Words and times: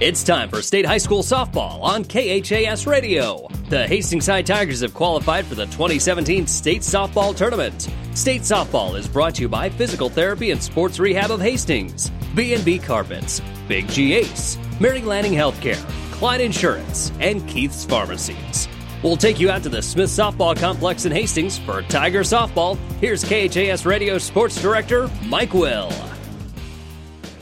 It's 0.00 0.22
time 0.22 0.48
for 0.48 0.62
State 0.62 0.86
High 0.86 0.98
School 0.98 1.24
softball 1.24 1.82
on 1.82 2.04
KHAS 2.04 2.86
Radio. 2.86 3.48
The 3.68 3.84
Hastings 3.84 4.28
High 4.28 4.42
Tigers 4.42 4.82
have 4.82 4.94
qualified 4.94 5.44
for 5.44 5.56
the 5.56 5.64
2017 5.64 6.46
State 6.46 6.82
Softball 6.82 7.34
Tournament. 7.34 7.88
State 8.14 8.42
Softball 8.42 8.96
is 8.96 9.08
brought 9.08 9.34
to 9.34 9.42
you 9.42 9.48
by 9.48 9.68
Physical 9.68 10.08
Therapy 10.08 10.52
and 10.52 10.62
Sports 10.62 11.00
Rehab 11.00 11.32
of 11.32 11.40
Hastings, 11.40 12.10
B&B 12.36 12.78
Carpets, 12.78 13.42
Big 13.66 13.88
G 13.88 14.14
Ace, 14.14 14.56
Mary 14.78 15.02
Lanning 15.02 15.32
Healthcare, 15.32 15.84
Klein 16.12 16.42
Insurance, 16.42 17.10
and 17.18 17.44
Keith's 17.48 17.84
Pharmacies. 17.84 18.68
We'll 19.02 19.16
take 19.16 19.40
you 19.40 19.50
out 19.50 19.64
to 19.64 19.68
the 19.68 19.82
Smith 19.82 20.10
Softball 20.10 20.56
Complex 20.56 21.06
in 21.06 21.12
Hastings 21.12 21.58
for 21.58 21.82
Tiger 21.82 22.20
Softball. 22.20 22.78
Here's 23.00 23.24
KHAS 23.24 23.84
Radio 23.84 24.18
Sports 24.18 24.62
Director 24.62 25.10
Mike 25.24 25.54
Will. 25.54 25.90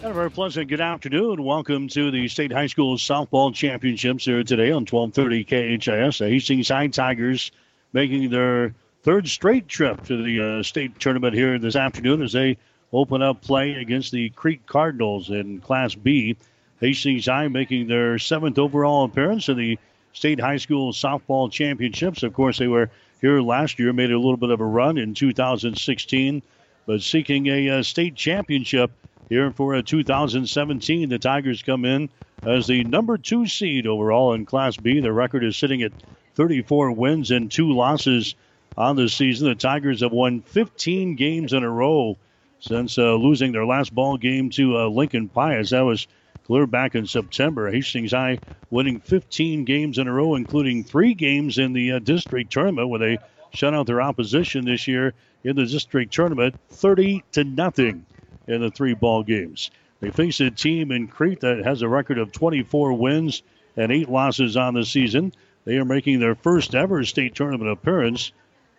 And 0.07 0.12
a 0.12 0.14
very 0.14 0.30
pleasant 0.30 0.68
good 0.68 0.80
afternoon. 0.80 1.43
Welcome 1.43 1.88
to 1.88 2.12
the 2.12 2.29
State 2.29 2.52
High 2.52 2.69
School 2.69 2.97
Softball 2.97 3.52
Championships 3.52 4.24
here 4.24 4.45
today 4.45 4.70
on 4.70 4.87
1230 4.87 5.78
KHAS. 5.80 6.19
The 6.19 6.28
Hastings 6.28 6.69
High 6.69 6.87
Tigers 6.87 7.51
making 7.92 8.30
their 8.30 8.73
third 9.02 9.27
straight 9.27 9.66
trip 9.66 10.05
to 10.05 10.23
the 10.23 10.61
uh, 10.61 10.62
state 10.62 11.00
tournament 11.00 11.34
here 11.34 11.59
this 11.59 11.74
afternoon 11.74 12.23
as 12.23 12.33
they 12.33 12.56
open 12.92 13.20
up 13.20 13.42
play 13.42 13.73
against 13.73 14.12
the 14.12 14.30
Crete 14.30 14.64
Cardinals 14.64 15.30
in 15.30 15.61
Class 15.61 15.97
B. 15.97 16.36
Hastings 16.80 17.27
High 17.27 17.48
making 17.48 17.88
their 17.88 18.16
seventh 18.20 18.61
overall 18.61 19.06
appearance 19.06 19.48
in 19.48 19.56
the 19.56 19.77
State 20.12 20.38
High 20.38 20.59
School 20.59 20.92
Softball 20.92 21.50
Championships. 21.50 22.23
Of 22.23 22.33
course, 22.33 22.59
they 22.59 22.69
were 22.69 22.91
here 23.20 23.41
last 23.41 23.80
year, 23.80 23.92
made 23.92 24.12
a 24.12 24.20
little 24.20 24.36
bit 24.36 24.50
of 24.50 24.61
a 24.61 24.64
run 24.64 24.98
in 24.98 25.14
2016, 25.14 26.42
but 26.86 27.02
seeking 27.02 27.48
a 27.48 27.70
uh, 27.70 27.83
state 27.83 28.14
championship 28.14 28.92
here 29.29 29.51
for 29.51 29.75
a 29.75 29.83
2017. 29.83 31.09
The 31.09 31.19
Tigers 31.19 31.62
come 31.62 31.84
in 31.84 32.09
as 32.45 32.67
the 32.67 32.84
number 32.84 33.19
two 33.19 33.47
seed 33.47 33.87
overall 33.87 34.34
in 34.34 34.47
Class 34.47 34.77
B. 34.77 35.00
Their 35.00 35.12
record 35.12 35.45
is 35.45 35.56
sitting 35.56 35.83
at 35.83 35.92
34 36.34 36.92
wins 36.92 37.31
and 37.31 37.50
two 37.50 37.73
losses 37.73 38.34
on 38.77 38.97
the 38.97 39.09
season. 39.09 39.48
The 39.48 39.55
Tigers 39.55 40.03
have 40.03 40.12
won 40.12 40.42
15 40.42 41.17
games 41.17 41.53
in 41.53 41.62
a 41.62 41.70
row 41.70 42.17
since 42.61 42.98
uh, 42.98 43.15
losing 43.15 43.53
their 43.53 43.67
last 43.67 43.95
ball 43.95 44.17
game 44.17 44.50
to 44.50 44.77
uh, 44.77 44.87
Lincoln 44.89 45.28
Pius. 45.28 45.70
That 45.70 45.84
was 45.84 46.06
clear 46.45 46.67
back 46.67 46.95
in 46.95 47.06
September. 47.06 47.70
Hastings 47.70 48.12
High 48.12 48.41
winning 48.70 49.00
15 49.00 49.65
games 49.65 49.98
in 49.98 50.09
a 50.09 50.12
row, 50.12 50.34
including 50.34 50.84
three 50.84 51.15
games 51.15 51.59
in 51.59 51.72
the 51.72 51.93
uh, 51.93 51.98
district 51.98 52.53
tournament 52.53 52.89
where 52.89 53.00
they 53.00 53.19
shut 53.50 53.75
out 53.75 53.87
their 53.87 54.03
opposition 54.03 54.65
this 54.65 54.87
year 54.87 55.15
in 55.45 55.56
the 55.56 55.67
district 55.67 56.12
tournament 56.12 56.55
30 56.70 57.25
to 57.33 57.45
nothing 57.45 58.05
in 58.47 58.61
the 58.61 58.70
three 58.70 58.94
ball 58.94 59.22
games. 59.22 59.70
They 60.00 60.11
face 60.11 60.41
a 60.41 60.50
team 60.50 60.92
in 60.92 61.08
Crete 61.08 61.41
that 61.41 61.64
has 61.64 61.83
a 61.83 61.89
record 61.89 62.19
of 62.19 62.33
24 62.33 62.92
wins 62.92 63.42
and 63.77 63.91
eight 63.91 64.08
losses 64.08 64.56
on 64.56 64.75
the 64.75 64.84
season. 64.84 65.33
They 65.64 65.78
are 65.78 65.84
making 65.84 66.20
their 66.20 66.34
first 66.34 66.75
ever 66.75 67.05
state 67.05 67.34
tournament 67.34 67.70
appearance. 67.70 68.33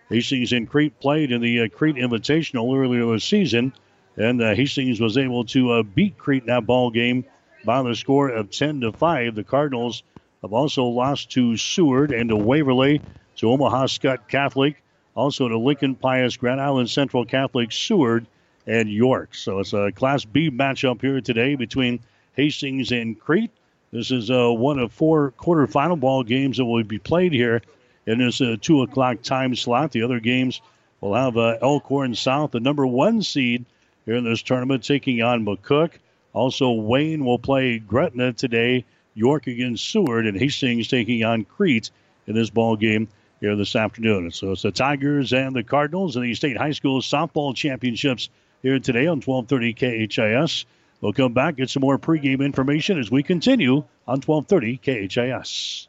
Hastings 0.09 0.53
and 0.53 0.69
Crete 0.69 0.99
played 0.99 1.31
in 1.31 1.41
the 1.41 1.61
uh, 1.61 1.67
Crete 1.67 1.95
Invitational 1.95 2.77
earlier 2.77 3.11
this 3.11 3.25
season, 3.25 3.73
and 4.15 4.41
uh, 4.41 4.55
Hastings 4.55 5.01
was 5.01 5.17
able 5.17 5.43
to 5.45 5.71
uh, 5.71 5.83
beat 5.83 6.17
Crete 6.17 6.43
in 6.43 6.47
that 6.47 6.65
ball 6.65 6.91
game 6.91 7.25
by 7.65 7.81
the 7.81 7.95
score 7.95 8.29
of 8.29 8.51
10 8.51 8.81
to 8.81 8.91
5. 8.91 9.35
The 9.35 9.43
Cardinals 9.43 10.03
have 10.41 10.53
also 10.53 10.85
lost 10.85 11.31
to 11.31 11.57
Seward 11.57 12.11
and 12.11 12.29
to 12.29 12.35
Waverly, 12.35 13.01
to 13.37 13.51
Omaha 13.51 13.87
Skutt 13.87 14.27
Catholic, 14.27 14.81
also 15.15 15.49
to 15.49 15.57
Lincoln 15.57 15.95
Pius, 15.95 16.37
Grand 16.37 16.61
Island 16.61 16.89
Central 16.89 17.25
Catholic, 17.25 17.71
Seward, 17.71 18.27
and 18.67 18.89
York. 18.89 19.33
So 19.33 19.59
it's 19.59 19.73
a 19.73 19.91
Class 19.91 20.25
B 20.25 20.51
matchup 20.51 21.01
here 21.01 21.21
today 21.21 21.55
between 21.55 22.01
Hastings 22.33 22.91
and 22.91 23.19
Crete. 23.19 23.51
This 23.91 24.11
is 24.11 24.29
uh, 24.29 24.51
one 24.51 24.77
of 24.77 24.91
four 24.91 25.33
quarterfinal 25.39 25.99
ball 25.99 26.23
games 26.23 26.57
that 26.57 26.65
will 26.65 26.83
be 26.83 26.99
played 26.99 27.31
here 27.31 27.61
in 28.05 28.19
this 28.19 28.41
uh, 28.41 28.57
2 28.61 28.83
o'clock 28.83 29.21
time 29.21 29.55
slot. 29.55 29.91
The 29.91 30.03
other 30.03 30.19
games 30.19 30.61
will 30.99 31.15
have 31.15 31.37
uh, 31.37 31.57
Elkhorn 31.61 32.13
South, 32.13 32.51
the 32.51 32.59
number 32.59 32.85
one 32.85 33.21
seed 33.21 33.65
here 34.05 34.15
in 34.15 34.25
this 34.25 34.41
tournament, 34.41 34.83
taking 34.83 35.21
on 35.21 35.45
McCook. 35.45 35.93
Also, 36.33 36.71
Wayne 36.71 37.23
will 37.23 37.39
play 37.39 37.79
Gretna 37.79 38.33
today. 38.33 38.85
York 39.15 39.47
against 39.47 39.89
Seward, 39.89 40.27
and 40.27 40.37
Hastings 40.37 40.87
taking 40.87 41.23
on 41.23 41.43
Crete 41.43 41.89
in 42.27 42.35
this 42.35 42.51
ball 42.51 42.75
game 42.75 43.07
here 43.39 43.55
this 43.55 43.75
afternoon. 43.75 44.29
So 44.29 44.51
it's 44.51 44.61
the 44.61 44.71
Tigers 44.71 45.33
and 45.33 45.55
the 45.55 45.63
Cardinals 45.63 46.15
in 46.15 46.21
the 46.21 46.35
state 46.35 46.55
high 46.55 46.71
school 46.71 47.01
softball 47.01 47.55
championships 47.55 48.29
here 48.67 48.79
today 48.79 49.07
on 49.07 49.21
1230 49.21 50.07
KHAS. 50.07 50.65
We'll 50.99 51.13
come 51.13 51.31
back, 51.31 51.55
get 51.55 51.69
some 51.69 51.81
more 51.81 51.97
pregame 51.97 52.43
information 52.43 52.99
as 52.99 53.09
we 53.09 53.23
continue 53.23 53.85
on 54.05 54.19
1230 54.19 55.07
KHAS. 55.07 55.87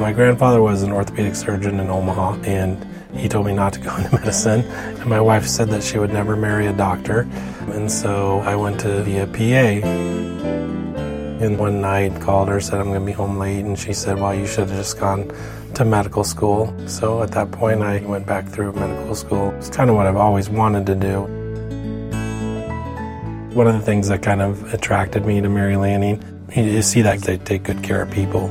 My 0.00 0.12
grandfather 0.14 0.62
was 0.62 0.82
an 0.82 0.92
orthopedic 0.92 1.34
surgeon 1.34 1.78
in 1.78 1.90
Omaha, 1.90 2.40
and 2.44 2.86
he 3.14 3.28
told 3.28 3.44
me 3.44 3.52
not 3.52 3.74
to 3.74 3.80
go 3.80 3.94
into 3.98 4.14
medicine. 4.14 4.60
And 4.62 5.06
my 5.06 5.20
wife 5.20 5.46
said 5.46 5.68
that 5.68 5.82
she 5.82 5.98
would 5.98 6.12
never 6.12 6.36
marry 6.36 6.66
a 6.66 6.72
doctor. 6.72 7.28
And 7.68 7.92
so 7.92 8.38
I 8.40 8.56
went 8.56 8.80
to 8.80 9.04
be 9.04 9.18
a 9.18 9.26
PA. 9.26 9.86
And 11.38 11.58
one 11.58 11.82
night 11.82 12.18
called 12.22 12.48
her, 12.48 12.60
said 12.60 12.80
I'm 12.80 12.86
going 12.86 13.00
to 13.00 13.04
be 13.04 13.12
home 13.12 13.36
late, 13.36 13.62
and 13.62 13.78
she 13.78 13.92
said, 13.92 14.18
"Well, 14.18 14.34
you 14.34 14.46
should 14.46 14.70
have 14.70 14.78
just 14.78 14.98
gone 14.98 15.30
to 15.76 15.84
medical 15.84 16.24
school." 16.24 16.74
So 16.86 17.22
at 17.22 17.30
that 17.30 17.50
point, 17.50 17.82
I 17.82 18.02
went 18.04 18.26
back 18.26 18.46
through 18.46 18.72
medical 18.72 19.14
school. 19.14 19.54
It's 19.56 19.70
kind 19.70 19.88
of 19.88 19.96
what 19.96 20.06
I've 20.06 20.16
always 20.16 20.50
wanted 20.50 20.84
to 20.86 20.94
do. 20.94 21.20
One 23.54 23.66
of 23.66 23.74
the 23.74 23.84
things 23.84 24.08
that 24.08 24.20
kind 24.20 24.42
of 24.42 24.74
attracted 24.74 25.24
me 25.24 25.40
to 25.40 25.48
Mary 25.48 25.76
Lanning 25.76 26.22
you 26.54 26.82
see 26.82 27.02
that 27.02 27.20
they 27.20 27.36
take 27.36 27.64
good 27.64 27.82
care 27.82 28.02
of 28.02 28.10
people. 28.10 28.50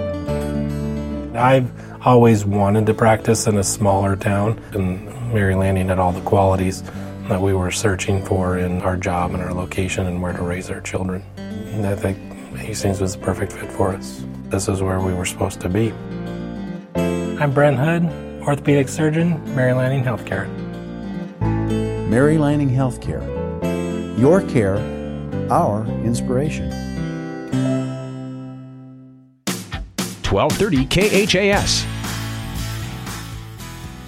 I've 1.35 1.69
always 2.05 2.45
wanted 2.45 2.85
to 2.85 2.93
practice 2.93 3.47
in 3.47 3.57
a 3.57 3.63
smaller 3.63 4.15
town, 4.15 4.59
and 4.73 5.05
Mary 5.33 5.55
Lanning 5.55 5.89
had 5.89 5.99
all 5.99 6.11
the 6.11 6.21
qualities 6.21 6.83
that 7.27 7.41
we 7.41 7.53
were 7.53 7.71
searching 7.71 8.23
for 8.23 8.57
in 8.57 8.81
our 8.83 8.95
job 8.95 9.33
and 9.33 9.41
our 9.41 9.53
location 9.53 10.05
and 10.05 10.21
where 10.21 10.33
to 10.33 10.43
raise 10.43 10.69
our 10.69 10.81
children. 10.81 11.23
And 11.37 11.85
I 11.85 11.95
think 11.95 12.17
Hastings 12.57 13.01
was 13.01 13.15
the 13.15 13.21
perfect 13.21 13.51
fit 13.51 13.71
for 13.71 13.89
us. 13.89 14.23
This 14.49 14.69
is 14.69 14.81
where 14.81 14.99
we 14.99 15.13
were 15.13 15.25
supposed 15.25 15.59
to 15.61 15.69
be. 15.69 15.91
I'm 17.37 17.51
Brent 17.51 17.77
Hood, 17.77 18.03
orthopedic 18.47 18.87
surgeon, 18.87 19.43
Mary 19.53 19.73
Lanning 19.73 20.05
Healthcare. 20.05 20.47
Mary 22.09 22.37
Lanning 22.37 22.69
Healthcare. 22.69 23.21
Your 24.17 24.41
care, 24.41 24.77
our 25.51 25.85
inspiration. 26.05 26.69
1230 30.23 30.85
KHAS. 30.85 31.85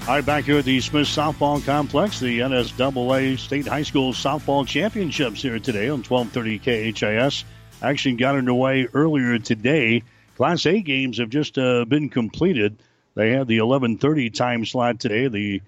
All 0.08 0.16
right, 0.16 0.26
back 0.26 0.46
here 0.46 0.60
at 0.60 0.66
the 0.66 0.80
Smith 0.80 1.08
Softball 1.08 1.62
Complex, 1.66 2.22
the 2.22 2.40
NSAA 2.40 3.38
State 3.38 3.68
High 3.68 3.84
School 3.84 4.14
Softball 4.14 4.66
Championships 4.66 5.42
here 5.42 5.60
today 5.60 5.90
on 5.90 6.02
1230 6.02 6.94
KHAS. 6.94 7.44
Action 7.82 8.16
got 8.16 8.38
underway 8.38 8.88
earlier 8.94 9.38
today. 9.38 10.02
Class 10.38 10.66
A 10.66 10.80
games 10.80 11.18
have 11.18 11.30
just 11.30 11.58
uh, 11.58 11.84
been 11.84 12.08
completed. 12.08 12.78
They 13.18 13.32
had 13.32 13.48
the 13.48 13.58
11:30 13.58 14.30
time 14.30 14.64
slot 14.64 15.00
today. 15.00 15.28
The 15.28 15.62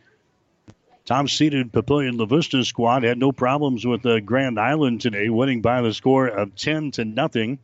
top-seeded 1.05 1.71
Papillion 1.71 2.19
La 2.19 2.25
Vista 2.25 2.63
squad 2.63 3.01
had 3.01 3.17
no 3.17 3.31
problems 3.31 3.87
with 3.87 4.05
uh, 4.05 4.19
Grand 4.19 4.59
Island 4.59 5.01
today, 5.01 5.29
winning 5.29 5.59
by 5.59 5.81
the 5.81 5.91
score 5.91 6.27
of 6.27 6.55
10 6.55 6.91
to 6.91 7.05
nothing. 7.05 7.57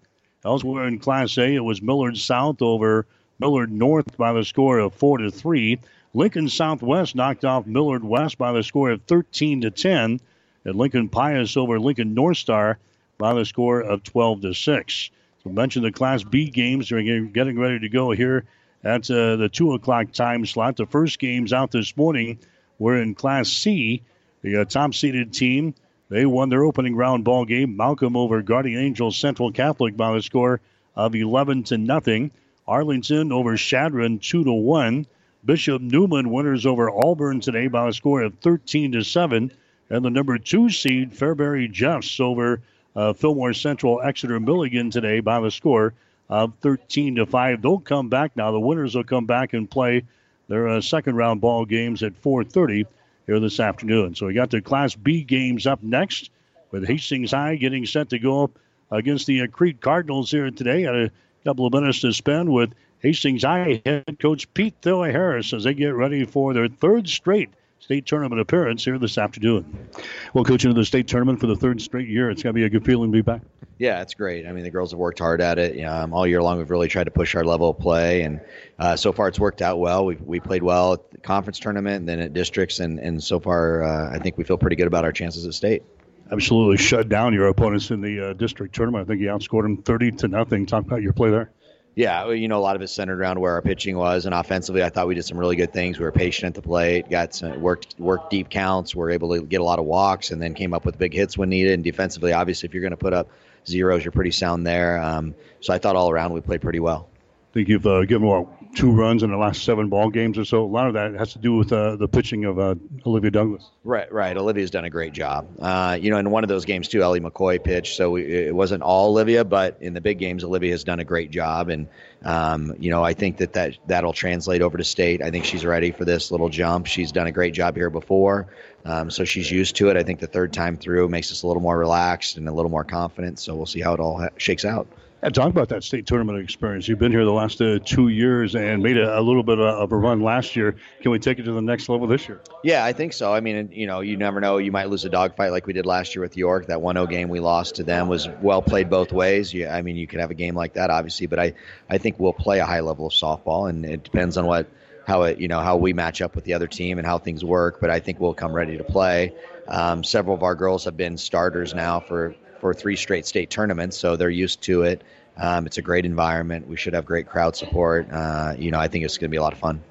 Elsewhere 0.44 0.88
in 0.88 0.98
Class 0.98 1.38
A, 1.38 1.54
it 1.54 1.64
was 1.64 1.84
Millard 1.84 2.18
South 2.18 2.64
over 2.64 3.06
Millard 3.38 3.72
North 3.72 4.18
by 4.18 4.34
the 4.34 4.44
score 4.44 4.80
of 4.80 4.96
4 4.96 5.20
to 5.20 5.30
3. 5.30 5.78
Lincoln 6.16 6.50
Southwest 6.50 7.14
knocked 7.14 7.46
off 7.46 7.68
Millard 7.68 8.04
West 8.04 8.40
by 8.40 8.54
the 8.54 8.64
score 8.64 8.90
of 8.90 9.04
13 9.04 9.62
to 9.62 9.70
10, 9.70 10.20
and 10.66 10.76
Lincoln 10.76 11.10
Pius 11.10 11.56
over 11.56 11.80
Lincoln 11.80 12.16
North 12.16 12.38
Star 12.38 12.80
by 13.20 13.36
the 13.36 13.46
score 13.46 13.82
of 13.82 14.02
12 14.02 14.42
to 14.42 14.54
6. 14.56 15.12
So 15.44 15.50
mentioned 15.52 15.86
the 15.86 15.92
Class 15.92 16.24
B 16.24 16.50
games 16.50 16.92
are 16.92 17.04
getting 17.04 17.60
ready 17.60 17.78
to 17.78 17.90
go 17.90 18.10
here 18.10 18.46
at 18.86 19.10
uh, 19.10 19.36
the 19.36 19.50
2 19.50 19.74
o'clock 19.74 20.12
time 20.12 20.46
slot. 20.46 20.78
The 20.78 20.86
first 20.86 21.18
games 21.18 21.52
out 21.52 21.72
this 21.72 21.98
morning 21.98 22.38
were 22.78 23.02
in 23.02 23.16
Class 23.16 23.50
C. 23.50 24.04
The 24.44 24.62
uh, 24.62 24.66
top 24.66 24.94
seeded 24.94 25.34
team, 25.34 25.74
they 26.10 26.26
won 26.28 26.50
their 26.50 26.64
opening 26.64 26.96
round 26.96 27.24
ball 27.26 27.46
game. 27.46 27.76
Malcolm 27.76 28.16
over 28.16 28.44
Guardian 28.44 28.80
Angels 28.80 29.18
Central 29.18 29.52
Catholic 29.52 29.98
by 29.98 30.14
the 30.14 30.22
score 30.22 30.62
of 30.96 31.16
11 31.16 31.64
to 31.64 31.80
nothing. 31.80 32.30
Arlington 32.68 33.32
over 33.32 33.58
Chadron 33.58 34.20
2 34.20 34.44
to 34.44 34.54
1. 34.54 35.08
Bishop 35.44 35.82
Neumann 35.82 36.32
winners 36.32 36.66
over 36.66 36.90
Auburn 36.90 37.40
today 37.40 37.68
by 37.68 37.88
a 37.88 37.94
score 37.94 38.22
of 38.22 38.36
13 38.40 38.92
to 38.94 39.04
7. 39.04 39.52
And 39.90 40.06
the 40.06 40.10
number 40.10 40.38
two 40.38 40.70
seed, 40.70 41.12
Fairbury 41.12 41.72
Jeffs 41.72 42.20
over 42.20 42.62
uh, 42.96 43.14
Fillmore 43.14 43.54
Central 43.54 44.02
Exeter 44.02 44.40
Milligan 44.40 44.90
today 44.90 45.20
by 45.20 45.40
the 45.40 45.52
score 45.52 45.94
of 46.30 46.54
13 46.62 47.16
to 47.16 47.26
5. 47.26 47.62
They'll 47.62 47.80
come 47.80 48.10
back 48.10 48.36
now. 48.36 48.52
The 48.52 48.60
winners 48.60 48.96
will 48.96 49.04
come 49.04 49.26
back 49.26 49.54
and 49.54 49.70
play 49.70 50.04
their 50.48 50.68
uh, 50.68 50.82
second 50.82 51.16
round 51.16 51.42
ball 51.42 51.66
games 51.66 52.04
at 52.04 52.22
4:30 52.22 52.86
here 53.26 53.40
this 53.40 53.60
afternoon. 53.60 54.16
So 54.16 54.28
we 54.28 54.34
got 54.34 54.52
the 54.52 54.62
Class 54.62 54.96
B 54.96 55.24
games 55.24 55.66
up 55.66 55.82
next 55.82 56.30
with 56.72 56.88
Hastings 56.88 57.32
High 57.32 57.56
getting 57.56 57.86
set 57.86 58.10
to 58.10 58.20
go 58.20 58.44
up 58.44 58.60
against 58.92 59.28
the 59.28 59.42
uh, 59.42 59.48
Cardinals 59.80 60.32
here 60.32 60.52
today. 60.52 60.84
A 60.84 61.12
couple 61.44 61.66
of 61.66 61.74
minutes 61.74 62.02
to 62.02 62.14
spend 62.14 62.52
with 62.52 62.74
Hastings 63.00 63.44
High 63.44 63.82
head 63.86 64.18
coach 64.20 64.52
Pete 64.54 64.76
Thilly 64.82 65.12
Harris 65.12 65.54
as 65.54 65.64
they 65.64 65.74
get 65.74 65.96
ready 65.96 66.26
for 66.26 66.54
their 66.54 66.68
third 66.68 67.08
straight 67.08 67.50
state 67.86 68.08
tournament 68.08 68.42
appearance 68.42 68.84
here 68.84 68.98
this 68.98 69.16
afternoon. 69.16 69.90
Well, 70.34 70.44
coaching 70.44 70.72
in 70.72 70.76
the 70.76 70.84
state 70.84 71.08
tournament 71.08 71.40
for 71.40 71.46
the 71.46 71.56
third 71.56 71.80
straight 71.80 72.08
year, 72.08 72.32
it's 72.32 72.42
going 72.42 72.52
to 72.52 72.60
be 72.60 72.64
a 72.64 72.70
good 72.70 72.84
feeling 72.84 73.12
to 73.12 73.16
be 73.16 73.22
back. 73.22 73.42
Yeah, 73.78 74.02
it's 74.02 74.16
great. 74.16 74.48
I 74.48 74.54
mean, 74.54 74.64
the 74.64 74.72
girls 74.72 74.90
have 74.90 75.00
worked 75.00 75.20
hard 75.20 75.40
at 75.40 75.60
it. 75.60 75.84
Um, 75.84 76.12
all 76.12 76.26
year 76.26 76.42
long, 76.42 76.58
we've 76.58 76.72
really 76.72 76.88
tried 76.88 77.04
to 77.04 77.12
push 77.12 77.36
our 77.36 77.46
level 77.46 77.70
of 77.70 77.78
play, 77.78 78.24
and 78.24 78.42
uh, 78.80 78.96
so 78.96 79.12
far 79.12 79.28
it's 79.28 79.40
worked 79.40 79.62
out 79.62 79.78
well. 79.78 80.04
We 80.04 80.16
we 80.16 80.40
played 80.40 80.64
well 80.64 80.94
at 80.94 81.12
the 81.12 81.20
conference 81.20 81.60
tournament, 81.60 81.98
and 81.98 82.10
then 82.10 82.20
at 82.22 82.34
districts, 82.34 82.80
and 82.80 82.98
and 83.00 83.24
so 83.24 83.40
far 83.40 83.84
uh, 83.84 84.16
I 84.16 84.18
think 84.18 84.40
we 84.40 84.46
feel 84.46 84.58
pretty 84.58 84.78
good 84.78 84.88
about 84.88 85.06
our 85.06 85.12
chances 85.12 85.46
at 85.46 85.54
state. 85.54 85.84
Absolutely 86.32 86.78
shut 86.78 87.08
down 87.08 87.34
your 87.34 87.50
opponents 87.50 87.92
in 87.92 88.02
the 88.02 88.30
uh, 88.30 88.34
district 88.34 88.74
tournament. 88.74 89.06
I 89.06 89.08
think 89.08 89.22
you 89.22 89.28
outscored 89.28 89.64
them 89.64 89.84
thirty 89.84 90.12
to 90.12 90.28
nothing. 90.28 90.66
Talk 90.66 90.86
about 90.86 91.04
your 91.04 91.14
play 91.14 91.30
there. 91.30 91.52
Yeah, 91.96 92.30
you 92.32 92.50
know, 92.50 92.58
a 92.58 92.60
lot 92.60 92.76
of 92.76 92.82
it 92.82 92.90
centered 92.90 93.22
around 93.22 93.40
where 93.40 93.54
our 93.54 93.62
pitching 93.62 93.98
was, 93.98 94.26
and 94.26 94.36
offensively, 94.36 94.84
I 94.84 94.90
thought 94.90 95.08
we 95.08 95.16
did 95.16 95.24
some 95.24 95.38
really 95.38 95.56
good 95.56 95.72
things. 95.72 95.98
We 95.98 96.04
were 96.04 96.12
patient 96.12 96.50
at 96.50 96.62
the 96.62 96.68
plate, 96.68 97.10
got 97.10 97.34
some, 97.34 97.62
worked 97.62 97.96
worked 97.98 98.30
deep 98.30 98.50
counts, 98.50 98.94
were 98.94 99.10
able 99.10 99.34
to 99.34 99.42
get 99.42 99.62
a 99.62 99.64
lot 99.64 99.80
of 99.80 99.86
walks, 99.86 100.32
and 100.32 100.42
then 100.42 100.54
came 100.56 100.74
up 100.74 100.84
with 100.84 100.98
big 100.98 101.14
hits 101.14 101.38
when 101.38 101.48
needed. 101.48 101.74
And 101.74 101.86
defensively, 101.86 102.34
obviously, 102.34 102.68
if 102.68 102.74
you're 102.74 102.82
going 102.82 102.92
to 102.92 102.98
put 102.98 103.14
up 103.14 103.30
zeros, 103.66 104.04
you're 104.04 104.12
pretty 104.12 104.32
sound 104.32 104.68
there. 104.68 105.02
Um, 105.02 105.36
so 105.62 105.74
I 105.74 105.78
thought 105.78 105.96
all 105.96 106.12
around 106.12 106.34
we 106.34 106.42
played 106.42 106.62
pretty 106.62 106.82
well 106.82 107.08
think 107.56 107.70
you've 107.70 107.88
uh, 107.88 108.04
given 108.04 108.28
what 108.28 108.48
two 108.76 108.92
runs 108.92 109.24
in 109.24 109.32
the 109.32 109.38
last 109.38 109.64
seven 109.64 109.88
ball 109.88 110.10
games 110.10 110.38
or 110.38 110.44
so. 110.44 110.62
A 110.62 110.68
lot 110.68 110.88
of 110.88 110.96
that 110.96 111.14
has 111.14 111.32
to 111.34 111.40
do 111.40 111.56
with 111.56 111.72
uh, 111.72 111.96
the 111.96 112.10
pitching 112.10 112.44
of 112.44 112.60
uh, 112.60 112.76
Olivia 113.06 113.32
Douglas. 113.32 113.72
Right, 113.86 114.12
right. 114.12 114.36
Olivia's 114.36 114.72
done 114.72 114.84
a 114.84 114.90
great 114.90 115.14
job. 115.14 115.48
Uh, 115.58 115.98
you 116.00 116.12
know, 116.12 116.18
in 116.18 116.30
one 116.30 116.44
of 116.44 116.50
those 116.50 116.66
games 116.66 116.90
too, 116.90 117.02
Ellie 117.02 117.22
McCoy 117.22 117.64
pitched, 117.64 117.96
so 117.96 118.12
we, 118.12 118.26
it 118.26 118.54
wasn't 118.54 118.84
all 118.84 119.12
Olivia, 119.12 119.46
but 119.46 119.78
in 119.80 119.94
the 119.94 120.02
big 120.02 120.20
games, 120.20 120.44
Olivia 120.44 120.72
has 120.72 120.84
done 120.84 121.00
a 121.00 121.06
great 121.06 121.32
job, 121.32 121.70
and 121.70 121.88
um, 122.24 122.76
you 122.78 122.90
know, 122.90 123.02
I 123.02 123.14
think 123.14 123.38
that, 123.38 123.54
that 123.54 123.78
that'll 123.88 124.12
translate 124.12 124.62
over 124.62 124.78
to 124.78 124.84
state. 124.84 125.22
I 125.22 125.32
think 125.32 125.46
she's 125.46 125.64
ready 125.64 125.92
for 125.92 126.04
this 126.04 126.32
little 126.32 126.50
jump. 126.50 126.88
She's 126.88 127.14
done 127.14 127.28
a 127.28 127.32
great 127.32 127.54
job 127.54 127.78
here 127.78 127.90
before. 127.90 128.48
Um, 128.84 129.10
so 129.10 129.24
she's 129.24 129.50
used 129.50 129.78
to 129.78 129.90
it. 129.90 129.96
I 129.96 130.04
think 130.04 130.20
the 130.20 130.28
third 130.28 130.52
time 130.52 130.76
through 130.76 131.08
makes 131.08 131.32
us 131.32 131.44
a 131.44 131.48
little 131.48 131.62
more 131.62 131.78
relaxed 131.78 132.36
and 132.36 132.50
a 132.50 132.52
little 132.52 132.70
more 132.70 132.84
confident. 132.84 133.40
So 133.40 133.56
we'll 133.56 133.66
see 133.66 133.82
how 133.82 133.94
it 133.94 134.00
all 134.02 134.20
ha- 134.20 134.30
shakes 134.38 134.66
out. 134.66 134.88
And 135.22 135.34
talk 135.34 135.50
about 135.50 135.70
that 135.70 135.84
state 135.84 136.06
tournament 136.06 136.38
experience. 136.40 136.88
You've 136.88 137.00
been 137.00 137.12
here 137.12 137.26
the 137.26 137.32
last 137.32 137.60
uh, 137.60 137.80
two 137.84 138.10
years 138.10 138.54
and 138.54 138.84
made 138.84 138.98
a, 138.98 139.18
a 139.18 139.22
little 139.22 139.44
bit 139.44 139.60
of 139.60 139.92
a 139.92 139.96
run 139.96 140.22
last 140.22 140.56
year. 140.56 140.76
Can 141.02 141.10
we 141.10 141.20
take 141.20 141.40
it 141.40 141.44
to 141.44 141.52
the 141.52 141.62
next 141.62 141.90
level 141.90 142.06
this 142.06 142.28
year? 142.28 142.42
Yeah, 142.64 142.86
I 142.86 142.94
think 142.94 143.14
so. 143.14 143.34
I 143.34 143.40
mean, 143.40 143.70
you 143.72 143.88
know, 143.88 144.02
you 144.02 144.18
never 144.18 144.40
know. 144.40 144.58
You 144.58 144.72
might 144.72 144.90
lose 144.90 145.04
a 145.04 145.10
dogfight 145.10 145.52
like 145.52 145.66
we 145.66 145.74
did 145.74 145.86
last 145.86 146.16
year 146.16 146.22
with 146.22 146.38
York. 146.38 146.68
That 146.68 146.80
1-0 146.80 147.10
game 147.10 147.30
we 147.30 147.40
lost 147.40 147.76
to 147.76 147.84
them 147.84 148.08
was 148.08 148.28
well 148.42 148.62
played 148.62 148.90
both 148.90 149.12
ways. 149.12 149.54
Yeah, 149.54 149.76
I 149.76 149.82
mean, 149.82 149.96
you 149.96 150.06
could 150.06 150.20
have 150.20 150.32
a 150.32 150.36
game 150.36 150.54
like 150.54 150.74
that, 150.74 150.92
obviously, 150.92 151.28
but 151.28 151.40
I, 151.40 151.54
I 151.90 151.98
think 151.98 152.20
we'll 152.20 152.34
play 152.34 152.60
a 152.60 152.66
high 152.66 152.82
level 152.82 153.08
of 153.08 153.14
softball, 153.14 153.70
and 153.70 153.86
it 153.86 154.04
depends 154.04 154.38
on 154.38 154.46
what 154.46 154.68
how 155.08 155.24
it 155.24 155.40
you 155.40 155.48
know 155.48 155.62
how 155.62 155.78
we 155.78 155.94
match 155.94 156.22
up 156.22 156.36
with 156.36 156.44
the 156.44 156.54
other 156.54 156.68
team 156.68 156.98
and 156.98 157.08
how 157.08 157.18
things 157.18 157.44
work. 157.44 157.80
But 157.80 157.90
I 157.90 158.00
think 158.00 158.20
we'll 158.20 158.34
come 158.34 158.54
ready 158.54 158.78
to 158.78 158.84
play. 158.84 159.34
Um, 159.68 160.04
several 160.04 160.36
of 160.36 160.44
our 160.44 160.56
girls 160.56 160.86
have 160.86 160.98
been 160.98 161.18
starters 161.18 161.74
now 161.74 162.00
for 162.00 162.36
for 162.66 162.74
three 162.74 162.96
straight 162.96 163.28
state 163.28 163.52
tournaments, 163.52 163.96
so 163.96 164.16
they're 164.16 164.28
used 164.28 164.60
to 164.64 164.82
it. 164.82 165.04
Um, 165.38 165.68
it's 165.68 165.78
a 165.78 165.84
great 165.84 166.04
environment. 166.04 166.68
We 166.68 166.78
should 166.78 166.96
have 166.96 167.06
great 167.06 167.28
crowd 167.28 167.56
support. 167.56 168.12
Uh, 168.12 168.56
you 168.58 168.72
know, 168.72 168.80
I 168.80 168.88
think 168.88 169.06
it's 169.06 169.20
going 169.20 169.30
to 169.30 169.32
be 169.32 169.38
a 169.38 169.42
lot 169.44 169.54
of 169.54 169.60
fun. 169.60 169.84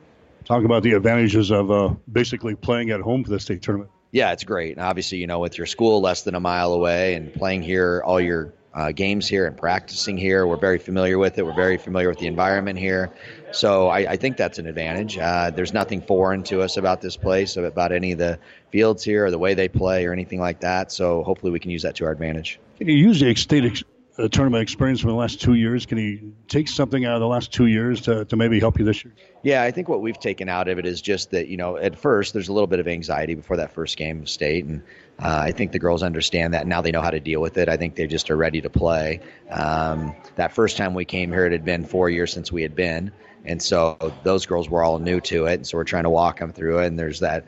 Talk 0.45 0.65
about 0.65 0.83
the 0.83 0.95
advantages 0.95 1.53
of 1.53 1.71
uh, 1.71 1.95
basically 2.11 2.57
playing 2.57 2.91
at 2.91 3.01
home 3.01 3.23
for 3.23 3.31
the 3.31 3.39
state 3.39 3.63
tournament. 3.63 3.93
Yeah, 4.11 4.33
it's 4.33 4.43
great. 4.43 4.73
And 4.73 4.85
obviously, 4.85 5.19
you 5.19 5.29
know, 5.29 5.39
with 5.39 5.57
your 5.57 5.69
school 5.69 6.01
less 6.01 6.23
than 6.23 6.35
a 6.35 6.41
mile 6.41 6.73
away 6.73 7.15
and 7.15 7.33
playing 7.33 7.63
here, 7.63 8.03
all 8.05 8.21
your 8.21 8.53
uh, 8.75 8.91
games 8.91 9.29
here 9.29 9.47
and 9.47 9.57
practicing 9.57 10.17
here, 10.17 10.45
we're 10.45 10.57
very 10.57 10.79
familiar 10.79 11.17
with 11.17 11.39
it. 11.39 11.47
We're 11.47 11.55
very 11.55 11.79
familiar 11.79 12.09
with 12.09 12.19
the 12.19 12.27
environment 12.27 12.77
here. 12.77 13.13
So 13.55 13.89
I, 13.89 14.13
I 14.13 14.17
think 14.17 14.37
that's 14.37 14.59
an 14.59 14.67
advantage. 14.67 15.17
Uh, 15.17 15.51
there's 15.51 15.73
nothing 15.73 16.03
foreign 16.03 16.43
to 16.45 16.61
us 16.63 16.77
about 16.77 17.01
this 17.01 17.17
place, 17.17 17.57
about 17.57 17.93
any 17.93 18.13
of 18.13 18.19
the 18.19 18.39
fields 18.71 19.05
here 19.05 19.27
or 19.27 19.31
the 19.31 19.39
way 19.39 19.55
they 19.55 19.69
play 19.69 20.07
or 20.07 20.13
anything 20.13 20.41
like 20.41 20.61
that. 20.61 20.93
So 20.93 21.23
hopefully 21.23 21.53
we 21.53 21.61
can 21.61 21.71
use 21.71 21.83
that 21.83 21.97
to 21.97 22.05
our 22.05 22.13
advantage. 22.13 22.59
Can 22.79 22.89
you 22.89 22.97
use 22.97 23.21
the 23.21 23.35
state 23.37 23.85
uh, 24.17 24.29
tournament 24.29 24.63
experience 24.63 25.01
from 25.01 25.11
the 25.11 25.17
last 25.17 25.41
two 25.41 25.55
years. 25.55 25.87
Can 25.87 25.99
he 25.99 26.21
take 26.47 26.69
something 26.69 27.05
out 27.05 27.15
of 27.15 27.21
the 27.21 27.27
last 27.27 27.53
two 27.53 27.67
years 27.67 28.03
to, 28.03 28.25
to 28.27 28.37
maybe 28.37 28.61
help 28.61 28.79
you 28.79 28.85
this 28.85 29.05
year? 29.05 29.13
Yeah, 29.43 29.63
I 29.63 29.73
think 29.73 29.89
what 29.89 30.01
we've 30.01 30.19
taken 30.19 30.49
out 30.49 30.69
of 30.69 30.79
it 30.79 30.87
is 30.87 31.03
just 31.03 31.33
that, 31.33 31.49
you 31.49 31.57
know, 31.57 31.77
at 31.77 31.99
first 31.99 32.33
there's 32.33 32.49
a 32.49 32.53
little 32.53 32.69
bit 32.69 32.79
of 32.79 32.87
anxiety 32.87 33.35
before 33.35 33.57
that 33.57 33.73
first 33.73 33.97
game 33.97 34.23
of 34.23 34.29
state. 34.29 34.65
And 34.67 34.83
uh, 35.19 35.41
I 35.43 35.51
think 35.51 35.73
the 35.73 35.81
girls 35.81 36.03
understand 36.05 36.55
that. 36.55 36.67
Now 36.67 36.81
they 36.81 36.93
know 36.93 37.01
how 37.01 37.11
to 37.11 37.21
deal 37.21 37.41
with 37.41 37.59
it. 37.59 37.69
I 37.69 37.77
think 37.77 37.97
they 37.97 38.07
just 38.07 38.31
are 38.31 38.37
ready 38.37 38.61
to 38.61 38.71
play. 38.71 39.21
Um, 39.51 40.15
that 40.37 40.53
first 40.53 40.77
time 40.77 40.95
we 40.95 41.05
came 41.05 41.33
here, 41.33 41.47
it 41.47 41.53
had 41.53 41.65
been 41.65 41.85
four 41.85 42.09
years 42.09 42.33
since 42.33 42.53
we 42.53 42.63
had 42.63 42.77
been. 42.77 43.11
And 43.45 43.63
so 43.63 43.97
those 44.23 44.47
girls 44.47 44.69
were 44.71 44.83
all 44.83 44.99
new 44.99 45.21
to 45.23 45.47
it. 45.47 45.55
And 45.55 45.67
so 45.67 45.77
we're 45.77 45.85
trying 45.85 46.05
to 46.05 46.11
walk 46.11 46.39
them 46.39 46.53
through 46.53 46.81
it. 46.81 46.87
And 46.87 46.99
there's 46.99 47.21
that 47.21 47.45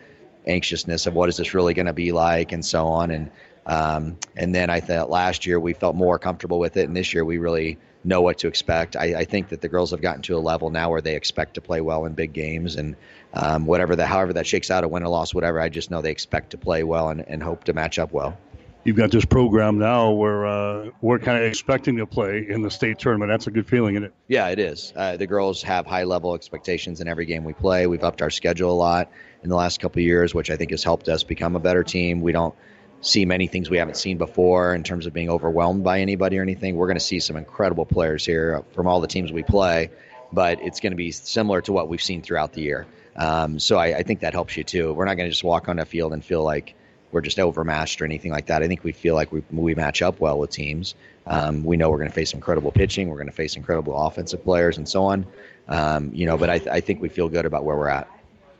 anxiousness 0.46 1.06
of 1.06 1.14
what 1.14 1.28
is 1.28 1.36
this 1.36 1.54
really 1.54 1.74
going 1.74 1.86
to 1.86 1.92
be 1.92 2.12
like 2.12 2.52
and 2.52 2.64
so 2.64 2.86
on. 2.86 3.10
And 3.10 3.30
um, 3.66 4.16
and 4.36 4.54
then 4.54 4.70
I 4.70 4.80
thought 4.80 5.10
last 5.10 5.44
year 5.44 5.58
we 5.58 5.72
felt 5.72 5.96
more 5.96 6.18
comfortable 6.18 6.60
with 6.60 6.76
it, 6.76 6.86
and 6.86 6.96
this 6.96 7.12
year 7.12 7.24
we 7.24 7.38
really 7.38 7.78
know 8.04 8.22
what 8.22 8.38
to 8.38 8.46
expect. 8.46 8.94
I, 8.94 9.16
I, 9.16 9.24
think 9.24 9.48
that 9.48 9.60
the 9.60 9.68
girls 9.68 9.90
have 9.90 10.00
gotten 10.00 10.22
to 10.22 10.36
a 10.36 10.38
level 10.38 10.70
now 10.70 10.88
where 10.88 11.00
they 11.00 11.16
expect 11.16 11.54
to 11.54 11.60
play 11.60 11.80
well 11.80 12.04
in 12.04 12.12
big 12.12 12.32
games, 12.32 12.76
and 12.76 12.94
um, 13.34 13.66
whatever 13.66 13.96
that, 13.96 14.06
however 14.06 14.32
that 14.34 14.46
shakes 14.46 14.70
out, 14.70 14.84
a 14.84 14.88
win 14.88 15.02
or 15.02 15.08
loss, 15.08 15.34
whatever. 15.34 15.60
I 15.60 15.68
just 15.68 15.90
know 15.90 16.00
they 16.00 16.12
expect 16.12 16.50
to 16.50 16.58
play 16.58 16.84
well 16.84 17.08
and, 17.08 17.24
and 17.26 17.42
hope 17.42 17.64
to 17.64 17.72
match 17.72 17.98
up 17.98 18.12
well. 18.12 18.38
You've 18.86 18.94
got 18.94 19.10
this 19.10 19.24
program 19.24 19.78
now 19.78 20.12
where 20.12 20.46
uh, 20.46 20.90
we're 21.00 21.18
kind 21.18 21.38
of 21.38 21.42
expecting 21.42 21.96
to 21.96 22.06
play 22.06 22.46
in 22.48 22.62
the 22.62 22.70
state 22.70 23.00
tournament. 23.00 23.32
That's 23.32 23.48
a 23.48 23.50
good 23.50 23.66
feeling, 23.66 23.96
isn't 23.96 24.04
it? 24.04 24.14
Yeah, 24.28 24.46
it 24.46 24.60
is. 24.60 24.92
Uh, 24.94 25.16
the 25.16 25.26
girls 25.26 25.60
have 25.64 25.86
high 25.86 26.04
level 26.04 26.36
expectations 26.36 27.00
in 27.00 27.08
every 27.08 27.26
game 27.26 27.42
we 27.42 27.52
play. 27.52 27.88
We've 27.88 28.04
upped 28.04 28.22
our 28.22 28.30
schedule 28.30 28.70
a 28.70 28.78
lot 28.78 29.10
in 29.42 29.48
the 29.48 29.56
last 29.56 29.80
couple 29.80 30.02
years, 30.02 30.34
which 30.34 30.52
I 30.52 30.56
think 30.56 30.70
has 30.70 30.84
helped 30.84 31.08
us 31.08 31.24
become 31.24 31.56
a 31.56 31.58
better 31.58 31.82
team. 31.82 32.20
We 32.20 32.30
don't 32.30 32.54
see 33.00 33.24
many 33.24 33.48
things 33.48 33.68
we 33.68 33.78
haven't 33.78 33.96
seen 33.96 34.18
before 34.18 34.72
in 34.72 34.84
terms 34.84 35.06
of 35.06 35.12
being 35.12 35.30
overwhelmed 35.30 35.82
by 35.82 35.98
anybody 35.98 36.38
or 36.38 36.42
anything. 36.42 36.76
We're 36.76 36.86
going 36.86 36.96
to 36.96 37.04
see 37.04 37.18
some 37.18 37.34
incredible 37.34 37.86
players 37.86 38.24
here 38.24 38.62
from 38.70 38.86
all 38.86 39.00
the 39.00 39.08
teams 39.08 39.32
we 39.32 39.42
play, 39.42 39.90
but 40.32 40.62
it's 40.62 40.78
going 40.78 40.92
to 40.92 40.96
be 40.96 41.10
similar 41.10 41.60
to 41.62 41.72
what 41.72 41.88
we've 41.88 42.00
seen 42.00 42.22
throughout 42.22 42.52
the 42.52 42.62
year. 42.62 42.86
Um, 43.16 43.58
so 43.58 43.78
I, 43.78 43.96
I, 43.96 44.02
think 44.04 44.20
that 44.20 44.32
helps 44.32 44.56
you 44.56 44.62
too. 44.62 44.92
We're 44.92 45.06
not 45.06 45.16
going 45.16 45.26
to 45.26 45.32
just 45.32 45.42
walk 45.42 45.68
on 45.68 45.80
a 45.80 45.86
field 45.86 46.12
and 46.12 46.24
feel 46.24 46.44
like 46.44 46.76
we're 47.16 47.22
just 47.22 47.38
overmatched 47.38 48.02
or 48.02 48.04
anything 48.04 48.30
like 48.30 48.44
that. 48.44 48.62
I 48.62 48.68
think 48.68 48.84
we 48.84 48.92
feel 48.92 49.14
like 49.14 49.32
we, 49.32 49.42
we 49.50 49.74
match 49.74 50.02
up 50.02 50.20
well 50.20 50.38
with 50.38 50.50
teams. 50.50 50.94
Um, 51.26 51.64
we 51.64 51.78
know 51.78 51.88
we're 51.88 51.96
going 51.96 52.10
to 52.10 52.14
face 52.14 52.34
incredible 52.34 52.70
pitching, 52.70 53.08
we're 53.08 53.16
going 53.16 53.26
to 53.28 53.32
face 53.32 53.56
incredible 53.56 53.96
offensive 53.96 54.44
players, 54.44 54.76
and 54.76 54.86
so 54.86 55.04
on. 55.04 55.26
Um, 55.66 56.10
you 56.12 56.26
know, 56.26 56.36
but 56.36 56.50
I, 56.50 56.60
I, 56.70 56.80
think 56.80 57.00
we 57.00 57.08
feel 57.08 57.30
good 57.30 57.46
about 57.46 57.64
where 57.64 57.74
we're 57.74 57.88
at. 57.88 58.06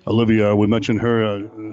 Olivia, 0.07 0.57
we 0.57 0.67
mentioned 0.67 1.03
her. 1.03 1.25
Uh, 1.27 1.73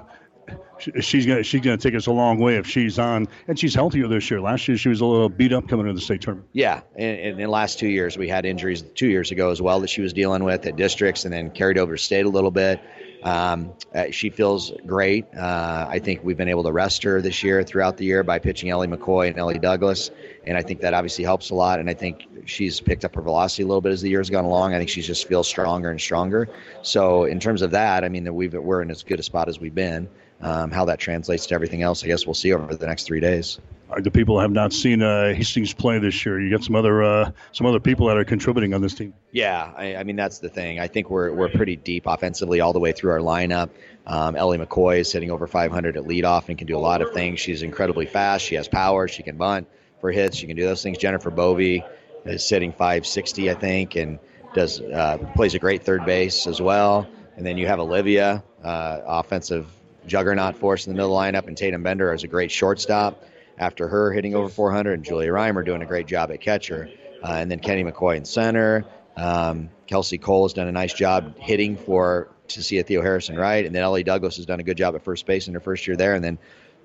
she's 1.00 1.25
gonna 1.25 1.41
she's 1.43 1.62
gonna 1.62 1.77
take 1.77 1.96
us 1.96 2.08
a 2.08 2.12
long 2.12 2.38
way 2.38 2.58
if 2.58 2.67
she's 2.67 3.00
on 3.00 3.29
and 3.48 3.58
she's 3.58 3.74
healthier 3.74 4.10
this 4.10 4.29
year. 4.29 4.41
Last 4.41 4.67
year 4.67 4.77
she 4.77 4.89
was 4.89 5.00
a 5.00 5.05
little 5.05 5.29
beat 5.29 5.53
up 5.53 5.69
coming 5.69 5.88
into 5.88 5.96
the 5.96 6.05
state 6.05 6.22
tournament. 6.22 6.50
Yeah, 6.51 6.81
and 6.96 7.17
in 7.17 7.38
the 7.38 7.48
last 7.48 7.79
two 7.79 7.88
years 7.88 8.17
we 8.17 8.27
had 8.27 8.46
injuries 8.46 8.81
two 8.81 9.08
years 9.08 9.31
ago 9.31 9.51
as 9.51 9.62
well 9.62 9.79
that 9.79 9.89
she 9.89 10.01
was 10.01 10.12
dealing 10.12 10.43
with 10.43 10.65
at 10.65 10.75
districts 10.75 11.24
and 11.24 11.34
then 11.34 11.50
carried 11.50 11.77
over 11.77 11.96
to 11.96 12.01
state 12.01 12.25
a 12.25 12.29
little 12.29 12.51
bit. 12.51 12.81
Um, 13.24 13.74
uh, 13.96 14.12
she 14.12 14.30
feels 14.30 14.72
great. 14.86 15.25
Uh, 15.34 15.88
I 15.89 16.00
think 16.00 16.24
we've 16.24 16.38
been 16.38 16.50
able 16.50 16.63
to 16.63 16.72
rest 16.72 17.03
her 17.03 17.22
this 17.22 17.42
year 17.42 17.63
throughout 17.63 17.98
the 17.98 18.06
year 18.06 18.22
by 18.22 18.38
pitching 18.38 18.70
Ellie 18.70 18.88
McCoy 18.88 19.27
and 19.27 19.38
Ellie 19.38 19.60
Douglas, 19.60 20.12
and 20.46 20.58
I 20.58 20.62
think 20.62 20.82
that 20.82 20.94
obviously 20.94 21.24
helps 21.24 21.50
a 21.50 21.56
lot. 21.56 21.80
And 21.80 21.89
I 21.89 21.94
think 21.94 22.27
she's 22.46 22.82
picked 22.82 23.06
up 23.06 23.15
her 23.15 23.22
velocity 23.22 23.63
a 23.63 23.65
little 23.65 23.82
bit 23.82 23.94
as 23.94 24.01
the 24.01 24.10
years 24.10 24.30
gone 24.30 24.46
along. 24.46 24.74
I 24.74 24.77
think 24.77 24.89
she 24.89 25.01
just 25.01 25.27
feels 25.27 25.48
stronger 25.48 25.89
and 25.89 26.00
stronger. 26.01 26.50
So 26.82 27.24
in 27.24 27.39
terms 27.39 27.62
of 27.62 27.72
that, 27.72 28.03
I 28.03 28.10
mean 28.10 28.25
that 28.25 28.34
we've 28.34 28.53
we're 28.53 28.82
in 28.82 28.92
as 28.92 29.03
good 29.03 29.20
a 29.20 29.24
spot 29.24 29.48
as 29.48 29.60
we've 29.60 29.75
been. 29.75 30.10
Um, 30.43 30.71
how 30.71 30.83
that 30.85 31.00
translates 31.00 31.47
to 31.47 31.55
everything 31.55 31.83
else, 31.83 32.03
I 32.03 32.07
guess 32.07 32.27
we'll 32.27 32.33
see 32.33 32.51
over 32.51 32.75
the 32.75 32.85
next 32.85 33.03
three 33.03 33.21
days. 33.21 33.59
The 34.01 34.12
people 34.12 34.39
have 34.39 34.51
not 34.51 34.73
seen 34.73 35.01
uh, 35.01 35.33
Hastings 35.33 35.73
play 35.73 36.00
this 36.00 36.25
year. 36.25 36.41
You 36.41 36.50
got 36.50 36.63
some 36.63 36.75
other 36.75 37.01
uh, 37.03 37.31
some 37.51 37.67
other 37.67 37.79
people 37.79 38.07
that 38.07 38.17
are 38.17 38.25
contributing 38.25 38.73
on 38.73 38.81
this 38.81 38.93
team. 38.93 39.13
Yeah, 39.31 39.71
I, 39.77 39.95
I, 39.95 40.03
mean 40.03 40.15
that's 40.15 40.39
the 40.39 40.50
thing. 40.50 40.79
I 40.79 40.88
think 40.88 41.09
we're 41.09 41.31
we're 41.31 41.50
pretty 41.50 41.75
deep 41.75 42.03
offensively 42.07 42.59
all 42.59 42.73
the 42.73 42.79
way 42.79 42.91
through 42.91 43.12
our 43.12 43.19
lineup. 43.19 43.69
Um, 44.05 44.35
Ellie 44.35 44.57
McCoy 44.57 45.00
is 45.00 45.12
hitting 45.12 45.31
over 45.31 45.47
500 45.47 45.95
at 45.95 46.03
leadoff 46.03 46.50
and 46.50 46.57
can 46.57 46.67
do 46.67 46.75
a 46.75 46.79
lot 46.79 47.01
of 47.01 47.13
things. 47.13 47.39
She's 47.39 47.62
incredibly 47.62 48.05
fast. 48.05 48.43
She 48.43 48.55
has 48.55 48.67
power. 48.67 49.07
She 49.07 49.23
can 49.23 49.38
bunt 49.38 49.67
for 50.01 50.12
hits. 50.12 50.38
She 50.38 50.47
can 50.47 50.57
do 50.57 50.65
those 50.65 50.83
things. 50.83 50.97
Jennifer 50.97 51.29
Bovey 51.29 51.85
is 52.25 52.45
sitting 52.45 52.71
560, 52.71 53.51
I 53.51 53.53
think, 53.53 53.95
and 53.95 54.19
does 54.53 54.81
uh, 54.81 55.17
plays 55.35 55.53
a 55.53 55.59
great 55.59 55.83
third 55.83 56.05
base 56.05 56.47
as 56.47 56.59
well. 56.62 57.07
And 57.38 57.45
then 57.45 57.57
you 57.57 57.67
have 57.67 57.79
Olivia, 57.79 58.43
uh, 58.63 59.00
offensive 59.05 59.67
juggernaut 60.07 60.55
force 60.55 60.88
in 60.88 60.93
the 60.93 60.98
middle 60.98 61.15
lineup, 61.15 61.48
and 61.48 61.57
Tatum 61.57 61.83
Bender 61.83 62.13
is 62.13 62.24
a 62.24 62.27
great 62.27 62.51
shortstop. 62.51 63.24
After 63.57 63.88
her 63.88 64.12
hitting 64.12 64.33
over 64.33 64.50
400, 64.50 64.93
and 64.93 65.03
Julia 65.03 65.29
Reimer 65.29 65.63
doing 65.63 65.83
a 65.83 65.86
great 65.86 66.07
job 66.07 66.31
at 66.31 66.41
catcher, 66.41 66.89
uh, 67.24 67.33
and 67.33 67.51
then 67.51 67.60
Kenny 67.60 67.83
McCoy 67.83 68.17
in 68.17 68.25
center. 68.25 68.83
Um, 69.15 69.69
Kelsey 69.86 70.17
Cole 70.17 70.45
has 70.45 70.53
done 70.53 70.67
a 70.67 70.72
nice 70.72 70.93
job 70.93 71.38
hitting 71.38 71.77
for 71.77 72.29
to 72.50 72.63
see 72.63 72.81
Theo 72.81 73.01
Harrison 73.01 73.36
right, 73.36 73.63
and 73.63 73.75
then 73.75 73.83
Ellie 73.83 74.03
Douglas 74.03 74.38
has 74.38 74.48
done 74.48 74.60
a 74.60 74.63
good 74.63 74.77
job 74.77 74.95
at 74.95 75.03
first 75.03 75.25
base 75.25 75.48
in 75.48 75.53
her 75.53 75.60
first 75.60 75.86
year 75.88 75.95
there, 75.95 76.15
and 76.15 76.24
then 76.24 76.39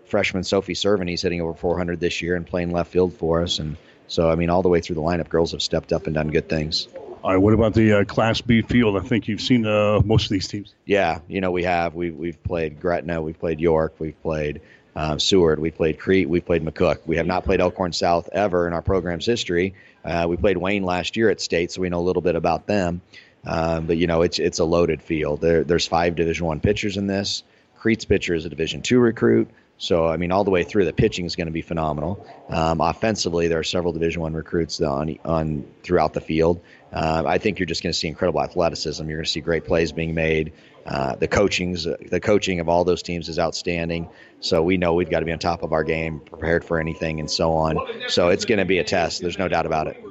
freshman 0.04 0.44
Sophie 0.44 0.74
Servin, 0.74 1.08
he's 1.08 1.22
hitting 1.22 1.40
over 1.40 1.54
400 1.54 2.00
this 2.00 2.22
year 2.22 2.36
and 2.36 2.46
playing 2.46 2.70
left 2.70 2.90
field 2.92 3.14
for 3.14 3.42
us, 3.42 3.58
and 3.58 3.76
So 4.06 4.30
I 4.30 4.34
mean, 4.34 4.50
all 4.50 4.62
the 4.62 4.68
way 4.68 4.80
through 4.80 4.96
the 4.96 5.02
lineup, 5.02 5.28
girls 5.28 5.52
have 5.52 5.62
stepped 5.62 5.92
up 5.92 6.06
and 6.06 6.14
done 6.14 6.28
good 6.28 6.48
things. 6.48 6.88
All 7.24 7.32
right. 7.32 7.36
What 7.38 7.52
about 7.52 7.74
the 7.74 8.00
uh, 8.00 8.04
Class 8.04 8.40
B 8.40 8.62
field? 8.62 8.96
I 8.96 9.00
think 9.00 9.26
you've 9.26 9.40
seen 9.40 9.66
uh, 9.66 10.00
most 10.04 10.24
of 10.24 10.30
these 10.30 10.46
teams. 10.46 10.74
Yeah, 10.84 11.20
you 11.28 11.40
know 11.40 11.50
we 11.50 11.64
have. 11.64 11.94
We 11.94 12.10
we've 12.10 12.42
played 12.44 12.80
Gretna, 12.80 13.20
we've 13.20 13.38
played 13.38 13.60
York, 13.60 13.94
we've 13.98 14.20
played 14.22 14.60
uh, 14.94 15.18
Seward, 15.18 15.58
we've 15.58 15.74
played 15.74 15.98
Crete, 15.98 16.28
we've 16.28 16.44
played 16.44 16.64
McCook. 16.64 16.98
We 17.06 17.16
have 17.16 17.26
not 17.26 17.44
played 17.44 17.60
Elkhorn 17.60 17.92
South 17.92 18.28
ever 18.32 18.66
in 18.66 18.72
our 18.72 18.82
program's 18.82 19.26
history. 19.26 19.74
Uh, 20.04 20.26
we 20.28 20.36
played 20.36 20.56
Wayne 20.56 20.84
last 20.84 21.16
year 21.16 21.28
at 21.28 21.40
state, 21.40 21.72
so 21.72 21.82
we 21.82 21.88
know 21.88 21.98
a 21.98 22.00
little 22.00 22.22
bit 22.22 22.36
about 22.36 22.66
them. 22.66 23.00
Um, 23.44 23.86
but 23.86 23.96
you 23.96 24.06
know 24.06 24.22
it's 24.22 24.38
it's 24.38 24.60
a 24.60 24.64
loaded 24.64 25.02
field. 25.02 25.40
There, 25.40 25.64
there's 25.64 25.86
five 25.86 26.14
Division 26.14 26.46
One 26.46 26.60
pitchers 26.60 26.96
in 26.96 27.08
this. 27.08 27.42
Crete's 27.76 28.04
pitcher 28.04 28.34
is 28.34 28.44
a 28.44 28.48
Division 28.48 28.82
Two 28.82 29.00
recruit. 29.00 29.48
So 29.78 30.06
I 30.06 30.16
mean, 30.16 30.32
all 30.32 30.44
the 30.44 30.50
way 30.50 30.64
through, 30.64 30.84
the 30.84 30.92
pitching 30.92 31.24
is 31.24 31.36
going 31.36 31.46
to 31.46 31.52
be 31.52 31.62
phenomenal. 31.62 32.26
Um, 32.48 32.80
offensively, 32.80 33.48
there 33.48 33.60
are 33.60 33.64
several 33.64 33.92
Division 33.92 34.20
One 34.20 34.34
recruits 34.34 34.80
on 34.80 35.16
on 35.24 35.64
throughout 35.82 36.12
the 36.14 36.20
field. 36.20 36.60
Uh, 36.92 37.22
I 37.26 37.38
think 37.38 37.58
you're 37.58 37.66
just 37.66 37.82
going 37.82 37.92
to 37.92 37.98
see 37.98 38.08
incredible 38.08 38.42
athleticism. 38.42 39.08
You're 39.08 39.18
going 39.18 39.24
to 39.24 39.30
see 39.30 39.40
great 39.40 39.64
plays 39.64 39.92
being 39.92 40.14
made. 40.14 40.52
Uh, 40.84 41.14
the 41.16 41.28
coaching's 41.28 41.84
the 41.84 42.20
coaching 42.20 42.60
of 42.60 42.68
all 42.68 42.82
those 42.84 43.02
teams 43.02 43.28
is 43.28 43.38
outstanding. 43.38 44.08
So 44.40 44.62
we 44.62 44.78
know 44.78 44.94
we've 44.94 45.10
got 45.10 45.20
to 45.20 45.26
be 45.26 45.32
on 45.32 45.38
top 45.38 45.62
of 45.62 45.72
our 45.72 45.84
game, 45.84 46.20
prepared 46.20 46.64
for 46.64 46.80
anything, 46.80 47.20
and 47.20 47.30
so 47.30 47.52
on. 47.52 47.78
So 48.08 48.28
it's 48.28 48.44
going 48.44 48.58
to 48.58 48.64
be 48.64 48.78
a 48.78 48.84
test. 48.84 49.20
There's 49.20 49.38
no 49.38 49.48
doubt 49.48 49.66
about 49.66 49.86
it. 49.86 50.02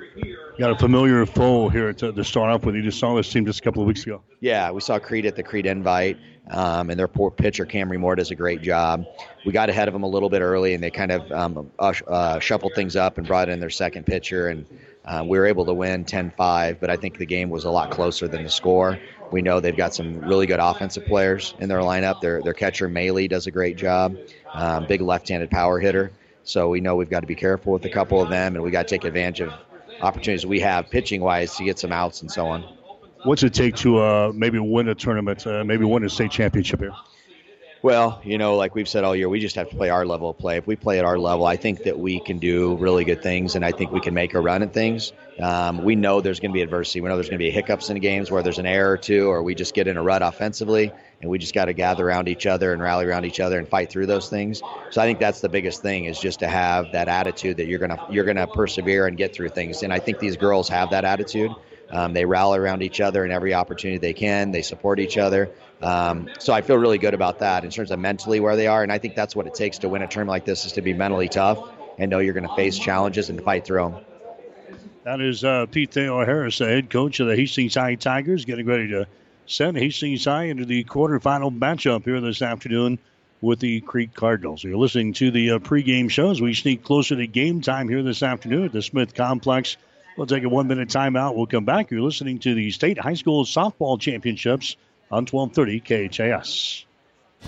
Got 0.59 0.71
a 0.71 0.75
familiar 0.75 1.25
foe 1.25 1.69
here 1.69 1.93
to, 1.93 2.11
to 2.11 2.23
start 2.23 2.49
off 2.49 2.65
with. 2.65 2.75
You 2.75 2.81
just 2.81 2.99
saw 2.99 3.15
this 3.15 3.31
team 3.31 3.45
just 3.45 3.59
a 3.59 3.61
couple 3.63 3.81
of 3.81 3.87
weeks 3.87 4.03
ago. 4.03 4.23
Yeah, 4.39 4.71
we 4.71 4.81
saw 4.81 4.97
Crete 4.97 5.25
at 5.25 5.35
the 5.35 5.43
Crete 5.43 5.67
Invite, 5.67 6.17
um, 6.49 6.89
and 6.89 6.99
their 6.99 7.07
poor 7.07 7.31
pitcher 7.31 7.65
Camry 7.65 7.99
Moore 7.99 8.15
does 8.15 8.31
a 8.31 8.35
great 8.35 8.61
job. 8.61 9.05
We 9.45 9.51
got 9.51 9.69
ahead 9.69 9.87
of 9.87 9.93
them 9.93 10.03
a 10.03 10.07
little 10.07 10.29
bit 10.29 10.41
early, 10.41 10.73
and 10.73 10.83
they 10.83 10.89
kind 10.89 11.11
of 11.11 11.31
um, 11.31 11.71
uh, 11.79 12.39
shuffled 12.39 12.73
things 12.75 12.95
up 12.95 13.17
and 13.17 13.27
brought 13.27 13.49
in 13.49 13.59
their 13.59 13.69
second 13.69 14.05
pitcher, 14.05 14.47
and 14.47 14.65
uh, 15.05 15.23
we 15.25 15.37
were 15.37 15.45
able 15.45 15.65
to 15.65 15.73
win 15.73 16.05
10-5. 16.05 16.79
But 16.79 16.89
I 16.89 16.97
think 16.97 17.17
the 17.17 17.25
game 17.25 17.49
was 17.49 17.65
a 17.65 17.71
lot 17.71 17.91
closer 17.91 18.27
than 18.27 18.43
the 18.43 18.49
score. 18.49 18.99
We 19.31 19.41
know 19.41 19.59
they've 19.59 19.75
got 19.75 19.93
some 19.93 20.19
really 20.19 20.45
good 20.45 20.59
offensive 20.59 21.05
players 21.05 21.53
in 21.59 21.69
their 21.69 21.79
lineup. 21.79 22.21
Their 22.21 22.41
their 22.41 22.53
catcher 22.53 22.87
Maley 22.87 23.29
does 23.29 23.47
a 23.47 23.51
great 23.51 23.77
job, 23.77 24.17
um, 24.53 24.85
big 24.87 25.01
left-handed 25.01 25.49
power 25.51 25.79
hitter. 25.79 26.11
So 26.43 26.69
we 26.69 26.79
know 26.79 26.95
we've 26.95 27.09
got 27.09 27.21
to 27.21 27.27
be 27.27 27.35
careful 27.35 27.73
with 27.73 27.83
a 27.83 27.89
couple 27.89 28.21
of 28.21 28.29
them, 28.29 28.55
and 28.55 28.63
we 28.63 28.71
got 28.71 28.87
to 28.87 28.95
take 28.95 29.03
advantage 29.03 29.41
of 29.41 29.53
opportunities 30.01 30.45
we 30.45 30.61
have 30.61 30.89
pitching 30.89 31.21
wise 31.21 31.55
to 31.57 31.63
get 31.63 31.77
some 31.79 31.91
outs 31.91 32.21
and 32.21 32.31
so 32.31 32.47
on. 32.47 32.76
What's 33.27 33.43
it 33.43 33.53
take 33.53 33.75
to 33.77 33.97
uh, 33.97 34.31
maybe 34.33 34.57
win 34.57 34.87
a 34.87 34.95
tournament, 34.95 35.45
uh, 35.45 35.61
maybe 35.65 35.83
win 35.83 36.01
a 36.05 36.09
state 36.09 36.31
championship 36.31 36.79
here? 36.79 36.93
Well, 37.83 38.21
you 38.23 38.37
know, 38.37 38.55
like 38.55 38.73
we've 38.73 38.87
said 38.87 39.03
all 39.03 39.13
year, 39.17 39.27
we 39.27 39.41
just 39.41 39.57
have 39.57 39.69
to 39.69 39.75
play 39.75 39.89
our 39.89 40.05
level 40.05 40.29
of 40.29 40.37
play. 40.37 40.55
If 40.55 40.65
we 40.65 40.77
play 40.77 40.97
at 40.97 41.03
our 41.03 41.17
level, 41.17 41.45
I 41.45 41.57
think 41.57 41.83
that 41.83 41.99
we 41.99 42.21
can 42.21 42.39
do 42.39 42.77
really 42.77 43.03
good 43.03 43.21
things, 43.21 43.55
and 43.55 43.65
I 43.65 43.73
think 43.73 43.91
we 43.91 43.99
can 43.99 44.13
make 44.13 44.33
a 44.33 44.39
run 44.39 44.63
at 44.63 44.73
things. 44.73 45.11
Um, 45.41 45.83
we 45.83 45.93
know 45.93 46.21
there's 46.21 46.39
going 46.39 46.51
to 46.51 46.53
be 46.53 46.61
adversity. 46.61 47.01
We 47.01 47.09
know 47.09 47.15
there's 47.15 47.27
going 47.27 47.37
to 47.37 47.43
be 47.43 47.51
hiccups 47.51 47.89
in 47.89 47.99
games 47.99 48.31
where 48.31 48.41
there's 48.41 48.59
an 48.59 48.65
error 48.65 48.93
or 48.93 48.97
two, 48.97 49.27
or 49.27 49.43
we 49.43 49.55
just 49.55 49.73
get 49.73 49.89
in 49.89 49.97
a 49.97 50.01
rut 50.01 50.21
offensively, 50.21 50.93
and 51.21 51.29
we 51.29 51.37
just 51.37 51.53
got 51.53 51.65
to 51.65 51.73
gather 51.73 52.07
around 52.07 52.29
each 52.29 52.45
other 52.45 52.71
and 52.71 52.81
rally 52.81 53.05
around 53.05 53.25
each 53.25 53.41
other 53.41 53.59
and 53.59 53.67
fight 53.67 53.91
through 53.91 54.05
those 54.05 54.29
things. 54.29 54.61
So 54.89 55.01
I 55.01 55.05
think 55.05 55.19
that's 55.19 55.41
the 55.41 55.49
biggest 55.49 55.81
thing 55.81 56.05
is 56.05 56.17
just 56.17 56.39
to 56.39 56.47
have 56.47 56.93
that 56.93 57.09
attitude 57.09 57.57
that 57.57 57.67
you're 57.67 57.79
gonna 57.79 57.99
you're 58.09 58.23
gonna 58.23 58.47
persevere 58.47 59.05
and 59.05 59.17
get 59.17 59.35
through 59.35 59.49
things. 59.49 59.83
And 59.83 59.91
I 59.91 59.99
think 59.99 60.19
these 60.19 60.37
girls 60.37 60.69
have 60.69 60.91
that 60.91 61.03
attitude. 61.03 61.51
Um, 61.89 62.13
they 62.13 62.25
rally 62.25 62.59
around 62.59 62.81
each 62.81 62.99
other 62.99 63.23
in 63.23 63.31
every 63.31 63.53
opportunity 63.53 63.97
they 63.97 64.13
can. 64.13 64.51
They 64.51 64.61
support 64.61 64.99
each 64.99 65.17
other. 65.17 65.49
Um, 65.81 66.29
so 66.39 66.53
I 66.53 66.61
feel 66.61 66.77
really 66.77 66.97
good 66.97 67.13
about 67.13 67.39
that 67.39 67.63
in 67.63 67.69
terms 67.69 67.91
of 67.91 67.99
mentally 67.99 68.39
where 68.39 68.55
they 68.55 68.67
are. 68.67 68.83
And 68.83 68.91
I 68.91 68.97
think 68.97 69.15
that's 69.15 69.35
what 69.35 69.47
it 69.47 69.53
takes 69.53 69.79
to 69.79 69.89
win 69.89 70.01
a 70.01 70.07
tournament 70.07 70.33
like 70.33 70.45
this 70.45 70.65
is 70.65 70.73
to 70.73 70.81
be 70.81 70.93
mentally 70.93 71.29
tough 71.29 71.59
and 71.97 72.09
know 72.11 72.19
you're 72.19 72.33
going 72.33 72.47
to 72.47 72.55
face 72.55 72.77
challenges 72.77 73.29
and 73.29 73.41
fight 73.41 73.65
through 73.65 73.91
them. 73.91 74.05
That 75.03 75.21
is 75.21 75.43
uh, 75.43 75.67
Pete 75.67 75.93
Theo 75.93 76.25
Harris, 76.25 76.57
the 76.57 76.65
head 76.65 76.89
coach 76.89 77.19
of 77.21 77.27
the 77.27 77.35
Hastings 77.35 77.75
High 77.75 77.95
Tigers, 77.95 78.43
getting 78.43 78.65
ready 78.65 78.89
to 78.89 79.07
send 79.45 79.77
Hastings 79.77 80.25
High 80.25 80.45
into 80.45 80.65
the 80.65 80.83
quarterfinal 80.83 81.57
matchup 81.57 82.03
here 82.03 82.19
this 82.19 82.41
afternoon 82.41 82.99
with 83.39 83.59
the 83.59 83.79
Crete 83.81 84.13
Cardinals. 84.13 84.63
You're 84.63 84.77
listening 84.77 85.13
to 85.13 85.31
the 85.31 85.51
uh, 85.51 85.59
pregame 85.59 86.09
show 86.09 86.31
as 86.31 86.41
we 86.41 86.53
sneak 86.53 86.83
closer 86.83 87.15
to 87.15 87.27
game 87.27 87.61
time 87.61 87.87
here 87.87 88.03
this 88.03 88.23
afternoon 88.23 88.65
at 88.65 88.73
the 88.73 88.81
Smith 88.81 89.13
Complex. 89.13 89.77
We'll 90.17 90.27
take 90.27 90.43
a 90.43 90.49
one 90.49 90.67
minute 90.67 90.89
timeout. 90.89 91.35
We'll 91.35 91.45
come 91.45 91.63
back. 91.63 91.91
You're 91.91 92.01
listening 92.01 92.39
to 92.39 92.55
the 92.55 92.71
State 92.71 92.97
High 92.97 93.13
School 93.13 93.45
Softball 93.45 93.99
Championships 93.99 94.75
on 95.11 95.25
1230 95.25 96.09
KHAS. 96.09 96.85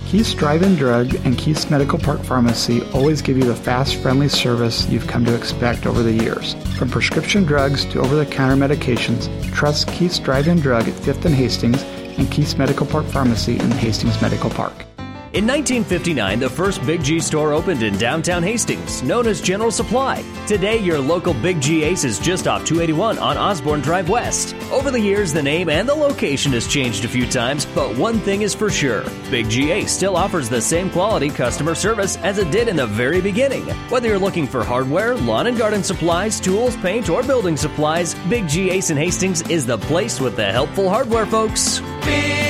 Keith's 0.06 0.36
Drive-In 0.36 0.76
Drug 0.76 1.16
and 1.26 1.36
Keith's 1.36 1.72
Medical 1.72 1.98
Park 1.98 2.22
Pharmacy 2.22 2.84
always 2.94 3.24
give 3.24 3.38
you 3.38 3.44
the 3.44 3.56
fast, 3.56 3.96
friendly 3.96 4.30
service 4.30 4.88
you've 4.88 5.08
come 5.08 5.26
to 5.26 5.36
expect 5.36 5.88
over 5.88 6.04
the 6.04 6.14
years. 6.14 6.54
From 6.78 6.90
prescription 6.90 7.44
drugs 7.44 7.86
to 7.86 8.00
over-the-counter 8.00 8.56
medications, 8.56 9.28
trust 9.52 9.88
Keith's 9.88 10.20
Drive-In 10.20 10.60
Drug 10.60 10.88
at 10.88 10.94
5th 10.94 11.26
and 11.26 11.34
Hastings 11.34 11.82
and 12.20 12.32
Keith's 12.32 12.56
Medical 12.56 12.86
Park 12.86 13.08
Pharmacy 13.08 13.54
in 13.54 13.72
Hastings 13.72 14.22
Medical 14.22 14.52
Park. 14.52 14.86
In 15.32 15.46
1959, 15.46 16.40
the 16.40 16.50
first 16.50 16.84
Big 16.88 17.04
G 17.04 17.20
store 17.20 17.54
opened 17.54 17.84
in 17.84 17.96
downtown 18.00 18.42
Hastings, 18.42 19.04
known 19.04 19.28
as 19.28 19.40
General 19.40 19.70
Supply. 19.70 20.24
Today, 20.48 20.80
your 20.80 20.98
local 20.98 21.36
Big 21.36 21.62
G 21.62 21.84
Ace 21.84 22.04
is 22.04 22.18
just 22.18 22.48
off 22.48 22.66
281 22.66 23.20
on 23.20 23.38
Osborne 23.38 23.82
Drive 23.82 24.10
West. 24.10 24.56
Over 24.72 24.90
the 24.90 25.00
years, 25.00 25.32
the 25.32 25.44
name 25.44 25.70
and 25.70 25.88
the 25.88 25.94
location 25.94 26.52
has 26.54 26.66
changed 26.66 27.06
a 27.06 27.08
few 27.08 27.28
times, 27.28 27.68
but 27.76 27.96
one 27.96 28.18
thing 28.22 28.42
is 28.42 28.56
for 28.56 28.72
sure 28.72 29.04
Big 29.30 29.48
G 29.52 29.70
Ace 29.70 29.92
still 29.92 30.18
offers 30.18 30.50
the 30.50 30.60
same 30.60 30.90
quality 30.90 31.30
customer 31.30 31.76
service 31.76 32.18
as 32.18 32.40
it 32.40 32.50
did 32.50 32.68
in 32.68 32.76
the 32.76 32.88
very 32.88 33.22
beginning. 33.22 33.66
Whether 33.90 34.08
you're 34.08 34.18
looking 34.18 34.48
for 34.48 34.64
hardware, 34.64 35.16
lawn 35.16 35.46
and 35.46 35.60
garden 35.60 35.84
supplies, 35.84 36.40
tools, 36.40 36.76
paint, 36.78 37.08
or 37.08 37.22
building 37.22 37.56
supplies, 37.56 38.16
Big 38.30 38.48
G 38.48 38.72
Ace 38.72 38.90
in 38.90 38.98
Hastings 38.98 39.44
is 39.44 39.68
the 39.68 39.78
place 39.78 40.20
with 40.20 40.36
the 40.36 40.52
helpful 40.52 40.90
hardware 40.90 41.28
folks. 41.28 41.82
Big 42.02 42.49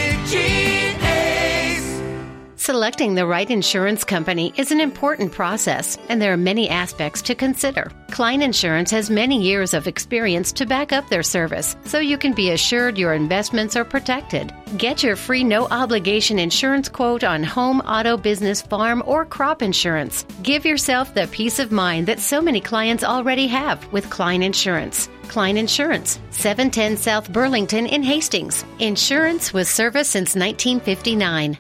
Selecting 2.69 3.15
the 3.15 3.25
right 3.25 3.49
insurance 3.49 4.03
company 4.03 4.53
is 4.55 4.71
an 4.71 4.79
important 4.79 5.31
process, 5.31 5.97
and 6.07 6.21
there 6.21 6.33
are 6.33 6.37
many 6.37 6.69
aspects 6.69 7.19
to 7.23 7.33
consider. 7.33 7.91
Klein 8.11 8.43
Insurance 8.43 8.91
has 8.91 9.09
many 9.09 9.41
years 9.41 9.73
of 9.73 9.87
experience 9.87 10.51
to 10.51 10.67
back 10.67 10.93
up 10.93 11.09
their 11.09 11.23
service, 11.23 11.75
so 11.85 11.97
you 11.97 12.15
can 12.15 12.31
be 12.31 12.51
assured 12.51 12.95
your 12.95 13.15
investments 13.15 13.75
are 13.75 13.83
protected. 13.83 14.53
Get 14.77 15.01
your 15.01 15.15
free 15.15 15.43
no 15.43 15.65
obligation 15.71 16.37
insurance 16.37 16.87
quote 16.87 17.23
on 17.23 17.43
home, 17.43 17.79
auto, 17.79 18.17
business, 18.17 18.61
farm, 18.61 19.01
or 19.07 19.25
crop 19.25 19.63
insurance. 19.63 20.23
Give 20.43 20.63
yourself 20.63 21.15
the 21.15 21.25
peace 21.31 21.57
of 21.57 21.71
mind 21.71 22.05
that 22.05 22.19
so 22.19 22.39
many 22.39 22.61
clients 22.61 23.03
already 23.03 23.47
have 23.47 23.91
with 23.91 24.11
Klein 24.11 24.43
Insurance. 24.43 25.09
Klein 25.27 25.57
Insurance, 25.57 26.19
710 26.29 26.97
South 26.97 27.33
Burlington 27.33 27.87
in 27.87 28.03
Hastings. 28.03 28.63
Insurance 28.77 29.53
with 29.53 29.67
service 29.67 30.07
since 30.07 30.35
1959. 30.35 31.57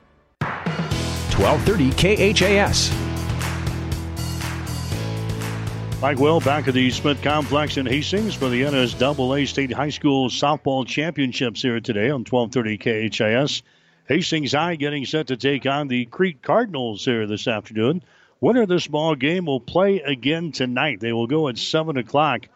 1230 1.39 2.33
KHAS. 2.33 2.91
Mike 6.01 6.19
Will 6.19 6.41
back 6.41 6.67
at 6.67 6.73
the 6.73 6.91
Smith 6.91 7.21
Complex 7.21 7.77
in 7.77 7.85
Hastings 7.85 8.35
for 8.35 8.49
the 8.49 8.63
NSAA 8.63 9.47
State 9.47 9.71
High 9.71 9.91
School 9.91 10.27
Softball 10.27 10.85
Championships 10.85 11.61
here 11.61 11.79
today 11.79 12.09
on 12.09 12.25
1230 12.25 13.09
KHAS. 13.09 13.61
Hastings 14.09 14.51
High 14.51 14.75
getting 14.75 15.05
set 15.05 15.27
to 15.27 15.37
take 15.37 15.65
on 15.65 15.87
the 15.87 16.03
Crete 16.07 16.41
Cardinals 16.41 17.05
here 17.05 17.25
this 17.25 17.47
afternoon. 17.47 18.03
Winner 18.41 18.63
of 18.63 18.69
this 18.69 18.87
ball 18.87 19.15
game 19.15 19.45
will 19.45 19.61
play 19.61 20.01
again 20.01 20.51
tonight. 20.51 20.99
They 20.99 21.13
will 21.13 21.27
go 21.27 21.47
at 21.47 21.57
7 21.57 21.95
o'clock, 21.95 22.49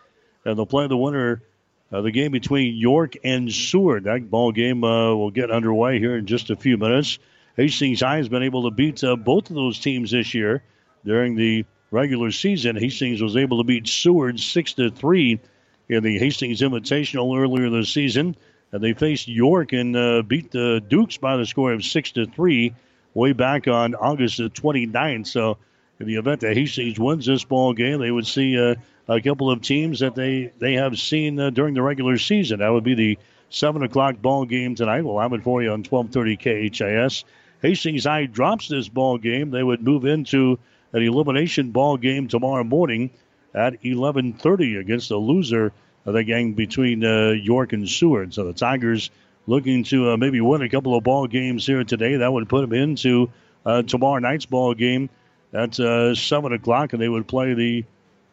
and 0.43 0.57
they'll 0.57 0.65
play 0.65 0.87
the 0.87 0.97
winner 0.97 1.41
of 1.89 2.03
the 2.03 2.11
game 2.11 2.33
between 2.33 2.75
York 2.75 3.13
and 3.23 3.49
Seward. 3.49 4.03
That 4.03 4.29
ball 4.29 4.51
game 4.51 4.83
uh, 4.83 5.15
will 5.15 5.31
get 5.31 5.51
underway 5.51 5.99
here 5.99 6.17
in 6.17 6.25
just 6.25 6.49
a 6.49 6.57
few 6.57 6.77
minutes. 6.77 7.17
Hastings 7.55 8.01
High 8.01 8.17
has 8.17 8.29
been 8.29 8.43
able 8.43 8.63
to 8.63 8.71
beat 8.71 9.03
uh, 9.03 9.15
both 9.15 9.49
of 9.49 9.55
those 9.55 9.79
teams 9.79 10.11
this 10.11 10.33
year 10.33 10.63
during 11.05 11.35
the 11.35 11.65
regular 11.91 12.31
season. 12.31 12.75
Hastings 12.75 13.21
was 13.21 13.37
able 13.37 13.59
to 13.59 13.63
beat 13.63 13.87
Seward 13.87 14.39
six 14.39 14.73
to 14.73 14.89
three 14.89 15.39
in 15.87 16.03
the 16.03 16.17
Hastings 16.17 16.61
Invitational 16.61 17.37
earlier 17.39 17.69
this 17.69 17.93
season, 17.93 18.35
and 18.71 18.83
they 18.83 18.93
faced 18.93 19.27
York 19.27 19.73
and 19.73 19.95
uh, 19.95 20.23
beat 20.23 20.51
the 20.51 20.81
Dukes 20.87 21.17
by 21.17 21.37
the 21.37 21.45
score 21.45 21.73
of 21.73 21.83
six 21.83 22.11
to 22.11 22.25
three 22.25 22.73
way 23.13 23.33
back 23.33 23.67
on 23.67 23.93
August 23.93 24.37
the 24.37 24.49
29th. 24.49 25.27
So, 25.27 25.57
in 25.99 26.07
the 26.07 26.15
event 26.15 26.41
that 26.41 26.57
Hastings 26.57 26.99
wins 26.99 27.27
this 27.27 27.43
ball 27.43 27.73
game, 27.73 27.99
they 27.99 28.09
would 28.09 28.25
see 28.25 28.57
uh, 28.57 28.75
a 29.07 29.21
couple 29.21 29.51
of 29.51 29.61
teams 29.61 29.99
that 29.99 30.15
they 30.15 30.51
they 30.57 30.73
have 30.73 30.97
seen 30.97 31.39
uh, 31.39 31.51
during 31.51 31.75
the 31.75 31.83
regular 31.83 32.17
season. 32.17 32.59
That 32.59 32.69
would 32.69 32.83
be 32.83 32.95
the 32.95 33.19
seven 33.51 33.83
o'clock 33.83 34.19
ball 34.21 34.45
game 34.45 34.73
tonight. 34.73 35.03
We'll 35.03 35.19
have 35.19 35.33
it 35.33 35.43
for 35.43 35.61
you 35.61 35.71
on 35.71 35.83
12:30 35.83 36.71
KHAS. 36.71 37.23
Hastings 37.63 38.03
High 38.03 38.25
drops 38.25 38.67
this 38.67 38.89
ball 38.89 39.17
game, 39.17 39.49
they 39.49 39.63
would 39.63 39.81
move 39.81 40.03
into 40.03 40.59
an 40.91 41.01
elimination 41.01 41.71
ball 41.71 41.95
game 41.95 42.27
tomorrow 42.27 42.65
morning 42.65 43.09
at 43.55 43.81
11:30 43.83 44.79
against 44.79 45.07
the 45.09 45.17
loser 45.17 45.71
of 46.05 46.13
the 46.13 46.25
game 46.25 46.53
between 46.53 47.05
uh, 47.05 47.29
York 47.29 47.71
and 47.71 47.87
Seward. 47.87 48.33
So 48.33 48.43
the 48.43 48.53
Tigers 48.53 49.09
looking 49.47 49.85
to 49.85 50.11
uh, 50.11 50.17
maybe 50.17 50.41
win 50.41 50.61
a 50.61 50.67
couple 50.67 50.93
of 50.95 51.05
ball 51.05 51.25
games 51.27 51.65
here 51.65 51.85
today. 51.85 52.17
That 52.17 52.33
would 52.33 52.49
put 52.49 52.69
them 52.69 52.73
into 52.73 53.31
uh, 53.65 53.83
tomorrow 53.83 54.19
night's 54.19 54.45
ball 54.45 54.73
game 54.73 55.09
at 55.53 55.79
uh, 55.79 56.15
seven 56.15 56.51
o'clock, 56.51 56.91
and 56.91 57.01
they 57.01 57.09
would 57.09 57.27
play 57.29 57.53
the 57.53 57.85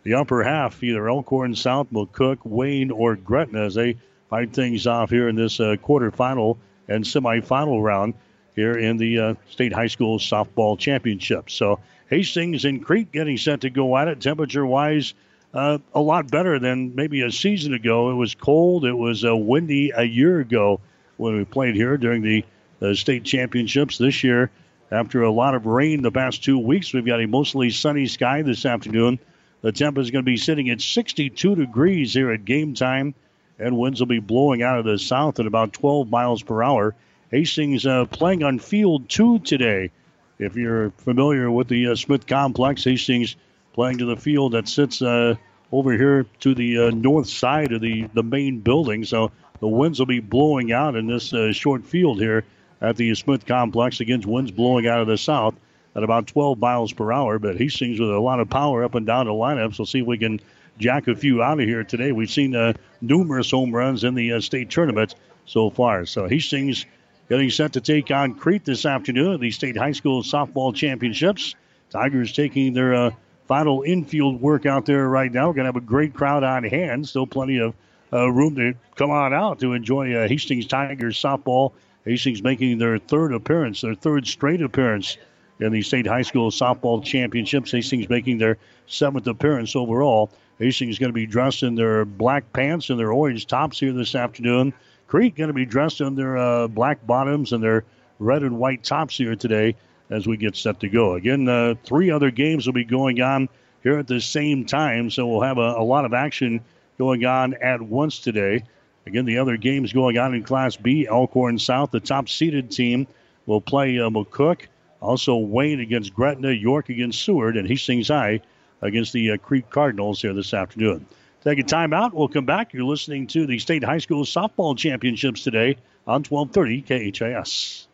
the 0.02 0.14
upper 0.14 0.42
half, 0.42 0.82
either 0.82 1.08
Elkhorn 1.08 1.54
South, 1.54 1.88
McCook, 1.92 2.38
Wayne, 2.44 2.90
or 2.90 3.14
Gretna, 3.14 3.66
as 3.66 3.74
they 3.74 3.98
fight 4.28 4.52
things 4.52 4.88
off 4.88 5.10
here 5.10 5.28
in 5.28 5.36
this 5.36 5.60
uh, 5.60 5.76
quarterfinal 5.76 6.56
and 6.88 7.04
semifinal 7.04 7.80
round 7.80 8.14
here 8.56 8.72
in 8.72 8.96
the 8.96 9.18
uh, 9.18 9.34
state 9.48 9.72
high 9.72 9.86
school 9.86 10.18
softball 10.18 10.78
championship. 10.78 11.50
So 11.50 11.80
Hastings 12.08 12.64
and 12.64 12.84
Crete 12.84 13.12
getting 13.12 13.36
set 13.36 13.60
to 13.62 13.70
go 13.70 13.96
at 13.96 14.08
it. 14.08 14.20
Temperature 14.20 14.66
wise, 14.66 15.14
uh, 15.54 15.78
a 15.94 16.00
lot 16.00 16.30
better 16.30 16.58
than 16.58 16.94
maybe 16.94 17.22
a 17.22 17.30
season 17.30 17.74
ago. 17.74 18.10
It 18.10 18.14
was 18.14 18.34
cold. 18.34 18.84
It 18.84 18.92
was 18.92 19.24
uh, 19.24 19.34
windy 19.34 19.92
a 19.94 20.02
year 20.02 20.40
ago 20.40 20.80
when 21.16 21.36
we 21.36 21.44
played 21.44 21.76
here 21.76 21.96
during 21.96 22.22
the 22.22 22.44
uh, 22.82 22.94
state 22.94 23.24
championships. 23.24 23.98
This 23.98 24.24
year, 24.24 24.50
after 24.90 25.22
a 25.22 25.30
lot 25.30 25.54
of 25.54 25.66
rain 25.66 26.02
the 26.02 26.10
past 26.10 26.42
two 26.42 26.58
weeks, 26.58 26.92
we've 26.92 27.06
got 27.06 27.20
a 27.20 27.26
mostly 27.26 27.70
sunny 27.70 28.06
sky 28.06 28.42
this 28.42 28.66
afternoon. 28.66 29.18
The 29.62 29.72
temp 29.72 29.98
is 29.98 30.10
going 30.10 30.24
to 30.24 30.30
be 30.30 30.36
sitting 30.36 30.70
at 30.70 30.80
62 30.80 31.54
degrees 31.54 32.14
here 32.14 32.32
at 32.32 32.44
game 32.44 32.74
time, 32.74 33.14
and 33.58 33.76
winds 33.76 34.00
will 34.00 34.06
be 34.06 34.20
blowing 34.20 34.62
out 34.62 34.78
of 34.78 34.84
the 34.84 34.98
south 34.98 35.38
at 35.38 35.46
about 35.46 35.74
12 35.74 36.10
miles 36.10 36.42
per 36.42 36.62
hour. 36.62 36.94
Hastings 37.30 37.86
uh, 37.86 38.06
playing 38.06 38.42
on 38.42 38.58
field 38.58 39.08
two 39.08 39.38
today. 39.38 39.92
If 40.38 40.56
you're 40.56 40.90
familiar 40.90 41.48
with 41.50 41.68
the 41.68 41.88
uh, 41.88 41.94
Smith 41.94 42.26
Complex, 42.26 42.82
Hastings 42.82 43.36
playing 43.72 43.98
to 43.98 44.04
the 44.04 44.16
field 44.16 44.52
that 44.52 44.66
sits 44.66 45.00
uh, 45.00 45.36
over 45.70 45.92
here 45.92 46.26
to 46.40 46.54
the 46.54 46.86
uh, 46.86 46.90
north 46.90 47.28
side 47.28 47.72
of 47.72 47.80
the, 47.80 48.08
the 48.14 48.24
main 48.24 48.60
building. 48.60 49.04
So 49.04 49.30
the 49.60 49.68
winds 49.68 50.00
will 50.00 50.06
be 50.06 50.18
blowing 50.18 50.72
out 50.72 50.96
in 50.96 51.06
this 51.06 51.32
uh, 51.32 51.52
short 51.52 51.86
field 51.86 52.18
here 52.18 52.44
at 52.80 52.96
the 52.96 53.14
Smith 53.14 53.46
Complex 53.46 54.00
against 54.00 54.26
winds 54.26 54.50
blowing 54.50 54.88
out 54.88 55.00
of 55.00 55.06
the 55.06 55.18
south 55.18 55.54
at 55.94 56.02
about 56.02 56.26
12 56.26 56.58
miles 56.58 56.92
per 56.92 57.12
hour. 57.12 57.38
But 57.38 57.58
Hastings 57.58 58.00
with 58.00 58.10
a 58.10 58.18
lot 58.18 58.40
of 58.40 58.50
power 58.50 58.82
up 58.82 58.96
and 58.96 59.06
down 59.06 59.26
the 59.26 59.32
lineup. 59.32 59.76
So 59.76 59.84
see 59.84 60.00
if 60.00 60.06
we 60.06 60.18
can 60.18 60.40
jack 60.78 61.06
a 61.06 61.14
few 61.14 61.44
out 61.44 61.60
of 61.60 61.68
here 61.68 61.84
today. 61.84 62.10
We've 62.10 62.30
seen 62.30 62.56
uh, 62.56 62.72
numerous 63.00 63.52
home 63.52 63.70
runs 63.70 64.02
in 64.02 64.16
the 64.16 64.40
state 64.40 64.70
tournament 64.70 65.14
so 65.46 65.70
far. 65.70 66.06
So 66.06 66.26
Hastings 66.26 66.86
getting 67.30 67.48
set 67.48 67.72
to 67.74 67.80
take 67.80 68.10
on 68.10 68.34
Crete 68.34 68.64
this 68.64 68.84
afternoon 68.84 69.34
at 69.34 69.40
the 69.40 69.52
state 69.52 69.76
high 69.76 69.92
school 69.92 70.22
softball 70.22 70.74
championships. 70.74 71.54
Tigers 71.88 72.32
taking 72.32 72.74
their 72.74 72.92
uh, 72.92 73.10
final 73.46 73.82
infield 73.82 74.40
work 74.40 74.66
out 74.66 74.84
there 74.84 75.08
right 75.08 75.32
now. 75.32 75.46
We're 75.46 75.54
going 75.54 75.64
to 75.64 75.68
have 75.68 75.76
a 75.76 75.80
great 75.80 76.12
crowd 76.12 76.42
on 76.42 76.64
hand. 76.64 77.08
Still 77.08 77.28
plenty 77.28 77.58
of 77.58 77.74
uh, 78.12 78.28
room 78.30 78.56
to 78.56 78.74
come 78.96 79.10
on 79.10 79.32
out 79.32 79.60
to 79.60 79.74
enjoy 79.74 80.12
uh, 80.12 80.26
Hastings 80.26 80.66
Tigers 80.66 81.22
softball. 81.22 81.72
Hastings 82.04 82.42
making 82.42 82.78
their 82.78 82.98
third 82.98 83.32
appearance, 83.32 83.82
their 83.82 83.94
third 83.94 84.26
straight 84.26 84.60
appearance 84.60 85.16
in 85.60 85.70
the 85.70 85.82
state 85.82 86.08
high 86.08 86.22
school 86.22 86.50
softball 86.50 87.04
championships. 87.04 87.70
Hastings 87.70 88.08
making 88.08 88.38
their 88.38 88.58
seventh 88.88 89.28
appearance 89.28 89.76
overall. 89.76 90.30
Hastings 90.58 90.98
going 90.98 91.10
to 91.10 91.14
be 91.14 91.26
dressed 91.26 91.62
in 91.62 91.76
their 91.76 92.04
black 92.04 92.52
pants 92.52 92.90
and 92.90 92.98
their 92.98 93.12
orange 93.12 93.46
tops 93.46 93.78
here 93.78 93.92
this 93.92 94.16
afternoon. 94.16 94.74
Crete 95.10 95.34
going 95.34 95.48
to 95.48 95.54
be 95.54 95.66
dressed 95.66 96.00
in 96.00 96.14
their 96.14 96.38
uh, 96.38 96.68
black 96.68 97.04
bottoms 97.04 97.52
and 97.52 97.60
their 97.60 97.84
red 98.20 98.42
and 98.42 98.60
white 98.60 98.84
tops 98.84 99.16
here 99.16 99.34
today 99.34 99.74
as 100.08 100.28
we 100.28 100.36
get 100.36 100.54
set 100.54 100.78
to 100.80 100.88
go. 100.88 101.14
Again, 101.14 101.48
uh, 101.48 101.74
three 101.82 102.12
other 102.12 102.30
games 102.30 102.64
will 102.64 102.74
be 102.74 102.84
going 102.84 103.20
on 103.20 103.48
here 103.82 103.98
at 103.98 104.06
the 104.06 104.20
same 104.20 104.64
time, 104.64 105.10
so 105.10 105.26
we'll 105.26 105.40
have 105.40 105.58
a, 105.58 105.74
a 105.78 105.82
lot 105.82 106.04
of 106.04 106.14
action 106.14 106.60
going 106.96 107.24
on 107.24 107.54
at 107.54 107.82
once 107.82 108.20
today. 108.20 108.62
Again, 109.04 109.24
the 109.24 109.38
other 109.38 109.56
games 109.56 109.92
going 109.92 110.16
on 110.16 110.32
in 110.32 110.44
Class 110.44 110.76
B, 110.76 111.08
Elkhorn 111.08 111.58
South, 111.58 111.90
the 111.90 111.98
top 111.98 112.28
seeded 112.28 112.70
team 112.70 113.08
will 113.46 113.60
play 113.60 113.98
uh, 113.98 114.10
McCook. 114.10 114.66
Also, 115.02 115.34
Wayne 115.34 115.80
against 115.80 116.14
Gretna, 116.14 116.52
York 116.52 116.88
against 116.88 117.24
Seward, 117.24 117.56
and 117.56 117.66
Hastings 117.66 118.06
High 118.06 118.42
against 118.80 119.12
the 119.12 119.32
uh, 119.32 119.38
Crete 119.38 119.70
Cardinals 119.70 120.22
here 120.22 120.34
this 120.34 120.54
afternoon. 120.54 121.04
Take 121.42 121.58
a 121.58 121.62
timeout. 121.62 122.12
We'll 122.12 122.28
come 122.28 122.44
back. 122.44 122.74
You're 122.74 122.84
listening 122.84 123.26
to 123.28 123.46
the 123.46 123.58
State 123.58 123.82
High 123.82 123.98
School 123.98 124.24
Softball 124.24 124.76
Championships 124.76 125.42
today 125.42 125.78
on 126.06 126.22
1230 126.22 127.12
KHAS. 127.12 127.88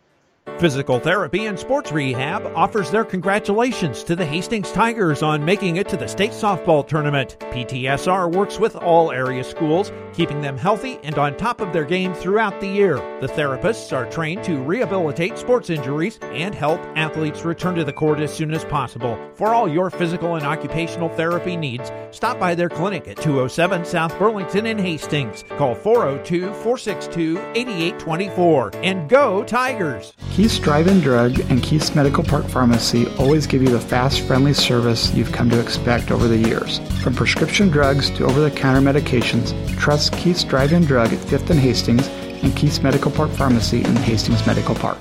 Physical 0.59 0.99
Therapy 0.99 1.45
and 1.45 1.59
Sports 1.59 1.93
Rehab 1.93 2.47
offers 2.55 2.91
their 2.91 3.05
congratulations 3.05 4.03
to 4.05 4.17
the 4.17 4.25
Hastings 4.25 4.73
Tigers 4.73 5.23
on 5.23 5.45
making 5.45 5.77
it 5.77 5.87
to 5.89 5.99
the 5.99 6.09
state 6.09 6.31
softball 6.31 6.87
tournament. 6.87 7.37
PTSR 7.41 8.33
works 8.33 8.59
with 8.59 8.75
all 8.75 9.13
area 9.13 9.45
schools, 9.45 9.93
keeping 10.15 10.41
them 10.41 10.57
healthy 10.57 10.99
and 11.03 11.19
on 11.19 11.37
top 11.37 11.61
of 11.61 11.75
their 11.75 11.85
game 11.85 12.15
throughout 12.15 12.59
the 12.63 12.69
year. 12.69 12.95
The 13.21 13.27
therapists 13.27 13.95
are 13.95 14.11
trained 14.11 14.45
to 14.45 14.57
rehabilitate 14.63 15.37
sports 15.37 15.69
injuries 15.69 16.19
and 16.23 16.55
help 16.55 16.81
athletes 16.97 17.45
return 17.45 17.75
to 17.75 17.85
the 17.85 17.93
court 17.93 18.21
as 18.21 18.33
soon 18.33 18.55
as 18.55 18.65
possible. 18.65 19.19
For 19.35 19.49
all 19.49 19.69
your 19.69 19.91
physical 19.91 20.37
and 20.37 20.47
occupational 20.47 21.11
therapy 21.11 21.59
needs, 21.59 21.93
stop 22.13 22.41
by 22.41 22.55
their 22.55 22.71
clinic 22.71 23.09
at 23.09 23.19
207 23.19 23.85
South 23.85 24.19
Burlington 24.19 24.65
in 24.65 24.79
Hastings. 24.79 25.45
Call 25.59 25.75
402 25.75 26.55
462 26.55 27.39
8824 27.55 28.71
and 28.77 29.07
go 29.07 29.45
Tigers! 29.45 30.15
Keith's 30.37 30.59
Drive-In 30.59 31.01
Drug 31.01 31.41
and 31.51 31.63
Keith's 31.63 31.95
Medical 31.95 32.23
Park 32.23 32.45
Pharmacy 32.45 33.07
always 33.17 33.47
give 33.47 33.63
you 33.63 33.71
the 33.71 33.81
fast, 33.81 34.21
friendly 34.21 34.53
service 34.53 35.11
you've 35.15 35.33
come 35.33 35.49
to 35.49 35.59
expect 35.59 36.11
over 36.11 36.29
the 36.29 36.37
years. 36.37 36.79
From 37.03 37.15
prescription 37.15 37.71
drugs 37.71 38.11
to 38.11 38.27
over-the-counter 38.27 38.83
medications, 38.83 39.55
trust 39.79 40.13
Keith's 40.13 40.45
Drive-In 40.45 40.85
Drug 40.85 41.11
at 41.11 41.21
5th 41.21 41.49
and 41.49 41.59
Hastings 41.59 42.07
and 42.45 42.55
Keith's 42.55 42.83
Medical 42.83 43.11
Park 43.11 43.31
Pharmacy 43.31 43.79
in 43.79 43.97
Hastings 43.97 44.47
Medical 44.47 44.75
Park. 44.75 44.99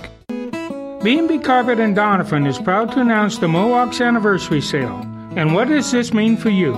B&B 1.04 1.40
Carpet 1.40 1.82
and 1.82 1.98
Donovan 1.98 2.48
is 2.48 2.58
proud 2.58 2.94
to 2.94 3.02
announce 3.02 3.38
the 3.38 3.50
Mohawks 3.50 4.00
Anniversary 4.00 4.62
Sale. 4.62 5.02
And 5.36 5.54
what 5.54 5.68
does 5.68 5.92
this 5.92 6.14
mean 6.14 6.38
for 6.38 6.50
you? 6.50 6.72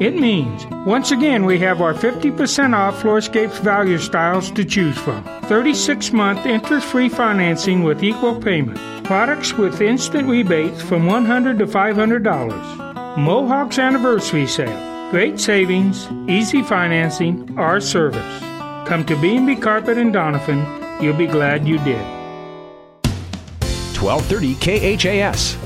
It 0.00 0.16
means, 0.16 0.66
once 0.86 1.12
again, 1.12 1.44
we 1.44 1.60
have 1.60 1.80
our 1.80 1.94
50% 1.94 2.74
off 2.74 3.00
Floorscapes 3.00 3.60
value 3.60 3.98
styles 3.98 4.50
to 4.50 4.64
choose 4.64 4.98
from. 4.98 5.22
36 5.44 6.12
month 6.12 6.46
interest 6.46 6.84
free 6.88 7.08
financing 7.08 7.84
with 7.84 8.02
equal 8.02 8.40
payment. 8.40 8.76
Products 9.04 9.52
with 9.52 9.80
instant 9.80 10.26
rebates 10.28 10.82
from 10.82 11.06
$100 11.06 11.58
to 11.58 11.66
$500. 11.66 13.16
Mohawk's 13.16 13.78
Anniversary 13.78 14.48
Sale. 14.48 15.10
Great 15.12 15.38
savings, 15.38 16.08
easy 16.28 16.62
financing, 16.62 17.56
our 17.56 17.80
service. 17.80 18.40
Come 18.88 19.04
to 19.06 19.14
B&B 19.20 19.54
Carpet 19.54 19.96
and 19.96 20.12
Donovan. 20.12 20.66
You'll 21.00 21.16
be 21.16 21.28
glad 21.28 21.68
you 21.68 21.78
did. 21.78 22.02
1230 24.02 24.54
KHAS. 24.56 25.63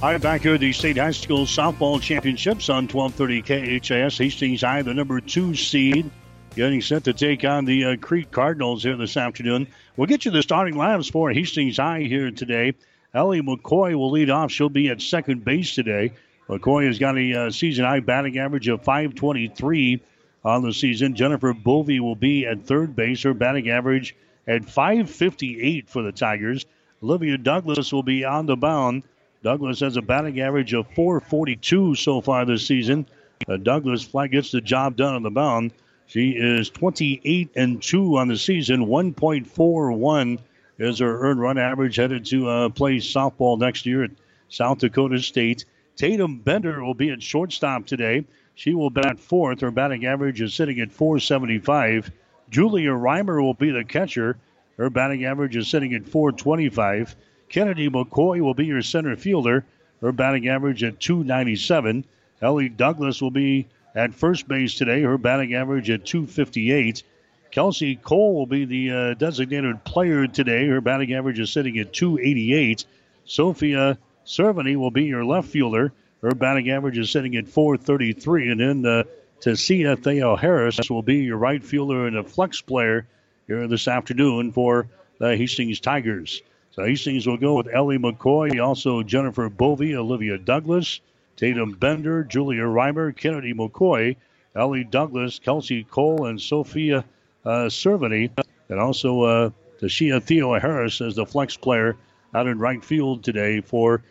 All 0.00 0.12
right, 0.12 0.22
back 0.22 0.42
here 0.42 0.54
at 0.54 0.60
the 0.60 0.72
State 0.72 0.96
High 0.96 1.10
School 1.10 1.44
Softball 1.44 2.00
Championships 2.00 2.68
on 2.68 2.86
1230 2.86 3.80
KHAS. 3.80 4.16
Hastings 4.16 4.60
High, 4.60 4.82
the 4.82 4.94
number 4.94 5.20
two 5.20 5.56
seed, 5.56 6.08
getting 6.54 6.80
set 6.80 7.02
to 7.02 7.12
take 7.12 7.42
on 7.42 7.64
the 7.64 7.84
uh, 7.84 7.96
Crete 7.96 8.30
Cardinals 8.30 8.84
here 8.84 8.96
this 8.96 9.16
afternoon. 9.16 9.66
We'll 9.96 10.06
get 10.06 10.24
you 10.24 10.30
the 10.30 10.40
starting 10.40 10.74
lineups 10.74 11.10
for 11.10 11.32
Hastings 11.32 11.78
High 11.78 12.02
here 12.02 12.30
today. 12.30 12.74
Ellie 13.12 13.42
McCoy 13.42 13.96
will 13.96 14.12
lead 14.12 14.30
off. 14.30 14.52
She'll 14.52 14.68
be 14.68 14.88
at 14.88 15.02
second 15.02 15.44
base 15.44 15.74
today. 15.74 16.12
McCoy 16.48 16.86
has 16.86 17.00
got 17.00 17.18
a 17.18 17.34
uh, 17.34 17.50
season 17.50 17.84
high 17.84 17.98
batting 17.98 18.38
average 18.38 18.68
of 18.68 18.84
523 18.84 20.00
on 20.44 20.62
the 20.62 20.72
season. 20.72 21.16
Jennifer 21.16 21.52
Bovey 21.52 21.98
will 21.98 22.14
be 22.14 22.46
at 22.46 22.66
third 22.66 22.94
base. 22.94 23.24
Her 23.24 23.34
batting 23.34 23.68
average 23.68 24.14
at 24.46 24.64
558 24.64 25.88
for 25.88 26.02
the 26.02 26.12
Tigers. 26.12 26.66
Olivia 27.02 27.36
Douglas 27.36 27.92
will 27.92 28.04
be 28.04 28.24
on 28.24 28.46
the 28.46 28.56
mound. 28.56 29.02
Douglas 29.42 29.80
has 29.80 29.96
a 29.96 30.02
batting 30.02 30.40
average 30.40 30.74
of 30.74 30.86
442 30.94 31.94
so 31.94 32.20
far 32.20 32.44
this 32.44 32.66
season. 32.66 33.06
Uh, 33.48 33.56
Douglas 33.56 34.02
flat 34.02 34.28
gets 34.28 34.50
the 34.50 34.60
job 34.60 34.96
done 34.96 35.14
on 35.14 35.22
the 35.22 35.30
mound. 35.30 35.72
She 36.06 36.30
is 36.30 36.70
28 36.70 37.50
and 37.54 37.82
2 37.82 38.18
on 38.18 38.28
the 38.28 38.36
season. 38.36 38.86
1.41 38.86 40.38
is 40.78 40.98
her 40.98 41.20
earned 41.20 41.40
run 41.40 41.58
average 41.58 41.96
headed 41.96 42.24
to 42.26 42.48
uh, 42.48 42.68
play 42.70 42.96
softball 42.96 43.58
next 43.58 43.86
year 43.86 44.04
at 44.04 44.10
South 44.48 44.78
Dakota 44.78 45.20
State. 45.20 45.64
Tatum 45.96 46.38
Bender 46.38 46.82
will 46.82 46.94
be 46.94 47.10
at 47.10 47.22
shortstop 47.22 47.86
today. 47.86 48.24
She 48.54 48.74
will 48.74 48.90
bat 48.90 49.20
fourth. 49.20 49.60
Her 49.60 49.70
batting 49.70 50.06
average 50.06 50.40
is 50.40 50.54
sitting 50.54 50.80
at 50.80 50.90
475. 50.90 52.10
Julia 52.50 52.90
Reimer 52.90 53.40
will 53.42 53.54
be 53.54 53.70
the 53.70 53.84
catcher. 53.84 54.36
Her 54.78 54.90
batting 54.90 55.24
average 55.24 55.56
is 55.56 55.68
sitting 55.68 55.94
at 55.94 56.08
425. 56.08 57.14
Kennedy 57.48 57.88
McCoy 57.88 58.40
will 58.40 58.54
be 58.54 58.66
your 58.66 58.82
center 58.82 59.16
fielder. 59.16 59.64
Her 60.00 60.12
batting 60.12 60.48
average 60.48 60.84
at 60.84 61.00
297. 61.00 62.04
Ellie 62.40 62.68
Douglas 62.68 63.20
will 63.20 63.30
be 63.30 63.66
at 63.94 64.14
first 64.14 64.46
base 64.46 64.74
today. 64.74 65.02
Her 65.02 65.18
batting 65.18 65.54
average 65.54 65.90
at 65.90 66.04
258. 66.04 67.02
Kelsey 67.50 67.96
Cole 67.96 68.34
will 68.34 68.46
be 68.46 68.64
the 68.64 68.90
uh, 68.90 69.14
designated 69.14 69.82
player 69.84 70.26
today. 70.26 70.66
Her 70.66 70.80
batting 70.80 71.14
average 71.14 71.38
is 71.38 71.50
sitting 71.50 71.78
at 71.78 71.92
288. 71.92 72.84
Sophia 73.24 73.98
Cerveny 74.26 74.76
will 74.76 74.90
be 74.90 75.04
your 75.04 75.24
left 75.24 75.48
fielder. 75.48 75.92
Her 76.22 76.34
batting 76.34 76.70
average 76.70 76.98
is 76.98 77.10
sitting 77.10 77.36
at 77.36 77.48
433. 77.48 78.50
And 78.50 78.60
then 78.60 78.86
uh, 78.86 79.04
Tessina 79.40 79.96
Theo 79.96 80.36
Harris 80.36 80.90
will 80.90 81.02
be 81.02 81.16
your 81.16 81.38
right 81.38 81.64
fielder 81.64 82.06
and 82.06 82.16
a 82.16 82.22
flex 82.24 82.60
player 82.60 83.06
here 83.46 83.66
this 83.66 83.88
afternoon 83.88 84.52
for 84.52 84.88
the 85.18 85.36
Hastings 85.36 85.80
Tigers. 85.80 86.42
So 86.78 86.84
Hastings 86.84 87.26
will 87.26 87.38
go 87.38 87.56
with 87.56 87.66
Ellie 87.74 87.98
McCoy, 87.98 88.64
also 88.64 89.02
Jennifer 89.02 89.48
Bovey, 89.48 89.96
Olivia 89.96 90.38
Douglas, 90.38 91.00
Tatum 91.34 91.72
Bender, 91.72 92.22
Julia 92.22 92.62
Reimer, 92.62 93.16
Kennedy 93.16 93.52
McCoy, 93.52 94.14
Ellie 94.54 94.84
Douglas, 94.84 95.40
Kelsey 95.40 95.82
Cole, 95.82 96.26
and 96.26 96.40
Sophia 96.40 97.04
uh, 97.44 97.68
and 97.84 98.78
also 98.78 99.22
uh, 99.22 99.50
Tashia 99.80 100.22
Theo 100.22 100.56
Harris 100.56 101.00
as 101.00 101.16
the 101.16 101.26
flex 101.26 101.56
player 101.56 101.96
out 102.32 102.46
in 102.46 102.60
right 102.60 102.84
field 102.84 103.24
today 103.24 103.60
for 103.60 104.04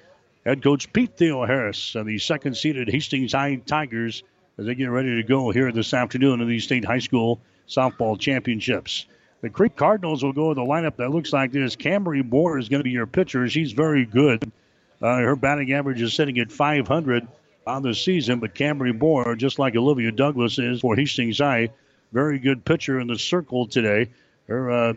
head 0.46 0.62
coach 0.62 0.92
Pete 0.92 1.16
Theo 1.16 1.46
Harris 1.46 1.96
and 1.96 2.06
the 2.06 2.20
second 2.20 2.58
seeded 2.58 2.90
Hastings 2.90 3.32
High 3.32 3.56
Tigers 3.66 4.24
as 4.58 4.66
they 4.66 4.76
get 4.76 4.88
ready 4.88 5.16
to 5.16 5.24
go 5.24 5.52
here 5.52 5.72
this 5.72 5.94
afternoon 5.94 6.42
in 6.42 6.50
the 6.50 6.60
state 6.60 6.84
high 6.84 7.00
school 7.00 7.40
softball 7.66 8.20
championships. 8.20 9.06
The 9.42 9.50
Crete 9.52 9.76
Cardinals 9.76 10.24
will 10.24 10.34
go 10.34 10.50
with 10.50 10.58
a 10.58 10.62
lineup 10.62 10.96
that 10.96 11.12
looks 11.12 11.32
like 11.32 11.52
this. 11.52 11.76
Camry 11.76 12.28
Moore 12.28 12.58
is 12.58 12.70
going 12.70 12.80
to 12.80 12.84
be 12.84 12.90
your 12.90 13.06
pitcher. 13.06 13.48
She's 13.48 13.72
very 13.72 14.06
good. 14.06 14.52
Uh, 15.00 15.18
her 15.18 15.36
batting 15.36 15.72
average 15.74 16.02
is 16.02 16.16
sitting 16.16 16.40
at 16.40 16.52
500 16.52 17.28
on 17.68 17.84
the 17.84 17.94
season, 17.94 18.40
but 18.40 18.56
Camry 18.56 18.98
Moore, 18.98 19.36
just 19.36 19.60
like 19.60 19.76
Olivia 19.76 20.12
Douglas 20.12 20.58
is 20.58 20.82
for 20.82 20.96
Hastings 20.96 21.38
High, 21.38 21.70
very 22.12 22.40
good 22.40 22.66
pitcher 22.66 23.00
in 23.00 23.06
the 23.08 23.20
circle 23.20 23.68
today. 23.68 24.10
Her 24.48 24.72
uh, 24.72 24.94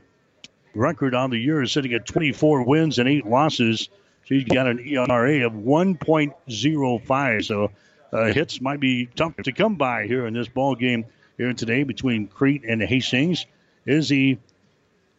record 0.74 1.14
on 1.14 1.29
the 1.29 1.38
year 1.38 1.61
is 1.62 1.72
sitting 1.72 1.92
at 1.92 2.07
24 2.07 2.62
wins 2.62 2.98
and 2.98 3.09
8 3.09 3.26
losses. 3.26 3.90
She's 4.24 4.44
got 4.44 4.66
an 4.66 4.79
ERA 4.87 5.44
of 5.46 5.53
1.05, 5.53 7.44
so 7.44 7.70
uh, 8.12 8.33
hits 8.33 8.61
might 8.61 8.81
be 8.81 9.07
tough 9.07 9.37
to 9.37 9.53
come 9.53 9.74
by 9.74 10.07
here 10.07 10.26
in 10.26 10.33
this 10.33 10.48
ball 10.48 10.76
game 10.76 11.05
here 11.37 11.53
today 11.53 11.83
between 11.83 12.26
Crete 12.26 12.64
and 12.64 12.81
Hastings. 12.81 13.44
Izzy 13.86 14.38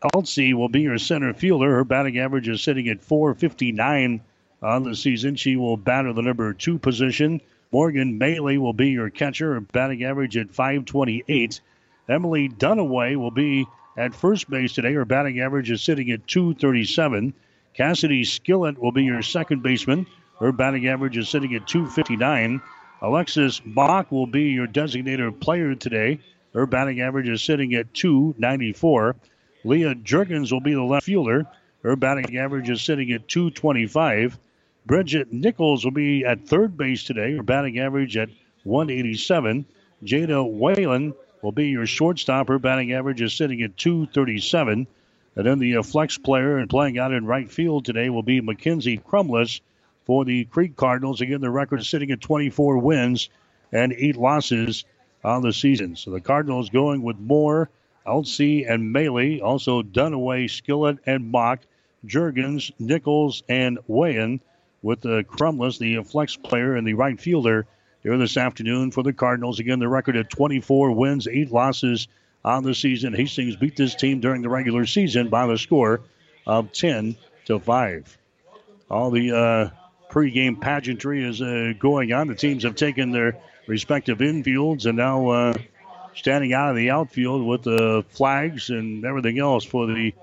Altsey 0.01 0.53
will 0.53 0.69
be 0.69 0.81
your 0.81 0.97
center 0.97 1.33
fielder. 1.33 1.75
Her 1.75 1.83
batting 1.83 2.17
average 2.17 2.47
is 2.47 2.61
sitting 2.61 2.87
at 2.89 3.01
459 3.01 4.21
on 4.61 4.83
the 4.83 4.95
season. 4.95 5.35
She 5.35 5.55
will 5.55 5.77
batter 5.77 6.13
the 6.13 6.21
number 6.21 6.53
two 6.53 6.79
position. 6.79 7.41
Morgan 7.71 8.19
Maley 8.19 8.57
will 8.57 8.73
be 8.73 8.89
your 8.89 9.09
catcher. 9.09 9.53
Her 9.53 9.61
batting 9.61 10.03
average 10.03 10.37
at 10.37 10.51
528. 10.51 11.61
Emily 12.09 12.49
Dunaway 12.49 13.15
will 13.15 13.31
be 13.31 13.65
at 13.97 14.15
first 14.15 14.49
base 14.49 14.73
today. 14.73 14.93
Her 14.93 15.05
batting 15.05 15.39
average 15.39 15.71
is 15.71 15.81
sitting 15.81 16.11
at 16.11 16.27
237. 16.27 17.33
Cassidy 17.75 18.23
Skillett 18.23 18.77
will 18.77 18.91
be 18.91 19.03
your 19.03 19.21
second 19.21 19.63
baseman. 19.63 20.07
Her 20.39 20.51
batting 20.51 20.87
average 20.87 21.17
is 21.17 21.29
sitting 21.29 21.55
at 21.55 21.67
259. 21.67 22.61
Alexis 23.01 23.59
Bach 23.59 24.11
will 24.11 24.27
be 24.27 24.49
your 24.49 24.67
designated 24.67 25.39
player 25.39 25.75
today. 25.75 26.19
Her 26.53 26.65
batting 26.65 26.99
average 26.99 27.29
is 27.29 27.43
sitting 27.43 27.73
at 27.75 27.93
294. 27.93 29.15
Leah 29.63 29.95
Jurgens 29.95 30.51
will 30.51 30.59
be 30.59 30.73
the 30.73 30.83
left 30.83 31.05
fielder. 31.05 31.45
Her 31.83 31.95
batting 31.95 32.37
average 32.37 32.69
is 32.69 32.81
sitting 32.81 33.11
at 33.11 33.27
225. 33.27 34.37
Bridget 34.85 35.31
Nichols 35.31 35.83
will 35.83 35.91
be 35.91 36.25
at 36.25 36.47
third 36.47 36.77
base 36.77 37.03
today. 37.03 37.35
Her 37.35 37.43
batting 37.43 37.79
average 37.79 38.17
at 38.17 38.29
187. 38.63 39.65
Jada 40.03 40.49
Whalen 40.49 41.13
will 41.41 41.51
be 41.51 41.69
your 41.69 41.85
shortstop. 41.85 42.47
Her 42.47 42.59
batting 42.59 42.91
average 42.93 43.21
is 43.21 43.33
sitting 43.33 43.61
at 43.61 43.77
237. 43.77 44.87
And 45.35 45.45
then 45.45 45.59
the 45.59 45.77
uh, 45.77 45.83
flex 45.83 46.17
player 46.17 46.57
and 46.57 46.69
playing 46.69 46.97
out 46.97 47.13
in 47.13 47.25
right 47.25 47.49
field 47.49 47.85
today 47.85 48.09
will 48.09 48.23
be 48.23 48.41
Mackenzie 48.41 48.97
Crumless 48.97 49.61
for 50.05 50.25
the 50.25 50.45
Crete 50.45 50.75
Cardinals. 50.75 51.21
Again, 51.21 51.39
the 51.39 51.49
record 51.49 51.79
is 51.79 51.89
sitting 51.89 52.11
at 52.11 52.19
24 52.19 52.79
wins 52.79 53.29
and 53.71 53.93
eight 53.93 54.17
losses 54.17 54.83
on 55.23 55.41
the 55.41 55.53
season. 55.53 55.95
So 55.95 56.11
the 56.11 56.21
Cardinals 56.21 56.69
going 56.69 57.01
with 57.01 57.19
Moore, 57.19 57.69
Altsey, 58.05 58.69
and 58.69 58.93
Maley. 58.93 59.41
Also 59.41 59.81
Dunaway, 59.81 60.49
Skillet, 60.49 60.99
and 61.05 61.31
Bach. 61.31 61.59
Jurgens, 62.05 62.71
Nichols, 62.79 63.43
and 63.47 63.77
Wayan 63.87 64.39
with 64.81 65.01
the 65.01 65.23
Crumless, 65.23 65.77
the 65.77 66.01
flex 66.03 66.35
player 66.35 66.75
and 66.75 66.87
the 66.87 66.95
right 66.95 67.19
fielder 67.19 67.67
here 68.03 68.17
this 68.17 68.37
afternoon 68.37 68.91
for 68.91 69.03
the 69.03 69.13
Cardinals. 69.13 69.59
Again, 69.59 69.79
the 69.79 69.87
record 69.87 70.15
at 70.15 70.29
24 70.29 70.91
wins, 70.93 71.27
8 71.27 71.51
losses 71.51 72.07
on 72.43 72.63
the 72.63 72.73
season. 72.73 73.13
Hastings 73.13 73.55
beat 73.55 73.75
this 73.75 73.95
team 73.95 74.19
during 74.19 74.41
the 74.41 74.49
regular 74.49 74.85
season 74.85 75.29
by 75.29 75.45
the 75.45 75.57
score 75.57 76.01
of 76.47 76.71
10 76.71 77.15
to 77.45 77.59
5. 77.59 78.17
All 78.89 79.11
the 79.11 79.31
uh, 79.31 79.69
pregame 80.09 80.59
pageantry 80.59 81.23
is 81.23 81.41
uh, 81.41 81.73
going 81.77 82.11
on. 82.11 82.27
The 82.27 82.35
teams 82.35 82.63
have 82.63 82.75
taken 82.75 83.11
their 83.11 83.37
respective 83.67 84.19
infields 84.19 84.85
and 84.85 84.97
now 84.97 85.29
uh, 85.29 85.53
standing 86.15 86.53
out 86.53 86.69
of 86.69 86.75
the 86.75 86.89
outfield 86.89 87.45
with 87.45 87.63
the 87.63 88.03
flags 88.09 88.69
and 88.69 89.05
everything 89.05 89.39
else 89.39 89.63
for 89.63 89.87
the 89.87 90.13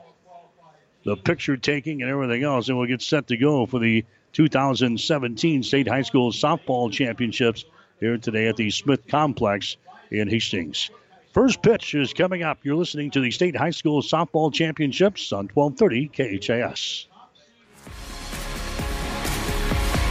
the 1.05 1.16
picture 1.16 1.57
taking 1.57 2.03
and 2.03 2.11
everything 2.11 2.42
else. 2.42 2.68
And 2.68 2.77
we'll 2.77 2.87
get 2.87 3.01
set 3.01 3.29
to 3.29 3.37
go 3.37 3.64
for 3.66 3.79
the 3.79 4.05
2017 4.33 5.62
State 5.62 5.88
High 5.88 6.03
School 6.03 6.33
Softball 6.33 6.92
Championships 6.92 7.64
here 8.01 8.18
today 8.18 8.48
at 8.48 8.57
the 8.57 8.70
Smith 8.70 9.07
Complex 9.09 9.77
in 10.11 10.29
Hastings. 10.29 10.90
First 11.33 11.62
pitch 11.62 11.94
is 11.94 12.12
coming 12.12 12.42
up. 12.42 12.59
You're 12.62 12.77
listening 12.77 13.11
to 13.12 13.20
the 13.20 13.31
State 13.31 13.57
High 13.57 13.70
School 13.70 14.03
Softball 14.03 14.53
Championships 14.53 15.33
on 15.33 15.48
1230 15.55 16.38
KHAS. 16.40 17.07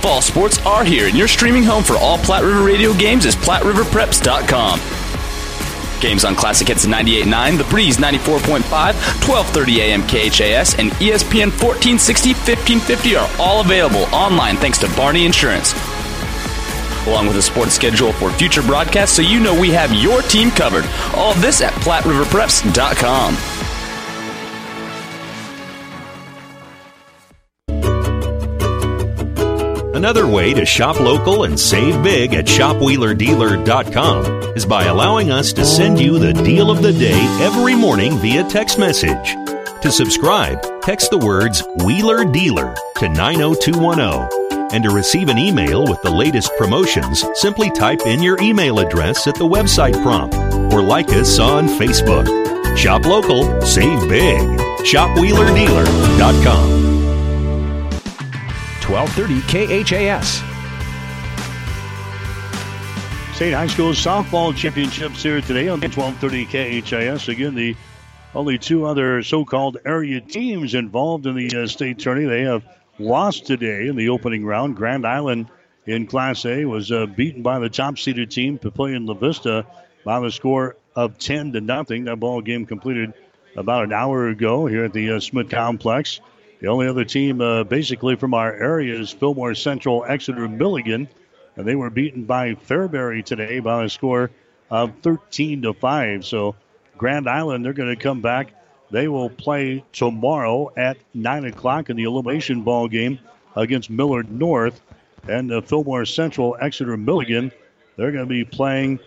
Fall 0.07 0.21
sports 0.21 0.65
are 0.65 0.85
here, 0.85 1.07
and 1.07 1.17
your 1.17 1.27
streaming 1.27 1.63
home 1.63 1.83
for 1.83 1.97
all 1.97 2.17
Platte 2.17 2.45
River 2.45 2.63
Radio 2.63 2.93
games 2.93 3.25
is 3.25 3.35
PlatteRiverPreps.com. 3.35 4.79
Games 5.99 6.23
on 6.23 6.33
Classic 6.33 6.65
Hits 6.65 6.85
98.9, 6.85 7.57
The 7.57 7.63
Breeze 7.65 7.97
94.5, 7.97 8.61
1230 8.71 9.81
AM 9.81 10.03
KHAS, 10.03 10.79
and 10.79 10.91
ESPN 10.91 11.51
1460, 11.51 12.29
1550 12.29 13.15
are 13.17 13.29
all 13.37 13.59
available 13.59 14.03
online 14.15 14.55
thanks 14.55 14.77
to 14.77 14.87
Barney 14.95 15.25
Insurance. 15.25 15.73
Along 17.05 17.27
with 17.27 17.35
a 17.35 17.41
sports 17.41 17.73
schedule 17.73 18.13
for 18.13 18.31
future 18.31 18.61
broadcasts 18.61 19.13
so 19.13 19.21
you 19.21 19.41
know 19.41 19.59
we 19.59 19.71
have 19.71 19.91
your 19.91 20.21
team 20.21 20.51
covered. 20.51 20.85
All 21.15 21.33
this 21.33 21.59
at 21.59 21.73
PlatteRiverPreps.com. 21.83 23.56
Another 29.97 30.27
way 30.27 30.53
to 30.53 30.63
shop 30.63 30.99
local 30.99 31.45
and 31.45 31.59
save 31.59 32.03
big 32.03 32.35
at 32.35 32.45
shopwheelerdealer.com 32.45 34.25
is 34.55 34.63
by 34.63 34.83
allowing 34.83 35.31
us 35.31 35.51
to 35.53 35.65
send 35.65 35.99
you 35.99 36.19
the 36.19 36.33
deal 36.33 36.69
of 36.69 36.83
the 36.83 36.93
day 36.93 37.19
every 37.41 37.73
morning 37.73 38.15
via 38.19 38.47
text 38.47 38.77
message. 38.77 39.33
To 39.81 39.91
subscribe, 39.91 40.63
text 40.83 41.09
the 41.09 41.17
words 41.17 41.63
Wheeler 41.83 42.31
Dealer 42.31 42.75
to 42.97 43.09
90210. 43.09 44.69
And 44.71 44.83
to 44.83 44.91
receive 44.91 45.29
an 45.29 45.39
email 45.39 45.83
with 45.83 45.99
the 46.03 46.11
latest 46.11 46.51
promotions, 46.59 47.25
simply 47.33 47.71
type 47.71 48.01
in 48.01 48.21
your 48.21 48.39
email 48.39 48.77
address 48.77 49.25
at 49.25 49.33
the 49.33 49.47
website 49.47 49.99
prompt 50.03 50.35
or 50.71 50.83
like 50.83 51.09
us 51.09 51.39
on 51.39 51.67
Facebook. 51.69 52.27
Shop 52.77 53.03
local, 53.03 53.59
save 53.63 54.07
big. 54.07 54.41
ShopWheelerDealer.com. 54.85 56.76
1230 58.89 59.83
KHAS. 59.83 60.41
State 63.35 63.51
High 63.51 63.67
School 63.67 63.91
Softball 63.91 64.55
Championships 64.55 65.21
here 65.21 65.41
today 65.41 65.67
on 65.67 65.81
1230 65.81 66.45
KHAS. 66.81 67.27
Again, 67.27 67.53
the 67.53 67.75
only 68.33 68.57
two 68.57 68.85
other 68.85 69.21
so-called 69.23 69.77
area 69.85 70.21
teams 70.21 70.73
involved 70.73 71.27
in 71.27 71.35
the 71.35 71.63
uh, 71.63 71.67
state 71.67 71.99
tourney. 71.99 72.25
They 72.25 72.43
have 72.43 72.63
lost 72.97 73.45
today 73.45 73.87
in 73.87 73.97
the 73.97 74.09
opening 74.09 74.45
round. 74.45 74.77
Grand 74.77 75.05
Island 75.05 75.47
in 75.85 76.07
Class 76.07 76.45
A 76.45 76.63
was 76.63 76.89
uh, 76.89 77.07
beaten 77.07 77.43
by 77.43 77.59
the 77.59 77.69
top-seeded 77.69 78.31
team, 78.31 78.57
Papillion 78.57 79.05
La 79.05 79.15
Vista, 79.15 79.65
by 80.05 80.19
the 80.21 80.31
score 80.31 80.77
of 80.95 81.17
10 81.19 81.51
to 81.53 81.61
nothing. 81.61 82.05
That 82.05 82.21
ball 82.21 82.41
game 82.41 82.65
completed 82.65 83.13
about 83.57 83.83
an 83.83 83.91
hour 83.91 84.29
ago 84.29 84.65
here 84.65 84.85
at 84.85 84.93
the 84.93 85.11
uh, 85.11 85.19
Smith 85.19 85.49
Complex. 85.49 86.21
The 86.59 86.67
only 86.67 86.87
other 86.87 87.05
team 87.05 87.39
uh, 87.39 87.63
basically 87.63 88.15
from 88.15 88.33
our 88.33 88.51
area 88.51 88.99
is 88.99 89.11
Fillmore 89.11 89.53
Central 89.53 90.03
Exeter 90.07 90.47
Milligan, 90.47 91.07
and 91.55 91.67
they 91.67 91.75
were 91.75 91.91
beaten 91.91 92.23
by 92.23 92.55
Fairbury 92.55 93.23
today 93.23 93.59
by 93.59 93.83
a 93.83 93.89
score 93.89 94.31
of 94.71 94.93
13 95.03 95.61
to 95.63 95.73
5. 95.73 96.25
So 96.25 96.55
Grand 96.97 97.29
Island, 97.29 97.63
they're 97.63 97.73
going 97.73 97.95
to 97.95 98.01
come 98.01 98.21
back. 98.21 98.53
They 98.89 99.07
will 99.07 99.29
play 99.29 99.83
tomorrow 99.93 100.71
at 100.75 100.97
9 101.13 101.45
o'clock 101.45 101.91
in 101.91 101.95
the 101.95 102.03
elimination 102.03 102.63
ball 102.63 102.87
game 102.87 103.19
against 103.55 103.89
Millard 103.91 104.31
North. 104.31 104.81
And 105.27 105.51
uh, 105.51 105.61
Fillmore 105.61 106.05
Central 106.05 106.57
Exeter 106.59 106.97
Milligan, 106.97 107.51
they're 107.97 108.11
going 108.11 108.25
to 108.25 108.29
be 108.29 108.45
playing 108.45 108.99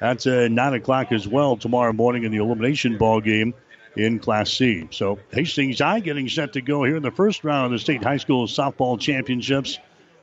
at 0.00 0.26
uh, 0.26 0.48
9 0.48 0.74
o'clock 0.74 1.12
as 1.12 1.28
well 1.28 1.56
tomorrow 1.56 1.92
morning 1.92 2.24
in 2.24 2.32
the 2.32 2.38
elimination 2.38 2.98
ball 2.98 3.20
game 3.20 3.54
in 3.96 4.18
Class 4.18 4.52
C. 4.52 4.88
So 4.90 5.18
Hastings 5.32 5.78
High 5.80 6.00
getting 6.00 6.28
set 6.28 6.52
to 6.52 6.60
go 6.60 6.84
here 6.84 6.96
in 6.96 7.02
the 7.02 7.10
first 7.10 7.44
round 7.44 7.66
of 7.66 7.72
the 7.72 7.78
state 7.78 8.02
high 8.02 8.18
school 8.18 8.46
softball 8.46 9.00
championships. 9.00 9.78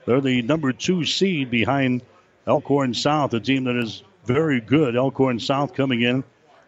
They're 0.06 0.22
the 0.22 0.42
number 0.42 0.72
two 0.74 1.06
seed 1.06 1.50
behind 1.50 2.04
Elkhorn 2.46 2.94
South, 2.94 3.34
a 3.34 3.40
team 3.40 3.64
that 3.66 3.76
is 3.76 4.04
very 4.26 4.62
good. 4.62 4.96
Elkhorn 4.96 5.40
South 5.40 5.74
coming 5.74 6.02
in 6.02 6.24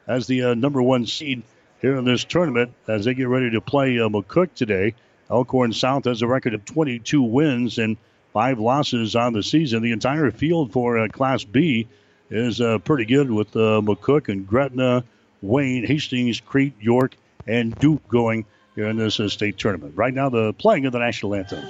as 0.07 0.27
the 0.27 0.43
uh, 0.43 0.53
number 0.55 0.81
one 0.81 1.05
seed 1.05 1.43
here 1.81 1.97
in 1.97 2.05
this 2.05 2.23
tournament 2.23 2.73
as 2.87 3.05
they 3.05 3.13
get 3.13 3.27
ready 3.27 3.51
to 3.51 3.61
play 3.61 3.99
uh, 3.99 4.09
McCook 4.09 4.53
today. 4.55 4.95
Elkhorn 5.29 5.73
South 5.73 6.05
has 6.05 6.21
a 6.21 6.27
record 6.27 6.53
of 6.53 6.65
22 6.65 7.21
wins 7.21 7.77
and 7.77 7.97
five 8.33 8.59
losses 8.59 9.15
on 9.15 9.33
the 9.33 9.43
season. 9.43 9.81
The 9.81 9.91
entire 9.91 10.31
field 10.31 10.71
for 10.71 10.99
uh, 10.99 11.07
Class 11.07 11.43
B 11.43 11.87
is 12.29 12.61
uh, 12.61 12.79
pretty 12.79 13.05
good 13.05 13.29
with 13.31 13.55
uh, 13.55 13.81
McCook 13.81 14.29
and 14.29 14.47
Gretna, 14.47 15.03
Wayne, 15.41 15.85
Hastings, 15.85 16.39
Crete, 16.39 16.75
York, 16.79 17.15
and 17.47 17.77
Duke 17.77 18.07
going 18.07 18.45
in 18.75 18.97
this 18.97 19.19
uh, 19.19 19.29
state 19.29 19.57
tournament. 19.57 19.95
Right 19.95 20.13
now, 20.13 20.29
the 20.29 20.53
playing 20.53 20.85
of 20.85 20.91
the 20.91 20.99
national 20.99 21.35
anthem. 21.35 21.63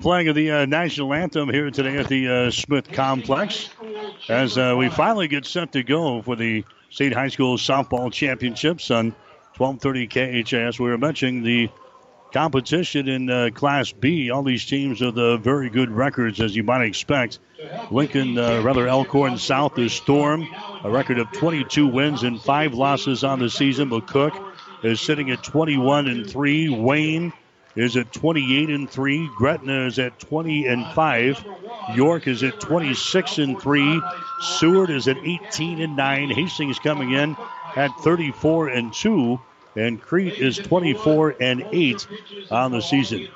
Playing 0.00 0.28
of 0.28 0.36
the 0.36 0.50
uh, 0.50 0.66
national 0.66 1.12
anthem 1.12 1.48
here 1.48 1.70
today 1.72 1.96
at 1.96 2.06
the 2.06 2.28
uh, 2.28 2.50
Smith 2.52 2.90
Complex 2.92 3.68
as 4.28 4.56
uh, 4.56 4.74
we 4.78 4.88
finally 4.88 5.26
get 5.26 5.44
set 5.44 5.72
to 5.72 5.82
go 5.82 6.22
for 6.22 6.36
the 6.36 6.64
state 6.88 7.12
high 7.12 7.28
school 7.28 7.56
softball 7.56 8.12
championships 8.12 8.92
on 8.92 9.14
1230 9.56 10.44
KHAS. 10.44 10.78
We 10.78 10.88
were 10.88 10.98
mentioning 10.98 11.42
the 11.42 11.68
competition 12.32 13.08
in 13.08 13.28
uh, 13.28 13.50
Class 13.52 13.90
B. 13.90 14.30
All 14.30 14.44
these 14.44 14.66
teams 14.66 15.00
have 15.00 15.14
the 15.14 15.36
very 15.38 15.68
good 15.68 15.90
records, 15.90 16.40
as 16.40 16.54
you 16.54 16.62
might 16.62 16.82
expect. 16.82 17.40
Lincoln, 17.90 18.38
uh, 18.38 18.60
rather 18.62 18.86
Elkhorn 18.86 19.36
South, 19.36 19.78
is 19.78 19.92
Storm, 19.92 20.46
a 20.84 20.90
record 20.90 21.18
of 21.18 21.32
22 21.32 21.88
wins 21.88 22.22
and 22.22 22.40
five 22.40 22.72
losses 22.72 23.24
on 23.24 23.40
the 23.40 23.50
season. 23.50 23.88
but 23.88 24.06
Cook 24.06 24.34
is 24.84 25.00
sitting 25.00 25.30
at 25.30 25.42
21 25.42 26.06
and 26.06 26.28
three. 26.30 26.68
Wayne 26.68 27.32
is 27.78 27.96
at 27.96 28.12
28 28.12 28.70
and 28.70 28.90
3. 28.90 29.30
Gretna 29.36 29.86
is 29.86 30.00
at 30.00 30.18
20 30.18 30.66
and 30.66 30.84
5. 30.94 31.44
York 31.94 32.26
is 32.26 32.42
at 32.42 32.58
26 32.60 33.38
and 33.38 33.60
3. 33.60 34.02
Seward 34.40 34.90
is 34.90 35.06
at 35.06 35.16
18 35.16 35.80
and 35.80 35.96
9. 35.96 36.30
Hastings 36.30 36.80
coming 36.80 37.12
in 37.12 37.36
at 37.76 37.92
34 38.00 38.68
and 38.68 38.92
2. 38.92 39.40
And 39.76 40.02
Crete 40.02 40.34
is 40.34 40.58
24 40.58 41.36
and 41.40 41.64
8 41.70 42.06
on 42.50 42.72
the 42.72 42.80
season. 42.80 43.28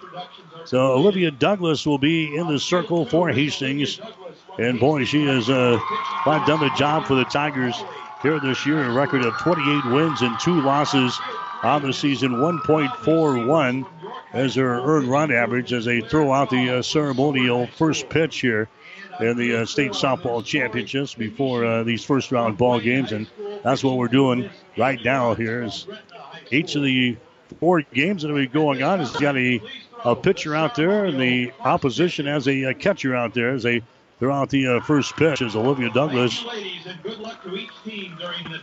So 0.65 0.93
Olivia 0.93 1.31
Douglas 1.31 1.87
will 1.87 1.99
be 1.99 2.37
in 2.37 2.49
the 2.49 2.59
circle 2.59 3.07
for 3.07 3.29
Hastings. 3.29 4.01
And 4.59 4.81
boy, 4.81 5.05
she 5.05 5.25
has 5.25 5.49
uh, 5.49 5.79
done 6.25 6.59
the 6.59 6.71
job 6.77 7.07
for 7.07 7.15
the 7.15 7.25
Tigers 7.27 7.81
here 8.23 8.41
this 8.41 8.67
year. 8.67 8.83
A 8.83 8.93
record 8.93 9.25
of 9.25 9.35
28 9.39 9.93
wins 9.93 10.21
and 10.21 10.37
two 10.41 10.61
losses 10.63 11.17
on 11.63 11.83
the 11.83 11.93
season, 11.93 12.33
1.41 12.33 13.87
as 14.33 14.55
their 14.55 14.81
earned 14.81 15.09
run 15.09 15.33
average 15.33 15.73
as 15.73 15.85
they 15.85 16.01
throw 16.01 16.33
out 16.33 16.51
the 16.51 16.79
uh, 16.79 16.83
ceremonial 16.83 17.67
first 17.67 18.09
pitch 18.09 18.41
here 18.41 18.69
in 19.21 19.37
the 19.37 19.57
uh, 19.57 19.67
state 19.67 19.93
softball 19.93 20.45
championships 20.45 21.15
before 21.15 21.65
uh, 21.65 21.83
these 21.83 22.05
first 22.05 22.33
round 22.33 22.57
ball 22.57 22.81
games. 22.81 23.13
And 23.13 23.29
that's 23.63 23.85
what 23.85 23.97
we're 23.97 24.09
doing 24.09 24.51
right 24.77 24.99
now 25.05 25.35
here 25.35 25.63
is 25.63 25.87
each 26.51 26.75
of 26.75 26.83
the 26.83 27.17
four 27.61 27.83
games 27.83 28.23
that 28.23 28.29
will 28.29 28.37
be 28.37 28.47
going 28.47 28.83
on 28.83 28.99
has 28.99 29.13
got 29.13 29.37
a, 29.37 29.61
a 30.05 30.17
pitcher 30.17 30.55
out 30.55 30.75
there 30.75 31.05
and 31.05 31.21
the 31.21 31.53
opposition 31.61 32.27
has 32.27 32.49
a, 32.49 32.65
a 32.65 32.75
catcher 32.75 33.15
out 33.15 33.35
there 33.35 33.51
as 33.51 33.63
they 33.63 33.83
throughout 34.23 34.51
the 34.51 34.69
uh, 34.69 34.81
first 34.81 35.17
pitch 35.17 35.43
as 35.43 35.57
Olivia 35.57 35.91
Douglas 35.91 36.45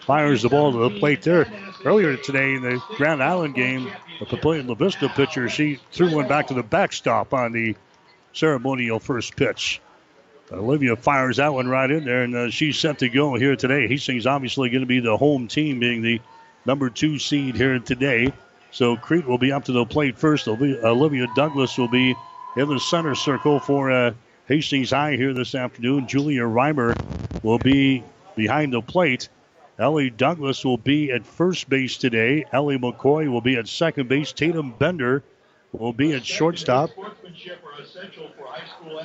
fires 0.05 0.41
the 0.41 0.47
ball 0.47 0.71
to 0.71 0.89
the 0.89 0.99
plate 1.01 1.21
there. 1.21 1.51
Earlier 1.83 2.15
today 2.15 2.53
in 2.53 2.61
the 2.61 2.81
Grand 2.95 3.21
Island 3.21 3.55
game, 3.55 3.91
the 4.21 4.25
Papillion 4.25 4.69
La 4.69 4.75
Vista 4.75 5.09
pitcher, 5.09 5.49
she 5.49 5.77
threw 5.91 6.15
one 6.15 6.29
back 6.29 6.47
to 6.47 6.53
the 6.53 6.63
backstop 6.63 7.33
on 7.33 7.51
the 7.51 7.75
ceremonial 8.31 9.01
first 9.01 9.35
pitch. 9.35 9.81
Olivia 10.49 10.95
fires 10.95 11.35
that 11.35 11.53
one 11.53 11.67
right 11.67 11.91
in 11.91 12.05
there, 12.05 12.23
and 12.23 12.35
uh, 12.35 12.49
she's 12.49 12.77
set 12.77 12.99
to 12.99 13.09
go 13.09 13.35
here 13.35 13.57
today. 13.57 13.85
Hastings 13.85 14.25
obviously 14.25 14.69
going 14.69 14.79
to 14.79 14.87
be 14.87 15.01
the 15.01 15.17
home 15.17 15.49
team, 15.49 15.81
being 15.81 16.01
the 16.01 16.21
number 16.65 16.89
two 16.89 17.19
seed 17.19 17.57
here 17.57 17.79
today. 17.79 18.31
So 18.71 18.95
Crete 18.95 19.27
will 19.27 19.37
be 19.37 19.51
up 19.51 19.65
to 19.65 19.73
the 19.73 19.85
plate 19.85 20.17
first. 20.17 20.47
Olivia 20.47 21.27
Douglas 21.35 21.77
will 21.77 21.89
be 21.89 22.15
in 22.55 22.69
the 22.69 22.79
center 22.79 23.13
circle 23.13 23.59
for 23.59 23.91
uh, 23.91 24.13
Hastings 24.49 24.89
High 24.89 25.15
here 25.15 25.31
this 25.31 25.53
afternoon. 25.53 26.07
Julia 26.07 26.41
Reimer 26.41 26.99
will 27.43 27.59
be 27.59 28.03
behind 28.35 28.73
the 28.73 28.81
plate. 28.81 29.29
Ellie 29.77 30.09
Douglas 30.09 30.65
will 30.65 30.79
be 30.79 31.11
at 31.11 31.23
first 31.23 31.69
base 31.69 31.97
today. 31.97 32.45
Ellie 32.51 32.79
McCoy 32.79 33.31
will 33.31 33.41
be 33.41 33.57
at 33.57 33.67
second 33.67 34.09
base. 34.09 34.33
Tatum 34.33 34.71
Bender 34.71 35.23
will 35.71 35.93
be 35.93 36.13
at 36.13 36.25
shortstop. 36.25 36.89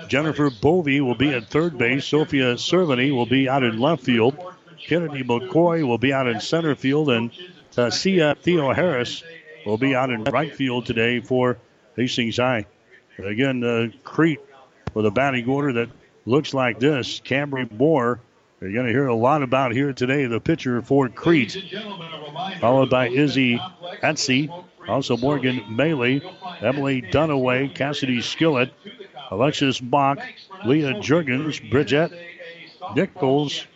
Jennifer 0.09 0.49
Bovey 0.49 1.03
will 1.03 1.15
be 1.15 1.35
at 1.35 1.51
third 1.51 1.77
base. 1.77 2.07
Sophia 2.07 2.55
Cerveny 2.55 3.15
will 3.15 3.27
be 3.27 3.47
out 3.47 3.63
in 3.63 3.79
left 3.79 4.03
field. 4.03 4.35
Kennedy 4.79 5.23
McCoy 5.23 5.87
will 5.87 5.99
be 5.99 6.15
out 6.15 6.27
in 6.27 6.41
center 6.41 6.75
field. 6.75 7.11
And 7.11 7.31
Tasia 7.71 8.39
Theo 8.39 8.73
Harris 8.73 9.23
will 9.67 9.77
be 9.77 9.95
out 9.95 10.09
in 10.09 10.25
right 10.25 10.55
field 10.55 10.87
today 10.87 11.21
for 11.21 11.59
Hastings 11.97 12.39
High. 12.39 12.65
Again, 13.19 13.63
uh, 13.63 13.89
Crete 14.05 14.41
with 14.95 15.07
a 15.07 15.11
batting 15.11 15.49
order 15.49 15.73
that 15.73 15.91
looks 16.25 16.55
like 16.55 16.79
this. 16.79 17.21
Cambry 17.21 17.71
Moore, 17.71 18.21
you're 18.61 18.73
going 18.73 18.87
to 18.87 18.93
hear 18.93 19.07
a 19.07 19.15
lot 19.15 19.43
about 19.43 19.73
here 19.73 19.93
today, 19.93 20.25
the 20.27 20.41
pitcher 20.41 20.81
for 20.81 21.09
Crete. 21.09 21.57
Followed 22.61 22.91
by 22.91 23.09
Izzy 23.09 23.59
Etsy, 24.03 24.49
also 24.89 25.17
Morgan 25.17 25.61
Maley, 25.71 26.23
Emily 26.63 27.03
Dunaway, 27.03 27.75
Cassidy 27.75 28.19
Skillett, 28.19 28.71
Alexis 29.31 29.81
Bach, 29.81 30.19
Leah 30.65 30.95
Jurgens, 30.95 31.59
Bridget 31.71 32.13
Nichols, 32.95 33.67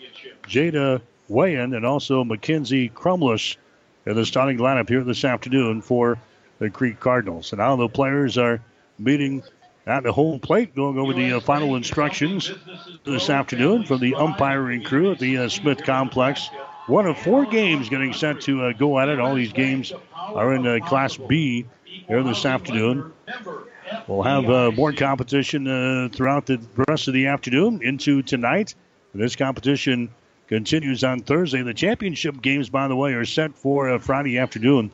Jada 0.44 1.00
Wayan, 1.30 1.76
and 1.76 1.84
also 1.84 2.24
Mackenzie 2.24 2.88
Crumless 2.88 3.56
in 4.06 4.14
the 4.14 4.24
starting 4.24 4.58
lineup 4.58 4.88
here 4.88 5.04
this 5.04 5.24
afternoon 5.24 5.82
for 5.82 6.18
the 6.58 6.70
Crete 6.70 7.00
Cardinals. 7.00 7.52
And 7.52 7.58
now 7.58 7.76
the 7.76 7.88
players 7.88 8.38
are 8.38 8.60
meeting 8.98 9.42
at 9.88 10.02
the 10.02 10.12
home 10.12 10.38
plate, 10.38 10.74
going 10.76 10.98
over 10.98 11.14
the 11.14 11.32
uh, 11.32 11.40
final 11.40 11.74
instructions 11.74 12.52
this 13.04 13.30
afternoon 13.30 13.86
from 13.86 14.00
the 14.00 14.14
umpiring 14.14 14.84
crew 14.84 15.12
at 15.12 15.18
the 15.18 15.38
uh, 15.38 15.48
Smith 15.48 15.82
Complex. 15.82 16.50
One 16.86 17.06
of 17.06 17.18
four 17.18 17.46
games 17.46 17.88
getting 17.88 18.12
set 18.12 18.42
to 18.42 18.66
uh, 18.66 18.72
go 18.74 18.98
at 19.00 19.08
it. 19.08 19.18
All 19.18 19.34
these 19.34 19.52
games 19.52 19.92
are 20.14 20.54
in 20.54 20.66
uh, 20.66 20.86
Class 20.86 21.16
B 21.16 21.64
here 22.06 22.22
this 22.22 22.44
afternoon. 22.44 23.12
We'll 24.06 24.22
have 24.22 24.50
uh, 24.50 24.70
more 24.72 24.92
competition 24.92 25.66
uh, 25.66 26.10
throughout 26.12 26.44
the 26.44 26.60
rest 26.86 27.08
of 27.08 27.14
the 27.14 27.28
afternoon 27.28 27.80
into 27.82 28.22
tonight. 28.22 28.74
This 29.14 29.36
competition 29.36 30.10
continues 30.48 31.02
on 31.02 31.20
Thursday. 31.20 31.62
The 31.62 31.72
championship 31.72 32.42
games, 32.42 32.68
by 32.68 32.88
the 32.88 32.96
way, 32.96 33.14
are 33.14 33.24
set 33.24 33.54
for 33.54 33.98
Friday 33.98 34.38
afternoon. 34.38 34.90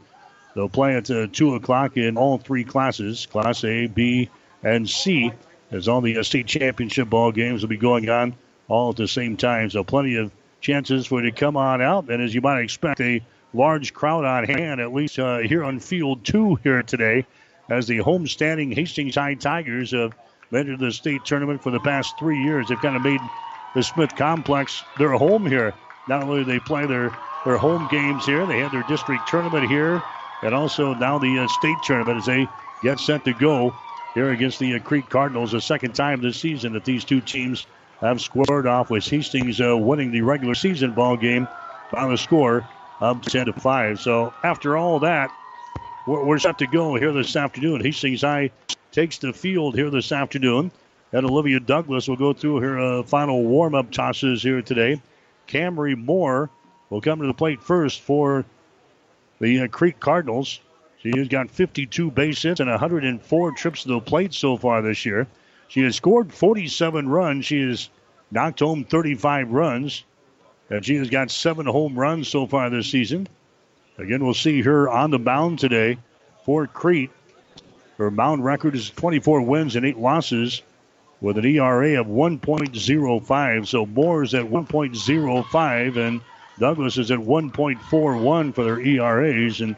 They'll 0.54 0.68
play 0.68 0.94
at 0.96 1.06
2 1.32 1.54
o'clock 1.56 1.96
in 1.96 2.16
all 2.16 2.38
three 2.38 2.62
classes 2.62 3.26
Class 3.26 3.64
A, 3.64 3.88
B, 3.88 4.30
and 4.64 4.88
C, 4.88 5.30
as 5.70 5.86
all 5.88 6.00
the 6.00 6.18
uh, 6.18 6.22
state 6.22 6.46
championship 6.46 7.08
ball 7.10 7.30
games 7.30 7.62
will 7.62 7.68
be 7.68 7.76
going 7.76 8.08
on 8.08 8.34
all 8.68 8.90
at 8.90 8.96
the 8.96 9.06
same 9.06 9.36
time. 9.36 9.70
So 9.70 9.84
plenty 9.84 10.16
of 10.16 10.32
chances 10.60 11.06
for 11.06 11.22
you 11.22 11.30
to 11.30 11.36
come 11.36 11.56
on 11.56 11.82
out. 11.82 12.08
And 12.08 12.22
as 12.22 12.34
you 12.34 12.40
might 12.40 12.62
expect, 12.62 13.00
a 13.00 13.22
large 13.52 13.92
crowd 13.92 14.24
on 14.24 14.44
hand, 14.44 14.80
at 14.80 14.92
least 14.92 15.18
uh, 15.18 15.38
here 15.38 15.62
on 15.62 15.78
field 15.78 16.24
two 16.24 16.56
here 16.56 16.82
today, 16.82 17.26
as 17.68 17.86
the 17.86 17.98
homestanding 17.98 18.74
Hastings 18.74 19.14
High 19.14 19.34
Tigers 19.34 19.92
have 19.92 20.12
entered 20.52 20.78
the 20.78 20.92
state 20.92 21.24
tournament 21.24 21.62
for 21.62 21.70
the 21.70 21.80
past 21.80 22.18
three 22.18 22.42
years. 22.42 22.68
They've 22.68 22.78
kind 22.80 22.96
of 22.96 23.02
made 23.02 23.20
the 23.74 23.82
Smith 23.82 24.14
Complex 24.16 24.82
their 24.98 25.12
home 25.12 25.46
here. 25.46 25.74
Not 26.08 26.22
only 26.22 26.44
do 26.44 26.44
they 26.44 26.60
play 26.60 26.86
their, 26.86 27.16
their 27.44 27.56
home 27.56 27.88
games 27.90 28.24
here, 28.24 28.46
they 28.46 28.60
had 28.60 28.72
their 28.72 28.84
district 28.84 29.28
tournament 29.28 29.68
here, 29.68 30.02
and 30.42 30.54
also 30.54 30.94
now 30.94 31.18
the 31.18 31.38
uh, 31.38 31.48
state 31.48 31.78
tournament 31.82 32.18
as 32.18 32.26
they 32.26 32.48
get 32.82 33.00
set 33.00 33.24
to 33.24 33.32
go 33.34 33.74
here 34.14 34.30
against 34.30 34.58
the 34.58 34.74
uh, 34.74 34.78
Crete 34.78 35.10
Cardinals. 35.10 35.52
The 35.52 35.60
second 35.60 35.94
time 35.94 36.20
this 36.20 36.38
season 36.38 36.72
that 36.72 36.84
these 36.84 37.04
two 37.04 37.20
teams 37.20 37.66
have 38.00 38.20
squared 38.20 38.66
off 38.66 38.90
with 38.90 39.04
Hastings 39.04 39.60
uh, 39.60 39.76
winning 39.76 40.12
the 40.12 40.22
regular 40.22 40.54
season 40.54 40.92
ball 40.92 41.16
game 41.16 41.48
by 41.92 42.08
the 42.08 42.16
score 42.16 42.66
of 43.00 43.22
10 43.22 43.46
to 43.46 43.52
5. 43.52 44.00
So 44.00 44.32
after 44.42 44.76
all 44.76 45.00
that, 45.00 45.30
we're, 46.06 46.24
we're 46.24 46.38
set 46.38 46.58
to 46.58 46.66
go 46.66 46.94
here 46.94 47.12
this 47.12 47.34
afternoon. 47.36 47.80
Hastings 47.80 48.22
High 48.22 48.50
takes 48.92 49.18
the 49.18 49.32
field 49.32 49.74
here 49.74 49.90
this 49.90 50.12
afternoon. 50.12 50.70
And 51.12 51.24
Olivia 51.24 51.60
Douglas 51.60 52.08
will 52.08 52.16
go 52.16 52.32
through 52.32 52.60
her 52.60 52.78
uh, 52.78 53.02
final 53.04 53.44
warm 53.44 53.74
up 53.74 53.90
tosses 53.92 54.42
here 54.42 54.62
today. 54.62 55.00
Camry 55.46 55.96
Moore 55.96 56.50
will 56.90 57.00
come 57.00 57.20
to 57.20 57.26
the 57.26 57.34
plate 57.34 57.62
first 57.62 58.00
for 58.00 58.44
the 59.40 59.60
uh, 59.60 59.68
Crete 59.68 60.00
Cardinals. 60.00 60.60
She 61.04 61.12
has 61.18 61.28
got 61.28 61.50
52 61.50 62.10
base 62.12 62.40
hits 62.40 62.60
and 62.60 62.70
104 62.70 63.52
trips 63.52 63.82
to 63.82 63.88
the 63.88 64.00
plate 64.00 64.32
so 64.32 64.56
far 64.56 64.80
this 64.80 65.04
year. 65.04 65.26
She 65.68 65.82
has 65.82 65.96
scored 65.96 66.32
47 66.32 67.10
runs. 67.10 67.44
She 67.44 67.60
has 67.60 67.90
knocked 68.30 68.60
home 68.60 68.84
35 68.84 69.50
runs. 69.50 70.02
And 70.70 70.82
she 70.82 70.96
has 70.96 71.10
got 71.10 71.30
seven 71.30 71.66
home 71.66 71.94
runs 71.94 72.28
so 72.28 72.46
far 72.46 72.70
this 72.70 72.90
season. 72.90 73.28
Again, 73.98 74.24
we'll 74.24 74.32
see 74.32 74.62
her 74.62 74.88
on 74.88 75.10
the 75.10 75.18
mound 75.18 75.58
today 75.58 75.98
for 76.46 76.66
Crete. 76.66 77.10
Her 77.98 78.10
mound 78.10 78.42
record 78.42 78.74
is 78.74 78.88
24 78.88 79.42
wins 79.42 79.76
and 79.76 79.84
8 79.84 79.98
losses 79.98 80.62
with 81.20 81.36
an 81.36 81.44
ERA 81.44 82.00
of 82.00 82.06
1.05. 82.06 83.66
So 83.66 83.84
Moore 83.84 84.22
is 84.22 84.34
at 84.34 84.46
1.05 84.46 85.96
and 85.98 86.22
Douglas 86.58 86.96
is 86.96 87.10
at 87.10 87.18
1.41 87.18 88.54
for 88.54 88.64
their 88.64 88.80
ERAs. 88.80 89.60
And 89.60 89.76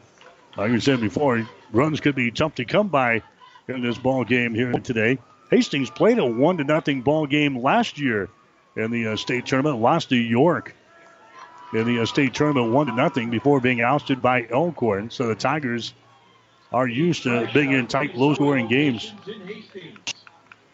like 0.57 0.71
we 0.71 0.81
said 0.81 1.01
before, 1.01 1.47
runs 1.73 2.01
could 2.01 2.15
be 2.15 2.31
tough 2.31 2.55
to 2.57 2.65
come 2.65 2.89
by 2.89 3.23
in 3.69 3.83
this 3.83 3.99
ball 3.99 4.25
game 4.25 4.55
here 4.55 4.73
today. 4.73 5.19
Hastings 5.51 5.91
played 5.91 6.19
a 6.19 6.27
one 6.27 6.57
to 6.59 6.65
nothing 6.65 7.03
ball 7.03 7.27
game 7.27 7.59
last 7.59 7.99
year 7.99 8.29
in 8.77 8.91
the 8.91 9.09
uh, 9.09 9.17
state 9.17 9.47
tournament, 9.47 9.81
lost 9.81 10.09
to 10.11 10.17
York 10.17 10.75
in 11.73 11.87
the 11.87 12.01
uh, 12.01 12.07
state 12.07 12.35
tournament 12.35 12.73
one 12.73 12.87
to 12.87 12.95
nothing 12.95 13.31
before 13.31 13.61
being 13.61 13.81
ousted 13.81 14.23
by 14.23 14.47
Elkhorn. 14.49 15.11
So 15.11 15.27
the 15.27 15.35
Tigers 15.35 15.95
are 16.73 16.87
used 16.87 17.25
to 17.25 17.49
being 17.53 17.73
in 17.73 17.87
tight, 17.87 18.17
low-scoring 18.17 18.69
games. 18.69 19.13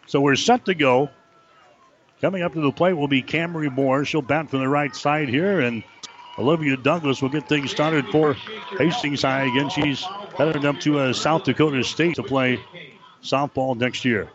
So 0.06 0.20
we're 0.20 0.36
set 0.36 0.66
to 0.66 0.74
go. 0.74 1.10
Coming 2.20 2.42
up 2.42 2.52
to 2.54 2.60
the 2.60 2.72
plate 2.72 2.94
will 2.94 3.08
be 3.08 3.22
Camry 3.22 3.72
Moore. 3.72 4.04
She'll 4.04 4.22
bat 4.22 4.48
from 4.48 4.60
the 4.60 4.68
right 4.68 4.94
side 4.94 5.28
here, 5.28 5.60
and 5.60 5.82
Olivia 6.38 6.76
Douglas 6.76 7.20
will 7.20 7.28
get 7.28 7.48
things 7.48 7.70
started 7.70 8.06
for 8.06 8.34
Hastings 8.78 9.22
High 9.22 9.44
again. 9.44 9.68
She's 9.68 10.02
headed 10.36 10.64
up 10.64 10.80
to 10.80 10.98
uh, 10.98 11.12
South 11.12 11.44
Dakota 11.44 11.84
State 11.84 12.16
to 12.16 12.22
play 12.22 12.58
softball 13.22 13.76
next 13.76 14.04
year. 14.04 14.30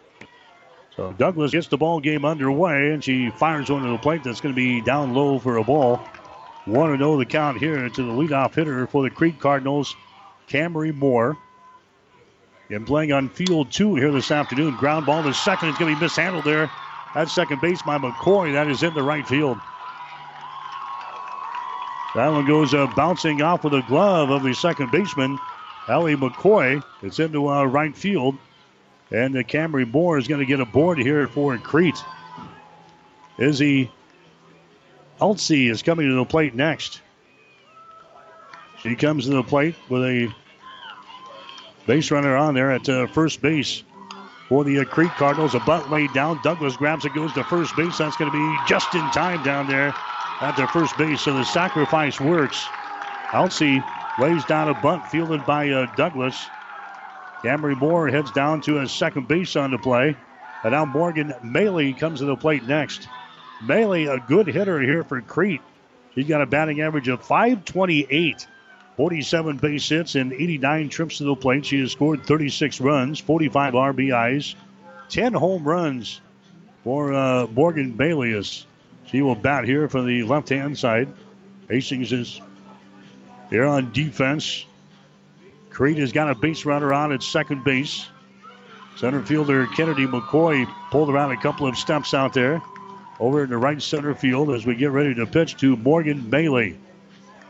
So 0.96 1.12
Douglas 1.14 1.52
gets 1.52 1.68
the 1.68 1.78
ball 1.78 2.00
game 2.00 2.26
underway, 2.26 2.92
and 2.92 3.04
she 3.04 3.30
fires 3.32 3.70
one 3.70 3.84
to 3.84 3.90
the 3.90 3.98
plate 3.98 4.24
that's 4.24 4.42
going 4.42 4.54
to 4.54 4.56
be 4.56 4.82
down 4.82 5.14
low 5.14 5.40
for 5.40 5.58
a 5.58 5.64
ball. 5.64 6.02
1 6.66 6.98
0 6.98 7.18
the 7.18 7.26
count 7.26 7.58
here 7.60 7.88
to 7.88 8.04
the 8.04 8.12
leadoff 8.12 8.54
hitter 8.54 8.86
for 8.88 9.02
the 9.02 9.10
Crete 9.10 9.40
Cardinals, 9.40 9.96
Camry 10.50 10.94
Moore. 10.94 11.38
And 12.70 12.86
playing 12.86 13.14
on 13.14 13.30
field 13.30 13.72
two 13.72 13.96
here 13.96 14.12
this 14.12 14.30
afternoon. 14.30 14.76
Ground 14.76 15.06
ball 15.06 15.24
to 15.24 15.34
second 15.34 15.70
is 15.70 15.78
going 15.78 15.94
to 15.94 16.00
be 16.00 16.06
mishandled 16.06 16.44
there. 16.44 16.70
At 17.16 17.30
second 17.30 17.62
base 17.62 17.82
by 17.82 17.98
McCoy. 17.98 18.52
That 18.54 18.70
is 18.70 18.84
in 18.84 18.94
the 18.94 19.02
right 19.02 19.26
field. 19.26 19.58
That 22.16 22.30
one 22.30 22.46
goes 22.46 22.74
uh, 22.74 22.88
bouncing 22.88 23.42
off 23.42 23.64
with 23.64 23.74
a 23.74 23.84
glove 23.84 24.30
of 24.30 24.44
the 24.44 24.54
second 24.54 24.92
baseman, 24.92 25.38
Ellie 25.88 26.16
McCoy. 26.16 26.84
It's 27.02 27.20
into 27.20 27.50
uh, 27.50 27.64
right 27.66 27.96
field. 27.96 28.38
And 29.12 29.34
the 29.34 29.44
Camry 29.44 29.90
Moore 29.90 30.18
is 30.18 30.28
going 30.28 30.40
to 30.40 30.46
get 30.46 30.60
a 30.60 30.66
board 30.66 30.98
here 30.98 31.28
for 31.28 31.58
Crete. 31.58 32.04
Izzy 33.38 33.92
Elsie 35.22 35.70
is 35.70 35.82
coming 35.82 36.10
to 36.10 36.16
the 36.16 36.26
plate 36.26 36.56
next. 36.56 37.02
She 38.82 38.96
comes 38.96 39.26
to 39.26 39.32
the 39.32 39.44
plate 39.44 39.76
with 39.90 40.04
a 40.04 40.34
base 41.86 42.12
runner 42.12 42.36
on 42.36 42.54
there 42.54 42.72
at 42.72 42.88
uh, 42.90 43.08
first 43.08 43.42
base 43.42 43.84
for 44.50 44.64
the 44.64 44.80
uh, 44.80 44.86
Crete 44.86 45.12
Cardinals. 45.12 45.56
A 45.56 45.60
bunt 45.60 45.90
laid 45.90 46.12
down. 46.14 46.40
Douglas 46.44 46.76
grabs 46.78 47.06
it, 47.06 47.14
goes 47.14 47.32
to 47.34 47.44
first 47.44 47.76
base. 47.76 47.98
That's 47.98 48.18
going 48.18 48.32
to 48.32 48.38
be 48.38 48.58
just 48.68 48.94
in 48.94 49.02
time 49.12 49.44
down 49.44 49.68
there 49.68 49.94
at 50.42 50.56
the 50.56 50.68
first 50.68 50.98
base. 50.98 51.22
So 51.22 51.34
the 51.34 51.44
sacrifice 51.44 52.20
works. 52.20 52.66
Elsie 53.34 53.84
lays 54.20 54.46
down 54.46 54.70
a 54.70 54.74
bunt 54.74 55.08
fielded 55.08 55.46
by 55.46 55.70
uh, 55.70 55.94
Douglas. 55.96 56.46
Camry 57.44 57.78
Moore 57.78 58.08
heads 58.08 58.32
down 58.32 58.62
to 58.62 58.80
a 58.80 58.88
second 58.88 59.28
base 59.28 59.56
on 59.56 59.72
the 59.72 59.78
play. 59.78 60.16
And 60.64 60.72
now 60.72 60.86
Morgan 60.86 61.34
Maley 61.44 61.98
comes 61.98 62.20
to 62.20 62.26
the 62.26 62.36
plate 62.36 62.66
next. 62.66 63.08
Maley, 63.64 64.12
a 64.12 64.26
good 64.26 64.48
hitter 64.48 64.82
here 64.82 65.04
for 65.04 65.22
Crete. 65.22 65.62
She's 66.16 66.28
got 66.28 66.42
a 66.42 66.46
batting 66.48 66.82
average 66.82 67.08
of 67.10 67.24
528, 67.24 68.48
47 68.96 69.58
base 69.58 69.90
hits, 69.90 70.16
and 70.16 70.34
89 70.34 70.90
trips 70.90 71.20
to 71.20 71.26
the 71.26 71.36
plate. 71.36 71.66
She 71.66 71.80
has 71.82 71.92
scored 71.92 72.26
36 72.26 72.82
runs, 72.82 73.20
45 73.20 73.74
RBIs, 73.74 74.56
10 75.10 75.34
home 75.34 75.64
runs 75.64 76.20
for 76.84 77.14
uh, 77.14 77.48
Morgan 77.48 77.94
Maley. 77.98 78.66
She 79.08 79.22
will 79.22 79.36
bat 79.36 79.66
here 79.66 79.88
for 79.88 80.02
the 80.02 80.24
left 80.24 80.50
hand 80.50 80.78
side. 80.78 81.08
Hastings 81.70 82.12
is 82.12 82.42
here 83.50 83.66
on 83.66 83.92
defense. 83.92 84.66
Crete 85.70 85.98
has 85.98 86.12
got 86.12 86.30
a 86.30 86.36
base 86.36 86.66
runner 86.66 86.94
on 86.94 87.12
at 87.12 87.24
second 87.24 87.64
base. 87.64 88.08
Center 88.98 89.22
fielder 89.22 89.68
Kennedy 89.68 90.08
McCoy 90.08 90.68
pulled 90.90 91.10
around 91.10 91.32
a 91.32 91.38
couple 91.38 91.68
of 91.68 91.78
steps 91.78 92.14
out 92.14 92.34
there 92.34 92.62
over 93.20 93.44
in 93.44 93.50
the 93.50 93.58
right 93.58 93.82
center 93.82 94.14
field 94.14 94.50
as 94.50 94.66
we 94.66 94.76
get 94.76 94.92
ready 94.92 95.14
to 95.16 95.26
pitch 95.26 95.56
to 95.58 95.76
Morgan 95.78 96.24
Maley. 96.24 96.76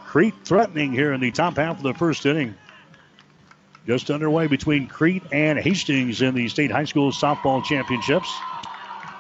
Crete 0.06 0.36
threatening 0.44 0.92
here 0.92 1.14
in 1.14 1.22
the 1.22 1.32
top 1.32 1.58
half 1.58 1.78
of 1.78 1.84
the 1.84 1.94
first 1.94 2.26
inning. 2.26 2.54
Just 3.86 4.12
underway 4.12 4.48
between 4.48 4.88
Crete 4.88 5.24
and 5.32 5.58
Hastings 5.58 6.22
in 6.22 6.36
the 6.36 6.50
state 6.50 6.72
high 6.72 6.86
school 6.86 7.12
softball 7.12 7.64
championships. 7.64 8.30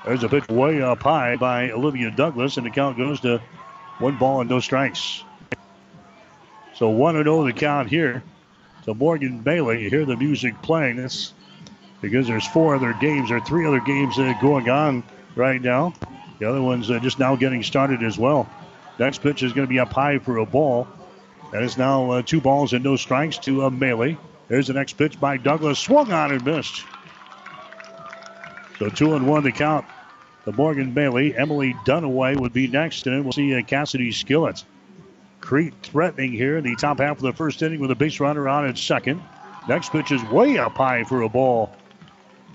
There's 0.07 0.23
a 0.23 0.29
pitch 0.29 0.47
way 0.47 0.81
up 0.81 1.03
high 1.03 1.35
by 1.35 1.69
Olivia 1.71 2.09
Douglas, 2.09 2.55
and 2.55 2.65
the 2.65 2.69
count 2.69 2.97
goes 2.97 3.19
to 3.19 3.41
one 3.99 4.17
ball 4.17 4.39
and 4.39 4.49
no 4.49 4.61
strikes. 4.61 5.21
So 6.75 6.87
1 6.87 7.21
0 7.21 7.43
the 7.43 7.51
count 7.51 7.89
here 7.89 8.23
to 8.85 8.93
Morgan 8.93 9.43
Maley. 9.43 9.81
You 9.81 9.89
hear 9.89 10.05
the 10.05 10.15
music 10.15 10.61
playing. 10.61 10.95
That's 10.95 11.33
because 11.99 12.25
there's 12.25 12.47
four 12.47 12.73
other 12.73 12.93
games 12.93 13.31
or 13.31 13.41
three 13.41 13.67
other 13.67 13.81
games 13.81 14.17
uh, 14.17 14.33
going 14.41 14.69
on 14.69 15.03
right 15.35 15.61
now. 15.61 15.93
The 16.39 16.47
other 16.47 16.61
one's 16.61 16.89
uh, 16.89 16.99
just 16.99 17.19
now 17.19 17.35
getting 17.35 17.61
started 17.61 18.01
as 18.01 18.17
well. 18.17 18.49
Next 18.99 19.21
pitch 19.21 19.43
is 19.43 19.51
going 19.51 19.67
to 19.67 19.69
be 19.69 19.79
up 19.79 19.91
high 19.91 20.19
for 20.19 20.37
a 20.37 20.45
ball. 20.45 20.87
That 21.51 21.63
is 21.63 21.77
now 21.77 22.11
uh, 22.11 22.21
two 22.21 22.39
balls 22.39 22.71
and 22.71 22.81
no 22.81 22.95
strikes 22.95 23.39
to 23.39 23.63
uh, 23.63 23.69
Maley. 23.69 24.17
There's 24.47 24.67
the 24.67 24.73
next 24.73 24.93
pitch 24.93 25.19
by 25.19 25.35
Douglas. 25.35 25.79
Swung 25.79 26.13
on 26.13 26.31
and 26.31 26.45
missed. 26.45 26.85
So 28.79 28.87
two 28.87 29.13
and 29.13 29.27
one 29.27 29.43
to 29.43 29.51
count. 29.51 29.85
The 30.47 30.53
Morgan 30.53 30.95
Maley. 30.95 31.37
Emily 31.37 31.73
Dunaway 31.85 32.39
would 32.39 32.53
be 32.53 32.69
next, 32.69 33.05
and 33.05 33.25
we'll 33.25 33.33
see 33.33 33.53
uh, 33.53 33.61
Cassidy 33.63 34.11
Skillett. 34.13 34.63
Crete 35.41 35.73
threatening 35.83 36.31
here 36.31 36.57
in 36.57 36.63
the 36.63 36.77
top 36.77 36.99
half 36.99 37.17
of 37.17 37.23
the 37.23 37.33
first 37.33 37.61
inning 37.61 37.81
with 37.81 37.91
a 37.91 37.95
base 37.95 38.21
runner 38.21 38.47
on 38.47 38.65
at 38.65 38.77
second. 38.77 39.21
Next 39.67 39.91
pitch 39.91 40.13
is 40.13 40.23
way 40.23 40.57
up 40.57 40.77
high 40.77 41.03
for 41.03 41.23
a 41.23 41.27
ball 41.27 41.75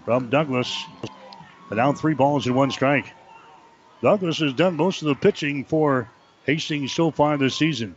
from 0.06 0.30
Douglas. 0.30 0.74
And 1.68 1.76
down 1.76 1.94
three 1.94 2.14
balls 2.14 2.46
and 2.46 2.56
one 2.56 2.70
strike. 2.70 3.12
Douglas 4.00 4.38
has 4.38 4.54
done 4.54 4.74
most 4.74 5.02
of 5.02 5.08
the 5.08 5.14
pitching 5.14 5.66
for 5.66 6.08
Hastings 6.46 6.92
so 6.92 7.10
far 7.10 7.36
this 7.36 7.56
season. 7.56 7.94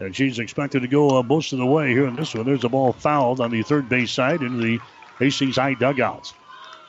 And 0.00 0.14
she's 0.14 0.38
expected 0.38 0.82
to 0.82 0.88
go 0.88 1.18
uh, 1.18 1.22
most 1.22 1.54
of 1.54 1.58
the 1.58 1.64
way 1.64 1.92
here 1.92 2.06
in 2.06 2.14
this 2.14 2.34
one. 2.34 2.44
There's 2.44 2.64
a 2.64 2.68
ball 2.68 2.92
fouled 2.92 3.40
on 3.40 3.50
the 3.50 3.62
third 3.62 3.88
base 3.88 4.10
side 4.10 4.42
into 4.42 4.58
the 4.62 4.80
Hastings 5.18 5.56
High 5.56 5.72
dugouts. 5.72 6.34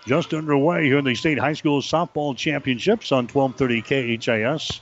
Just 0.05 0.33
underway 0.33 0.85
here 0.85 0.97
in 0.97 1.05
the 1.05 1.15
state 1.15 1.37
high 1.37 1.53
school 1.53 1.81
softball 1.81 2.35
championships 2.35 3.11
on 3.11 3.27
1230 3.27 4.17
KHAS. 4.17 4.79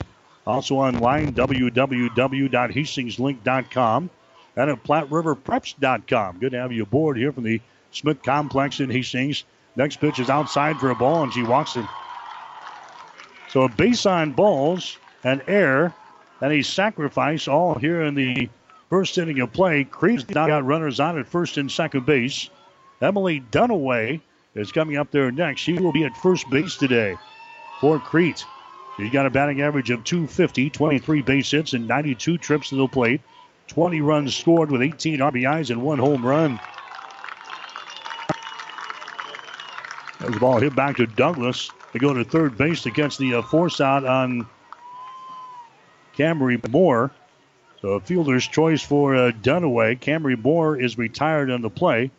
Also 0.47 0.76
online, 0.76 1.34
www.hastingslink.com 1.34 4.09
and 4.55 4.70
at 4.70 4.84
PlatteRiverPreps.com. 4.84 6.39
Good 6.39 6.51
to 6.51 6.59
have 6.59 6.72
you 6.72 6.84
aboard 6.84 7.17
here 7.17 7.32
from 7.32 7.43
the 7.43 7.59
Smith 7.91 8.22
Complex 8.24 8.80
in 8.80 8.89
Hastings. 8.89 9.43
Next 9.76 9.97
pitch 9.97 10.20
is 10.20 10.30
outside 10.30 10.80
for 10.80 10.89
a 10.89 10.95
ball, 10.95 11.24
and 11.24 11.34
she 11.34 11.43
walks 11.43 11.76
it 11.76 11.86
so 13.49 13.63
a 13.63 13.70
base 13.70 14.05
on 14.05 14.34
balls, 14.34 14.97
an 15.24 15.41
air, 15.47 15.93
and 16.39 16.53
a 16.53 16.61
sacrifice 16.61 17.47
all 17.47 17.74
here 17.74 18.03
in 18.03 18.13
the 18.13 18.47
first 18.89 19.17
inning 19.17 19.39
of 19.39 19.51
play. 19.51 19.84
Crete's 19.84 20.30
now 20.30 20.47
got 20.47 20.65
runners 20.65 20.99
on 20.99 21.17
at 21.17 21.28
first 21.28 21.57
and 21.57 21.72
second 21.72 22.05
base. 22.05 22.49
Emily 23.01 23.41
Dunaway 23.51 24.22
is 24.60 24.72
coming 24.72 24.97
up 24.97 25.12
there 25.12 25.32
next. 25.32 25.62
She 25.62 25.74
will 25.74 25.91
be 25.91 26.03
at 26.03 26.16
first 26.18 26.49
base 26.49 26.76
today 26.76 27.18
for 27.80 27.99
Crete. 27.99 28.45
She's 28.97 29.12
got 29.12 29.26
a 29.26 29.30
batting 29.30 29.62
average 29.62 29.89
of 29.89 30.03
250, 30.03 30.70
23 30.70 31.22
base 31.22 31.51
hits, 31.51 31.74
and 31.74 31.88
92 31.88 32.38
trips 32.38 32.70
to 32.70 32.76
the 32.76 32.88
plate. 32.88 33.22
20 33.68 34.01
runs 34.01 34.36
scored 34.36 34.72
with 34.72 34.82
18 34.82 35.20
RBIs 35.20 35.70
and 35.70 35.82
one 35.82 35.99
home 35.99 36.26
run. 36.26 36.60
There's 40.20 40.34
the 40.34 40.39
ball 40.39 40.60
hit 40.60 40.76
back 40.76 40.97
to 40.97 41.05
Douglas 41.05 41.72
to 41.93 41.99
go 41.99 42.14
to 42.14 42.26
third 42.26 42.57
base 42.57 42.82
to 42.84 42.91
catch 42.91 43.18
the 43.18 43.36
uh, 43.36 43.41
force 43.41 43.80
out 43.80 44.05
on 44.05 44.47
Camry 46.18 46.60
Moore. 46.70 47.12
So 47.82 47.89
a 47.89 48.01
fielder's 48.01 48.45
choice 48.45 48.84
for 48.84 49.16
uh, 49.16 49.32
Dunaway. 49.32 49.99
Camry 49.99 50.41
Moore 50.41 50.76
is 50.76 50.97
retired 50.97 51.49
on 51.49 51.62
the 51.62 51.70
play 51.70 52.12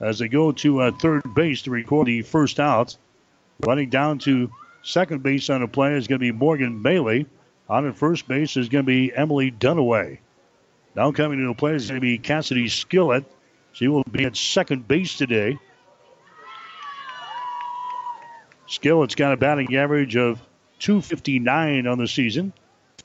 as 0.00 0.18
they 0.18 0.28
go 0.28 0.52
to 0.52 0.80
uh, 0.80 0.90
third 0.92 1.22
base 1.34 1.62
to 1.62 1.70
record 1.70 2.06
the 2.06 2.22
first 2.22 2.60
out. 2.60 2.96
Running 3.60 3.90
down 3.90 4.18
to 4.20 4.50
second 4.82 5.22
base 5.22 5.48
on 5.50 5.60
the 5.60 5.68
play 5.68 5.94
is 5.94 6.06
going 6.06 6.20
to 6.20 6.24
be 6.24 6.32
Morgan 6.32 6.82
Maley. 6.82 7.26
On 7.68 7.86
at 7.86 7.96
first 7.96 8.28
base 8.28 8.56
is 8.56 8.68
going 8.68 8.84
to 8.84 8.86
be 8.86 9.14
Emily 9.14 9.50
Dunaway. 9.50 10.18
Now 10.94 11.12
coming 11.12 11.38
to 11.38 11.46
the 11.46 11.54
play 11.54 11.74
is 11.74 11.88
going 11.88 12.00
to 12.00 12.04
be 12.04 12.18
Cassidy 12.18 12.66
Skillett. 12.66 13.24
She 13.72 13.88
will 13.88 14.04
be 14.04 14.24
at 14.24 14.36
second 14.36 14.86
base 14.86 15.16
today. 15.16 15.58
Skillett's 18.68 19.14
got 19.14 19.32
a 19.32 19.36
batting 19.36 19.74
average 19.76 20.16
of 20.16 20.40
259 20.80 21.86
on 21.86 21.98
the 21.98 22.08
season. 22.08 22.52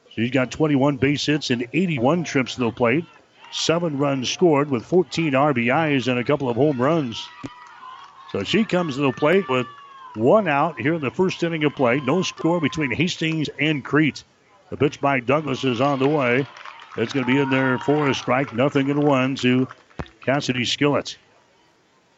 She's 0.10 0.32
got 0.32 0.52
21 0.52 0.98
base 0.98 1.26
hits 1.26 1.50
and 1.50 1.68
81 1.72 2.24
trips 2.24 2.56
to 2.56 2.62
the 2.62 2.72
plate. 2.72 3.06
Seven 3.52 3.98
runs 3.98 4.30
scored 4.30 4.70
with 4.70 4.86
14 4.86 5.34
RBIs 5.34 6.08
and 6.08 6.20
a 6.20 6.24
couple 6.24 6.50
of 6.50 6.56
home 6.56 6.82
runs. 6.82 7.28
So 8.32 8.44
she 8.44 8.64
comes 8.64 8.96
to 8.96 9.02
the 9.02 9.12
plate 9.12 9.50
with 9.50 9.66
one 10.16 10.48
out 10.48 10.80
here 10.80 10.94
in 10.94 11.02
the 11.02 11.10
first 11.10 11.42
inning 11.44 11.64
of 11.64 11.76
play. 11.76 12.00
No 12.00 12.22
score 12.22 12.62
between 12.62 12.92
Hastings 12.92 13.50
and 13.60 13.84
Crete. 13.84 14.24
The 14.70 14.78
pitch 14.78 15.02
by 15.02 15.20
Douglas 15.20 15.64
is 15.64 15.82
on 15.82 16.00
the 16.00 16.08
way. 16.08 16.46
It's 16.98 17.14
going 17.14 17.26
to 17.26 17.32
be 17.32 17.40
in 17.40 17.50
there 17.50 17.80
for 17.80 18.10
a 18.10 18.14
strike. 18.14 18.54
Nothing 18.54 18.90
in 18.90 19.02
one 19.02 19.36
to 19.36 19.68
Cassidy 20.22 20.64
Skillett. 20.64 21.18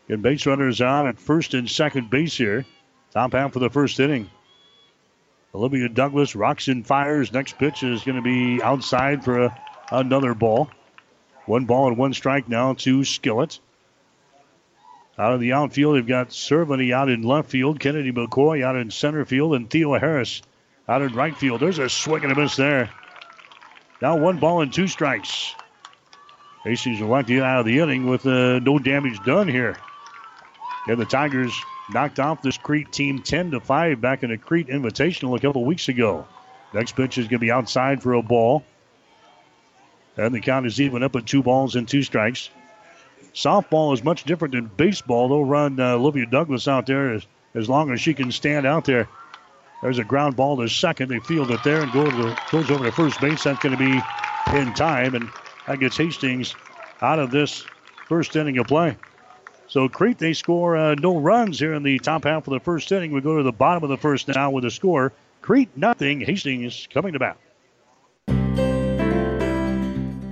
And 0.10 0.22
base 0.22 0.46
runners 0.46 0.82
on 0.82 1.08
at 1.08 1.20
first 1.20 1.54
and 1.54 1.70
second 1.70 2.10
base 2.10 2.36
here. 2.36 2.66
Top 3.12 3.34
half 3.34 3.54
for 3.54 3.60
the 3.60 3.70
first 3.70 4.00
inning. 4.00 4.30
Olivia 5.54 5.88
Douglas 5.88 6.36
rocks 6.36 6.68
and 6.68 6.86
fires. 6.86 7.32
Next 7.32 7.58
pitch 7.58 7.84
is 7.84 8.04
going 8.04 8.16
to 8.16 8.22
be 8.22 8.62
outside 8.62 9.24
for 9.24 9.46
a, 9.46 9.62
another 9.92 10.34
ball. 10.34 10.70
One 11.46 11.66
ball 11.66 11.88
and 11.88 11.98
one 11.98 12.14
strike 12.14 12.48
now 12.48 12.74
to 12.74 13.00
Skillett. 13.00 13.60
Out 15.18 15.34
of 15.34 15.40
the 15.40 15.54
outfield, 15.54 15.96
they've 15.96 16.08
got 16.08 16.30
Cerveny 16.30 16.94
out 16.94 17.10
in 17.10 17.22
left 17.22 17.50
field, 17.50 17.80
Kennedy 17.80 18.12
McCoy 18.12 18.64
out 18.64 18.76
in 18.76 18.90
center 18.90 19.26
field, 19.26 19.56
and 19.56 19.70
Theo 19.70 19.98
Harris 19.98 20.42
out 20.88 21.02
in 21.02 21.14
right 21.14 21.36
field. 21.36 21.62
There's 21.62 21.80
a 21.80 21.90
swing 21.90 22.24
and 22.24 22.32
a 22.32 22.36
miss 22.36 22.56
there. 22.56 22.90
Now 24.02 24.18
one 24.18 24.40
ball 24.40 24.62
and 24.62 24.74
two 24.74 24.88
strikes. 24.88 25.54
Hastings 26.64 27.00
to 27.00 27.24
get 27.24 27.44
out 27.44 27.60
of 27.60 27.66
the 27.66 27.80
inning 27.80 28.08
with 28.08 28.26
uh, 28.26 28.60
no 28.60 28.78
damage 28.80 29.20
done 29.24 29.48
here. 29.48 29.78
And 30.88 31.00
the 31.00 31.06
Tigers 31.06 31.54
knocked 31.92 32.20
off 32.20 32.42
this 32.42 32.58
Crete 32.58 32.92
team 32.92 33.22
10 33.22 33.52
to 33.52 33.60
5 33.60 34.02
back 34.02 34.24
in 34.24 34.32
a 34.32 34.38
Crete 34.38 34.68
Invitational 34.68 35.38
a 35.38 35.40
couple 35.40 35.66
weeks 35.66 35.90
ago. 35.90 36.28
Next 36.74 36.96
pitch 36.96 37.18
is 37.18 37.26
going 37.26 37.40
to 37.40 37.40
be 37.40 37.52
outside 37.52 38.02
for 38.02 38.14
a 38.14 38.22
ball. 38.22 38.64
And 40.18 40.34
the 40.34 40.42
count 40.42 40.66
is 40.66 40.82
even 40.82 41.04
up 41.04 41.16
at 41.16 41.26
two 41.26 41.42
balls 41.42 41.76
and 41.76 41.88
two 41.88 42.04
strikes. 42.04 42.50
Softball 43.34 43.94
is 43.94 44.04
much 44.04 44.26
different 44.26 44.54
than 44.54 44.66
baseball. 44.68 45.30
They'll 45.30 45.46
run 45.46 45.80
uh, 45.80 45.94
Olivia 45.94 46.26
Douglas 46.26 46.68
out 46.68 46.86
there 46.86 47.14
as, 47.14 47.26
as 47.56 47.70
long 47.70 47.92
as 47.92 48.02
she 48.02 48.14
can 48.14 48.32
stand 48.32 48.66
out 48.66 48.86
there. 48.86 49.08
There's 49.82 50.00
a 50.00 50.04
ground 50.04 50.36
ball 50.36 50.58
to 50.58 50.68
second. 50.68 51.10
They 51.10 51.20
field 51.20 51.50
it 51.50 51.64
there 51.64 51.82
and 51.82 51.92
go 51.92 52.10
to 52.10 52.16
the, 52.16 52.38
goes 52.52 52.70
over 52.70 52.84
to 52.84 52.92
first 52.92 53.20
base. 53.22 53.44
That's 53.44 53.60
going 53.60 53.76
to 53.76 53.84
be 53.84 54.02
in 54.58 54.74
time, 54.74 55.16
and 55.16 55.30
that 55.66 55.80
gets 55.80 55.98
Hastings 55.98 56.56
out 57.02 57.20
of 57.20 57.32
this 57.32 57.66
first 58.08 58.36
inning 58.36 58.58
of 58.58 58.68
play. 58.68 58.98
So 59.68 59.88
Crete, 59.88 60.18
they 60.18 60.34
score 60.34 60.76
uh, 60.76 60.96
no 60.96 61.18
runs 61.18 61.58
here 61.58 61.74
in 61.74 61.82
the 61.82 61.98
top 61.98 62.26
half 62.26 62.46
of 62.46 62.52
the 62.52 62.60
first 62.60 62.92
inning. 62.92 63.12
We 63.12 63.22
go 63.22 63.38
to 63.38 63.44
the 63.44 63.54
bottom 63.54 63.84
of 63.84 63.90
the 63.90 63.98
first 63.98 64.28
now 64.28 64.52
with 64.52 64.66
a 64.66 64.72
score. 64.72 65.14
Crete 65.42 65.76
nothing. 65.78 66.20
Hastings 66.20 66.88
coming 66.94 67.14
to 67.14 67.20
bat. 67.20 67.38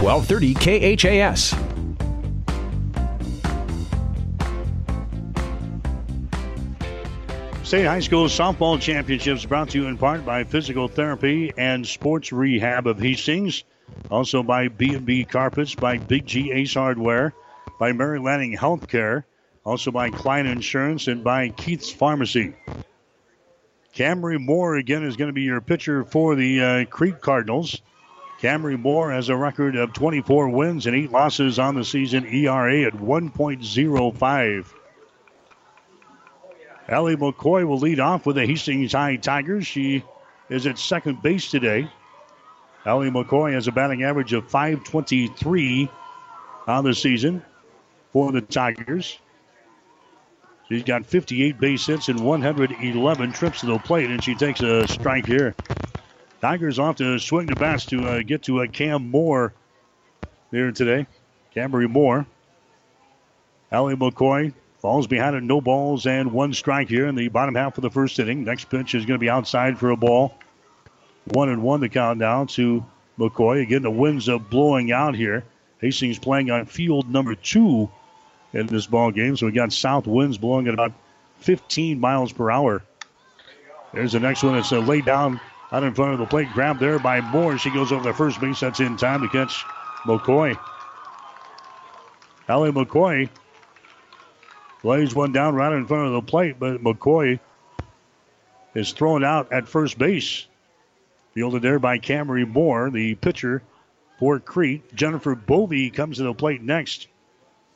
1230 0.00 0.96
KHAS. 0.96 1.54
State 7.64 7.84
High 7.84 8.00
School 8.00 8.26
Softball 8.28 8.80
Championships 8.80 9.44
brought 9.44 9.70
to 9.70 9.78
you 9.78 9.88
in 9.88 9.98
part 9.98 10.24
by 10.24 10.44
Physical 10.44 10.88
Therapy 10.88 11.52
and 11.58 11.86
Sports 11.86 12.32
Rehab 12.32 12.86
of 12.86 12.98
Hastings. 13.00 13.64
Also 14.10 14.42
by 14.42 14.68
B&B 14.68 15.24
Carpets, 15.24 15.74
by 15.74 15.98
Big 15.98 16.24
G 16.26 16.52
Ace 16.52 16.74
Hardware, 16.74 17.34
by 17.78 17.92
Mary 17.92 18.20
Lanning 18.20 18.56
Healthcare, 18.56 19.24
also 19.64 19.90
by 19.90 20.10
Klein 20.10 20.46
Insurance, 20.46 21.08
and 21.08 21.24
by 21.24 21.48
Keith's 21.50 21.90
Pharmacy. 21.90 22.54
Camry 23.94 24.38
Moore 24.40 24.76
again 24.76 25.02
is 25.02 25.16
going 25.16 25.28
to 25.28 25.34
be 25.34 25.42
your 25.42 25.60
pitcher 25.60 26.04
for 26.04 26.36
the 26.36 26.60
uh, 26.60 26.84
Crete 26.84 27.20
Cardinals. 27.20 27.82
Camry 28.40 28.78
Moore 28.78 29.10
has 29.10 29.28
a 29.28 29.36
record 29.36 29.74
of 29.74 29.92
24 29.92 30.50
wins 30.50 30.86
and 30.86 30.94
8 30.94 31.10
losses 31.10 31.58
on 31.58 31.74
the 31.74 31.84
season, 31.84 32.24
ERA 32.24 32.82
at 32.82 32.92
1.05. 32.92 34.66
Ellie 36.88 37.16
McCoy 37.16 37.66
will 37.66 37.78
lead 37.78 37.98
off 38.00 38.24
with 38.24 38.36
the 38.36 38.46
Hastings 38.46 38.92
High 38.92 39.16
Tigers. 39.16 39.66
She 39.66 40.04
is 40.48 40.66
at 40.66 40.78
second 40.78 41.20
base 41.20 41.50
today. 41.50 41.90
Ellie 42.86 43.10
McCoy 43.10 43.52
has 43.54 43.66
a 43.66 43.72
batting 43.72 44.04
average 44.04 44.32
of 44.32 44.48
523 44.48 45.90
on 46.68 46.84
the 46.84 46.94
season 46.94 47.44
for 48.12 48.30
the 48.30 48.40
Tigers. 48.40 49.18
She's 50.68 50.84
got 50.84 51.04
58 51.04 51.58
base 51.58 51.86
hits 51.86 52.08
and 52.08 52.20
111 52.20 53.32
trips 53.32 53.60
to 53.60 53.66
the 53.66 53.78
plate, 53.78 54.10
and 54.10 54.22
she 54.22 54.34
takes 54.34 54.60
a 54.60 54.86
strike 54.86 55.26
here. 55.26 55.54
Tigers 56.40 56.78
off 56.78 56.96
to 56.96 57.18
swing 57.18 57.46
the 57.46 57.56
bats 57.56 57.86
to 57.86 58.06
uh, 58.06 58.22
get 58.22 58.44
to 58.44 58.62
uh, 58.62 58.66
Cam 58.66 59.10
Moore 59.10 59.52
here 60.50 60.70
today. 60.70 61.06
Camry 61.54 61.90
Moore. 61.90 62.26
Allie 63.72 63.96
McCoy 63.96 64.52
falls 64.78 65.08
behind 65.08 65.34
it, 65.34 65.42
no 65.42 65.60
balls 65.60 66.06
and 66.06 66.32
one 66.32 66.52
strike 66.54 66.88
here 66.88 67.06
in 67.06 67.16
the 67.16 67.28
bottom 67.28 67.54
half 67.56 67.76
of 67.76 67.82
the 67.82 67.90
first 67.90 68.18
inning. 68.18 68.44
Next 68.44 68.66
pitch 68.66 68.94
is 68.94 69.04
going 69.04 69.18
to 69.18 69.22
be 69.22 69.28
outside 69.28 69.78
for 69.78 69.90
a 69.90 69.96
ball. 69.96 70.34
One 71.24 71.48
and 71.48 71.62
one 71.62 71.80
the 71.80 71.88
count 71.88 72.20
down 72.20 72.46
to 72.48 72.86
McCoy. 73.18 73.62
Again, 73.62 73.82
the 73.82 73.90
winds 73.90 74.28
are 74.28 74.38
blowing 74.38 74.92
out 74.92 75.16
here. 75.16 75.44
Hastings 75.80 76.18
playing 76.18 76.50
on 76.50 76.66
field 76.66 77.10
number 77.10 77.34
two 77.34 77.90
in 78.52 78.66
this 78.66 78.86
ball 78.86 79.10
game. 79.10 79.36
So 79.36 79.46
we 79.46 79.52
got 79.52 79.72
south 79.72 80.06
winds 80.06 80.38
blowing 80.38 80.68
at 80.68 80.74
about 80.74 80.92
15 81.40 81.98
miles 81.98 82.32
per 82.32 82.50
hour. 82.50 82.82
There's 83.92 84.12
the 84.12 84.20
next 84.20 84.42
one. 84.42 84.56
It's 84.56 84.72
a 84.72 84.80
lay 84.80 85.00
down 85.00 85.40
out 85.72 85.82
in 85.82 85.94
front 85.94 86.14
of 86.14 86.18
the 86.18 86.26
plate. 86.26 86.48
Grabbed 86.52 86.80
there 86.80 86.98
by 86.98 87.20
Moore. 87.20 87.58
She 87.58 87.70
goes 87.70 87.92
over 87.92 88.04
the 88.04 88.14
first 88.14 88.40
base. 88.40 88.60
That's 88.60 88.80
in 88.80 88.96
time 88.96 89.22
to 89.22 89.28
catch 89.28 89.64
McCoy. 90.04 90.58
Ellie 92.48 92.72
McCoy 92.72 93.28
lays 94.82 95.14
one 95.14 95.32
down 95.32 95.54
right 95.54 95.72
in 95.72 95.86
front 95.86 96.06
of 96.06 96.12
the 96.12 96.22
plate, 96.22 96.56
but 96.58 96.82
McCoy 96.82 97.40
is 98.74 98.92
thrown 98.92 99.24
out 99.24 99.52
at 99.52 99.68
first 99.68 99.98
base. 99.98 100.46
Fielded 101.34 101.62
there 101.62 101.78
by 101.78 101.98
Camry 101.98 102.48
Moore, 102.48 102.90
the 102.90 103.14
pitcher 103.14 103.62
for 104.18 104.40
Crete. 104.40 104.94
Jennifer 104.94 105.34
Bovey 105.34 105.90
comes 105.90 106.16
to 106.16 106.24
the 106.24 106.34
plate 106.34 106.62
next 106.62 107.06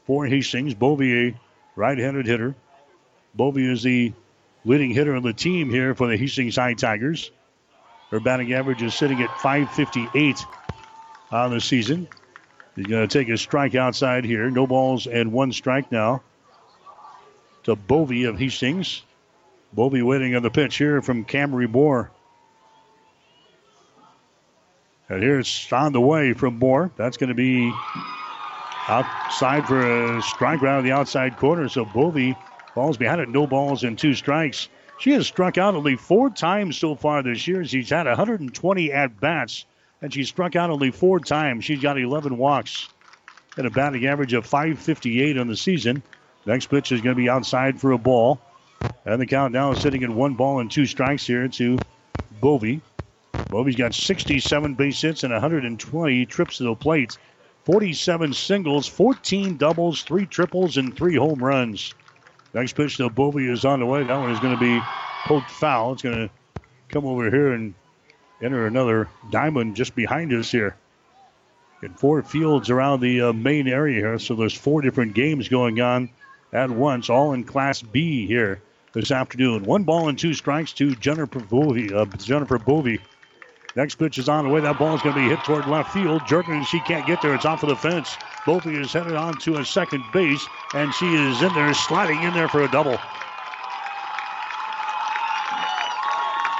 for 0.06 0.26
Hastings. 0.26 0.74
Bovey, 0.74 1.28
a 1.28 1.40
right 1.76 1.98
handed 1.98 2.26
hitter. 2.26 2.54
Bovey 3.34 3.70
is 3.70 3.82
the 3.82 4.12
leading 4.64 4.90
hitter 4.90 5.14
on 5.14 5.22
the 5.22 5.32
team 5.32 5.70
here 5.70 5.94
for 5.94 6.06
the 6.06 6.16
Hastings 6.16 6.56
High 6.56 6.74
Tigers. 6.74 7.30
Her 8.12 8.20
batting 8.20 8.52
average 8.52 8.82
is 8.82 8.94
sitting 8.94 9.22
at 9.22 9.40
558 9.40 10.44
on 11.30 11.50
the 11.50 11.62
season. 11.62 12.06
He's 12.76 12.84
going 12.84 13.08
to 13.08 13.18
take 13.18 13.30
a 13.30 13.38
strike 13.38 13.74
outside 13.74 14.26
here. 14.26 14.50
No 14.50 14.66
balls 14.66 15.06
and 15.06 15.32
one 15.32 15.50
strike 15.50 15.90
now 15.90 16.22
to 17.64 17.74
Bovey 17.74 18.24
of 18.24 18.38
Hastings. 18.38 19.02
Bovey 19.72 20.02
waiting 20.02 20.36
on 20.36 20.42
the 20.42 20.50
pitch 20.50 20.76
here 20.76 21.00
from 21.00 21.24
Camry 21.24 21.66
Moore. 21.66 22.10
And 25.08 25.22
here 25.22 25.38
it's 25.38 25.72
on 25.72 25.92
the 25.92 26.00
way 26.00 26.34
from 26.34 26.58
Moore. 26.58 26.92
That's 26.96 27.16
going 27.16 27.28
to 27.28 27.34
be 27.34 27.72
outside 28.88 29.66
for 29.66 30.16
a 30.16 30.20
strike 30.20 30.60
round 30.60 30.80
of 30.80 30.84
the 30.84 30.92
outside 30.92 31.38
corner. 31.38 31.66
So 31.70 31.86
Bovey 31.86 32.36
falls 32.74 32.98
behind 32.98 33.22
it. 33.22 33.30
No 33.30 33.46
balls 33.46 33.84
and 33.84 33.98
two 33.98 34.12
strikes. 34.14 34.68
She 35.02 35.10
has 35.14 35.26
struck 35.26 35.58
out 35.58 35.74
only 35.74 35.96
four 35.96 36.30
times 36.30 36.78
so 36.78 36.94
far 36.94 37.24
this 37.24 37.48
year. 37.48 37.64
She's 37.64 37.90
had 37.90 38.06
120 38.06 38.92
at 38.92 39.18
bats, 39.18 39.66
and 40.00 40.14
she's 40.14 40.28
struck 40.28 40.54
out 40.54 40.70
only 40.70 40.92
four 40.92 41.18
times. 41.18 41.64
She's 41.64 41.82
got 41.82 41.98
11 41.98 42.38
walks 42.38 42.88
and 43.56 43.66
a 43.66 43.70
batting 43.70 44.06
average 44.06 44.32
of 44.32 44.46
558 44.46 45.38
on 45.38 45.48
the 45.48 45.56
season. 45.56 46.04
Next 46.46 46.66
pitch 46.66 46.92
is 46.92 47.00
going 47.00 47.16
to 47.16 47.20
be 47.20 47.28
outside 47.28 47.80
for 47.80 47.90
a 47.90 47.98
ball. 47.98 48.40
And 49.04 49.20
the 49.20 49.26
count 49.26 49.52
now 49.52 49.72
is 49.72 49.80
sitting 49.80 50.04
at 50.04 50.10
one 50.10 50.34
ball 50.34 50.60
and 50.60 50.70
two 50.70 50.86
strikes 50.86 51.26
here 51.26 51.48
to 51.48 51.80
Bovey. 52.40 52.80
Bovey's 53.50 53.74
got 53.74 53.94
67 53.94 54.74
base 54.76 55.00
hits 55.00 55.24
and 55.24 55.32
120 55.32 56.26
trips 56.26 56.58
to 56.58 56.62
the 56.62 56.76
plate. 56.76 57.18
47 57.64 58.34
singles, 58.34 58.86
14 58.86 59.56
doubles, 59.56 60.04
3 60.04 60.26
triples, 60.26 60.76
and 60.76 60.96
3 60.96 61.16
home 61.16 61.42
runs. 61.42 61.92
Next 62.54 62.74
pitch 62.74 62.98
to 62.98 63.08
Bovey 63.08 63.48
is 63.48 63.64
on 63.64 63.80
the 63.80 63.86
way. 63.86 64.02
That 64.02 64.18
one 64.18 64.30
is 64.30 64.40
going 64.40 64.54
to 64.54 64.60
be 64.60 64.80
poked 65.24 65.50
foul. 65.50 65.92
It's 65.92 66.02
going 66.02 66.28
to 66.28 66.30
come 66.88 67.06
over 67.06 67.30
here 67.30 67.52
and 67.52 67.74
enter 68.42 68.66
another 68.66 69.08
diamond 69.30 69.76
just 69.76 69.94
behind 69.94 70.32
us 70.32 70.50
here. 70.50 70.76
In 71.82 71.94
four 71.94 72.22
fields 72.22 72.70
around 72.70 73.00
the 73.00 73.22
uh, 73.22 73.32
main 73.32 73.66
area 73.66 73.98
here, 73.98 74.18
so 74.18 74.34
there's 74.34 74.54
four 74.54 74.82
different 74.82 75.14
games 75.14 75.48
going 75.48 75.80
on 75.80 76.10
at 76.52 76.70
once, 76.70 77.10
all 77.10 77.32
in 77.32 77.44
Class 77.44 77.82
B 77.82 78.26
here 78.26 78.62
this 78.92 79.10
afternoon. 79.10 79.64
One 79.64 79.84
ball 79.84 80.08
and 80.08 80.18
two 80.18 80.34
strikes 80.34 80.72
to 80.74 80.94
Jennifer 80.94 81.40
Bovey. 81.40 81.92
Uh, 81.92 82.04
Jennifer 82.04 82.58
Bovey. 82.58 83.00
Next 83.74 83.94
pitch 83.94 84.18
is 84.18 84.28
on 84.28 84.44
the 84.44 84.50
way. 84.50 84.60
That 84.60 84.78
ball 84.78 84.94
is 84.94 85.02
going 85.02 85.14
to 85.14 85.20
be 85.20 85.28
hit 85.28 85.42
toward 85.44 85.66
left 85.66 85.92
field. 85.92 86.22
Jurgens, 86.22 86.66
she 86.66 86.80
can't 86.80 87.06
get 87.06 87.22
there. 87.22 87.34
It's 87.34 87.46
off 87.46 87.62
of 87.62 87.70
the 87.70 87.76
fence. 87.76 88.16
Bovey 88.44 88.76
is 88.76 88.92
headed 88.92 89.14
on 89.14 89.38
to 89.38 89.56
a 89.56 89.64
second 89.64 90.04
base, 90.12 90.46
and 90.74 90.92
she 90.92 91.06
is 91.06 91.40
in 91.42 91.54
there, 91.54 91.72
sliding 91.72 92.22
in 92.22 92.34
there 92.34 92.48
for 92.48 92.62
a 92.62 92.70
double. 92.70 92.98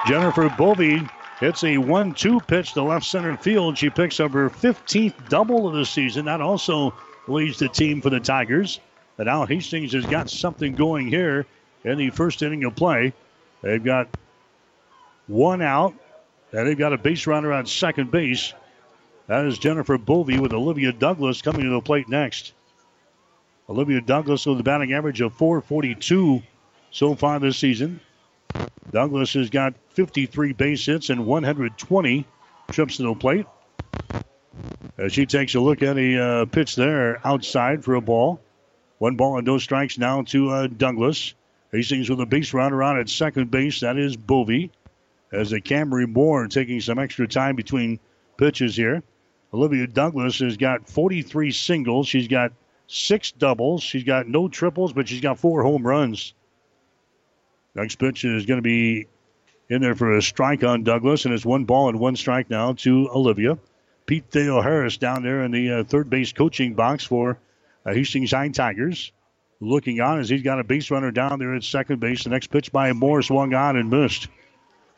Jennifer 0.07 0.49
Bovey 0.57 1.07
hits 1.39 1.65
a 1.65 1.77
1 1.77 2.15
2 2.15 2.41
pitch 2.41 2.73
to 2.73 2.83
left 2.83 3.05
center 3.05 3.37
field. 3.37 3.77
She 3.77 3.91
picks 3.91 4.19
up 4.19 4.33
her 4.33 4.49
15th 4.49 5.29
double 5.29 5.69
of 5.69 5.75
the 5.75 5.85
season. 5.85 6.25
That 6.25 6.41
also 6.41 6.95
leads 7.29 7.59
the 7.59 7.69
team 7.69 8.01
for 8.01 8.11
the 8.11 8.21
Tigers. 8.21 8.81
And 9.19 9.27
now 9.27 9.45
Hastings 9.45 9.93
has 9.93 10.07
got 10.07 10.31
something 10.31 10.75
going 10.75 11.09
here 11.09 11.47
in 11.85 11.99
the 11.99 12.11
first 12.11 12.43
inning 12.43 12.65
of 12.65 12.75
play. 12.75 13.13
They've 13.61 13.83
got 13.83 14.09
one 15.27 15.63
out, 15.63 15.95
and 16.53 16.67
they've 16.67 16.79
got 16.79 16.93
a 16.93 16.99
base 16.99 17.27
runner 17.27 17.53
on 17.53 17.67
second 17.67 18.11
base. 18.11 18.53
That 19.27 19.47
is 19.47 19.59
Jennifer 19.59 19.99
Bovey 19.99 20.39
with 20.39 20.53
Olivia 20.53 20.93
Douglas 20.93 21.43
coming 21.43 21.63
to 21.63 21.71
the 21.71 21.81
plate 21.81 22.09
next. 22.09 22.53
Olivia 23.69 24.01
Douglas 24.01 24.45
with 24.45 24.61
a 24.61 24.63
batting 24.63 24.93
average 24.93 25.21
of 25.21 25.33
442 25.35 26.43
so 26.91 27.15
far 27.15 27.39
this 27.39 27.57
season. 27.57 28.01
Douglas 28.91 29.33
has 29.33 29.49
got 29.49 29.75
53 29.91 30.53
base 30.53 30.85
hits 30.85 31.09
and 31.09 31.25
120 31.25 32.27
trips 32.71 32.97
to 32.99 33.05
the 33.05 33.15
plate. 33.15 33.47
As 34.99 35.13
she 35.13 35.25
takes 35.25 35.55
a 35.55 35.61
look 35.61 35.83
at 35.83 35.97
a 35.97 36.23
uh, 36.23 36.45
pitch 36.47 36.77
there 36.77 37.27
outside 37.27 37.85
for 37.85 37.95
a 37.95 38.01
ball. 38.01 38.41
One 38.99 39.17
ball 39.17 39.39
and 39.39 39.47
no 39.47 39.59
strikes 39.59 39.97
now 39.97 40.23
to 40.23 40.51
uh, 40.51 40.67
Douglas. 40.67 41.35
Hastings 41.73 42.11
with 42.11 42.21
a 42.21 42.27
base 42.27 42.53
runner 42.53 42.83
on 42.83 42.99
at 42.99 43.09
second 43.09 43.51
base. 43.51 43.81
That 43.81 43.97
is 43.97 44.17
Bovey. 44.17 44.71
As 45.33 45.53
a 45.53 45.61
Camry 45.61 46.07
Moore 46.09 46.47
taking 46.47 46.81
some 46.81 46.99
extra 46.99 47.27
time 47.27 47.57
between 47.57 47.99
pitches 48.37 48.77
here. 48.77 49.03
Olivia 49.55 49.87
Douglas 49.87 50.39
has 50.39 50.57
got 50.57 50.89
43 50.89 51.51
singles. 51.51 52.09
She's 52.09 52.29
got 52.29 52.53
six 52.87 53.33
doubles. 53.33 53.83
She's 53.83 54.05
got 54.05 54.29
no 54.29 54.49
triples, 54.49 54.93
but 54.93 55.09
she's 55.09 55.21
got 55.21 55.39
four 55.39 55.63
home 55.63 55.87
runs. 55.87 56.35
Next 57.75 57.97
pitch 57.97 58.25
is 58.25 58.47
going 58.47 58.59
to 58.59 58.63
be 58.63 59.07
in 59.69 59.81
there 59.81 59.95
for 59.95 60.17
a 60.17 60.23
strike 60.23 60.65
on 60.65 60.85
Douglas, 60.85 61.25
and 61.25 61.33
it's 61.33 61.45
one 61.45 61.65
ball 61.65 61.89
and 61.89 61.99
one 61.99 62.17
strike 62.17 62.51
now 62.51 62.75
to 62.75 63.09
Olivia. 63.11 63.59
Pete 64.05 64.25
Theo 64.31 64.61
Harris 64.61 64.99
down 64.99 65.23
there 65.23 65.43
in 65.45 65.51
the 65.51 65.73
uh, 65.73 65.85
third 65.85 66.11
base 66.11 66.33
coaching 66.33 66.75
box 66.75 67.05
for 67.05 67.39
uh, 67.87 67.93
Hastings 67.93 68.33
High 68.33 68.49
Tigers. 68.49 69.13
Looking 69.61 70.01
on 70.01 70.19
as 70.19 70.29
he's 70.29 70.43
got 70.43 70.59
a 70.59 70.65
base 70.65 70.91
runner 70.91 71.13
down 71.13 71.39
there 71.39 71.55
at 71.55 71.63
second 71.63 72.01
base. 72.01 72.25
The 72.25 72.31
next 72.31 72.49
pitch 72.49 72.73
by 72.73 72.93
Moore 72.93 73.23
swung 73.23 73.55
on 73.55 73.77
and 73.77 73.91
missed. 73.91 74.29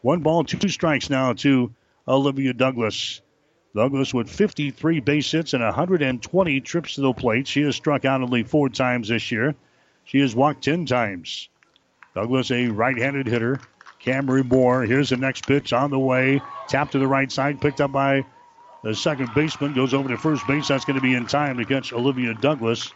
One 0.04 0.20
ball, 0.20 0.44
two 0.44 0.68
strikes 0.68 1.08
now 1.08 1.32
to 1.32 1.72
Olivia 2.06 2.52
Douglas. 2.52 3.22
Douglas 3.74 4.12
with 4.12 4.28
53 4.28 5.00
base 5.00 5.30
hits 5.30 5.54
and 5.54 5.64
120 5.64 6.60
trips 6.60 6.96
to 6.96 7.00
the 7.00 7.14
plate. 7.14 7.48
She 7.48 7.62
has 7.62 7.74
struck 7.74 8.04
out 8.04 8.20
only 8.20 8.42
four 8.42 8.68
times 8.68 9.08
this 9.08 9.32
year. 9.32 9.54
She 10.04 10.20
has 10.20 10.36
walked 10.36 10.62
10 10.62 10.84
times. 10.84 11.48
Douglas, 12.14 12.50
a 12.50 12.66
right 12.66 12.98
handed 12.98 13.26
hitter. 13.26 13.60
Camry 13.98 14.46
Moore. 14.46 14.82
Here's 14.82 15.08
the 15.08 15.16
next 15.16 15.46
pitch 15.46 15.72
on 15.72 15.88
the 15.88 15.98
way. 15.98 16.42
Tap 16.68 16.90
to 16.90 16.98
the 16.98 17.08
right 17.08 17.32
side, 17.32 17.62
picked 17.62 17.80
up 17.80 17.92
by 17.92 18.26
the 18.82 18.94
second 18.94 19.30
baseman 19.34 19.72
goes 19.72 19.94
over 19.94 20.10
to 20.10 20.18
first 20.18 20.46
base. 20.46 20.68
That's 20.68 20.84
going 20.84 20.96
to 20.96 21.02
be 21.02 21.14
in 21.14 21.26
time 21.26 21.56
to 21.56 21.64
catch 21.64 21.94
Olivia 21.94 22.34
Douglas. 22.34 22.92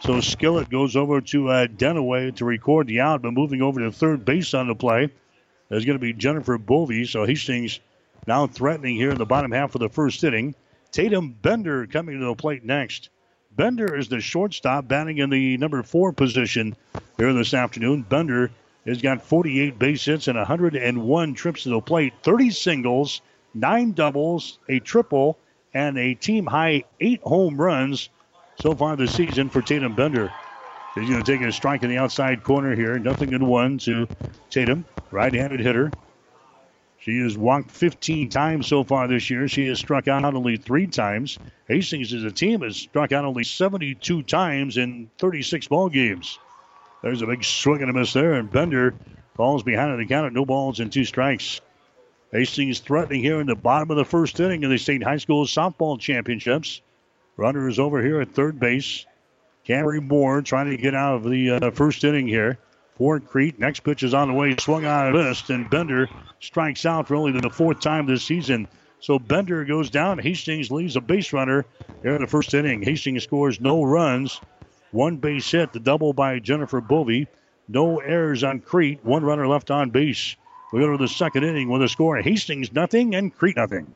So 0.00 0.14
Skillett 0.14 0.70
goes 0.70 0.96
over 0.96 1.20
to 1.20 1.48
uh, 1.50 1.66
Dunaway 1.66 2.34
to 2.36 2.46
record 2.46 2.86
the 2.86 3.00
out, 3.00 3.20
but 3.20 3.34
moving 3.34 3.60
over 3.60 3.80
to 3.80 3.92
third 3.92 4.24
base 4.24 4.54
on 4.54 4.68
the 4.68 4.74
play 4.74 5.10
is 5.76 5.84
going 5.84 5.98
to 5.98 6.02
be 6.02 6.12
Jennifer 6.12 6.58
Bovey. 6.58 7.04
So 7.06 7.24
Hastings 7.24 7.80
now 8.26 8.46
threatening 8.46 8.96
here 8.96 9.10
in 9.10 9.18
the 9.18 9.26
bottom 9.26 9.50
half 9.50 9.74
of 9.74 9.80
the 9.80 9.88
first 9.88 10.22
inning. 10.22 10.54
Tatum 10.92 11.32
Bender 11.32 11.86
coming 11.86 12.18
to 12.20 12.26
the 12.26 12.34
plate 12.34 12.64
next. 12.64 13.08
Bender 13.54 13.94
is 13.94 14.08
the 14.08 14.20
shortstop, 14.20 14.88
batting 14.88 15.18
in 15.18 15.30
the 15.30 15.56
number 15.56 15.82
four 15.82 16.12
position 16.12 16.76
here 17.18 17.32
this 17.32 17.54
afternoon. 17.54 18.02
Bender 18.02 18.50
has 18.86 19.02
got 19.02 19.22
48 19.22 19.78
base 19.78 20.04
hits 20.04 20.28
and 20.28 20.38
101 20.38 21.34
trips 21.34 21.62
to 21.64 21.70
the 21.70 21.80
plate, 21.80 22.14
30 22.22 22.50
singles, 22.50 23.20
nine 23.54 23.92
doubles, 23.92 24.58
a 24.68 24.78
triple, 24.80 25.38
and 25.74 25.98
a 25.98 26.14
team 26.14 26.46
high 26.46 26.84
eight 27.00 27.22
home 27.22 27.56
runs 27.60 28.08
so 28.60 28.74
far 28.74 28.96
this 28.96 29.14
season 29.14 29.48
for 29.48 29.62
Tatum 29.62 29.94
Bender. 29.94 30.32
He's 30.94 31.08
going 31.08 31.22
to 31.22 31.32
take 31.32 31.40
a 31.40 31.50
strike 31.52 31.82
in 31.82 31.90
the 31.90 31.98
outside 31.98 32.42
corner 32.42 32.74
here. 32.74 32.98
Nothing 32.98 33.32
in 33.32 33.46
one 33.46 33.78
to 33.78 34.06
Tatum, 34.50 34.84
right 35.10 35.32
handed 35.32 35.60
hitter. 35.60 35.90
She 36.98 37.18
has 37.20 37.36
walked 37.36 37.70
15 37.70 38.28
times 38.28 38.66
so 38.68 38.84
far 38.84 39.08
this 39.08 39.28
year. 39.28 39.48
She 39.48 39.66
has 39.66 39.78
struck 39.78 40.06
out 40.06 40.24
only 40.24 40.56
three 40.56 40.86
times. 40.86 41.38
Hastings 41.66 42.12
as 42.12 42.22
a 42.22 42.30
team 42.30 42.60
has 42.60 42.76
struck 42.76 43.10
out 43.10 43.24
only 43.24 43.42
72 43.42 44.22
times 44.22 44.76
in 44.76 45.10
36 45.18 45.66
ball 45.66 45.88
games. 45.88 46.38
There's 47.02 47.22
a 47.22 47.26
big 47.26 47.42
swing 47.42 47.80
and 47.80 47.90
a 47.90 47.92
miss 47.92 48.12
there, 48.12 48.34
and 48.34 48.52
Bender 48.52 48.94
falls 49.34 49.64
behind 49.64 49.98
the 49.98 50.06
count 50.06 50.26
at 50.26 50.32
no 50.32 50.44
balls 50.44 50.78
and 50.78 50.92
two 50.92 51.04
strikes. 51.04 51.60
Hastings 52.30 52.78
threatening 52.78 53.20
here 53.20 53.40
in 53.40 53.48
the 53.48 53.56
bottom 53.56 53.90
of 53.90 53.96
the 53.96 54.04
first 54.04 54.38
inning 54.38 54.62
of 54.62 54.70
the 54.70 54.78
state 54.78 55.02
high 55.02 55.16
school 55.16 55.44
softball 55.44 55.98
championships. 55.98 56.82
Runner 57.36 57.68
is 57.68 57.80
over 57.80 58.00
here 58.00 58.20
at 58.20 58.32
third 58.32 58.60
base. 58.60 59.06
Camry 59.66 60.02
Moore 60.02 60.42
trying 60.42 60.70
to 60.70 60.76
get 60.76 60.94
out 60.94 61.16
of 61.16 61.30
the 61.30 61.50
uh, 61.50 61.70
first 61.70 62.02
inning 62.04 62.26
here. 62.26 62.58
Fort 62.96 63.26
Crete. 63.26 63.58
Next 63.58 63.80
pitch 63.80 64.02
is 64.02 64.14
on 64.14 64.28
the 64.28 64.34
way. 64.34 64.54
Swung 64.58 64.84
on 64.84 65.06
and 65.06 65.16
missed, 65.16 65.50
and 65.50 65.70
Bender 65.70 66.08
strikes 66.40 66.84
out 66.84 67.08
for 67.08 67.16
only 67.16 67.38
the 67.40 67.50
fourth 67.50 67.80
time 67.80 68.06
this 68.06 68.24
season. 68.24 68.68
So 69.00 69.18
Bender 69.18 69.64
goes 69.64 69.90
down. 69.90 70.18
Hastings 70.18 70.70
leaves 70.70 70.96
a 70.96 71.00
base 71.00 71.32
runner 71.32 71.64
here 72.02 72.14
in 72.14 72.20
the 72.20 72.28
first 72.28 72.54
inning. 72.54 72.82
Hastings 72.82 73.24
scores 73.24 73.60
no 73.60 73.82
runs. 73.82 74.40
One 74.90 75.16
base 75.16 75.50
hit, 75.50 75.72
the 75.72 75.80
double 75.80 76.12
by 76.12 76.38
Jennifer 76.38 76.80
Bovey. 76.80 77.26
No 77.66 77.98
errors 77.98 78.44
on 78.44 78.60
Crete. 78.60 79.04
One 79.04 79.24
runner 79.24 79.48
left 79.48 79.70
on 79.70 79.90
base. 79.90 80.36
We 80.72 80.80
go 80.80 80.92
to 80.92 80.98
the 80.98 81.08
second 81.08 81.44
inning 81.44 81.68
with 81.68 81.82
a 81.82 81.88
score 81.88 82.16
Hastings 82.18 82.72
nothing 82.72 83.14
and 83.14 83.34
Crete 83.34 83.56
nothing. 83.56 83.94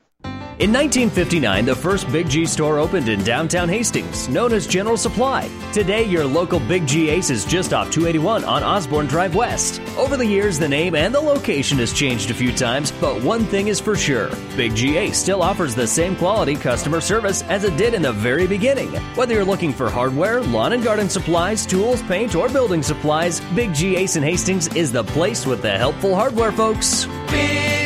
In 0.58 0.72
1959, 0.72 1.66
the 1.66 1.74
first 1.74 2.10
Big 2.10 2.30
G 2.30 2.46
store 2.46 2.78
opened 2.78 3.10
in 3.10 3.22
downtown 3.22 3.68
Hastings, 3.68 4.26
known 4.30 4.54
as 4.54 4.66
General 4.66 4.96
Supply. 4.96 5.50
Today, 5.70 6.04
your 6.04 6.24
local 6.24 6.60
Big 6.60 6.86
G 6.86 7.10
Ace 7.10 7.28
is 7.28 7.44
just 7.44 7.74
off 7.74 7.90
281 7.90 8.42
on 8.42 8.62
Osborne 8.62 9.06
Drive 9.06 9.34
West. 9.34 9.82
Over 9.98 10.16
the 10.16 10.24
years, 10.24 10.58
the 10.58 10.66
name 10.66 10.94
and 10.94 11.14
the 11.14 11.20
location 11.20 11.76
has 11.76 11.92
changed 11.92 12.30
a 12.30 12.34
few 12.34 12.52
times, 12.52 12.90
but 12.90 13.22
one 13.22 13.44
thing 13.44 13.68
is 13.68 13.80
for 13.80 13.94
sure 13.96 14.30
Big 14.56 14.74
G 14.74 14.96
Ace 14.96 15.18
still 15.18 15.42
offers 15.42 15.74
the 15.74 15.86
same 15.86 16.16
quality 16.16 16.54
customer 16.54 17.02
service 17.02 17.42
as 17.42 17.64
it 17.64 17.76
did 17.76 17.92
in 17.92 18.00
the 18.00 18.12
very 18.12 18.46
beginning. 18.46 18.88
Whether 19.14 19.34
you're 19.34 19.44
looking 19.44 19.74
for 19.74 19.90
hardware, 19.90 20.40
lawn 20.40 20.72
and 20.72 20.82
garden 20.82 21.10
supplies, 21.10 21.66
tools, 21.66 22.00
paint, 22.04 22.34
or 22.34 22.48
building 22.48 22.82
supplies, 22.82 23.40
Big 23.54 23.74
G 23.74 23.96
Ace 23.96 24.16
in 24.16 24.22
Hastings 24.22 24.74
is 24.74 24.90
the 24.90 25.04
place 25.04 25.44
with 25.44 25.60
the 25.60 25.76
helpful 25.76 26.14
hardware, 26.14 26.50
folks. 26.50 27.04
Big 27.28 27.85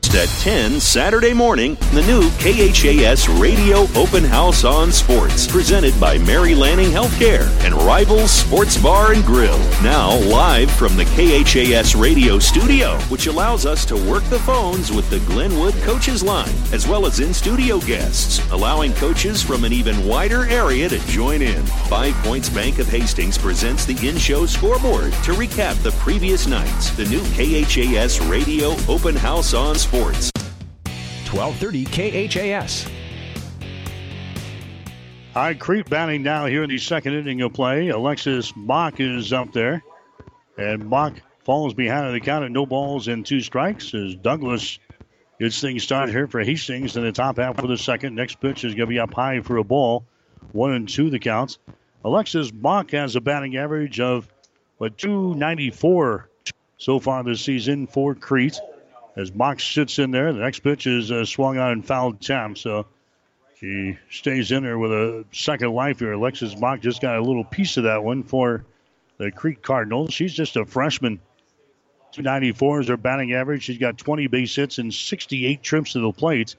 at 0.15 0.27
10 0.39 0.79
Saturday 0.79 1.33
morning, 1.33 1.75
the 1.93 2.01
new 2.01 2.29
KHAS 2.31 3.29
Radio 3.39 3.87
Open 3.95 4.23
House 4.23 4.65
on 4.65 4.91
Sports, 4.91 5.47
presented 5.47 5.97
by 6.01 6.17
Mary 6.17 6.53
Lanning 6.53 6.89
Healthcare 6.89 7.47
and 7.63 7.73
Rivals 7.73 8.31
Sports 8.31 8.77
Bar 8.77 9.13
and 9.13 9.23
Grill. 9.23 9.57
Now 9.81 10.17
live 10.17 10.69
from 10.71 10.97
the 10.97 11.05
KHAS 11.05 11.95
Radio 11.95 12.39
studio, 12.39 12.97
which 13.09 13.27
allows 13.27 13.65
us 13.65 13.85
to 13.85 13.95
work 14.09 14.23
the 14.25 14.39
phones 14.39 14.91
with 14.91 15.09
the 15.09 15.19
Glenwood 15.19 15.75
Coaches 15.83 16.23
Line, 16.23 16.55
as 16.73 16.87
well 16.87 17.05
as 17.05 17.21
in 17.21 17.33
studio 17.33 17.79
guests, 17.79 18.41
allowing 18.51 18.93
coaches 18.93 19.41
from 19.41 19.63
an 19.63 19.71
even 19.71 20.05
wider 20.05 20.45
area 20.47 20.89
to 20.89 20.99
join 21.07 21.41
in. 21.41 21.65
Five 21.87 22.15
Points 22.15 22.49
Bank 22.49 22.79
of 22.79 22.87
Hastings 22.87 23.37
presents 23.37 23.85
the 23.85 24.07
in 24.07 24.17
show 24.17 24.45
scoreboard 24.45 25.13
to 25.23 25.33
recap 25.33 25.81
the 25.83 25.91
previous 25.99 26.47
nights. 26.47 26.89
The 26.91 27.05
new 27.05 27.21
KHAS 27.35 28.19
Radio 28.21 28.75
Open 28.89 29.15
House 29.15 29.53
on 29.53 29.75
Sports 29.75 30.00
Sports. 30.01 30.31
1230 31.31 31.85
KHAS. 31.85 32.89
High 35.35 35.53
Crete 35.53 35.87
batting 35.87 36.23
now 36.23 36.47
here 36.47 36.63
in 36.63 36.71
the 36.71 36.79
second 36.79 37.13
inning 37.13 37.41
of 37.41 37.53
play. 37.53 37.89
Alexis 37.89 38.51
Mock 38.55 38.99
is 38.99 39.31
up 39.31 39.53
there. 39.53 39.83
And 40.57 40.89
Mock 40.89 41.21
falls 41.45 41.75
behind 41.75 42.15
the 42.15 42.19
count 42.19 42.43
at 42.43 42.51
no 42.51 42.65
balls 42.65 43.09
and 43.09 43.23
two 43.23 43.41
strikes 43.41 43.93
as 43.93 44.15
Douglas 44.15 44.79
gets 45.39 45.61
things 45.61 45.83
started 45.83 46.11
here 46.11 46.25
for 46.25 46.43
Hastings 46.43 46.97
in 46.97 47.03
the 47.03 47.11
top 47.11 47.37
half 47.37 47.57
for 47.57 47.67
the 47.67 47.77
second. 47.77 48.15
Next 48.15 48.41
pitch 48.41 48.63
is 48.63 48.73
going 48.73 48.87
to 48.87 48.93
be 48.93 48.99
up 48.99 49.13
high 49.13 49.41
for 49.41 49.57
a 49.57 49.63
ball. 49.63 50.03
One 50.51 50.73
and 50.73 50.89
two 50.89 51.11
the 51.11 51.19
counts. 51.19 51.59
Alexis 52.03 52.51
Mock 52.51 52.89
has 52.89 53.15
a 53.15 53.21
batting 53.21 53.55
average 53.55 53.99
of 53.99 54.27
what 54.79 54.97
294 54.97 56.27
so 56.79 56.99
far 56.99 57.23
this 57.23 57.41
season 57.41 57.85
for 57.85 58.15
Crete 58.15 58.59
as 59.15 59.33
Mox 59.33 59.63
sits 59.63 59.99
in 59.99 60.11
there. 60.11 60.31
The 60.33 60.39
next 60.39 60.59
pitch 60.59 60.87
is 60.87 61.11
uh, 61.11 61.25
swung 61.25 61.57
on 61.57 61.71
and 61.71 61.85
fouled 61.85 62.21
Tam. 62.21 62.55
So 62.55 62.85
she 63.55 63.97
stays 64.09 64.51
in 64.51 64.63
there 64.63 64.77
with 64.77 64.91
a 64.91 65.25
second 65.31 65.71
life 65.73 65.99
here. 65.99 66.13
Alexis 66.13 66.57
Mock 66.57 66.81
just 66.81 67.01
got 67.01 67.17
a 67.17 67.21
little 67.21 67.43
piece 67.43 67.77
of 67.77 67.83
that 67.83 68.03
one 68.03 68.23
for 68.23 68.65
the 69.17 69.31
Crete 69.31 69.61
Cardinals. 69.61 70.13
She's 70.13 70.33
just 70.33 70.55
a 70.55 70.65
freshman. 70.65 71.19
294 72.11 72.81
is 72.81 72.87
her 72.87 72.97
batting 72.97 73.33
average. 73.33 73.63
She's 73.63 73.77
got 73.77 73.97
20 73.97 74.27
base 74.27 74.55
hits 74.55 74.79
and 74.79 74.93
68 74.93 75.61
trips 75.61 75.93
to 75.93 75.99
the 75.99 76.11
plate. 76.11 76.55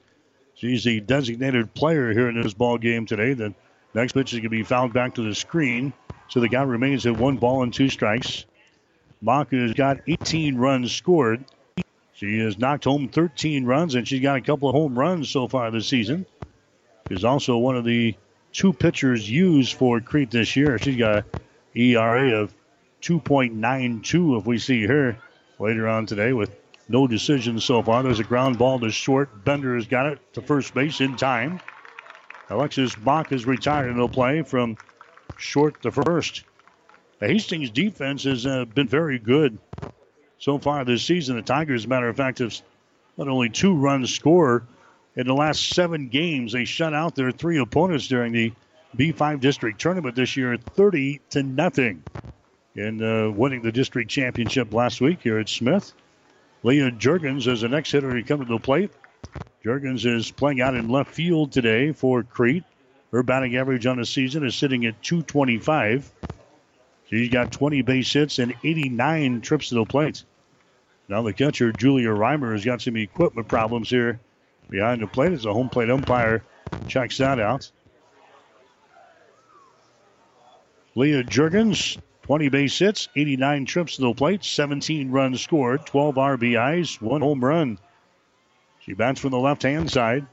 She's 0.55 0.83
the 0.83 0.99
designated 1.01 1.73
player 1.73 2.11
here 2.13 2.29
in 2.29 2.41
this 2.41 2.53
ball 2.53 2.77
game 2.77 3.05
today. 3.05 3.33
The 3.33 3.53
next 3.93 4.13
pitch 4.13 4.33
is 4.33 4.39
going 4.39 4.43
to 4.43 4.49
be 4.49 4.63
fouled 4.63 4.93
back 4.93 5.15
to 5.15 5.23
the 5.23 5.35
screen. 5.35 5.93
So 6.29 6.39
the 6.39 6.47
guy 6.47 6.63
remains 6.63 7.05
at 7.05 7.17
one 7.17 7.37
ball 7.37 7.63
and 7.63 7.73
two 7.73 7.89
strikes. 7.89 8.45
Mock 9.21 9.51
has 9.51 9.73
got 9.73 10.01
18 10.07 10.55
runs 10.55 10.91
scored. 10.91 11.43
She 12.23 12.39
has 12.39 12.57
knocked 12.57 12.85
home 12.85 13.09
13 13.09 13.65
runs, 13.65 13.95
and 13.95 14.07
she's 14.07 14.21
got 14.21 14.37
a 14.37 14.41
couple 14.41 14.69
of 14.69 14.75
home 14.75 14.97
runs 14.97 15.29
so 15.29 15.49
far 15.49 15.69
this 15.69 15.89
season. 15.89 16.25
She's 17.09 17.25
also 17.25 17.57
one 17.57 17.75
of 17.75 17.83
the 17.83 18.15
two 18.53 18.71
pitchers 18.71 19.29
used 19.29 19.73
for 19.73 19.99
Crete 19.99 20.31
this 20.31 20.55
year. 20.55 20.79
She's 20.79 20.95
got 20.95 21.17
an 21.17 21.23
ERA 21.75 22.41
of 22.41 22.53
2.92 23.01 24.39
if 24.39 24.45
we 24.45 24.57
see 24.57 24.85
her 24.85 25.17
later 25.59 25.85
on 25.89 26.05
today 26.05 26.31
with 26.31 26.55
no 26.87 27.07
decisions 27.07 27.65
so 27.65 27.83
far. 27.83 28.03
There's 28.03 28.21
a 28.21 28.23
ground 28.23 28.57
ball 28.57 28.79
to 28.79 28.89
short. 28.89 29.43
Bender 29.43 29.75
has 29.75 29.87
got 29.87 30.05
it 30.05 30.33
to 30.35 30.41
first 30.41 30.73
base 30.73 31.01
in 31.01 31.17
time. 31.17 31.59
Alexis 32.49 32.97
Mock 32.99 33.33
is 33.33 33.45
retired 33.45 33.89
and 33.89 33.97
will 33.97 34.07
play 34.07 34.43
from 34.43 34.77
short 35.35 35.81
to 35.81 35.91
first. 35.91 36.45
The 37.19 37.27
Hastings 37.27 37.69
defense 37.69 38.23
has 38.23 38.45
uh, 38.45 38.63
been 38.63 38.87
very 38.87 39.19
good 39.19 39.59
so 40.43 40.57
far 40.57 40.83
this 40.83 41.05
season. 41.05 41.37
The 41.37 41.41
Tigers, 41.41 41.81
as 41.81 41.85
a 41.85 41.87
matter 41.87 42.09
of 42.09 42.17
fact, 42.17 42.39
have 42.39 42.53
not 43.17 43.29
only 43.29 43.49
two 43.49 43.73
runs 43.73 44.13
scored 44.13 44.67
in 45.15 45.25
the 45.25 45.33
last 45.33 45.69
seven 45.69 46.09
games. 46.09 46.51
They 46.51 46.65
shut 46.65 46.93
out 46.93 47.15
their 47.15 47.31
three 47.31 47.59
opponents 47.59 48.09
during 48.09 48.33
the 48.33 48.51
B5 48.97 49.39
district 49.39 49.79
tournament 49.79 50.17
this 50.17 50.35
year, 50.35 50.57
30 50.57 51.21
to 51.29 51.43
nothing, 51.43 52.03
in 52.75 53.01
uh, 53.01 53.31
winning 53.31 53.61
the 53.61 53.71
district 53.71 54.11
championship 54.11 54.73
last 54.73 54.99
week 54.99 55.21
here 55.21 55.39
at 55.39 55.47
Smith. 55.47 55.93
Leah 56.63 56.91
Jurgens 56.91 57.47
is 57.47 57.61
the 57.61 57.69
next 57.69 57.91
hitter 57.91 58.13
to 58.13 58.23
come 58.23 58.45
to 58.45 58.51
the 58.51 58.59
plate. 58.59 58.91
Jurgens 59.63 60.05
is 60.05 60.29
playing 60.29 60.59
out 60.59 60.75
in 60.75 60.89
left 60.89 61.11
field 61.11 61.53
today 61.53 61.93
for 61.93 62.21
Crete. 62.21 62.65
Her 63.13 63.23
batting 63.23 63.55
average 63.55 63.85
on 63.85 63.97
the 63.97 64.05
season 64.05 64.45
is 64.45 64.55
sitting 64.55 64.85
at 64.85 65.01
225. 65.03 66.11
She's 67.09 67.29
got 67.29 67.53
20 67.53 67.81
base 67.83 68.11
hits 68.11 68.39
and 68.39 68.53
89 68.61 69.39
trips 69.39 69.69
to 69.69 69.75
the 69.75 69.85
plate. 69.85 70.25
Now 71.07 71.21
the 71.21 71.33
catcher, 71.33 71.71
Julia 71.71 72.09
Reimer, 72.09 72.53
has 72.53 72.63
got 72.63 72.81
some 72.81 72.95
equipment 72.95 73.47
problems 73.47 73.89
here 73.89 74.19
behind 74.69 75.01
the 75.01 75.07
plate 75.07 75.33
as 75.33 75.43
the 75.43 75.53
home 75.53 75.69
plate 75.69 75.89
umpire 75.89 76.43
checks 76.87 77.17
that 77.17 77.39
out. 77.39 77.69
Leah 80.95 81.23
Jurgens, 81.23 81.97
20 82.23 82.49
base 82.49 82.77
hits, 82.77 83.09
89 83.15 83.65
trips 83.65 83.95
to 83.95 84.03
the 84.03 84.13
plate, 84.13 84.43
17 84.43 85.11
runs 85.11 85.41
scored, 85.41 85.85
12 85.85 86.15
RBIs, 86.15 87.01
one 87.01 87.21
home 87.21 87.43
run. 87.43 87.79
She 88.79 88.93
bats 88.93 89.19
from 89.19 89.31
the 89.31 89.39
left 89.39 89.63
hand 89.63 89.89
side. 89.89 90.27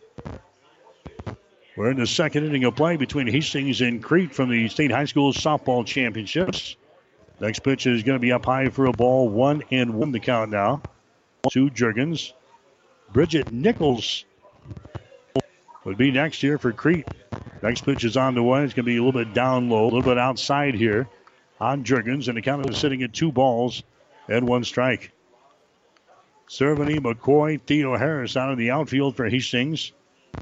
We're 1.76 1.90
in 1.90 1.98
the 1.98 2.06
second 2.06 2.44
inning 2.44 2.64
of 2.64 2.76
play 2.76 2.96
between 2.96 3.26
Hastings 3.26 3.80
and 3.80 4.02
Crete 4.02 4.34
from 4.34 4.50
the 4.50 4.68
State 4.68 4.90
High 4.90 5.06
School 5.06 5.32
Softball 5.32 5.86
Championships. 5.86 6.76
Next 7.40 7.60
pitch 7.60 7.86
is 7.86 8.02
going 8.02 8.16
to 8.16 8.20
be 8.20 8.32
up 8.32 8.44
high 8.44 8.68
for 8.68 8.86
a 8.86 8.92
ball. 8.92 9.28
One 9.28 9.62
and 9.70 9.94
one 9.94 10.12
the 10.12 10.20
count 10.20 10.50
now. 10.50 10.82
Two 11.50 11.70
Jurgens. 11.70 12.32
Bridget 13.12 13.50
Nichols 13.50 14.24
would 15.84 15.96
be 15.96 16.10
next 16.10 16.40
here 16.40 16.58
for 16.58 16.72
Crete. 16.72 17.06
Next 17.62 17.84
pitch 17.84 18.04
is 18.04 18.16
on 18.16 18.34
the 18.34 18.42
way. 18.42 18.62
It's 18.62 18.74
going 18.74 18.84
to 18.84 18.90
be 18.90 18.98
a 18.98 19.02
little 19.02 19.18
bit 19.18 19.32
down 19.32 19.70
low, 19.70 19.84
a 19.84 19.84
little 19.84 20.02
bit 20.02 20.18
outside 20.18 20.74
here 20.74 21.08
on 21.58 21.82
Jurgens. 21.82 22.28
And 22.28 22.36
the 22.36 22.42
count 22.42 22.68
is 22.68 22.76
sitting 22.76 23.02
at 23.02 23.14
two 23.14 23.32
balls 23.32 23.82
and 24.28 24.46
one 24.46 24.64
strike. 24.64 25.12
Cerveny, 26.48 26.98
McCoy, 26.98 27.60
Theo 27.62 27.96
Harris 27.96 28.36
out 28.36 28.52
in 28.52 28.58
the 28.58 28.70
outfield 28.70 29.16
for 29.16 29.28
Hastings. 29.28 29.92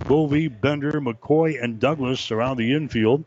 Bovey, 0.06 0.48
Bender, 0.48 1.00
McCoy, 1.00 1.62
and 1.62 1.78
Douglas 1.78 2.30
around 2.30 2.56
the 2.56 2.74
infield. 2.74 3.24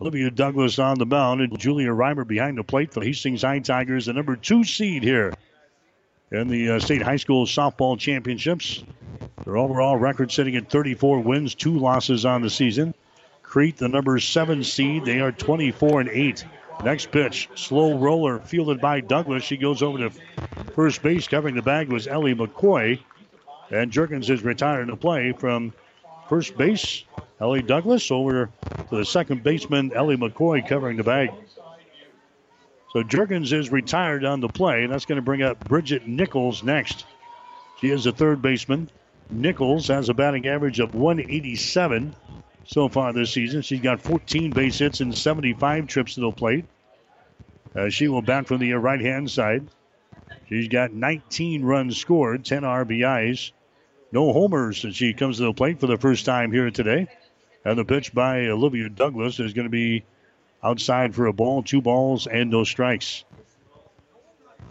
Olivia 0.00 0.30
Douglas 0.30 0.78
on 0.78 0.98
the 0.98 1.06
mound 1.06 1.40
and 1.40 1.58
Julia 1.58 1.88
Reimer 1.88 2.26
behind 2.26 2.58
the 2.58 2.64
plate 2.64 2.92
for 2.92 3.00
the 3.00 3.06
Hastings 3.06 3.42
High 3.42 3.60
Tigers, 3.60 4.06
the 4.06 4.12
number 4.12 4.36
two 4.36 4.62
seed 4.62 5.02
here 5.02 5.32
in 6.30 6.48
the 6.48 6.72
uh, 6.72 6.80
state 6.80 7.00
high 7.00 7.16
school 7.16 7.46
softball 7.46 7.98
championships. 7.98 8.84
Their 9.44 9.56
overall 9.56 9.96
record 9.96 10.30
sitting 10.30 10.56
at 10.56 10.68
34 10.68 11.20
wins, 11.20 11.54
two 11.54 11.78
losses 11.78 12.26
on 12.26 12.42
the 12.42 12.50
season. 12.50 12.94
Crete, 13.42 13.78
the 13.78 13.88
number 13.88 14.18
seven 14.18 14.62
seed, 14.62 15.04
they 15.06 15.20
are 15.20 15.32
24 15.32 16.00
and 16.00 16.10
8. 16.10 16.44
Next 16.84 17.10
pitch, 17.10 17.48
slow 17.54 17.96
roller 17.96 18.40
fielded 18.40 18.82
by 18.82 19.00
Douglas. 19.00 19.44
She 19.44 19.56
goes 19.56 19.82
over 19.82 19.96
to 19.96 20.10
first 20.74 21.02
base. 21.02 21.26
Covering 21.26 21.54
the 21.54 21.62
bag 21.62 21.90
was 21.90 22.06
Ellie 22.06 22.34
McCoy. 22.34 22.98
And 23.70 23.90
Jurgens 23.90 24.28
is 24.28 24.42
retired 24.42 24.88
to 24.88 24.96
play 24.96 25.32
from 25.32 25.72
first 26.28 26.56
base. 26.56 27.04
Ellie 27.40 27.62
Douglas 27.62 28.10
over 28.10 28.50
to 28.88 28.96
the 28.96 29.04
second 29.04 29.42
baseman, 29.42 29.92
Ellie 29.92 30.16
McCoy, 30.16 30.66
covering 30.66 30.96
the 30.96 31.02
bag. 31.02 31.30
So 32.92 33.02
Jurgens 33.02 33.52
is 33.52 33.70
retired 33.70 34.24
on 34.24 34.40
the 34.40 34.48
play. 34.48 34.84
and 34.84 34.92
That's 34.92 35.04
going 35.04 35.16
to 35.16 35.22
bring 35.22 35.42
up 35.42 35.68
Bridget 35.68 36.06
Nichols 36.06 36.62
next. 36.62 37.04
She 37.80 37.90
is 37.90 38.06
a 38.06 38.12
third 38.12 38.40
baseman. 38.40 38.90
Nichols 39.28 39.88
has 39.88 40.08
a 40.08 40.14
batting 40.14 40.46
average 40.46 40.80
of 40.80 40.94
187 40.94 42.14
so 42.64 42.88
far 42.88 43.12
this 43.12 43.32
season. 43.32 43.62
She's 43.62 43.80
got 43.80 44.00
14 44.00 44.50
base 44.50 44.78
hits 44.78 45.00
and 45.00 45.16
75 45.16 45.86
trips 45.86 46.14
to 46.14 46.22
the 46.22 46.30
plate. 46.30 46.64
Uh, 47.74 47.90
she 47.90 48.08
will 48.08 48.22
bat 48.22 48.46
from 48.46 48.60
the 48.60 48.72
right 48.72 49.00
hand 49.00 49.30
side. 49.30 49.66
She's 50.48 50.68
got 50.68 50.92
19 50.92 51.64
runs 51.64 51.98
scored, 51.98 52.44
10 52.44 52.62
RBIs, 52.62 53.50
no 54.12 54.32
homers 54.32 54.84
as 54.84 54.96
she 54.96 55.12
comes 55.12 55.38
to 55.38 55.44
the 55.44 55.52
plate 55.52 55.80
for 55.80 55.86
the 55.86 55.96
first 55.96 56.24
time 56.24 56.52
here 56.52 56.70
today. 56.70 57.08
And 57.64 57.78
the 57.78 57.84
pitch 57.84 58.14
by 58.14 58.46
Olivia 58.46 58.88
Douglas 58.88 59.40
is 59.40 59.52
going 59.52 59.66
to 59.66 59.70
be 59.70 60.04
outside 60.62 61.14
for 61.14 61.26
a 61.26 61.32
ball, 61.32 61.62
two 61.62 61.80
balls, 61.80 62.26
and 62.26 62.50
no 62.50 62.64
strikes. 62.64 63.24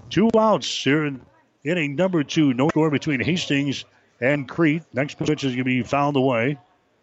Two 0.10 0.30
outs 0.38 0.84
here 0.84 1.06
in 1.06 1.22
inning 1.64 1.96
number 1.96 2.24
two. 2.24 2.54
No 2.54 2.70
score 2.70 2.90
between 2.90 3.20
Hastings 3.20 3.86
and 4.22 4.48
Crete. 4.48 4.84
Next 4.94 5.18
pitch 5.18 5.44
is 5.44 5.52
going 5.52 5.58
to 5.58 5.64
be 5.64 5.84
fouled 5.84 6.16
away 6.16 6.58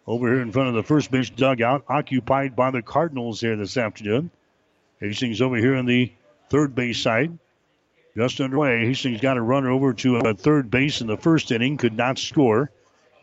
over 0.07 0.27
here 0.27 0.41
in 0.41 0.51
front 0.51 0.69
of 0.69 0.75
the 0.75 0.83
first 0.83 1.11
base 1.11 1.29
dugout, 1.29 1.85
occupied 1.87 2.55
by 2.55 2.71
the 2.71 2.81
Cardinals 2.81 3.41
here 3.41 3.55
this 3.55 3.77
afternoon. 3.77 4.31
Hastings 4.99 5.41
over 5.41 5.57
here 5.57 5.75
on 5.75 5.85
the 5.85 6.11
third 6.49 6.75
base 6.75 6.99
side. 6.99 7.37
Just 8.15 8.39
underway. 8.41 8.85
Hastings 8.85 9.21
got 9.21 9.37
a 9.37 9.41
runner 9.41 9.71
over 9.71 9.93
to 9.93 10.17
a 10.17 10.33
third 10.35 10.69
base 10.69 11.01
in 11.01 11.07
the 11.07 11.17
first 11.17 11.51
inning, 11.51 11.77
could 11.77 11.97
not 11.97 12.19
score. 12.19 12.69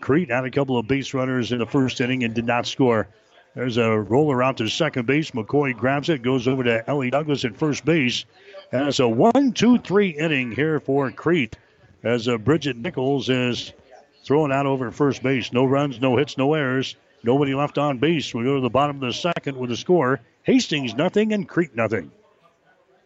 Crete 0.00 0.30
had 0.30 0.44
a 0.44 0.50
couple 0.50 0.78
of 0.78 0.88
base 0.88 1.14
runners 1.14 1.52
in 1.52 1.58
the 1.58 1.66
first 1.66 2.00
inning 2.00 2.24
and 2.24 2.34
did 2.34 2.46
not 2.46 2.66
score. 2.66 3.06
There's 3.54 3.76
a 3.76 3.90
roller 3.90 4.42
out 4.42 4.56
to 4.56 4.68
second 4.68 5.06
base. 5.06 5.30
McCoy 5.30 5.76
grabs 5.76 6.08
it, 6.08 6.22
goes 6.22 6.48
over 6.48 6.64
to 6.64 6.88
Ellie 6.88 7.10
Douglas 7.10 7.44
at 7.44 7.56
first 7.56 7.84
base. 7.84 8.24
And 8.72 8.88
it's 8.88 9.00
a 9.00 9.08
one, 9.08 9.52
two, 9.52 9.78
three 9.78 10.10
inning 10.10 10.52
here 10.52 10.80
for 10.80 11.10
Crete 11.10 11.56
as 12.02 12.26
uh, 12.26 12.38
Bridget 12.38 12.76
Nichols 12.76 13.28
is 13.28 13.72
throwing 14.24 14.52
out 14.52 14.66
over 14.66 14.90
first 14.90 15.22
base. 15.22 15.52
No 15.52 15.64
runs, 15.64 16.00
no 16.00 16.16
hits, 16.16 16.36
no 16.36 16.54
errors. 16.54 16.96
Nobody 17.22 17.54
left 17.54 17.78
on 17.78 17.98
base. 17.98 18.34
We 18.34 18.44
go 18.44 18.56
to 18.56 18.60
the 18.60 18.70
bottom 18.70 18.96
of 18.96 19.02
the 19.02 19.12
second 19.12 19.56
with 19.56 19.70
a 19.70 19.76
score. 19.76 20.20
Hastings 20.42 20.94
nothing 20.94 21.32
and 21.32 21.48
Crete 21.48 21.76
nothing. 21.76 22.10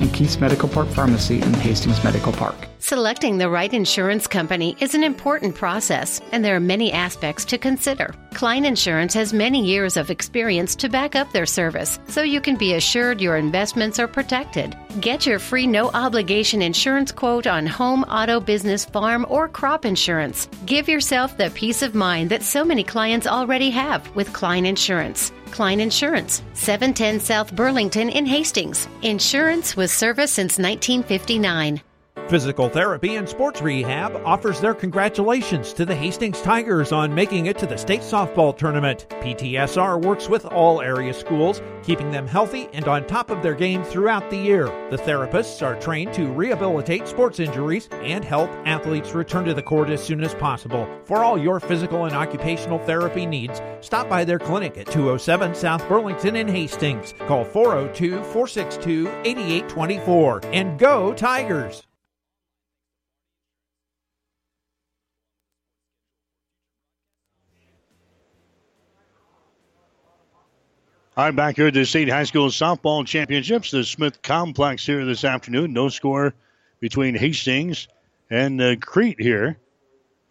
and 0.00 0.12
Keith's 0.12 0.40
Medical 0.40 0.68
Park 0.68 0.88
Pharmacy 0.88 1.40
in 1.40 1.54
Hastings 1.54 2.02
Medical 2.04 2.32
Park. 2.32 2.56
Selecting 2.78 3.38
the 3.38 3.48
right 3.48 3.72
insurance 3.72 4.26
company 4.26 4.76
is 4.78 4.94
an 4.94 5.02
important 5.02 5.54
process, 5.54 6.20
and 6.32 6.44
there 6.44 6.54
are 6.54 6.60
many 6.60 6.92
aspects 6.92 7.46
to 7.46 7.56
consider. 7.56 8.14
Klein 8.34 8.66
Insurance 8.66 9.14
has 9.14 9.32
many 9.32 9.64
years 9.64 9.96
of 9.96 10.10
experience 10.10 10.76
to 10.76 10.90
back 10.90 11.16
up 11.16 11.32
their 11.32 11.46
service, 11.46 11.98
so 12.08 12.20
you 12.22 12.42
can 12.42 12.56
be 12.56 12.74
assured 12.74 13.22
your 13.22 13.38
investments 13.38 13.98
are 13.98 14.06
protected. 14.06 14.76
Get 15.00 15.24
your 15.24 15.38
free 15.38 15.66
no 15.66 15.90
obligation 15.94 16.60
insurance 16.60 17.10
quote 17.10 17.46
on 17.46 17.66
home, 17.66 18.02
auto, 18.04 18.38
business, 18.38 18.84
farm, 18.84 19.24
or 19.30 19.48
crop 19.48 19.86
insurance. 19.86 20.46
Give 20.66 20.86
yourself 20.86 21.38
the 21.38 21.50
peace 21.50 21.80
of 21.80 21.94
mind 21.94 22.28
that 22.30 22.42
so 22.42 22.66
many 22.66 22.84
clients 22.84 23.26
already 23.26 23.70
have 23.70 24.14
with 24.14 24.32
Klein 24.34 24.66
Insurance. 24.66 25.32
Klein 25.54 25.78
Insurance, 25.78 26.42
710 26.54 27.20
South 27.20 27.54
Burlington 27.54 28.08
in 28.08 28.26
Hastings. 28.26 28.88
Insurance 29.02 29.76
with 29.76 29.83
service 29.88 30.32
since 30.32 30.58
1959. 30.58 31.82
Physical 32.28 32.70
Therapy 32.70 33.16
and 33.16 33.28
Sports 33.28 33.60
Rehab 33.60 34.16
offers 34.24 34.58
their 34.58 34.72
congratulations 34.72 35.74
to 35.74 35.84
the 35.84 35.94
Hastings 35.94 36.40
Tigers 36.40 36.90
on 36.90 37.14
making 37.14 37.46
it 37.46 37.58
to 37.58 37.66
the 37.66 37.76
state 37.76 38.00
softball 38.00 38.56
tournament. 38.56 39.06
PTSR 39.10 40.02
works 40.02 40.26
with 40.30 40.46
all 40.46 40.80
area 40.80 41.12
schools, 41.12 41.60
keeping 41.82 42.10
them 42.10 42.26
healthy 42.26 42.68
and 42.72 42.88
on 42.88 43.06
top 43.06 43.30
of 43.30 43.42
their 43.42 43.54
game 43.54 43.84
throughout 43.84 44.30
the 44.30 44.38
year. 44.38 44.64
The 44.90 44.96
therapists 44.96 45.62
are 45.62 45.78
trained 45.78 46.14
to 46.14 46.32
rehabilitate 46.32 47.06
sports 47.06 47.40
injuries 47.40 47.90
and 47.92 48.24
help 48.24 48.50
athletes 48.64 49.12
return 49.12 49.44
to 49.44 49.52
the 49.52 49.62
court 49.62 49.90
as 49.90 50.02
soon 50.02 50.24
as 50.24 50.34
possible. 50.34 50.88
For 51.04 51.22
all 51.22 51.36
your 51.36 51.60
physical 51.60 52.06
and 52.06 52.16
occupational 52.16 52.78
therapy 52.78 53.26
needs, 53.26 53.60
stop 53.82 54.08
by 54.08 54.24
their 54.24 54.38
clinic 54.38 54.78
at 54.78 54.86
207 54.86 55.54
South 55.54 55.86
Burlington 55.88 56.36
in 56.36 56.48
Hastings. 56.48 57.12
Call 57.28 57.44
402 57.44 58.22
462 58.24 59.08
8824 59.24 60.40
and 60.54 60.78
go 60.78 61.12
Tigers! 61.12 61.82
All 71.16 71.24
right, 71.26 71.36
back 71.36 71.54
here 71.54 71.68
at 71.68 71.74
the 71.74 71.86
State 71.86 72.08
High 72.08 72.24
School 72.24 72.48
Softball 72.48 73.06
Championships, 73.06 73.70
the 73.70 73.84
Smith 73.84 74.20
Complex 74.20 74.84
here 74.84 75.04
this 75.04 75.22
afternoon. 75.22 75.72
No 75.72 75.88
score 75.88 76.34
between 76.80 77.14
Hastings 77.14 77.86
and 78.30 78.60
uh, 78.60 78.74
Crete 78.74 79.20
here. 79.20 79.56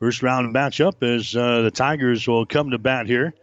First 0.02 0.22
round 0.22 0.54
matchup 0.54 1.02
as 1.02 1.34
uh, 1.38 1.62
the 1.62 1.72
Tigers 1.72 2.28
will 2.28 2.46
come 2.46 2.72
to 2.72 2.78
bat 2.78 3.06
here 3.06 3.34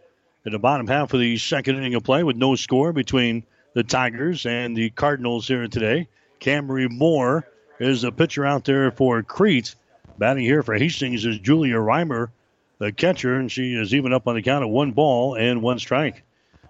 in 0.45 0.51
the 0.51 0.59
bottom 0.59 0.85
half 0.85 1.15
of 1.15 1.19
the 1.19 1.35
second 1.39 1.77
inning 1.77 1.95
of 1.95 2.03
play 2.03 2.23
with 2.23 2.35
no 2.35 2.53
score 2.53 2.93
between 2.93 3.43
the 3.73 3.83
Tigers 3.83 4.45
and 4.45 4.77
the 4.77 4.91
Cardinals 4.91 5.47
here 5.47 5.67
today. 5.67 6.07
Camry 6.39 6.91
Moore 6.91 7.47
is 7.79 8.03
the 8.03 8.11
pitcher 8.11 8.45
out 8.45 8.65
there 8.65 8.91
for 8.91 9.23
Crete. 9.23 9.73
Batting 10.19 10.43
here 10.43 10.61
for 10.61 10.75
Hastings 10.75 11.25
is 11.25 11.39
Julia 11.39 11.77
Reimer, 11.77 12.29
the 12.77 12.91
catcher, 12.91 13.37
and 13.37 13.51
she 13.51 13.73
is 13.73 13.95
even 13.95 14.13
up 14.13 14.27
on 14.27 14.35
the 14.35 14.43
count 14.43 14.63
of 14.63 14.69
one 14.69 14.91
ball 14.91 15.33
and 15.33 15.63
one 15.63 15.79
strike. 15.79 16.21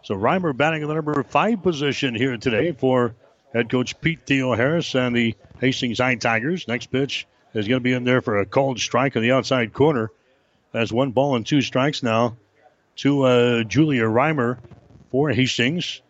So 0.04 0.16
Reimer 0.16 0.56
batting 0.56 0.82
in 0.82 0.88
the 0.88 0.96
number 0.96 1.22
five 1.24 1.62
position 1.62 2.16
here 2.16 2.36
today 2.38 2.72
for 2.72 3.14
head 3.54 3.70
coach 3.70 4.00
Pete 4.02 4.22
Theo 4.26 4.56
Harris 4.56 4.96
and 4.96 5.16
the 5.16 5.36
Hastings 5.60 6.00
High 6.00 6.16
Tigers. 6.16 6.68
Next 6.68 6.88
pitch 6.88 7.28
is 7.54 7.68
going 7.68 7.80
to 7.80 7.84
be 7.84 7.94
in 7.94 8.04
there 8.04 8.22
for 8.22 8.40
a 8.40 8.46
called 8.46 8.80
strike 8.80 9.16
on 9.16 9.22
the 9.22 9.32
outside 9.32 9.74
corner. 9.74 10.12
That's 10.72 10.92
one 10.92 11.12
ball 11.12 11.36
and 11.36 11.46
two 11.46 11.62
strikes 11.62 12.02
now 12.02 12.36
to 12.98 13.24
uh, 13.24 13.64
Julia 13.64 14.04
Reimer 14.04 14.58
for 15.12 15.30
Hastings. 15.30 16.02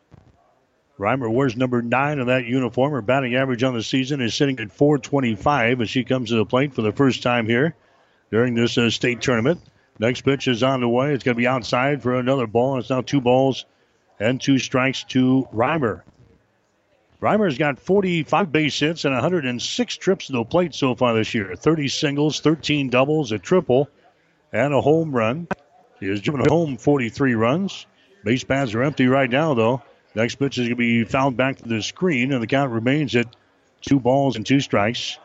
Reimer 0.97 1.29
wears 1.29 1.57
number 1.57 1.81
nine 1.81 2.19
on 2.19 2.27
that 2.27 2.45
uniform. 2.45 2.93
Her 2.93 3.01
batting 3.01 3.35
average 3.35 3.63
on 3.63 3.73
the 3.73 3.83
season 3.83 4.21
is 4.21 4.35
sitting 4.35 4.59
at 4.59 4.71
425 4.71 5.81
as 5.81 5.89
she 5.89 6.05
comes 6.05 6.29
to 6.29 6.35
the 6.35 6.45
plate 6.45 6.73
for 6.73 6.81
the 6.81 6.91
first 6.93 7.23
time 7.23 7.45
here 7.45 7.75
during 8.31 8.53
this 8.53 8.77
uh, 8.77 8.89
state 8.89 9.21
tournament. 9.21 9.59
Next 9.99 10.21
pitch 10.21 10.47
is 10.47 10.63
on 10.63 10.79
the 10.79 10.87
way. 10.87 11.13
It's 11.13 11.23
going 11.23 11.35
to 11.35 11.41
be 11.41 11.47
outside 11.47 12.01
for 12.01 12.15
another 12.15 12.47
ball. 12.47 12.79
It's 12.79 12.89
now 12.89 13.01
two 13.01 13.19
balls 13.19 13.65
and 14.22 14.39
two 14.39 14.59
strikes 14.59 15.03
to 15.03 15.47
Reimer. 15.51 16.03
Reimer's 17.22 17.57
got 17.57 17.80
45 17.80 18.51
base 18.51 18.80
hits 18.80 19.03
and 19.03 19.13
106 19.13 19.97
trips 19.97 20.28
to 20.28 20.34
the 20.34 20.43
plate 20.43 20.76
so 20.76 20.95
far 20.95 21.15
this 21.15 21.34
year 21.34 21.55
30 21.55 21.88
singles, 21.88 22.39
13 22.39 22.89
doubles, 22.89 23.32
a 23.32 23.39
triple, 23.39 23.89
and 24.53 24.74
a 24.74 24.82
home 24.82 25.11
run. 25.11 25.47
He 25.99 26.07
has 26.07 26.22
driven 26.22 26.45
home 26.47 26.78
43 26.78 27.34
runs. 27.34 27.88
Base 28.24 28.43
pads 28.43 28.76
are 28.76 28.84
empty 28.84 29.07
right 29.07 29.30
now, 29.30 29.55
though. 29.55 29.82
Next 30.13 30.36
pitch 30.36 30.57
is 30.57 30.67
going 30.67 30.72
to 30.72 30.76
be 30.76 31.03
fouled 31.03 31.36
back 31.36 31.57
to 31.57 31.67
the 31.67 31.82
screen, 31.82 32.32
and 32.32 32.43
the 32.43 32.47
count 32.47 32.72
remains 32.72 33.15
at 33.15 33.36
two 33.82 33.99
balls 33.99 34.36
and 34.36 34.45
two 34.45 34.59
strikes. 34.59 35.17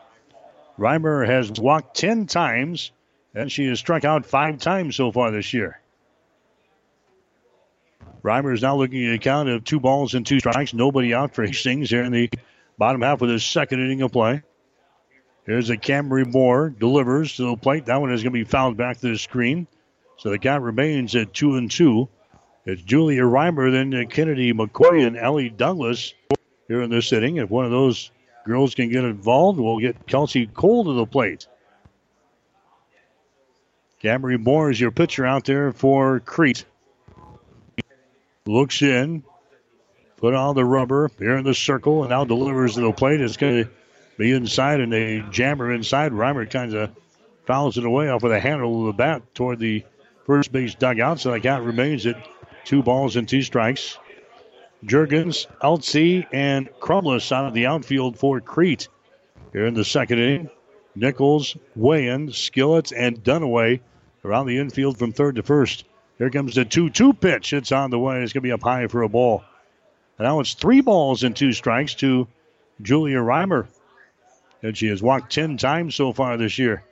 Reimer 0.79 1.25
has 1.25 1.51
walked 1.51 1.97
10 1.97 2.25
times, 2.25 2.91
and 3.35 3.51
she 3.51 3.67
has 3.67 3.79
struck 3.79 4.05
out 4.05 4.25
five 4.25 4.59
times 4.59 4.95
so 4.95 5.11
far 5.11 5.29
this 5.29 5.53
year. 5.53 5.79
Reimer 8.27 8.53
is 8.53 8.61
now 8.61 8.75
looking 8.75 9.07
at 9.07 9.13
a 9.13 9.19
count 9.19 9.47
of 9.47 9.63
two 9.63 9.79
balls 9.79 10.13
and 10.13 10.25
two 10.25 10.39
strikes. 10.39 10.73
Nobody 10.73 11.13
out 11.13 11.33
for 11.33 11.45
Hastings 11.45 11.89
here 11.89 12.03
in 12.03 12.11
the 12.11 12.29
bottom 12.77 13.01
half 13.01 13.21
of 13.21 13.29
the 13.29 13.39
second 13.39 13.79
inning 13.79 14.01
of 14.01 14.11
play. 14.11 14.43
Here's 15.45 15.69
a 15.69 15.77
Camry 15.77 16.29
Moore 16.29 16.69
delivers 16.69 17.37
to 17.37 17.49
the 17.49 17.55
plate. 17.55 17.85
That 17.85 18.01
one 18.01 18.11
is 18.11 18.23
going 18.23 18.33
to 18.33 18.39
be 18.39 18.43
fouled 18.43 18.75
back 18.75 18.97
to 18.97 19.11
the 19.11 19.17
screen. 19.17 19.65
So 20.17 20.29
the 20.29 20.39
count 20.39 20.61
remains 20.61 21.15
at 21.15 21.33
two 21.33 21.55
and 21.55 21.71
two. 21.71 22.09
It's 22.65 22.81
Julia 22.81 23.21
Reimer, 23.21 23.71
then 23.71 24.07
Kennedy 24.09 24.51
McCoy, 24.51 25.07
and 25.07 25.15
Ellie 25.15 25.49
Douglas 25.49 26.13
here 26.67 26.81
in 26.81 26.89
this 26.89 27.13
inning. 27.13 27.37
If 27.37 27.49
one 27.49 27.63
of 27.63 27.71
those 27.71 28.11
girls 28.45 28.75
can 28.75 28.89
get 28.89 29.05
involved, 29.05 29.57
we'll 29.57 29.79
get 29.79 30.05
Kelsey 30.05 30.47
Cole 30.47 30.83
to 30.83 30.93
the 30.93 31.05
plate. 31.05 31.47
Camry 34.03 34.37
Moore 34.37 34.69
is 34.69 34.81
your 34.81 34.91
pitcher 34.91 35.25
out 35.25 35.45
there 35.45 35.71
for 35.71 36.19
Crete. 36.19 36.65
Looks 38.47 38.81
in, 38.81 39.23
put 40.15 40.33
on 40.33 40.55
the 40.55 40.63
rubber 40.63 41.11
here 41.19 41.35
in 41.35 41.43
the 41.43 41.53
circle, 41.53 42.03
and 42.03 42.09
now 42.09 42.23
delivers 42.23 42.75
to 42.75 42.81
the 42.81 42.93
plate. 42.93 43.19
It's 43.19 43.35
going 43.35 43.65
to 43.65 43.69
be 44.17 44.31
inside, 44.31 44.79
and 44.79 44.91
they 44.91 45.21
jammer 45.31 45.73
inside. 45.73 46.13
Reimer 46.13 46.49
kind 46.49 46.73
of 46.73 46.91
fouls 47.45 47.77
it 47.77 47.83
away 47.83 48.07
off 48.09 48.23
of 48.23 48.29
the 48.29 48.39
handle 48.39 48.81
of 48.81 48.85
the 48.87 48.93
bat 48.93 49.21
toward 49.35 49.59
the 49.59 49.83
first 50.25 50.53
base 50.53 50.75
dugout. 50.75 51.19
So 51.19 51.31
the 51.31 51.41
count 51.41 51.65
remains 51.65 52.05
at 52.05 52.25
two 52.63 52.81
balls 52.81 53.17
and 53.17 53.27
two 53.27 53.41
strikes. 53.41 53.99
Jurgens, 54.85 55.47
Eltsey, 55.61 56.25
and 56.31 56.69
Crumless 56.79 57.33
out 57.33 57.47
of 57.47 57.53
the 57.53 57.65
outfield 57.65 58.17
for 58.17 58.39
Crete. 58.39 58.87
Here 59.51 59.65
in 59.65 59.73
the 59.73 59.83
second 59.83 60.19
inning, 60.19 60.49
Nichols, 60.95 61.57
Wayan, 61.77 62.33
Skillets, 62.33 62.91
and 62.91 63.21
Dunaway 63.23 63.81
around 64.23 64.45
the 64.45 64.57
infield 64.57 64.97
from 64.97 65.11
third 65.11 65.35
to 65.35 65.43
first. 65.43 65.83
Here 66.17 66.29
comes 66.29 66.55
the 66.55 66.65
2 66.65 66.89
2 66.89 67.13
pitch. 67.13 67.53
It's 67.53 67.71
on 67.71 67.91
the 67.91 67.99
way. 67.99 68.21
It's 68.21 68.33
going 68.33 68.41
to 68.41 68.47
be 68.47 68.51
up 68.51 68.63
high 68.63 68.87
for 68.87 69.03
a 69.03 69.09
ball. 69.09 69.43
And 70.17 70.27
now 70.27 70.39
it's 70.39 70.53
three 70.53 70.81
balls 70.81 71.23
and 71.23 71.35
two 71.35 71.53
strikes 71.53 71.93
to 71.95 72.27
Julia 72.81 73.17
Reimer. 73.17 73.67
And 74.63 74.75
she 74.75 74.87
has 74.87 75.01
walked 75.03 75.31
10 75.31 75.57
times 75.57 75.95
so 75.95 76.11
far 76.13 76.37
this 76.37 76.57
year. 76.57 76.83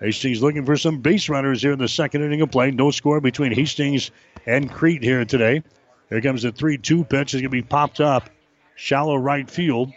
Hastings 0.00 0.42
looking 0.42 0.64
for 0.64 0.78
some 0.78 1.00
base 1.00 1.28
runners 1.28 1.60
here 1.60 1.72
in 1.72 1.78
the 1.78 1.88
second 1.88 2.22
inning 2.22 2.40
of 2.40 2.50
play. 2.50 2.70
No 2.70 2.90
score 2.90 3.20
between 3.20 3.52
Hastings 3.52 4.10
and 4.46 4.72
Crete 4.72 5.02
here 5.02 5.26
today. 5.26 5.62
Here 6.08 6.22
comes 6.22 6.42
the 6.42 6.52
3 6.52 6.78
2 6.78 7.04
pitch. 7.04 7.34
It's 7.34 7.42
going 7.42 7.44
to 7.44 7.48
be 7.50 7.62
popped 7.62 8.00
up. 8.00 8.30
Shallow 8.76 9.16
right 9.16 9.48
field. 9.50 9.92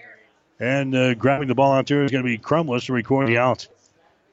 And 0.59 0.93
uh, 0.93 1.13
grabbing 1.13 1.47
the 1.47 1.55
ball 1.55 1.71
out 1.71 1.87
there 1.87 2.03
is 2.03 2.11
going 2.11 2.23
to 2.23 2.29
be 2.29 2.37
Crumless 2.37 2.87
to 2.87 2.93
record 2.93 3.27
the 3.27 3.37
out. 3.37 3.67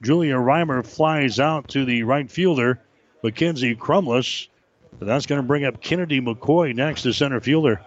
Julia 0.02 0.34
Reimer 0.34 0.84
flies 0.84 1.38
out 1.38 1.68
to 1.68 1.84
the 1.84 2.02
right 2.04 2.30
fielder, 2.30 2.80
Mackenzie 3.22 3.76
Crumless. 3.76 4.48
And 4.98 5.08
that's 5.08 5.26
going 5.26 5.40
to 5.40 5.46
bring 5.46 5.64
up 5.64 5.80
Kennedy 5.80 6.20
McCoy 6.20 6.74
next, 6.74 7.04
the 7.04 7.12
center 7.12 7.40
fielder. 7.40 7.80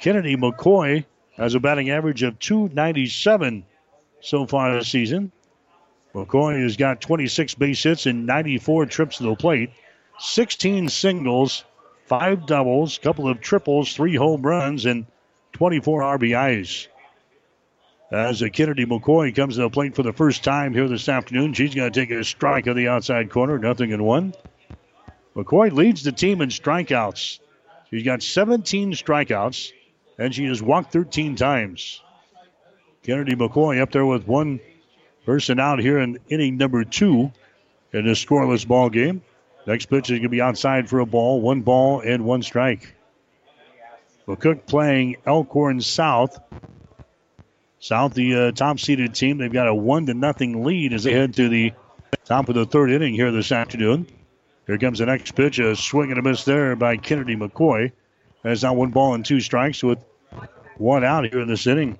Kennedy 0.00 0.36
McCoy 0.36 1.04
has 1.36 1.54
a 1.54 1.60
batting 1.60 1.90
average 1.90 2.22
of 2.22 2.38
297 2.38 3.64
so 4.20 4.46
far 4.46 4.74
this 4.74 4.88
season. 4.88 5.32
McCoy 6.14 6.62
has 6.62 6.76
got 6.76 7.00
26 7.00 7.54
base 7.54 7.82
hits 7.82 8.06
and 8.06 8.26
94 8.26 8.86
trips 8.86 9.16
to 9.16 9.24
the 9.24 9.34
plate, 9.34 9.70
16 10.18 10.88
singles, 10.90 11.64
five 12.06 12.46
doubles, 12.46 12.98
couple 12.98 13.28
of 13.28 13.40
triples, 13.40 13.94
three 13.94 14.14
home 14.14 14.42
runs, 14.42 14.84
and 14.84 15.06
24 15.52 16.02
RBIs. 16.18 16.88
As 18.12 18.44
Kennedy 18.52 18.84
McCoy 18.84 19.34
comes 19.34 19.54
to 19.54 19.62
the 19.62 19.70
plate 19.70 19.96
for 19.96 20.02
the 20.02 20.12
first 20.12 20.44
time 20.44 20.74
here 20.74 20.86
this 20.86 21.08
afternoon, 21.08 21.54
she's 21.54 21.74
going 21.74 21.90
to 21.90 21.98
take 21.98 22.10
a 22.10 22.22
strike 22.22 22.68
on 22.68 22.76
the 22.76 22.88
outside 22.88 23.30
corner, 23.30 23.58
nothing 23.58 23.90
in 23.90 24.04
one. 24.04 24.34
McCoy 25.34 25.72
leads 25.72 26.02
the 26.02 26.12
team 26.12 26.42
in 26.42 26.50
strikeouts. 26.50 27.38
She's 27.88 28.02
got 28.02 28.22
17 28.22 28.92
strikeouts, 28.92 29.72
and 30.18 30.34
she 30.34 30.44
has 30.44 30.62
walked 30.62 30.92
13 30.92 31.36
times. 31.36 32.02
Kennedy 33.02 33.34
McCoy 33.34 33.80
up 33.80 33.92
there 33.92 34.04
with 34.04 34.26
one 34.26 34.60
person 35.24 35.58
out 35.58 35.78
here 35.78 35.98
in 35.98 36.18
inning 36.28 36.58
number 36.58 36.84
two 36.84 37.32
in 37.94 38.04
this 38.04 38.22
scoreless 38.22 38.68
ball 38.68 38.90
game. 38.90 39.22
Next 39.66 39.86
pitch 39.86 40.10
is 40.10 40.18
going 40.18 40.24
to 40.24 40.28
be 40.28 40.42
outside 40.42 40.90
for 40.90 40.98
a 40.98 41.06
ball, 41.06 41.40
one 41.40 41.62
ball 41.62 42.00
and 42.00 42.26
one 42.26 42.42
strike. 42.42 42.94
McCook 44.28 44.66
playing 44.66 45.16
Elkhorn 45.24 45.80
South. 45.80 46.38
South, 47.82 48.14
the 48.14 48.36
uh, 48.36 48.52
top 48.52 48.78
seeded 48.78 49.12
team, 49.12 49.38
they've 49.38 49.52
got 49.52 49.66
a 49.66 49.74
one 49.74 50.06
to 50.06 50.14
nothing 50.14 50.62
lead 50.62 50.92
as 50.92 51.02
they 51.02 51.12
head 51.12 51.34
to 51.34 51.48
the 51.48 51.72
top 52.24 52.48
of 52.48 52.54
the 52.54 52.64
third 52.64 52.92
inning 52.92 53.12
here 53.12 53.32
this 53.32 53.50
afternoon. 53.50 54.06
Here 54.68 54.78
comes 54.78 55.00
the 55.00 55.06
next 55.06 55.34
pitch, 55.34 55.58
a 55.58 55.74
swing 55.74 56.10
and 56.10 56.18
a 56.20 56.22
miss 56.22 56.44
there 56.44 56.76
by 56.76 56.96
Kennedy 56.96 57.34
McCoy. 57.34 57.90
That's 58.44 58.62
now 58.62 58.74
one 58.74 58.92
ball 58.92 59.14
and 59.14 59.24
two 59.24 59.40
strikes 59.40 59.82
with 59.82 59.98
one 60.76 61.02
out 61.02 61.28
here 61.28 61.40
in 61.40 61.48
this 61.48 61.66
inning. 61.66 61.98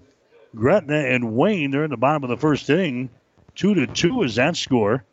Gretna 0.55 0.99
and 0.99 1.35
Wayne, 1.35 1.73
they're 1.73 1.83
in 1.83 1.91
the 1.91 1.97
bottom 1.97 2.23
of 2.23 2.31
the 2.31 2.37
first 2.37 2.71
inning. 2.71 3.11
Two 3.57 3.75
to 3.75 3.89
two 3.89 4.23
is 4.23 4.37
that 4.37 4.57
score. 4.57 5.05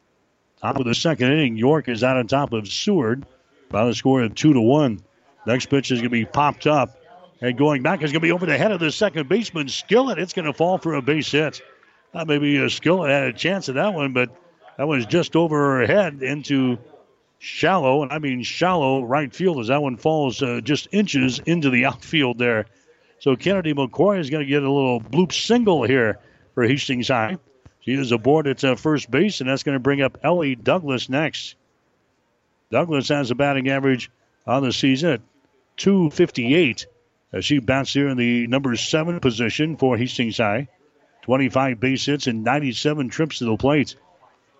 Top 0.61 0.77
of 0.77 0.85
the 0.85 0.93
second 0.93 1.31
inning, 1.31 1.57
York 1.57 1.89
is 1.89 2.03
out 2.03 2.17
on 2.17 2.27
top 2.27 2.53
of 2.53 2.67
Seward 2.67 3.25
by 3.69 3.85
the 3.85 3.95
score 3.95 4.21
of 4.21 4.35
two 4.35 4.53
to 4.53 4.61
one. 4.61 5.01
Next 5.47 5.71
pitch 5.71 5.89
is 5.89 5.97
going 5.97 6.11
to 6.11 6.11
be 6.11 6.25
popped 6.25 6.67
up. 6.67 6.98
And 7.41 7.57
going 7.57 7.83
back 7.83 8.01
is 8.01 8.11
going 8.11 8.21
to 8.21 8.27
be 8.27 8.31
over 8.31 8.45
the 8.45 8.57
head 8.57 8.71
of 8.71 8.79
the 8.79 8.91
second 8.91 9.29
baseman, 9.29 9.67
Skillett. 9.67 10.17
It's 10.17 10.33
going 10.33 10.45
to 10.45 10.53
fall 10.53 10.77
for 10.77 10.95
a 10.95 11.01
base 11.01 11.31
hit. 11.31 11.61
Uh, 12.13 12.25
maybe 12.25 12.57
uh, 12.57 12.63
Skillett 12.63 13.09
had 13.09 13.23
a 13.23 13.33
chance 13.33 13.69
at 13.69 13.75
that 13.75 13.93
one, 13.93 14.13
but 14.13 14.29
that 14.77 14.87
was 14.87 15.05
just 15.05 15.35
over 15.35 15.79
her 15.79 15.85
head 15.85 16.21
into 16.21 16.77
shallow, 17.37 18.03
and 18.03 18.11
I 18.11 18.19
mean 18.19 18.43
shallow 18.43 19.03
right 19.03 19.33
field 19.33 19.59
as 19.59 19.67
that 19.67 19.81
one 19.81 19.95
falls 19.95 20.43
uh, 20.43 20.59
just 20.61 20.87
inches 20.91 21.39
into 21.39 21.69
the 21.69 21.85
outfield 21.85 22.37
there. 22.37 22.65
So 23.19 23.35
Kennedy 23.35 23.73
McCoy 23.73 24.19
is 24.19 24.29
going 24.29 24.45
to 24.45 24.49
get 24.49 24.63
a 24.63 24.71
little 24.71 25.01
bloop 25.01 25.33
single 25.33 25.83
here 25.83 26.19
for 26.55 26.63
Hastings 26.63 27.07
High. 27.07 27.37
She 27.81 27.93
is 27.93 28.11
aboard 28.11 28.47
at 28.47 28.63
uh, 28.63 28.75
first 28.75 29.09
base, 29.09 29.39
and 29.39 29.49
that's 29.49 29.63
going 29.63 29.75
to 29.75 29.79
bring 29.79 30.01
up 30.01 30.17
Ellie 30.23 30.55
Douglas 30.55 31.09
next. 31.09 31.55
Douglas 32.71 33.07
has 33.09 33.31
a 33.31 33.35
batting 33.35 33.69
average 33.69 34.11
on 34.45 34.63
the 34.63 34.73
season 34.73 35.11
at 35.11 35.21
258 35.77 36.85
as 37.31 37.45
she 37.45 37.59
bats 37.59 37.93
here 37.93 38.09
in 38.09 38.17
the 38.17 38.47
number 38.47 38.75
seven 38.75 39.19
position 39.19 39.77
for 39.77 39.97
Hastings 39.97 40.37
High. 40.37 40.67
25 41.23 41.79
base 41.79 42.05
hits 42.05 42.27
and 42.27 42.43
97 42.43 43.09
trips 43.09 43.39
to 43.39 43.45
the 43.45 43.57
plate. 43.57 43.95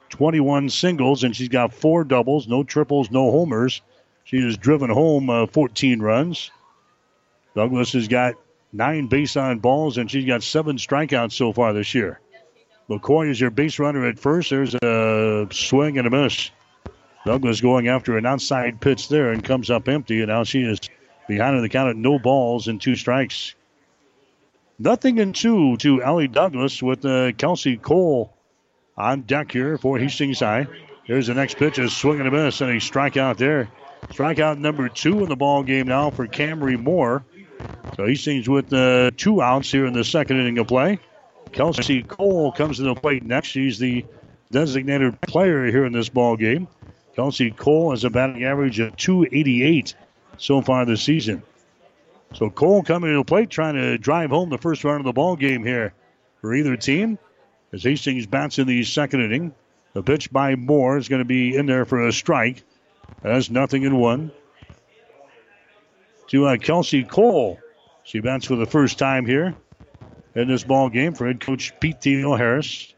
21 0.10 0.70
singles, 0.70 1.24
and 1.24 1.36
she's 1.36 1.50
got 1.50 1.74
four 1.74 2.04
doubles, 2.04 2.48
no 2.48 2.64
triples, 2.64 3.12
no 3.12 3.32
homers. 3.32 3.82
She 4.24 4.42
has 4.42 4.58
driven 4.58 4.90
home 4.90 5.30
uh, 5.30 5.48
14 5.48 6.00
runs. 6.02 6.52
Douglas 7.56 7.94
has 7.94 8.08
got 8.08 8.36
nine 8.72 9.08
base 9.08 9.36
on 9.38 9.60
balls, 9.60 9.98
and 9.98 10.10
she's 10.10 10.26
got 10.26 10.44
seven 10.44 10.78
strikeouts 10.78 11.34
so 11.34 11.54
far 11.54 11.74
this 11.74 11.96
year. 11.96 12.20
McCoy 12.90 13.30
is 13.30 13.40
your 13.40 13.52
base 13.52 13.80
runner 13.80 14.08
at 14.08 14.20
first. 14.20 14.50
There's 14.50 14.76
a 14.76 15.48
swing 15.52 15.98
and 15.98 16.08
a 16.08 16.10
miss. 16.10 16.50
Douglas 17.26 17.62
going 17.62 17.88
after 17.88 18.18
an 18.18 18.26
outside 18.26 18.82
pitch 18.82 19.10
there 19.10 19.32
and 19.32 19.44
comes 19.44 19.70
up 19.70 19.88
empty, 19.88 20.22
and 20.22 20.30
now 20.30 20.44
she 20.44 20.62
is 20.62 20.80
behind 21.30 21.56
in 21.56 21.62
the 21.62 21.70
count 21.70 21.92
of 21.92 21.96
no 21.96 22.20
balls 22.20 22.68
and 22.68 22.82
two 22.82 22.96
strikes. 22.96 23.56
Nothing 24.80 25.20
in 25.20 25.32
two 25.32 25.78
to 25.78 26.04
Ellie 26.04 26.28
Douglas 26.28 26.82
with 26.84 27.06
uh, 27.06 27.32
Kelsey 27.34 27.78
Cole 27.78 28.34
on 28.98 29.22
deck 29.22 29.52
here 29.52 29.78
for 29.78 29.98
Hastings 29.98 30.40
High. 30.40 30.68
Here's 31.06 31.28
the 31.28 31.36
next 31.36 31.58
pitch, 31.58 31.78
a 31.78 31.88
swing 31.90 32.20
and 32.20 32.28
a 32.28 32.32
miss, 32.32 32.62
and 32.62 32.72
a 32.72 32.76
strikeout 32.76 33.38
there. 33.38 33.70
Strikeout 34.08 34.58
number 34.58 34.90
two 34.90 35.22
in 35.24 35.30
the 35.30 35.36
ball 35.36 35.64
game 35.64 35.88
now 35.88 36.10
for 36.10 36.28
Camry 36.28 36.82
Moore. 36.82 37.24
So 37.96 38.06
Hastings 38.06 38.50
with 38.50 38.74
uh, 38.74 39.12
two 39.16 39.42
outs 39.42 39.72
here 39.72 39.86
in 39.86 39.94
the 39.94 40.04
second 40.04 40.40
inning 40.40 40.58
of 40.58 40.68
play. 40.68 41.00
Kelsey 41.52 42.04
Cole 42.04 42.52
comes 42.52 42.78
to 42.78 42.84
the 42.84 42.96
plate 42.96 43.24
next. 43.24 43.50
She's 43.50 43.78
the 43.78 44.06
designated 44.52 45.22
player 45.22 45.66
here 45.66 45.86
in 45.86 45.94
this 45.94 46.10
ball 46.10 46.38
game. 46.38 46.68
Kelsey 47.16 47.52
Cole 47.52 47.92
has 47.92 48.04
a 48.04 48.10
batting 48.10 48.44
average 48.44 48.80
of 48.80 48.96
288 48.96 49.94
so 50.40 50.62
far 50.62 50.86
this 50.86 51.04
season. 51.04 51.44
So 52.34 52.50
Cole 52.50 52.84
coming 52.84 53.12
to 53.12 53.18
the 53.18 53.24
plate 53.24 53.50
trying 53.50 53.76
to 53.76 53.98
drive 53.98 54.30
home 54.30 54.50
the 54.50 54.58
first 54.58 54.84
run 54.84 54.98
of 54.98 55.06
the 55.06 55.14
ball 55.14 55.36
game 55.36 55.64
here 55.64 55.94
for 56.42 56.54
either 56.54 56.76
team. 56.76 57.20
As 57.72 57.84
Hastings 57.84 58.26
bats 58.26 58.58
in 58.58 58.68
the 58.68 58.84
second 58.84 59.22
inning, 59.22 59.54
the 59.94 60.02
pitch 60.02 60.32
by 60.32 60.56
Moore 60.56 60.98
is 60.98 61.08
going 61.08 61.20
to 61.20 61.26
be 61.26 61.56
in 61.56 61.66
there 61.66 61.86
for 61.86 62.08
a 62.08 62.12
strike. 62.12 62.64
That's 63.22 63.50
nothing 63.50 63.84
in 63.84 63.98
one. 63.98 64.32
To 66.30 66.48
uh, 66.48 66.58
Kelsey 66.58 67.04
Cole. 67.04 67.60
She 68.04 68.20
bats 68.20 68.46
for 68.46 68.56
the 68.56 68.66
first 68.66 68.98
time 68.98 69.26
here 69.26 69.56
in 70.36 70.48
this 70.48 70.64
ball 70.64 70.90
game 70.90 71.14
for 71.14 71.28
head 71.28 71.40
coach 71.40 71.74
Pete 71.80 72.02
Theo 72.02 72.36
Harris. 72.36 72.94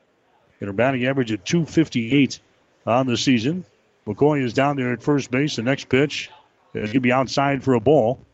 In 0.59 0.67
her 0.67 0.73
batting 0.73 1.05
average 1.05 1.31
at 1.31 1.43
258 1.43 2.39
on 2.85 3.07
the 3.07 3.17
season. 3.17 3.65
McCoy 4.05 4.43
is 4.43 4.53
down 4.53 4.75
there 4.75 4.93
at 4.93 5.01
first 5.01 5.31
base. 5.31 5.55
The 5.55 5.63
next 5.63 5.89
pitch 5.89 6.29
is 6.73 6.89
going 6.89 6.93
to 6.93 6.99
be 7.01 7.11
outside 7.11 7.63
for 7.63 7.73
a 7.73 7.79
ball. 7.79 8.25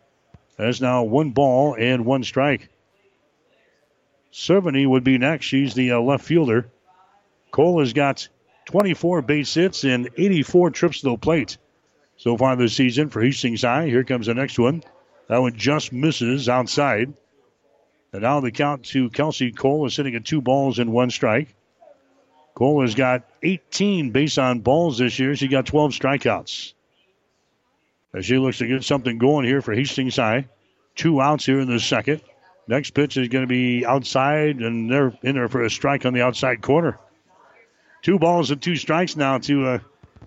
That's 0.57 0.81
now 0.81 1.03
one 1.03 1.31
ball 1.31 1.75
and 1.77 2.05
one 2.05 2.23
strike. 2.23 2.69
Cerveny 4.31 4.87
would 4.87 5.03
be 5.03 5.17
next. 5.17 5.45
She's 5.45 5.73
the 5.73 5.93
uh, 5.93 5.99
left 5.99 6.25
fielder. 6.25 6.69
Cole 7.51 7.79
has 7.79 7.93
got 7.93 8.27
24 8.65 9.21
base 9.21 9.53
hits 9.53 9.83
and 9.83 10.09
84 10.17 10.71
trips 10.71 11.01
to 11.01 11.11
the 11.11 11.17
plate 11.17 11.57
so 12.17 12.35
far 12.37 12.55
this 12.55 12.75
season 12.75 13.09
for 13.09 13.21
Hastings 13.21 13.61
High. 13.61 13.87
Here 13.87 14.03
comes 14.03 14.27
the 14.27 14.33
next 14.33 14.59
one. 14.59 14.83
That 15.27 15.41
one 15.41 15.55
just 15.55 15.93
misses 15.93 16.49
outside. 16.49 17.13
And 18.13 18.21
now 18.21 18.39
the 18.39 18.51
count 18.51 18.85
to 18.85 19.09
Kelsey 19.09 19.51
Cole 19.51 19.85
is 19.85 19.93
sitting 19.93 20.15
at 20.15 20.25
two 20.25 20.41
balls 20.41 20.79
and 20.79 20.91
one 20.91 21.09
strike. 21.09 21.55
Cole 22.55 22.81
has 22.81 22.95
got 22.95 23.23
18 23.43 24.11
base 24.11 24.37
on 24.37 24.61
balls 24.61 24.97
this 24.97 25.19
year. 25.19 25.35
She 25.35 25.47
got 25.47 25.67
12 25.67 25.91
strikeouts. 25.91 26.73
As 28.13 28.25
she 28.25 28.37
looks 28.37 28.59
to 28.59 28.67
get 28.67 28.83
something 28.83 29.17
going 29.17 29.45
here 29.45 29.61
for 29.61 29.73
Hastings 29.73 30.15
High. 30.15 30.47
Two 30.95 31.21
outs 31.21 31.45
here 31.45 31.59
in 31.59 31.69
the 31.69 31.79
second. 31.79 32.21
Next 32.67 32.91
pitch 32.91 33.17
is 33.17 33.27
going 33.27 33.43
to 33.43 33.47
be 33.47 33.85
outside, 33.85 34.57
and 34.57 34.89
they're 34.91 35.13
in 35.21 35.35
there 35.35 35.47
for 35.47 35.61
a 35.61 35.69
strike 35.69 36.05
on 36.05 36.13
the 36.13 36.21
outside 36.21 36.61
corner. 36.61 36.99
Two 38.01 38.19
balls 38.19 38.51
and 38.51 38.61
two 38.61 38.75
strikes 38.75 39.15
now 39.15 39.37
to 39.39 39.65
uh, 39.65 39.79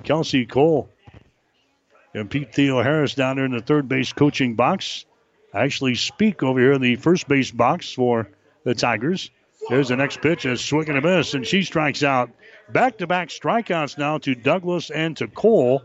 Kelsey 0.05 0.47
Cole. 0.47 0.89
And 2.15 2.31
Pete 2.31 2.55
Theo 2.55 2.83
Harris 2.83 3.15
down 3.15 3.37
there 3.37 3.45
in 3.45 3.53
the 3.53 3.61
third 3.61 3.89
base 3.89 4.13
coaching 4.13 4.55
box. 4.55 5.05
I 5.53 5.61
actually 5.65 5.95
speak 5.95 6.43
over 6.43 6.59
here 6.59 6.73
in 6.73 6.81
the 6.81 6.97
first 6.97 7.29
base 7.29 7.51
box 7.51 7.93
for 7.93 8.29
the 8.65 8.75
Tigers. 8.75 9.31
There's 9.69 9.89
the 9.89 9.97
next 9.97 10.21
pitch, 10.21 10.45
a 10.45 10.57
swing 10.57 10.89
and 10.89 10.99
a 10.99 11.01
miss, 11.01 11.35
and 11.35 11.47
she 11.47 11.63
strikes 11.63 12.03
out. 12.03 12.31
Back 12.71 12.99
to 12.99 13.07
back 13.07 13.29
strikeouts 13.29 13.99
now 13.99 14.19
to 14.19 14.35
Douglas 14.35 14.91
and 14.91 15.17
to 15.19 15.29
Cole. 15.29 15.83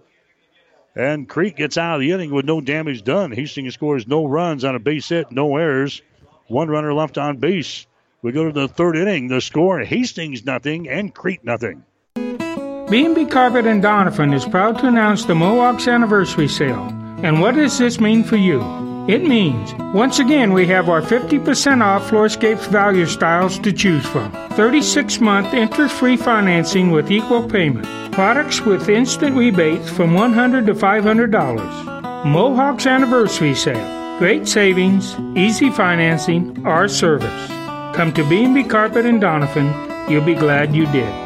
And 0.96 1.28
Crete 1.28 1.58
gets 1.58 1.78
out 1.78 1.96
of 1.96 2.02
the 2.02 2.12
inning 2.12 2.32
with 2.32 2.46
no 2.46 2.62
damage 2.62 3.04
done. 3.04 3.32
Hastings 3.32 3.74
scores 3.74 4.08
no 4.08 4.26
runs 4.26 4.64
on 4.64 4.76
a 4.76 4.80
base 4.80 5.10
hit, 5.10 5.32
no 5.32 5.58
errors. 5.58 6.02
One 6.48 6.70
runner 6.70 6.94
left 6.94 7.18
on 7.18 7.38
base. 7.38 7.86
We 8.22 8.32
go 8.32 8.46
to 8.46 8.52
the 8.52 8.68
third 8.68 8.96
inning. 8.96 9.28
The 9.28 9.42
score 9.42 9.80
Hastings 9.80 10.46
nothing 10.46 10.88
and 10.88 11.14
Crete 11.14 11.44
nothing. 11.44 11.84
B&B 12.16 13.26
Carpet 13.26 13.66
and 13.66 13.84
Doniphan 13.84 14.34
is 14.34 14.46
proud 14.46 14.78
to 14.80 14.88
announce 14.88 15.26
the 15.26 15.36
Mohawks 15.36 15.88
anniversary 15.88 16.48
sale. 16.48 16.88
And 17.24 17.42
what 17.42 17.56
does 17.56 17.78
this 17.78 18.00
mean 18.00 18.24
for 18.24 18.36
you? 18.36 18.85
It 19.08 19.24
means, 19.24 19.72
once 19.94 20.18
again, 20.18 20.52
we 20.52 20.66
have 20.66 20.90
our 20.90 21.02
50% 21.02 21.84
off 21.84 22.10
Floorscapes 22.10 22.68
value 22.68 23.06
styles 23.06 23.60
to 23.60 23.72
choose 23.72 24.04
from. 24.04 24.32
36 24.54 25.20
month 25.20 25.54
interest 25.54 25.94
free 25.94 26.18
financing 26.18 26.90
with 26.90 27.12
equal 27.12 27.48
payment. 27.48 27.86
Products 28.12 28.62
with 28.62 28.90
instant 28.90 29.36
rebates 29.36 29.92
from 29.92 30.16
$100 30.16 30.66
to 30.66 30.74
$500. 30.74 32.26
Mohawk's 32.26 32.88
anniversary 32.88 33.54
sale. 33.54 34.18
Great 34.18 34.48
savings, 34.48 35.16
easy 35.38 35.70
financing, 35.70 36.66
our 36.66 36.88
service. 36.88 37.48
Come 37.96 38.12
to 38.14 38.28
B&B 38.28 38.64
Carpet 38.64 39.06
in 39.06 39.20
Doniphan. 39.20 40.10
You'll 40.10 40.26
be 40.26 40.34
glad 40.34 40.76
you 40.76 40.88
did. 40.88 41.25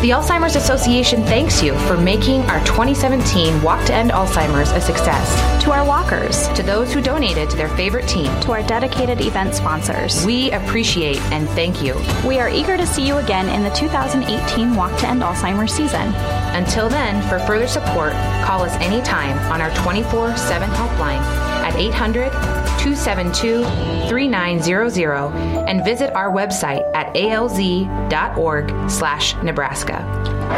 The 0.00 0.10
Alzheimer's 0.10 0.54
Association 0.54 1.24
thanks 1.24 1.60
you 1.60 1.76
for 1.80 1.96
making 1.96 2.42
our 2.42 2.64
2017 2.64 3.60
Walk 3.62 3.84
to 3.86 3.92
End 3.92 4.12
Alzheimer's 4.12 4.70
a 4.70 4.80
success. 4.80 5.64
To 5.64 5.72
our 5.72 5.84
walkers, 5.84 6.46
To 6.50 6.62
those 6.62 6.92
who 6.92 7.00
donated 7.00 7.50
to 7.50 7.56
their 7.56 7.68
favorite 7.70 8.06
team, 8.06 8.30
to 8.42 8.52
our 8.52 8.62
dedicated 8.62 9.20
event 9.20 9.56
sponsors, 9.56 10.24
we 10.24 10.52
appreciate 10.52 11.18
and 11.32 11.48
thank 11.48 11.82
you. 11.82 12.00
we 12.24 12.38
are 12.38 12.48
eager 12.48 12.76
to 12.76 12.86
see 12.86 13.04
you 13.04 13.16
again 13.16 13.48
in 13.48 13.64
the 13.64 13.70
2018 13.70 14.76
Walk 14.76 14.96
to 15.00 15.08
End 15.08 15.22
Alzheimer's 15.22 15.72
season. 15.72 16.14
Until 16.54 16.88
then, 16.88 17.20
for 17.28 17.40
further 17.40 17.66
support, 17.66 18.12
call 18.44 18.62
us 18.62 18.74
anytime 18.76 19.36
on 19.52 19.60
our 19.60 19.74
24 19.82 20.36
7 20.36 20.70
helpline 20.70 21.18
at 21.66 21.74
800 21.74 22.30
272 22.78 23.64
3900 24.08 25.68
and 25.68 25.84
visit 25.84 26.12
our 26.14 26.30
website 26.30 26.82
at 26.94 27.14
alz.org 27.14 28.90
slash 28.90 29.34
Nebraska. 29.42 30.04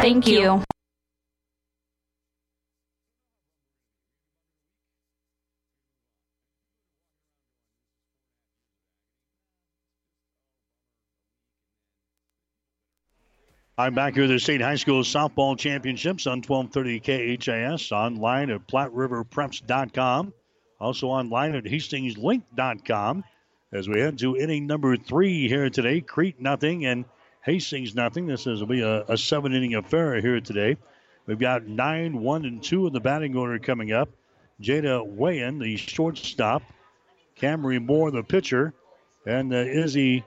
Thank 0.01 0.27
you. 0.27 0.63
I'm 13.81 13.95
back 13.95 14.13
here 14.13 14.25
at 14.25 14.27
the 14.27 14.37
State 14.37 14.61
High 14.61 14.75
School 14.75 15.01
Softball 15.01 15.57
Championships 15.57 16.27
on 16.27 16.43
1230 16.43 16.99
KHAS, 17.37 17.91
online 17.91 18.51
at 18.51 18.67
PlatteRiverPreps.com, 18.67 20.33
also 20.81 21.07
online 21.07 21.55
at 21.55 21.63
HastingsLink.com. 21.63 23.23
As 23.71 23.87
we 23.87 24.01
head 24.01 24.17
to 24.19 24.35
inning 24.35 24.67
number 24.67 24.97
three 24.97 25.47
here 25.47 25.69
today, 25.69 26.01
Crete 26.01 26.41
nothing 26.41 26.85
and 26.85 27.05
Hastings 27.43 27.95
nothing. 27.95 28.27
This 28.27 28.45
is, 28.47 28.59
will 28.59 28.67
be 28.67 28.81
a, 28.81 29.05
a 29.07 29.17
seven 29.17 29.53
inning 29.53 29.75
affair 29.75 30.19
here 30.19 30.41
today. 30.41 30.77
We've 31.25 31.39
got 31.39 31.65
nine, 31.65 32.19
one, 32.19 32.45
and 32.45 32.61
two 32.61 32.87
in 32.87 32.93
the 32.93 32.99
batting 32.99 33.35
order 33.35 33.59
coming 33.59 33.93
up. 33.93 34.09
Jada 34.61 35.07
Wayan, 35.17 35.59
the 35.59 35.77
shortstop, 35.77 36.63
Camry 37.39 37.83
Moore, 37.83 38.11
the 38.11 38.23
pitcher, 38.23 38.73
and 39.25 39.53
uh, 39.53 39.57
Izzy 39.57 40.23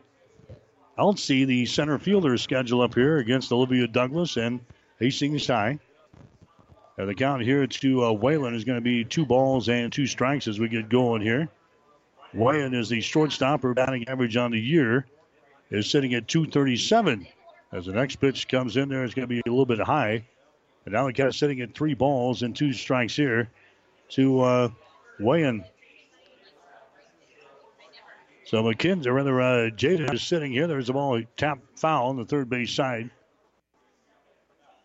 Elsie, 0.97 1.45
the 1.45 1.67
center 1.67 1.99
fielder, 1.99 2.37
schedule 2.39 2.81
up 2.81 2.95
here 2.95 3.19
against 3.19 3.53
Olivia 3.53 3.87
Douglas 3.87 4.37
and 4.37 4.61
Hastings 4.99 5.47
High. 5.47 5.79
And 6.97 7.09
the 7.09 7.15
count 7.15 7.43
here 7.43 7.67
to 7.67 8.05
uh, 8.05 8.13
Whalen 8.13 8.55
is 8.55 8.65
going 8.65 8.79
to 8.79 8.83
be 8.83 9.05
two 9.05 9.27
balls 9.27 9.69
and 9.69 9.93
two 9.93 10.07
strikes 10.07 10.47
as 10.47 10.61
we 10.61 10.69
get 10.69 10.89
going 10.89 11.23
here. 11.23 11.49
Whalen 12.33 12.75
is 12.75 12.89
the 12.89 13.01
shortstop. 13.01 13.63
Her 13.63 13.75
batting 13.75 14.07
average 14.09 14.37
on 14.37 14.53
the 14.53 14.61
year 14.61 15.07
is 15.71 15.91
sitting 15.91 16.15
at 16.15 16.29
237. 16.29 17.27
As 17.73 17.87
the 17.87 17.93
next 17.93 18.17
pitch 18.17 18.47
comes 18.47 18.77
in 18.77 18.89
there, 18.89 19.05
it's 19.05 19.15
going 19.15 19.29
to 19.29 19.35
be 19.35 19.41
a 19.41 19.51
little 19.51 19.67
bit 19.67 19.81
high. 19.81 20.25
And 20.85 20.95
now 20.95 21.07
the 21.07 21.13
count 21.13 21.35
sitting 21.35 21.61
at 21.61 21.75
three 21.75 21.95
balls 21.95 22.43
and 22.43 22.55
two 22.55 22.73
strikes 22.73 23.17
here 23.17 23.51
to 24.11 24.41
uh, 24.41 24.69
Whalen. 25.19 25.65
So 28.45 28.63
McKenzie, 28.63 29.07
or 29.07 29.15
rather, 29.15 29.41
uh, 29.41 29.71
Jada 29.71 30.13
is 30.13 30.23
sitting 30.23 30.53
here. 30.53 30.67
There's 30.67 30.91
a 30.91 30.93
ball 30.93 31.21
tap 31.37 31.59
foul 31.77 32.09
on 32.11 32.17
the 32.17 32.25
third 32.25 32.49
base 32.51 32.73
side. 32.73 33.11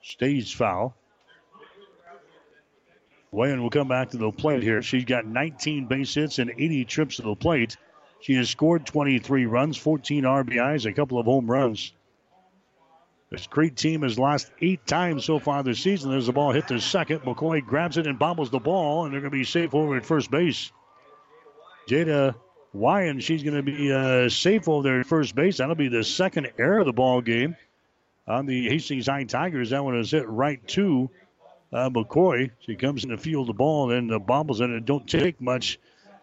Stage 0.01 0.55
foul. 0.55 0.95
Wayan 3.33 3.61
will 3.61 3.69
come 3.69 3.87
back 3.87 4.09
to 4.09 4.17
the 4.17 4.31
plate 4.31 4.63
here. 4.63 4.81
She's 4.81 5.05
got 5.05 5.25
19 5.25 5.85
base 5.85 6.13
hits 6.13 6.39
and 6.39 6.49
80 6.49 6.85
trips 6.85 7.15
to 7.17 7.21
the 7.21 7.35
plate. 7.35 7.77
She 8.21 8.33
has 8.35 8.49
scored 8.49 8.85
23 8.85 9.45
runs, 9.45 9.77
14 9.77 10.23
RBIs, 10.23 10.85
a 10.85 10.93
couple 10.93 11.19
of 11.19 11.25
home 11.25 11.49
runs. 11.49 11.93
This 13.29 13.45
Crete 13.45 13.77
team 13.77 14.01
has 14.01 14.17
lost 14.17 14.51
eight 14.59 14.85
times 14.87 15.23
so 15.23 15.37
far 15.37 15.61
this 15.61 15.79
season. 15.79 16.09
There's 16.09 16.27
a 16.27 16.33
ball 16.33 16.51
hit 16.51 16.67
to 16.69 16.81
second. 16.81 17.19
McCoy 17.19 17.63
grabs 17.63 17.97
it 17.97 18.07
and 18.07 18.17
bobbles 18.17 18.49
the 18.49 18.59
ball, 18.59 19.05
and 19.05 19.13
they're 19.13 19.21
going 19.21 19.31
to 19.31 19.37
be 19.37 19.43
safe 19.43 19.75
over 19.75 19.95
at 19.95 20.05
first 20.05 20.31
base. 20.31 20.71
Jada 21.87 22.33
Wyan, 22.75 23.21
she's 23.21 23.43
going 23.43 23.55
to 23.55 23.63
be 23.63 23.91
uh, 23.91 24.29
safe 24.29 24.67
over 24.67 24.81
there 24.81 24.99
at 24.99 25.05
first 25.05 25.35
base. 25.35 25.57
That'll 25.57 25.75
be 25.75 25.89
the 25.89 26.03
second 26.03 26.51
error 26.57 26.79
of 26.79 26.87
the 26.87 26.93
ball 26.93 27.21
game 27.21 27.55
on 28.27 28.47
the 28.47 28.67
Hastings 28.67 29.05
High 29.05 29.25
Tigers. 29.25 29.69
That 29.69 29.83
one 29.83 29.97
is 29.97 30.09
hit 30.09 30.27
right 30.27 30.65
to 30.69 31.11
uh, 31.71 31.89
McCoy. 31.89 32.51
She 32.59 32.75
comes 32.75 33.03
in 33.03 33.09
to 33.09 33.17
field 33.17 33.47
the 33.47 33.53
ball 33.53 33.91
and 33.91 34.09
then 34.09 34.19
bobbles 34.19 34.61
it. 34.61 34.69
It 34.69 34.85
don't 34.85 35.07
take 35.07 35.39
much 35.41 35.79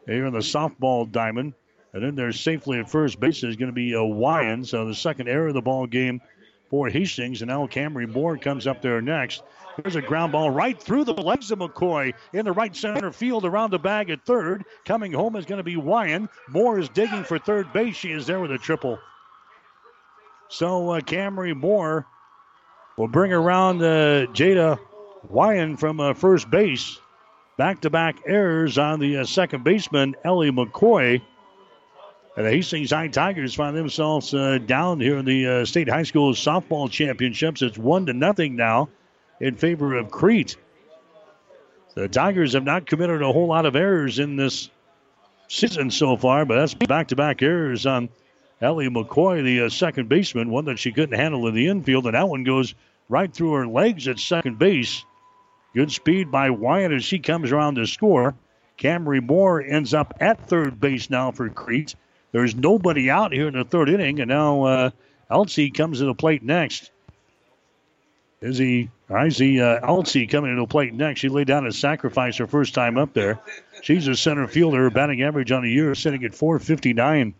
here 0.06 0.26
in 0.26 0.32
the 0.32 0.40
softball 0.40 1.10
diamond. 1.10 1.54
And 1.92 2.04
then 2.04 2.14
they're 2.14 2.32
safely 2.32 2.78
at 2.78 2.90
first 2.90 3.18
base 3.18 3.42
is 3.42 3.56
going 3.56 3.70
to 3.70 3.72
be 3.72 3.94
a. 3.94 4.64
So 4.64 4.86
the 4.86 4.94
second 4.94 5.28
error 5.28 5.48
of 5.48 5.54
the 5.54 5.62
ball 5.62 5.86
game 5.86 6.20
for 6.68 6.88
Hastings. 6.88 7.42
And 7.42 7.48
now 7.48 7.66
Camry 7.66 8.12
Moore 8.12 8.36
comes 8.36 8.66
up 8.66 8.82
there 8.82 9.00
next. 9.00 9.42
There's 9.82 9.96
a 9.96 10.02
ground 10.02 10.32
ball 10.32 10.50
right 10.50 10.80
through 10.80 11.04
the 11.04 11.12
legs 11.12 11.50
of 11.50 11.58
McCoy 11.58 12.14
in 12.32 12.44
the 12.44 12.52
right 12.52 12.74
center 12.74 13.12
field 13.12 13.44
around 13.44 13.70
the 13.70 13.78
bag 13.78 14.10
at 14.10 14.24
third. 14.24 14.64
Coming 14.84 15.12
home 15.12 15.36
is 15.36 15.44
going 15.44 15.58
to 15.58 15.64
be 15.64 15.76
Wyan. 15.76 16.28
Moore 16.48 16.78
is 16.78 16.88
digging 16.88 17.24
for 17.24 17.38
third 17.38 17.72
base. 17.72 17.96
She 17.96 18.12
is 18.12 18.26
there 18.26 18.40
with 18.40 18.52
a 18.52 18.58
triple. 18.58 18.98
So 20.48 20.90
uh, 20.90 21.00
Camry 21.00 21.54
Moore 21.54 22.06
will 22.96 23.08
bring 23.08 23.32
around 23.32 23.82
uh, 23.82 24.26
Jada 24.32 24.78
Wyan 25.30 25.78
from 25.78 26.00
uh, 26.00 26.14
first 26.14 26.50
base. 26.50 26.98
Back 27.56 27.80
to 27.82 27.90
back 27.90 28.16
errors 28.26 28.78
on 28.78 29.00
the 29.00 29.18
uh, 29.18 29.24
second 29.24 29.64
baseman, 29.64 30.14
Ellie 30.24 30.50
McCoy. 30.50 31.22
And 32.36 32.44
the 32.44 32.50
Hastings 32.50 32.90
High 32.90 33.08
Tigers 33.08 33.54
find 33.54 33.74
themselves 33.74 34.34
uh, 34.34 34.58
down 34.58 35.00
here 35.00 35.16
in 35.16 35.24
the 35.24 35.46
uh, 35.46 35.64
state 35.64 35.88
high 35.88 36.02
school 36.02 36.34
softball 36.34 36.90
championships. 36.90 37.62
It's 37.62 37.78
one 37.78 38.06
to 38.06 38.12
nothing 38.12 38.56
now 38.56 38.90
in 39.40 39.56
favor 39.56 39.96
of 39.96 40.10
Crete. 40.10 40.56
The 41.94 42.08
Tigers 42.08 42.52
have 42.52 42.64
not 42.64 42.84
committed 42.84 43.22
a 43.22 43.32
whole 43.32 43.46
lot 43.46 43.64
of 43.64 43.74
errors 43.74 44.18
in 44.18 44.36
this 44.36 44.68
season 45.48 45.90
so 45.90 46.18
far, 46.18 46.44
but 46.44 46.56
that's 46.56 46.74
back 46.74 47.08
to 47.08 47.16
back 47.16 47.42
errors 47.42 47.86
on 47.86 48.10
Ellie 48.60 48.88
McCoy, 48.88 49.42
the 49.42 49.62
uh, 49.62 49.68
second 49.70 50.08
baseman, 50.10 50.50
one 50.50 50.66
that 50.66 50.78
she 50.78 50.92
couldn't 50.92 51.18
handle 51.18 51.46
in 51.46 51.54
the 51.54 51.68
infield, 51.68 52.04
and 52.04 52.14
that 52.14 52.28
one 52.28 52.44
goes 52.44 52.74
right 53.08 53.32
through 53.32 53.52
her 53.52 53.66
legs 53.66 54.08
at 54.08 54.18
second 54.18 54.58
base. 54.58 55.04
Good 55.76 55.92
speed 55.92 56.30
by 56.30 56.48
Wyatt 56.48 56.90
as 56.90 57.04
she 57.04 57.18
comes 57.18 57.52
around 57.52 57.74
to 57.74 57.86
score. 57.86 58.34
Camry 58.78 59.22
Moore 59.22 59.60
ends 59.60 59.92
up 59.92 60.14
at 60.20 60.48
third 60.48 60.80
base 60.80 61.10
now 61.10 61.32
for 61.32 61.50
Crete. 61.50 61.94
There's 62.32 62.54
nobody 62.54 63.10
out 63.10 63.30
here 63.30 63.46
in 63.46 63.52
the 63.52 63.64
third 63.64 63.90
inning, 63.90 64.20
and 64.20 64.30
now 64.30 64.62
uh, 64.62 64.90
Elsie 65.30 65.70
comes 65.70 65.98
to 65.98 66.06
the 66.06 66.14
plate 66.14 66.42
next. 66.42 66.90
Is 68.40 68.56
he? 68.56 68.88
I 69.10 69.28
see 69.28 69.60
uh, 69.60 69.86
Elsie 69.86 70.26
coming 70.26 70.54
to 70.54 70.62
the 70.62 70.66
plate 70.66 70.94
next. 70.94 71.20
She 71.20 71.28
laid 71.28 71.46
down 71.46 71.66
a 71.66 71.72
sacrifice 71.72 72.38
her 72.38 72.46
first 72.46 72.72
time 72.72 72.96
up 72.96 73.12
there. 73.12 73.38
She's 73.82 74.08
a 74.08 74.16
center 74.16 74.46
fielder. 74.46 74.84
Her 74.84 74.90
batting 74.90 75.22
average 75.22 75.52
on 75.52 75.62
the 75.62 75.70
year 75.70 75.94
sitting 75.94 76.24
at 76.24 76.34
459. 76.34 77.34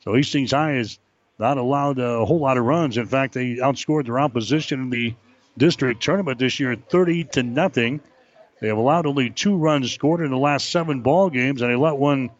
So 0.00 0.14
Hastings 0.14 0.50
High 0.50 0.72
has 0.72 0.98
not 1.38 1.58
allowed 1.58 2.00
a 2.00 2.26
whole 2.26 2.40
lot 2.40 2.58
of 2.58 2.64
runs. 2.64 2.96
In 2.96 3.06
fact, 3.06 3.34
they 3.34 3.54
outscored 3.56 4.06
their 4.06 4.18
opposition 4.18 4.80
in 4.80 4.90
the 4.90 5.14
district 5.58 6.02
tournament 6.02 6.38
this 6.38 6.58
year 6.60 6.74
30 6.76 7.24
to 7.24 7.42
nothing. 7.42 8.00
They 8.60 8.68
have 8.68 8.78
allowed 8.78 9.06
only 9.06 9.30
two 9.30 9.56
runs 9.56 9.92
scored 9.92 10.20
in 10.20 10.30
the 10.30 10.38
last 10.38 10.70
seven 10.70 11.02
ball 11.02 11.30
games, 11.30 11.62
and 11.62 11.70
they 11.70 11.76
let 11.76 11.96
one 11.96 12.30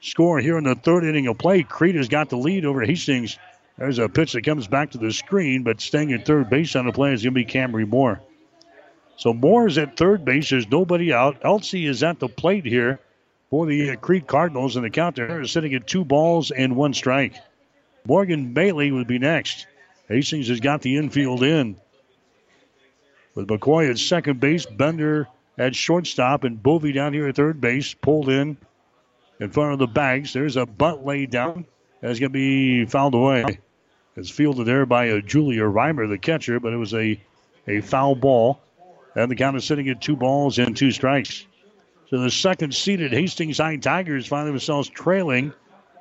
score 0.00 0.38
here 0.38 0.58
in 0.58 0.64
the 0.64 0.74
third 0.74 1.04
inning 1.04 1.26
of 1.26 1.38
play. 1.38 1.62
Crete 1.62 1.96
has 1.96 2.08
got 2.08 2.28
the 2.28 2.36
lead 2.36 2.64
over 2.64 2.82
Hastings. 2.82 3.38
There's 3.78 3.98
a 3.98 4.08
pitch 4.08 4.34
that 4.34 4.44
comes 4.44 4.68
back 4.68 4.92
to 4.92 4.98
the 4.98 5.12
screen, 5.12 5.62
but 5.62 5.80
staying 5.80 6.12
at 6.12 6.26
third 6.26 6.48
base 6.48 6.76
on 6.76 6.86
the 6.86 6.92
play 6.92 7.12
is 7.12 7.22
going 7.22 7.34
to 7.34 7.40
be 7.40 7.44
Camry 7.44 7.88
Moore. 7.88 8.20
So 9.16 9.32
Moore 9.32 9.66
is 9.66 9.78
at 9.78 9.96
third 9.96 10.24
base. 10.24 10.50
There's 10.50 10.68
nobody 10.68 11.12
out. 11.12 11.38
Elsie 11.42 11.86
is 11.86 12.02
at 12.02 12.20
the 12.20 12.28
plate 12.28 12.64
here 12.64 13.00
for 13.50 13.66
the 13.66 13.90
uh, 13.90 13.96
Crete 13.96 14.26
Cardinals, 14.26 14.76
and 14.76 14.84
the 14.84 14.90
count 14.90 15.16
there 15.16 15.40
is 15.40 15.50
sitting 15.50 15.74
at 15.74 15.86
two 15.86 16.04
balls 16.04 16.50
and 16.50 16.76
one 16.76 16.94
strike. 16.94 17.34
Morgan 18.06 18.54
Maley 18.54 18.92
would 18.92 19.06
be 19.06 19.18
next. 19.18 19.66
Hastings 20.08 20.48
has 20.48 20.60
got 20.60 20.82
the 20.82 20.96
infield 20.96 21.42
in. 21.42 21.76
With 23.34 23.48
McCoy 23.48 23.90
at 23.90 23.98
second 23.98 24.40
base, 24.40 24.64
Bender 24.64 25.28
at 25.58 25.74
shortstop, 25.74 26.44
and 26.44 26.62
Bovey 26.62 26.92
down 26.92 27.12
here 27.12 27.28
at 27.28 27.36
third 27.36 27.60
base, 27.60 27.94
pulled 27.94 28.28
in 28.28 28.56
in 29.40 29.50
front 29.50 29.72
of 29.72 29.78
the 29.78 29.86
bags. 29.86 30.32
There's 30.32 30.56
a 30.56 30.66
bunt 30.66 31.04
laid 31.04 31.30
down. 31.30 31.66
That's 32.00 32.20
going 32.20 32.32
to 32.32 32.34
be 32.34 32.84
fouled 32.84 33.14
away. 33.14 33.58
It's 34.16 34.30
fielded 34.30 34.66
there 34.66 34.86
by 34.86 35.10
uh, 35.10 35.20
Julia 35.20 35.62
Reimer, 35.62 36.08
the 36.08 36.18
catcher, 36.18 36.60
but 36.60 36.72
it 36.72 36.76
was 36.76 36.94
a, 36.94 37.20
a 37.66 37.80
foul 37.80 38.14
ball. 38.14 38.60
And 39.16 39.30
the 39.30 39.36
count 39.36 39.56
is 39.56 39.64
sitting 39.64 39.88
at 39.88 40.00
two 40.00 40.16
balls 40.16 40.58
and 40.58 40.76
two 40.76 40.92
strikes. 40.92 41.46
So 42.10 42.18
the 42.18 42.30
second 42.30 42.74
seeded 42.74 43.12
Hastings 43.12 43.58
High 43.58 43.76
Tigers 43.76 44.26
find 44.26 44.46
themselves 44.46 44.88
trailing 44.88 45.52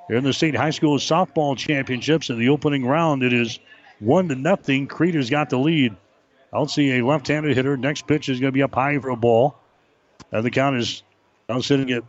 in 0.10 0.24
the 0.24 0.34
state 0.34 0.56
high 0.56 0.72
school 0.72 0.98
softball 0.98 1.58
championships. 1.58 2.30
In 2.30 2.38
the 2.38 2.50
opening 2.50 2.86
round, 2.86 3.24
it 3.24 3.34
is 3.34 3.60
one 4.00 4.28
to 4.30 4.36
nothing. 4.36 4.88
Crete 4.88 5.16
has 5.16 5.30
got 5.30 5.50
the 5.50 5.58
lead. 5.58 5.96
I'll 6.54 6.68
see 6.68 7.00
a 7.00 7.06
left-handed 7.06 7.56
hitter. 7.56 7.76
Next 7.76 8.06
pitch 8.06 8.30
is 8.30 8.40
going 8.40 8.50
to 8.50 8.56
be 8.56 8.64
up 8.64 8.76
high 8.76 8.98
for 9.00 9.10
a 9.10 9.16
ball. 9.16 9.56
And 10.32 10.46
the 10.46 10.52
count 10.52 10.78
is 10.78 11.04
now 11.50 11.62
sitting 11.62 11.92
at 11.92 12.04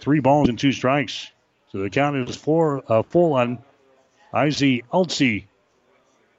three 0.00 0.20
balls 0.20 0.48
and 0.48 0.58
two 0.58 0.72
strikes. 0.72 1.30
So 1.72 1.78
the 1.78 1.90
count 1.90 2.16
is 2.16 2.36
four 2.36 2.82
uh, 2.90 3.02
full 3.02 3.34
on 3.34 3.58
Izzy 4.34 4.82
Eltsey. 4.92 5.44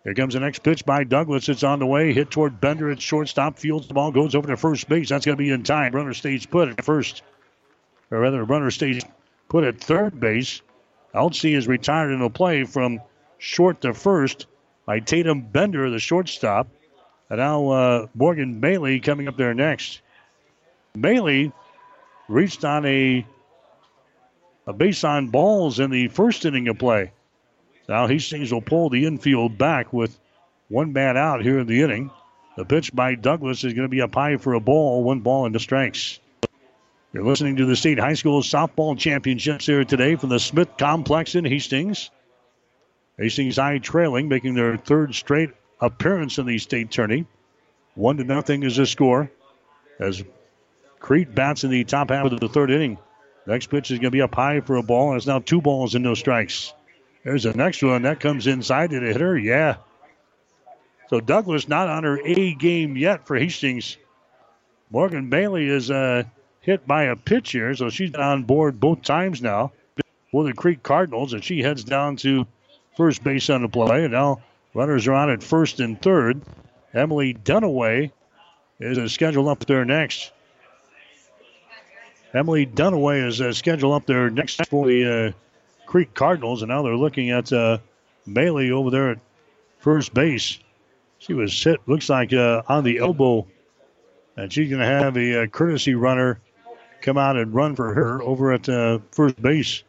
Here 0.04 0.14
comes 0.14 0.34
the 0.34 0.40
next 0.40 0.64
pitch 0.64 0.86
by 0.86 1.04
Douglas. 1.04 1.50
It's 1.50 1.64
on 1.64 1.80
the 1.80 1.86
way. 1.86 2.14
Hit 2.14 2.32
toward 2.32 2.62
Bender 2.62 2.90
at 2.90 3.02
shortstop. 3.02 3.60
Fields 3.60 3.88
the 3.88 3.94
ball. 3.94 4.12
Goes 4.12 4.36
over 4.36 4.48
to 4.48 4.58
first 4.58 4.88
base. 4.88 5.10
That's 5.10 5.26
going 5.26 5.38
to 5.38 5.44
be 5.44 5.50
in 5.50 5.64
time. 5.64 5.94
Runner 5.94 6.14
stays 6.14 6.46
put 6.46 6.70
at 6.70 6.86
first. 6.86 7.24
Or 8.10 8.20
rather, 8.20 8.44
runner 8.46 8.72
stays 8.72 9.04
put 9.50 9.66
at 9.66 9.82
third 9.82 10.20
base. 10.20 10.62
Eltsey 11.14 11.56
is 11.56 11.68
retired 11.68 12.12
in 12.12 12.20
the 12.20 12.30
play 12.30 12.64
from 12.64 13.02
short 13.38 13.82
to 13.82 13.94
first 13.94 14.48
by 14.86 15.00
Tatum 15.00 15.42
Bender, 15.42 15.90
the 15.90 16.00
shortstop. 16.00 16.70
And 17.30 17.40
now 17.40 17.70
uh, 17.70 18.08
Morgan 18.14 18.62
Maley 18.62 19.04
coming 19.04 19.28
up 19.28 19.38
there 19.38 19.54
next. 19.54 20.02
Maley 20.96 21.52
reached 22.28 22.64
on 22.66 22.86
a 22.86 23.26
a 24.66 24.74
base 24.74 25.04
on 25.06 25.30
balls 25.30 25.80
in 25.80 25.92
the 25.92 26.10
first 26.10 26.44
inning 26.44 26.68
of 26.68 26.78
play. 26.78 27.12
Now 27.88 28.08
Hastings 28.08 28.52
will 28.52 28.62
pull 28.62 28.90
the 28.90 29.06
infield 29.06 29.58
back 29.58 29.94
with 29.94 30.20
one 30.68 30.92
man 30.92 31.16
out 31.16 31.42
here 31.42 31.60
in 31.60 31.68
the 31.68 31.82
inning. 31.82 32.12
The 32.58 32.66
pitch 32.66 32.94
by 32.94 33.16
Douglas 33.16 33.64
is 33.64 33.74
going 33.74 33.86
to 33.86 33.90
be 33.90 34.02
up 34.02 34.14
high 34.14 34.36
for 34.38 34.54
a 34.54 34.60
ball, 34.60 35.04
one 35.04 35.22
ball 35.22 35.46
into 35.46 35.60
strikes. 35.60 36.20
You're 37.14 37.24
listening 37.24 37.56
to 37.58 37.66
the 37.66 37.76
state 37.76 37.98
high 37.98 38.16
school 38.16 38.42
softball 38.42 38.98
championships 38.98 39.66
here 39.66 39.86
today 39.86 40.16
from 40.16 40.30
the 40.30 40.40
Smith 40.40 40.70
Complex 40.78 41.36
in 41.36 41.46
Hastings. 41.46 42.10
Hastings 43.18 43.56
High 43.56 43.78
trailing, 43.78 44.28
making 44.28 44.56
their 44.56 44.76
third 44.76 45.16
straight 45.16 45.52
appearance 45.80 46.38
in 46.38 46.46
the 46.46 46.58
state 46.58 46.92
tourney. 46.92 47.26
One 47.96 48.18
to 48.18 48.24
nothing 48.24 48.64
is 48.64 48.78
the 48.78 48.86
score 48.86 49.32
as 50.00 50.24
Crete 51.00 51.34
bats 51.34 51.64
in 51.64 51.72
the 51.72 51.84
top 51.84 52.10
half 52.10 52.32
of 52.32 52.40
the 52.40 52.50
third 52.50 52.72
inning. 52.72 52.98
Next 53.46 53.68
pitch 53.68 53.92
is 53.92 54.00
going 54.00 54.08
to 54.08 54.12
be 54.12 54.22
up 54.22 54.36
high 54.36 54.60
for 54.62 54.76
a 54.76 54.84
ball, 54.84 55.10
and 55.10 55.18
it's 55.18 55.26
now 55.26 55.40
two 55.40 55.62
balls 55.62 55.96
and 55.96 56.04
no 56.04 56.14
strikes. 56.14 56.74
There's 57.24 57.44
the 57.44 57.54
next 57.54 57.82
one. 57.82 58.02
That 58.04 58.20
comes 58.20 58.46
inside 58.46 58.90
to 58.90 59.00
the 59.00 59.08
hitter. 59.08 59.38
Yeah. 59.38 59.78
So 61.10 61.20
Douglas 61.22 61.68
not 61.68 61.88
on 61.88 62.04
her 62.04 62.20
A 62.24 62.54
game 62.54 62.98
yet 62.98 63.26
for 63.26 63.38
Hastings. 63.38 63.98
Morgan 64.90 65.30
Maley 65.30 65.68
is 65.70 65.90
uh, 65.90 66.24
hit 66.62 66.86
by 66.86 67.04
a 67.04 67.16
pitch 67.16 67.52
here, 67.52 67.74
so 67.76 67.90
she's 67.90 68.14
on 68.16 68.44
board 68.44 68.80
both 68.80 69.02
times 69.02 69.42
now 69.42 69.72
for 70.32 70.44
the 70.44 70.54
Crete 70.54 70.84
Cardinals, 70.84 71.34
and 71.34 71.44
she 71.44 71.62
heads 71.62 71.84
down 71.84 72.18
to 72.18 72.46
first 72.96 73.24
base 73.24 73.50
on 73.50 73.62
the 73.62 73.70
play. 73.70 74.04
And 74.04 74.12
now 74.12 74.42
runners 74.78 75.08
are 75.08 75.14
on 75.14 75.32
at 75.32 75.42
first 75.42 75.80
and 75.80 76.00
third. 76.00 76.40
Emily 76.94 77.34
Dunaway 77.34 78.12
is 78.80 79.12
scheduled 79.12 79.48
up 79.48 79.66
there 79.66 79.84
next. 79.84 80.32
Emily 82.32 82.68
Dunaway 82.68 83.28
is 83.28 83.58
scheduled 83.58 83.96
up 83.96 84.06
there 84.06 84.30
next 84.30 84.64
for 84.68 84.86
the 84.86 85.34
uh, 85.34 85.86
Crete 85.88 86.14
Cardinals, 86.14 86.62
and 86.62 86.70
now 86.70 86.84
they're 86.84 86.96
looking 86.96 87.32
at 87.32 87.52
uh, 87.52 87.80
Maley 88.28 88.70
over 88.70 88.92
there 88.92 89.10
at 89.10 89.20
first 89.80 90.14
base. 90.14 90.60
She 91.18 91.34
was 91.34 91.64
hit, 91.64 91.80
looks 91.88 92.08
like, 92.08 92.32
uh, 92.32 92.62
on 92.68 92.84
the 92.84 93.00
elbow, 93.00 93.48
and 94.36 94.54
she's 94.54 94.70
going 94.70 94.82
to 94.82 94.86
have 94.86 95.18
a, 95.18 95.32
a, 95.32 95.44
uh, 95.44 95.48
courtesy 95.48 95.96
runner 95.96 96.40
come 97.02 97.18
out 97.18 97.36
and 97.36 97.52
run 97.52 97.76
for 97.76 97.96
her 97.96 98.22
over 98.22 98.54
at 98.54 98.70
uh, 98.70 99.00
first 99.12 99.42
base. 99.42 99.82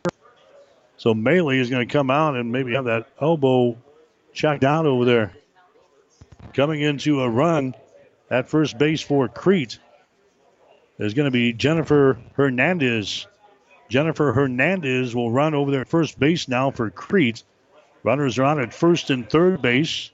So 0.97 1.13
Maley 1.13 1.59
is 1.59 1.69
going 1.69 1.87
to 1.87 1.93
come 1.93 2.11
out 2.11 2.37
and 2.37 2.51
maybe 2.51 2.73
have 2.73 2.87
that 2.87 3.09
elbow 3.21 3.77
checked 4.39 4.63
out 4.63 4.87
over 4.87 5.05
there. 5.05 5.33
Coming 6.55 6.81
into 6.81 7.23
a 7.23 7.29
run 7.29 7.75
at 8.31 8.49
first 8.49 8.79
base 8.79 9.03
for 9.03 9.27
Crete 9.27 9.79
is 10.99 11.15
going 11.15 11.25
to 11.25 11.33
be 11.33 11.53
Jennifer 11.53 12.19
Hernandez. 12.35 13.27
Jennifer 13.89 14.33
Hernandez 14.33 15.15
will 15.15 15.33
run 15.33 15.55
over 15.55 15.73
there 15.73 15.81
at 15.81 15.89
first 15.89 16.21
base 16.21 16.47
now 16.47 16.71
for 16.71 16.89
Crete. 16.89 17.43
Runners 18.05 18.39
are 18.39 18.45
on 18.45 18.61
at 18.61 18.73
first 18.73 19.11
and 19.11 19.29
third 19.29 19.61
base. 19.61 20.11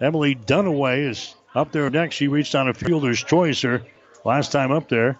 Emily 0.00 0.36
Dunaway 0.36 1.08
is 1.08 1.34
up 1.54 1.72
there 1.72 1.90
next. 1.90 2.14
She 2.14 2.28
reached 2.28 2.54
on 2.54 2.68
a 2.68 2.74
fielder's 2.74 3.22
choice 3.22 3.62
her 3.62 3.82
last 4.24 4.52
time 4.52 4.70
up 4.70 4.88
there 4.88 5.18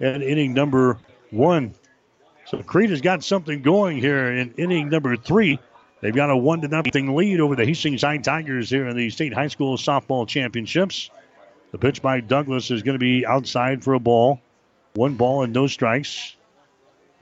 at 0.00 0.20
inning 0.20 0.52
number 0.52 0.98
one. 1.30 1.74
So 2.46 2.60
Crete 2.62 2.90
has 2.90 3.00
got 3.00 3.22
something 3.22 3.62
going 3.62 3.98
here 3.98 4.32
in 4.32 4.52
inning 4.54 4.88
number 4.88 5.16
three. 5.16 5.60
They've 6.04 6.14
got 6.14 6.28
a 6.28 6.36
one 6.36 6.60
to 6.60 6.68
nothing 6.68 7.16
lead 7.16 7.40
over 7.40 7.56
the 7.56 7.64
Hastings 7.64 8.02
High 8.02 8.18
Tigers 8.18 8.68
here 8.68 8.86
in 8.86 8.94
the 8.94 9.08
state 9.08 9.32
high 9.32 9.46
school 9.46 9.78
softball 9.78 10.28
championships. 10.28 11.08
The 11.72 11.78
pitch 11.78 12.02
by 12.02 12.20
Douglas 12.20 12.70
is 12.70 12.82
going 12.82 12.96
to 12.96 12.98
be 12.98 13.24
outside 13.24 13.82
for 13.82 13.94
a 13.94 13.98
ball. 13.98 14.38
One 14.92 15.14
ball 15.14 15.44
and 15.44 15.54
no 15.54 15.66
strikes. 15.66 16.36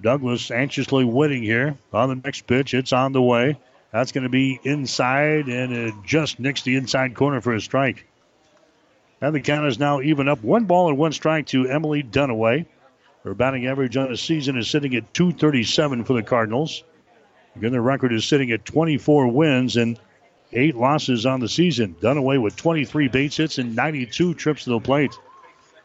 Douglas 0.01 0.51
anxiously 0.51 1.05
waiting 1.05 1.45
here 1.45 1.76
on 1.93 2.09
the 2.09 2.16
next 2.16 2.49
pitch. 2.49 2.74
It's 2.74 2.93
on 2.93 3.12
the 3.12 3.22
way. 3.22 3.57
That's 3.93 4.11
going 4.11 4.24
to 4.24 4.28
be 4.28 4.59
inside, 4.64 5.47
and 5.47 5.72
it 5.72 5.95
just 6.05 6.41
nicks 6.41 6.62
the 6.62 6.74
inside 6.74 7.14
corner 7.14 7.41
for 7.41 7.55
a 7.55 7.61
strike. 7.61 8.05
And 9.20 9.33
the 9.33 9.41
count 9.41 9.68
is 9.68 9.78
now 9.78 10.01
even 10.01 10.26
up. 10.26 10.43
One 10.43 10.64
ball 10.64 10.89
and 10.89 10.99
one 10.99 11.12
strike 11.12 11.47
to 11.47 11.68
Emily 11.68 12.03
Dunaway. 12.03 12.66
Her 13.22 13.35
batting 13.35 13.64
average 13.64 13.97
on 13.97 14.11
the 14.11 14.16
season 14.16 14.59
is 14.59 14.68
sitting 14.68 14.97
at 14.97 15.14
237 15.14 16.03
for 16.03 16.14
the 16.14 16.24
Cardinals. 16.24 16.83
Again, 17.57 17.73
their 17.73 17.83
record 17.83 18.13
is 18.13 18.25
sitting 18.25 18.51
at 18.51 18.65
24 18.65 19.29
wins 19.29 19.77
and 19.77 19.99
eight 20.53 20.77
losses 20.77 21.27
on 21.27 21.41
the 21.41 21.49
season. 21.49 21.97
Dunaway 22.01 22.41
with 22.41 22.57
23 22.57 23.09
base 23.09 23.37
hits 23.37 23.59
and 23.59 23.77
92 23.77 24.35
trips 24.35 24.65
to 24.65 24.71
the 24.71 24.81
plate. 24.81 25.13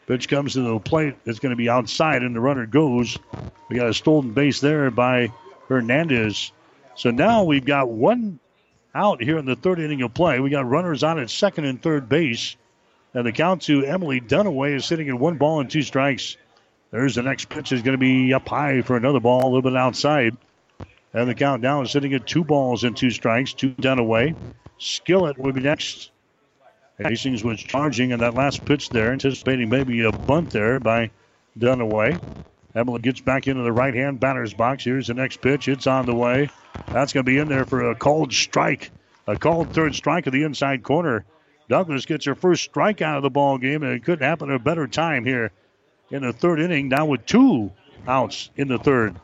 Pitch 0.06 0.28
comes 0.28 0.54
to 0.54 0.62
the 0.62 0.78
plate. 0.78 1.16
It's 1.26 1.38
going 1.38 1.50
to 1.50 1.56
be 1.56 1.68
outside, 1.68 2.22
and 2.22 2.34
the 2.34 2.40
runner 2.40 2.64
goes. 2.64 3.18
We 3.68 3.76
got 3.76 3.88
a 3.88 3.94
stolen 3.94 4.32
base 4.32 4.60
there 4.60 4.90
by 4.90 5.30
Hernandez. 5.68 6.52
So 6.94 7.10
now 7.10 7.44
we've 7.44 7.64
got 7.64 7.88
one 7.88 8.40
out 8.94 9.22
here 9.22 9.38
in 9.38 9.44
the 9.44 9.54
third 9.54 9.80
inning 9.80 10.02
of 10.02 10.14
play. 10.14 10.40
We 10.40 10.48
got 10.48 10.68
runners 10.68 11.02
on 11.02 11.18
at 11.18 11.28
second 11.28 11.66
and 11.66 11.80
third 11.80 12.08
base. 12.08 12.56
And 13.12 13.26
the 13.26 13.32
count 13.32 13.62
to 13.62 13.84
Emily 13.84 14.20
Dunaway 14.20 14.74
is 14.76 14.86
sitting 14.86 15.08
at 15.08 15.18
one 15.18 15.36
ball 15.36 15.60
and 15.60 15.70
two 15.70 15.82
strikes. 15.82 16.36
There's 16.90 17.14
the 17.14 17.22
next 17.22 17.50
pitch 17.50 17.72
is 17.72 17.82
going 17.82 17.92
to 17.92 17.98
be 17.98 18.32
up 18.32 18.48
high 18.48 18.80
for 18.80 18.96
another 18.96 19.20
ball, 19.20 19.42
a 19.42 19.48
little 19.48 19.62
bit 19.62 19.76
outside. 19.76 20.36
And 21.14 21.28
the 21.28 21.34
count 21.34 21.62
now 21.62 21.82
is 21.82 21.90
sitting 21.90 22.12
at 22.14 22.26
two 22.26 22.44
balls 22.44 22.84
and 22.84 22.96
two 22.96 23.10
strikes, 23.10 23.52
two 23.52 23.70
down 23.70 23.98
away. 23.98 24.34
Skillett 24.78 25.38
will 25.38 25.52
be 25.52 25.60
next. 25.60 26.10
Hastings 26.98 27.44
was 27.44 27.60
charging 27.60 28.10
in 28.10 28.20
that 28.20 28.34
last 28.34 28.64
pitch 28.64 28.90
there, 28.90 29.12
anticipating 29.12 29.68
maybe 29.68 30.02
a 30.02 30.12
bunt 30.12 30.50
there 30.50 30.80
by 30.80 31.10
Dunaway. 31.58 32.20
Emily 32.74 33.00
gets 33.00 33.20
back 33.20 33.46
into 33.46 33.62
the 33.62 33.72
right 33.72 33.94
hand 33.94 34.20
batter's 34.20 34.52
box. 34.52 34.84
Here's 34.84 35.06
the 35.06 35.14
next 35.14 35.40
pitch. 35.40 35.68
It's 35.68 35.86
on 35.86 36.06
the 36.06 36.14
way. 36.14 36.50
That's 36.88 37.12
going 37.12 37.24
to 37.24 37.30
be 37.30 37.38
in 37.38 37.48
there 37.48 37.64
for 37.64 37.90
a 37.90 37.94
called 37.94 38.32
strike. 38.32 38.90
A 39.26 39.36
called 39.36 39.72
third 39.74 39.94
strike 39.94 40.26
of 40.26 40.32
the 40.32 40.42
inside 40.42 40.82
corner. 40.82 41.24
Douglas 41.68 42.06
gets 42.06 42.24
her 42.26 42.34
first 42.34 42.64
strike 42.64 43.02
out 43.02 43.16
of 43.16 43.22
the 43.22 43.30
ball 43.30 43.58
game, 43.58 43.82
and 43.82 43.92
it 43.92 44.04
couldn't 44.04 44.26
happen 44.26 44.50
at 44.50 44.56
a 44.56 44.58
better 44.58 44.86
time 44.86 45.24
here 45.24 45.52
in 46.10 46.22
the 46.22 46.32
third 46.32 46.60
inning. 46.60 46.88
Now 46.88 47.06
with 47.06 47.26
two 47.26 47.72
outs 48.06 48.50
in 48.56 48.68
the 48.68 48.78
third. 48.78 49.16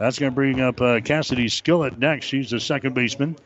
That's 0.00 0.18
going 0.18 0.32
to 0.32 0.34
bring 0.34 0.62
up 0.62 0.80
uh, 0.80 1.00
Cassidy 1.00 1.46
Skillett 1.46 1.98
next. 1.98 2.24
She's 2.24 2.48
the 2.48 2.58
second 2.58 2.94
baseman. 2.94 3.36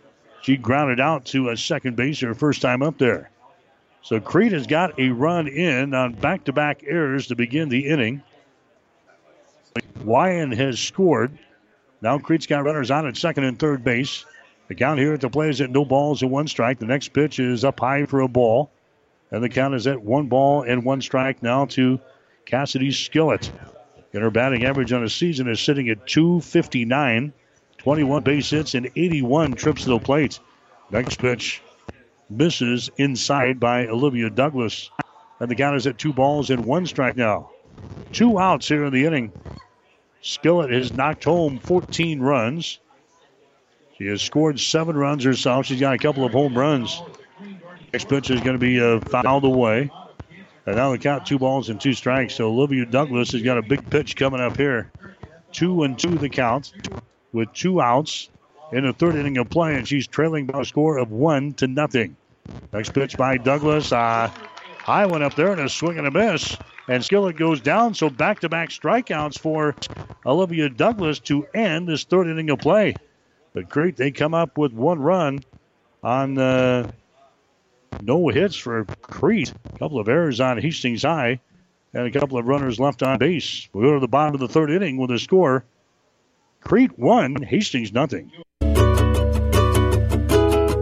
She 0.43 0.57
grounded 0.57 1.01
out 1.01 1.25
to 1.27 1.49
a 1.49 1.57
second 1.57 1.97
base 1.97 2.21
her 2.21 2.33
first 2.33 2.63
time 2.63 2.81
up 2.81 2.97
there. 2.97 3.29
So 4.03 4.21
Crete 4.21 4.53
has 4.53 4.69
got 4.69 4.97
a 4.97 5.09
run 5.09 5.49
in 5.49 5.95
on 5.95 6.13
back 6.13 6.45
to 6.45 6.53
back 6.53 6.85
errors 6.87 7.27
to 7.27 7.35
begin 7.35 7.71
the 7.71 7.89
inning. 7.89 8.23
Wyan 10.05 10.55
has 10.55 10.79
scored. 10.79 11.37
Now 12.01 12.19
Crete's 12.19 12.47
got 12.47 12.65
runners 12.65 12.93
on 12.93 13.09
at 13.09 13.17
second 13.17 13.43
and 13.43 13.59
third 13.59 13.83
base. 13.83 14.25
The 14.69 14.77
count 14.77 15.01
here 15.01 15.15
at 15.15 15.23
the 15.23 15.31
play 15.31 15.49
is 15.49 15.61
at 15.61 15.71
no 15.71 15.85
balls 15.85 16.23
and 16.23 16.31
one 16.31 16.47
strike. 16.47 16.79
The 16.79 16.87
next 16.87 17.09
pitch 17.09 17.41
is 17.41 17.65
up 17.65 17.81
high 17.81 18.07
for 18.07 18.21
a 18.21 18.29
ball. 18.29 18.71
And 19.33 19.43
the 19.43 19.49
count 19.49 19.75
is 19.75 19.89
at 19.89 20.01
one 20.01 20.29
ball 20.29 20.63
and 20.63 20.85
one 20.85 21.03
strike 21.03 21.43
now 21.43 21.65
to 21.67 21.99
Cassidy 22.47 22.91
Skillett. 22.91 23.51
And 24.15 24.23
her 24.23 24.31
batting 24.31 24.65
average 24.65 24.93
on 24.93 25.03
the 25.03 25.11
season 25.11 25.49
is 25.49 25.61
sitting 25.61 25.89
at 25.89 26.07
259. 26.07 27.33
21 27.79 28.23
base 28.23 28.49
hits 28.49 28.75
and 28.75 28.89
81 28.97 29.55
trips 29.55 29.83
to 29.83 29.91
the 29.91 29.99
plate. 29.99 30.39
Next 30.91 31.19
pitch 31.19 31.61
misses 32.31 32.91
inside 32.97 33.59
by 33.59 33.89
Olivia 33.89 34.31
Douglas. 34.31 34.91
And 35.41 35.51
the 35.51 35.57
count 35.57 35.77
is 35.77 35.87
at 35.89 35.99
two 35.99 36.13
balls 36.13 36.51
and 36.51 36.65
one 36.65 36.87
strike 36.87 37.17
now. 37.17 37.51
Two 38.13 38.39
outs 38.39 38.69
here 38.69 38.85
in 38.85 38.93
the 38.93 39.05
inning. 39.05 39.33
Skillett 40.23 40.73
has 40.73 40.93
knocked 40.93 41.25
home 41.25 41.59
14 41.59 42.21
runs. 42.21 42.79
She 43.99 44.07
has 44.07 44.23
scored 44.23 44.61
seven 44.61 44.97
runs 44.97 45.25
herself. 45.25 45.67
She's 45.67 45.81
got 45.81 45.95
a 45.95 45.99
couple 45.99 46.25
of 46.25 46.33
home 46.33 46.57
runs. 46.57 47.03
Next 47.93 48.09
pitch 48.09 48.31
is 48.31 48.41
going 48.41 48.55
to 48.55 48.59
be 48.59 48.81
uh, 48.81 49.01
fouled 49.01 49.45
away. 49.45 49.91
And 50.67 50.77
now 50.77 50.93
the 50.93 50.99
count 50.99 51.27
two 51.27 51.39
balls 51.39 51.69
and 51.69 51.81
two 51.81 51.93
strikes. 51.93 52.35
So 52.35 52.49
Olivia 52.49 52.87
Douglas 52.87 53.33
has 53.33 53.43
got 53.43 53.59
a 53.59 53.63
big 53.63 53.89
pitch 53.91 54.17
coming 54.17 54.41
up 54.41 54.57
here. 54.57 54.91
Two 55.53 55.83
and 55.83 55.99
two 55.99 56.17
the 56.17 56.29
count 56.29 56.73
with 57.33 57.53
two 57.53 57.81
outs 57.81 58.31
in 58.73 58.85
the 58.85 58.93
third 58.93 59.15
inning 59.15 59.39
of 59.39 59.51
play, 59.51 59.77
and 59.77 59.87
she's 59.87 60.07
trailing 60.07 60.47
by 60.47 60.61
a 60.61 60.65
score 60.65 60.99
of 60.99 61.11
one 61.11 61.53
to 61.55 61.67
nothing. 61.67 62.17
Next 62.73 62.93
pitch 62.93 63.17
by 63.17 63.37
Douglas. 63.37 63.93
Uh, 63.93 64.31
high 64.79 65.07
one 65.07 65.23
up 65.23 65.35
there 65.35 65.53
and 65.53 65.61
a 65.61 65.69
swing 65.69 65.99
and 65.99 66.07
a 66.07 66.11
miss. 66.11 66.57
And 66.89 67.03
Skillett 67.03 67.37
goes 67.37 67.61
down, 67.61 67.95
so 67.95 68.11
back 68.11 68.41
to 68.41 68.49
back 68.49 68.69
strikeouts 68.69 69.39
for 69.39 69.75
Olivia 70.27 70.69
Douglas 70.69 71.19
to 71.21 71.47
end 71.55 71.89
this 71.89 72.05
third 72.05 72.27
inning 72.27 72.51
of 72.51 72.59
play. 72.59 72.95
But 73.55 73.71
Crete, 73.71 73.97
they 73.97 74.11
come 74.11 74.35
up 74.35 74.59
with 74.59 74.73
one 74.73 74.99
run 74.99 75.41
on 76.03 76.37
uh, 76.37 76.91
no 78.03 78.29
hits 78.29 78.57
for 78.57 78.85
Crete. 79.03 79.53
A 79.75 79.79
couple 79.79 79.99
of 79.99 80.09
errors 80.09 80.41
on 80.41 80.59
Hastings 80.59 81.03
High 81.03 81.41
and 81.93 82.07
a 82.07 82.11
couple 82.11 82.39
of 82.39 82.47
runners 82.47 82.81
left 82.81 83.03
on 83.03 83.19
base. 83.19 83.69
We 83.73 83.83
go 83.83 83.95
to 83.95 84.01
the 84.01 84.09
bottom 84.09 84.35
of 84.35 84.41
the 84.41 84.49
third 84.49 84.71
inning 84.71 84.97
with 84.97 85.11
a 85.11 85.19
score. 85.19 85.65
Crete 86.61 86.99
one, 86.99 87.43
Hastings 87.43 87.93
nothing. 87.93 88.33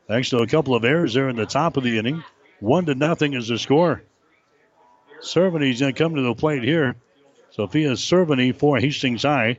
Thanks 0.07 0.29
to 0.29 0.39
a 0.39 0.47
couple 0.47 0.75
of 0.75 0.85
errors 0.85 1.13
there 1.13 1.29
in 1.29 1.35
the 1.35 1.45
top 1.45 1.77
of 1.77 1.83
the 1.83 1.97
inning. 1.97 2.23
One 2.59 2.85
to 2.85 2.95
nothing 2.95 3.33
is 3.33 3.47
the 3.47 3.57
score. 3.57 4.03
Cervany's 5.21 5.79
going 5.79 5.93
to 5.93 6.03
come 6.03 6.15
to 6.15 6.21
the 6.21 6.35
plate 6.35 6.63
here. 6.63 6.95
Sophia 7.51 7.91
Cervany 7.91 8.55
for 8.55 8.77
Hastings 8.77 9.23
High. 9.23 9.57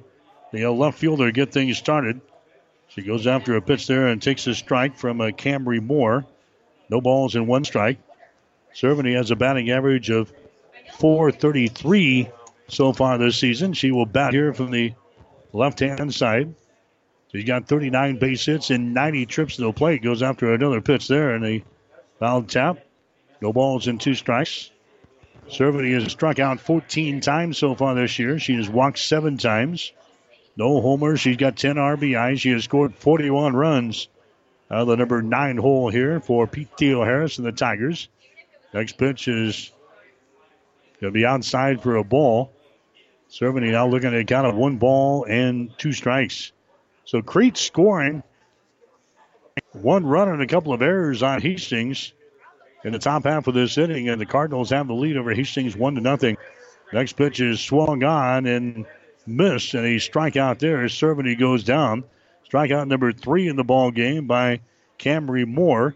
The 0.52 0.70
left 0.70 0.98
fielder 0.98 1.30
get 1.32 1.52
things 1.52 1.78
started. 1.78 2.20
She 2.88 3.02
goes 3.02 3.26
after 3.26 3.56
a 3.56 3.62
pitch 3.62 3.86
there 3.86 4.08
and 4.08 4.22
takes 4.22 4.46
a 4.46 4.54
strike 4.54 4.96
from 4.96 5.20
uh, 5.20 5.26
Camry 5.26 5.82
Moore. 5.82 6.24
No 6.88 7.00
balls 7.00 7.34
in 7.34 7.46
one 7.46 7.64
strike. 7.64 7.98
Cervany 8.74 9.16
has 9.16 9.30
a 9.30 9.36
batting 9.36 9.70
average 9.70 10.10
of 10.10 10.32
433 10.98 12.28
so 12.68 12.92
far 12.92 13.18
this 13.18 13.38
season. 13.38 13.72
She 13.72 13.90
will 13.90 14.06
bat 14.06 14.34
here 14.34 14.52
from 14.52 14.70
the 14.70 14.94
left 15.52 15.80
hand 15.80 16.14
side. 16.14 16.54
She's 17.36 17.44
got 17.44 17.68
39 17.68 18.16
base 18.16 18.46
hits 18.46 18.70
and 18.70 18.94
90 18.94 19.26
trips 19.26 19.56
to 19.56 19.64
the 19.64 19.72
plate. 19.72 20.02
Goes 20.02 20.22
after 20.22 20.54
another 20.54 20.80
pitch 20.80 21.06
there 21.06 21.34
and 21.34 21.44
a 21.44 21.62
foul 22.18 22.42
tap. 22.42 22.78
No 23.42 23.52
balls 23.52 23.88
and 23.88 24.00
two 24.00 24.14
strikes. 24.14 24.70
Cervany 25.50 25.92
has 25.92 26.10
struck 26.10 26.38
out 26.38 26.60
14 26.60 27.20
times 27.20 27.58
so 27.58 27.74
far 27.74 27.94
this 27.94 28.18
year. 28.18 28.38
She 28.38 28.54
has 28.54 28.70
walked 28.70 28.98
seven 28.98 29.36
times. 29.36 29.92
No 30.56 30.80
homers. 30.80 31.20
She's 31.20 31.36
got 31.36 31.58
10 31.58 31.76
RBIs. 31.76 32.40
She 32.40 32.52
has 32.52 32.64
scored 32.64 32.94
41 32.94 33.54
runs. 33.54 34.08
The 34.70 34.96
number 34.96 35.20
nine 35.20 35.58
hole 35.58 35.90
here 35.90 36.20
for 36.20 36.46
Pete 36.46 36.70
Theo 36.78 37.04
Harris 37.04 37.36
and 37.36 37.46
the 37.46 37.52
Tigers. 37.52 38.08
Next 38.72 38.96
pitch 38.96 39.28
is 39.28 39.72
going 41.02 41.12
to 41.12 41.14
be 41.14 41.26
outside 41.26 41.82
for 41.82 41.96
a 41.96 42.02
ball. 42.02 42.50
Cervany 43.30 43.72
now 43.72 43.86
looking 43.86 44.14
at 44.14 44.20
a 44.20 44.24
count 44.24 44.46
of 44.46 44.54
one 44.54 44.78
ball 44.78 45.26
and 45.28 45.70
two 45.76 45.92
strikes. 45.92 46.52
So 47.06 47.22
Crete 47.22 47.56
scoring 47.56 48.22
one 49.72 50.04
run 50.04 50.28
and 50.28 50.42
a 50.42 50.46
couple 50.46 50.72
of 50.72 50.82
errors 50.82 51.22
on 51.22 51.40
Hastings 51.40 52.12
in 52.84 52.92
the 52.92 52.98
top 52.98 53.24
half 53.24 53.46
of 53.46 53.54
this 53.54 53.78
inning, 53.78 54.08
and 54.08 54.20
the 54.20 54.26
Cardinals 54.26 54.70
have 54.70 54.88
the 54.88 54.94
lead 54.94 55.16
over 55.16 55.32
Hastings 55.32 55.76
one 55.76 55.94
to 55.94 56.00
nothing. 56.00 56.36
Next 56.92 57.14
pitch 57.14 57.40
is 57.40 57.60
swung 57.60 58.02
on 58.02 58.46
and 58.46 58.86
missed, 59.24 59.74
and 59.74 59.86
a 59.86 59.96
strikeout 59.96 60.58
there 60.58 60.84
as 60.84 60.92
Cervany 60.92 61.38
goes 61.38 61.62
down. 61.62 62.04
Strikeout 62.50 62.88
number 62.88 63.12
three 63.12 63.48
in 63.48 63.56
the 63.56 63.64
ball 63.64 63.92
game 63.92 64.26
by 64.26 64.60
Camry 64.98 65.46
Moore. 65.46 65.94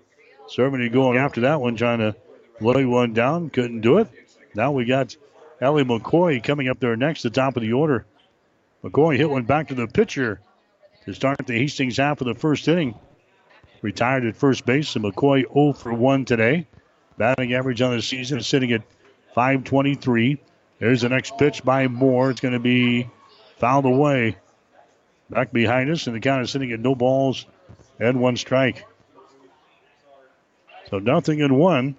Cervany 0.49 0.93
going 0.93 1.19
after 1.19 1.43
that 1.43 1.61
one, 1.61 1.74
trying 1.74 1.99
to 1.99 2.15
lay 2.61 2.85
one 2.85 3.15
down, 3.15 3.51
couldn't 3.51 3.81
do 3.81 3.99
it. 3.99 4.09
Now 4.55 4.73
we 4.73 4.85
got 4.85 5.16
Ellie 5.61 5.85
McCoy 5.85 6.43
coming 6.43 6.69
up 6.69 6.78
there 6.78 6.97
next, 6.97 7.23
the 7.23 7.31
top 7.31 7.57
of 7.57 7.62
the 7.62 7.73
order. 7.73 8.05
McCoy 8.85 9.16
hit 9.16 9.31
one 9.31 9.45
back 9.45 9.69
to 9.69 9.74
the 9.74 9.87
pitcher 9.87 10.41
to 11.05 11.14
start 11.14 11.39
the 11.47 11.59
Hastings 11.59 11.97
half 11.97 12.20
of 12.20 12.27
the 12.27 12.35
first 12.35 12.68
inning. 12.68 12.94
Retired 13.82 14.27
at 14.27 14.36
first 14.36 14.66
base, 14.66 14.94
and 14.97 15.05
McCoy 15.05 15.44
0 15.52 15.72
for 15.72 15.93
1 15.93 16.24
today. 16.27 16.66
Batting 17.16 17.55
average 17.55 17.81
on 17.81 17.97
the 17.97 18.02
season 18.02 18.39
is 18.39 18.47
sitting 18.47 18.72
at 18.72 18.82
523. 19.35 20.39
There's 20.78 21.02
the 21.02 21.09
next 21.09 21.39
pitch 21.39 21.64
by 21.64 21.89
Moore. 21.89 22.31
It's 22.31 22.40
going 22.40 22.55
to 22.55 22.60
be 22.60 23.09
fouled 23.59 23.86
away. 23.86 24.36
Back 25.31 25.52
behind 25.52 25.90
us, 25.90 26.06
and 26.06 26.16
the 26.16 26.20
count 26.20 26.43
is 26.43 26.51
sitting 26.51 26.72
at 26.72 26.81
no 26.81 26.94
balls 26.94 27.47
and 27.98 28.20
one 28.20 28.36
strike. 28.36 28.85
So 30.90 30.98
nothing 30.98 31.39
in 31.40 31.55
one. 31.55 31.97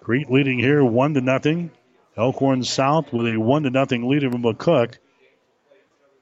Crete 0.00 0.30
leading 0.30 0.58
here 0.58 0.84
one 0.84 1.14
to 1.14 1.20
nothing. 1.20 1.70
Elkhorn 2.16 2.64
South 2.64 3.12
with 3.12 3.26
a 3.26 3.36
one 3.36 3.62
to 3.62 3.70
nothing 3.70 4.08
lead 4.08 4.24
over 4.24 4.36
McCook. 4.36 4.98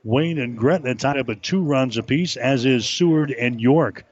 Wayne 0.07 0.39
and 0.39 0.57
Gretna 0.57 0.95
tied 0.95 1.19
up 1.19 1.29
at 1.31 1.43
two 1.43 1.61
runs 1.65 1.97
apiece, 1.97 2.37
as 2.37 2.65
is 2.65 2.89
Seward 2.89 3.33
and 3.33 3.61
York. 3.61 4.05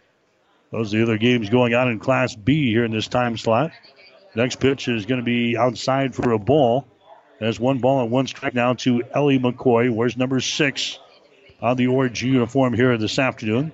Those 0.73 0.93
are 0.93 0.97
the 0.97 1.03
other 1.05 1.19
games 1.19 1.51
going 1.51 1.73
on 1.73 1.89
in 1.89 2.01
Class 2.01 2.35
B 2.35 2.69
here 2.73 2.85
in 2.85 2.91
this 2.91 3.07
time 3.07 3.37
slot. 3.37 3.71
Next 4.35 4.59
pitch 4.59 4.89
is 4.89 5.07
going 5.07 5.21
to 5.21 5.25
be 5.25 5.57
outside 5.57 6.13
for 6.13 6.33
a 6.33 6.39
ball. 6.39 6.85
There's 7.39 7.61
one 7.61 7.79
ball 7.79 8.03
and 8.03 8.11
one 8.11 8.27
strike 8.27 8.55
now 8.55 8.75
to 8.75 9.05
Ellie 9.15 9.39
McCoy. 9.39 9.89
Where's 9.89 10.17
number 10.17 10.41
six 10.41 10.99
on 11.63 11.77
the 11.77 11.87
orange 11.87 12.25
uniform 12.25 12.75
here 12.75 12.99
this 12.99 13.21
afternoon? 13.21 13.71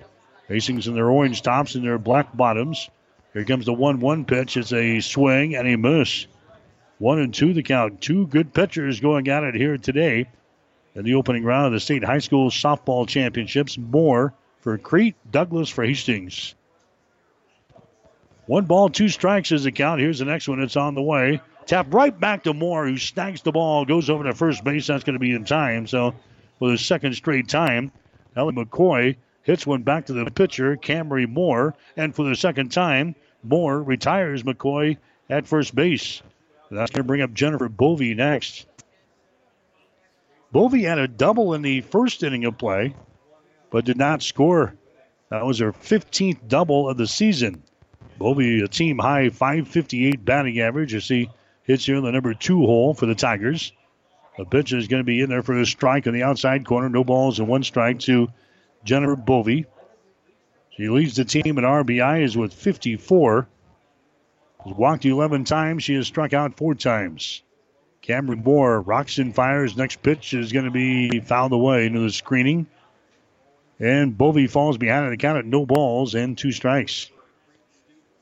Hastings 0.47 0.87
in 0.87 0.93
their 0.93 1.09
orange 1.09 1.41
tops 1.41 1.73
and 1.73 1.83
their 1.83 1.97
black 1.97 2.37
bottoms. 2.37 2.87
Here 3.33 3.45
comes 3.45 3.65
the 3.65 3.73
1 3.73 3.99
1 3.99 4.25
pitch. 4.25 4.57
It's 4.57 4.73
a 4.73 4.99
swing 4.99 5.55
and 5.55 5.67
a 5.67 5.75
miss. 5.75 6.27
One 6.99 7.17
and 7.17 7.33
two 7.33 7.55
the 7.55 7.63
count. 7.63 7.99
Two 7.99 8.27
good 8.27 8.53
pitchers 8.53 8.99
going 8.99 9.27
at 9.27 9.43
it 9.43 9.55
here 9.55 9.79
today 9.79 10.27
in 10.95 11.05
the 11.05 11.15
opening 11.15 11.43
round 11.43 11.67
of 11.67 11.73
the 11.73 11.79
state 11.79 12.03
high 12.03 12.19
school 12.19 12.49
softball 12.49 13.07
championships. 13.07 13.77
Moore 13.77 14.33
for 14.59 14.77
Crete, 14.77 15.15
Douglas 15.29 15.69
for 15.69 15.83
Hastings. 15.83 16.55
One 18.45 18.65
ball, 18.65 18.89
two 18.89 19.09
strikes 19.09 19.51
is 19.51 19.63
the 19.63 19.71
count. 19.71 20.01
Here's 20.01 20.19
the 20.19 20.25
next 20.25 20.47
one. 20.47 20.61
It's 20.61 20.75
on 20.75 20.95
the 20.95 21.01
way. 21.01 21.41
Tap 21.65 21.93
right 21.93 22.17
back 22.17 22.43
to 22.43 22.53
Moore, 22.53 22.87
who 22.87 22.97
snags 22.97 23.41
the 23.41 23.51
ball, 23.51 23.85
goes 23.85 24.09
over 24.09 24.23
to 24.23 24.33
first 24.33 24.63
base. 24.63 24.87
That's 24.87 25.03
going 25.03 25.13
to 25.13 25.19
be 25.19 25.33
in 25.33 25.45
time. 25.45 25.87
So, 25.87 26.13
for 26.59 26.71
the 26.71 26.77
second 26.77 27.13
straight 27.13 27.47
time, 27.47 27.91
Ellie 28.35 28.53
McCoy 28.53 29.15
hits 29.43 29.65
one 29.65 29.83
back 29.83 30.07
to 30.07 30.13
the 30.13 30.29
pitcher, 30.29 30.75
Camry 30.75 31.29
Moore. 31.29 31.75
And 31.95 32.13
for 32.15 32.27
the 32.27 32.35
second 32.35 32.71
time, 32.71 33.15
Moore 33.43 33.81
retires 33.81 34.43
McCoy 34.43 34.97
at 35.29 35.47
first 35.47 35.73
base. 35.73 36.21
That's 36.69 36.91
going 36.91 37.03
to 37.03 37.07
bring 37.07 37.21
up 37.21 37.33
Jennifer 37.33 37.69
Bovey 37.69 38.13
next. 38.13 38.65
Bovey 40.51 40.83
had 40.83 40.99
a 40.99 41.07
double 41.07 41.53
in 41.53 41.61
the 41.61 41.81
first 41.81 42.23
inning 42.23 42.45
of 42.45 42.57
play, 42.57 42.93
but 43.69 43.85
did 43.85 43.97
not 43.97 44.21
score. 44.21 44.75
That 45.29 45.45
was 45.45 45.59
her 45.59 45.71
15th 45.71 46.47
double 46.47 46.89
of 46.89 46.97
the 46.97 47.07
season. 47.07 47.63
Bovey, 48.17 48.61
a 48.61 48.67
team 48.67 48.99
high 48.99 49.29
558 49.29 50.23
batting 50.25 50.59
average 50.59 50.93
as 50.93 51.07
he 51.07 51.29
hits 51.63 51.85
here 51.85 51.95
in 51.95 52.03
the 52.03 52.11
number 52.11 52.33
two 52.33 52.65
hole 52.65 52.93
for 52.93 53.05
the 53.05 53.15
Tigers. 53.15 53.71
The 54.37 54.45
pitch 54.45 54.73
is 54.73 54.87
going 54.87 54.99
to 54.99 55.05
be 55.05 55.21
in 55.21 55.29
there 55.29 55.43
for 55.43 55.57
a 55.57 55.65
strike 55.65 56.05
on 56.07 56.13
the 56.13 56.23
outside 56.23 56.65
corner. 56.65 56.89
No 56.89 57.03
balls 57.03 57.39
and 57.39 57.47
one 57.47 57.63
strike 57.63 57.99
to 58.01 58.27
Jennifer 58.83 59.15
Bovey. 59.15 59.65
She 60.71 60.89
leads 60.89 61.15
the 61.15 61.25
team 61.25 61.57
in 61.57 61.63
RBIs 61.63 62.35
with 62.35 62.53
54. 62.53 63.47
Has 64.65 64.73
walked 64.73 65.05
11 65.05 65.45
times. 65.45 65.83
She 65.83 65.95
has 65.95 66.07
struck 66.07 66.33
out 66.33 66.57
four 66.57 66.75
times. 66.75 67.41
Camry 68.11 68.43
Moore 68.43 68.81
rocks 68.81 69.17
and 69.19 69.33
fires. 69.33 69.77
Next 69.77 70.03
pitch 70.03 70.33
is 70.33 70.51
going 70.51 70.65
to 70.65 70.71
be 70.71 71.21
fouled 71.21 71.53
away 71.53 71.85
into 71.85 71.99
the 72.01 72.11
screening. 72.11 72.67
And 73.79 74.17
Bovey 74.17 74.47
falls 74.47 74.77
behind 74.77 75.05
on 75.05 75.11
the 75.11 75.17
count 75.17 75.37
at 75.37 75.45
no 75.45 75.65
balls 75.65 76.13
and 76.13 76.37
two 76.37 76.51
strikes. 76.51 77.09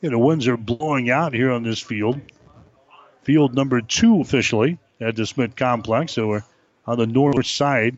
Yeah, 0.02 0.12
the 0.12 0.20
winds 0.20 0.48
are 0.48 0.58
blowing 0.58 1.10
out 1.10 1.34
here 1.34 1.52
on 1.52 1.64
this 1.64 1.80
field. 1.80 2.22
Field 3.24 3.54
number 3.54 3.82
two 3.82 4.22
officially 4.22 4.78
at 5.02 5.16
the 5.16 5.26
Smith 5.26 5.56
Complex. 5.56 6.14
So 6.14 6.28
we're 6.28 6.44
on 6.86 6.98
the 6.98 7.08
north 7.08 7.46
side 7.46 7.98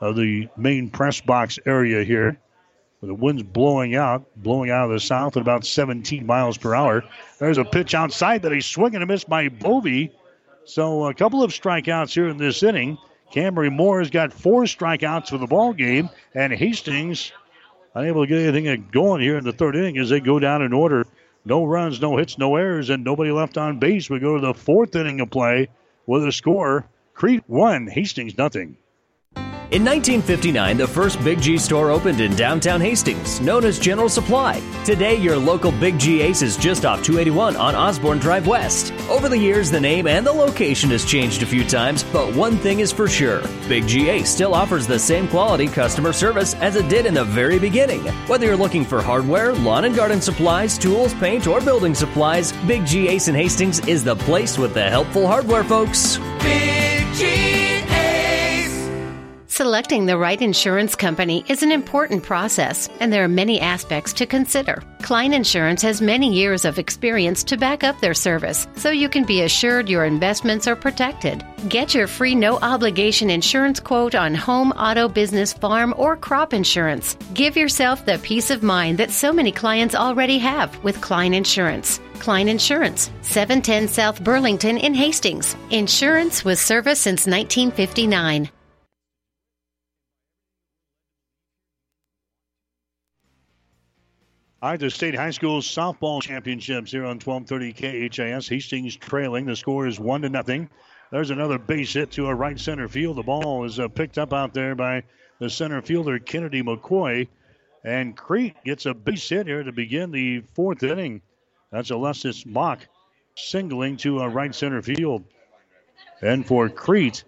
of 0.00 0.16
the 0.16 0.48
main 0.56 0.90
press 0.90 1.20
box 1.20 1.58
area 1.66 2.04
here. 2.04 2.38
The 3.02 3.14
wind's 3.14 3.42
blowing 3.42 3.94
out, 3.96 4.24
blowing 4.36 4.70
out 4.70 4.86
of 4.86 4.92
the 4.92 5.00
south 5.00 5.36
at 5.36 5.42
about 5.42 5.66
17 5.66 6.24
miles 6.24 6.56
per 6.56 6.74
hour. 6.74 7.04
There's 7.38 7.58
a 7.58 7.64
pitch 7.64 7.94
outside 7.94 8.42
that 8.42 8.52
he's 8.52 8.64
swinging 8.64 9.02
and 9.02 9.10
missed 9.10 9.28
by 9.28 9.48
Bovey. 9.48 10.10
So 10.66 11.06
a 11.06 11.14
couple 11.14 11.42
of 11.42 11.50
strikeouts 11.50 12.14
here 12.14 12.28
in 12.28 12.38
this 12.38 12.62
inning. 12.62 12.98
Camry 13.32 13.70
Moore 13.70 13.98
has 13.98 14.10
got 14.10 14.32
four 14.32 14.62
strikeouts 14.62 15.28
for 15.28 15.38
the 15.38 15.46
ball 15.46 15.72
game, 15.72 16.08
and 16.34 16.52
Hastings 16.52 17.32
unable 17.94 18.22
to 18.22 18.26
get 18.26 18.40
anything 18.40 18.88
going 18.90 19.20
here 19.20 19.36
in 19.36 19.44
the 19.44 19.52
third 19.52 19.76
inning 19.76 19.98
as 19.98 20.08
they 20.08 20.20
go 20.20 20.38
down 20.38 20.62
in 20.62 20.72
order. 20.72 21.06
No 21.44 21.64
runs, 21.64 22.00
no 22.00 22.16
hits, 22.16 22.38
no 22.38 22.56
errors, 22.56 22.90
and 22.90 23.04
nobody 23.04 23.30
left 23.30 23.58
on 23.58 23.78
base. 23.78 24.08
We 24.08 24.18
go 24.18 24.36
to 24.36 24.46
the 24.46 24.54
fourth 24.54 24.96
inning 24.96 25.20
of 25.20 25.30
play 25.30 25.68
with 26.06 26.24
a 26.24 26.32
score: 26.32 26.86
Crete 27.12 27.44
one, 27.46 27.86
Hastings 27.86 28.38
nothing. 28.38 28.76
In 29.74 29.84
1959, 29.84 30.76
the 30.76 30.86
first 30.86 31.20
Big 31.24 31.40
G 31.40 31.58
store 31.58 31.90
opened 31.90 32.20
in 32.20 32.36
downtown 32.36 32.80
Hastings, 32.80 33.40
known 33.40 33.64
as 33.64 33.76
General 33.76 34.08
Supply. 34.08 34.62
Today, 34.84 35.16
your 35.16 35.36
local 35.36 35.72
Big 35.72 35.98
G 35.98 36.20
Ace 36.20 36.42
is 36.42 36.56
just 36.56 36.84
off 36.84 37.02
281 37.02 37.56
on 37.56 37.74
Osborne 37.74 38.20
Drive 38.20 38.46
West. 38.46 38.92
Over 39.10 39.28
the 39.28 39.36
years, 39.36 39.72
the 39.72 39.80
name 39.80 40.06
and 40.06 40.24
the 40.24 40.30
location 40.30 40.90
has 40.90 41.04
changed 41.04 41.42
a 41.42 41.46
few 41.46 41.64
times, 41.64 42.04
but 42.04 42.36
one 42.36 42.56
thing 42.56 42.78
is 42.78 42.92
for 42.92 43.08
sure 43.08 43.42
Big 43.68 43.88
G 43.88 44.10
Ace 44.10 44.30
still 44.30 44.54
offers 44.54 44.86
the 44.86 44.96
same 44.96 45.26
quality 45.26 45.66
customer 45.66 46.12
service 46.12 46.54
as 46.60 46.76
it 46.76 46.88
did 46.88 47.04
in 47.04 47.14
the 47.14 47.24
very 47.24 47.58
beginning. 47.58 48.06
Whether 48.28 48.46
you're 48.46 48.56
looking 48.56 48.84
for 48.84 49.02
hardware, 49.02 49.54
lawn 49.54 49.86
and 49.86 49.96
garden 49.96 50.20
supplies, 50.20 50.78
tools, 50.78 51.14
paint, 51.14 51.48
or 51.48 51.60
building 51.60 51.96
supplies, 51.96 52.52
Big 52.68 52.86
G 52.86 53.08
Ace 53.08 53.26
in 53.26 53.34
Hastings 53.34 53.84
is 53.88 54.04
the 54.04 54.14
place 54.14 54.56
with 54.56 54.72
the 54.72 54.88
helpful 54.88 55.26
hardware 55.26 55.64
folks. 55.64 56.18
Big 56.38 57.12
G 57.14 57.53
Selecting 59.54 60.06
the 60.06 60.18
right 60.18 60.42
insurance 60.42 60.96
company 60.96 61.44
is 61.46 61.62
an 61.62 61.70
important 61.70 62.24
process, 62.24 62.88
and 62.98 63.12
there 63.12 63.22
are 63.22 63.28
many 63.28 63.60
aspects 63.60 64.12
to 64.14 64.26
consider. 64.26 64.82
Klein 65.02 65.32
Insurance 65.32 65.80
has 65.80 66.02
many 66.02 66.34
years 66.34 66.64
of 66.64 66.76
experience 66.76 67.44
to 67.44 67.56
back 67.56 67.84
up 67.84 68.00
their 68.00 68.14
service, 68.14 68.66
so 68.74 68.90
you 68.90 69.08
can 69.08 69.22
be 69.22 69.42
assured 69.42 69.88
your 69.88 70.06
investments 70.06 70.66
are 70.66 70.74
protected. 70.74 71.44
Get 71.68 71.94
your 71.94 72.08
free 72.08 72.34
no 72.34 72.58
obligation 72.62 73.30
insurance 73.30 73.78
quote 73.78 74.16
on 74.16 74.34
home, 74.34 74.72
auto, 74.72 75.06
business, 75.06 75.52
farm, 75.52 75.94
or 75.96 76.16
crop 76.16 76.52
insurance. 76.52 77.16
Give 77.32 77.56
yourself 77.56 78.04
the 78.04 78.18
peace 78.24 78.50
of 78.50 78.64
mind 78.64 78.98
that 78.98 79.12
so 79.12 79.32
many 79.32 79.52
clients 79.52 79.94
already 79.94 80.38
have 80.38 80.82
with 80.82 81.00
Klein 81.00 81.32
Insurance. 81.32 82.00
Klein 82.18 82.48
Insurance, 82.48 83.08
710 83.22 83.86
South 83.86 84.24
Burlington 84.24 84.78
in 84.78 84.94
Hastings. 84.94 85.54
Insurance 85.70 86.44
with 86.44 86.58
service 86.58 86.98
since 86.98 87.24
1959. 87.28 88.50
The 94.64 94.90
state 94.90 95.14
high 95.14 95.30
school 95.30 95.60
softball 95.60 96.20
championships 96.20 96.90
here 96.90 97.04
on 97.04 97.20
1230 97.20 98.08
KHAS. 98.08 98.48
Hastings 98.48 98.96
trailing. 98.96 99.44
The 99.44 99.54
score 99.54 99.86
is 99.86 100.00
one 100.00 100.22
to 100.22 100.30
nothing. 100.30 100.68
There's 101.12 101.30
another 101.30 101.58
base 101.58 101.92
hit 101.92 102.10
to 102.12 102.26
a 102.26 102.34
right 102.34 102.58
center 102.58 102.88
field. 102.88 103.18
The 103.18 103.22
ball 103.22 103.66
is 103.66 103.78
uh, 103.78 103.86
picked 103.88 104.18
up 104.18 104.32
out 104.32 104.52
there 104.52 104.74
by 104.74 105.04
the 105.38 105.50
center 105.50 105.80
fielder 105.80 106.18
Kennedy 106.18 106.62
McCoy, 106.62 107.28
and 107.84 108.16
Crete 108.16 108.56
gets 108.64 108.86
a 108.86 108.94
base 108.94 109.28
hit 109.28 109.46
here 109.46 109.62
to 109.62 109.70
begin 109.70 110.10
the 110.10 110.40
fourth 110.54 110.82
inning. 110.82 111.20
That's 111.70 111.90
Alexis 111.90 112.44
Mock 112.44 112.80
singling 113.36 113.98
to 113.98 114.20
a 114.20 114.28
right 114.28 114.54
center 114.54 114.82
field. 114.82 115.24
And 116.20 116.44
for 116.44 116.68
Crete, 116.70 117.22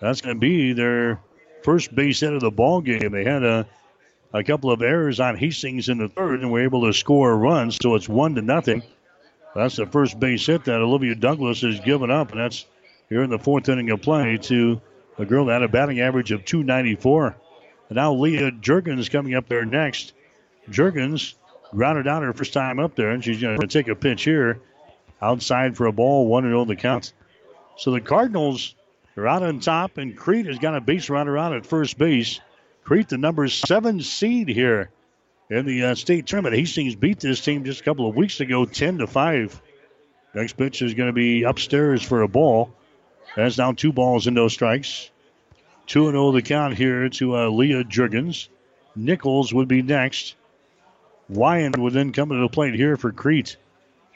that's 0.00 0.22
going 0.22 0.36
to 0.36 0.40
be 0.40 0.72
their 0.72 1.20
first 1.62 1.94
base 1.94 2.20
hit 2.20 2.32
of 2.32 2.40
the 2.40 2.50
ball 2.50 2.80
game. 2.80 3.12
They 3.12 3.24
had 3.24 3.44
a 3.44 3.68
a 4.32 4.44
couple 4.44 4.70
of 4.70 4.82
errors 4.82 5.20
on 5.20 5.36
Hastings 5.36 5.88
in 5.88 5.98
the 5.98 6.08
third, 6.08 6.40
and 6.40 6.50
we're 6.50 6.64
able 6.64 6.86
to 6.86 6.92
score 6.92 7.30
a 7.30 7.36
run. 7.36 7.70
So 7.70 7.94
it's 7.94 8.08
one 8.08 8.34
to 8.34 8.42
nothing. 8.42 8.82
That's 9.54 9.76
the 9.76 9.86
first 9.86 10.20
base 10.20 10.46
hit 10.46 10.64
that 10.64 10.80
Olivia 10.80 11.14
Douglas 11.14 11.62
has 11.62 11.80
given 11.80 12.10
up, 12.10 12.32
and 12.32 12.40
that's 12.40 12.66
here 13.08 13.22
in 13.22 13.30
the 13.30 13.38
fourth 13.38 13.68
inning 13.68 13.90
of 13.90 14.02
play 14.02 14.36
to 14.42 14.80
a 15.18 15.24
girl 15.24 15.46
that 15.46 15.54
had 15.54 15.62
a 15.62 15.68
batting 15.68 16.00
average 16.00 16.32
of 16.32 16.44
294. 16.44 17.36
And 17.88 17.96
now 17.96 18.12
Leah 18.12 18.50
Jurgens 18.52 19.10
coming 19.10 19.34
up 19.34 19.48
there 19.48 19.64
next. 19.64 20.12
Jurgens 20.68 21.34
grounded 21.70 22.06
out 22.06 22.22
her 22.22 22.32
first 22.32 22.52
time 22.52 22.78
up 22.78 22.96
there, 22.96 23.10
and 23.10 23.24
she's 23.24 23.40
going 23.40 23.58
to 23.58 23.66
take 23.66 23.88
a 23.88 23.94
pitch 23.94 24.24
here 24.24 24.60
outside 25.22 25.76
for 25.76 25.86
a 25.86 25.92
ball, 25.92 26.26
1 26.26 26.44
0 26.44 26.64
the 26.64 26.76
count. 26.76 27.12
So 27.76 27.92
the 27.92 28.00
Cardinals 28.00 28.74
are 29.16 29.26
out 29.26 29.42
on 29.42 29.60
top, 29.60 29.98
and 29.98 30.16
Crete 30.16 30.46
has 30.46 30.58
got 30.58 30.76
a 30.76 30.80
base 30.80 31.08
runner 31.08 31.38
out 31.38 31.54
at 31.54 31.66
first 31.66 31.96
base. 31.98 32.40
Crete, 32.86 33.08
the 33.08 33.18
number 33.18 33.48
seven 33.48 34.00
seed 34.00 34.48
here 34.48 34.90
in 35.50 35.66
the 35.66 35.86
uh, 35.86 35.94
state 35.96 36.24
tournament. 36.24 36.54
Hastings 36.54 36.94
beat 36.94 37.18
this 37.18 37.40
team 37.40 37.64
just 37.64 37.80
a 37.80 37.84
couple 37.84 38.08
of 38.08 38.14
weeks 38.14 38.38
ago, 38.38 38.64
10 38.64 38.98
to 38.98 39.08
5. 39.08 39.62
Next 40.34 40.52
pitch 40.52 40.82
is 40.82 40.94
going 40.94 41.08
to 41.08 41.12
be 41.12 41.42
upstairs 41.42 42.00
for 42.00 42.22
a 42.22 42.28
ball. 42.28 42.72
That's 43.34 43.58
now 43.58 43.72
two 43.72 43.92
balls 43.92 44.28
and 44.28 44.36
no 44.36 44.46
strikes. 44.46 45.10
2 45.88 46.12
0 46.12 46.30
the 46.30 46.42
count 46.42 46.76
here 46.76 47.08
to 47.08 47.36
uh, 47.36 47.48
Leah 47.48 47.82
Jurgens. 47.82 48.46
Nichols 48.94 49.52
would 49.52 49.66
be 49.66 49.82
next. 49.82 50.36
Wyand 51.28 51.76
would 51.78 51.92
then 51.92 52.12
come 52.12 52.28
to 52.28 52.36
the 52.36 52.48
plate 52.48 52.74
here 52.74 52.96
for 52.96 53.10
Crete. 53.10 53.56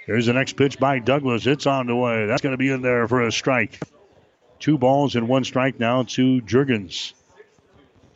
Here's 0.06 0.26
the 0.26 0.32
next 0.32 0.52
pitch 0.52 0.78
by 0.78 1.00
Douglas. 1.00 1.44
It's 1.44 1.66
on 1.66 1.88
the 1.88 1.96
way. 1.96 2.26
That's 2.26 2.40
going 2.40 2.52
to 2.52 2.56
be 2.56 2.70
in 2.70 2.82
there 2.82 3.08
for 3.08 3.22
a 3.22 3.32
strike. 3.32 3.82
Two 4.60 4.78
balls 4.78 5.16
and 5.16 5.26
one 5.26 5.42
strike 5.42 5.80
now 5.80 6.04
to 6.04 6.40
Jurgens. 6.42 7.14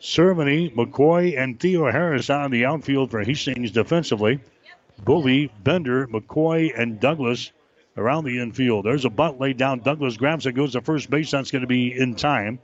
Cerveny, 0.05 0.71
McCoy, 0.75 1.35
and 1.35 1.59
Theo 1.59 1.91
Harris 1.91 2.29
on 2.29 2.51
the 2.51 2.65
outfield 2.65 3.09
for 3.09 3.23
Hastings 3.23 3.71
defensively. 3.71 4.39
Bovey, 5.03 5.51
Bender, 5.63 6.05
McCoy, 6.05 6.71
and 6.79 6.99
Douglas 6.99 7.51
around 7.97 8.23
the 8.23 8.39
infield. 8.39 8.85
There's 8.85 9.05
a 9.05 9.09
bunt 9.09 9.39
laid 9.39 9.57
down. 9.57 9.79
Douglas 9.79 10.15
grabs 10.15 10.45
it, 10.45 10.51
goes 10.51 10.73
to 10.73 10.81
first 10.81 11.09
base. 11.09 11.31
That's 11.31 11.49
going 11.49 11.63
to 11.63 11.67
be 11.67 11.91
in 11.91 12.13
time. 12.13 12.59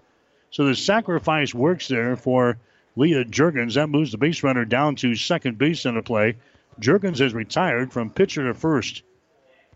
So 0.52 0.66
the 0.66 0.76
sacrifice 0.76 1.52
works 1.52 1.88
there 1.88 2.16
for 2.16 2.60
Leah 2.96 3.26
Jurgens. 3.26 3.74
That 3.74 3.90
moves 3.90 4.12
the 4.12 4.20
base 4.20 4.44
runner 4.44 4.64
down 4.64 4.96
to 4.98 5.16
second 5.16 5.58
base 5.58 5.86
in 5.86 5.96
the 5.96 6.04
play. 6.04 6.38
Jurgens 6.80 7.18
has 7.18 7.34
retired 7.34 7.92
from 7.92 8.12
pitcher 8.12 8.46
to 8.50 8.54
first. 8.54 9.02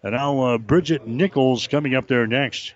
And 0.03 0.13
now 0.13 0.39
uh, 0.39 0.57
Bridget 0.59 1.07
Nichols 1.07 1.65
coming 1.65 1.95
up 1.95 2.07
there 2.07 2.27
next. 2.27 2.75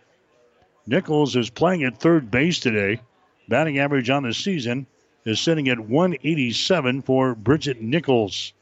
Nichols 0.88 1.36
is 1.36 1.52
playing 1.52 1.84
at 1.84 2.00
third 2.00 2.32
base 2.32 2.60
today. 2.60 3.02
Batting 3.50 3.80
average 3.80 4.12
on 4.12 4.22
the 4.22 4.34
season 4.34 4.86
is 5.26 5.40
sitting 5.40 5.70
at 5.70 5.80
187 5.80 7.02
for 7.02 7.34
Bridget 7.34 7.82
Nichols. 7.82 8.54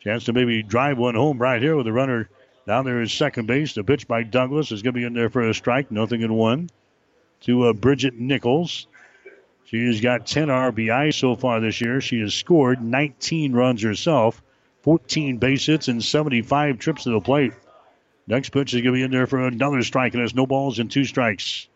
Chance 0.00 0.24
to 0.24 0.32
maybe 0.32 0.62
drive 0.62 0.96
one 0.96 1.14
home 1.14 1.36
right 1.36 1.60
here 1.60 1.76
with 1.76 1.84
the 1.84 1.92
runner 1.92 2.30
down 2.66 2.86
there 2.86 3.02
is 3.02 3.12
second 3.12 3.46
base. 3.46 3.74
The 3.74 3.84
pitch 3.84 4.08
by 4.08 4.22
Douglas 4.22 4.72
is 4.72 4.80
going 4.80 4.94
to 4.94 5.00
be 5.00 5.04
in 5.04 5.12
there 5.12 5.28
for 5.28 5.46
a 5.46 5.52
strike. 5.52 5.90
Nothing 5.90 6.22
in 6.22 6.32
one 6.32 6.70
to 7.42 7.64
uh, 7.64 7.72
Bridget 7.74 8.14
Nichols. 8.14 8.86
She 9.66 9.84
has 9.84 10.00
got 10.00 10.26
10 10.26 10.48
RBI 10.48 11.12
so 11.12 11.36
far 11.36 11.60
this 11.60 11.82
year. 11.82 12.00
She 12.00 12.20
has 12.20 12.32
scored 12.32 12.82
19 12.82 13.52
runs 13.52 13.82
herself, 13.82 14.42
14 14.84 15.36
base 15.36 15.66
hits, 15.66 15.88
and 15.88 16.02
75 16.02 16.78
trips 16.78 17.04
to 17.04 17.10
the 17.10 17.20
plate. 17.20 17.52
Next 18.26 18.50
pitch 18.50 18.72
is 18.72 18.80
going 18.80 18.94
to 18.94 18.98
be 18.98 19.02
in 19.02 19.10
there 19.10 19.26
for 19.26 19.46
another 19.46 19.82
strike, 19.82 20.14
and 20.14 20.20
there's 20.20 20.34
no 20.34 20.46
balls 20.46 20.78
and 20.78 20.90
two 20.90 21.04
strikes. 21.04 21.68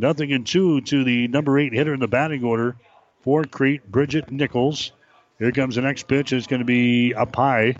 Nothing 0.00 0.30
in 0.30 0.44
two 0.44 0.80
to 0.80 1.04
the 1.04 1.28
number 1.28 1.58
eight 1.58 1.74
hitter 1.74 1.92
in 1.92 2.00
the 2.00 2.08
batting 2.08 2.42
order 2.42 2.74
for 3.20 3.44
Crete, 3.44 3.86
Bridget 3.86 4.32
Nichols. 4.32 4.92
Here 5.38 5.52
comes 5.52 5.74
the 5.74 5.82
next 5.82 6.08
pitch. 6.08 6.32
It's 6.32 6.46
going 6.46 6.60
to 6.60 6.64
be 6.64 7.12
up 7.12 7.36
high. 7.36 7.76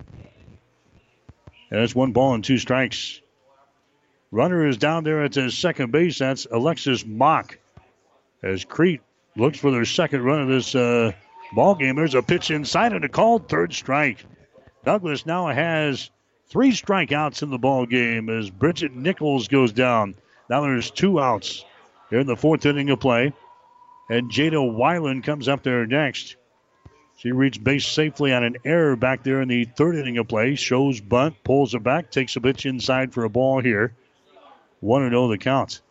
And 1.71 1.79
it's 1.79 1.95
one 1.95 2.11
ball 2.11 2.35
and 2.35 2.43
two 2.43 2.59
strikes. 2.59 3.19
Runner 4.29 4.67
is 4.67 4.77
down 4.77 5.03
there 5.03 5.23
at 5.23 5.31
the 5.31 5.49
second 5.49 5.91
base. 5.91 6.19
That's 6.19 6.45
Alexis 6.45 7.03
Mock. 7.07 7.57
As 8.43 8.65
Crete 8.65 9.01
looks 9.35 9.57
for 9.57 9.71
their 9.71 9.85
second 9.85 10.21
run 10.21 10.43
of 10.43 10.47
this 10.47 10.75
uh, 10.75 11.13
ball 11.55 11.73
game, 11.73 11.95
there's 11.95 12.13
a 12.13 12.21
pitch 12.21 12.51
inside 12.51 12.93
and 12.93 13.03
a 13.03 13.09
called 13.09 13.49
third 13.49 13.73
strike. 13.73 14.23
Douglas 14.85 15.25
now 15.25 15.47
has 15.47 16.11
three 16.49 16.71
strikeouts 16.71 17.41
in 17.41 17.49
the 17.49 17.57
ball 17.57 17.87
game 17.87 18.29
as 18.29 18.51
Bridget 18.51 18.95
Nichols 18.95 19.47
goes 19.47 19.71
down. 19.71 20.13
Now 20.51 20.61
there's 20.61 20.91
two 20.91 21.19
outs 21.19 21.65
here 22.11 22.19
in 22.19 22.27
the 22.27 22.35
fourth 22.35 22.63
inning 22.67 22.91
of 22.91 22.99
play. 22.99 23.33
And 24.09 24.29
Jada 24.29 24.53
Weiland 24.53 25.23
comes 25.23 25.47
up 25.47 25.63
there 25.63 25.87
next. 25.87 26.35
She 27.17 27.31
reached 27.31 27.63
base 27.63 27.87
safely 27.87 28.33
on 28.33 28.43
an 28.43 28.57
error 28.65 28.95
back 28.95 29.23
there 29.23 29.41
in 29.41 29.47
the 29.47 29.65
third 29.65 29.95
inning 29.95 30.17
of 30.17 30.27
play. 30.27 30.55
Shows 30.55 30.99
bunt, 30.99 31.43
pulls 31.43 31.73
it 31.73 31.81
back, 31.81 32.11
takes 32.11 32.35
a 32.35 32.41
pitch 32.41 32.65
inside 32.65 33.13
for 33.13 33.23
a 33.23 33.29
ball 33.29 33.61
here. 33.61 33.95
1 34.81 35.09
0 35.09 35.27
the 35.27 35.37
count. 35.37 35.81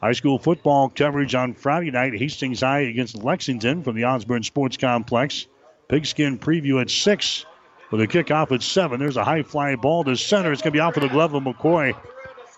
High 0.00 0.12
school 0.12 0.38
football 0.38 0.88
coverage 0.88 1.34
on 1.34 1.54
Friday 1.54 1.90
night. 1.90 2.14
Hastings 2.14 2.60
High 2.60 2.80
against 2.80 3.22
Lexington 3.22 3.82
from 3.82 3.96
the 3.96 4.04
Osborne 4.04 4.42
Sports 4.42 4.76
Complex. 4.76 5.46
Pigskin 5.88 6.38
preview 6.38 6.80
at 6.80 6.90
6 6.90 7.46
with 7.90 8.00
a 8.00 8.06
kickoff 8.06 8.52
at 8.52 8.62
7. 8.62 9.00
There's 9.00 9.16
a 9.16 9.24
high 9.24 9.42
fly 9.42 9.74
ball 9.76 10.04
to 10.04 10.16
center. 10.16 10.52
It's 10.52 10.62
going 10.62 10.72
to 10.72 10.76
be 10.76 10.80
off 10.80 10.96
of 10.96 11.02
the 11.02 11.08
glove 11.08 11.34
of 11.34 11.42
McCoy. 11.42 11.94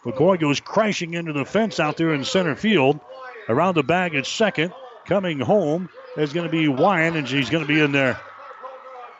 McCoy 0.05 0.40
goes 0.40 0.60
crashing 0.60 1.14
into 1.14 1.32
the 1.32 1.44
fence 1.44 1.78
out 1.78 1.97
there 1.97 2.14
in 2.14 2.24
center 2.24 2.55
field. 2.55 3.01
Around 3.48 3.74
the 3.74 3.82
bag 3.82 4.14
at 4.14 4.27
second. 4.27 4.72
Coming 5.06 5.40
home 5.40 5.89
is 6.16 6.32
going 6.32 6.47
to 6.47 6.52
be 6.52 6.66
Wyan, 6.66 7.16
and 7.16 7.28
she's 7.28 7.51
going 7.51 7.64
to 7.64 7.68
be 7.72 7.81
in 7.81 7.93
there. 7.93 8.20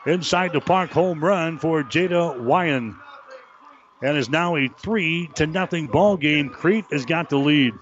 Inside 0.05 0.53
the 0.53 0.61
park 0.61 0.89
home 0.91 1.23
run 1.23 1.59
for 1.59 1.83
Jada 1.83 2.39
Wyan. 2.39 2.95
And 4.01 4.17
is 4.17 4.29
now 4.29 4.55
a 4.55 4.67
three 4.67 5.29
to 5.35 5.45
nothing 5.45 5.87
ball 5.87 6.17
game. 6.17 6.49
Crete 6.49 6.85
has 6.91 7.05
got 7.05 7.29
the 7.29 7.37
lead. 7.37 7.73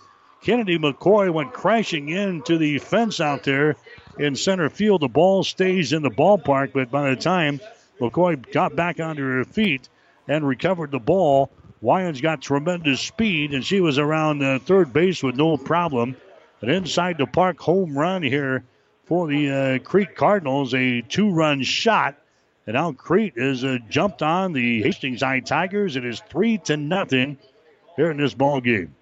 Kennedy 0.41 0.77
McCoy 0.77 1.31
went 1.31 1.53
crashing 1.53 2.09
into 2.09 2.57
the 2.57 2.79
fence 2.79 3.21
out 3.21 3.43
there 3.43 3.75
in 4.17 4.35
center 4.35 4.69
field. 4.69 5.01
The 5.01 5.07
ball 5.07 5.43
stays 5.43 5.93
in 5.93 6.01
the 6.01 6.09
ballpark, 6.09 6.73
but 6.73 6.91
by 6.91 7.09
the 7.09 7.15
time 7.15 7.61
McCoy 7.99 8.51
got 8.51 8.75
back 8.75 8.99
onto 8.99 9.21
her 9.21 9.45
feet 9.45 9.87
and 10.27 10.47
recovered 10.47 10.91
the 10.91 10.99
ball, 10.99 11.51
Wyans 11.81 12.21
got 12.21 12.41
tremendous 12.41 12.99
speed, 12.99 13.53
and 13.53 13.65
she 13.65 13.79
was 13.79 13.97
around 13.97 14.43
uh, 14.43 14.59
third 14.59 14.91
base 14.91 15.23
with 15.23 15.35
no 15.35 15.55
problem. 15.55 16.15
An 16.61 16.69
inside 16.69 17.17
the 17.17 17.25
park 17.25 17.57
home 17.57 17.97
run 17.97 18.21
here 18.21 18.65
for 19.05 19.27
the 19.27 19.49
uh, 19.49 19.79
Crete 19.79 20.15
Cardinals, 20.15 20.73
a 20.73 21.01
two 21.01 21.31
run 21.31 21.63
shot. 21.63 22.15
And 22.67 22.75
now 22.75 22.91
Crete 22.91 23.37
has 23.37 23.63
uh, 23.63 23.77
jumped 23.89 24.21
on 24.21 24.51
the 24.51 24.83
Hastings 24.83 25.21
High 25.21 25.39
Tigers. 25.39 25.95
It 25.95 26.05
is 26.05 26.21
three 26.29 26.57
to 26.59 26.75
nothing 26.75 27.37
here 27.95 28.11
in 28.11 28.17
this 28.17 28.33
ball 28.33 28.59
game. 28.59 28.93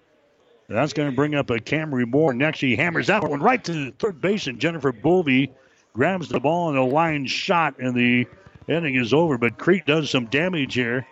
And 0.68 0.76
that's 0.76 0.92
going 0.92 1.10
to 1.10 1.16
bring 1.16 1.34
up 1.34 1.50
a 1.50 1.58
Camry 1.58 2.06
Moore. 2.06 2.32
Next, 2.32 2.58
she 2.58 2.76
hammers 2.76 3.08
that 3.08 3.28
one 3.28 3.40
right 3.40 3.62
to 3.64 3.90
third 3.92 4.20
base, 4.20 4.46
and 4.46 4.60
Jennifer 4.60 4.92
Bovey 4.92 5.50
grabs 5.94 6.28
the 6.28 6.38
ball 6.38 6.68
and 6.68 6.78
a 6.78 6.84
line 6.84 7.26
shot, 7.26 7.74
and 7.80 7.96
the 7.96 8.26
inning 8.68 8.94
is 8.94 9.12
over. 9.12 9.36
But 9.36 9.58
Crete 9.58 9.86
does 9.86 10.10
some 10.10 10.26
damage 10.26 10.74
here 10.74 11.06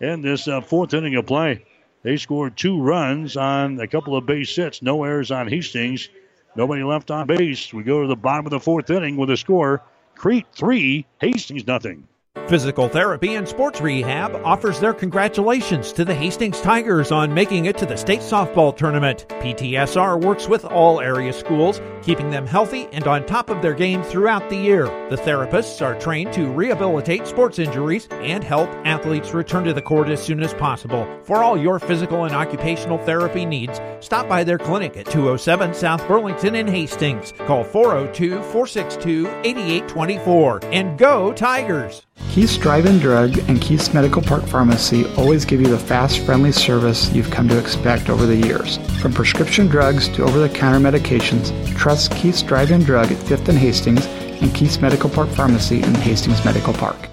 in 0.00 0.22
this 0.22 0.48
uh, 0.48 0.60
fourth 0.60 0.94
inning 0.94 1.16
of 1.16 1.26
play. 1.26 1.64
They 2.02 2.16
scored 2.16 2.56
two 2.56 2.80
runs 2.80 3.36
on 3.36 3.80
a 3.80 3.86
couple 3.88 4.16
of 4.16 4.26
base 4.26 4.54
hits, 4.56 4.82
no 4.82 5.04
errors 5.04 5.30
on 5.30 5.48
Hastings. 5.48 6.08
Nobody 6.56 6.82
left 6.82 7.10
on 7.10 7.26
base. 7.26 7.72
We 7.74 7.84
go 7.84 8.02
to 8.02 8.08
the 8.08 8.16
bottom 8.16 8.46
of 8.46 8.50
the 8.50 8.60
fourth 8.60 8.90
inning 8.90 9.16
with 9.16 9.30
a 9.30 9.36
score 9.36 9.82
Crete 10.16 10.46
3, 10.54 11.06
Hastings 11.20 11.66
nothing. 11.66 12.08
Physical 12.50 12.88
Therapy 12.88 13.34
and 13.34 13.46
Sports 13.46 13.80
Rehab 13.80 14.34
offers 14.44 14.78
their 14.78 14.92
congratulations 14.92 15.92
to 15.92 16.04
the 16.04 16.14
Hastings 16.14 16.60
Tigers 16.60 17.10
on 17.10 17.34
making 17.34 17.66
it 17.66 17.76
to 17.78 17.86
the 17.86 17.96
state 17.96 18.20
softball 18.20 18.76
tournament. 18.76 19.26
PTSR 19.40 20.20
works 20.20 20.48
with 20.48 20.64
all 20.64 21.00
area 21.00 21.32
schools, 21.32 21.80
keeping 22.02 22.30
them 22.30 22.46
healthy 22.46 22.88
and 22.92 23.06
on 23.08 23.26
top 23.26 23.50
of 23.50 23.62
their 23.62 23.74
game 23.74 24.02
throughout 24.02 24.48
the 24.48 24.56
year. 24.56 24.84
The 25.10 25.16
therapists 25.16 25.80
are 25.80 25.98
trained 25.98 26.32
to 26.32 26.50
rehabilitate 26.50 27.26
sports 27.26 27.58
injuries 27.58 28.06
and 28.10 28.44
help 28.44 28.68
athletes 28.84 29.32
return 29.32 29.64
to 29.64 29.72
the 29.72 29.82
court 29.82 30.08
as 30.08 30.22
soon 30.22 30.42
as 30.42 30.54
possible. 30.54 31.08
For 31.24 31.44
all 31.44 31.56
your 31.56 31.78
physical 31.78 32.24
and 32.24 32.34
occupational 32.34 32.98
therapy 32.98 33.44
needs, 33.44 33.80
stop 34.00 34.28
by 34.28 34.44
their 34.44 34.58
clinic 34.58 34.96
at 34.96 35.06
207 35.06 35.74
South 35.74 36.06
Burlington 36.06 36.54
in 36.54 36.68
Hastings. 36.68 37.32
Call 37.46 37.64
402 37.64 38.42
462 38.42 39.28
8824 39.44 40.60
and 40.72 40.98
go 40.98 41.32
Tigers! 41.32 42.06
Keith's 42.28 42.56
Drive-In 42.56 42.98
Drug 42.98 43.38
and 43.48 43.60
Keith's 43.60 43.92
Medical 43.92 44.22
Park 44.22 44.44
Pharmacy 44.46 45.04
always 45.16 45.44
give 45.44 45.60
you 45.60 45.66
the 45.66 45.78
fast, 45.78 46.20
friendly 46.20 46.52
service 46.52 47.10
you've 47.12 47.30
come 47.30 47.48
to 47.48 47.58
expect 47.58 48.08
over 48.08 48.26
the 48.26 48.36
years. 48.36 48.78
From 49.00 49.12
prescription 49.12 49.66
drugs 49.66 50.08
to 50.10 50.22
over-the-counter 50.22 50.78
medications, 50.78 51.52
trust 51.76 52.12
Keith's 52.12 52.42
Drive-In 52.42 52.84
Drug 52.84 53.10
at 53.10 53.18
5th 53.18 53.48
and 53.48 53.58
Hastings 53.58 54.06
and 54.06 54.54
Keith's 54.54 54.80
Medical 54.80 55.10
Park 55.10 55.28
Pharmacy 55.30 55.82
in 55.82 55.94
Hastings 55.94 56.44
Medical 56.44 56.72
Park. 56.74 57.08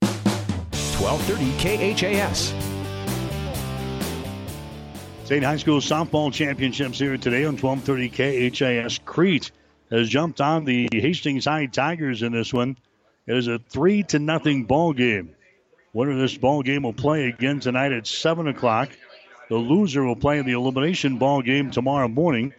1230 0.00 1.96
KHAS. 1.96 2.52
State 5.24 5.44
High 5.44 5.56
School 5.56 5.80
Softball 5.80 6.30
Championships 6.30 6.98
here 6.98 7.16
today 7.16 7.46
on 7.46 7.56
1230 7.56 8.50
KHAS. 8.50 8.98
Crete 9.06 9.50
has 9.90 10.08
jumped 10.08 10.40
on 10.42 10.64
the 10.66 10.88
Hastings 10.92 11.46
High 11.46 11.66
Tigers 11.66 12.22
in 12.22 12.32
this 12.32 12.52
one. 12.52 12.76
It 13.26 13.36
is 13.36 13.46
a 13.46 13.58
three 13.58 14.02
to 14.04 14.18
nothing 14.18 14.64
ball 14.64 14.92
game. 14.92 15.34
Winner 15.92 16.12
of 16.12 16.18
this 16.18 16.36
ball 16.36 16.62
game 16.62 16.82
will 16.82 16.92
play 16.92 17.28
again 17.28 17.60
tonight 17.60 17.92
at 17.92 18.06
seven 18.06 18.48
o'clock. 18.48 18.90
The 19.48 19.56
loser 19.56 20.02
will 20.02 20.16
play 20.16 20.38
in 20.38 20.46
the 20.46 20.52
elimination 20.52 21.18
ball 21.18 21.42
game 21.42 21.70
tomorrow 21.70 22.08
morning 22.08 22.52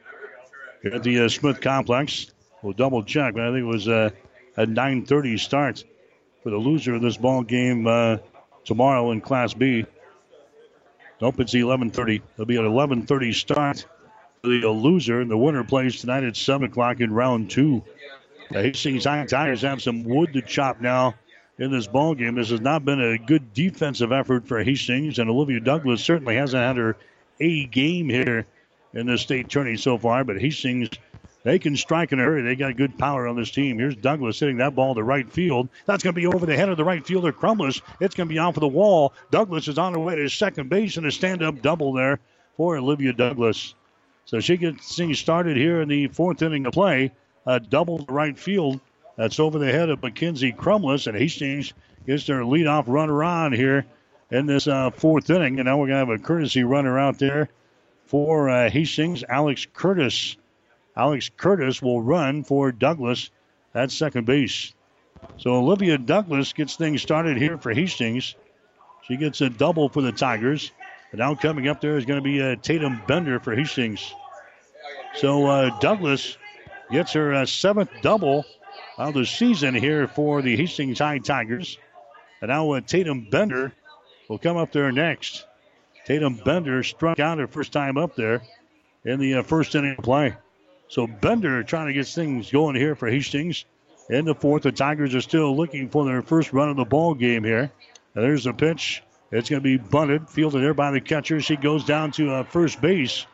at 0.86 1.04
the 1.04 1.22
uh, 1.22 1.30
Smith 1.30 1.60
Complex. 1.60 2.32
We'll 2.62 2.74
double 2.74 3.04
check, 3.04 3.34
but 3.34 3.44
I 3.44 3.52
think 3.52 3.64
it 3.64 3.64
was 3.64 3.90
uh, 3.90 4.12
a 4.56 4.66
9:30 4.66 5.40
start 5.40 5.84
for 6.44 6.50
the 6.50 6.58
loser 6.58 6.96
of 6.96 7.02
this 7.02 7.18
ball 7.18 7.44
game 7.44 7.86
uh, 7.86 8.18
tomorrow 8.64 9.12
in 9.12 9.20
Class 9.20 9.54
B. 9.54 9.86
Nope, 11.20 11.42
it's 11.42 11.54
11:30. 11.54 12.22
It'll 12.36 12.46
be 12.46 12.56
an 12.56 12.64
11:30 12.64 13.34
start 13.34 13.86
for 14.42 14.48
the 14.50 14.70
loser, 14.70 15.20
and 15.20 15.30
the 15.30 15.38
winner 15.38 15.66
plays 15.66 16.00
tonight 16.00 16.24
at 16.24 16.38
seven 16.38 16.68
o'clock 16.68 17.02
in 17.02 17.12
round 17.12 17.50
two. 17.50 17.84
The 18.54 18.62
Hastings 18.62 19.06
Tigers 19.06 19.64
have 19.64 19.82
some 19.82 20.04
wood 20.04 20.34
to 20.34 20.42
chop 20.44 20.80
now 20.80 21.16
in 21.58 21.72
this 21.72 21.88
ball 21.88 22.14
game. 22.14 22.36
This 22.36 22.52
has 22.52 22.62
not 22.62 22.86
been 22.86 23.02
a 23.02 23.18
good 23.18 23.52
defensive 23.56 24.12
effort 24.12 24.48
for 24.48 24.64
Hastings, 24.64 25.18
and 25.18 25.28
Olivia 25.28 25.60
Douglas 25.60 26.04
certainly 26.04 26.36
hasn't 26.36 26.62
had 26.62 26.78
her 26.78 26.96
A 27.40 27.66
game 27.66 28.10
here 28.10 28.46
in 28.94 29.08
the 29.08 29.18
state 29.18 29.50
tourney 29.50 29.76
so 29.76 29.98
far. 29.98 30.24
But 30.24 30.40
Hastings, 30.40 30.90
they 31.42 31.58
can 31.58 31.76
strike 31.76 32.12
in 32.12 32.20
a 32.20 32.24
hurry. 32.24 32.44
They 32.44 32.56
got 32.56 32.78
good 32.78 32.96
power 32.96 33.28
on 33.28 33.36
this 33.36 33.50
team. 33.50 33.80
Here's 33.80 33.96
Douglas 33.96 34.40
hitting 34.40 34.58
that 34.58 34.76
ball 34.76 34.94
to 34.94 35.02
right 35.02 35.28
field. 35.32 35.68
That's 35.88 36.04
going 36.04 36.14
to 36.14 36.22
be 36.22 36.28
over 36.28 36.46
the 36.46 36.56
head 36.56 36.70
of 36.70 36.78
the 36.78 36.86
right 36.86 37.04
fielder, 37.04 37.34
Crumless. 37.34 37.82
It's 38.02 38.14
going 38.14 38.30
to 38.30 38.34
be 38.34 38.38
off 38.38 38.56
of 38.56 38.62
the 38.62 38.68
wall. 38.68 39.14
Douglas 39.32 39.68
is 39.68 39.80
on 39.80 39.94
her 39.94 40.00
way 40.00 40.16
to 40.18 40.30
second 40.30 40.70
base 40.70 40.98
and 40.98 41.08
a 41.08 41.12
stand-up 41.12 41.64
double 41.64 41.92
there 41.92 42.20
for 42.56 42.78
Olivia 42.78 43.14
Douglas. 43.14 43.74
So 44.26 44.40
she 44.40 44.58
gets 44.58 44.96
things 44.96 45.18
started 45.18 45.58
here 45.58 45.82
in 45.82 45.90
the 45.90 46.08
fourth 46.10 46.44
inning 46.44 46.68
of 46.68 46.74
play 46.74 47.12
a 47.46 47.60
double 47.60 48.06
to 48.06 48.14
right 48.14 48.38
field. 48.38 48.80
That's 49.16 49.40
over 49.40 49.60
the 49.60 49.72
head 49.72 49.90
of 49.90 50.02
Mackenzie 50.02 50.52
Crumless, 50.52 51.08
and 51.08 51.18
Hastings 51.18 51.74
gets 52.06 52.26
their 52.26 52.42
leadoff 52.42 52.86
runner 52.88 53.24
on 53.24 53.54
here 53.54 53.86
in 54.32 54.46
this 54.46 54.68
uh, 54.68 54.90
fourth 54.92 55.30
inning. 55.30 55.60
And 55.60 55.68
now 55.68 55.78
we're 55.78 55.88
going 55.88 56.06
to 56.06 56.12
have 56.12 56.22
a 56.22 56.24
courtesy 56.24 56.64
runner 56.64 56.98
out 56.98 57.20
there 57.20 57.50
for 58.06 58.50
uh, 58.50 58.70
Hastings, 58.70 59.24
Alex 59.28 59.68
Curtis. 59.72 60.36
Alex 60.96 61.30
Curtis 61.36 61.82
will 61.82 62.02
run 62.02 62.44
for 62.44 62.72
Douglas 62.72 63.30
at 63.74 63.92
second 63.92 64.26
base. 64.26 64.74
So 65.38 65.56
Olivia 65.56 65.98
Douglas 65.98 66.54
gets 66.54 66.76
things 66.76 67.02
started 67.02 67.38
here 67.38 67.58
for 67.58 67.74
Hastings. 67.74 68.36
She 69.08 69.18
gets 69.18 69.42
a 69.42 69.50
double 69.50 69.90
for 69.90 70.02
the 70.02 70.12
Tigers. 70.12 70.72
And 71.12 71.20
now 71.20 71.36
coming 71.36 71.68
up 71.68 71.82
there 71.82 71.98
is 71.98 72.06
going 72.06 72.20
to 72.20 72.24
be 72.24 72.42
uh, 72.42 72.56
Tatum 72.62 73.02
Bender 73.08 73.40
for 73.40 73.56
Hastings. 73.56 74.14
So 75.16 75.46
uh, 75.46 75.80
Douglas 75.80 76.38
gets 76.94 77.14
her 77.14 77.34
uh, 77.34 77.46
seventh 77.46 77.90
double 78.04 78.46
of 79.00 79.16
the 79.16 79.26
season 79.26 79.74
here 79.74 80.08
for 80.08 80.44
the 80.44 80.56
Hastings 80.56 81.00
High 81.00 81.18
Tigers. 81.18 81.80
And 82.40 82.50
now 82.50 82.72
uh, 82.72 82.82
Tatum 82.82 83.28
Bender 83.32 83.74
will 84.30 84.38
come 84.38 84.58
up 84.58 84.72
there 84.72 84.92
next. 84.92 85.46
Tatum 86.06 86.36
Bender 86.36 86.84
struck 86.84 87.20
out 87.20 87.40
her 87.40 87.48
first 87.48 87.74
time 87.74 87.98
up 87.98 88.16
there 88.16 88.44
in 89.04 89.20
the 89.20 89.36
uh, 89.36 89.44
first 89.44 89.74
inning 89.74 89.96
play. 89.96 90.36
So 90.88 91.08
Bender 91.08 91.64
trying 91.64 91.88
to 91.88 91.94
get 91.94 92.06
things 92.06 92.52
going 92.52 92.76
here 92.76 92.96
for 92.96 93.10
Hastings. 93.10 93.66
In 94.10 94.26
the 94.26 94.36
fourth, 94.36 94.64
the 94.64 94.72
Tigers 94.72 95.16
are 95.16 95.22
still 95.22 95.58
looking 95.58 95.90
for 95.90 96.06
their 96.06 96.22
first 96.22 96.54
run 96.54 96.70
of 96.70 96.78
the 96.78 96.86
ball 96.86 97.16
game 97.16 97.44
here. 97.44 97.72
And 98.14 98.24
there's 98.24 98.44
the 98.44 98.54
pitch. 98.54 99.02
It's 99.32 99.50
going 99.50 99.64
to 99.64 99.64
be 99.64 99.78
bunted, 99.78 100.30
fielded 100.30 100.62
there 100.62 100.76
by 100.76 100.92
the 100.92 101.02
catcher. 101.02 101.42
She 101.42 101.56
goes 101.56 101.86
down 101.86 102.12
to 102.14 102.32
uh, 102.32 102.44
first 102.44 102.82
base. 102.82 103.26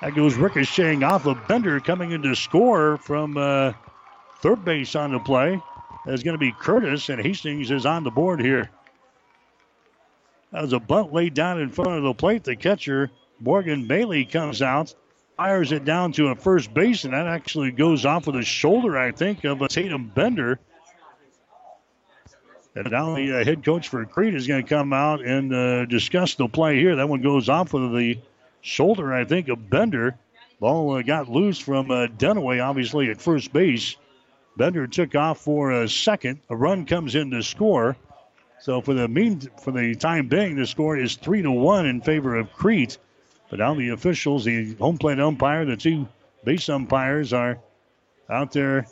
That 0.00 0.14
goes 0.14 0.36
ricocheting 0.36 1.02
off 1.02 1.26
of 1.26 1.48
Bender 1.48 1.80
coming 1.80 2.12
in 2.12 2.22
to 2.22 2.36
score 2.36 2.98
from 2.98 3.36
uh, 3.36 3.72
third 4.40 4.64
base 4.64 4.94
on 4.94 5.12
the 5.12 5.18
play. 5.18 5.60
That's 6.06 6.22
going 6.22 6.34
to 6.34 6.38
be 6.38 6.52
Curtis, 6.52 7.08
and 7.08 7.20
Hastings 7.20 7.70
is 7.70 7.84
on 7.84 8.04
the 8.04 8.10
board 8.10 8.40
here. 8.40 8.70
Was 10.52 10.72
a 10.72 10.78
bunt 10.78 11.12
laid 11.12 11.34
down 11.34 11.60
in 11.60 11.68
front 11.70 11.90
of 11.90 12.04
the 12.04 12.14
plate. 12.14 12.44
The 12.44 12.56
catcher, 12.56 13.10
Morgan 13.40 13.86
Maley, 13.86 14.30
comes 14.30 14.62
out, 14.62 14.94
fires 15.36 15.72
it 15.72 15.84
down 15.84 16.12
to 16.12 16.28
a 16.28 16.36
first 16.36 16.72
base, 16.72 17.04
and 17.04 17.12
that 17.12 17.26
actually 17.26 17.72
goes 17.72 18.06
off 18.06 18.28
of 18.28 18.34
the 18.34 18.42
shoulder, 18.42 18.96
I 18.96 19.10
think, 19.10 19.44
of 19.44 19.60
a 19.60 19.68
Tatum 19.68 20.08
Bender. 20.14 20.60
And 22.74 22.90
now 22.90 23.16
the 23.16 23.40
uh, 23.40 23.44
head 23.44 23.64
coach 23.64 23.88
for 23.88 24.04
Crete 24.06 24.34
is 24.34 24.46
going 24.46 24.62
to 24.62 24.68
come 24.68 24.92
out 24.92 25.22
and 25.22 25.52
uh, 25.52 25.84
discuss 25.86 26.36
the 26.36 26.48
play 26.48 26.78
here. 26.78 26.96
That 26.96 27.08
one 27.08 27.20
goes 27.20 27.48
off 27.48 27.74
of 27.74 27.92
the 27.92 28.18
shoulder, 28.60 29.12
I 29.12 29.24
think, 29.24 29.48
of 29.48 29.70
Bender. 29.70 30.16
Ball 30.60 30.96
uh, 30.96 31.02
got 31.02 31.28
loose 31.28 31.58
from 31.58 31.90
uh, 31.90 32.06
Dunaway, 32.06 32.62
obviously, 32.64 33.10
at 33.10 33.20
first 33.20 33.52
base. 33.52 33.96
Bender 34.56 34.86
took 34.86 35.14
off 35.14 35.40
for 35.40 35.70
a 35.70 35.88
second. 35.88 36.40
A 36.50 36.56
run 36.56 36.84
comes 36.84 37.14
in 37.14 37.30
to 37.30 37.42
score. 37.42 37.96
So 38.60 38.80
for 38.80 38.92
the 38.92 39.06
mean 39.06 39.40
for 39.62 39.70
the 39.70 39.94
time 39.94 40.26
being, 40.26 40.56
the 40.56 40.66
score 40.66 40.96
is 40.96 41.14
three 41.14 41.42
to 41.42 41.50
one 41.50 41.86
in 41.86 42.00
favor 42.00 42.36
of 42.36 42.52
Crete. 42.52 42.98
But 43.50 43.60
now 43.60 43.74
the 43.74 43.90
officials, 43.90 44.44
the 44.44 44.74
home 44.74 44.98
plate 44.98 45.20
umpire, 45.20 45.64
the 45.64 45.76
two 45.76 46.08
base 46.44 46.68
umpires 46.68 47.32
are 47.32 47.58
out 48.28 48.52
there 48.52 48.86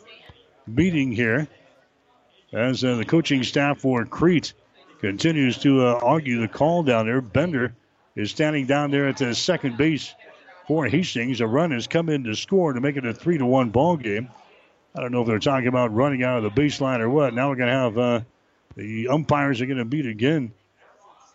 meeting 0.66 1.12
here 1.12 1.48
as 2.52 2.84
uh, 2.84 2.94
the 2.94 3.04
coaching 3.04 3.42
staff 3.42 3.78
for 3.78 4.04
Crete 4.04 4.52
continues 5.00 5.58
to 5.58 5.86
uh, 5.86 6.00
argue 6.02 6.40
the 6.40 6.48
call 6.48 6.82
down 6.82 7.06
there. 7.06 7.20
Bender 7.20 7.74
is 8.16 8.30
standing 8.30 8.66
down 8.66 8.90
there 8.90 9.08
at 9.08 9.18
the 9.18 9.34
second 9.34 9.76
base 9.76 10.14
for 10.66 10.86
Hastings. 10.86 11.40
A 11.40 11.46
run 11.46 11.70
has 11.70 11.86
come 11.86 12.08
in 12.08 12.24
to 12.24 12.34
score 12.34 12.72
to 12.72 12.80
make 12.80 12.96
it 12.96 13.04
a 13.04 13.14
three 13.14 13.38
to 13.38 13.46
one 13.46 13.70
ball 13.70 13.96
game. 13.96 14.28
I 14.94 15.00
don't 15.00 15.12
know 15.12 15.20
if 15.20 15.28
they're 15.28 15.38
talking 15.38 15.68
about 15.68 15.94
running 15.94 16.24
out 16.24 16.42
of 16.42 16.42
the 16.42 16.60
baseline 16.60 17.00
or 17.00 17.10
what. 17.10 17.34
Now 17.34 17.50
we're 17.50 17.56
going 17.56 17.68
to 17.68 17.74
have 17.74 17.98
uh, 17.98 18.20
the 18.74 19.08
umpires 19.08 19.60
are 19.60 19.66
going 19.66 19.78
to 19.78 19.84
beat 19.84 20.06
again. 20.06 20.52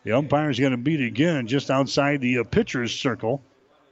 The 0.04 0.14
umpires 0.14 0.58
are 0.58 0.64
going 0.64 0.72
to 0.72 0.78
beat 0.78 1.02
again 1.02 1.46
just 1.46 1.70
outside 1.70 2.22
the 2.22 2.40
uh, 2.40 2.44
pitcher's 2.44 2.92
circle. 3.00 3.44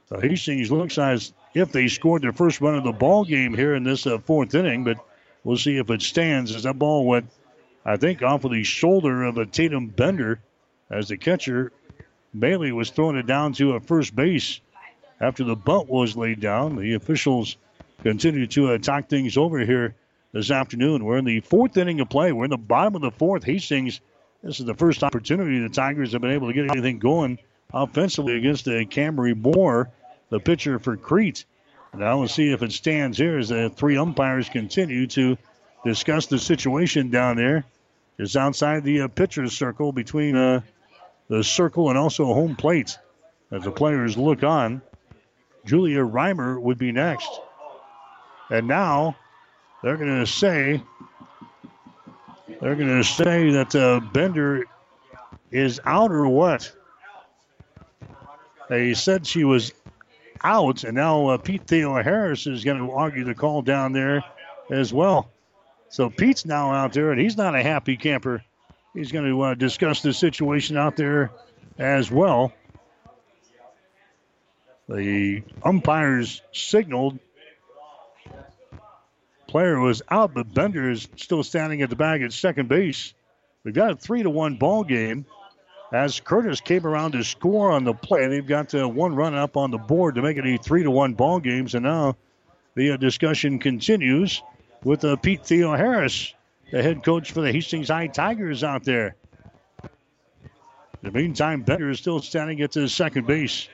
So 0.08 0.18
Hastings 0.18 0.72
looks 0.72 0.98
as 0.98 1.32
if 1.54 1.70
they 1.70 1.86
scored 1.86 2.22
their 2.22 2.32
first 2.32 2.60
run 2.60 2.74
of 2.74 2.82
the 2.82 2.92
ball 2.92 3.24
game 3.24 3.54
here 3.54 3.76
in 3.76 3.84
this 3.84 4.06
uh, 4.06 4.18
fourth 4.18 4.54
inning, 4.56 4.82
but 4.82 4.98
we'll 5.44 5.56
see 5.56 5.76
if 5.78 5.88
it 5.88 6.02
stands 6.02 6.54
as 6.54 6.64
that 6.64 6.80
ball 6.80 7.06
went, 7.06 7.30
I 7.84 7.96
think, 7.96 8.22
off 8.22 8.44
of 8.44 8.50
the 8.50 8.64
shoulder 8.64 9.22
of 9.22 9.38
a 9.38 9.46
Tatum 9.46 9.86
Bender 9.86 10.40
as 10.90 11.08
the 11.08 11.16
catcher 11.16 11.70
Maley 12.36 12.72
was 12.72 12.90
throwing 12.90 13.16
it 13.16 13.26
down 13.26 13.52
to 13.54 13.72
a 13.72 13.80
first 13.80 14.14
base 14.14 14.60
after 15.20 15.44
the 15.44 15.56
bunt 15.56 15.88
was 15.88 16.16
laid 16.16 16.40
down. 16.40 16.76
The 16.76 16.94
officials 16.94 17.56
continue 18.02 18.46
to 18.46 18.78
talk 18.78 19.08
things 19.08 19.36
over 19.36 19.58
here 19.58 19.94
this 20.32 20.50
afternoon. 20.50 21.04
We're 21.04 21.18
in 21.18 21.24
the 21.24 21.40
fourth 21.40 21.76
inning 21.76 22.00
of 22.00 22.08
play. 22.08 22.32
We're 22.32 22.44
in 22.44 22.50
the 22.50 22.56
bottom 22.56 22.94
of 22.94 23.02
the 23.02 23.10
fourth. 23.10 23.44
Hastings, 23.44 24.00
this 24.42 24.60
is 24.60 24.66
the 24.66 24.74
first 24.74 25.02
opportunity 25.02 25.58
the 25.58 25.68
Tigers 25.68 26.12
have 26.12 26.20
been 26.20 26.30
able 26.30 26.48
to 26.48 26.54
get 26.54 26.70
anything 26.70 26.98
going 26.98 27.38
offensively 27.72 28.36
against 28.36 28.64
the 28.64 28.86
Camry 28.86 29.36
Moore, 29.36 29.90
the 30.30 30.40
pitcher 30.40 30.78
for 30.78 30.96
Crete. 30.96 31.44
Now 31.92 32.18
we'll 32.18 32.28
see 32.28 32.52
if 32.52 32.62
it 32.62 32.72
stands 32.72 33.18
here 33.18 33.38
as 33.38 33.48
the 33.48 33.70
three 33.70 33.96
umpires 33.96 34.48
continue 34.48 35.08
to 35.08 35.36
discuss 35.84 36.26
the 36.26 36.38
situation 36.38 37.10
down 37.10 37.36
there. 37.36 37.64
Just 38.18 38.36
outside 38.36 38.84
the 38.84 39.02
uh, 39.02 39.08
pitcher's 39.08 39.56
circle 39.56 39.92
between 39.92 40.36
uh, 40.36 40.60
the 41.30 41.44
circle 41.44 41.88
and 41.88 41.96
also 41.96 42.26
home 42.26 42.56
plate 42.56 42.98
as 43.52 43.62
the 43.62 43.70
players 43.70 44.18
look 44.18 44.42
on. 44.42 44.82
Julia 45.64 46.00
Reimer 46.00 46.60
would 46.60 46.76
be 46.76 46.90
next. 46.90 47.30
And 48.50 48.66
now 48.66 49.16
they're 49.82 49.96
going 49.96 50.18
to 50.18 50.26
say 50.26 50.82
they're 52.60 52.74
going 52.74 52.88
to 52.88 53.04
say 53.04 53.52
that 53.52 53.74
uh, 53.74 54.00
Bender 54.12 54.64
is 55.52 55.80
out 55.84 56.10
or 56.10 56.26
what? 56.28 56.70
They 58.68 58.94
said 58.94 59.26
she 59.26 59.44
was 59.44 59.72
out, 60.42 60.84
and 60.84 60.94
now 60.94 61.28
uh, 61.28 61.38
Pete 61.38 61.66
Theo 61.66 62.02
Harris 62.02 62.46
is 62.46 62.64
going 62.64 62.78
to 62.78 62.92
argue 62.92 63.24
the 63.24 63.34
call 63.34 63.62
down 63.62 63.92
there 63.92 64.24
as 64.68 64.92
well. 64.92 65.30
So 65.90 66.10
Pete's 66.10 66.44
now 66.44 66.72
out 66.72 66.92
there, 66.92 67.12
and 67.12 67.20
he's 67.20 67.36
not 67.36 67.54
a 67.54 67.62
happy 67.62 67.96
camper. 67.96 68.44
He's 68.94 69.12
going 69.12 69.26
to 69.26 69.40
uh, 69.42 69.54
discuss 69.54 70.02
the 70.02 70.12
situation 70.12 70.76
out 70.76 70.96
there 70.96 71.30
as 71.78 72.10
well. 72.10 72.52
The 74.88 75.42
umpires 75.62 76.42
signaled 76.52 77.18
player 79.46 79.78
was 79.78 80.02
out, 80.10 80.34
but 80.34 80.52
Bender 80.52 80.90
is 80.90 81.08
still 81.16 81.44
standing 81.44 81.82
at 81.82 81.90
the 81.90 81.96
bag 81.96 82.22
at 82.22 82.32
second 82.32 82.68
base. 82.68 83.14
We've 83.62 83.74
got 83.74 83.92
a 83.92 83.96
three 83.96 84.22
to 84.22 84.30
one 84.30 84.56
ball 84.56 84.84
game 84.84 85.26
as 85.92 86.20
Curtis 86.20 86.60
came 86.60 86.86
around 86.86 87.12
to 87.12 87.24
score 87.24 87.70
on 87.72 87.84
the 87.84 87.94
play. 87.94 88.26
They've 88.28 88.46
got 88.46 88.74
uh, 88.74 88.88
one 88.88 89.14
run 89.14 89.34
up 89.34 89.56
on 89.56 89.70
the 89.70 89.78
board 89.78 90.16
to 90.16 90.22
make 90.22 90.36
it 90.36 90.46
a 90.46 90.56
three 90.56 90.82
to 90.82 90.90
one 90.90 91.14
ball 91.14 91.40
game. 91.40 91.68
So 91.68 91.78
now 91.78 92.16
the 92.74 92.92
uh, 92.92 92.96
discussion 92.96 93.58
continues 93.58 94.42
with 94.82 95.04
uh, 95.04 95.16
Pete 95.16 95.44
Theo 95.44 95.76
Harris, 95.76 96.32
the 96.70 96.82
head 96.82 97.02
coach 97.02 97.32
for 97.32 97.40
the 97.40 97.50
Hastings 97.52 97.88
High 97.88 98.06
Tigers 98.06 98.62
out 98.62 98.84
there. 98.84 99.16
In 99.82 99.90
the 101.02 101.10
meantime, 101.10 101.62
Bender 101.62 101.90
is 101.90 101.98
still 101.98 102.20
standing 102.20 102.60
at 102.60 102.70
the 102.72 102.88
second 102.88 103.26
base. 103.26 103.68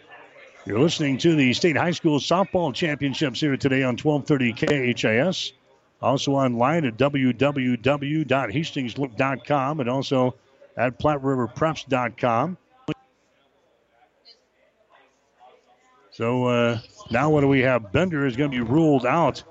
You're 0.65 0.81
listening 0.81 1.19
to 1.19 1.37
the 1.37 1.53
State 1.53 1.77
High 1.77 1.91
School 1.93 2.19
Softball 2.19 2.75
Championships 2.75 3.41
here 3.41 3.57
today 3.57 3.83
on 3.83 3.97
1230 3.97 4.95
KHAS. 4.95 5.53
Also 6.03 6.33
online 6.33 6.85
at 6.85 6.97
www.hastings.com 6.97 9.81
and 9.81 9.89
also 9.89 10.35
at 10.77 10.99
PlatteRiverPreps.com. 10.99 12.59
So 16.11 16.47
uh, 16.47 16.81
now 17.11 17.31
what 17.31 17.43
do 17.43 17.49
we 17.49 17.61
have? 17.61 17.93
Bender 17.93 18.27
is 18.27 18.37
going 18.37 18.51
to 18.51 18.57
be 18.57 18.63
ruled 18.63 19.07
out 19.07 19.43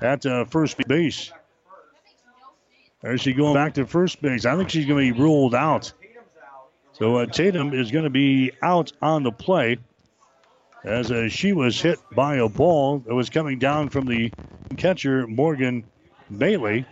at 0.00 0.26
uh, 0.26 0.44
first 0.44 0.78
base. 0.88 1.32
Is 3.04 3.20
she 3.20 3.32
going 3.32 3.54
back 3.54 3.74
to 3.74 3.86
first 3.86 4.22
base? 4.22 4.44
I 4.44 4.56
think 4.56 4.70
she's 4.70 4.86
going 4.86 5.08
to 5.08 5.14
be 5.14 5.20
ruled 5.20 5.54
out. 5.54 5.92
So 6.92 7.16
uh, 7.16 7.26
Tatum 7.26 7.72
is 7.72 7.90
going 7.90 8.04
to 8.04 8.10
be 8.10 8.52
out 8.62 8.92
on 9.02 9.22
the 9.22 9.32
play 9.32 9.78
as 10.84 11.10
uh, 11.10 11.28
she 11.28 11.52
was 11.52 11.80
hit 11.80 11.98
by 12.12 12.36
a 12.36 12.48
ball 12.48 12.98
that 13.00 13.14
was 13.14 13.30
coming 13.30 13.58
down 13.58 13.88
from 13.88 14.06
the 14.06 14.32
catcher, 14.76 15.26
Morgan 15.26 15.84
Maley. 16.32 16.84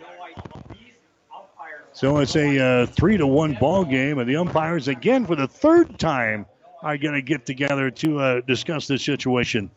So 1.93 2.19
it's 2.19 2.37
a 2.37 2.59
uh, 2.59 2.87
three 2.87 3.17
to 3.17 3.27
one 3.27 3.55
ball 3.55 3.85
game, 3.85 4.19
and 4.19 4.29
the 4.29 4.37
umpires 4.37 4.89
again 4.89 5.27
for 5.27 5.37
the 5.37 5.49
third 5.49 5.99
time 5.99 6.47
are 6.83 6.97
going 6.97 7.15
to 7.15 7.23
get 7.23 7.45
together 7.45 7.91
to 7.91 8.19
uh, 8.19 8.41
discuss 8.43 8.87
this 8.87 9.05
situation. 9.05 9.71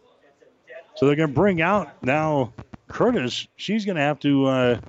So 0.95 1.07
they're 1.07 1.15
going 1.15 1.29
to 1.29 1.35
bring 1.35 1.61
out 1.61 2.03
now 2.03 2.53
Curtis. 2.87 3.47
She's 3.55 3.83
going 3.83 3.95
to 3.97 4.03
have 4.03 4.19
to 4.19 4.45
uh, 4.45 4.79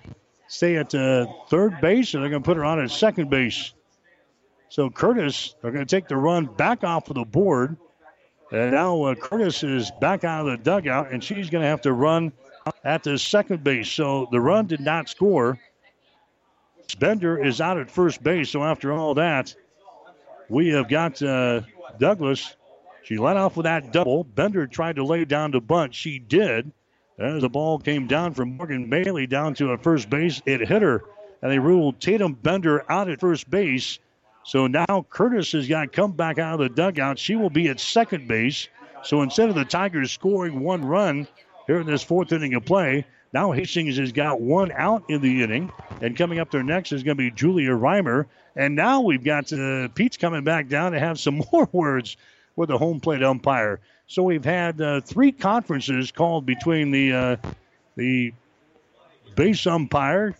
stay 0.54 0.76
at 0.76 0.94
uh, 0.94 1.26
third 1.48 1.80
base, 1.80 2.14
and 2.14 2.22
they're 2.22 2.30
going 2.30 2.42
to 2.42 2.46
put 2.46 2.56
her 2.56 2.64
on 2.64 2.78
at 2.78 2.90
second 2.90 3.28
base. 3.28 3.72
So 4.68 4.88
Curtis, 4.88 5.56
they're 5.60 5.72
going 5.72 5.84
to 5.84 5.96
take 5.96 6.06
the 6.06 6.16
run 6.16 6.46
back 6.46 6.84
off 6.84 7.08
of 7.10 7.16
the 7.16 7.24
board. 7.24 7.76
And 8.52 8.70
now 8.70 9.02
uh, 9.02 9.14
Curtis 9.16 9.64
is 9.64 9.90
back 10.00 10.22
out 10.22 10.46
of 10.46 10.52
the 10.52 10.62
dugout, 10.62 11.10
and 11.10 11.22
she's 11.22 11.50
going 11.50 11.62
to 11.62 11.68
have 11.68 11.80
to 11.82 11.92
run 11.92 12.32
at 12.84 13.02
the 13.02 13.18
second 13.18 13.64
base. 13.64 13.90
So 13.90 14.28
the 14.30 14.40
run 14.40 14.66
did 14.66 14.80
not 14.80 15.08
score. 15.08 15.58
Bender 17.00 17.42
is 17.42 17.60
out 17.60 17.78
at 17.78 17.90
first 17.90 18.22
base. 18.22 18.50
So 18.50 18.62
after 18.62 18.92
all 18.92 19.14
that, 19.14 19.54
we 20.48 20.68
have 20.68 20.88
got 20.88 21.20
uh, 21.20 21.62
Douglas. 21.98 22.54
She 23.02 23.18
let 23.18 23.36
off 23.36 23.56
with 23.56 23.64
that 23.64 23.92
double. 23.92 24.22
Bender 24.22 24.68
tried 24.68 24.96
to 24.96 25.04
lay 25.04 25.24
down 25.24 25.52
to 25.52 25.60
bunt. 25.60 25.94
She 25.94 26.20
did. 26.20 26.70
As 27.18 27.42
the 27.42 27.48
ball 27.48 27.78
came 27.78 28.08
down 28.08 28.34
from 28.34 28.56
Morgan 28.56 28.90
Maley 28.90 29.28
down 29.28 29.54
to 29.54 29.70
a 29.70 29.78
first 29.78 30.10
base, 30.10 30.42
it 30.46 30.66
hit 30.66 30.82
her. 30.82 31.04
And 31.42 31.52
they 31.52 31.60
ruled 31.60 32.00
Tatum 32.00 32.32
Bender 32.32 32.84
out 32.90 33.08
at 33.08 33.20
first 33.20 33.48
base. 33.48 34.00
So 34.44 34.66
now 34.66 35.06
Curtis 35.10 35.52
has 35.52 35.68
got 35.68 35.82
to 35.82 35.88
come 35.88 36.12
back 36.12 36.38
out 36.38 36.54
of 36.54 36.60
the 36.60 36.74
dugout. 36.74 37.18
She 37.18 37.36
will 37.36 37.50
be 37.50 37.68
at 37.68 37.78
second 37.78 38.26
base. 38.26 38.68
So 39.04 39.22
instead 39.22 39.48
of 39.48 39.54
the 39.54 39.64
Tigers 39.64 40.10
scoring 40.10 40.60
one 40.60 40.84
run 40.84 41.28
here 41.66 41.80
in 41.80 41.86
this 41.86 42.02
fourth 42.02 42.32
inning 42.32 42.54
of 42.54 42.64
play, 42.64 43.06
now 43.32 43.52
Hastings 43.52 43.96
has 43.98 44.12
got 44.12 44.40
one 44.40 44.72
out 44.72 45.04
in 45.08 45.20
the 45.20 45.42
inning. 45.42 45.70
And 46.00 46.16
coming 46.16 46.40
up 46.40 46.50
there 46.50 46.62
next 46.64 46.90
is 46.92 47.04
going 47.04 47.16
to 47.16 47.22
be 47.22 47.30
Julia 47.30 47.70
Reimer. 47.70 48.26
And 48.56 48.74
now 48.74 49.02
we've 49.02 49.24
got 49.24 49.52
uh, 49.52 49.88
Pete's 49.88 50.16
coming 50.16 50.42
back 50.42 50.68
down 50.68 50.92
to 50.92 50.98
have 50.98 51.20
some 51.20 51.42
more 51.52 51.68
words 51.70 52.16
with 52.56 52.70
the 52.70 52.78
home 52.78 52.98
plate 53.00 53.22
umpire. 53.22 53.80
So 54.06 54.22
we've 54.22 54.44
had 54.44 54.80
uh, 54.80 55.00
three 55.00 55.32
conferences 55.32 56.12
called 56.12 56.46
between 56.46 56.90
the 56.90 57.12
uh, 57.12 57.36
the 57.96 58.32
base 59.34 59.66
umpire, 59.66 60.36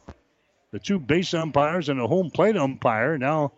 the 0.70 0.78
two 0.78 0.98
base 0.98 1.34
umpires, 1.34 1.88
and 1.88 1.98
the 1.98 2.06
home 2.06 2.30
plate 2.30 2.56
umpire. 2.56 3.16
Now 3.18 3.52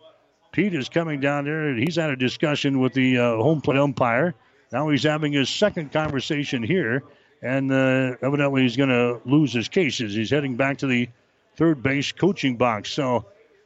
Pete 0.51 0.73
is 0.73 0.89
coming 0.89 1.19
down 1.19 1.45
there. 1.45 1.69
and 1.69 1.79
He's 1.79 1.95
had 1.97 2.09
a 2.09 2.15
discussion 2.15 2.79
with 2.79 2.93
the 2.93 3.17
uh, 3.17 3.35
home 3.35 3.61
plate 3.61 3.77
umpire. 3.77 4.33
Now 4.71 4.89
he's 4.89 5.03
having 5.03 5.33
his 5.33 5.49
second 5.49 5.91
conversation 5.91 6.63
here, 6.63 7.03
and 7.41 7.71
uh, 7.71 8.15
evidently 8.21 8.63
he's 8.63 8.75
going 8.75 8.89
to 8.89 9.21
lose 9.25 9.53
his 9.53 9.67
cases. 9.67 10.13
He's 10.13 10.29
heading 10.29 10.55
back 10.55 10.77
to 10.79 10.87
the 10.87 11.09
third 11.57 11.83
base 11.83 12.11
coaching 12.11 12.57
box. 12.57 12.91
So 12.91 13.25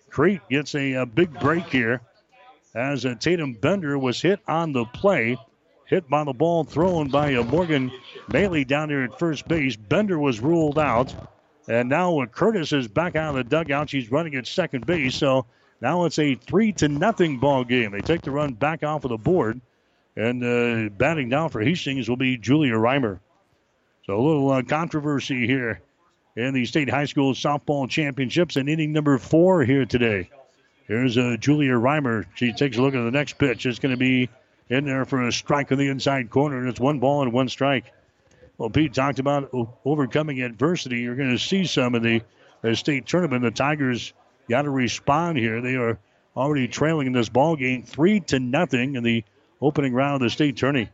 Crete 0.10 0.42
gets 0.50 0.76
a, 0.76 0.94
a 0.94 1.06
big 1.06 1.40
break 1.40 1.66
here 1.68 2.02
as 2.76 3.06
uh, 3.06 3.16
Tatum 3.20 3.54
Bender 3.54 3.98
was 3.98 4.22
hit 4.22 4.40
on 4.48 4.74
the 4.74 4.86
play. 4.86 5.38
Hit 5.92 6.10
by 6.10 6.24
the 6.24 6.32
ball 6.32 6.64
thrown 6.64 7.10
by 7.10 7.36
uh, 7.36 7.44
Morgan 7.44 7.92
Maley 8.30 8.66
down 8.66 8.88
there 8.88 9.04
at 9.04 9.20
first 9.20 9.46
base. 9.46 9.76
Bender 9.76 10.18
was 10.18 10.40
ruled 10.40 10.80
out. 10.80 11.14
And 11.68 11.90
now 11.90 12.22
uh, 12.22 12.28
Curtis 12.28 12.72
is 12.72 12.88
back 12.88 13.18
out 13.18 13.32
of 13.32 13.36
the 13.36 13.44
dugout. 13.44 13.90
She's 13.90 14.10
running 14.10 14.36
at 14.36 14.48
second 14.48 14.86
base. 14.86 15.16
So 15.16 15.46
Now 15.82 16.06
it's 16.06 16.18
a 16.18 16.36
three 16.36 16.72
to 16.74 16.88
nothing 16.88 17.40
ball 17.40 17.66
game. 17.66 17.92
They 17.92 18.00
take 18.00 18.22
the 18.22 18.32
run 18.32 18.54
back 18.54 18.84
off 18.84 19.04
of 19.04 19.10
the 19.10 19.18
board, 19.18 19.60
and 20.16 20.44
uh, 20.44 20.90
batting 20.96 21.28
down 21.28 21.50
for 21.50 21.60
Hastings 21.60 22.08
will 22.08 22.16
be 22.16 22.38
Julia 22.38 22.76
Reimer. 22.76 23.20
So 24.06 24.18
a 24.18 24.22
little 24.22 24.50
uh, 24.50 24.62
controversy 24.62 25.46
here 25.46 25.82
in 26.38 26.54
the 26.54 26.66
state 26.66 26.90
high 26.90 27.06
school 27.06 27.34
softball 27.34 27.90
championships 27.90 28.56
and 28.56 28.70
inning 28.70 28.94
number 28.94 29.18
four 29.18 29.66
here 29.66 29.86
today. 29.86 30.30
Here's 30.88 31.18
uh, 31.18 31.36
Julia 31.40 31.74
Reimer. 31.74 32.26
She 32.36 32.54
takes 32.54 32.78
a 32.78 32.82
look 32.82 32.96
at 32.96 33.04
the 33.04 33.12
next 33.12 33.38
pitch. 33.38 33.66
It's 33.66 33.80
going 33.80 33.94
to 33.94 34.00
be 34.00 34.30
in 34.72 34.86
there 34.86 35.04
for 35.04 35.28
a 35.28 35.34
strike 35.34 35.72
in 35.72 35.78
the 35.78 35.90
inside 35.90 36.30
corner, 36.30 36.58
and 36.58 36.70
it's 36.70 36.80
one 36.80 37.00
ball 37.00 37.22
and 37.22 37.34
one 37.34 37.50
strike. 37.50 37.92
Well, 38.58 38.70
Pete 38.70 38.94
talked 38.94 39.20
about 39.20 39.50
overcoming 39.84 40.42
adversity. 40.42 41.00
You're 41.00 41.16
going 41.16 41.32
to 41.32 41.38
see 41.38 41.66
some 41.66 41.94
in 41.94 42.04
the, 42.04 42.22
the 42.62 42.76
state 42.76 43.06
tournament. 43.06 43.44
The 43.44 43.52
Tigers 43.52 44.14
got 44.50 44.62
to 44.62 44.70
respond 44.70 45.38
here. 45.38 45.62
They 45.62 45.76
are 45.76 46.00
already 46.38 46.70
trailing 46.70 47.08
in 47.08 47.14
this 47.14 47.28
ball 47.28 47.58
game, 47.58 47.84
three 47.84 48.22
to 48.22 48.40
nothing 48.40 48.96
in 48.96 49.04
the 49.04 49.26
opening 49.62 49.94
round 49.94 50.16
of 50.16 50.22
the 50.22 50.30
state 50.30 50.56
tourney. 50.56 50.90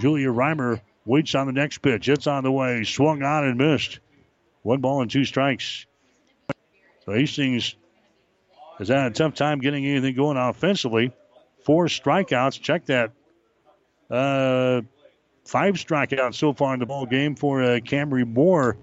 Julia 0.00 0.28
Reimer 0.28 0.80
waits 1.04 1.34
on 1.36 1.46
the 1.46 1.52
next 1.52 1.78
pitch. 1.78 2.08
It's 2.08 2.26
on 2.26 2.42
the 2.42 2.50
way, 2.50 2.82
swung 2.82 3.22
on 3.22 3.44
and 3.44 3.56
missed. 3.56 4.00
One 4.62 4.80
ball 4.80 5.00
and 5.00 5.10
two 5.10 5.24
strikes. 5.24 5.86
So 7.04 7.12
Hastings 7.12 7.76
has 8.78 8.88
had 8.88 9.12
a 9.12 9.14
tough 9.14 9.34
time 9.34 9.60
getting 9.60 9.86
anything 9.86 10.16
going 10.16 10.36
offensively. 10.36 11.12
Four 11.64 11.86
strikeouts. 11.86 12.60
Check 12.60 12.86
that. 12.86 13.12
Uh, 14.10 14.82
five 15.44 15.74
strikeouts 15.74 16.34
so 16.34 16.52
far 16.52 16.74
in 16.74 16.80
the 16.80 16.86
ball 16.86 17.06
game 17.06 17.34
for 17.34 17.62
uh, 17.62 17.66
Camry 17.78 18.26
Moore 18.26 18.76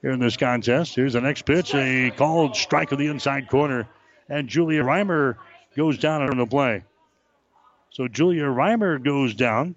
here 0.00 0.10
in 0.10 0.20
this 0.20 0.36
contest. 0.36 0.94
Here's 0.94 1.12
the 1.12 1.20
next 1.20 1.42
pitch, 1.42 1.74
a 1.74 2.10
called 2.10 2.56
strike 2.56 2.92
of 2.92 2.98
the 2.98 3.06
inside 3.06 3.48
corner, 3.48 3.88
and 4.28 4.48
Julia 4.48 4.82
Reimer 4.82 5.36
goes 5.76 5.98
down 5.98 6.22
on 6.22 6.36
the 6.36 6.46
play. 6.46 6.84
So 7.90 8.08
Julia 8.08 8.44
Reimer 8.44 9.02
goes 9.02 9.34
down, 9.34 9.74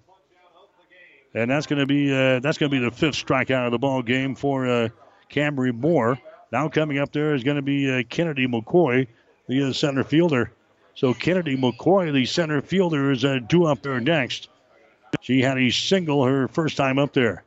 and 1.34 1.50
that's 1.50 1.66
going 1.66 1.80
to 1.80 1.86
be 1.86 2.12
uh, 2.12 2.40
that's 2.40 2.58
going 2.58 2.70
to 2.70 2.78
be 2.78 2.84
the 2.84 2.90
fifth 2.90 3.14
strikeout 3.14 3.66
of 3.66 3.72
the 3.72 3.78
ball 3.78 4.02
game 4.02 4.34
for 4.34 4.66
uh, 4.66 4.88
Camry 5.30 5.72
Moore. 5.74 6.18
Now 6.50 6.68
coming 6.68 6.98
up 6.98 7.12
there 7.12 7.34
is 7.34 7.44
going 7.44 7.56
to 7.56 7.62
be 7.62 7.90
uh, 7.90 8.02
Kennedy 8.08 8.46
McCoy, 8.46 9.06
the 9.48 9.68
uh, 9.68 9.72
center 9.72 10.02
fielder. 10.02 10.52
So 10.96 11.12
Kennedy 11.12 11.58
McCoy, 11.58 12.10
the 12.10 12.24
center 12.24 12.62
fielder, 12.62 13.10
is 13.10 13.22
uh, 13.22 13.38
due 13.46 13.66
up 13.66 13.82
there 13.82 14.00
next. 14.00 14.48
She 15.20 15.42
had 15.42 15.58
a 15.58 15.70
single 15.70 16.24
her 16.24 16.48
first 16.48 16.78
time 16.78 16.98
up 16.98 17.12
there. 17.12 17.44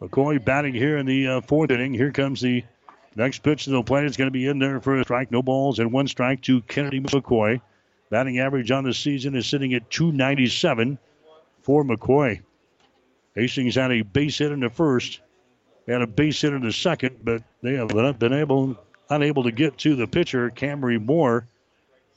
McCoy 0.00 0.42
batting 0.42 0.72
here 0.72 0.98
in 0.98 1.06
the 1.06 1.26
uh, 1.26 1.40
fourth 1.40 1.72
inning. 1.72 1.94
Here 1.94 2.12
comes 2.12 2.40
the 2.40 2.62
next 3.16 3.40
pitch 3.40 3.64
to 3.64 3.70
the 3.70 3.82
plate. 3.82 4.04
It's 4.04 4.16
going 4.16 4.28
to 4.28 4.32
be 4.32 4.46
in 4.46 4.60
there 4.60 4.80
for 4.80 5.00
a 5.00 5.02
strike. 5.02 5.32
No 5.32 5.42
balls 5.42 5.80
and 5.80 5.90
one 5.90 6.06
strike 6.06 6.42
to 6.42 6.62
Kennedy 6.62 7.00
McCoy. 7.00 7.60
Batting 8.08 8.38
average 8.38 8.70
on 8.70 8.84
the 8.84 8.94
season 8.94 9.34
is 9.34 9.46
sitting 9.46 9.74
at 9.74 9.90
297 9.90 10.98
for 11.62 11.82
McCoy. 11.82 12.40
Hastings 13.34 13.74
had 13.74 13.90
a 13.90 14.02
base 14.02 14.38
hit 14.38 14.52
in 14.52 14.60
the 14.60 14.70
first, 14.70 15.20
had 15.88 16.02
a 16.02 16.06
base 16.06 16.40
hit 16.40 16.52
in 16.52 16.62
the 16.62 16.72
second, 16.72 17.18
but 17.24 17.42
they 17.62 17.74
have 17.74 18.18
been 18.20 18.32
able 18.32 18.76
unable 19.10 19.42
to 19.42 19.50
get 19.50 19.76
to 19.78 19.96
the 19.96 20.06
pitcher 20.06 20.50
Camry 20.50 21.04
Moore 21.04 21.48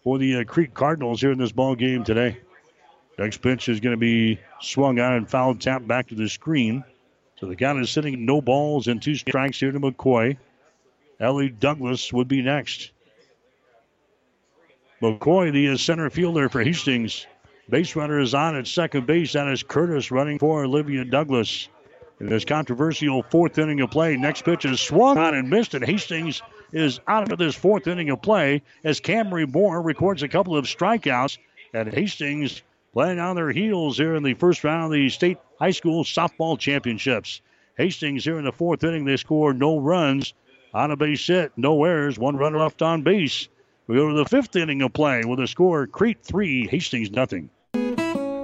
for 0.03 0.17
the 0.17 0.37
uh, 0.37 0.43
Crete 0.43 0.73
Cardinals 0.73 1.21
here 1.21 1.31
in 1.31 1.37
this 1.37 1.51
ball 1.51 1.75
game 1.75 2.03
today. 2.03 2.37
Next 3.17 3.41
pitch 3.41 3.67
is 3.67 3.79
going 3.79 3.93
to 3.93 3.99
be 3.99 4.39
swung 4.61 4.99
on 4.99 5.13
and 5.13 5.29
foul 5.29 5.55
tap 5.55 5.85
back 5.85 6.07
to 6.07 6.15
the 6.15 6.29
screen. 6.29 6.83
So 7.39 7.47
the 7.47 7.55
count 7.55 7.79
is 7.79 7.89
sitting 7.89 8.25
no 8.25 8.41
balls 8.41 8.87
and 8.87 9.01
two 9.01 9.15
strikes 9.15 9.59
here 9.59 9.71
to 9.71 9.79
McCoy. 9.79 10.37
Ellie 11.19 11.49
Douglas 11.49 12.13
would 12.13 12.27
be 12.27 12.41
next. 12.41 12.91
McCoy, 15.01 15.51
the 15.51 15.77
center 15.77 16.09
fielder 16.09 16.49
for 16.49 16.61
Hastings. 16.61 17.25
Base 17.69 17.95
runner 17.95 18.19
is 18.19 18.33
on 18.33 18.55
at 18.55 18.67
second 18.67 19.05
base. 19.05 19.33
That 19.33 19.47
is 19.47 19.63
Curtis 19.63 20.11
running 20.11 20.39
for 20.39 20.63
Olivia 20.63 21.05
Douglas. 21.05 21.67
This 22.21 22.43
controversial 22.43 23.23
fourth 23.23 23.57
inning 23.57 23.79
of 23.79 23.91
play, 23.91 24.17
next 24.17 24.41
pitch 24.41 24.65
is 24.65 24.81
swung 24.81 25.17
on 25.17 25.33
and 25.33 25.49
missed, 25.49 25.73
and 25.73 25.85
Hastings 25.85 26.41
is 26.73 26.99
out 27.07 27.31
of 27.31 27.37
this 27.39 27.55
fourth 27.55 27.87
inning 27.87 28.09
of 28.09 28.21
play 28.21 28.61
as 28.83 28.99
Camry 28.99 29.49
Moore 29.49 29.81
records 29.81 30.21
a 30.21 30.27
couple 30.27 30.57
of 30.57 30.65
strikeouts, 30.65 31.37
and 31.73 31.93
Hastings 31.93 32.61
playing 32.91 33.19
on 33.19 33.37
their 33.37 33.51
heels 33.51 33.97
here 33.97 34.15
in 34.15 34.23
the 34.23 34.33
first 34.33 34.65
round 34.65 34.85
of 34.85 34.91
the 34.91 35.07
state 35.07 35.37
high 35.59 35.71
school 35.71 36.03
softball 36.03 36.59
championships. 36.59 37.39
Hastings 37.77 38.25
here 38.25 38.37
in 38.37 38.43
the 38.43 38.51
fourth 38.51 38.83
inning, 38.83 39.05
they 39.05 39.15
score 39.15 39.53
no 39.53 39.79
runs 39.79 40.33
on 40.73 40.91
a 40.91 40.97
base 40.97 41.25
hit, 41.25 41.53
no 41.55 41.85
errors, 41.85 42.19
one 42.19 42.35
runner 42.35 42.59
left 42.59 42.81
on 42.81 43.01
base. 43.01 43.47
We 43.87 43.95
go 43.95 44.09
to 44.09 44.15
the 44.15 44.25
fifth 44.25 44.57
inning 44.57 44.81
of 44.81 44.91
play 44.91 45.23
with 45.25 45.39
a 45.39 45.47
score 45.47 45.87
Crete 45.87 46.21
3, 46.21 46.67
Hastings 46.67 47.11
nothing. 47.11 47.49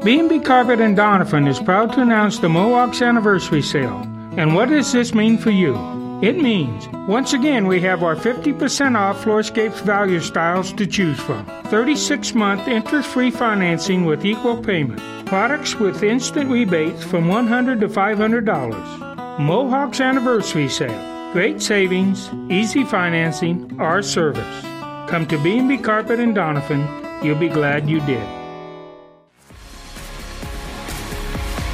B&B 0.06 0.42
Carpet 0.42 0.80
and 0.82 0.96
Doniphan 0.96 1.50
is 1.50 1.58
proud 1.58 1.92
to 1.94 2.02
announce 2.02 2.38
the 2.38 2.48
Mohawks 2.48 3.02
anniversary 3.02 3.64
sale. 3.64 4.08
And 4.38 4.54
what 4.54 4.70
does 4.70 4.94
this 4.94 5.16
mean 5.16 5.40
for 5.40 5.50
you? 5.50 5.74
It 6.22 6.38
means, 6.38 6.88
once 7.08 7.34
again, 7.34 7.66
we 7.66 7.82
have 7.82 8.04
our 8.04 8.16
50% 8.16 8.96
off 8.96 9.24
Floorscapes 9.24 9.82
value 9.82 10.20
styles 10.20 10.72
to 10.74 10.86
choose 10.86 11.20
from. 11.20 11.44
36 11.72 12.36
month 12.36 12.68
interest 12.68 13.10
free 13.10 13.32
financing 13.32 14.06
with 14.06 14.24
equal 14.24 14.62
payment. 14.64 15.02
Products 15.26 15.74
with 15.74 16.04
instant 16.04 16.52
rebates 16.52 17.04
from 17.04 17.26
$100 17.26 17.80
to 17.80 17.88
$500. 17.88 19.40
Mohawk's 19.40 20.02
anniversary 20.02 20.70
sale. 20.70 21.34
Great 21.34 21.64
savings, 21.64 22.30
easy 22.52 22.84
financing, 22.84 23.76
our 23.82 24.04
service. 24.04 24.62
Come 25.10 25.26
to 25.30 25.40
B&B 25.40 25.80
Carpet 25.80 26.20
and 26.20 26.36
Doniphan. 26.36 27.24
You'll 27.24 27.40
be 27.40 27.50
glad 27.50 27.90
you 27.90 28.02
did. 28.02 28.35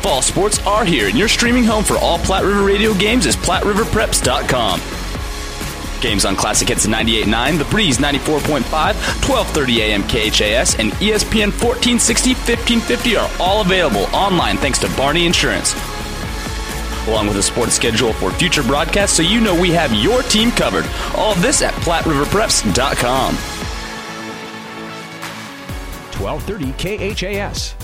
Fall 0.01 0.23
sports 0.23 0.59
are 0.65 0.83
here, 0.83 1.07
and 1.09 1.17
your 1.17 1.27
streaming 1.27 1.63
home 1.63 1.83
for 1.83 1.95
all 1.97 2.17
Platte 2.17 2.43
River 2.43 2.63
radio 2.63 2.91
games 2.95 3.27
is 3.27 3.35
PlatteRiverPreps.com. 3.35 4.81
Games 6.01 6.25
on 6.25 6.35
Classic 6.35 6.67
Hits 6.67 6.87
98.9, 6.87 7.59
The 7.59 7.65
Breeze 7.65 7.99
94.5, 7.99 8.63
1230 8.71 9.81
AM 9.83 10.01
KHAS, 10.01 10.79
and 10.79 10.91
ESPN 10.93 11.51
1460, 11.53 12.33
1550 12.33 13.15
are 13.15 13.29
all 13.39 13.61
available 13.61 14.05
online 14.15 14.57
thanks 14.57 14.79
to 14.79 14.89
Barney 14.97 15.27
Insurance. 15.27 15.75
Along 17.07 17.27
with 17.27 17.37
a 17.37 17.43
sports 17.43 17.73
schedule 17.75 18.13
for 18.13 18.31
future 18.31 18.63
broadcasts 18.63 19.17
so 19.17 19.21
you 19.21 19.39
know 19.39 19.53
we 19.59 19.69
have 19.69 19.93
your 19.93 20.23
team 20.23 20.49
covered. 20.49 20.85
All 21.15 21.35
this 21.35 21.61
at 21.61 21.75
PlatteRiverPreps.com. 21.75 23.35
1230 26.17 27.13
KHAS. 27.13 27.80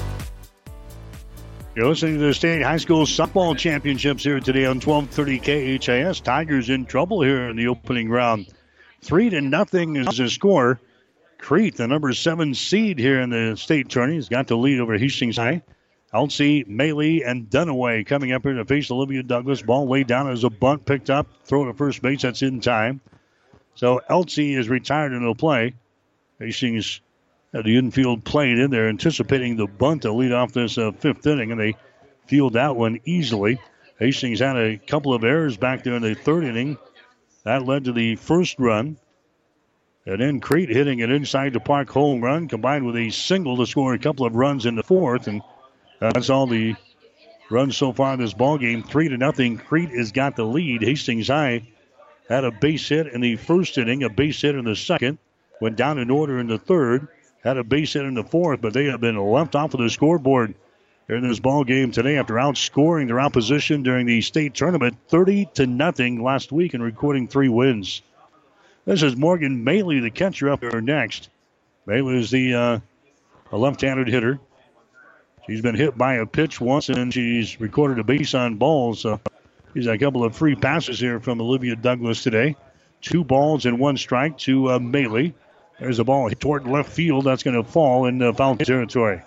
You're 1.77 1.89
listening 1.89 2.17
to 2.17 2.25
the 2.25 2.33
state 2.33 2.63
high 2.63 2.77
school 2.77 3.05
softball 3.05 3.55
championships 3.55 4.23
here 4.23 4.39
today 4.39 4.65
on 4.65 4.79
1230 4.79 5.77
KHAS. 5.77 6.21
Tigers 6.21 6.71
in 6.71 6.87
trouble 6.87 7.21
here 7.21 7.49
in 7.49 7.55
the 7.55 7.67
opening 7.67 8.09
round. 8.09 8.47
Three 9.03 9.29
to 9.29 9.41
nothing 9.41 9.95
is 9.95 10.17
the 10.17 10.27
score. 10.27 10.79
Crete, 11.37 11.75
the 11.75 11.87
number 11.87 12.11
seven 12.13 12.55
seed 12.55 12.97
here 12.97 13.21
in 13.21 13.29
the 13.29 13.55
state 13.57 13.89
tourney, 13.89 14.15
has 14.15 14.27
got 14.27 14.47
the 14.47 14.57
lead 14.57 14.79
over 14.79 14.97
Hastings 14.97 15.37
High. 15.37 15.61
Elsie, 16.11 16.63
Maley, 16.63 17.21
and 17.23 17.47
Dunaway 17.47 18.07
coming 18.07 18.31
up 18.31 18.41
here 18.41 18.53
to 18.53 18.65
face 18.65 18.89
Olivia 18.89 19.21
Douglas. 19.21 19.61
Ball 19.61 19.87
laid 19.87 20.07
down 20.07 20.31
as 20.31 20.43
a 20.43 20.49
bunt 20.49 20.83
picked 20.83 21.11
up. 21.11 21.27
Throw 21.43 21.65
to 21.65 21.75
first 21.75 22.01
base. 22.01 22.23
That's 22.23 22.41
in 22.41 22.59
time. 22.59 23.01
So 23.75 24.01
Elsie 24.09 24.55
is 24.55 24.67
retired 24.67 25.13
in 25.13 25.23
the 25.23 25.35
play. 25.35 25.75
Hastings 26.39 27.01
the 27.63 27.77
infield 27.77 28.23
played 28.23 28.59
in 28.59 28.71
there, 28.71 28.89
anticipating 28.89 29.55
the 29.55 29.67
bunt 29.67 30.03
to 30.03 30.11
lead 30.11 30.31
off 30.31 30.51
this 30.53 30.77
uh, 30.77 30.91
fifth 30.91 31.25
inning, 31.25 31.51
and 31.51 31.59
they 31.59 31.75
field 32.27 32.53
that 32.53 32.75
one 32.75 32.99
easily. 33.05 33.59
Hastings 33.99 34.39
had 34.39 34.57
a 34.57 34.77
couple 34.77 35.13
of 35.13 35.23
errors 35.23 35.57
back 35.57 35.83
there 35.83 35.95
in 35.95 36.03
the 36.03 36.13
third 36.13 36.43
inning. 36.43 36.77
That 37.43 37.65
led 37.65 37.85
to 37.85 37.93
the 37.93 38.15
first 38.15 38.59
run. 38.59 38.97
And 40.05 40.21
then 40.21 40.39
Crete 40.39 40.69
hitting 40.69 41.01
an 41.01 41.11
inside 41.11 41.53
the 41.53 41.59
park 41.59 41.89
home 41.89 42.21
run 42.21 42.47
combined 42.47 42.85
with 42.85 42.95
a 42.95 43.09
single 43.09 43.57
to 43.57 43.65
score 43.65 43.93
a 43.93 43.99
couple 43.99 44.25
of 44.25 44.35
runs 44.35 44.65
in 44.65 44.75
the 44.75 44.83
fourth. 44.83 45.27
And 45.27 45.41
that's 45.99 46.29
all 46.29 46.47
the 46.47 46.75
runs 47.49 47.75
so 47.75 47.91
far 47.91 48.13
in 48.13 48.19
this 48.19 48.33
ball 48.33 48.57
game. 48.57 48.83
Three 48.83 49.09
to 49.09 49.17
nothing. 49.17 49.57
Crete 49.57 49.89
has 49.91 50.11
got 50.11 50.35
the 50.35 50.45
lead. 50.45 50.81
Hastings 50.81 51.27
High 51.27 51.63
had 52.29 52.43
a 52.43 52.51
base 52.51 52.87
hit 52.87 53.07
in 53.07 53.21
the 53.21 53.35
first 53.37 53.77
inning, 53.77 54.03
a 54.03 54.09
base 54.09 54.41
hit 54.41 54.55
in 54.55 54.65
the 54.65 54.75
second, 54.75 55.17
went 55.61 55.75
down 55.75 55.97
in 55.97 56.09
order 56.09 56.39
in 56.39 56.47
the 56.47 56.57
third, 56.57 57.07
had 57.43 57.57
a 57.57 57.63
base 57.63 57.93
hit 57.93 58.05
in 58.05 58.13
the 58.13 58.23
fourth, 58.23 58.61
but 58.61 58.73
they 58.73 58.85
have 58.85 59.01
been 59.01 59.17
left 59.17 59.55
off 59.55 59.73
of 59.73 59.79
the 59.79 59.89
scoreboard 59.89 60.53
in 61.09 61.27
this 61.27 61.39
ball 61.39 61.63
game 61.63 61.91
today 61.91 62.17
after 62.17 62.35
outscoring 62.35 63.07
their 63.07 63.19
opposition 63.19 63.83
during 63.83 64.05
the 64.05 64.21
state 64.21 64.53
tournament 64.53 64.97
30 65.07 65.49
to 65.53 65.65
nothing 65.65 66.21
last 66.21 66.51
week 66.51 66.73
and 66.73 66.83
recording 66.83 67.27
three 67.27 67.49
wins. 67.49 68.01
This 68.85 69.03
is 69.03 69.15
Morgan 69.15 69.63
Maley, 69.65 70.01
the 70.01 70.09
catcher, 70.09 70.49
up 70.49 70.61
there 70.61 70.81
next. 70.81 71.29
Maley 71.87 72.19
is 72.19 72.31
the 72.31 72.53
uh, 72.53 72.79
a 73.51 73.57
left-handed 73.57 74.07
hitter. 74.07 74.39
She's 75.45 75.61
been 75.61 75.75
hit 75.75 75.97
by 75.97 76.15
a 76.15 76.25
pitch 76.25 76.59
once, 76.59 76.89
and 76.89 77.13
she's 77.13 77.59
recorded 77.59 77.99
a 77.99 78.03
base 78.03 78.33
on 78.33 78.55
balls. 78.55 79.01
So 79.01 79.19
she's 79.73 79.85
had 79.85 79.95
a 79.95 79.97
couple 79.97 80.23
of 80.25 80.35
free 80.35 80.55
passes 80.55 80.99
here 80.99 81.19
from 81.21 81.39
Olivia 81.39 81.75
Douglas 81.75 82.23
today. 82.23 82.57
Two 83.01 83.23
balls 83.23 83.65
and 83.65 83.79
one 83.79 83.95
strike 83.95 84.37
to 84.39 84.69
uh, 84.69 84.79
Maley. 84.79 85.33
There's 85.79 85.99
a 85.99 86.03
ball 86.03 86.29
toward 86.31 86.65
left 86.65 86.89
field. 86.89 87.25
That's 87.25 87.43
going 87.43 87.61
to 87.61 87.69
fall 87.69 88.05
in 88.05 88.17
the 88.17 88.33
foul 88.33 88.57
territory. 88.57 89.21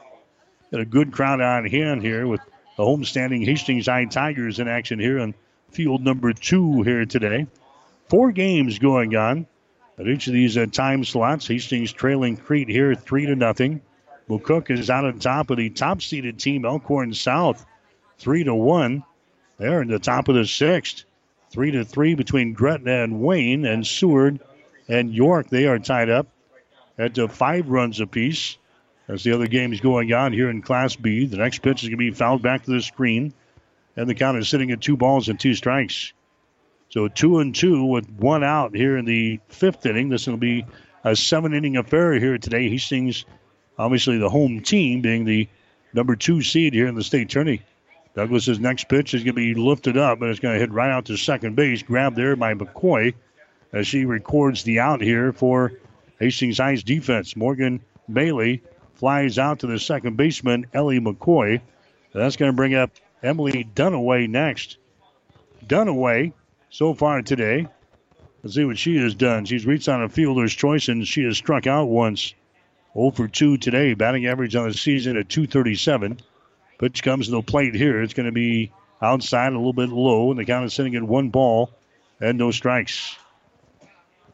Got 0.72 0.80
a 0.80 0.84
good 0.84 1.12
crowd 1.12 1.40
on 1.40 1.66
hand 1.66 2.02
here 2.02 2.26
with 2.26 2.40
the 2.76 2.82
homestanding 2.82 3.44
Hastings 3.44 3.86
High 3.86 4.06
Tigers 4.06 4.58
in 4.58 4.66
action 4.66 4.98
here 4.98 5.20
on 5.20 5.34
field 5.70 6.02
number 6.02 6.32
two 6.32 6.82
here 6.82 7.06
today. 7.06 7.46
Four 8.08 8.32
games 8.32 8.80
going 8.80 9.14
on 9.14 9.46
at 9.96 10.08
each 10.08 10.26
of 10.26 10.32
these 10.32 10.56
uh, 10.56 10.66
time 10.66 11.04
slots. 11.04 11.46
Hastings 11.46 11.92
trailing 11.92 12.36
Crete 12.36 12.68
here 12.68 12.96
three 12.96 13.26
to 13.26 13.36
nothing. 13.36 13.80
McCook 14.28 14.70
is 14.70 14.90
out 14.90 15.04
on 15.04 15.20
top 15.20 15.50
of 15.50 15.56
the 15.56 15.70
top 15.70 16.02
seeded 16.02 16.40
team, 16.40 16.64
Elkhorn 16.64 17.14
South, 17.14 17.64
three 18.18 18.42
to 18.42 18.54
one. 18.54 19.04
They're 19.58 19.82
in 19.82 19.88
the 19.88 19.98
top 20.00 20.28
of 20.28 20.34
the 20.34 20.46
sixth. 20.46 21.04
Three 21.52 21.72
to 21.72 21.84
three 21.84 22.14
between 22.14 22.54
Gretna 22.54 23.02
and 23.02 23.20
Wayne 23.20 23.64
and 23.64 23.86
Seward 23.86 24.40
and 24.88 25.12
York. 25.12 25.48
They 25.48 25.66
are 25.66 25.78
tied 25.80 26.08
up 26.08 26.28
at 27.00 27.18
uh, 27.18 27.26
five 27.28 27.68
runs 27.68 28.00
apiece. 28.00 28.58
As 29.08 29.24
the 29.24 29.32
other 29.32 29.48
game 29.48 29.72
is 29.72 29.80
going 29.80 30.12
on 30.12 30.32
here 30.32 30.50
in 30.50 30.62
Class 30.62 30.94
B, 30.94 31.26
the 31.26 31.38
next 31.38 31.62
pitch 31.62 31.82
is 31.82 31.88
going 31.88 31.98
to 31.98 32.10
be 32.10 32.12
fouled 32.12 32.42
back 32.42 32.64
to 32.64 32.70
the 32.70 32.80
screen, 32.80 33.32
and 33.96 34.08
the 34.08 34.14
count 34.14 34.38
is 34.38 34.48
sitting 34.48 34.70
at 34.70 34.80
two 34.80 34.96
balls 34.96 35.28
and 35.28 35.40
two 35.40 35.54
strikes. 35.54 36.12
So 36.90 37.08
two 37.08 37.40
and 37.40 37.52
two 37.54 37.86
with 37.86 38.08
one 38.08 38.44
out 38.44 38.74
here 38.76 38.96
in 38.96 39.06
the 39.06 39.40
fifth 39.48 39.84
inning. 39.86 40.10
This 40.10 40.28
will 40.28 40.36
be 40.36 40.64
a 41.02 41.16
seven 41.16 41.54
inning 41.54 41.76
affair 41.76 42.12
here 42.12 42.38
today. 42.38 42.68
Hastings, 42.68 43.24
obviously 43.78 44.18
the 44.18 44.28
home 44.28 44.60
team, 44.60 45.00
being 45.00 45.24
the 45.24 45.48
number 45.92 46.14
two 46.14 46.42
seed 46.42 46.74
here 46.74 46.86
in 46.86 46.94
the 46.94 47.02
state 47.02 47.30
tourney. 47.30 47.62
Douglas's 48.14 48.60
next 48.60 48.88
pitch 48.88 49.14
is 49.14 49.24
going 49.24 49.34
to 49.34 49.40
be 49.40 49.54
lifted 49.54 49.96
up, 49.96 50.20
and 50.20 50.30
it's 50.30 50.40
going 50.40 50.54
to 50.54 50.60
hit 50.60 50.70
right 50.70 50.90
out 50.90 51.06
to 51.06 51.16
second 51.16 51.56
base. 51.56 51.82
Grabbed 51.82 52.16
there 52.16 52.36
by 52.36 52.54
McCoy 52.54 53.14
as 53.72 53.88
she 53.88 54.04
records 54.04 54.62
the 54.62 54.80
out 54.80 55.00
here 55.00 55.32
for 55.32 55.72
Hastings 56.20 56.58
High's 56.58 56.84
defense. 56.84 57.34
Morgan 57.34 57.80
Maley 58.08 58.60
flies 58.94 59.38
out 59.38 59.60
to 59.60 59.66
the 59.66 59.78
second 59.78 60.16
baseman, 60.16 60.66
Ellie 60.72 61.00
McCoy. 61.00 61.60
That's 62.12 62.36
going 62.36 62.52
to 62.52 62.56
bring 62.56 62.74
up 62.74 62.90
Emily 63.22 63.68
Dunaway 63.74 64.28
next. 64.28 64.76
Dunaway, 65.66 66.32
so 66.68 66.94
far 66.94 67.22
today, 67.22 67.66
let's 68.42 68.54
see 68.54 68.64
what 68.64 68.78
she 68.78 68.96
has 68.98 69.14
done. 69.14 69.46
She's 69.46 69.66
reached 69.66 69.88
on 69.88 70.02
a 70.02 70.08
fielder's 70.08 70.54
choice 70.54 70.88
and 70.88 71.06
she 71.06 71.24
has 71.24 71.36
struck 71.36 71.66
out 71.66 71.86
once. 71.86 72.34
0 72.94 73.12
for 73.12 73.28
2 73.28 73.56
today, 73.56 73.94
batting 73.94 74.26
average 74.26 74.56
on 74.56 74.68
the 74.68 74.74
season 74.74 75.16
at 75.16 75.28
237. 75.28 76.20
Pitch 76.78 77.02
comes 77.02 77.26
to 77.26 77.32
the 77.32 77.42
plate 77.42 77.74
here. 77.74 78.02
It's 78.02 78.14
going 78.14 78.26
to 78.26 78.32
be 78.32 78.72
outside 79.00 79.52
a 79.52 79.56
little 79.56 79.72
bit 79.72 79.90
low, 79.90 80.30
and 80.30 80.38
the 80.38 80.44
count 80.44 80.66
is 80.66 80.74
sitting 80.74 80.96
at 80.96 81.02
one 81.02 81.30
ball 81.30 81.70
and 82.20 82.36
no 82.36 82.50
strikes. 82.50 83.16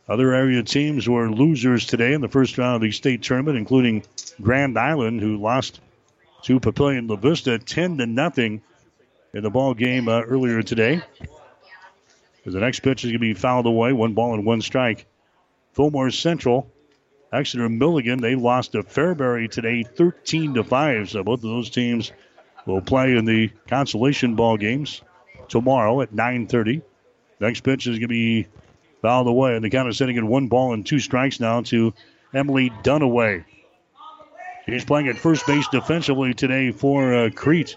Other 0.08 0.32
area 0.34 0.62
teams 0.62 1.08
were 1.08 1.30
losers 1.30 1.84
today 1.84 2.12
in 2.12 2.20
the 2.20 2.28
first 2.28 2.58
round 2.58 2.76
of 2.76 2.80
the 2.82 2.92
state 2.92 3.22
tournament, 3.22 3.58
including 3.58 4.04
Grand 4.40 4.78
Island, 4.78 5.20
who 5.20 5.36
lost 5.36 5.80
to 6.42 6.60
Papillion 6.60 7.10
La 7.10 7.16
Vista 7.16 7.58
10 7.58 7.98
to 7.98 8.06
nothing 8.06 8.62
in 9.34 9.42
the 9.42 9.50
ball 9.50 9.74
game 9.74 10.08
uh, 10.08 10.22
earlier 10.22 10.62
today. 10.62 11.02
The 12.44 12.60
next 12.60 12.80
pitch 12.80 13.04
is 13.04 13.10
going 13.10 13.14
to 13.14 13.18
be 13.18 13.34
fouled 13.34 13.66
away, 13.66 13.92
one 13.92 14.14
ball 14.14 14.34
and 14.34 14.46
one 14.46 14.62
strike. 14.62 15.06
Fillmore 15.72 16.10
Central, 16.10 16.70
Exeter 17.32 17.68
Milligan, 17.68 18.20
they 18.20 18.36
lost 18.36 18.72
to 18.72 18.84
Fairbury 18.84 19.50
today 19.50 19.82
13 19.82 20.54
to 20.54 20.62
5. 20.62 21.10
So 21.10 21.24
both 21.24 21.40
of 21.40 21.50
those 21.50 21.68
teams 21.68 22.12
will 22.64 22.80
play 22.80 23.16
in 23.16 23.24
the 23.24 23.50
consolation 23.66 24.36
ball 24.36 24.56
games 24.56 25.02
tomorrow 25.48 26.00
at 26.00 26.14
9:30. 26.14 26.82
Next 27.40 27.62
pitch 27.62 27.88
is 27.88 27.98
going 27.98 28.02
to 28.02 28.08
be 28.08 28.46
fouled 29.06 29.28
away, 29.28 29.54
and 29.54 29.64
the 29.64 29.70
count 29.70 29.88
is 29.88 29.96
sitting 29.96 30.18
at 30.18 30.24
one 30.24 30.48
ball 30.48 30.72
and 30.72 30.84
two 30.84 30.98
strikes 30.98 31.38
now 31.38 31.60
to 31.60 31.94
Emily 32.34 32.70
Dunaway. 32.82 33.44
She's 34.64 34.84
playing 34.84 35.06
at 35.06 35.16
first 35.16 35.46
base 35.46 35.68
defensively 35.68 36.34
today 36.34 36.72
for 36.72 37.14
uh, 37.14 37.30
Crete. 37.32 37.76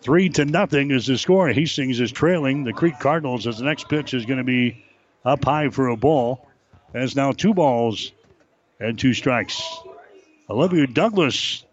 Three 0.00 0.30
to 0.30 0.46
nothing 0.46 0.92
is 0.92 1.04
the 1.06 1.18
score. 1.18 1.48
Hastings 1.48 2.00
is 2.00 2.10
trailing 2.10 2.64
the 2.64 2.72
Crete 2.72 2.98
Cardinals 2.98 3.46
as 3.46 3.58
the 3.58 3.66
next 3.66 3.90
pitch 3.90 4.14
is 4.14 4.24
going 4.24 4.38
to 4.38 4.44
be 4.44 4.82
up 5.26 5.44
high 5.44 5.68
for 5.68 5.88
a 5.88 5.96
ball. 5.98 6.48
As 6.94 7.14
now 7.14 7.32
two 7.32 7.52
balls 7.52 8.12
and 8.80 8.98
two 8.98 9.12
strikes. 9.12 9.62
Olivia 10.48 10.86
Douglas 10.86 11.66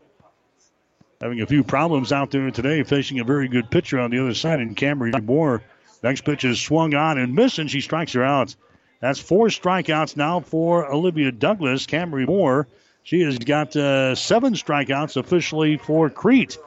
having 1.22 1.40
a 1.40 1.48
few 1.48 1.64
problems 1.64 2.12
out 2.12 2.32
there 2.32 2.52
today, 2.52 2.84
facing 2.84 3.22
a 3.22 3.24
very 3.24 3.48
good 3.48 3.72
pitcher 3.72 3.98
on 3.98 4.12
the 4.12 4.20
other 4.20 4.34
side 4.34 4.60
in 4.60 4.76
Camry 4.76 5.18
Moore. 5.24 5.64
Next 6.04 6.22
pitch 6.22 6.44
is 6.44 6.60
swung 6.60 6.94
on 6.94 7.18
and 7.18 7.36
missed, 7.36 7.60
and 7.60 7.70
she 7.70 7.82
strikes 7.82 8.14
her 8.14 8.24
out. 8.24 8.56
That's 9.02 9.20
four 9.20 9.48
strikeouts 9.48 10.18
now 10.18 10.40
for 10.40 10.92
Olivia 10.92 11.32
Douglas. 11.32 11.86
Camry 11.86 12.28
Moore, 12.28 12.68
she 13.04 13.22
has 13.22 13.38
got 13.40 13.76
uh, 13.76 14.16
seven 14.16 14.54
strikeouts 14.54 15.18
officially 15.18 15.78
for 15.78 16.10
Crete. 16.10 16.58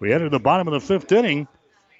We 0.00 0.12
enter 0.12 0.28
the 0.28 0.40
bottom 0.40 0.68
of 0.68 0.74
the 0.74 0.80
fifth 0.80 1.10
inning. 1.12 1.48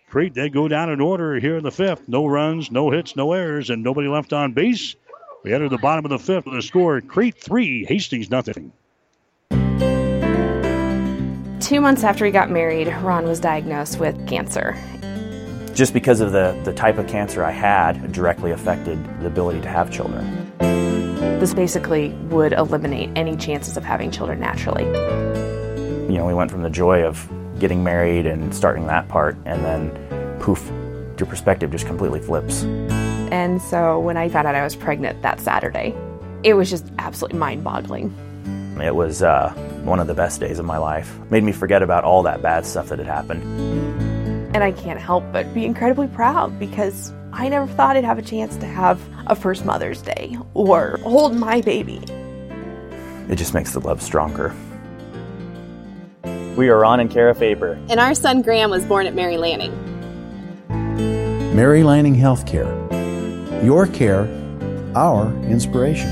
Crete, 0.08 0.34
they 0.34 0.48
go 0.48 0.68
down 0.68 0.90
in 0.90 1.00
order 1.00 1.38
here 1.40 1.56
in 1.56 1.64
the 1.64 1.70
fifth. 1.70 2.08
No 2.08 2.26
runs, 2.26 2.70
no 2.70 2.90
hits, 2.90 3.16
no 3.16 3.32
errors, 3.32 3.70
and 3.70 3.82
nobody 3.82 4.08
left 4.08 4.32
on 4.32 4.52
base. 4.52 4.94
We 5.42 5.52
enter 5.52 5.68
the 5.68 5.78
bottom 5.78 6.04
of 6.04 6.10
the 6.10 6.18
fifth 6.18 6.46
with 6.46 6.58
a 6.58 6.62
score 6.62 7.00
Crete 7.00 7.36
3, 7.36 7.84
Hastings 7.84 8.30
nothing. 8.30 8.72
Two 11.60 11.80
months 11.80 12.04
after 12.04 12.26
he 12.26 12.30
got 12.30 12.50
married, 12.50 12.88
Ron 13.02 13.26
was 13.26 13.40
diagnosed 13.40 13.98
with 13.98 14.28
cancer 14.28 14.76
just 15.74 15.92
because 15.92 16.20
of 16.20 16.32
the, 16.32 16.58
the 16.64 16.72
type 16.72 16.98
of 16.98 17.08
cancer 17.08 17.44
I 17.44 17.50
had 17.50 18.12
directly 18.12 18.52
affected 18.52 19.02
the 19.20 19.26
ability 19.26 19.60
to 19.62 19.68
have 19.68 19.90
children. 19.90 20.52
This 21.40 21.52
basically 21.52 22.10
would 22.30 22.52
eliminate 22.52 23.10
any 23.16 23.36
chances 23.36 23.76
of 23.76 23.84
having 23.84 24.10
children 24.10 24.38
naturally. 24.38 24.84
You 24.84 26.18
know, 26.18 26.26
we 26.26 26.34
went 26.34 26.50
from 26.50 26.62
the 26.62 26.70
joy 26.70 27.02
of 27.02 27.28
getting 27.58 27.82
married 27.82 28.26
and 28.26 28.54
starting 28.54 28.86
that 28.86 29.08
part, 29.08 29.36
and 29.44 29.64
then 29.64 30.38
poof, 30.40 30.64
your 31.18 31.26
perspective 31.26 31.70
just 31.70 31.86
completely 31.86 32.20
flips. 32.20 32.62
And 33.32 33.60
so 33.60 33.98
when 33.98 34.16
I 34.16 34.28
found 34.28 34.46
out 34.46 34.54
I 34.54 34.62
was 34.62 34.76
pregnant 34.76 35.22
that 35.22 35.40
Saturday, 35.40 35.94
it 36.44 36.54
was 36.54 36.70
just 36.70 36.86
absolutely 36.98 37.38
mind 37.38 37.64
boggling. 37.64 38.14
It 38.80 38.94
was 38.94 39.22
uh, 39.22 39.50
one 39.82 39.98
of 39.98 40.06
the 40.06 40.14
best 40.14 40.40
days 40.40 40.58
of 40.58 40.64
my 40.66 40.78
life. 40.78 41.18
Made 41.30 41.42
me 41.42 41.52
forget 41.52 41.82
about 41.82 42.04
all 42.04 42.22
that 42.24 42.42
bad 42.42 42.64
stuff 42.64 42.88
that 42.90 42.98
had 42.98 43.08
happened. 43.08 43.42
And 44.54 44.62
I 44.62 44.70
can't 44.70 45.00
help 45.00 45.24
but 45.32 45.52
be 45.52 45.64
incredibly 45.64 46.06
proud 46.06 46.58
because 46.60 47.12
I 47.32 47.48
never 47.48 47.66
thought 47.66 47.96
I'd 47.96 48.04
have 48.04 48.18
a 48.18 48.22
chance 48.22 48.56
to 48.58 48.66
have 48.66 49.00
a 49.26 49.34
first 49.34 49.64
Mother's 49.64 50.00
Day 50.00 50.38
or 50.54 50.98
hold 51.02 51.34
my 51.34 51.60
baby. 51.60 52.00
It 53.28 53.34
just 53.34 53.52
makes 53.52 53.72
the 53.72 53.80
love 53.80 54.00
stronger. 54.00 54.54
We 56.56 56.68
are 56.68 56.78
Ron 56.78 57.00
and 57.00 57.10
Kara 57.10 57.34
Faber. 57.34 57.72
And 57.88 57.98
our 57.98 58.14
son 58.14 58.42
Graham 58.42 58.70
was 58.70 58.84
born 58.84 59.06
at 59.06 59.14
Mary 59.14 59.38
Lanning. 59.38 59.72
Mary 61.56 61.82
Lanning 61.82 62.14
Healthcare. 62.14 62.72
Your 63.64 63.88
care, 63.88 64.28
our 64.94 65.34
inspiration. 65.46 66.10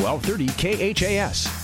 1230 0.00 0.94
KHAS. 0.94 1.61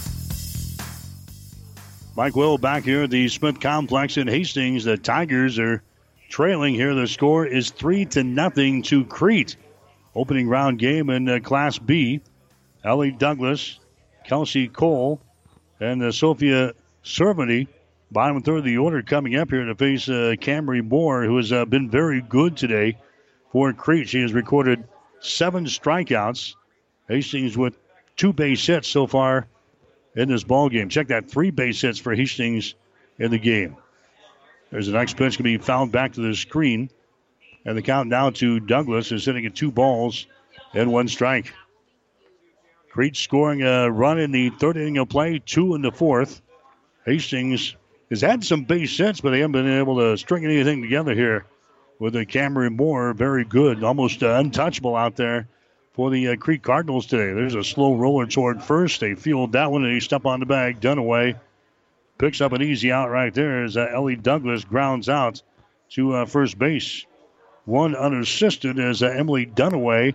Mike 2.18 2.34
Will 2.34 2.58
back 2.58 2.82
here 2.82 3.04
at 3.04 3.10
the 3.10 3.28
Smith 3.28 3.60
Complex 3.60 4.16
in 4.16 4.26
Hastings. 4.26 4.82
The 4.82 4.96
Tigers 4.96 5.56
are 5.60 5.84
trailing 6.28 6.74
here. 6.74 6.92
The 6.92 7.06
score 7.06 7.46
is 7.46 7.70
three 7.70 8.06
to 8.06 8.24
nothing 8.24 8.82
to 8.82 9.04
Crete. 9.04 9.54
Opening 10.16 10.48
round 10.48 10.80
game 10.80 11.10
in 11.10 11.28
uh, 11.28 11.38
Class 11.38 11.78
B. 11.78 12.20
Ellie 12.82 13.12
Douglas, 13.12 13.78
Kelsey 14.26 14.66
Cole, 14.66 15.20
and 15.78 16.02
uh, 16.02 16.10
Sophia 16.10 16.72
Cerveny. 17.04 17.68
Bottom 18.10 18.42
third 18.42 18.58
of 18.58 18.64
the 18.64 18.78
order 18.78 19.00
coming 19.00 19.36
up 19.36 19.50
here 19.50 19.64
to 19.64 19.76
face 19.76 20.08
uh, 20.08 20.34
Camry 20.40 20.84
Moore, 20.84 21.22
who 21.22 21.36
has 21.36 21.52
uh, 21.52 21.66
been 21.66 21.88
very 21.88 22.20
good 22.20 22.56
today 22.56 22.98
for 23.52 23.72
Crete. 23.72 24.08
She 24.08 24.22
has 24.22 24.32
recorded 24.32 24.82
seven 25.20 25.66
strikeouts. 25.66 26.56
Hastings 27.06 27.56
with 27.56 27.78
two 28.16 28.32
base 28.32 28.66
hits 28.66 28.88
so 28.88 29.06
far 29.06 29.46
in 30.18 30.28
this 30.28 30.42
ball 30.42 30.68
game. 30.68 30.88
Check 30.88 31.08
that 31.08 31.30
three 31.30 31.50
base 31.50 31.80
hits 31.80 31.98
for 31.98 32.14
Hastings 32.14 32.74
in 33.18 33.30
the 33.30 33.38
game. 33.38 33.76
There's 34.70 34.86
the 34.86 34.92
next 34.92 35.12
pitch 35.16 35.38
going 35.38 35.52
to 35.52 35.58
be 35.58 35.58
fouled 35.58 35.92
back 35.92 36.14
to 36.14 36.20
the 36.20 36.34
screen. 36.34 36.90
And 37.64 37.76
the 37.76 37.82
count 37.82 38.08
now 38.08 38.30
to 38.30 38.60
Douglas 38.60 39.12
is 39.12 39.22
sitting 39.22 39.46
at 39.46 39.54
two 39.54 39.70
balls 39.70 40.26
and 40.74 40.92
one 40.92 41.06
strike. 41.06 41.52
Crete 42.90 43.16
scoring 43.16 43.62
a 43.62 43.90
run 43.90 44.18
in 44.18 44.32
the 44.32 44.50
third 44.50 44.76
inning 44.76 44.98
of 44.98 45.08
play, 45.08 45.40
two 45.44 45.74
in 45.74 45.82
the 45.82 45.92
fourth. 45.92 46.42
Hastings 47.06 47.76
has 48.10 48.20
had 48.20 48.42
some 48.42 48.64
base 48.64 48.96
hits, 48.96 49.20
but 49.20 49.30
they 49.30 49.38
haven't 49.38 49.52
been 49.52 49.78
able 49.78 49.98
to 49.98 50.16
string 50.16 50.44
anything 50.44 50.82
together 50.82 51.14
here 51.14 51.46
with 52.00 52.14
the 52.14 52.26
Camry 52.26 52.74
Moore. 52.74 53.12
Very 53.12 53.44
good, 53.44 53.84
almost 53.84 54.22
uh, 54.22 54.30
untouchable 54.30 54.96
out 54.96 55.14
there 55.14 55.46
for 55.98 56.10
the 56.10 56.28
uh, 56.28 56.36
Crete 56.36 56.62
Cardinals 56.62 57.06
today. 57.06 57.32
There's 57.32 57.56
a 57.56 57.64
slow 57.64 57.96
roller 57.96 58.24
toward 58.24 58.62
first. 58.62 59.00
They 59.00 59.16
field 59.16 59.50
that 59.52 59.72
one 59.72 59.84
and 59.84 59.92
they 59.92 59.98
step 59.98 60.26
on 60.26 60.38
the 60.38 60.46
bag. 60.46 60.80
Dunaway 60.80 61.36
picks 62.18 62.40
up 62.40 62.52
an 62.52 62.62
easy 62.62 62.92
out 62.92 63.10
right 63.10 63.34
there 63.34 63.64
as 63.64 63.76
uh, 63.76 63.88
Ellie 63.92 64.14
Douglas 64.14 64.64
grounds 64.64 65.08
out 65.08 65.42
to 65.90 66.14
uh, 66.14 66.26
first 66.26 66.56
base. 66.56 67.04
One 67.64 67.96
unassisted 67.96 68.78
as 68.78 69.02
uh, 69.02 69.08
Emily 69.08 69.44
Dunaway 69.44 70.14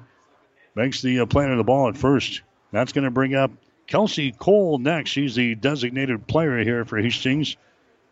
makes 0.73 1.01
the 1.01 1.19
uh, 1.19 1.25
plant 1.25 1.51
of 1.51 1.57
the 1.57 1.65
ball 1.65 1.89
at 1.89 1.97
first. 1.97 2.43
That's 2.71 2.93
going 2.93 3.03
to 3.03 3.11
bring 3.11 3.35
up 3.35 3.51
Kelsey 3.85 4.31
Cole 4.31 4.77
next. 4.77 5.09
She's 5.09 5.35
the 5.35 5.53
designated 5.53 6.27
player 6.27 6.59
here 6.59 6.85
for 6.85 6.97
Hastings. 6.97 7.57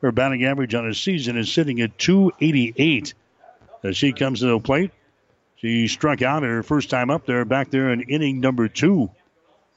Her 0.01 0.11
batting 0.11 0.43
average 0.43 0.75
on 0.75 0.89
the 0.89 0.93
season 0.93 1.37
is 1.37 1.49
sitting 1.49 1.79
at 1.79 1.97
288. 1.97 3.13
As 3.81 3.95
she 3.95 4.11
comes 4.11 4.41
to 4.41 4.47
the 4.47 4.59
plate, 4.59 4.91
she 5.61 5.87
struck 5.87 6.23
out 6.23 6.41
her 6.41 6.63
first 6.63 6.89
time 6.89 7.11
up 7.11 7.27
there, 7.27 7.45
back 7.45 7.69
there 7.69 7.91
in 7.91 8.01
inning 8.01 8.39
number 8.39 8.67
two. 8.67 9.11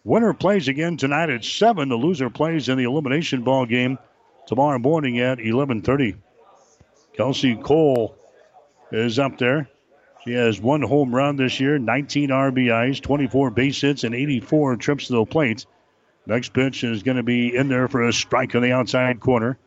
Winner 0.02 0.32
plays 0.32 0.66
again 0.66 0.97
tonight 0.97 1.28
at 1.28 1.44
7. 1.44 1.90
The 1.90 1.94
loser 1.94 2.31
plays 2.31 2.70
in 2.70 2.78
the 2.78 2.85
elimination 2.85 3.43
ball 3.43 3.66
game 3.66 3.98
tomorrow 4.47 4.78
morning 4.78 5.20
at 5.20 5.39
11.30. 5.39 6.16
Kelsey 7.15 7.56
Cole 7.56 8.16
is 8.93 9.19
up 9.19 9.36
there. 9.36 9.69
She 10.24 10.32
has 10.32 10.59
one 10.59 10.81
home 10.81 11.15
run 11.15 11.36
this 11.36 11.61
year, 11.61 11.78
19 11.78 12.31
RBIs, 12.31 13.02
24 13.02 13.51
base 13.51 13.82
hits, 13.82 14.05
and 14.05 14.15
84 14.15 14.77
trips 14.77 15.09
to 15.09 15.12
the 15.12 15.27
plate. 15.27 15.66
Next 16.24 16.55
pitch 16.55 16.82
is 16.82 17.02
going 17.02 17.19
to 17.19 17.23
be 17.23 17.55
in 17.55 17.69
there 17.69 17.89
for 17.89 18.09
a 18.09 18.12
strike 18.12 18.55
on 18.55 18.62
the 18.62 18.73
outside 18.73 19.20
corner. 19.20 19.59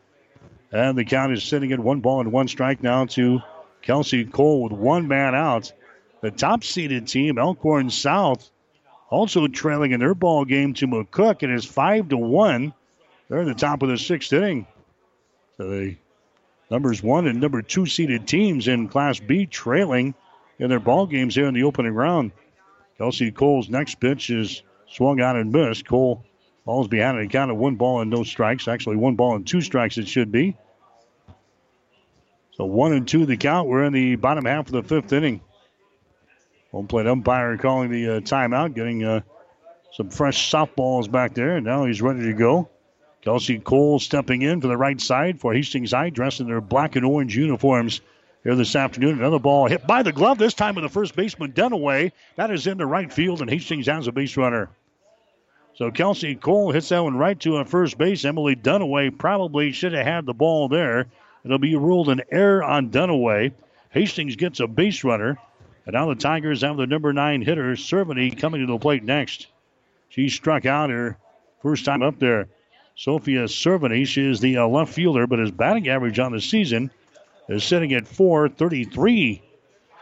And 0.72 0.98
the 0.98 1.04
count 1.04 1.32
is 1.32 1.44
sitting 1.44 1.70
at 1.70 1.78
one 1.78 2.00
ball 2.00 2.20
and 2.20 2.32
one 2.32 2.48
strike 2.48 2.82
now 2.82 3.06
to 3.06 3.38
Kelsey 3.82 4.24
Cole 4.24 4.64
with 4.64 4.72
one 4.72 5.06
man 5.06 5.36
out. 5.36 5.72
The 6.20 6.30
top 6.30 6.64
seeded 6.64 7.06
team, 7.06 7.38
Elkhorn 7.38 7.90
South, 7.90 8.50
also 9.10 9.46
trailing 9.46 9.92
in 9.92 10.00
their 10.00 10.14
ball 10.14 10.44
game 10.44 10.74
to 10.74 10.86
McCook. 10.86 11.42
It 11.42 11.50
is 11.50 11.64
five 11.64 12.08
to 12.08 12.16
one. 12.16 12.74
They're 13.28 13.40
in 13.40 13.48
the 13.48 13.54
top 13.54 13.82
of 13.82 13.88
the 13.88 13.98
sixth 13.98 14.32
inning. 14.32 14.66
So 15.56 15.68
the 15.68 15.96
numbers 16.70 17.02
one 17.02 17.26
and 17.26 17.40
number 17.40 17.62
two 17.62 17.86
seeded 17.86 18.26
teams 18.26 18.68
in 18.68 18.88
Class 18.88 19.20
B 19.20 19.46
trailing 19.46 20.14
in 20.58 20.68
their 20.68 20.80
ball 20.80 21.06
games 21.06 21.34
here 21.34 21.46
in 21.46 21.54
the 21.54 21.64
opening 21.64 21.94
round. 21.94 22.32
Kelsey 22.98 23.30
Cole's 23.30 23.68
next 23.68 24.00
pitch 24.00 24.30
is 24.30 24.62
swung 24.88 25.20
out 25.20 25.36
and 25.36 25.52
missed. 25.52 25.86
Cole 25.86 26.24
falls 26.64 26.88
behind 26.88 27.18
a 27.18 27.28
count 27.28 27.50
of 27.50 27.56
one 27.56 27.76
ball 27.76 28.00
and 28.00 28.10
no 28.10 28.24
strikes. 28.24 28.66
Actually, 28.66 28.96
one 28.96 29.14
ball 29.14 29.36
and 29.36 29.46
two 29.46 29.60
strikes 29.60 29.98
it 29.98 30.08
should 30.08 30.32
be. 30.32 30.56
So 32.52 32.64
one 32.64 32.92
and 32.92 33.06
two 33.06 33.24
the 33.24 33.36
count. 33.36 33.68
We're 33.68 33.84
in 33.84 33.92
the 33.92 34.16
bottom 34.16 34.44
half 34.44 34.66
of 34.66 34.72
the 34.72 34.82
fifth 34.82 35.12
inning. 35.12 35.40
Home 36.72 36.86
plate 36.86 37.06
umpire 37.06 37.56
calling 37.56 37.90
the 37.90 38.16
uh, 38.16 38.20
timeout, 38.20 38.74
getting 38.74 39.02
uh, 39.02 39.20
some 39.92 40.10
fresh 40.10 40.52
softballs 40.52 41.10
back 41.10 41.34
there, 41.34 41.56
and 41.56 41.64
now 41.64 41.86
he's 41.86 42.02
ready 42.02 42.24
to 42.24 42.34
go. 42.34 42.68
Kelsey 43.22 43.58
Cole 43.58 43.98
stepping 43.98 44.42
in 44.42 44.60
for 44.60 44.68
the 44.68 44.76
right 44.76 45.00
side 45.00 45.40
for 45.40 45.52
Hastings 45.52 45.92
High, 45.92 46.10
dressed 46.10 46.40
in 46.40 46.46
their 46.46 46.60
black 46.60 46.94
and 46.96 47.04
orange 47.04 47.36
uniforms 47.36 48.00
here 48.44 48.54
this 48.54 48.76
afternoon. 48.76 49.18
Another 49.18 49.38
ball 49.38 49.66
hit 49.66 49.86
by 49.86 50.02
the 50.02 50.12
glove, 50.12 50.38
this 50.38 50.54
time 50.54 50.74
with 50.74 50.84
the 50.84 50.90
first 50.90 51.16
baseman 51.16 51.52
Dunaway. 51.52 52.12
That 52.36 52.50
is 52.50 52.66
in 52.66 52.78
the 52.78 52.86
right 52.86 53.12
field, 53.12 53.40
and 53.40 53.50
Hastings 53.50 53.86
has 53.86 54.06
a 54.06 54.12
base 54.12 54.36
runner. 54.36 54.70
So 55.74 55.90
Kelsey 55.90 56.34
Cole 56.34 56.72
hits 56.72 56.90
that 56.90 57.02
one 57.02 57.16
right 57.16 57.38
to 57.40 57.56
a 57.56 57.64
first 57.64 57.98
base. 57.98 58.24
Emily 58.24 58.56
Dunaway 58.56 59.16
probably 59.16 59.72
should 59.72 59.92
have 59.92 60.06
had 60.06 60.26
the 60.26 60.34
ball 60.34 60.68
there. 60.68 61.06
It'll 61.44 61.58
be 61.58 61.76
ruled 61.76 62.08
an 62.08 62.22
error 62.30 62.62
on 62.62 62.90
Dunaway. 62.90 63.52
Hastings 63.90 64.36
gets 64.36 64.60
a 64.60 64.66
base 64.66 65.02
runner. 65.04 65.38
And 65.88 65.94
now 65.94 66.06
the 66.10 66.16
Tigers 66.16 66.60
have 66.60 66.76
the 66.76 66.86
number 66.86 67.14
nine 67.14 67.40
hitter, 67.40 67.72
Cerveny, 67.72 68.38
coming 68.38 68.60
to 68.60 68.70
the 68.70 68.78
plate 68.78 69.02
next. 69.02 69.46
She 70.10 70.28
struck 70.28 70.66
out 70.66 70.90
her 70.90 71.16
first 71.62 71.86
time 71.86 72.02
up 72.02 72.18
there. 72.18 72.48
Sophia 72.94 73.44
Cerveny, 73.44 74.06
she 74.06 74.30
is 74.30 74.38
the 74.38 74.58
uh, 74.58 74.66
left 74.68 74.92
fielder, 74.92 75.26
but 75.26 75.38
his 75.38 75.50
batting 75.50 75.88
average 75.88 76.18
on 76.18 76.32
the 76.32 76.42
season 76.42 76.90
is 77.48 77.64
sitting 77.64 77.94
at 77.94 78.06
433. 78.06 79.40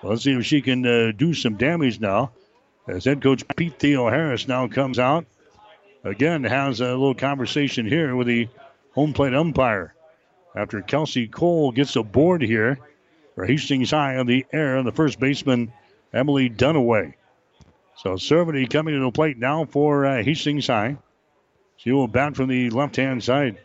Well, 0.02 0.10
let's 0.10 0.24
see 0.24 0.32
if 0.32 0.44
she 0.44 0.60
can 0.60 0.84
uh, 0.84 1.12
do 1.16 1.32
some 1.34 1.54
damage 1.54 2.00
now. 2.00 2.32
As 2.88 3.04
head 3.04 3.22
coach 3.22 3.44
Pete 3.54 3.78
Theo 3.78 4.10
Harris 4.10 4.48
now 4.48 4.66
comes 4.66 4.98
out. 4.98 5.26
Again, 6.02 6.42
has 6.42 6.80
a 6.80 6.88
little 6.88 7.14
conversation 7.14 7.86
here 7.86 8.16
with 8.16 8.26
the 8.26 8.48
home 8.92 9.12
plate 9.12 9.34
umpire. 9.34 9.94
After 10.56 10.82
Kelsey 10.82 11.28
Cole 11.28 11.70
gets 11.70 11.94
aboard 11.94 12.42
here 12.42 12.80
for 13.36 13.44
Hastings 13.44 13.90
High 13.90 14.16
on 14.16 14.26
the 14.26 14.44
air, 14.52 14.76
and 14.76 14.86
the 14.86 14.92
first 14.92 15.20
baseman, 15.20 15.72
Emily 16.12 16.50
Dunaway. 16.50 17.14
So 17.98 18.14
Cerveny 18.14 18.68
coming 18.68 18.94
to 18.94 19.00
the 19.00 19.12
plate 19.12 19.38
now 19.38 19.66
for 19.66 20.06
uh, 20.06 20.22
Hastings 20.22 20.66
High. 20.66 20.96
She 21.76 21.92
will 21.92 22.08
bat 22.08 22.34
from 22.34 22.48
the 22.48 22.70
left 22.70 22.96
hand 22.96 23.22
side. 23.22 23.58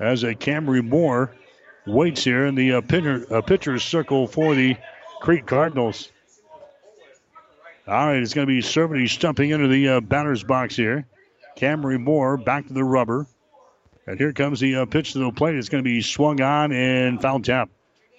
As 0.00 0.24
a 0.24 0.34
Camry 0.34 0.84
Moore 0.84 1.30
waits 1.86 2.24
here 2.24 2.46
in 2.46 2.56
the 2.56 2.74
uh, 2.74 2.80
pitcher, 2.80 3.24
uh, 3.30 3.40
pitcher's 3.40 3.84
circle 3.84 4.26
for 4.26 4.56
the 4.56 4.76
Crete 5.20 5.46
Cardinals. 5.46 6.10
All 7.86 8.08
right, 8.08 8.20
it's 8.20 8.34
going 8.34 8.48
to 8.48 8.52
be 8.52 8.62
Cerveny 8.62 9.08
stumping 9.08 9.50
into 9.50 9.68
the 9.68 9.88
uh, 9.88 10.00
batter's 10.00 10.42
box 10.42 10.74
here. 10.74 11.06
Camry 11.56 12.00
Moore 12.00 12.36
back 12.36 12.66
to 12.66 12.72
the 12.72 12.82
rubber. 12.82 13.26
And 14.06 14.18
here 14.18 14.32
comes 14.32 14.58
the 14.58 14.76
uh, 14.76 14.86
pitch 14.86 15.12
to 15.12 15.20
the 15.20 15.30
plate. 15.30 15.54
It's 15.54 15.68
going 15.68 15.84
to 15.84 15.88
be 15.88 16.02
swung 16.02 16.40
on 16.40 16.72
and 16.72 17.22
foul 17.22 17.40
tap. 17.40 17.70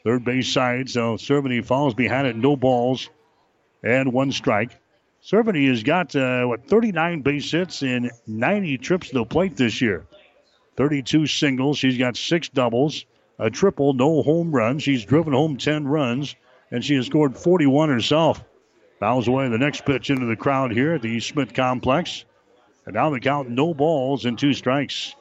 Third 0.05 0.23
base 0.23 0.47
side, 0.47 0.87
so 0.87 1.15
Cerveny 1.15 1.65
falls 1.65 1.95
behind 1.95 2.27
it, 2.27 2.35
no 2.35 2.55
balls 2.55 3.09
and 3.83 4.13
one 4.13 4.31
strike. 4.31 4.79
Cerveny 5.23 5.67
has 5.67 5.81
got, 5.81 6.15
uh, 6.15 6.45
what, 6.45 6.67
39 6.67 7.21
base 7.21 7.49
hits 7.49 7.81
and 7.81 8.11
90 8.27 8.77
trips 8.77 9.09
to 9.09 9.15
the 9.15 9.25
plate 9.25 9.57
this 9.57 9.81
year. 9.81 10.05
32 10.77 11.25
singles. 11.25 11.79
She's 11.79 11.97
got 11.97 12.17
six 12.17 12.49
doubles, 12.49 13.05
a 13.39 13.49
triple, 13.49 13.93
no 13.93 14.21
home 14.21 14.51
runs. 14.51 14.83
She's 14.83 15.03
driven 15.03 15.33
home 15.33 15.57
10 15.57 15.87
runs, 15.87 16.35
and 16.69 16.85
she 16.85 16.93
has 16.97 17.07
scored 17.07 17.35
41 17.35 17.89
herself. 17.89 18.43
Fouls 18.99 19.27
away 19.27 19.49
the 19.49 19.57
next 19.57 19.85
pitch 19.85 20.11
into 20.11 20.27
the 20.27 20.35
crowd 20.35 20.71
here 20.71 20.93
at 20.93 21.01
the 21.01 21.09
East 21.09 21.29
Smith 21.29 21.55
Complex. 21.55 22.25
And 22.85 22.93
now 22.93 23.09
the 23.09 23.19
count 23.19 23.49
no 23.49 23.73
balls 23.73 24.25
and 24.25 24.37
two 24.37 24.53
strikes. 24.53 25.15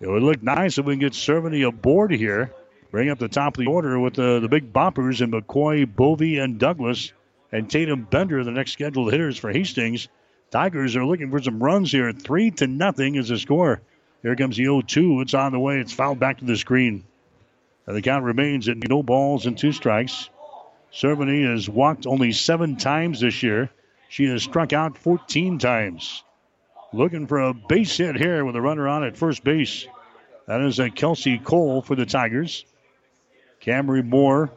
It 0.00 0.08
would 0.08 0.22
look 0.22 0.42
nice 0.42 0.78
if 0.78 0.86
we 0.86 0.94
can 0.94 1.00
get 1.00 1.12
Cerveny 1.12 1.68
aboard 1.68 2.12
here. 2.12 2.50
Bring 2.92 3.08
up 3.08 3.18
the 3.18 3.28
top 3.28 3.56
of 3.56 3.64
the 3.64 3.70
order 3.70 3.98
with 3.98 4.14
the, 4.14 4.38
the 4.38 4.48
big 4.48 4.70
boppers 4.70 5.22
and 5.22 5.32
McCoy, 5.32 5.86
Bovey, 5.96 6.38
and 6.38 6.60
Douglas. 6.60 7.14
And 7.50 7.68
Tatum 7.68 8.06
Bender, 8.10 8.44
the 8.44 8.50
next 8.50 8.72
scheduled 8.72 9.10
hitters 9.10 9.38
for 9.38 9.50
Hastings. 9.50 10.08
Tigers 10.50 10.94
are 10.94 11.06
looking 11.06 11.30
for 11.30 11.40
some 11.40 11.62
runs 11.62 11.90
here. 11.90 12.12
Three 12.12 12.50
to 12.50 12.66
nothing 12.66 13.14
is 13.14 13.28
the 13.28 13.38
score. 13.38 13.80
Here 14.20 14.36
comes 14.36 14.58
the 14.58 14.64
0-2. 14.64 15.22
It's 15.22 15.32
on 15.32 15.52
the 15.52 15.58
way. 15.58 15.78
It's 15.78 15.94
fouled 15.94 16.20
back 16.20 16.38
to 16.38 16.44
the 16.44 16.56
screen. 16.56 17.04
And 17.86 17.96
the 17.96 18.02
count 18.02 18.24
remains 18.24 18.68
at 18.68 18.76
no 18.76 19.02
balls 19.02 19.46
and 19.46 19.56
two 19.56 19.72
strikes. 19.72 20.28
Cerveny 20.92 21.50
has 21.50 21.70
walked 21.70 22.06
only 22.06 22.32
seven 22.32 22.76
times 22.76 23.20
this 23.20 23.42
year. 23.42 23.70
She 24.10 24.26
has 24.26 24.42
struck 24.42 24.74
out 24.74 24.98
14 24.98 25.58
times. 25.58 26.22
Looking 26.92 27.26
for 27.26 27.40
a 27.40 27.54
base 27.54 27.96
hit 27.96 28.16
here 28.16 28.44
with 28.44 28.54
a 28.54 28.60
runner 28.60 28.86
on 28.86 29.02
at 29.02 29.16
first 29.16 29.42
base. 29.44 29.86
That 30.46 30.60
is 30.60 30.78
a 30.78 30.90
Kelsey 30.90 31.38
Cole 31.38 31.80
for 31.80 31.96
the 31.96 32.04
Tigers. 32.04 32.66
Camry 33.64 34.04
Moore 34.04 34.50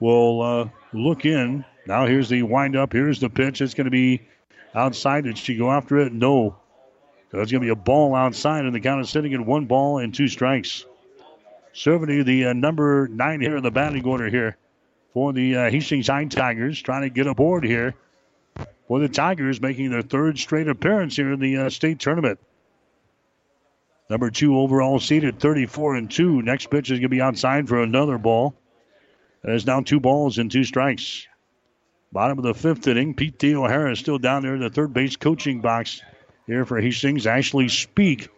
will 0.00 0.42
uh, 0.42 0.68
look 0.92 1.24
in. 1.24 1.64
Now 1.86 2.06
here's 2.06 2.28
the 2.28 2.42
windup. 2.42 2.92
Here's 2.92 3.20
the 3.20 3.28
pitch. 3.28 3.60
It's 3.60 3.74
going 3.74 3.84
to 3.84 3.90
be 3.90 4.22
outside. 4.74 5.24
Did 5.24 5.38
she 5.38 5.56
go 5.56 5.70
after 5.70 5.98
it? 5.98 6.12
No. 6.12 6.56
It's 7.26 7.50
going 7.50 7.62
to 7.62 7.66
be 7.66 7.70
a 7.70 7.74
ball 7.74 8.14
outside, 8.14 8.64
and 8.64 8.74
the 8.74 8.80
count 8.80 9.00
is 9.00 9.10
sitting 9.10 9.34
at 9.34 9.40
one 9.40 9.66
ball 9.66 9.98
and 9.98 10.14
two 10.14 10.28
strikes. 10.28 10.84
Cerveny, 11.74 12.24
the 12.24 12.46
uh, 12.46 12.52
number 12.52 13.08
nine 13.08 13.40
hitter 13.40 13.56
in 13.56 13.64
the 13.64 13.72
batting 13.72 14.06
order 14.06 14.28
here 14.28 14.56
for 15.12 15.32
the 15.32 15.56
uh, 15.56 15.70
Hastings 15.70 16.06
High 16.06 16.26
Tigers, 16.26 16.80
trying 16.80 17.02
to 17.02 17.10
get 17.10 17.26
aboard 17.26 17.64
here 17.64 17.94
for 18.86 19.00
the 19.00 19.08
Tigers, 19.08 19.60
making 19.60 19.90
their 19.90 20.02
third 20.02 20.38
straight 20.38 20.68
appearance 20.68 21.16
here 21.16 21.32
in 21.32 21.40
the 21.40 21.56
uh, 21.56 21.70
state 21.70 21.98
tournament. 21.98 22.38
Number 24.10 24.30
two 24.30 24.58
overall 24.58 25.00
seeded 25.00 25.40
34 25.40 25.96
and 25.96 26.10
2. 26.10 26.42
Next 26.42 26.70
pitch 26.70 26.90
is 26.90 26.98
going 26.98 27.02
to 27.02 27.08
be 27.08 27.22
outside 27.22 27.68
for 27.68 27.82
another 27.82 28.18
ball. 28.18 28.54
There's 29.42 29.66
now 29.66 29.80
two 29.80 30.00
balls 30.00 30.38
and 30.38 30.50
two 30.50 30.64
strikes. 30.64 31.26
Bottom 32.12 32.38
of 32.38 32.44
the 32.44 32.54
fifth 32.54 32.86
inning. 32.86 33.14
Pete 33.14 33.38
Theo 33.38 33.66
Harris 33.66 33.98
still 33.98 34.18
down 34.18 34.42
there 34.42 34.54
in 34.54 34.60
the 34.60 34.70
third 34.70 34.92
base 34.92 35.16
coaching 35.16 35.60
box 35.60 36.02
here 36.46 36.64
for 36.64 36.80
Hastings. 36.80 37.26
Ashley 37.26 37.68
Speak 37.68 38.28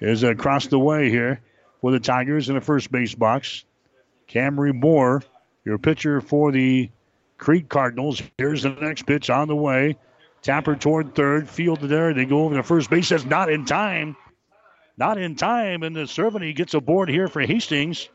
is 0.00 0.22
across 0.22 0.66
the 0.66 0.78
way 0.78 1.10
here 1.10 1.40
for 1.80 1.90
the 1.90 2.00
Tigers 2.00 2.48
in 2.48 2.54
the 2.54 2.60
first 2.60 2.92
base 2.92 3.14
box. 3.14 3.64
Camry 4.28 4.74
Moore, 4.74 5.22
your 5.64 5.78
pitcher 5.78 6.20
for 6.20 6.52
the 6.52 6.90
Crete 7.38 7.68
Cardinals. 7.68 8.22
Here's 8.38 8.62
the 8.62 8.70
next 8.70 9.02
pitch 9.02 9.30
on 9.30 9.48
the 9.48 9.56
way. 9.56 9.96
Tapper 10.42 10.76
toward 10.76 11.14
third, 11.14 11.48
fielded 11.48 11.88
there. 11.88 12.12
They 12.12 12.26
go 12.26 12.44
over 12.44 12.54
the 12.54 12.62
first 12.62 12.90
base. 12.90 13.08
That's 13.08 13.24
not 13.24 13.50
in 13.50 13.64
time. 13.64 14.16
Not 14.96 15.18
in 15.18 15.34
time, 15.34 15.82
and 15.82 15.96
the 15.96 16.02
Cerveny 16.02 16.54
gets 16.54 16.72
aboard 16.72 17.08
here 17.08 17.26
for 17.26 17.40
Hastings. 17.40 18.08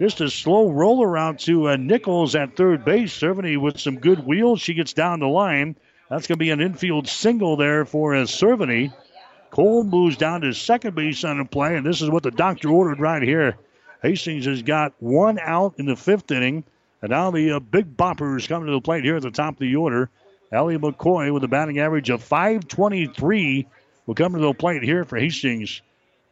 Just 0.00 0.20
a 0.20 0.28
slow 0.28 0.68
roll 0.68 1.04
around 1.04 1.38
to 1.40 1.68
uh, 1.68 1.76
Nichols 1.76 2.34
at 2.34 2.56
third 2.56 2.84
base. 2.84 3.16
Cerveny 3.16 3.56
with 3.60 3.78
some 3.78 4.00
good 4.00 4.26
wheels. 4.26 4.60
She 4.60 4.74
gets 4.74 4.92
down 4.92 5.20
the 5.20 5.28
line. 5.28 5.76
That's 6.08 6.26
going 6.26 6.38
to 6.38 6.44
be 6.44 6.50
an 6.50 6.60
infield 6.60 7.06
single 7.06 7.56
there 7.56 7.84
for 7.84 8.16
uh, 8.16 8.22
Cerveny. 8.22 8.92
Cole 9.52 9.84
moves 9.84 10.16
down 10.16 10.40
to 10.40 10.52
second 10.52 10.96
base 10.96 11.22
on 11.22 11.38
the 11.38 11.44
play, 11.44 11.76
and 11.76 11.86
this 11.86 12.02
is 12.02 12.10
what 12.10 12.24
the 12.24 12.32
doctor 12.32 12.70
ordered 12.70 12.98
right 12.98 13.22
here. 13.22 13.56
Hastings 14.02 14.46
has 14.46 14.62
got 14.62 14.94
one 14.98 15.38
out 15.38 15.74
in 15.78 15.86
the 15.86 15.96
fifth 15.96 16.30
inning, 16.32 16.64
and 17.02 17.10
now 17.10 17.30
the 17.30 17.52
uh, 17.52 17.60
big 17.60 17.96
boppers 17.96 18.48
coming 18.48 18.66
to 18.66 18.72
the 18.72 18.80
plate 18.80 19.04
here 19.04 19.16
at 19.16 19.22
the 19.22 19.30
top 19.30 19.54
of 19.54 19.60
the 19.60 19.76
order. 19.76 20.10
Ellie 20.50 20.78
McCoy 20.78 21.32
with 21.32 21.44
a 21.44 21.48
batting 21.48 21.78
average 21.78 22.10
of 22.10 22.20
523 22.24 23.68
will 24.06 24.14
come 24.16 24.32
to 24.32 24.40
the 24.40 24.54
plate 24.54 24.82
here 24.82 25.04
for 25.04 25.16
Hastings. 25.16 25.82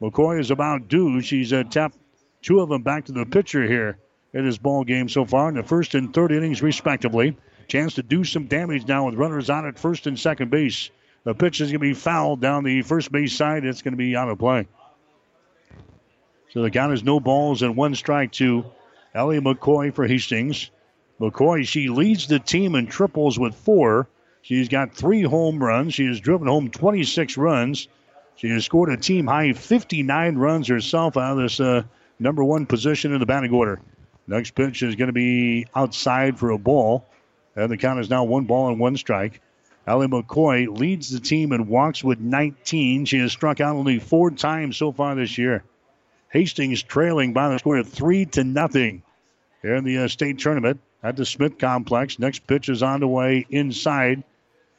McCoy 0.00 0.40
is 0.40 0.50
about 0.50 0.88
due. 0.88 1.20
She's 1.20 1.52
uh, 1.52 1.64
tapped 1.64 1.98
two 2.42 2.60
of 2.60 2.68
them 2.68 2.82
back 2.82 3.06
to 3.06 3.12
the 3.12 3.26
pitcher 3.26 3.66
here 3.66 3.98
in 4.32 4.44
this 4.44 4.58
ball 4.58 4.84
game 4.84 5.08
so 5.08 5.24
far 5.24 5.48
in 5.48 5.56
the 5.56 5.62
first 5.62 5.94
and 5.94 6.12
third 6.12 6.32
innings, 6.32 6.62
respectively. 6.62 7.36
Chance 7.66 7.94
to 7.94 8.02
do 8.02 8.24
some 8.24 8.46
damage 8.46 8.86
now 8.86 9.06
with 9.06 9.14
runners 9.14 9.50
on 9.50 9.66
at 9.66 9.78
first 9.78 10.06
and 10.06 10.18
second 10.18 10.50
base. 10.50 10.90
The 11.24 11.34
pitch 11.34 11.60
is 11.60 11.68
going 11.68 11.80
to 11.80 11.88
be 11.88 11.94
fouled 11.94 12.40
down 12.40 12.64
the 12.64 12.82
first 12.82 13.12
base 13.12 13.34
side. 13.34 13.64
It's 13.64 13.82
going 13.82 13.92
to 13.92 13.98
be 13.98 14.16
out 14.16 14.28
of 14.28 14.38
play. 14.38 14.66
So 16.50 16.62
the 16.62 16.70
count 16.70 16.94
is 16.94 17.04
no 17.04 17.20
balls 17.20 17.62
and 17.62 17.76
one 17.76 17.94
strike 17.94 18.32
to 18.32 18.64
Ellie 19.14 19.40
McCoy 19.40 19.92
for 19.92 20.06
Hastings. 20.06 20.70
McCoy, 21.20 21.66
she 21.66 21.88
leads 21.88 22.28
the 22.28 22.38
team 22.38 22.74
in 22.74 22.86
triples 22.86 23.38
with 23.38 23.54
four. 23.54 24.08
She's 24.40 24.68
got 24.68 24.94
three 24.94 25.22
home 25.22 25.62
runs. 25.62 25.92
She 25.94 26.06
has 26.06 26.20
driven 26.20 26.46
home 26.46 26.70
26 26.70 27.36
runs. 27.36 27.88
She 28.38 28.48
has 28.50 28.64
scored 28.64 28.90
a 28.90 28.96
team 28.96 29.26
high 29.26 29.52
59 29.52 30.36
runs 30.36 30.68
herself 30.68 31.16
out 31.16 31.32
of 31.32 31.38
this 31.38 31.58
uh, 31.58 31.82
number 32.20 32.44
one 32.44 32.66
position 32.66 33.12
in 33.12 33.18
the 33.18 33.26
batting 33.26 33.52
order. 33.52 33.80
Next 34.28 34.54
pitch 34.54 34.84
is 34.84 34.94
going 34.94 35.08
to 35.08 35.12
be 35.12 35.66
outside 35.74 36.38
for 36.38 36.50
a 36.50 36.58
ball. 36.58 37.04
And 37.56 37.68
the 37.68 37.76
count 37.76 37.98
is 37.98 38.08
now 38.08 38.22
one 38.22 38.44
ball 38.44 38.68
and 38.68 38.78
one 38.78 38.96
strike. 38.96 39.40
Ellie 39.88 40.06
McCoy 40.06 40.68
leads 40.68 41.10
the 41.10 41.18
team 41.18 41.52
in 41.52 41.66
walks 41.66 42.04
with 42.04 42.20
19. 42.20 43.06
She 43.06 43.18
has 43.18 43.32
struck 43.32 43.60
out 43.60 43.74
only 43.74 43.98
four 43.98 44.30
times 44.30 44.76
so 44.76 44.92
far 44.92 45.16
this 45.16 45.36
year. 45.36 45.64
Hastings 46.30 46.84
trailing 46.84 47.32
by 47.32 47.48
the 47.48 47.58
score 47.58 47.78
of 47.78 47.88
three 47.88 48.24
to 48.26 48.44
nothing 48.44 49.02
here 49.62 49.74
in 49.74 49.82
the 49.82 49.98
uh, 49.98 50.08
state 50.08 50.38
tournament 50.38 50.78
at 51.02 51.16
the 51.16 51.26
Smith 51.26 51.58
Complex. 51.58 52.20
Next 52.20 52.46
pitch 52.46 52.68
is 52.68 52.84
on 52.84 53.00
the 53.00 53.08
way 53.08 53.46
inside. 53.50 54.22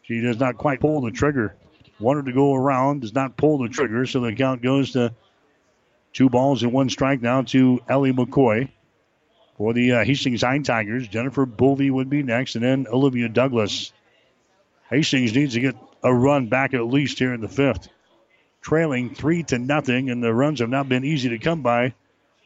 She 0.03 0.21
does 0.21 0.39
not 0.39 0.57
quite 0.57 0.79
pull 0.79 1.01
the 1.01 1.11
trigger. 1.11 1.55
Wanted 1.99 2.25
to 2.25 2.31
go 2.31 2.55
around, 2.55 3.01
does 3.01 3.13
not 3.13 3.35
pull 3.35 3.57
the 3.57 3.67
trigger, 3.67 4.05
so 4.05 4.21
the 4.21 4.33
count 4.33 4.61
goes 4.61 4.93
to 4.93 5.13
two 6.13 6.29
balls 6.29 6.63
and 6.63 6.71
one 6.71 6.89
strike 6.89 7.21
now 7.21 7.41
to 7.43 7.81
Ellie 7.89 8.13
McCoy. 8.13 8.69
For 9.57 9.73
the 9.73 9.91
uh, 9.91 10.05
Hastings 10.05 10.41
High 10.41 10.59
Tigers, 10.59 11.09
Jennifer 11.09 11.45
Bovey 11.45 11.91
would 11.91 12.09
be 12.09 12.23
next, 12.23 12.55
and 12.55 12.63
then 12.63 12.87
Olivia 12.89 13.27
Douglas. 13.27 13.91
Hastings 14.89 15.35
needs 15.35 15.55
to 15.55 15.59
get 15.59 15.75
a 16.01 16.13
run 16.13 16.47
back 16.47 16.73
at 16.73 16.87
least 16.87 17.19
here 17.19 17.33
in 17.33 17.41
the 17.41 17.49
fifth. 17.49 17.89
Trailing 18.61 19.13
three 19.13 19.43
to 19.43 19.59
nothing, 19.59 20.09
and 20.09 20.23
the 20.23 20.33
runs 20.33 20.61
have 20.61 20.69
not 20.69 20.87
been 20.87 21.03
easy 21.03 21.29
to 21.29 21.37
come 21.37 21.61
by 21.61 21.93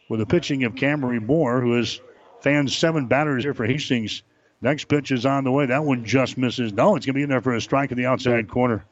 with 0.10 0.20
the 0.20 0.26
pitching 0.26 0.64
of 0.64 0.74
Camry 0.74 1.24
Moore, 1.24 1.62
who 1.62 1.78
has 1.78 2.02
fanned 2.42 2.72
seven 2.72 3.06
batters 3.06 3.44
here 3.44 3.54
for 3.54 3.66
Hastings. 3.66 4.24
Next 4.62 4.86
pitch 4.86 5.12
is 5.12 5.26
on 5.26 5.44
the 5.44 5.52
way. 5.52 5.68
That 5.68 5.84
one 5.84 6.06
just 6.06 6.38
misses. 6.38 6.74
No, 6.74 6.96
it's 6.96 7.06
going 7.06 7.14
to 7.14 7.20
be 7.20 7.24
in 7.24 7.30
there 7.30 7.42
for 7.42 7.54
a 7.54 7.62
strike 7.62 7.92
in 7.92 7.98
the 7.98 8.08
outside 8.08 8.48
corner. 8.48 8.86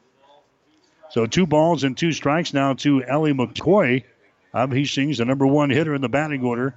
So 1.12 1.26
two 1.26 1.46
balls 1.46 1.84
and 1.84 1.94
two 1.94 2.12
strikes 2.12 2.54
now 2.54 2.72
to 2.72 3.04
Ellie 3.04 3.34
McCoy 3.34 4.02
of 4.54 4.72
Hastings, 4.72 5.18
the 5.18 5.26
number 5.26 5.46
one 5.46 5.68
hitter 5.68 5.94
in 5.94 6.00
the 6.00 6.08
batting 6.08 6.42
order 6.42 6.74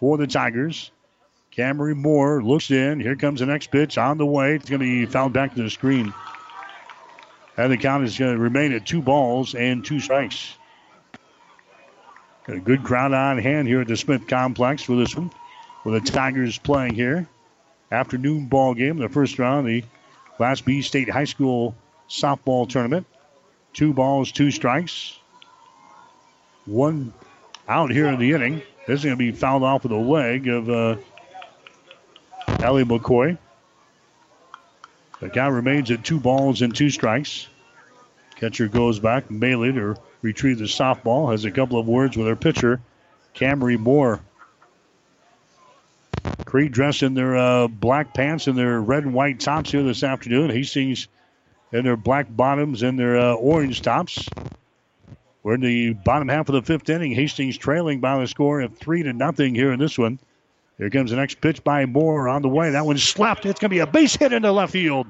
for 0.00 0.18
the 0.18 0.26
Tigers. 0.26 0.90
Camry 1.56 1.94
Moore 1.94 2.42
looks 2.42 2.72
in. 2.72 2.98
Here 2.98 3.14
comes 3.14 3.38
the 3.38 3.46
next 3.46 3.70
pitch 3.70 3.96
on 3.96 4.18
the 4.18 4.26
way. 4.26 4.56
It's 4.56 4.68
going 4.68 4.80
to 4.80 4.84
be 4.84 5.06
fouled 5.06 5.32
back 5.32 5.54
to 5.54 5.62
the 5.62 5.70
screen. 5.70 6.12
And 7.56 7.70
the 7.70 7.76
count 7.76 8.02
is 8.02 8.18
going 8.18 8.34
to 8.34 8.42
remain 8.42 8.72
at 8.72 8.86
two 8.86 9.00
balls 9.00 9.54
and 9.54 9.84
two 9.84 10.00
strikes. 10.00 10.52
Got 12.48 12.56
a 12.56 12.60
good 12.60 12.82
crowd 12.82 13.12
on 13.12 13.38
hand 13.38 13.68
here 13.68 13.82
at 13.82 13.86
the 13.86 13.96
Smith 13.96 14.26
Complex 14.26 14.82
for 14.82 14.96
this 14.96 15.16
one. 15.16 15.30
With 15.84 16.04
the 16.04 16.10
Tigers 16.10 16.58
playing 16.58 16.94
here. 16.94 17.28
Afternoon 17.92 18.46
ball 18.46 18.74
game, 18.74 18.98
the 18.98 19.08
first 19.08 19.38
round, 19.38 19.68
the 19.68 19.84
Class 20.36 20.60
B 20.60 20.82
State 20.82 21.08
High 21.08 21.24
School 21.24 21.76
softball 22.10 22.68
tournament. 22.68 23.06
Two 23.76 23.92
balls, 23.92 24.32
two 24.32 24.50
strikes. 24.50 25.18
One 26.64 27.12
out 27.68 27.90
here 27.90 28.06
in 28.06 28.18
the 28.18 28.32
inning. 28.32 28.62
This 28.86 29.00
is 29.00 29.04
going 29.04 29.16
to 29.16 29.18
be 29.18 29.32
fouled 29.32 29.64
off 29.64 29.82
with 29.82 29.92
a 29.92 29.96
leg 29.96 30.48
of 30.48 30.70
uh, 30.70 30.96
McCoy. 32.48 33.36
The 35.20 35.28
count 35.28 35.52
remains 35.52 35.90
at 35.90 36.02
two 36.02 36.18
balls 36.18 36.62
and 36.62 36.74
two 36.74 36.88
strikes. 36.88 37.48
Catcher 38.36 38.68
goes 38.68 38.98
back, 38.98 39.28
Maley 39.28 39.74
to 39.74 40.00
retrieve 40.22 40.58
the 40.58 40.64
softball. 40.64 41.30
Has 41.30 41.44
a 41.44 41.50
couple 41.50 41.78
of 41.78 41.86
words 41.86 42.16
with 42.16 42.28
her 42.28 42.36
pitcher, 42.36 42.80
Camry 43.34 43.78
Moore. 43.78 44.20
Crete 46.46 46.72
dressed 46.72 47.02
in 47.02 47.12
their 47.12 47.36
uh, 47.36 47.68
black 47.68 48.14
pants 48.14 48.46
and 48.46 48.56
their 48.56 48.80
red 48.80 49.02
and 49.02 49.12
white 49.12 49.38
tops 49.38 49.70
here 49.70 49.82
this 49.82 50.02
afternoon. 50.02 50.48
He 50.48 50.60
Hastings 50.60 51.08
in 51.72 51.84
their 51.84 51.96
black 51.96 52.26
bottoms 52.30 52.82
and 52.82 52.98
their 52.98 53.18
uh, 53.18 53.34
orange 53.34 53.82
tops. 53.82 54.28
We're 55.42 55.54
in 55.54 55.60
the 55.60 55.92
bottom 55.92 56.28
half 56.28 56.48
of 56.48 56.54
the 56.54 56.62
fifth 56.62 56.88
inning. 56.88 57.12
Hastings 57.12 57.56
trailing 57.56 58.00
by 58.00 58.18
the 58.18 58.26
score 58.26 58.60
of 58.60 58.76
three 58.76 59.02
to 59.04 59.12
nothing 59.12 59.54
here 59.54 59.72
in 59.72 59.78
this 59.78 59.96
one. 59.96 60.18
Here 60.78 60.90
comes 60.90 61.10
the 61.10 61.16
next 61.16 61.40
pitch 61.40 61.62
by 61.64 61.86
Moore 61.86 62.28
on 62.28 62.42
the 62.42 62.48
way. 62.48 62.70
That 62.70 62.84
one's 62.84 63.02
slapped. 63.02 63.46
It's 63.46 63.60
going 63.60 63.70
to 63.70 63.74
be 63.74 63.80
a 63.80 63.86
base 63.86 64.16
hit 64.16 64.32
into 64.32 64.50
left 64.52 64.72
field. 64.72 65.06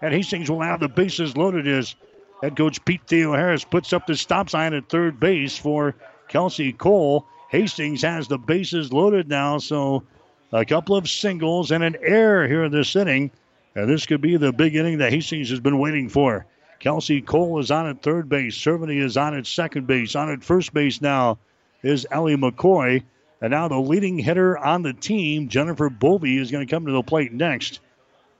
And 0.00 0.14
Hastings 0.14 0.50
will 0.50 0.60
have 0.60 0.80
the 0.80 0.88
bases 0.88 1.36
loaded 1.36 1.66
as 1.66 1.96
head 2.42 2.56
coach 2.56 2.84
Pete 2.84 3.00
Theo 3.06 3.32
Harris 3.32 3.64
puts 3.64 3.92
up 3.92 4.06
the 4.06 4.16
stop 4.16 4.48
sign 4.48 4.74
at 4.74 4.88
third 4.88 5.18
base 5.18 5.56
for 5.56 5.94
Kelsey 6.28 6.72
Cole. 6.72 7.26
Hastings 7.50 8.02
has 8.02 8.28
the 8.28 8.38
bases 8.38 8.92
loaded 8.92 9.28
now, 9.28 9.58
so 9.58 10.04
a 10.52 10.64
couple 10.64 10.96
of 10.96 11.08
singles 11.08 11.70
and 11.70 11.82
an 11.82 11.96
error 12.02 12.46
here 12.46 12.64
in 12.64 12.72
this 12.72 12.94
inning. 12.94 13.30
And 13.78 13.88
this 13.88 14.06
could 14.06 14.20
be 14.20 14.36
the 14.36 14.52
big 14.52 14.74
inning 14.74 14.98
that 14.98 15.12
Hastings 15.12 15.50
has 15.50 15.60
been 15.60 15.78
waiting 15.78 16.08
for. 16.08 16.46
Kelsey 16.80 17.20
Cole 17.20 17.60
is 17.60 17.70
on 17.70 17.86
at 17.86 18.02
third 18.02 18.28
base. 18.28 18.58
Cerveny 18.58 19.00
is 19.00 19.16
on 19.16 19.36
at 19.36 19.46
second 19.46 19.86
base. 19.86 20.16
On 20.16 20.32
at 20.32 20.42
first 20.42 20.74
base 20.74 21.00
now 21.00 21.38
is 21.84 22.04
Ellie 22.10 22.36
McCoy. 22.36 23.04
And 23.40 23.52
now 23.52 23.68
the 23.68 23.78
leading 23.78 24.18
hitter 24.18 24.58
on 24.58 24.82
the 24.82 24.92
team, 24.92 25.48
Jennifer 25.48 25.88
Bovey, 25.90 26.38
is 26.38 26.50
going 26.50 26.66
to 26.66 26.70
come 26.74 26.86
to 26.86 26.92
the 26.92 27.04
plate 27.04 27.32
next. 27.32 27.78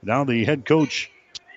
Now 0.03 0.25
the 0.25 0.43
head 0.43 0.65
coach 0.65 1.09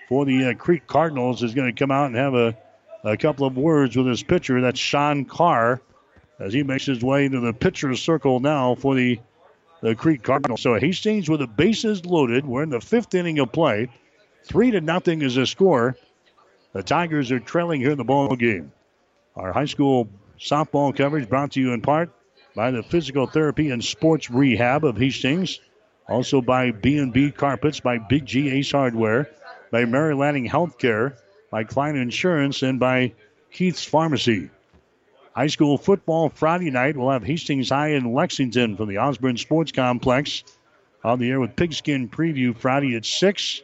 for 0.09 0.25
the 0.25 0.51
uh, 0.51 0.55
Crete 0.55 0.87
Cardinals 0.87 1.43
is 1.43 1.53
going 1.53 1.75
to 1.75 1.77
come 1.77 1.91
out 1.91 2.07
and 2.07 2.15
have 2.15 2.35
a, 2.35 2.57
a 3.03 3.17
couple 3.17 3.49
of 3.49 3.57
words 3.57 3.97
with 3.97 4.07
his 4.07 4.23
pitcher. 4.23 4.61
That's 4.61 4.79
Sean 4.79 5.25
Carr 5.25 5.83
as 6.39 6.53
he 6.53 6.63
makes 6.63 6.87
his 6.87 7.03
way 7.03 7.25
into 7.25 7.41
the 7.41 7.53
pitcher's 7.53 8.01
circle 8.01 8.39
now 8.39 8.77
for 8.77 8.95
the, 8.95 9.19
the 9.83 9.95
Crete 9.95 10.23
Cardinals. 10.23 10.63
So 10.63 10.75
Hastings 10.75 11.29
with 11.29 11.41
the 11.41 11.47
bases 11.47 12.07
loaded. 12.07 12.47
We're 12.47 12.63
in 12.63 12.71
the 12.71 12.81
fifth 12.81 13.15
inning 13.15 13.39
of 13.41 13.53
play. 13.53 13.89
Three 14.45 14.71
to 14.71 14.81
nothing 14.81 15.21
is 15.21 15.35
the 15.35 15.47
score. 15.47 15.97
The 16.73 16.83
Tigers 16.83 17.31
are 17.31 17.41
trailing 17.41 17.81
here 17.81 17.91
in 17.91 17.99
the 17.99 18.05
ball 18.05 18.35
game. 18.35 18.73
Our 19.37 19.53
high 19.53 19.67
school 19.67 20.09
softball 20.39 20.97
coverage 20.97 21.29
brought 21.29 21.53
to 21.53 21.61
you 21.61 21.73
in 21.73 21.83
part 21.83 22.11
by 22.55 22.71
the 22.71 22.83
Physical 22.83 23.27
Therapy 23.27 23.71
and 23.71 23.85
Sports 23.85 24.31
Rehab 24.31 24.85
of 24.85 24.97
Hastings. 24.97 25.61
Also 26.09 26.41
by 26.41 26.71
B&B 26.73 27.31
Carpets, 27.31 27.81
by 27.81 27.99
Big 27.99 28.27
G 28.27 28.51
Ace 28.51 28.73
Hardware, 28.73 29.31
by 29.71 29.85
Mary 29.85 30.15
Lanning 30.15 30.49
Healthcare, 30.49 31.17
by 31.51 31.65
Klein 31.65 31.97
Insurance, 31.97 32.63
and 32.63 32.81
by 32.81 33.13
Keith's 33.53 33.85
Pharmacy. 33.85 34.51
High 35.35 35.47
school 35.47 35.79
football 35.79 36.29
Friday 36.29 36.71
night. 36.71 36.95
We'll 36.95 37.09
have 37.09 37.25
Hastings 37.25 37.71
High 37.71 37.93
in 37.93 38.13
Lexington 38.13 38.77
from 38.77 38.89
the 38.89 38.99
Osborne 38.99 39.39
Sports 39.39 39.73
Complex. 39.73 40.45
On 41.05 41.19
the 41.19 41.31
air 41.31 41.41
with 41.41 41.57
Pigskin 41.57 42.11
Preview 42.11 42.55
Friday 42.55 42.95
at 42.97 43.07
6. 43.07 43.63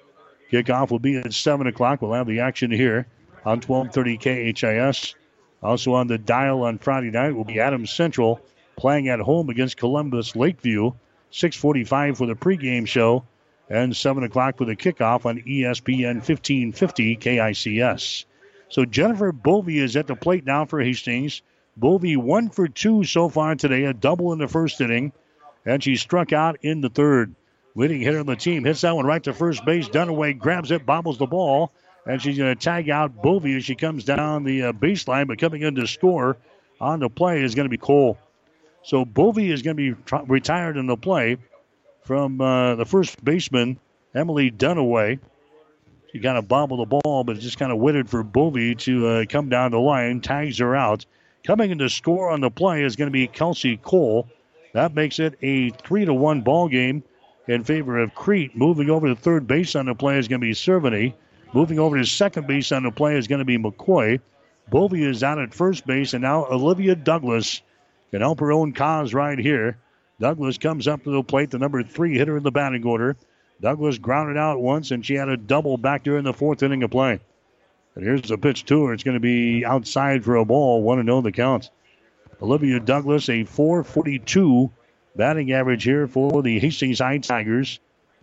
Kickoff 0.50 0.90
will 0.90 0.98
be 0.98 1.18
at 1.18 1.34
7 1.34 1.66
o'clock. 1.66 2.00
We'll 2.00 2.14
have 2.14 2.26
the 2.26 2.40
action 2.40 2.70
here 2.70 3.06
on 3.44 3.60
1230 3.60 4.54
KHAS. 4.54 5.14
Also 5.62 5.92
on 5.92 6.06
the 6.06 6.16
dial 6.16 6.62
on 6.62 6.78
Friday 6.78 7.10
night 7.10 7.36
will 7.36 7.44
be 7.44 7.60
Adams 7.60 7.92
Central 7.92 8.40
playing 8.76 9.08
at 9.08 9.20
home 9.20 9.50
against 9.50 9.76
Columbus 9.76 10.34
Lakeview. 10.34 10.92
6:45 11.30 12.16
for 12.16 12.26
the 12.26 12.34
pregame 12.34 12.86
show, 12.86 13.24
and 13.68 13.94
7 13.94 14.24
o'clock 14.24 14.56
for 14.56 14.64
the 14.64 14.74
kickoff 14.74 15.26
on 15.26 15.42
ESPN 15.42 16.22
1550 16.22 17.16
KICS. 17.16 18.24
So 18.70 18.86
Jennifer 18.86 19.32
Bovey 19.32 19.78
is 19.78 19.96
at 19.96 20.06
the 20.06 20.16
plate 20.16 20.46
now 20.46 20.64
for 20.64 20.80
Hastings. 20.80 21.42
Bovey 21.78 22.16
one 22.16 22.50
for 22.50 22.68
two 22.68 23.05
so 23.05 23.28
far 23.28 23.55
today, 23.55 23.84
a 23.84 23.94
double 23.94 24.32
in 24.32 24.38
the 24.38 24.48
first 24.48 24.80
inning, 24.80 25.12
and 25.64 25.82
she 25.82 25.96
struck 25.96 26.32
out 26.32 26.59
in 26.62 26.80
the 26.80 26.88
third. 26.88 27.34
Leading 27.74 28.00
hitter 28.00 28.18
on 28.18 28.26
the 28.26 28.34
team 28.34 28.64
hits 28.64 28.80
that 28.80 28.96
one 28.96 29.06
right 29.06 29.22
to 29.22 29.32
first 29.32 29.64
base. 29.64 29.88
Dunaway 29.88 30.36
grabs 30.36 30.72
it, 30.72 30.84
bobbles 30.84 31.18
the 31.18 31.26
ball, 31.26 31.70
and 32.06 32.20
she's 32.20 32.36
going 32.36 32.52
to 32.52 32.60
tag 32.60 32.90
out 32.90 33.22
Bovey 33.22 33.56
as 33.56 33.64
she 33.64 33.76
comes 33.76 34.05
down 34.05 34.42
the 34.42 34.64
uh, 34.64 34.72
baseline. 34.72 35.28
But 35.28 35.38
coming 35.38 35.62
in 35.62 35.76
to 35.76 35.86
score 35.86 36.36
on 36.80 36.98
the 36.98 37.09
play 37.09 37.42
is 37.42 37.55
going 37.55 37.66
to 37.66 37.70
be 37.70 37.76
Cole. 37.76 38.18
So 38.82 39.05
Bovey 39.05 39.52
is 39.52 39.62
going 39.62 39.76
to 39.76 39.94
be 39.94 40.00
retired 40.26 40.76
in 40.76 40.86
the 40.86 40.96
play 40.96 41.36
from 42.05 42.40
uh, 42.40 42.74
the 42.74 42.86
first 42.86 43.22
baseman, 43.24 43.78
Emily 44.14 44.50
Dunaway. 44.50 45.20
She 46.10 46.20
kind 46.20 46.38
of 46.38 46.48
bobbled 46.48 46.80
the 46.80 47.00
ball, 47.00 47.22
but 47.22 47.38
just 47.38 47.59
kind 47.59 47.70
of 47.70 47.78
waited 47.78 48.09
for 48.09 48.22
Bovey 48.22 48.74
to 48.76 49.06
uh, 49.06 49.24
come 49.28 49.50
down 49.50 49.70
the 49.70 49.78
line, 49.78 50.20
tags 50.20 50.59
her 50.59 50.74
out. 50.74 51.05
Coming 51.44 51.70
in 51.70 51.78
to 51.78 51.89
score 51.89 52.31
on 52.31 52.40
the 52.40 52.51
play 52.51 52.82
is 52.85 52.97
going 52.97 53.06
to 53.06 53.12
be 53.12 53.27
Kelsey 53.27 53.77
Cole. 53.77 54.28
That 54.74 54.94
makes 54.94 55.19
it 55.19 55.39
a 55.43 55.70
three 55.70 56.05
to 56.05 56.12
one 56.12 56.43
ball 56.43 56.69
game 56.69 57.02
in 57.47 57.65
favor 57.65 57.98
of 57.98 58.15
Crete. 58.15 58.55
Moving 58.56 58.90
over 58.90 59.09
to 59.09 59.16
third 59.16 59.47
base 59.47 59.74
on 59.74 59.86
the 59.86 59.94
play 59.94 60.19
is 60.19 60.28
going 60.28 60.40
to 60.40 60.47
be 60.47 60.52
Cerveny. 60.52 61.15
Moving 61.55 61.78
over 61.78 61.97
to 61.97 62.05
second 62.05 62.47
base 62.47 62.73
on 62.73 62.82
the 62.82 62.90
play 62.90 63.16
is 63.16 63.27
going 63.27 63.39
to 63.39 63.44
be 63.44 63.56
McCoy. 63.56 64.20
Bovey 64.70 65.05
is 65.05 65.23
out 65.23 65.39
at 65.39 65.55
first 65.55 65.86
base, 65.86 66.12
and 66.12 66.23
now 66.23 66.44
Olivia 66.47 66.94
Douglas 66.94 67.62
can 68.10 68.20
help 68.20 68.40
her 68.40 68.52
own 68.52 68.73
cause 68.73 69.15
right 69.15 69.39
here. 69.39 69.78
Douglas 70.20 70.59
comes 70.59 70.86
up 70.86 71.05
to 71.05 71.10
the 71.10 71.23
plate, 71.23 71.51
the 71.51 71.59
number 71.59 71.82
three 71.82 72.19
hitter 72.19 72.36
in 72.36 72.43
the 72.43 72.51
batting 72.51 72.85
order. 72.85 73.16
Douglas 73.62 73.97
grounded 73.97 74.36
out 74.36 74.60
once, 74.60 74.90
and 74.90 75.05
she 75.05 75.15
had 75.15 75.28
a 75.28 75.36
double 75.36 75.78
back 75.78 76.06
in 76.06 76.24
the 76.24 76.35
fourth 76.35 76.62
inning 76.62 76.82
of 76.82 76.90
play. 76.90 77.20
And 77.98 78.06
here's 78.06 78.22
the 78.22 78.38
pitch 78.38 78.64
to 78.66 78.84
her. 78.84 78.92
It's 78.92 79.02
going 79.02 79.16
to 79.16 79.20
be 79.20 79.64
outside 79.64 80.24
for 80.24 80.36
a 80.36 80.44
ball. 80.44 80.84
One 80.84 80.98
to 80.98 81.02
know 81.02 81.20
the 81.20 81.32
count. 81.32 81.68
Olivia 82.40 82.78
Douglas, 82.78 83.28
a 83.28 83.42
442 83.42 84.70
batting 85.16 85.50
average 85.50 85.82
here 85.82 86.06
for 86.06 86.40
the 86.40 86.60
Hastings 86.60 87.00
High 87.00 87.18
Tigers. 87.18 87.80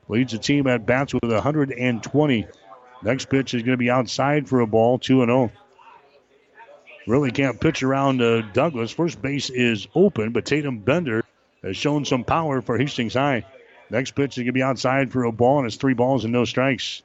Leads 0.07 0.31
the 0.31 0.37
team 0.37 0.65
at 0.67 0.85
bats 0.85 1.13
with 1.13 1.29
120. 1.29 2.47
Next 3.03 3.25
pitch 3.25 3.53
is 3.53 3.63
going 3.63 3.73
to 3.73 3.77
be 3.77 3.89
outside 3.89 4.47
for 4.47 4.61
a 4.61 4.67
ball, 4.67 4.97
2 4.97 5.25
0. 5.25 5.51
Really 7.05 7.31
can't 7.31 7.59
pitch 7.59 7.83
around 7.83 8.21
uh, 8.21 8.43
Douglas. 8.53 8.91
First 8.91 9.21
base 9.21 9.49
is 9.49 9.89
open, 9.93 10.31
but 10.31 10.45
Tatum 10.45 10.79
Bender 10.79 11.21
has 11.63 11.75
shown 11.75 12.05
some 12.05 12.23
power 12.23 12.61
for 12.61 12.77
Hastings 12.77 13.15
High. 13.15 13.45
Next 13.89 14.11
pitch 14.11 14.37
is 14.37 14.43
going 14.43 14.45
to 14.45 14.51
be 14.53 14.63
outside 14.63 15.11
for 15.11 15.25
a 15.25 15.33
ball, 15.33 15.57
and 15.57 15.67
it's 15.67 15.75
three 15.75 15.95
balls 15.95 16.23
and 16.23 16.31
no 16.31 16.45
strikes. 16.45 17.03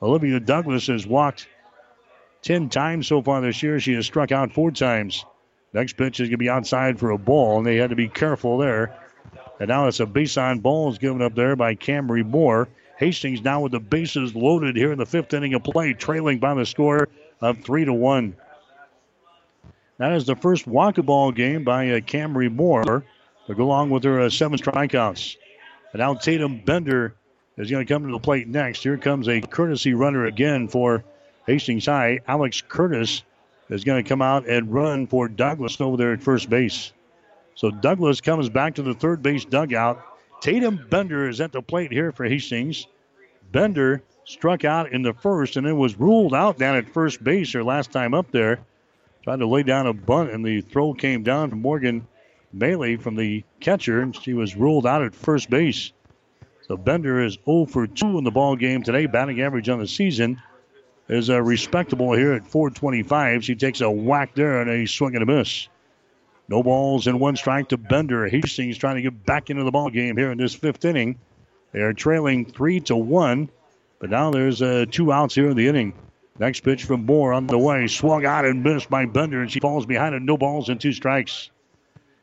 Olivia 0.00 0.38
Douglas 0.38 0.86
has 0.86 1.04
walked 1.04 1.48
10 2.46 2.68
times 2.68 3.08
so 3.08 3.20
far 3.20 3.40
this 3.40 3.60
year. 3.60 3.80
She 3.80 3.94
has 3.94 4.06
struck 4.06 4.30
out 4.30 4.52
four 4.52 4.70
times. 4.70 5.24
Next 5.72 5.96
pitch 5.96 6.20
is 6.20 6.28
going 6.28 6.30
to 6.30 6.36
be 6.38 6.48
outside 6.48 6.96
for 6.96 7.10
a 7.10 7.18
ball, 7.18 7.58
and 7.58 7.66
they 7.66 7.76
had 7.76 7.90
to 7.90 7.96
be 7.96 8.08
careful 8.08 8.56
there. 8.56 8.96
And 9.58 9.68
now 9.68 9.88
it's 9.88 9.98
a 9.98 10.06
base 10.06 10.36
on 10.36 10.60
ball 10.60 10.92
is 10.92 10.98
given 10.98 11.22
up 11.22 11.34
there 11.34 11.56
by 11.56 11.74
Camry 11.74 12.24
Moore. 12.24 12.68
Hastings 12.98 13.42
now 13.42 13.62
with 13.62 13.72
the 13.72 13.80
bases 13.80 14.36
loaded 14.36 14.76
here 14.76 14.92
in 14.92 14.98
the 14.98 15.04
fifth 15.04 15.34
inning 15.34 15.54
of 15.54 15.64
play, 15.64 15.92
trailing 15.92 16.38
by 16.38 16.54
the 16.54 16.64
score 16.64 17.08
of 17.40 17.64
three 17.64 17.84
to 17.84 17.92
one. 17.92 18.36
That 19.98 20.12
is 20.12 20.24
the 20.24 20.36
first 20.36 20.68
walk-a-ball 20.68 21.32
game 21.32 21.64
by 21.64 21.90
uh, 21.90 22.00
Camry 22.00 22.50
Moore 22.52 23.04
to 23.48 23.54
go 23.54 23.64
along 23.64 23.90
with 23.90 24.04
her 24.04 24.20
uh, 24.20 24.30
seven 24.30 24.56
strikeouts. 24.56 25.36
And 25.92 26.00
now 26.00 26.14
Tatum 26.14 26.60
Bender 26.64 27.16
is 27.56 27.70
going 27.72 27.84
to 27.84 27.92
come 27.92 28.06
to 28.06 28.12
the 28.12 28.20
plate 28.20 28.46
next. 28.46 28.84
Here 28.84 28.98
comes 28.98 29.28
a 29.28 29.40
courtesy 29.40 29.94
runner 29.94 30.26
again 30.26 30.68
for 30.68 31.02
Hastings 31.46 31.86
High. 31.86 32.20
Alex 32.26 32.62
Curtis 32.66 33.22
is 33.68 33.84
going 33.84 34.02
to 34.02 34.08
come 34.08 34.22
out 34.22 34.48
and 34.48 34.72
run 34.72 35.06
for 35.06 35.28
Douglas 35.28 35.80
over 35.80 35.96
there 35.96 36.12
at 36.12 36.22
first 36.22 36.50
base. 36.50 36.92
So 37.54 37.70
Douglas 37.70 38.20
comes 38.20 38.48
back 38.48 38.74
to 38.74 38.82
the 38.82 38.94
third 38.94 39.22
base 39.22 39.44
dugout. 39.44 40.02
Tatum 40.40 40.86
Bender 40.90 41.28
is 41.28 41.40
at 41.40 41.52
the 41.52 41.62
plate 41.62 41.90
here 41.90 42.12
for 42.12 42.24
Hastings. 42.24 42.86
Bender 43.52 44.02
struck 44.24 44.64
out 44.64 44.92
in 44.92 45.02
the 45.02 45.14
first 45.14 45.56
and 45.56 45.66
then 45.66 45.78
was 45.78 45.98
ruled 45.98 46.34
out 46.34 46.58
down 46.58 46.76
at 46.76 46.88
first 46.88 47.22
base 47.22 47.52
her 47.52 47.64
last 47.64 47.92
time 47.92 48.12
up 48.12 48.30
there. 48.30 48.58
Tried 49.22 49.38
to 49.38 49.46
lay 49.46 49.62
down 49.62 49.86
a 49.86 49.92
bunt 49.92 50.30
and 50.30 50.44
the 50.44 50.60
throw 50.60 50.92
came 50.92 51.22
down 51.22 51.50
from 51.50 51.62
Morgan 51.62 52.06
Maley 52.54 53.00
from 53.00 53.16
the 53.16 53.44
catcher 53.60 54.02
and 54.02 54.14
she 54.14 54.34
was 54.34 54.56
ruled 54.56 54.86
out 54.86 55.02
at 55.02 55.14
first 55.14 55.48
base. 55.48 55.92
So 56.66 56.76
Bender 56.76 57.22
is 57.22 57.38
0 57.44 57.66
for 57.66 57.86
2 57.86 58.18
in 58.18 58.24
the 58.24 58.30
ball 58.30 58.56
game 58.56 58.82
today. 58.82 59.06
Batting 59.06 59.40
average 59.40 59.68
on 59.68 59.78
the 59.78 59.86
season 59.86 60.40
is 61.08 61.28
a 61.28 61.42
respectable 61.42 62.12
here 62.12 62.32
at 62.32 62.46
425. 62.46 63.44
She 63.44 63.54
takes 63.54 63.80
a 63.80 63.90
whack 63.90 64.34
there 64.34 64.60
and 64.60 64.70
a 64.70 64.86
swing 64.86 65.14
and 65.14 65.22
a 65.22 65.26
miss. 65.26 65.68
No 66.48 66.62
balls 66.62 67.06
and 67.06 67.20
one 67.20 67.36
strike 67.36 67.68
to 67.68 67.76
Bender. 67.76 68.28
Hastings 68.28 68.78
trying 68.78 68.96
to 68.96 69.02
get 69.02 69.24
back 69.24 69.50
into 69.50 69.64
the 69.64 69.70
ball 69.70 69.90
game 69.90 70.16
here 70.16 70.30
in 70.30 70.38
this 70.38 70.54
fifth 70.54 70.84
inning. 70.84 71.18
They 71.72 71.80
are 71.80 71.92
trailing 71.92 72.44
three 72.44 72.80
to 72.80 72.96
one, 72.96 73.50
but 73.98 74.10
now 74.10 74.30
there's 74.30 74.62
uh, 74.62 74.86
two 74.90 75.12
outs 75.12 75.34
here 75.34 75.50
in 75.50 75.56
the 75.56 75.68
inning. 75.68 75.94
Next 76.38 76.60
pitch 76.60 76.84
from 76.84 77.06
Moore 77.06 77.32
on 77.32 77.46
the 77.46 77.58
way, 77.58 77.86
swung 77.86 78.26
out 78.26 78.44
and 78.44 78.62
missed 78.62 78.90
by 78.90 79.06
Bender, 79.06 79.40
and 79.40 79.50
she 79.50 79.60
falls 79.60 79.86
behind 79.86 80.14
it. 80.14 80.22
No 80.22 80.36
balls 80.36 80.68
and 80.68 80.80
two 80.80 80.92
strikes. 80.92 81.50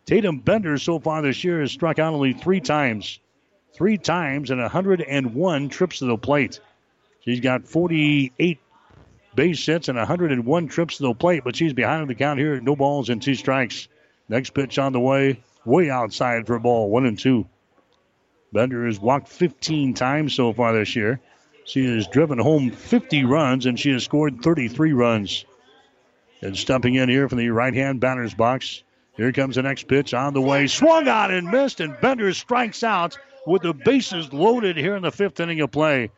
Tatum 0.05 0.39
Bender 0.39 0.77
so 0.77 0.99
far 0.99 1.21
this 1.21 1.43
year 1.43 1.61
has 1.61 1.71
struck 1.71 1.97
out 1.99 2.13
only 2.13 2.33
three 2.33 2.59
times, 2.59 3.19
three 3.73 3.97
times 3.97 4.51
and 4.51 4.61
101 4.61 5.69
trips 5.69 5.99
to 5.99 6.05
the 6.05 6.17
plate. 6.17 6.59
She's 7.21 7.39
got 7.39 7.67
48 7.67 8.59
base 9.35 9.65
hits 9.65 9.89
and 9.89 9.97
101 9.97 10.67
trips 10.67 10.97
to 10.97 11.03
the 11.03 11.13
plate, 11.13 11.43
but 11.43 11.55
she's 11.55 11.73
behind 11.73 12.01
on 12.01 12.07
the 12.07 12.15
count 12.15 12.39
here. 12.39 12.59
No 12.59 12.75
balls 12.75 13.09
and 13.09 13.21
two 13.21 13.35
strikes. 13.35 13.87
Next 14.29 14.51
pitch 14.51 14.79
on 14.79 14.93
the 14.93 14.99
way, 14.99 15.41
way 15.65 15.89
outside 15.89 16.47
for 16.47 16.55
a 16.55 16.59
ball, 16.59 16.89
one 16.89 17.05
and 17.05 17.19
two. 17.19 17.45
Bender 18.51 18.85
has 18.85 18.99
walked 18.99 19.27
15 19.27 19.93
times 19.95 20.35
so 20.35 20.53
far 20.53 20.73
this 20.73 20.95
year. 20.95 21.19
She 21.65 21.85
has 21.95 22.07
driven 22.07 22.39
home 22.39 22.71
50 22.71 23.23
runs 23.25 23.65
and 23.65 23.79
she 23.79 23.91
has 23.91 24.03
scored 24.03 24.41
33 24.41 24.93
runs. 24.93 25.45
And 26.41 26.57
stepping 26.57 26.95
in 26.95 27.09
here 27.09 27.29
from 27.29 27.37
the 27.37 27.49
right 27.49 27.73
hand 27.73 28.01
batter's 28.01 28.33
box. 28.33 28.83
Here 29.15 29.31
comes 29.31 29.55
the 29.55 29.61
next 29.61 29.87
pitch 29.87 30.13
on 30.13 30.33
the 30.33 30.41
way. 30.41 30.67
Swung 30.67 31.07
on 31.07 31.31
and 31.31 31.47
missed, 31.47 31.79
and 31.79 31.99
Bender 32.01 32.33
strikes 32.33 32.83
out 32.83 33.17
with 33.45 33.61
the 33.61 33.73
bases 33.73 34.33
loaded 34.33 34.75
here 34.75 34.95
in 34.95 35.03
the 35.03 35.11
fifth 35.11 35.39
inning 35.39 35.61
of 35.61 35.71
play. 35.71 36.09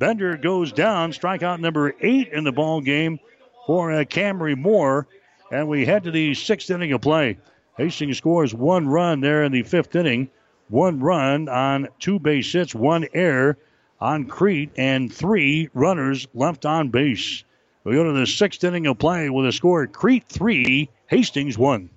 Bender 0.00 0.38
goes 0.38 0.72
down, 0.72 1.12
strikeout 1.12 1.60
number 1.60 1.94
eight 2.00 2.28
in 2.32 2.42
the 2.42 2.52
ball 2.52 2.80
game 2.80 3.20
for 3.66 3.92
uh, 3.92 4.04
Camry 4.04 4.56
Moore. 4.56 5.06
And 5.52 5.68
we 5.68 5.84
head 5.84 6.04
to 6.04 6.10
the 6.10 6.32
sixth 6.32 6.70
inning 6.70 6.92
of 6.92 7.02
play. 7.02 7.36
Hastings 7.76 8.16
scores 8.16 8.54
one 8.54 8.88
run 8.88 9.20
there 9.20 9.44
in 9.44 9.52
the 9.52 9.62
fifth 9.62 9.94
inning. 9.94 10.30
One 10.68 11.00
run 11.00 11.50
on 11.50 11.88
two 11.98 12.18
base 12.18 12.50
hits, 12.50 12.74
one 12.74 13.08
error 13.12 13.58
on 14.00 14.24
Crete, 14.24 14.70
and 14.78 15.12
three 15.12 15.68
runners 15.74 16.26
left 16.32 16.64
on 16.64 16.88
base. 16.88 17.44
We 17.84 17.92
go 17.92 18.04
to 18.04 18.18
the 18.18 18.26
sixth 18.26 18.64
inning 18.64 18.86
of 18.86 18.98
play 18.98 19.28
with 19.28 19.46
a 19.46 19.52
score 19.52 19.86
Crete 19.86 20.24
three, 20.26 20.88
Hastings 21.08 21.58
one. 21.58 21.90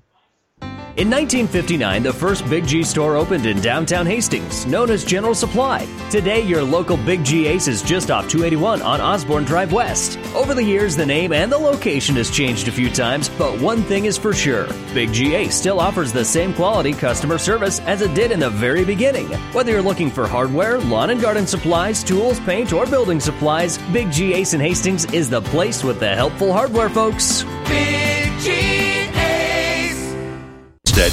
In 0.96 1.10
1959, 1.10 2.04
the 2.04 2.14
first 2.14 2.48
Big 2.48 2.68
G 2.68 2.84
store 2.84 3.16
opened 3.16 3.48
in 3.48 3.60
downtown 3.62 4.06
Hastings, 4.06 4.68
known 4.68 4.92
as 4.92 5.04
General 5.04 5.34
Supply. 5.34 5.88
Today, 6.12 6.42
your 6.42 6.62
local 6.62 6.98
Big 6.98 7.26
G 7.26 7.48
Ace 7.48 7.68
is 7.68 7.82
just 7.82 8.12
off 8.12 8.28
281 8.28 8.84
on 8.84 9.02
Osborne 9.02 9.44
Drive 9.44 9.74
West. 9.74 10.20
Over 10.36 10.54
the 10.54 10.64
years, 10.64 10.96
the 10.96 11.04
name 11.04 11.34
and 11.34 11.52
the 11.52 11.58
location 11.58 12.16
has 12.18 12.30
changed 12.30 12.68
a 12.68 12.72
few 12.72 12.92
times, 12.92 13.28
but 13.40 13.60
one 13.60 13.82
thing 13.82 14.06
is 14.06 14.20
for 14.20 14.34
sure 14.34 14.68
Big 14.94 15.12
G 15.12 15.34
Ace 15.34 15.56
still 15.56 15.80
offers 15.80 16.14
the 16.14 16.24
same 16.24 16.54
quality 16.54 16.94
customer 16.94 17.40
service 17.40 17.80
as 17.80 18.04
it 18.04 18.14
did 18.14 18.32
in 18.32 18.40
the 18.40 18.52
very 18.52 18.86
beginning. 18.86 19.26
Whether 19.52 19.72
you're 19.72 19.82
looking 19.82 20.12
for 20.12 20.28
hardware, 20.28 20.78
lawn 20.78 21.10
and 21.10 21.20
garden 21.20 21.48
supplies, 21.48 22.04
tools, 22.04 22.40
paint, 22.42 22.72
or 22.72 22.86
building 22.86 23.20
supplies, 23.20 23.80
Big 23.92 24.12
G 24.12 24.36
Ace 24.36 24.54
in 24.54 24.62
Hastings 24.62 25.06
is 25.06 25.28
the 25.28 25.42
place 25.42 25.84
with 25.84 26.00
the 26.00 26.14
helpful 26.14 26.54
hardware 26.54 26.90
folks. 26.90 27.42
Big 27.66 28.13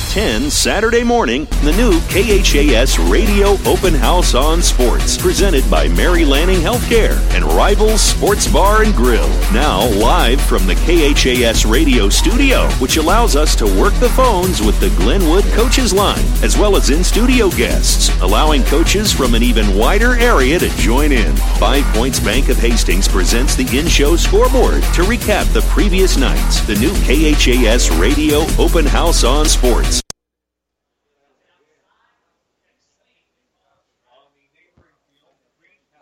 10 0.09 0.51
Saturday 0.51 1.02
morning, 1.02 1.47
the 1.62 1.72
new 1.72 1.98
KHAS 2.09 2.98
Radio 3.10 3.56
Open 3.64 3.94
House 3.94 4.35
on 4.35 4.60
Sports, 4.60 5.16
presented 5.16 5.68
by 5.70 5.89
Mary 5.89 6.24
Lanning 6.24 6.59
Healthcare 6.59 7.18
and 7.35 7.44
Rivals 7.44 8.01
Sports 8.01 8.47
Bar 8.47 8.82
and 8.82 8.94
Grill. 8.94 9.28
Now 9.52 9.89
live 9.98 10.40
from 10.40 10.66
the 10.66 10.74
KHAS 10.74 11.64
Radio 11.64 12.09
studio, 12.09 12.68
which 12.81 12.97
allows 12.98 13.36
us 13.36 13.56
to 13.56 13.64
work 13.81 13.94
the 13.94 14.10
phones 14.10 14.60
with 14.60 14.78
the 14.81 14.90
Glenwood 15.02 15.44
Coaches 15.55 15.93
Line, 15.93 16.24
as 16.43 16.59
well 16.59 16.77
as 16.77 16.90
in 16.90 17.02
studio 17.02 17.48
guests, 17.51 18.10
allowing 18.20 18.64
coaches 18.64 19.12
from 19.12 19.35
an 19.35 19.43
even 19.43 19.77
wider 19.77 20.18
area 20.18 20.59
to 20.59 20.68
join 20.77 21.12
in. 21.12 21.36
Five 21.59 21.85
Points 21.94 22.20
Bank 22.20 22.48
of 22.48 22.59
Hastings 22.59 23.09
presents 23.09 23.56
the 23.56 23.78
in 23.78 23.89
show 23.89 24.16
scoreboard 24.16 24.82
to 24.82 25.02
recap 25.02 25.51
the 25.52 25.62
previous 25.70 26.16
nights. 26.16 26.60
The 26.62 26.77
new 26.77 26.93
KHAS 27.05 27.90
Radio 27.98 28.47
Open 28.59 28.85
House 28.85 29.24
on 29.24 29.47
Sports 29.47 29.70
sports. 29.70 30.01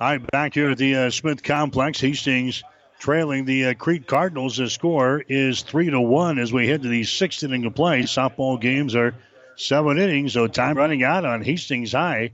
All 0.00 0.06
right, 0.10 0.30
back 0.30 0.54
here 0.54 0.70
at 0.70 0.78
the 0.78 0.94
uh, 0.94 1.10
Smith 1.10 1.42
Complex, 1.42 2.00
Hastings 2.00 2.62
trailing 3.00 3.44
the 3.46 3.66
uh, 3.66 3.74
Crete 3.74 4.06
Cardinals. 4.06 4.56
The 4.56 4.70
score 4.70 5.24
is 5.28 5.62
three 5.62 5.90
to 5.90 6.00
one 6.00 6.38
as 6.38 6.52
we 6.52 6.68
head 6.68 6.82
to 6.82 6.88
the 6.88 7.02
sixth 7.02 7.42
inning 7.42 7.64
of 7.64 7.74
play. 7.74 8.02
Softball 8.02 8.60
games 8.60 8.94
are 8.94 9.16
seven 9.56 9.98
innings, 9.98 10.34
so 10.34 10.46
time 10.46 10.76
running 10.76 11.02
out 11.02 11.24
on 11.24 11.42
Hastings 11.42 11.90
High. 11.90 12.30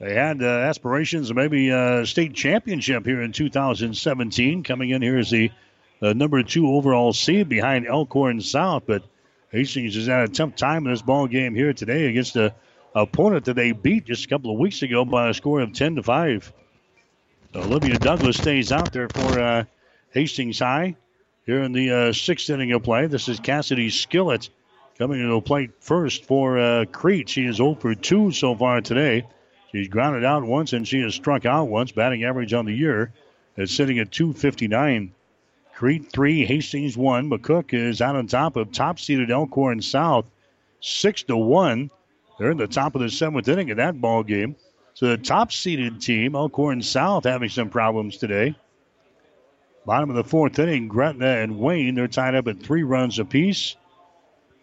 They 0.00 0.12
had 0.12 0.42
uh, 0.42 0.44
aspirations 0.44 1.30
of 1.30 1.36
maybe 1.36 1.70
a 1.70 2.04
state 2.04 2.34
championship 2.34 3.06
here 3.06 3.22
in 3.22 3.32
2017. 3.32 4.62
Coming 4.62 4.90
in 4.90 5.00
here 5.00 5.18
is 5.18 5.30
the 5.30 5.50
uh, 6.02 6.12
number 6.12 6.42
two 6.42 6.68
overall 6.68 7.14
seed 7.14 7.48
behind 7.48 7.86
Elkhorn 7.86 8.42
South, 8.42 8.82
but 8.86 9.02
Hastings 9.50 9.94
has 9.94 10.08
had 10.08 10.28
a 10.28 10.32
tough 10.32 10.56
time 10.56 10.84
in 10.84 10.92
this 10.92 11.00
ball 11.00 11.26
game 11.26 11.54
here 11.54 11.72
today 11.72 12.10
against 12.10 12.36
a 12.36 12.54
opponent 12.94 13.46
that 13.46 13.54
they 13.54 13.72
beat 13.72 14.04
just 14.04 14.26
a 14.26 14.28
couple 14.28 14.52
of 14.52 14.58
weeks 14.58 14.82
ago 14.82 15.06
by 15.06 15.30
a 15.30 15.34
score 15.34 15.62
of 15.62 15.72
10 15.72 15.94
to 15.94 16.02
5. 16.02 16.52
So 17.52 17.60
Olivia 17.60 17.98
Douglas 17.98 18.38
stays 18.38 18.72
out 18.72 18.92
there 18.92 19.08
for 19.10 19.38
uh, 19.38 19.64
Hastings 20.12 20.60
High 20.60 20.96
here 21.44 21.62
in 21.62 21.72
the 21.72 21.90
uh, 21.90 22.12
sixth 22.14 22.48
inning 22.48 22.72
of 22.72 22.82
play. 22.82 23.06
This 23.08 23.28
is 23.28 23.40
Cassidy 23.40 23.90
Skillett 23.90 24.48
coming 24.96 25.20
to 25.20 25.34
the 25.34 25.40
plate 25.42 25.70
first 25.80 26.24
for 26.24 26.58
uh, 26.58 26.86
Crete. 26.86 27.28
She 27.28 27.44
is 27.44 27.56
0 27.56 27.74
for 27.74 27.94
2 27.94 28.30
so 28.30 28.54
far 28.54 28.80
today. 28.80 29.26
She's 29.70 29.88
grounded 29.88 30.24
out 30.24 30.44
once 30.44 30.72
and 30.72 30.88
she 30.88 31.02
has 31.02 31.14
struck 31.14 31.44
out 31.44 31.68
once. 31.68 31.92
Batting 31.92 32.24
average 32.24 32.54
on 32.54 32.64
the 32.64 32.72
year 32.72 33.12
is 33.58 33.70
sitting 33.70 33.98
at 33.98 34.10
259. 34.10 35.12
Crete 35.74 36.10
3, 36.10 36.46
Hastings 36.46 36.96
1. 36.96 37.28
McCook 37.28 37.74
is 37.74 38.00
out 38.00 38.16
on 38.16 38.28
top 38.28 38.56
of 38.56 38.72
top 38.72 38.98
seeded 38.98 39.30
Elkhorn 39.30 39.82
South, 39.82 40.24
6 40.80 41.24
to 41.24 41.36
1. 41.36 41.90
They're 42.38 42.52
in 42.52 42.56
the 42.56 42.66
top 42.66 42.94
of 42.94 43.02
the 43.02 43.10
seventh 43.10 43.46
inning 43.46 43.70
of 43.70 43.76
that 43.76 44.00
ball 44.00 44.22
game. 44.22 44.56
So 44.94 45.08
the 45.08 45.16
top 45.16 45.52
seeded 45.52 46.00
team, 46.00 46.34
Elkhorn 46.34 46.82
South, 46.82 47.24
having 47.24 47.48
some 47.48 47.70
problems 47.70 48.18
today. 48.18 48.54
Bottom 49.84 50.10
of 50.10 50.16
the 50.16 50.24
fourth 50.24 50.58
inning, 50.58 50.88
Gretna 50.88 51.38
and 51.38 51.58
Wayne, 51.58 51.94
they're 51.94 52.08
tied 52.08 52.34
up 52.34 52.46
at 52.46 52.62
three 52.62 52.82
runs 52.82 53.18
apiece. 53.18 53.76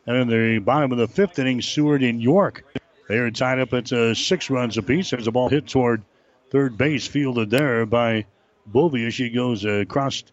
And 0.05 0.15
in 0.15 0.27
the 0.29 0.59
bottom 0.59 0.91
of 0.91 0.97
the 0.97 1.07
fifth 1.07 1.39
inning, 1.39 1.61
Seward 1.61 2.03
and 2.03 2.21
York, 2.21 2.63
they 3.07 3.17
are 3.17 3.31
tied 3.31 3.59
up 3.59 3.73
at 3.73 3.91
uh, 3.91 4.13
six 4.13 4.49
runs 4.49 4.77
apiece. 4.77 5.09
There's 5.09 5.27
a 5.27 5.31
ball 5.31 5.49
hit 5.49 5.67
toward 5.67 6.03
third 6.51 6.77
base, 6.77 7.05
fielded 7.05 7.49
there 7.49 7.85
by 7.85 8.25
Bovey. 8.65 9.09
She 9.11 9.29
goes 9.29 9.65
uh, 9.65 9.69
across 9.69 10.23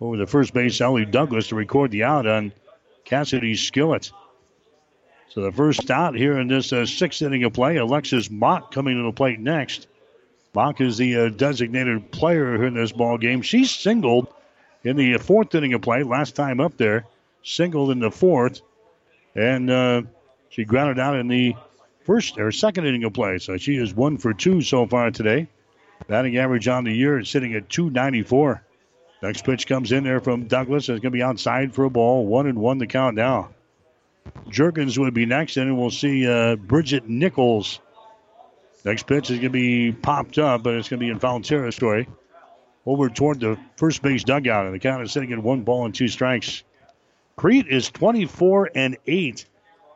over 0.00 0.16
the 0.16 0.26
first 0.26 0.54
base, 0.54 0.80
Ellie 0.80 1.04
Douglas, 1.04 1.48
to 1.48 1.54
record 1.54 1.90
the 1.90 2.04
out 2.04 2.26
on 2.26 2.52
Cassidy 3.04 3.54
Skillett. 3.54 4.12
So 5.34 5.40
the 5.40 5.50
first 5.50 5.90
out 5.90 6.14
here 6.14 6.38
in 6.38 6.46
this 6.46 6.72
uh, 6.72 6.86
sixth 6.86 7.20
inning 7.20 7.42
of 7.42 7.54
play, 7.54 7.76
Alexis 7.76 8.30
Mock 8.30 8.72
coming 8.72 8.96
to 8.96 9.02
the 9.02 9.10
plate 9.10 9.40
next. 9.40 9.88
Mock 10.54 10.80
is 10.80 10.96
the 10.96 11.16
uh, 11.16 11.28
designated 11.30 12.12
player 12.12 12.64
in 12.64 12.74
this 12.74 12.92
ball 12.92 13.18
game. 13.18 13.42
She 13.42 13.64
singled 13.64 14.28
in 14.84 14.96
the 14.96 15.18
fourth 15.18 15.52
inning 15.52 15.74
of 15.74 15.82
play 15.82 16.04
last 16.04 16.36
time 16.36 16.60
up 16.60 16.76
there, 16.76 17.06
singled 17.42 17.90
in 17.90 17.98
the 17.98 18.12
fourth, 18.12 18.60
and 19.34 19.68
uh, 19.68 20.02
she 20.50 20.64
grounded 20.64 21.00
out 21.00 21.16
in 21.16 21.26
the 21.26 21.56
first 22.04 22.38
or 22.38 22.52
second 22.52 22.86
inning 22.86 23.02
of 23.02 23.12
play. 23.12 23.38
So 23.38 23.56
she 23.56 23.74
is 23.74 23.92
one 23.92 24.18
for 24.18 24.34
two 24.34 24.62
so 24.62 24.86
far 24.86 25.10
today. 25.10 25.48
Batting 26.06 26.36
average 26.36 26.68
on 26.68 26.84
the 26.84 26.92
year 26.92 27.18
is 27.18 27.28
sitting 27.28 27.54
at 27.54 27.68
294. 27.70 28.62
Next 29.20 29.44
pitch 29.44 29.66
comes 29.66 29.90
in 29.90 30.04
there 30.04 30.20
from 30.20 30.44
Douglas. 30.44 30.88
It's 30.88 31.00
going 31.00 31.10
to 31.10 31.10
be 31.10 31.24
outside 31.24 31.74
for 31.74 31.86
a 31.86 31.90
ball. 31.90 32.24
One 32.24 32.46
and 32.46 32.58
one 32.58 32.78
to 32.78 32.86
count 32.86 33.16
now. 33.16 33.53
Jurgens 34.48 34.98
would 34.98 35.14
be 35.14 35.26
next, 35.26 35.56
and 35.56 35.76
we'll 35.78 35.90
see 35.90 36.26
uh, 36.28 36.56
Bridget 36.56 37.08
Nichols 37.08 37.80
Next 38.84 39.06
pitch 39.06 39.30
is 39.30 39.38
going 39.38 39.44
to 39.44 39.50
be 39.50 39.92
popped 39.92 40.38
up, 40.38 40.62
but 40.62 40.74
it's 40.74 40.90
going 40.90 41.00
to 41.00 41.06
be 41.06 41.10
in 41.10 41.18
foul 41.18 41.40
territory. 41.40 42.06
Over 42.86 43.08
toward 43.08 43.40
the 43.40 43.58
first 43.76 44.02
base 44.02 44.24
dugout, 44.24 44.66
and 44.66 44.74
the 44.74 44.78
count 44.78 45.02
is 45.02 45.10
sitting 45.10 45.32
at 45.32 45.42
one 45.42 45.62
ball 45.62 45.86
and 45.86 45.94
two 45.94 46.08
strikes. 46.08 46.62
Crete 47.34 47.66
is 47.66 47.90
24 47.90 48.72
and 48.74 48.98
8 49.06 49.46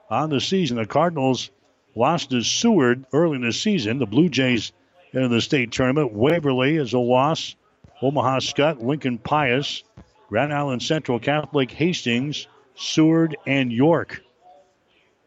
on 0.08 0.30
the 0.30 0.40
season. 0.40 0.78
The 0.78 0.86
Cardinals 0.86 1.50
lost 1.94 2.30
to 2.30 2.42
Seward 2.42 3.04
early 3.12 3.36
in 3.36 3.42
the 3.42 3.52
season. 3.52 3.98
The 3.98 4.06
Blue 4.06 4.30
Jays 4.30 4.72
in 5.12 5.30
the 5.30 5.42
state 5.42 5.70
tournament. 5.70 6.14
Waverly 6.14 6.76
is 6.76 6.94
a 6.94 6.98
loss. 6.98 7.56
Omaha 8.00 8.38
Skutt, 8.38 8.82
Lincoln 8.82 9.18
Pius, 9.18 9.84
Grand 10.30 10.54
Island 10.54 10.82
Central 10.82 11.18
Catholic, 11.18 11.70
Hastings, 11.70 12.46
Seward, 12.78 13.36
and 13.46 13.72
York. 13.72 14.22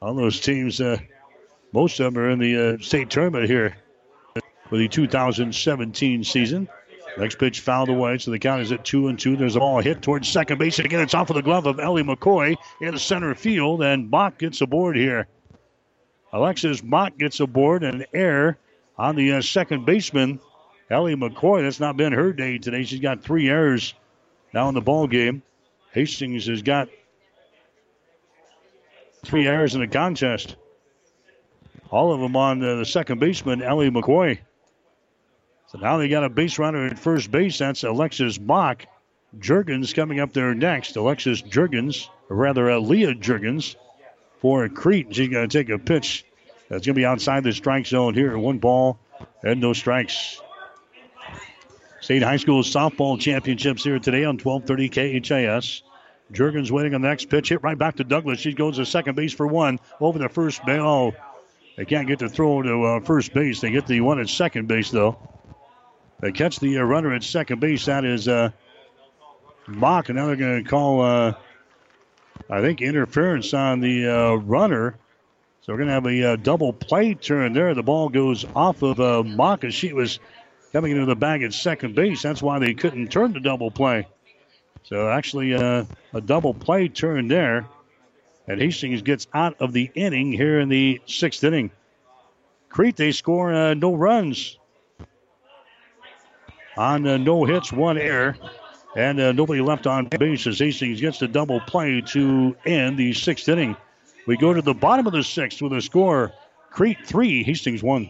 All 0.01 0.13
those 0.13 0.39
teams 0.39 0.81
uh, 0.81 0.97
most 1.73 1.99
of 1.99 2.13
them 2.13 2.21
are 2.21 2.29
in 2.29 2.39
the 2.39 2.75
uh, 2.75 2.77
state 2.81 3.09
tournament 3.09 3.47
here 3.47 3.75
for 4.69 4.77
the 4.77 4.87
2017 4.87 6.23
season. 6.23 6.67
Next 7.17 7.35
pitch 7.35 7.59
fouled 7.59 7.89
away, 7.89 8.17
so 8.17 8.31
the 8.31 8.39
count 8.39 8.61
is 8.61 8.71
at 8.71 8.85
two 8.85 9.07
and 9.09 9.19
two. 9.19 9.35
There's 9.35 9.57
a 9.57 9.59
ball 9.59 9.81
hit 9.81 10.01
towards 10.01 10.29
second 10.29 10.59
base, 10.59 10.79
and 10.79 10.85
again 10.85 11.01
it's 11.01 11.13
off 11.13 11.29
of 11.29 11.35
the 11.35 11.41
glove 11.41 11.65
of 11.65 11.79
Ellie 11.79 12.03
McCoy 12.03 12.55
in 12.79 12.97
center 12.97 13.35
field, 13.35 13.83
and 13.83 14.09
Mock 14.09 14.37
gets 14.37 14.61
aboard 14.61 14.95
here. 14.95 15.27
Alexis 16.31 16.81
Mock 16.81 17.17
gets 17.17 17.41
aboard, 17.41 17.83
and 17.83 18.05
air 18.13 18.57
on 18.97 19.17
the 19.17 19.33
uh, 19.33 19.41
second 19.41 19.85
baseman, 19.85 20.39
Ellie 20.89 21.15
McCoy. 21.15 21.63
That's 21.63 21.81
not 21.81 21.97
been 21.97 22.13
her 22.13 22.31
day 22.31 22.57
today. 22.57 22.83
She's 22.83 23.01
got 23.01 23.23
three 23.23 23.49
errors 23.49 23.93
now 24.53 24.69
in 24.69 24.73
the 24.73 24.81
ball 24.81 25.07
game. 25.07 25.43
Hastings 25.91 26.47
has 26.47 26.61
got 26.61 26.87
three 29.23 29.47
errors 29.47 29.75
in 29.75 29.81
the 29.81 29.87
contest. 29.87 30.55
All 31.89 32.13
of 32.13 32.21
them 32.21 32.35
on 32.35 32.59
the 32.59 32.85
second 32.85 33.19
baseman, 33.19 33.61
Ellie 33.61 33.89
McCoy. 33.89 34.39
So 35.67 35.77
now 35.77 35.97
they 35.97 36.09
got 36.09 36.23
a 36.23 36.29
base 36.29 36.59
runner 36.59 36.85
at 36.85 36.99
first 36.99 37.31
base. 37.31 37.57
That's 37.57 37.83
Alexis 37.83 38.39
Mock. 38.39 38.85
Jurgens 39.37 39.93
coming 39.93 40.19
up 40.19 40.33
there 40.33 40.53
next. 40.53 40.95
Alexis 40.95 41.41
Jurgens, 41.41 42.07
or 42.29 42.35
rather 42.35 42.71
uh, 42.71 42.79
Leah 42.79 43.15
Jurgens 43.15 43.75
for 44.39 44.67
Crete. 44.67 45.15
She's 45.15 45.29
going 45.29 45.47
to 45.47 45.57
take 45.57 45.69
a 45.69 45.79
pitch 45.79 46.25
that's 46.67 46.85
going 46.85 46.95
to 46.95 46.99
be 46.99 47.05
outside 47.05 47.43
the 47.43 47.53
strike 47.53 47.85
zone 47.87 48.13
here. 48.13 48.37
One 48.37 48.57
ball 48.57 48.99
and 49.43 49.61
no 49.61 49.73
strikes. 49.73 50.41
State 52.01 52.23
High 52.23 52.37
School 52.37 52.63
softball 52.63 53.19
championships 53.19 53.83
here 53.83 53.99
today 53.99 54.23
on 54.25 54.37
1230 54.37 55.21
KHAS. 55.21 55.83
Jurgens 56.31 56.71
waiting 56.71 56.93
on 56.95 57.01
the 57.01 57.07
next 57.07 57.29
pitch. 57.29 57.49
Hit 57.49 57.63
right 57.63 57.77
back 57.77 57.97
to 57.97 58.03
Douglas. 58.03 58.39
She 58.39 58.53
goes 58.53 58.77
to 58.77 58.85
second 58.85 59.15
base 59.15 59.33
for 59.33 59.47
one. 59.47 59.79
Over 59.99 60.19
the 60.19 60.29
first. 60.29 60.61
Oh, 60.67 61.13
they 61.77 61.85
can't 61.85 62.07
get 62.07 62.19
the 62.19 62.29
throw 62.29 62.61
to 62.61 62.83
uh, 62.83 62.99
first 63.01 63.33
base. 63.33 63.61
They 63.61 63.71
get 63.71 63.87
the 63.87 64.01
one 64.01 64.19
at 64.19 64.29
second 64.29 64.67
base, 64.67 64.91
though. 64.91 65.17
They 66.19 66.31
catch 66.31 66.59
the 66.59 66.77
uh, 66.77 66.83
runner 66.83 67.13
at 67.13 67.23
second 67.23 67.59
base. 67.59 67.85
That 67.85 68.05
is 68.05 68.27
uh, 68.27 68.51
Mock, 69.67 70.09
and 70.09 70.17
now 70.17 70.27
they're 70.27 70.35
going 70.35 70.63
to 70.63 70.69
call, 70.69 71.01
uh, 71.01 71.33
I 72.49 72.61
think, 72.61 72.81
interference 72.81 73.53
on 73.53 73.79
the 73.79 74.07
uh, 74.07 74.33
runner. 74.35 74.95
So 75.61 75.73
we're 75.73 75.77
going 75.77 75.87
to 75.87 75.93
have 75.93 76.05
a 76.05 76.33
uh, 76.33 76.35
double 76.37 76.73
play 76.73 77.13
turn 77.13 77.53
there. 77.53 77.73
The 77.73 77.83
ball 77.83 78.09
goes 78.09 78.45
off 78.55 78.81
of 78.81 78.99
uh, 78.99 79.23
Mock 79.23 79.63
as 79.63 79.73
she 79.73 79.93
was 79.93 80.19
coming 80.73 80.91
into 80.91 81.05
the 81.05 81.15
bag 81.15 81.43
at 81.43 81.53
second 81.53 81.95
base. 81.95 82.21
That's 82.21 82.41
why 82.41 82.59
they 82.59 82.73
couldn't 82.73 83.11
turn 83.11 83.33
the 83.33 83.39
double 83.39 83.71
play. 83.71 84.07
So 84.83 85.09
actually, 85.09 85.53
uh, 85.53 85.85
a 86.13 86.21
double 86.21 86.53
play 86.53 86.87
turn 86.87 87.27
there. 87.27 87.67
And 88.47 88.59
Hastings 88.59 89.01
gets 89.01 89.27
out 89.33 89.55
of 89.61 89.71
the 89.71 89.91
inning 89.95 90.31
here 90.31 90.59
in 90.59 90.67
the 90.67 90.99
sixth 91.05 91.43
inning. 91.43 91.71
Crete, 92.69 92.95
they 92.95 93.11
score 93.11 93.53
uh, 93.53 93.73
no 93.73 93.93
runs 93.93 94.57
on 96.77 97.05
uh, 97.05 97.17
no 97.17 97.45
hits, 97.45 97.71
one 97.71 97.97
error, 97.97 98.35
and 98.95 99.19
uh, 99.19 99.31
nobody 99.31 99.61
left 99.61 99.87
on 99.87 100.07
base 100.07 100.47
as 100.47 100.59
Hastings 100.59 100.99
gets 101.01 101.19
the 101.19 101.27
double 101.27 101.59
play 101.61 102.01
to 102.07 102.55
end 102.65 102.97
the 102.97 103.13
sixth 103.13 103.47
inning. 103.47 103.75
We 104.25 104.37
go 104.37 104.53
to 104.53 104.61
the 104.61 104.73
bottom 104.73 105.05
of 105.07 105.13
the 105.13 105.23
sixth 105.23 105.61
with 105.61 105.73
a 105.73 105.81
score 105.81 106.31
Crete 106.71 107.05
3, 107.05 107.43
Hastings 107.43 107.83
1. 107.83 108.09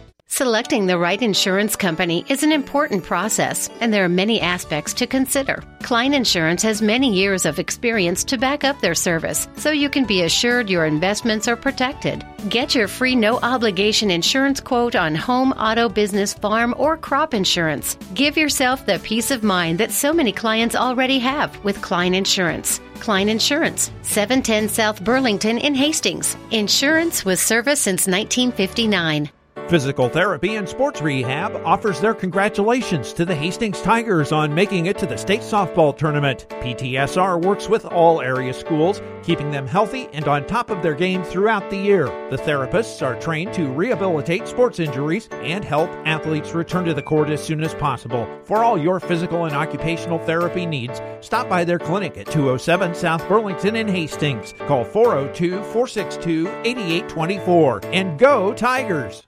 Selecting 0.33 0.85
the 0.85 0.97
right 0.97 1.21
insurance 1.21 1.75
company 1.75 2.23
is 2.29 2.41
an 2.41 2.53
important 2.53 3.03
process, 3.03 3.69
and 3.81 3.93
there 3.93 4.05
are 4.05 4.17
many 4.21 4.39
aspects 4.39 4.93
to 4.93 5.05
consider. 5.05 5.61
Klein 5.83 6.13
Insurance 6.13 6.63
has 6.63 6.81
many 6.81 7.13
years 7.13 7.45
of 7.45 7.59
experience 7.59 8.23
to 8.23 8.37
back 8.37 8.63
up 8.63 8.79
their 8.79 8.95
service, 8.95 9.49
so 9.57 9.71
you 9.71 9.89
can 9.89 10.05
be 10.05 10.23
assured 10.23 10.69
your 10.69 10.85
investments 10.85 11.49
are 11.49 11.57
protected. 11.57 12.25
Get 12.47 12.73
your 12.73 12.87
free 12.87 13.13
no 13.13 13.39
obligation 13.39 14.09
insurance 14.09 14.61
quote 14.61 14.95
on 14.95 15.15
home, 15.15 15.51
auto, 15.51 15.89
business, 15.89 16.33
farm, 16.33 16.73
or 16.77 16.95
crop 16.95 17.33
insurance. 17.33 17.97
Give 18.13 18.37
yourself 18.37 18.85
the 18.85 18.99
peace 18.99 19.31
of 19.31 19.43
mind 19.43 19.81
that 19.81 19.91
so 19.91 20.13
many 20.13 20.31
clients 20.31 20.77
already 20.77 21.19
have 21.19 21.61
with 21.65 21.81
Klein 21.81 22.13
Insurance. 22.13 22.79
Klein 23.01 23.27
Insurance, 23.27 23.91
710 24.03 24.69
South 24.69 25.03
Burlington 25.03 25.57
in 25.57 25.75
Hastings. 25.75 26.37
Insurance 26.51 27.25
with 27.25 27.37
service 27.37 27.81
since 27.81 28.07
1959. 28.07 29.29
Physical 29.71 30.09
Therapy 30.09 30.57
and 30.57 30.67
Sports 30.67 31.01
Rehab 31.01 31.55
offers 31.63 32.01
their 32.01 32.13
congratulations 32.13 33.13
to 33.13 33.23
the 33.23 33.33
Hastings 33.33 33.81
Tigers 33.81 34.33
on 34.33 34.53
making 34.53 34.87
it 34.87 34.97
to 34.97 35.05
the 35.05 35.15
state 35.15 35.39
softball 35.39 35.97
tournament. 35.97 36.45
PTSR 36.49 37.41
works 37.41 37.69
with 37.69 37.85
all 37.85 38.19
area 38.19 38.53
schools, 38.53 39.01
keeping 39.23 39.49
them 39.49 39.65
healthy 39.65 40.09
and 40.11 40.27
on 40.27 40.45
top 40.45 40.71
of 40.71 40.83
their 40.83 40.93
game 40.93 41.23
throughout 41.23 41.69
the 41.69 41.77
year. 41.77 42.07
The 42.29 42.35
therapists 42.35 43.01
are 43.01 43.17
trained 43.21 43.53
to 43.53 43.71
rehabilitate 43.71 44.45
sports 44.45 44.77
injuries 44.77 45.29
and 45.31 45.63
help 45.63 45.89
athletes 46.03 46.51
return 46.51 46.83
to 46.83 46.93
the 46.93 47.01
court 47.01 47.29
as 47.29 47.41
soon 47.41 47.63
as 47.63 47.73
possible. 47.75 48.27
For 48.43 48.65
all 48.65 48.77
your 48.77 48.99
physical 48.99 49.45
and 49.45 49.55
occupational 49.55 50.19
therapy 50.19 50.65
needs, 50.65 50.99
stop 51.21 51.47
by 51.47 51.63
their 51.63 51.79
clinic 51.79 52.17
at 52.17 52.25
207 52.25 52.93
South 52.93 53.25
Burlington 53.29 53.77
in 53.77 53.87
Hastings. 53.87 54.53
Call 54.67 54.83
402 54.83 55.63
462 55.63 56.49
8824 56.65 57.79
and 57.93 58.19
go 58.19 58.53
Tigers! 58.53 59.23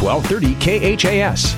1230 0.00 0.96
KHAS. 0.96 1.54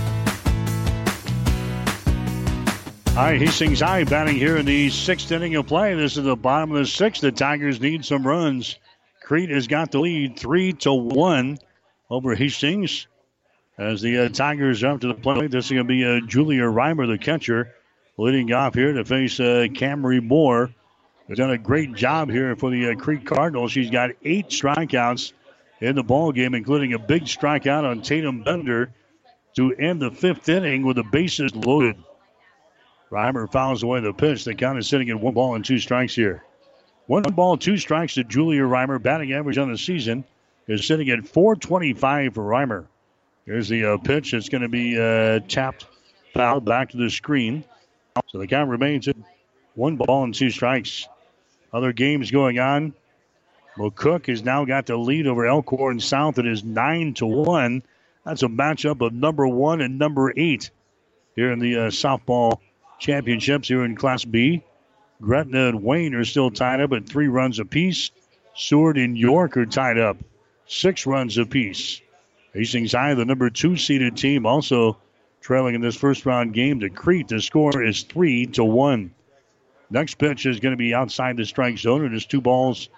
Right, 3.15 3.39
Hastings 3.39 3.81
High 3.81 4.03
batting 4.03 4.35
here 4.35 4.57
in 4.57 4.67
the 4.67 4.91
sixth 4.91 5.31
inning 5.31 5.55
of 5.55 5.69
play. 5.69 5.95
This 5.95 6.17
is 6.17 6.25
the 6.25 6.35
bottom 6.35 6.73
of 6.73 6.79
the 6.79 6.87
sixth. 6.87 7.23
The 7.23 7.31
Tigers 7.31 7.81
need 7.81 8.05
some 8.05 8.27
runs. 8.27 8.81
Crete 9.23 9.51
has 9.51 9.69
got 9.69 9.93
the 9.93 10.01
lead 10.01 10.37
three 10.37 10.73
to 10.73 10.93
one 10.93 11.59
over 12.11 12.35
Hastings. 12.35 13.07
As 13.79 14.01
the 14.01 14.25
uh, 14.25 14.29
Tigers 14.29 14.83
up 14.83 15.03
to 15.03 15.09
the 15.09 15.15
plate, 15.15 15.53
this 15.53 15.67
is 15.67 15.71
going 15.71 15.87
to 15.87 15.89
be 15.89 16.05
uh, 16.05 16.27
Julia 16.27 16.65
Reimer, 16.65 17.07
the 17.07 17.19
catcher, 17.19 17.73
leading 18.19 18.53
off 18.53 18.75
here 18.75 18.93
to 18.93 19.05
face 19.05 19.39
uh, 19.39 19.69
Camry 19.71 20.21
Moore. 20.21 20.75
Has 21.29 21.39
done 21.39 21.51
a 21.51 21.59
great 21.59 21.95
job 21.95 22.29
here 22.29 22.57
for 22.57 22.71
the 22.71 22.91
uh, 22.91 22.95
Crete 22.97 23.25
Cardinals. 23.25 23.71
She's 23.71 23.91
got 23.91 24.11
eight 24.25 24.49
strikeouts 24.49 25.33
in 25.83 25.97
the 25.97 26.03
ball 26.05 26.31
game, 26.31 26.55
including 26.55 26.93
a 26.93 26.99
big 26.99 27.25
strikeout 27.25 27.83
on 27.83 28.03
Tatum 28.03 28.45
Bender 28.45 28.95
to 29.57 29.75
end 29.75 30.01
the 30.01 30.13
fifth 30.13 30.49
inning 30.49 30.85
with 30.85 30.95
the 30.95 31.03
bases 31.03 31.55
loaded. 31.57 31.97
Reimer 33.11 33.51
fouls 33.51 33.83
away 33.83 34.01
the 34.01 34.13
pitch. 34.13 34.45
The 34.45 34.55
count 34.55 34.79
is 34.79 34.89
sitting 34.89 35.11
at 35.11 35.21
one 35.21 35.35
ball 35.35 35.57
and 35.57 35.65
two 35.65 35.81
strikes 35.81 36.15
here. 36.15 36.45
One 37.07 37.25
ball, 37.25 37.57
two 37.57 37.77
strikes 37.77 38.15
to 38.15 38.23
Julia 38.23 38.63
Reimer. 38.63 39.03
Batting 39.03 39.33
average 39.33 39.59
on 39.59 39.73
the 39.73 39.77
season 39.77 40.25
is 40.69 40.87
sitting 40.87 41.11
at 41.11 41.27
425 41.27 42.35
for 42.35 42.45
Reimer. 42.45 42.87
Here's 43.45 43.69
the 43.69 43.85
uh, 43.85 43.97
pitch. 43.99 44.35
It's 44.35 44.49
going 44.49 44.63
to 44.63 44.69
be 44.69 44.97
uh, 44.97 45.41
tapped, 45.49 45.87
fouled 46.33 46.65
back 46.65 46.91
to 46.91 46.97
the 46.97 47.11
screen. 47.11 47.65
So 48.29 48.39
the 48.39 48.47
count 48.47 48.71
remains 48.71 49.09
at 49.09 49.17
one 49.75 49.97
ball 49.97 50.23
and 50.23 50.33
two 50.33 50.51
strikes. 50.51 51.09
Other 51.73 51.93
games 51.93 52.31
going 52.31 52.61
on. 52.61 52.95
McCook 53.79 54.27
has 54.27 54.43
now 54.43 54.65
got 54.65 54.87
the 54.87 54.97
lead 54.97 55.27
over 55.27 55.47
Elkhorn 55.47 56.01
South. 56.01 56.39
It 56.39 56.47
is 56.47 56.63
nine 56.63 57.15
to 57.15 57.27
one. 57.27 57.83
That's 58.25 58.43
a 58.43 58.49
matchup 58.49 59.05
of 59.05 59.13
number 59.13 59.49
one 59.49 59.81
and 59.81 59.99
number 59.99 60.33
eight 60.37 60.71
here 61.35 61.53
in 61.53 61.59
the 61.59 61.77
uh, 61.77 61.81
softball 61.89 62.59
championships 62.99 63.69
here 63.69 63.85
in 63.85 63.97
Class 63.97 64.25
B. 64.25 64.63
Gretna 65.21 65.69
and 65.69 65.83
Wayne 65.83 66.15
are 66.15 66.25
still 66.25 66.51
tied 66.51 66.81
up 66.81 66.93
at 66.93 67.09
three 67.09 67.29
runs 67.29 67.59
apiece. 67.59 68.11
Seward 68.55 68.99
and 68.99 69.17
York 69.17 69.57
are 69.57 69.67
tied 69.67 69.99
up 69.99 70.19
six 70.67 71.07
runs 71.07 71.39
apiece. 71.39 72.01
Hastings 72.53 72.93
High, 72.93 73.15
the 73.15 73.25
number 73.25 73.49
two 73.49 73.77
seeded 73.77 74.17
team, 74.17 74.45
also 74.45 74.99
trailing 75.41 75.75
in 75.75 75.81
this 75.81 75.97
first 75.97 76.27
round 76.27 76.53
game 76.53 76.81
to 76.81 76.91
Crete. 76.91 77.29
The 77.29 77.41
score 77.41 77.83
is 77.83 78.03
three 78.03 78.47
to 78.49 78.65
one. 78.65 79.15
Next 79.91 80.17
pitch 80.17 80.47
is 80.47 80.61
going 80.61 80.73
to 80.73 80.79
be 80.79 80.95
outside 80.95 81.37
the 81.37 81.45
strike 81.45 81.79
zone. 81.79 82.05
It 82.05 82.15
is 82.15 82.27
two 82.27 82.41
balls 82.41 82.89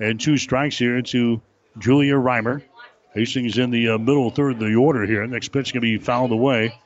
and 0.00 0.20
two 0.20 0.36
strikes 0.36 0.78
here 0.78 1.00
to 1.02 1.40
Julia 1.78 2.14
Reimer. 2.14 2.62
Hastings 3.14 3.58
in 3.58 3.70
the 3.70 3.90
uh, 3.90 3.98
middle 3.98 4.30
third 4.30 4.54
of 4.54 4.58
the 4.58 4.74
order 4.74 5.04
here. 5.06 5.24
Next 5.26 5.48
pitch 5.48 5.68
is 5.68 5.72
going 5.72 5.82
to 5.82 5.98
be 5.98 5.98
fouled 5.98 6.32
away 6.32 6.76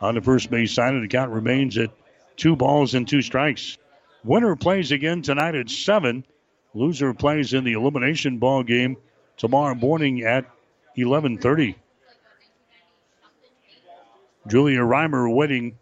on 0.00 0.14
the 0.14 0.20
first 0.20 0.50
base 0.50 0.72
side, 0.72 0.92
and 0.92 1.02
the 1.02 1.08
count 1.08 1.30
remains 1.30 1.78
at 1.78 1.90
two 2.36 2.54
balls 2.54 2.94
and 2.94 3.08
two 3.08 3.22
strikes. 3.22 3.78
Winner 4.22 4.56
plays 4.56 4.92
again 4.92 5.22
tonight 5.22 5.54
at 5.54 5.70
seven. 5.70 6.24
Loser 6.74 7.14
plays 7.14 7.54
in 7.54 7.64
the 7.64 7.72
elimination 7.72 8.38
ball 8.38 8.62
game 8.62 8.96
tomorrow 9.38 9.74
morning 9.74 10.22
at 10.22 10.44
11:30. 10.96 11.74
Julia 14.46 14.80
Reimer 14.80 15.34
waiting 15.34 15.78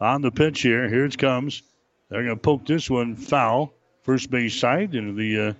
on 0.00 0.22
the 0.22 0.30
pitch 0.30 0.62
here. 0.62 0.88
Here 0.88 1.04
it 1.04 1.16
comes. 1.16 1.62
They're 2.08 2.22
going 2.22 2.36
to 2.36 2.40
poke 2.40 2.66
this 2.66 2.88
one 2.88 3.16
foul, 3.16 3.72
first 4.02 4.30
base 4.30 4.54
side, 4.54 4.94
into 4.94 5.12
the 5.12 5.40
uh, 5.40 5.52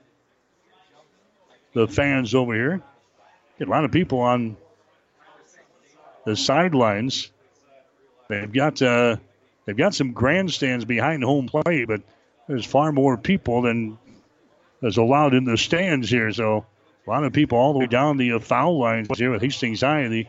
the 1.77 1.87
fans 1.87 2.35
over 2.35 2.55
here. 2.55 2.81
Get 3.59 3.69
a 3.69 3.71
lot 3.71 3.85
of 3.85 3.93
people 3.93 4.21
on 4.21 4.57
the 6.25 6.35
sidelines. 6.35 7.31
They've 8.29 8.51
got 8.51 8.81
uh, 8.81 9.17
they've 9.67 9.77
got 9.77 9.95
some 9.95 10.13
grandstands 10.13 10.87
behind 10.87 11.23
home 11.23 11.49
plate, 11.49 11.87
but 11.87 12.01
there's 12.49 12.65
far 12.65 12.93
more 12.93 13.19
people 13.19 13.61
than 13.61 13.99
is 14.83 14.97
allowed 14.97 15.35
in 15.35 15.45
the 15.45 15.59
stands 15.59 16.09
here. 16.09 16.33
So 16.33 16.65
a 17.07 17.11
lot 17.11 17.25
of 17.25 17.35
people 17.35 17.59
all 17.59 17.75
the 17.75 17.81
way 17.81 17.87
down 17.87 18.17
the 18.17 18.39
foul 18.39 18.79
lines 18.79 19.09
here 19.19 19.31
with 19.31 19.43
Hastings 19.43 19.83
High, 19.83 20.09
the 20.09 20.27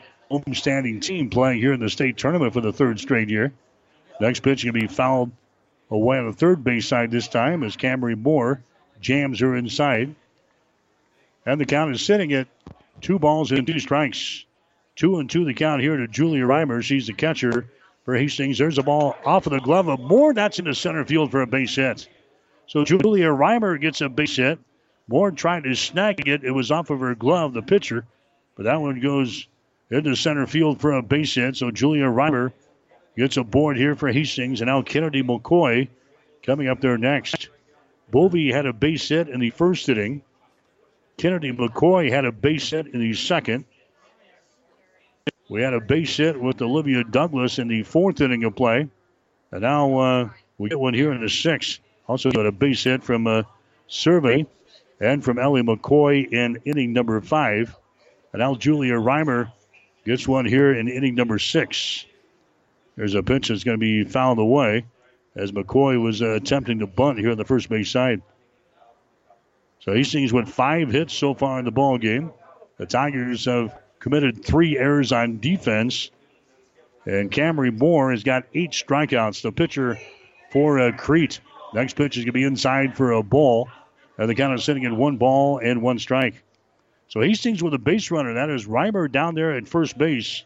standing 0.53 0.99
team 0.99 1.29
playing 1.29 1.61
here 1.61 1.71
in 1.71 1.79
the 1.79 1.89
state 1.89 2.17
tournament 2.17 2.53
for 2.53 2.61
the 2.61 2.73
third 2.73 2.99
straight 2.99 3.29
year. 3.29 3.53
Next 4.19 4.41
pitch 4.41 4.65
going 4.65 4.73
to 4.73 4.81
be 4.81 4.93
fouled 4.93 5.31
away 5.89 6.17
on 6.17 6.27
the 6.27 6.33
third 6.33 6.65
base 6.65 6.89
side 6.89 7.09
this 7.09 7.29
time 7.29 7.63
as 7.63 7.77
Camry 7.77 8.21
Moore 8.21 8.61
jams 8.99 9.39
her 9.39 9.55
inside. 9.55 10.13
And 11.47 11.61
the 11.61 11.65
count 11.65 11.95
is 11.95 12.05
sitting 12.05 12.33
at 12.33 12.49
two 12.99 13.19
balls 13.19 13.53
and 13.53 13.65
two 13.65 13.79
strikes. 13.79 14.43
Two 14.97 15.17
and 15.17 15.29
two 15.29 15.45
the 15.45 15.53
count 15.53 15.81
here 15.81 15.95
to 15.95 16.05
Julia 16.05 16.43
Reimer. 16.43 16.83
She's 16.83 17.07
the 17.07 17.13
catcher 17.13 17.69
for 18.03 18.17
Hastings. 18.17 18.57
There's 18.57 18.77
a 18.77 18.83
ball 18.83 19.15
off 19.25 19.47
of 19.47 19.53
the 19.53 19.61
glove 19.61 19.87
of 19.87 20.01
Moore. 20.01 20.33
That's 20.33 20.59
into 20.59 20.75
center 20.75 21.05
field 21.05 21.31
for 21.31 21.41
a 21.41 21.47
base 21.47 21.73
hit. 21.73 22.05
So 22.65 22.83
Julia 22.83 23.27
Reimer 23.27 23.79
gets 23.79 24.01
a 24.01 24.09
base 24.09 24.35
hit. 24.35 24.59
Moore 25.07 25.31
tried 25.31 25.63
to 25.63 25.73
snag 25.73 26.27
it. 26.27 26.43
It 26.43 26.51
was 26.51 26.69
off 26.69 26.89
of 26.89 26.99
her 26.99 27.15
glove, 27.15 27.53
the 27.53 27.61
pitcher. 27.61 28.05
But 28.57 28.63
that 28.63 28.81
one 28.81 28.99
goes 28.99 29.47
into 29.89 30.17
center 30.17 30.47
field 30.47 30.81
for 30.81 30.91
a 30.91 31.01
base 31.01 31.35
hit. 31.35 31.55
So 31.55 31.71
Julia 31.71 32.07
Reimer 32.07 32.51
gets 33.15 33.37
a 33.37 33.43
board 33.45 33.77
here 33.77 33.95
for 33.95 34.11
Hastings. 34.11 34.59
And 34.59 34.67
now 34.67 34.81
Kennedy 34.81 35.23
McCoy 35.23 35.87
coming 36.43 36.67
up 36.67 36.81
there 36.81 36.97
next. 36.97 37.47
Bovey 38.11 38.51
had 38.51 38.65
a 38.65 38.73
base 38.73 39.07
hit 39.07 39.29
in 39.29 39.39
the 39.39 39.51
first 39.51 39.87
inning. 39.87 40.23
Kennedy 41.18 41.52
McCoy 41.52 42.11
had 42.11 42.26
a 42.26 42.31
base 42.31 42.69
hit 42.69 42.88
in 42.88 42.99
the 42.99 43.14
second. 43.15 43.65
We 45.49 45.64
had 45.64 45.73
a 45.73 45.81
base 45.81 46.15
hit 46.15 46.39
with 46.39 46.61
Olivia 46.61 47.03
Douglas 47.03 47.57
in 47.57 47.68
the 47.68 47.81
fourth 47.81 48.22
inning 48.22 48.44
of 48.44 48.56
play. 48.56 48.88
And 49.52 49.61
now 49.61 49.98
uh, 49.98 50.30
we 50.60 50.69
get 50.69 50.80
one 50.80 50.94
here 50.94 51.11
in 51.11 51.22
the 51.22 51.30
sixth. 51.30 51.80
Also 52.07 52.30
got 52.30 52.45
a 52.45 52.52
base 52.52 52.84
hit 52.84 53.03
from 53.03 53.26
uh, 53.26 53.44
Cerveny 53.89 54.45
and 54.99 55.23
from 55.23 55.39
Ellie 55.39 55.64
McCoy 55.64 56.31
in 56.31 56.61
inning 56.65 56.94
number 56.94 57.19
five. 57.22 57.76
And 58.31 58.41
now 58.41 58.53
Julia 58.53 58.94
Reimer 58.94 59.52
gets 60.06 60.27
one 60.27 60.45
here 60.45 60.73
in 60.73 60.88
inning 60.88 61.15
number 61.15 61.39
six. 61.39 62.06
There's 62.95 63.15
a 63.15 63.23
pitch 63.23 63.48
that's 63.48 63.64
going 63.64 63.77
to 63.77 63.80
be 63.80 64.03
fouled 64.03 64.39
away 64.39 64.85
as 65.35 65.52
McCoy 65.52 66.02
was 66.02 66.22
uh, 66.22 66.31
attempting 66.31 66.80
to 66.80 66.88
bunt 66.88 67.18
here 67.18 67.31
on 67.31 67.38
the 67.38 67.45
first 67.45 67.69
base 67.69 67.89
side. 67.89 68.22
So 69.88 69.93
Hastings 69.93 70.34
with 70.34 70.49
five 70.49 70.91
hits 70.91 71.14
so 71.14 71.34
far 71.34 71.59
in 71.59 71.64
the 71.64 71.72
ball 71.72 71.97
game. 71.97 72.34
The 72.77 72.85
Tigers 72.85 73.45
have 73.45 73.73
committed 73.99 74.43
three 74.43 74.77
errors 74.77 75.14
on 75.14 75.39
defense. 75.39 76.11
And 77.05 77.31
Camry 77.31 77.72
Moore 77.72 78.11
has 78.11 78.22
got 78.26 78.43
eight 78.53 78.72
strikeouts. 78.72 79.41
The 79.43 79.53
pitcher 79.53 79.97
for 80.51 80.77
uh, 80.77 80.91
Crete. 80.91 81.39
Next 81.73 81.95
pitch 81.95 82.18
is 82.18 82.26
going 82.26 82.34
to 82.34 82.38
be 82.38 82.43
inside 82.43 82.97
for 82.97 83.14
a 83.14 83.23
ball. 83.23 83.69
And 84.18 84.30
the 84.30 84.35
count 84.35 84.59
is 84.59 84.65
sitting 84.65 84.84
at 84.84 84.91
one 84.91 85.15
ball 85.15 85.59
and 85.59 85.81
one 85.81 85.99
strike. 85.99 86.43
So 87.07 87.22
Hastings 87.22 87.64
with 87.64 87.73
a 87.73 87.80
base 87.80 88.11
runner. 88.11 88.34
That 88.34 88.49
is 88.49 88.68
Reimer 88.68 89.09
down 89.09 89.35
there 89.35 89.53
at 89.53 89.69
first 89.69 89.97
base. 89.97 90.43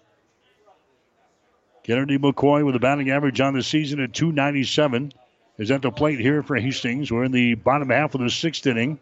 Kennedy 1.82 2.20
McCoy 2.20 2.64
with 2.64 2.76
a 2.76 2.80
batting 2.80 3.10
average 3.10 3.42
on 3.42 3.56
the 3.56 3.64
season 3.64 4.02
at 4.02 4.14
297 4.14 5.12
is 5.58 5.72
at 5.72 5.82
the 5.82 5.90
plate 5.90 6.20
here 6.20 6.44
for 6.44 6.58
Hastings. 6.58 7.12
We're 7.12 7.24
in 7.24 7.32
the 7.32 7.56
bottom 7.56 7.90
half 7.90 8.14
of 8.14 8.22
the 8.22 8.30
sixth 8.30 8.68
inning. 8.68 9.00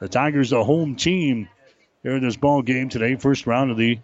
The 0.00 0.08
Tigers, 0.08 0.50
the 0.50 0.62
home 0.62 0.94
team 0.94 1.48
here 2.02 2.16
in 2.16 2.22
this 2.22 2.36
ball 2.36 2.62
game 2.62 2.88
today, 2.88 3.16
first 3.16 3.46
round 3.46 3.70
of 3.70 3.76
the 3.76 3.98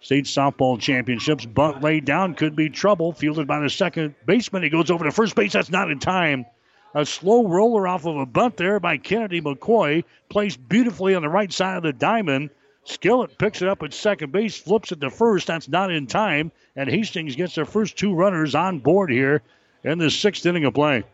state 0.00 0.26
softball 0.26 0.78
championships. 0.78 1.46
Bunt 1.46 1.82
laid 1.82 2.04
down 2.04 2.34
could 2.34 2.54
be 2.54 2.68
trouble. 2.68 3.12
Fielded 3.12 3.46
by 3.46 3.60
the 3.60 3.70
second 3.70 4.14
baseman. 4.26 4.62
He 4.62 4.68
goes 4.68 4.90
over 4.90 5.04
to 5.04 5.10
first 5.10 5.34
base. 5.34 5.52
That's 5.52 5.70
not 5.70 5.90
in 5.90 5.98
time. 5.98 6.46
A 6.94 7.06
slow 7.06 7.48
roller 7.48 7.88
off 7.88 8.04
of 8.04 8.16
a 8.16 8.26
bunt 8.26 8.56
there 8.56 8.78
by 8.78 8.98
Kennedy 8.98 9.40
McCoy. 9.40 10.04
Placed 10.28 10.68
beautifully 10.68 11.14
on 11.14 11.22
the 11.22 11.28
right 11.28 11.52
side 11.52 11.76
of 11.76 11.82
the 11.82 11.92
diamond. 11.92 12.50
Skillett 12.84 13.38
picks 13.38 13.62
it 13.62 13.68
up 13.68 13.82
at 13.84 13.94
second 13.94 14.32
base, 14.32 14.58
flips 14.58 14.90
it 14.90 15.00
to 15.00 15.10
first. 15.10 15.46
That's 15.46 15.68
not 15.68 15.92
in 15.92 16.06
time. 16.06 16.50
And 16.74 16.88
Hastings 16.88 17.36
gets 17.36 17.54
their 17.54 17.64
first 17.64 17.96
two 17.96 18.12
runners 18.12 18.54
on 18.54 18.80
board 18.80 19.10
here 19.10 19.42
in 19.84 19.98
the 19.98 20.10
sixth 20.10 20.44
inning 20.46 20.64
of 20.64 20.74
play. 20.74 21.04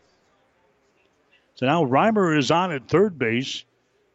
So 1.56 1.66
now 1.66 1.84
Reimer 1.84 2.38
is 2.38 2.50
on 2.50 2.72
at 2.72 2.88
third 2.88 3.18
base. 3.18 3.64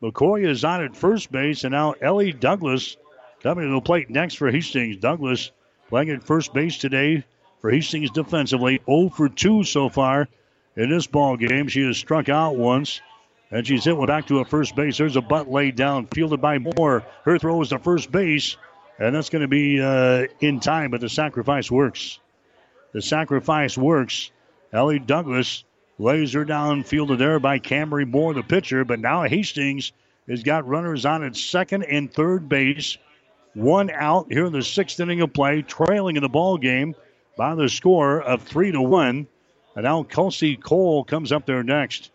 McCoy 0.04 0.46
is 0.46 0.66
on 0.66 0.84
at 0.84 0.96
first 0.96 1.32
base. 1.32 1.64
And 1.64 1.72
now 1.72 1.94
Ellie 2.02 2.34
Douglas 2.34 2.98
coming 3.42 3.68
to 3.68 3.74
the 3.74 3.82
plate 3.82 4.10
next 4.10 4.36
for 4.36 4.52
Hastings. 4.52 4.98
Douglas 4.98 5.52
playing 5.88 6.10
at 6.10 6.24
first 6.24 6.54
base 6.54 6.78
today 6.78 7.24
for 7.62 7.72
Hastings 7.72 8.12
defensively. 8.12 8.82
0 8.86 9.10
for 9.10 9.30
2 9.30 9.64
so 9.64 9.88
far 9.88 10.28
in 10.76 10.90
this 10.90 11.08
ball 11.08 11.38
game. 11.38 11.70
She 11.70 11.86
has 11.86 11.98
struck 11.98 12.28
out 12.28 12.58
once. 12.58 13.02
And 13.50 13.66
she's 13.66 13.86
hit 13.86 13.96
one 13.96 14.08
back 14.08 14.28
to 14.28 14.40
a 14.40 14.46
first 14.46 14.76
base. 14.76 14.98
There's 14.98 15.16
a 15.16 15.22
butt 15.22 15.50
laid 15.50 15.76
down, 15.76 16.08
fielded 16.08 16.42
by 16.42 16.58
Moore. 16.58 17.06
Her 17.24 17.38
throw 17.38 17.62
is 17.62 17.70
to 17.70 17.78
first 17.78 18.12
base, 18.12 18.58
and 18.98 19.14
that's 19.14 19.30
going 19.30 19.44
to 19.44 19.48
be 19.48 19.80
uh, 19.80 20.26
in 20.40 20.60
time, 20.60 20.90
but 20.90 21.02
the 21.02 21.10
sacrifice 21.10 21.70
works. 21.70 22.20
The 22.94 23.02
sacrifice 23.04 23.78
works. 23.78 24.32
Ellie 24.72 24.98
Douglas 24.98 25.66
lays 26.04 26.34
her 26.34 26.44
down, 26.44 26.84
fielded 26.84 27.18
there 27.18 27.40
by 27.40 27.60
Camry 27.60 28.06
Moore, 28.06 28.34
the 28.34 28.44
pitcher. 28.44 28.84
But 28.84 29.00
now 29.00 29.24
Hastings 29.24 29.94
has 30.28 30.44
got 30.44 30.68
runners 30.68 31.06
on 31.06 31.24
at 31.24 31.36
second 31.36 31.84
and 31.84 32.14
third 32.14 32.50
base. 32.50 32.98
one 33.54 33.90
out 33.90 34.32
here 34.32 34.46
in 34.46 34.54
the 34.54 34.64
sixth 34.64 35.00
inning 35.00 35.22
of 35.22 35.34
play, 35.34 35.62
trailing 35.62 36.18
in 36.18 36.24
the 36.24 36.30
ball 36.30 36.58
game 36.58 36.96
by 37.38 37.56
the 37.56 37.70
score 37.70 38.22
of 38.22 38.42
three 38.42 38.72
to 38.72 38.82
one. 38.82 39.28
And 39.76 39.86
now 39.86 40.04
Kelsey 40.04 40.58
Cole 40.58 41.04
comes 41.04 41.32
up 41.32 41.46
there 41.46 41.64
next. 41.64 42.12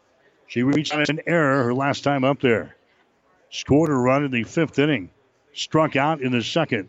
She 0.49 0.63
reached 0.63 0.95
an 0.95 1.21
error 1.27 1.65
her 1.65 1.75
last 1.75 2.05
time 2.05 2.25
up 2.25 2.41
there. 2.41 2.77
Scored 3.51 3.91
a 3.91 3.95
run 3.95 4.25
in 4.25 4.31
the 4.31 4.45
fifth 4.45 4.79
inning. 4.79 5.11
Struck 5.55 5.97
out 5.97 6.21
in 6.21 6.33
the 6.33 6.43
second. 6.43 6.89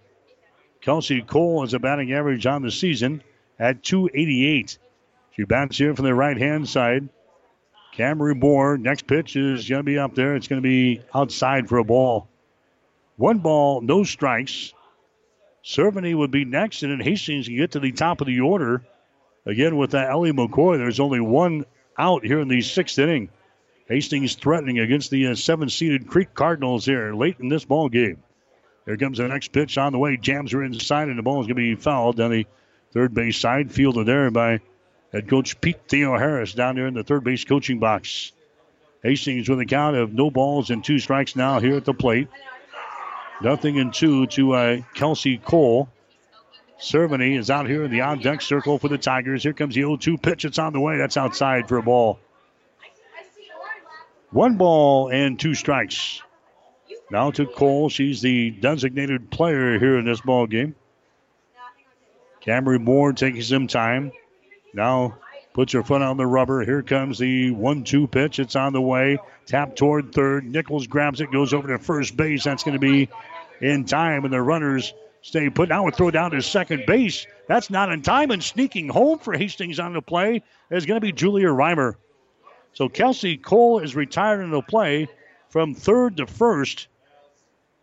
Kelsey 0.82 1.22
Cole 1.22 1.62
has 1.62 1.74
a 1.74 1.80
batting 1.80 2.14
average 2.14 2.46
on 2.46 2.62
the 2.62 2.72
season 2.72 3.24
at 3.58 3.84
288. 3.84 4.78
She 5.40 5.46
bats 5.46 5.78
here 5.78 5.96
from 5.96 6.04
the 6.04 6.14
right 6.14 6.38
hand 6.38 6.68
side. 6.68 7.08
Camry 7.96 8.38
Moore, 8.38 8.78
next 8.78 9.08
pitch 9.08 9.38
is 9.38 9.70
going 9.70 9.80
to 9.80 9.84
be 9.84 9.98
up 9.98 10.14
there. 10.14 10.36
It's 10.36 10.50
going 10.50 10.62
to 10.62 10.68
be 10.68 11.02
outside 11.16 11.70
for 11.70 11.78
a 11.78 11.84
ball. 11.86 12.28
One 13.16 13.38
ball, 13.38 13.80
no 13.80 14.04
strikes. 14.04 14.74
Cerveny 15.64 16.14
would 16.14 16.30
be 16.30 16.44
next, 16.44 16.84
and 16.84 16.92
then 16.92 17.00
Hastings 17.00 17.48
can 17.48 17.56
get 17.56 17.72
to 17.72 17.80
the 17.80 17.94
top 17.94 18.20
of 18.20 18.28
the 18.28 18.42
order. 18.42 18.84
Again, 19.46 19.78
with 19.78 19.92
that 19.92 20.10
Ellie 20.10 20.34
McCoy, 20.34 20.78
there's 20.78 21.00
only 21.00 21.22
one 21.22 21.64
out 21.98 22.26
here 22.26 22.42
in 22.42 22.50
the 22.50 22.60
sixth 22.60 23.00
inning. 23.00 23.30
Hastings 23.88 24.36
threatening 24.36 24.80
against 24.80 25.10
the 25.10 25.28
uh, 25.28 25.36
seven-seeded 25.36 26.06
Crete 26.06 26.34
Cardinals 26.34 26.86
here 26.86 27.14
late 27.14 27.38
in 27.40 27.48
this 27.48 27.64
ball 27.64 27.88
game. 27.88 28.22
Here 28.86 28.98
comes 28.98 29.20
the 29.20 29.28
next 29.30 29.54
pitch 29.54 29.78
on 29.78 29.94
the 29.94 30.00
way. 30.00 30.18
Jams 30.18 30.52
her 30.52 30.66
inside, 30.66 31.08
and 31.08 31.18
the 31.18 31.24
ball 31.24 31.40
is 31.40 31.48
going 31.48 31.56
to 31.56 31.76
be 31.76 31.76
fouled 31.76 32.18
down 32.18 32.32
the 32.32 32.46
third 32.92 33.14
base 33.14 33.38
side, 33.38 33.72
fielded 33.72 34.06
there 34.06 34.30
by 34.32 34.60
head 35.12 35.30
coach 35.30 35.60
Pete 35.62 35.80
Theo 35.88 36.18
Harris 36.18 36.54
down 36.54 36.76
there 36.76 36.88
in 36.88 36.94
the 36.94 37.04
third 37.04 37.24
base 37.24 37.44
coaching 37.44 37.80
box. 37.80 38.32
Hastings 39.04 39.48
with 39.48 39.60
a 39.60 39.66
count 39.66 39.96
of 39.96 40.14
no 40.14 40.30
balls 40.30 40.70
and 40.70 40.84
two 40.84 41.00
strikes 41.00 41.36
now 41.36 41.60
here 41.60 41.78
at 41.78 41.86
the 41.86 41.94
plate. 41.94 42.28
Nothing 43.42 43.78
in 43.78 43.92
two 43.92 44.28
to 44.28 44.54
uh, 44.54 44.78
Kelsey 44.94 45.38
Cole. 45.38 45.90
Cerveny 46.80 47.38
is 47.38 47.50
out 47.50 47.68
here 47.68 47.84
in 47.84 47.92
the 47.92 48.02
on 48.02 48.20
deck 48.20 48.42
circle 48.42 48.78
for 48.78 48.88
the 48.88 48.98
Tigers. 48.98 49.44
Here 49.44 49.54
comes 49.54 49.76
the 49.76 49.82
0 49.82 49.98
2 49.98 50.18
pitch. 50.18 50.46
It's 50.46 50.60
on 50.60 50.74
the 50.74 50.80
way. 50.80 50.98
That's 50.98 51.18
outside 51.18 51.68
for 51.68 51.78
a 51.78 51.84
ball. 51.84 52.20
One 54.32 54.58
ball 54.58 55.10
and 55.10 55.40
two 55.40 55.56
strikes. 55.56 56.22
Now 57.10 57.32
to 57.32 57.46
Cole. 57.46 57.90
She's 57.90 58.22
the 58.22 58.52
designated 58.52 59.32
player 59.32 59.80
here 59.80 59.98
in 59.98 60.06
this 60.06 60.22
ball 60.22 60.46
game. 60.46 60.76
Camry 62.46 62.80
Moore 62.80 63.14
taking 63.14 63.42
some 63.42 63.68
time. 63.68 64.12
Now 64.74 65.18
puts 65.54 65.74
her 65.74 65.84
foot 65.84 66.02
on 66.02 66.18
the 66.18 66.28
rubber. 66.28 66.64
Here 66.64 66.82
comes 66.82 67.18
the 67.18 67.52
one-two 67.52 68.08
pitch. 68.08 68.40
It's 68.40 68.56
on 68.56 68.74
the 68.74 68.82
way. 68.82 69.18
Tap 69.46 69.76
toward 69.76 70.14
third. 70.14 70.46
Nichols 70.46 70.88
grabs 70.88 71.22
it, 71.22 71.32
goes 71.32 71.54
over 71.54 71.68
to 71.70 71.80
first 71.80 72.16
base. 72.16 72.44
That's 72.44 72.64
going 72.64 72.74
to 72.74 72.80
be 72.80 73.10
in 73.62 73.86
time, 73.86 74.24
and 74.26 74.34
the 74.34 74.42
runners 74.42 74.94
stay 75.22 75.50
put. 75.50 75.70
Now 75.70 75.84
we 75.84 75.92
throw 75.92 76.12
down 76.12 76.32
to 76.32 76.42
second 76.42 76.86
base. 76.86 77.26
That's 77.48 77.70
not 77.70 77.92
in 77.92 78.02
time, 78.02 78.32
and 78.32 78.44
sneaking 78.44 78.90
home 78.90 79.20
for 79.20 79.34
Hastings 79.34 79.80
on 79.80 79.94
the 79.94 80.02
play 80.02 80.44
is 80.70 80.86
going 80.86 81.02
to 81.02 81.06
be 81.06 81.12
Julia 81.12 81.48
Reimer. 81.48 81.96
So 82.74 82.88
Kelsey 82.88 83.38
Cole 83.38 83.80
is 83.80 83.96
retired 83.96 84.42
in 84.42 84.52
the 84.52 84.62
play 84.62 85.08
from 85.50 85.74
third 85.74 86.18
to 86.18 86.28
first. 86.28 86.88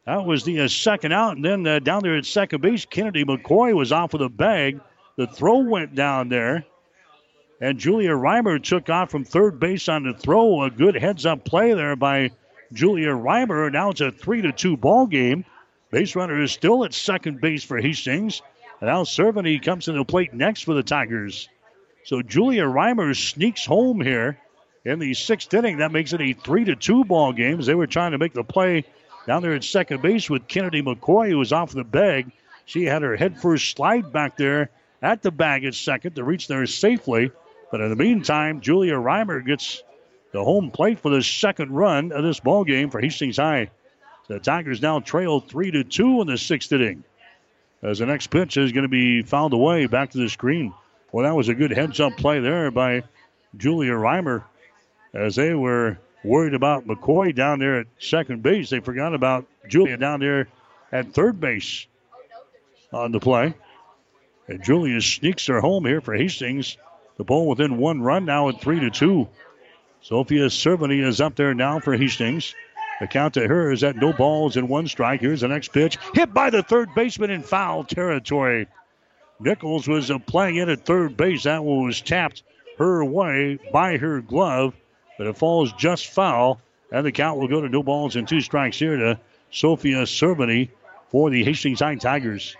That 0.07 0.25
was 0.25 0.45
the 0.45 0.61
uh, 0.61 0.69
second 0.69 1.13
out. 1.13 1.35
And 1.37 1.45
then 1.45 1.67
uh, 1.67 1.81
down 1.81 2.03
there 2.03 2.17
at 2.17 2.25
second 2.25 2.63
base, 2.63 2.87
Kennedy 2.87 3.25
McCoy 3.25 3.75
was 3.75 3.91
off 3.91 4.13
with 4.13 4.23
a 4.23 4.29
bag. 4.29 4.81
The 5.17 5.27
throw 5.27 5.59
went 5.59 5.97
down 5.97 6.29
there. 6.29 6.65
And 7.61 7.78
Julia 7.78 8.11
Reimer 8.11 8.62
took 8.62 8.91
off 8.91 9.11
from 9.11 9.24
third 9.24 9.59
base 9.59 9.89
on 9.89 10.03
the 10.03 10.12
throw. 10.12 10.62
A 10.62 10.70
good 10.70 10.95
heads 10.95 11.24
up 11.24 11.45
play 11.45 11.73
there 11.73 11.97
by 11.97 12.31
Julia 12.73 13.09
Reimer. 13.09 13.73
Now 13.73 13.91
it's 13.91 14.03
a 14.03 14.11
3 14.11 14.43
to 14.43 14.53
2 14.53 14.77
ball 14.77 15.07
game. 15.07 15.45
Base 15.91 16.15
runner 16.15 16.43
is 16.43 16.53
still 16.53 16.85
at 16.85 16.93
second 16.93 17.41
base 17.41 17.65
for 17.65 17.78
Hastings. 17.78 18.43
And 18.81 18.89
now 18.89 19.05
Cerveny 19.05 19.62
comes 19.62 19.87
to 19.87 19.93
the 19.93 20.05
plate 20.05 20.35
next 20.35 20.65
for 20.65 20.74
the 20.74 20.83
Tigers. 20.83 21.49
So 22.05 22.20
Julia 22.20 22.65
Reimer 22.65 23.16
sneaks 23.16 23.65
home 23.65 24.03
here 24.03 24.39
in 24.85 24.99
the 24.99 25.15
sixth 25.15 25.53
inning. 25.55 25.78
That 25.78 25.93
makes 25.93 26.12
it 26.12 26.20
a 26.20 26.35
3 26.35 26.65
to 26.65 26.77
2 26.77 27.05
ball 27.05 27.33
game 27.33 27.62
they 27.62 27.74
were 27.74 27.87
trying 27.87 28.12
to 28.12 28.19
make 28.19 28.35
the 28.35 28.45
play 28.45 28.85
down 29.27 29.41
there 29.41 29.55
at 29.55 29.65
second 29.65 30.03
base 30.03 30.28
with 30.28 30.47
Kennedy 30.47 30.83
McCoy, 30.83 31.31
who 31.31 31.39
was 31.39 31.55
off 31.55 31.73
the 31.73 31.85
bag. 31.85 32.31
She 32.66 32.85
had 32.85 33.01
her 33.01 33.16
head 33.16 33.41
first 33.41 33.74
slide 33.74 34.12
back 34.12 34.37
there 34.37 34.69
at 35.01 35.23
the 35.23 35.31
bag 35.31 35.65
at 35.65 35.74
second 35.74 36.16
to 36.16 36.24
reach 36.24 36.49
there 36.49 36.66
safely. 36.66 37.31
But 37.70 37.80
in 37.80 37.90
the 37.90 37.97
meantime, 37.97 38.60
Julia 38.60 38.94
Reimer 38.94 39.44
gets 39.44 39.82
the 40.32 40.43
home 40.43 40.70
plate 40.70 41.01
for 41.01 41.10
the 41.10 41.22
second 41.22 41.70
run 41.70 42.12
of 42.12 42.22
this 42.22 42.40
ball 42.40 42.64
game 42.64 42.90
for 42.90 43.01
Hastings 43.01 43.38
High. 43.38 43.70
The 44.28 44.38
Tigers 44.38 44.82
now 44.82 45.01
trail 45.01 45.40
three 45.40 45.70
to 45.70 45.84
two 45.84 46.20
in 46.20 46.26
the 46.26 46.38
sixth 46.38 46.72
inning. 46.72 47.05
As 47.82 47.98
the 47.98 48.06
next 48.06 48.28
pitch 48.28 48.56
is 48.56 48.72
going 48.72 48.82
to 48.82 48.88
be 48.88 49.22
fouled 49.22 49.52
away 49.52 49.86
back 49.86 50.10
to 50.10 50.18
the 50.18 50.28
screen. 50.28 50.74
Well, 51.12 51.24
that 51.24 51.36
was 51.36 51.48
a 51.48 51.55
good 51.55 51.70
heads 51.70 52.01
up 52.01 52.16
play 52.16 52.40
there 52.40 52.70
by 52.70 53.05
Julia 53.56 53.93
Reimer. 53.93 54.44
As 55.14 55.36
they 55.36 55.55
were 55.55 55.98
worried 56.24 56.55
about 56.55 56.86
McCoy 56.86 57.34
down 57.34 57.59
there 57.59 57.80
at 57.80 57.86
second 57.98 58.43
base, 58.43 58.70
they 58.70 58.80
forgot 58.80 59.14
about 59.14 59.47
Julia 59.68 59.97
down 59.97 60.20
there 60.20 60.48
at 60.93 61.12
third 61.12 61.40
base 61.40 61.86
on 62.93 63.12
the 63.12 63.20
play. 63.20 63.55
And 64.48 64.62
Julia 64.62 65.01
sneaks 65.01 65.47
her 65.47 65.60
home 65.60 65.84
here 65.84 66.01
for 66.01 66.14
Hastings. 66.14 66.76
The 67.16 67.24
ball 67.24 67.48
within 67.48 67.78
one 67.78 68.02
run 68.02 68.24
now 68.24 68.48
at 68.48 68.60
three 68.60 68.80
to 68.80 68.90
two. 68.90 69.28
Sophia 70.02 70.47
Cerveny 70.47 71.02
is 71.02 71.20
up 71.20 71.34
there 71.34 71.55
now 71.55 71.80
for 71.80 71.97
Hastings. 71.97 72.55
The 73.01 73.06
count 73.06 73.34
to 73.34 73.47
her 73.47 73.72
is 73.72 73.84
at 73.84 73.97
no 73.97 74.12
balls 74.12 74.56
and 74.56 74.68
one 74.68 74.86
strike. 74.86 75.20
Here's 75.20 75.40
the 75.40 75.48
next 75.48 75.72
pitch. 75.72 75.98
Hit 76.14 76.32
by 76.32 76.51
the 76.51 76.62
third 76.62 76.94
baseman 76.94 77.30
in 77.30 77.43
foul 77.43 77.84
territory. 77.84 78.66
Nichols 79.40 79.88
was 79.88 80.10
playing 80.26 80.56
it 80.56 80.68
at 80.68 80.86
third 80.86 81.16
base. 81.16 81.43
That 81.43 81.64
one 81.64 81.86
was 81.86 82.01
tapped 82.01 82.43
her 82.78 83.05
way 83.05 83.59
by 83.72 83.97
her 83.97 84.20
glove, 84.20 84.74
but 85.18 85.26
it 85.26 85.36
falls 85.36 85.72
just 85.74 86.09
foul. 86.09 86.60
And 86.93 87.05
the 87.05 87.12
count 87.12 87.38
will 87.38 87.48
go 87.48 87.60
to 87.60 87.68
no 87.68 87.82
balls 87.82 88.16
and 88.16 88.28
two 88.28 88.40
strikes 88.40 88.78
here 88.78 88.97
to 88.97 89.20
Sophia 89.51 90.02
Cerveny 90.02 90.70
for 91.10 91.30
the 91.30 91.44
Hastings 91.44 91.80
High 91.80 91.97
Tigers. 91.97 92.56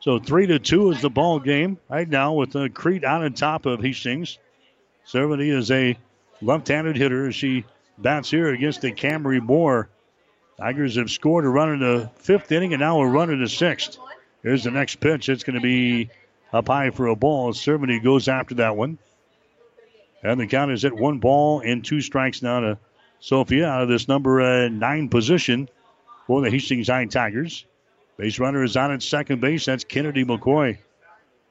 So 0.00 0.18
three 0.18 0.46
to 0.46 0.58
two 0.58 0.90
is 0.90 1.02
the 1.02 1.10
ball 1.10 1.38
game 1.38 1.78
right 1.88 2.08
now 2.08 2.32
with 2.32 2.56
uh, 2.56 2.68
Crete 2.68 3.04
out 3.04 3.22
on 3.22 3.34
top 3.34 3.66
of 3.66 3.80
Hastings. 3.82 4.38
Cerveny 5.06 5.52
is 5.54 5.70
a 5.70 5.96
left-handed 6.40 6.96
hitter. 6.96 7.28
As 7.28 7.34
she 7.34 7.64
bats 7.98 8.30
here 8.30 8.48
against 8.48 8.80
the 8.80 8.92
Camry 8.92 9.40
Moore. 9.40 9.88
Tigers 10.58 10.96
have 10.96 11.10
scored 11.10 11.44
a 11.44 11.48
run 11.48 11.72
in 11.72 11.80
the 11.80 12.10
fifth 12.16 12.52
inning 12.52 12.72
and 12.72 12.80
now 12.80 13.00
a 13.00 13.06
run 13.06 13.30
in 13.30 13.40
the 13.40 13.48
sixth. 13.48 13.98
Here's 14.42 14.64
the 14.64 14.70
next 14.70 14.96
pitch. 14.96 15.28
It's 15.28 15.44
going 15.44 15.56
to 15.56 15.60
be 15.60 16.10
up 16.52 16.68
high 16.68 16.90
for 16.90 17.06
a 17.06 17.16
ball. 17.16 17.52
Cerveny 17.52 18.02
goes 18.02 18.28
after 18.28 18.56
that 18.56 18.76
one. 18.76 18.98
And 20.22 20.38
the 20.38 20.46
count 20.46 20.70
is 20.70 20.84
at 20.84 20.92
one 20.92 21.18
ball 21.18 21.60
and 21.60 21.84
two 21.84 22.00
strikes 22.00 22.42
now 22.42 22.60
to 22.60 22.78
Sophia 23.20 23.66
out 23.66 23.82
of 23.82 23.88
this 23.88 24.08
number 24.08 24.40
uh, 24.40 24.68
nine 24.68 25.08
position 25.08 25.68
for 26.26 26.42
the 26.42 26.50
Hastings 26.50 26.88
High 26.88 27.06
Tigers. 27.06 27.64
Base 28.20 28.38
runner 28.38 28.62
is 28.62 28.76
on 28.76 28.92
at 28.92 29.02
second 29.02 29.40
base. 29.40 29.64
That's 29.64 29.84
Kennedy 29.84 30.26
McCoy. 30.26 30.76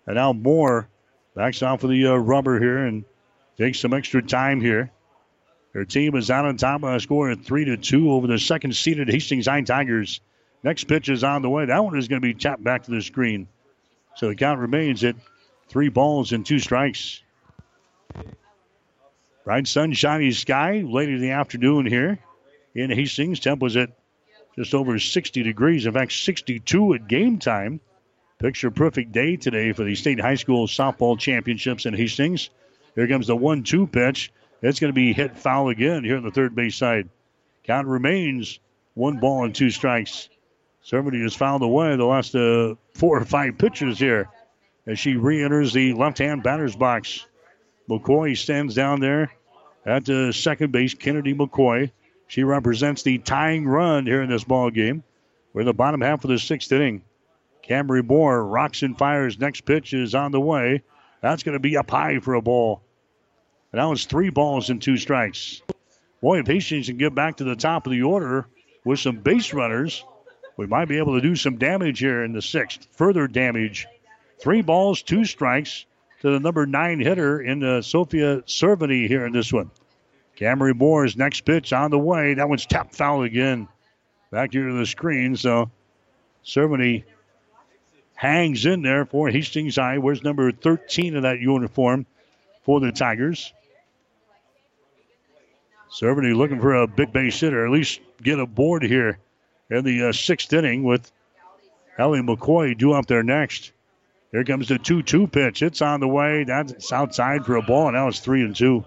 And 0.06 0.16
now 0.16 0.34
Moore 0.34 0.88
backs 1.34 1.64
off 1.64 1.84
of 1.84 1.90
the 1.90 2.06
uh, 2.06 2.14
rubber 2.14 2.60
here 2.60 2.86
and 2.86 3.06
takes 3.58 3.80
some 3.80 3.92
extra 3.92 4.22
time 4.22 4.62
here. 4.62 4.92
Their 5.74 5.86
team 5.86 6.16
is 6.16 6.30
out 6.30 6.46
on 6.46 6.58
top 6.58 6.82
by 6.82 6.96
a 6.96 7.00
score 7.00 7.32
of 7.32 7.44
3 7.44 7.66
to 7.66 7.78
2 7.78 8.12
over 8.12 8.28
the 8.28 8.38
second 8.38 8.76
seeded 8.76 9.10
Hastings 9.10 9.48
High 9.48 9.62
Tigers. 9.62 10.22
Next 10.64 10.84
pitch 10.84 11.10
is 11.10 11.24
on 11.24 11.42
the 11.42 11.50
way. 11.50 11.66
That 11.66 11.84
one 11.84 11.98
is 11.98 12.08
going 12.08 12.22
to 12.22 12.28
be 12.28 12.36
tapped 12.36 12.64
back 12.64 12.84
to 12.84 12.92
the 12.92 13.02
screen. 13.02 13.48
So 14.18 14.28
the 14.28 14.36
count 14.36 14.60
remains 14.60 15.04
at 15.04 15.16
three 15.70 15.90
balls 15.90 16.34
and 16.34 16.46
two 16.46 16.60
strikes. 16.60 17.24
Bright 19.44 19.68
sunshiny 19.68 20.30
sky 20.34 20.84
late 20.86 21.10
in 21.10 21.20
the 21.20 21.32
afternoon 21.32 21.88
here 21.88 22.20
in 22.76 22.92
Hastings. 22.92 23.40
Temp 23.40 23.60
was 23.60 23.76
at 23.76 23.90
just 24.56 24.74
over 24.74 25.00
60 25.00 25.44
degrees. 25.44 25.86
In 25.86 25.94
fact, 25.94 26.12
62 26.12 26.94
at 26.94 27.08
game 27.08 27.40
time. 27.40 27.80
Picture 28.40 28.72
perfect 28.72 29.12
day 29.12 29.36
today 29.36 29.74
for 29.74 29.84
the 29.84 29.96
state 29.96 30.20
high 30.20 30.36
school 30.36 30.66
softball 30.68 31.20
championships 31.20 31.86
in 31.86 31.94
Hastings. 31.94 32.50
Here 32.96 33.08
comes 33.08 33.28
the 33.28 33.36
1 33.36 33.64
2 33.64 33.88
pitch. 33.88 34.32
It's 34.62 34.80
going 34.80 34.94
to 34.94 34.96
be 34.96 35.14
hit 35.14 35.38
foul 35.38 35.70
again 35.70 36.04
here 36.04 36.18
on 36.18 36.24
the 36.24 36.32
third 36.32 36.56
base 36.56 36.76
side. 36.76 37.10
Count 37.64 37.88
remains 37.88 38.60
one 38.94 39.18
ball 39.18 39.46
and 39.46 39.54
two 39.54 39.70
strikes. 39.70 40.30
Somebody 40.82 41.22
has 41.22 41.36
fouled 41.36 41.62
away 41.62 41.96
the 41.96 42.06
last 42.06 42.34
uh, 42.36 42.76
four 42.94 43.20
or 43.20 43.26
five 43.26 43.58
pitches 43.58 44.00
here 44.00 44.30
as 44.88 44.98
she 45.00 45.16
re 45.16 45.44
enters 45.44 45.74
the 45.74 45.94
left 45.94 46.18
hand 46.18 46.44
batter's 46.44 46.76
box. 46.76 47.26
McCoy 47.90 48.38
stands 48.38 48.76
down 48.76 49.00
there 49.00 49.32
at 49.86 50.06
the 50.06 50.32
second 50.32 50.72
base. 50.72 50.94
Kennedy 50.94 51.34
McCoy 51.34 51.92
she 52.30 52.44
represents 52.44 53.02
the 53.02 53.18
tying 53.18 53.68
run 53.68 54.06
here 54.06 54.22
in 54.22 54.30
this 54.30 54.44
ball 54.44 54.70
game. 54.70 55.04
We're 55.52 55.62
in 55.62 55.68
the 55.68 55.74
bottom 55.74 56.00
half 56.00 56.24
of 56.24 56.30
the 56.30 56.38
sixth 56.38 56.72
inning. 56.72 57.02
Camry 57.68 58.06
Moore 58.06 58.46
rocks 58.46 58.84
and 58.84 58.96
fires. 58.96 59.40
Next 59.40 59.62
pitch 59.62 59.96
is 59.96 60.14
on 60.14 60.32
the 60.32 60.40
way. 60.40 60.84
That's 61.22 61.42
going 61.42 61.54
to 61.54 61.60
be 61.60 61.76
up 61.76 61.90
high 61.90 62.20
for 62.20 62.36
a 62.36 62.42
ball. 62.42 62.84
And 63.72 63.80
now 63.80 63.92
it's 63.92 64.06
three 64.06 64.30
balls 64.30 64.70
and 64.70 64.80
two 64.80 64.96
strikes. 64.96 65.64
Boy, 66.22 66.40
if 66.40 66.46
Hastings 66.46 66.86
can 66.86 66.98
get 66.98 67.16
back 67.16 67.38
to 67.38 67.44
the 67.44 67.56
top 67.56 67.88
of 67.88 67.92
the 67.92 68.04
order 68.04 68.46
with 68.86 69.00
some 69.00 69.18
base 69.18 69.52
runners, 69.52 70.06
we 70.56 70.68
might 70.68 70.88
be 70.88 71.00
able 71.00 71.16
to 71.16 71.22
do 71.22 71.36
some 71.36 71.58
damage 71.58 71.98
here 71.98 72.24
in 72.24 72.34
the 72.34 72.44
sixth. 72.44 72.88
Further 72.92 73.28
damage. 73.28 73.88
Three 74.40 74.62
balls, 74.62 75.02
two 75.02 75.26
strikes 75.26 75.88
to 76.22 76.30
the 76.30 76.40
number 76.40 76.68
nine 76.68 77.00
hitter 77.00 77.42
in 77.42 77.60
the 77.60 77.82
Sophia 77.82 78.44
Cerveny 78.44 79.08
here 79.08 79.26
in 79.26 79.34
this 79.34 79.52
one. 79.52 79.72
Camry 80.40 80.74
Moore's 80.74 81.18
next 81.18 81.42
pitch 81.42 81.74
on 81.74 81.92
the 81.92 82.00
way. 82.00 82.36
That 82.36 82.48
one's 82.48 82.66
tapped 82.66 82.96
foul 82.96 83.24
again. 83.24 83.68
Back 84.32 84.54
here 84.54 84.68
to 84.68 84.78
the 84.78 84.86
screen. 84.86 85.36
So 85.36 85.70
Cerveny 86.46 87.04
hangs 88.16 88.66
in 88.66 88.82
there 88.82 89.06
for 89.06 89.30
Hastings 89.30 89.76
High. 89.76 89.98
Where's 89.98 90.24
number 90.24 90.52
13 90.52 91.18
of 91.18 91.24
that 91.24 91.40
uniform 91.40 92.06
for 92.64 92.80
the 92.80 92.92
Tigers? 92.92 93.52
Cerveny 95.92 96.36
looking 96.36 96.62
for 96.62 96.76
a 96.76 96.88
big 96.88 97.12
base 97.12 97.40
hitter, 97.40 97.66
at 97.66 97.72
least 97.72 98.00
get 98.22 98.40
a 98.40 98.46
board 98.46 98.84
here 98.84 99.18
in 99.70 99.84
the 99.84 100.10
uh, 100.10 100.12
sixth 100.12 100.54
inning 100.54 100.84
with 100.84 101.12
Ellie 101.98 102.22
McCoy 102.22 102.78
due 102.78 102.94
up 102.94 103.08
there 103.08 103.24
next. 103.24 103.72
Here 104.32 104.44
comes 104.44 104.68
the 104.68 104.78
2 104.78 105.02
2 105.02 105.28
pitch. 105.28 105.64
It's 105.64 105.82
on 105.82 106.00
the 106.00 106.08
way. 106.08 106.44
That's 106.44 106.94
outside 106.94 107.46
for 107.46 107.56
a 107.56 107.62
ball, 107.64 107.92
now 107.92 108.08
it's 108.08 108.20
3 108.20 108.44
and 108.44 108.56
2. 108.56 108.86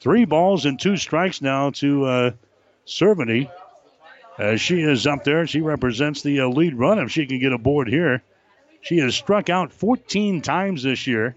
Three 0.00 0.24
balls 0.24 0.66
and 0.66 0.78
two 0.78 0.96
strikes 0.96 1.40
now 1.40 1.70
to 1.70 2.04
uh. 2.04 2.30
As 4.36 4.60
she 4.60 4.82
is 4.82 5.06
up 5.06 5.24
there, 5.24 5.46
she 5.46 5.60
represents 5.60 6.22
the 6.22 6.40
uh, 6.40 6.48
lead 6.48 6.74
run 6.74 6.98
if 6.98 7.10
she 7.10 7.26
can 7.26 7.38
get 7.38 7.52
a 7.52 7.58
board 7.58 7.88
here. 7.88 8.22
She 8.80 8.98
has 8.98 9.14
struck 9.14 9.48
out 9.48 9.72
14 9.72 10.42
times 10.42 10.82
this 10.82 11.06
year. 11.06 11.36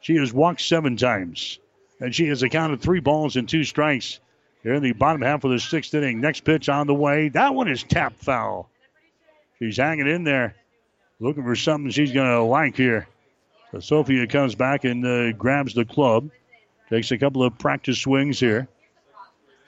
She 0.00 0.16
has 0.16 0.32
walked 0.32 0.60
seven 0.60 0.96
times. 0.96 1.58
And 2.00 2.14
she 2.14 2.28
has 2.28 2.42
accounted 2.42 2.80
three 2.80 3.00
balls 3.00 3.36
and 3.36 3.48
two 3.48 3.64
strikes 3.64 4.20
here 4.62 4.74
in 4.74 4.82
the 4.82 4.92
bottom 4.92 5.22
half 5.22 5.44
of 5.44 5.50
the 5.50 5.58
sixth 5.58 5.92
inning. 5.94 6.20
Next 6.20 6.40
pitch 6.40 6.68
on 6.68 6.86
the 6.86 6.94
way. 6.94 7.28
That 7.28 7.54
one 7.54 7.68
is 7.68 7.82
tap 7.82 8.14
foul. 8.16 8.70
She's 9.58 9.78
hanging 9.78 10.06
in 10.06 10.24
there, 10.24 10.54
looking 11.20 11.42
for 11.42 11.56
something 11.56 11.90
she's 11.90 12.12
going 12.12 12.30
to 12.30 12.42
like 12.42 12.76
here. 12.76 13.08
So 13.72 13.80
Sophia 13.80 14.26
comes 14.26 14.54
back 14.54 14.84
and 14.84 15.04
uh, 15.04 15.32
grabs 15.32 15.74
the 15.74 15.84
club. 15.84 16.30
Takes 16.90 17.10
a 17.10 17.18
couple 17.18 17.42
of 17.42 17.58
practice 17.58 17.98
swings 17.98 18.38
here. 18.38 18.68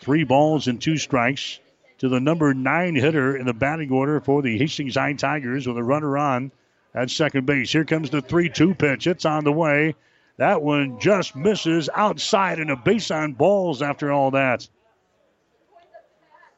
Three 0.00 0.24
balls 0.24 0.68
and 0.68 0.80
two 0.80 0.96
strikes 0.96 1.58
to 1.98 2.08
the 2.08 2.20
number 2.20 2.54
nine 2.54 2.94
hitter 2.94 3.36
in 3.36 3.46
the 3.46 3.52
batting 3.52 3.90
order 3.90 4.20
for 4.20 4.40
the 4.40 4.56
Hastings 4.56 4.94
High 4.94 5.14
Tigers 5.14 5.66
with 5.66 5.76
a 5.76 5.82
runner 5.82 6.16
on 6.16 6.52
at 6.94 7.10
second 7.10 7.46
base. 7.46 7.72
Here 7.72 7.84
comes 7.84 8.10
the 8.10 8.22
3 8.22 8.48
2 8.48 8.74
pitch. 8.74 9.06
It's 9.06 9.24
on 9.24 9.44
the 9.44 9.52
way. 9.52 9.94
That 10.36 10.62
one 10.62 11.00
just 11.00 11.34
misses 11.34 11.90
outside 11.92 12.60
and 12.60 12.70
a 12.70 12.76
base 12.76 13.10
on 13.10 13.32
balls 13.32 13.82
after 13.82 14.12
all 14.12 14.30
that. 14.32 14.68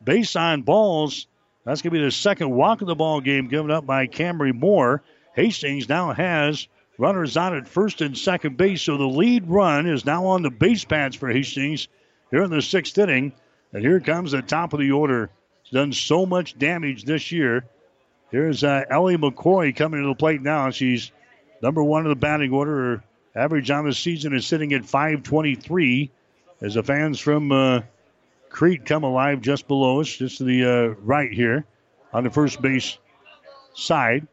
Base 0.04 0.36
on 0.36 0.62
balls. 0.62 1.26
That's 1.64 1.80
going 1.80 1.94
to 1.94 2.00
be 2.00 2.04
the 2.04 2.10
second 2.10 2.50
walk 2.50 2.82
of 2.82 2.86
the 2.86 2.94
ball 2.94 3.20
game 3.20 3.48
given 3.48 3.70
up 3.70 3.86
by 3.86 4.06
Camry 4.06 4.54
Moore. 4.54 5.02
Hastings 5.34 5.88
now 5.88 6.12
has 6.12 6.68
runners 7.01 7.36
on 7.39 7.56
at 7.56 7.66
first 7.66 8.02
and 8.02 8.16
second 8.16 8.59
base, 8.59 8.82
so 8.82 8.98
the 8.98 9.06
lead 9.06 9.48
run 9.48 9.86
is 9.86 10.05
now 10.05 10.27
on 10.27 10.43
the 10.43 10.51
base 10.51 10.85
pads 10.85 11.16
for 11.16 11.31
Hastings 11.31 11.89
here 12.31 12.43
in 12.43 12.51
the 12.51 12.60
sixth 12.60 12.97
inning. 12.98 13.32
And 13.72 13.82
here 13.82 14.01
comes 14.01 14.32
the 14.32 14.43
top 14.43 14.74
of 14.74 14.81
the 14.81 14.93
order. 14.93 15.31
He's 15.62 15.72
done 15.72 15.93
so 15.93 16.27
much 16.27 16.59
damage 16.59 17.05
this 17.05 17.32
year. 17.32 17.64
Here's 18.31 18.62
uh, 18.62 18.85
Ellie 18.90 19.16
McCoy 19.16 19.74
coming 19.74 20.02
to 20.02 20.09
the 20.09 20.14
plate 20.14 20.43
now. 20.43 20.70
She's 20.70 21.10
number 21.62 21.82
one 21.82 22.02
in 22.02 22.10
the 22.10 22.16
batting 22.16 22.52
order. 22.52 22.72
Her 22.74 23.05
average 23.35 23.70
on 23.70 23.86
the 23.86 23.94
season 23.94 24.35
is 24.35 24.47
sitting 24.47 24.74
at 24.74 24.85
523 24.85 26.10
as 26.60 26.74
the 26.74 26.82
fans 26.82 27.18
from 27.18 27.51
uh, 27.51 27.81
Crete 28.51 28.85
come 28.85 29.05
alive 29.05 29.40
just 29.40 29.66
below 29.68 30.01
us, 30.01 30.09
just 30.09 30.39
to 30.39 30.44
the 30.44 30.64
uh, 30.64 30.94
right 31.02 31.32
here 31.32 31.64
on 32.12 32.24
the 32.24 32.31
first 32.31 32.60
base 32.60 32.98
side. 33.72 34.27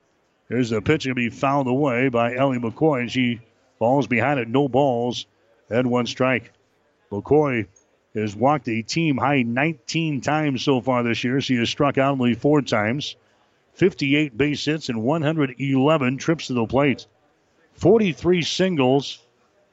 There's 0.49 0.71
a 0.71 0.81
pitch 0.81 1.05
going 1.05 1.15
to 1.15 1.15
be 1.15 1.29
fouled 1.29 1.67
away 1.67 2.09
by 2.09 2.35
Ellie 2.35 2.59
McCoy, 2.59 3.01
and 3.01 3.11
she 3.11 3.41
falls 3.79 4.07
behind 4.07 4.39
it. 4.39 4.47
No 4.47 4.67
balls 4.67 5.25
and 5.69 5.91
one 5.91 6.05
strike. 6.05 6.51
McCoy 7.11 7.67
has 8.15 8.35
walked 8.35 8.67
a 8.69 8.81
team 8.81 9.17
high 9.17 9.43
19 9.43 10.21
times 10.21 10.63
so 10.63 10.81
far 10.81 11.03
this 11.03 11.23
year. 11.23 11.41
She 11.41 11.55
has 11.57 11.69
struck 11.69 11.97
out 11.97 12.13
only 12.13 12.33
four 12.33 12.61
times, 12.61 13.15
58 13.73 14.37
base 14.37 14.65
hits, 14.65 14.89
and 14.89 15.03
111 15.03 16.17
trips 16.17 16.47
to 16.47 16.53
the 16.53 16.65
plate. 16.65 17.05
43 17.73 18.41
singles. 18.41 19.19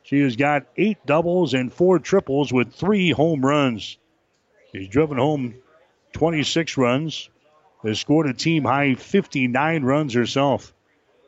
She 0.03 0.21
has 0.21 0.37
got 0.37 0.67
eight 0.77 0.99
doubles 1.07 1.55
and 1.55 1.73
four 1.73 1.99
triples 1.99 2.53
with 2.53 2.75
three 2.75 3.11
home 3.11 3.45
runs. 3.45 3.97
She's 4.73 4.89
driven 4.89 5.17
home 5.17 5.55
26 6.13 6.77
runs, 6.77 7.31
has 7.85 8.01
scored 8.01 8.27
a 8.27 8.35
team 8.35 8.65
high 8.65 8.95
59 8.95 9.85
runs 9.85 10.15
herself. 10.15 10.73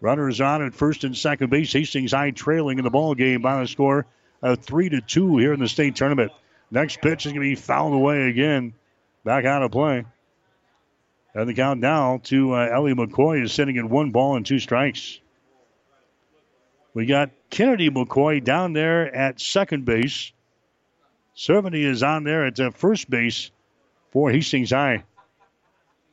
Runners 0.01 0.41
on 0.41 0.63
at 0.63 0.75
first 0.75 1.05
and 1.05 1.17
second 1.17 1.51
base. 1.51 1.73
Hastings 1.73 2.13
High 2.13 2.31
trailing 2.31 2.79
in 2.79 2.85
the 2.85 2.91
ball 2.91 3.15
game 3.15 3.43
by 3.43 3.63
a 3.63 3.67
score 3.67 4.07
of 4.43 4.63
three 4.63 4.89
to 4.89 5.01
two 5.01 5.39
here 5.39 5.53
in 5.53 5.61
the 5.61 5.69
state 5.69 5.97
tournament. 5.97 6.33
Next 6.71 7.01
pitch 7.01 7.27
is 7.27 7.33
going 7.33 7.43
to 7.43 7.55
be 7.55 7.55
fouled 7.55 7.95
away 7.95 8.29
again. 8.29 8.75
Back 9.25 9.45
out 9.45 9.63
of 9.63 9.73
play. 9.73 10.05
And 11.35 11.49
the 11.49 11.55
count 11.55 11.81
now 11.81 12.21
to 12.25 12.55
uh, 12.55 12.69
Ellie 12.73 12.95
McCoy 12.95 13.43
is 13.43 13.53
sitting 13.53 13.77
in 13.77 13.89
one 13.89 14.11
ball 14.11 14.37
and 14.37 14.47
two 14.47 14.59
strikes. 14.59 15.21
We 16.95 17.05
got 17.05 17.31
Kennedy 17.51 17.91
McCoy 17.91 18.43
down 18.43 18.73
there 18.73 19.15
at 19.15 19.41
second 19.41 19.85
base. 19.85 20.33
Cerveny 21.37 21.85
is 21.85 22.03
on 22.03 22.25
there 22.25 22.47
at 22.47 22.59
uh, 22.59 22.71
first 22.71 23.11
base 23.11 23.51
for 24.13 24.31
Hastings 24.31 24.71
High. 24.71 25.05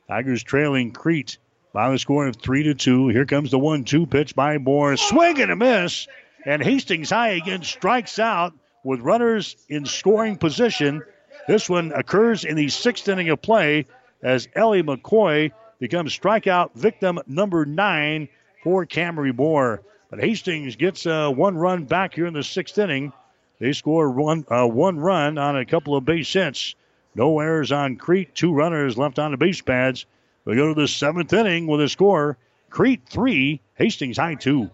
Tigers 0.08 0.42
trailing 0.42 0.92
Crete 0.92 1.38
by 1.72 1.90
the 1.90 1.98
score 1.98 2.26
of 2.26 2.36
three 2.36 2.64
to 2.64 2.74
two. 2.74 3.08
Here 3.08 3.24
comes 3.24 3.50
the 3.50 3.58
one-two 3.58 4.06
pitch 4.06 4.34
by 4.34 4.58
Moore. 4.58 4.96
Swing 4.96 5.40
and 5.40 5.50
a 5.50 5.56
miss, 5.56 6.06
and 6.44 6.62
Hastings 6.62 7.10
High 7.10 7.30
again 7.30 7.62
strikes 7.62 8.18
out 8.18 8.52
with 8.84 9.00
runners 9.00 9.56
in 9.68 9.86
scoring 9.86 10.36
position. 10.36 11.02
This 11.48 11.70
one 11.70 11.92
occurs 11.92 12.44
in 12.44 12.56
the 12.56 12.68
sixth 12.68 13.08
inning 13.08 13.30
of 13.30 13.40
play 13.40 13.86
as 14.22 14.46
Ellie 14.54 14.82
McCoy 14.82 15.52
becomes 15.78 16.18
strikeout 16.18 16.74
victim 16.74 17.18
number 17.26 17.64
nine 17.64 18.28
for 18.62 18.84
Camry 18.84 19.34
Moore. 19.34 19.82
But 20.10 20.20
Hastings 20.20 20.76
gets 20.76 21.06
uh, 21.06 21.30
one 21.30 21.56
run 21.56 21.84
back 21.84 22.14
here 22.14 22.26
in 22.26 22.34
the 22.34 22.42
sixth 22.42 22.76
inning. 22.76 23.12
They 23.58 23.72
score 23.72 24.10
one, 24.10 24.44
uh, 24.50 24.66
one 24.66 24.98
run 24.98 25.38
on 25.38 25.56
a 25.56 25.64
couple 25.64 25.96
of 25.96 26.04
base 26.04 26.32
hits. 26.32 26.74
No 27.14 27.38
errors 27.38 27.70
on 27.70 27.96
Crete. 27.96 28.34
Two 28.34 28.52
runners 28.52 28.98
left 28.98 29.18
on 29.18 29.30
the 29.30 29.36
base 29.36 29.60
pads. 29.60 30.06
We 30.44 30.56
go 30.56 30.74
to 30.74 30.80
the 30.80 30.88
seventh 30.88 31.32
inning 31.32 31.66
with 31.66 31.80
a 31.80 31.88
score 31.88 32.36
Crete 32.70 33.02
3, 33.08 33.60
Hastings 33.74 34.16
High 34.16 34.34
2. 34.34 34.68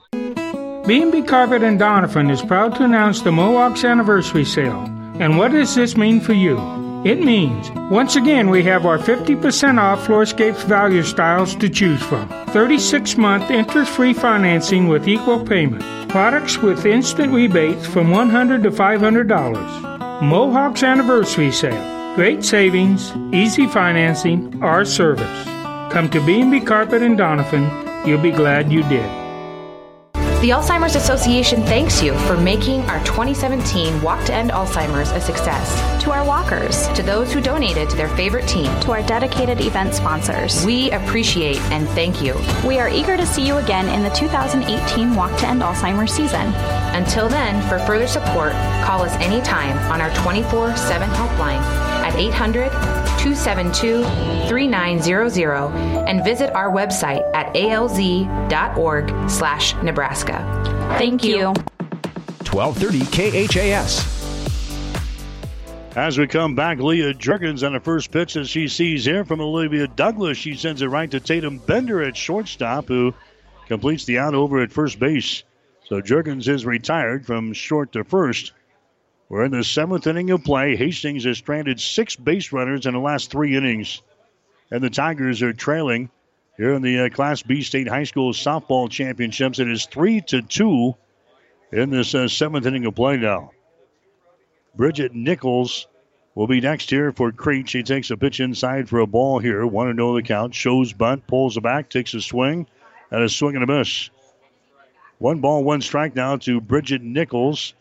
B&B 0.86 1.22
Carpet 1.22 1.62
and 1.62 1.78
Doniphan 1.78 2.30
is 2.30 2.40
proud 2.40 2.74
to 2.76 2.84
announce 2.84 3.20
the 3.20 3.30
Mohawks 3.30 3.84
Anniversary 3.84 4.44
Sale. 4.44 4.86
And 5.20 5.36
what 5.36 5.52
does 5.52 5.74
this 5.74 5.96
mean 5.96 6.20
for 6.20 6.32
you? 6.32 6.58
It 7.04 7.22
means, 7.22 7.70
once 7.90 8.16
again, 8.16 8.48
we 8.48 8.62
have 8.64 8.86
our 8.86 8.98
50% 8.98 9.78
off 9.78 10.06
Floorscapes 10.06 10.64
value 10.64 11.02
styles 11.02 11.54
to 11.56 11.68
choose 11.68 12.02
from. 12.02 12.28
36 12.48 13.16
month 13.18 13.50
interest 13.50 13.90
free 13.92 14.14
financing 14.14 14.88
with 14.88 15.06
equal 15.06 15.44
payment. 15.44 15.82
Products 16.08 16.58
with 16.58 16.86
instant 16.86 17.32
rebates 17.32 17.86
from 17.86 18.10
100 18.10 18.62
to 18.62 18.70
$500. 18.70 20.22
Mohawks 20.22 20.82
Anniversary 20.82 21.52
Sale. 21.52 21.99
Great 22.20 22.44
savings, 22.44 23.14
easy 23.32 23.66
financing, 23.66 24.62
our 24.62 24.84
service. 24.84 25.44
Come 25.90 26.10
to 26.10 26.20
B&B 26.26 26.60
Carpet 26.60 27.00
and 27.00 27.18
Doniphan. 27.18 28.06
You'll 28.06 28.20
be 28.20 28.30
glad 28.30 28.70
you 28.70 28.82
did. 28.90 29.08
The 30.42 30.50
Alzheimer's 30.50 30.96
Association 30.96 31.62
thanks 31.62 32.02
you 32.02 32.12
for 32.26 32.36
making 32.36 32.82
our 32.90 33.02
2017 33.06 34.02
Walk 34.02 34.22
to 34.26 34.34
End 34.34 34.50
Alzheimer's 34.50 35.10
a 35.12 35.20
success. 35.20 36.04
To 36.04 36.12
our 36.12 36.22
walkers, 36.22 36.88
to 36.88 37.02
those 37.02 37.32
who 37.32 37.40
donated 37.40 37.88
to 37.88 37.96
their 37.96 38.14
favorite 38.16 38.46
team, 38.46 38.68
to 38.80 38.92
our 38.92 39.02
dedicated 39.04 39.58
event 39.62 39.94
sponsors, 39.94 40.62
we 40.66 40.90
appreciate 40.90 41.56
and 41.72 41.88
thank 41.88 42.20
you. 42.20 42.38
We 42.68 42.78
are 42.78 42.90
eager 42.90 43.16
to 43.16 43.24
see 43.24 43.46
you 43.46 43.56
again 43.56 43.88
in 43.88 44.02
the 44.02 44.10
2018 44.10 45.16
Walk 45.16 45.38
to 45.38 45.48
End 45.48 45.62
Alzheimer's 45.62 46.12
season. 46.12 46.52
Until 46.92 47.30
then, 47.30 47.66
for 47.66 47.78
further 47.86 48.06
support, 48.06 48.52
call 48.84 49.00
us 49.00 49.14
anytime 49.22 49.78
on 49.90 50.02
our 50.02 50.14
24 50.16 50.76
7 50.76 51.08
helpline 51.08 51.89
at 52.10 52.18
800 52.18 52.70
272 53.20 54.02
3900 54.48 56.08
and 56.08 56.24
visit 56.24 56.52
our 56.54 56.70
website 56.70 57.22
at 57.34 57.54
alz.org 57.54 59.30
slash 59.30 59.74
Nebraska. 59.82 60.38
Thank 60.98 61.22
you. 61.22 61.52
1230 62.50 63.46
KHAS. 63.46 64.20
As 65.96 66.18
we 66.18 66.26
come 66.26 66.54
back, 66.54 66.78
Leah 66.78 67.14
Jurgens 67.14 67.66
on 67.66 67.74
the 67.74 67.80
first 67.80 68.10
pitch 68.10 68.34
that 68.34 68.46
she 68.46 68.68
sees 68.68 69.04
here 69.04 69.24
from 69.24 69.40
Olivia 69.40 69.86
Douglas. 69.88 70.38
She 70.38 70.54
sends 70.54 70.82
it 70.82 70.86
right 70.86 71.10
to 71.10 71.20
Tatum 71.20 71.58
Bender 71.58 72.02
at 72.02 72.16
shortstop, 72.16 72.86
who 72.88 73.12
completes 73.66 74.04
the 74.04 74.18
out 74.18 74.34
over 74.34 74.62
at 74.62 74.72
first 74.72 74.98
base. 74.98 75.42
So 75.84 76.00
Jurgens 76.00 76.48
is 76.48 76.64
retired 76.64 77.26
from 77.26 77.52
short 77.52 77.92
to 77.92 78.04
first. 78.04 78.52
We're 79.30 79.44
in 79.44 79.52
the 79.52 79.62
seventh 79.62 80.08
inning 80.08 80.30
of 80.30 80.42
play. 80.42 80.74
Hastings 80.74 81.22
has 81.24 81.38
stranded 81.38 81.80
six 81.80 82.16
base 82.16 82.50
runners 82.50 82.84
in 82.84 82.94
the 82.94 83.00
last 83.00 83.30
three 83.30 83.56
innings. 83.56 84.02
and 84.72 84.82
the 84.82 84.90
Tigers 84.90 85.40
are 85.40 85.52
trailing 85.52 86.10
here 86.56 86.74
in 86.74 86.82
the 86.82 87.06
uh, 87.06 87.08
Class 87.10 87.40
B 87.40 87.62
State 87.62 87.86
High 87.88 88.04
School 88.04 88.32
softball 88.32 88.90
championships. 88.90 89.60
It 89.60 89.70
is 89.70 89.86
three 89.86 90.20
to 90.22 90.42
two 90.42 90.96
in 91.70 91.90
this 91.90 92.12
uh, 92.12 92.26
seventh 92.26 92.66
inning 92.66 92.86
of 92.86 92.96
play 92.96 93.18
now. 93.18 93.52
Bridget 94.74 95.14
Nichols 95.14 95.86
will 96.34 96.48
be 96.48 96.60
next 96.60 96.90
here 96.90 97.12
for 97.12 97.30
Crete. 97.30 97.68
She 97.68 97.84
takes 97.84 98.10
a 98.10 98.16
pitch 98.16 98.40
inside 98.40 98.88
for 98.88 98.98
a 98.98 99.06
ball 99.06 99.38
here. 99.38 99.64
One 99.64 99.86
to 99.86 99.94
know 99.94 100.16
the 100.16 100.22
count. 100.22 100.56
Shows 100.56 100.92
bunt, 100.92 101.28
pulls 101.28 101.56
it 101.56 101.62
back, 101.62 101.88
takes 101.88 102.14
a 102.14 102.20
swing, 102.20 102.66
and 103.12 103.22
a 103.22 103.28
swing 103.28 103.54
and 103.54 103.62
a 103.62 103.78
miss. 103.78 104.10
One 105.18 105.40
ball, 105.40 105.62
one 105.62 105.82
strike 105.82 106.16
now 106.16 106.36
to 106.38 106.60
Bridget 106.60 107.02
Nichols, 107.02 107.74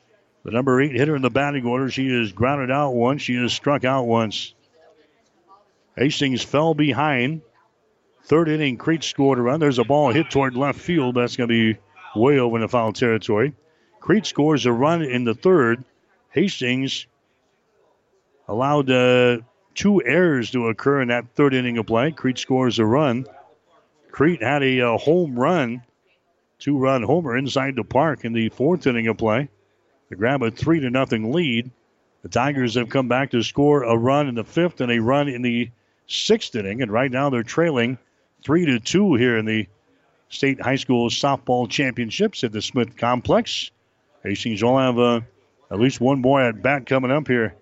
the 0.44 0.52
number 0.52 0.82
eight 0.82 0.96
hitter 0.96 1.16
in 1.16 1.22
the 1.22 1.30
batting 1.30 1.66
order. 1.66 1.90
She 1.90 2.08
is 2.08 2.32
grounded 2.32 2.72
out 2.72 2.92
once. 2.92 3.22
She 3.22 3.36
is 3.36 3.54
struck 3.54 3.84
out 3.84 4.06
once. 4.06 4.54
Hastings 5.98 6.44
fell 6.44 6.74
behind. 6.74 7.42
Third 8.24 8.48
inning, 8.48 8.78
Crete 8.78 9.04
scored 9.04 9.40
a 9.40 9.42
run. 9.42 9.60
There's 9.60 9.80
a 9.80 9.84
ball 9.84 10.12
hit 10.12 10.30
toward 10.30 10.56
left 10.56 10.80
field. 10.80 11.16
That's 11.16 11.36
going 11.36 11.50
to 11.50 11.74
be 11.74 11.80
way 12.16 12.40
over 12.40 12.56
in 12.58 12.62
the 12.62 12.68
foul 12.68 12.94
territory. 12.94 13.54
Crete 14.00 14.26
scores 14.26 14.66
a 14.66 14.72
run 14.72 15.02
in 15.02 15.24
the 15.24 15.34
third. 15.34 15.84
Hastings 16.30 17.08
allowed 18.48 18.90
uh, 18.90 19.40
two 19.76 20.02
errors 20.04 20.52
to 20.52 20.68
occur 20.68 21.02
in 21.02 21.10
that 21.10 21.26
third 21.36 21.54
inning 21.54 21.78
of 21.80 21.88
play. 21.88 22.12
Crete 22.12 22.38
scores 22.38 22.80
a 22.80 22.86
run. 22.86 23.26
Crete 24.12 24.44
had 24.44 24.64
a 24.64 24.82
uh, 24.82 24.98
home 24.98 25.38
run, 25.38 25.82
two 26.60 26.78
run 26.78 27.04
homer 27.04 27.36
inside 27.36 27.76
the 27.76 27.84
park 27.84 28.26
in 28.26 28.34
the 28.34 28.50
fourth 28.50 28.88
inning 28.88 29.08
of 29.08 29.18
play 29.18 29.50
to 30.10 30.16
grab 30.16 30.42
a 30.44 30.52
three 30.52 30.80
to 30.80 30.90
nothing 30.90 31.32
lead. 31.32 31.72
The 32.24 32.30
Tigers 32.30 32.76
have 32.76 32.90
come 32.90 33.08
back 33.08 33.32
to 33.32 33.44
score 33.44 33.84
a 33.84 33.96
run 33.96 34.28
in 34.28 34.36
the 34.36 34.44
fifth 34.44 34.82
and 34.82 34.92
a 34.92 35.00
run 35.00 35.30
in 35.30 35.42
the 35.42 35.72
sixth 36.08 36.56
inning, 36.56 36.82
and 36.82 36.92
right 36.92 37.12
now 37.12 37.30
they're 37.30 37.44
trailing 37.44 37.98
three 38.44 38.66
to 38.66 38.80
two 38.80 39.16
here 39.16 39.38
in 39.38 39.46
the 39.46 39.68
state 40.30 40.62
high 40.62 40.76
school 40.76 41.10
softball 41.10 41.70
championships 41.70 42.44
at 42.44 42.52
the 42.52 42.62
Smith 42.62 42.98
Complex. 42.98 43.72
Hastings 44.24 44.64
will 44.64 44.78
have 44.78 45.00
uh, 45.00 45.22
at 45.72 45.80
least 45.80 46.02
one 46.02 46.22
boy 46.22 46.42
at 46.42 46.62
bat 46.62 46.86
coming 46.86 47.12
up 47.12 47.28
here. 47.28 47.56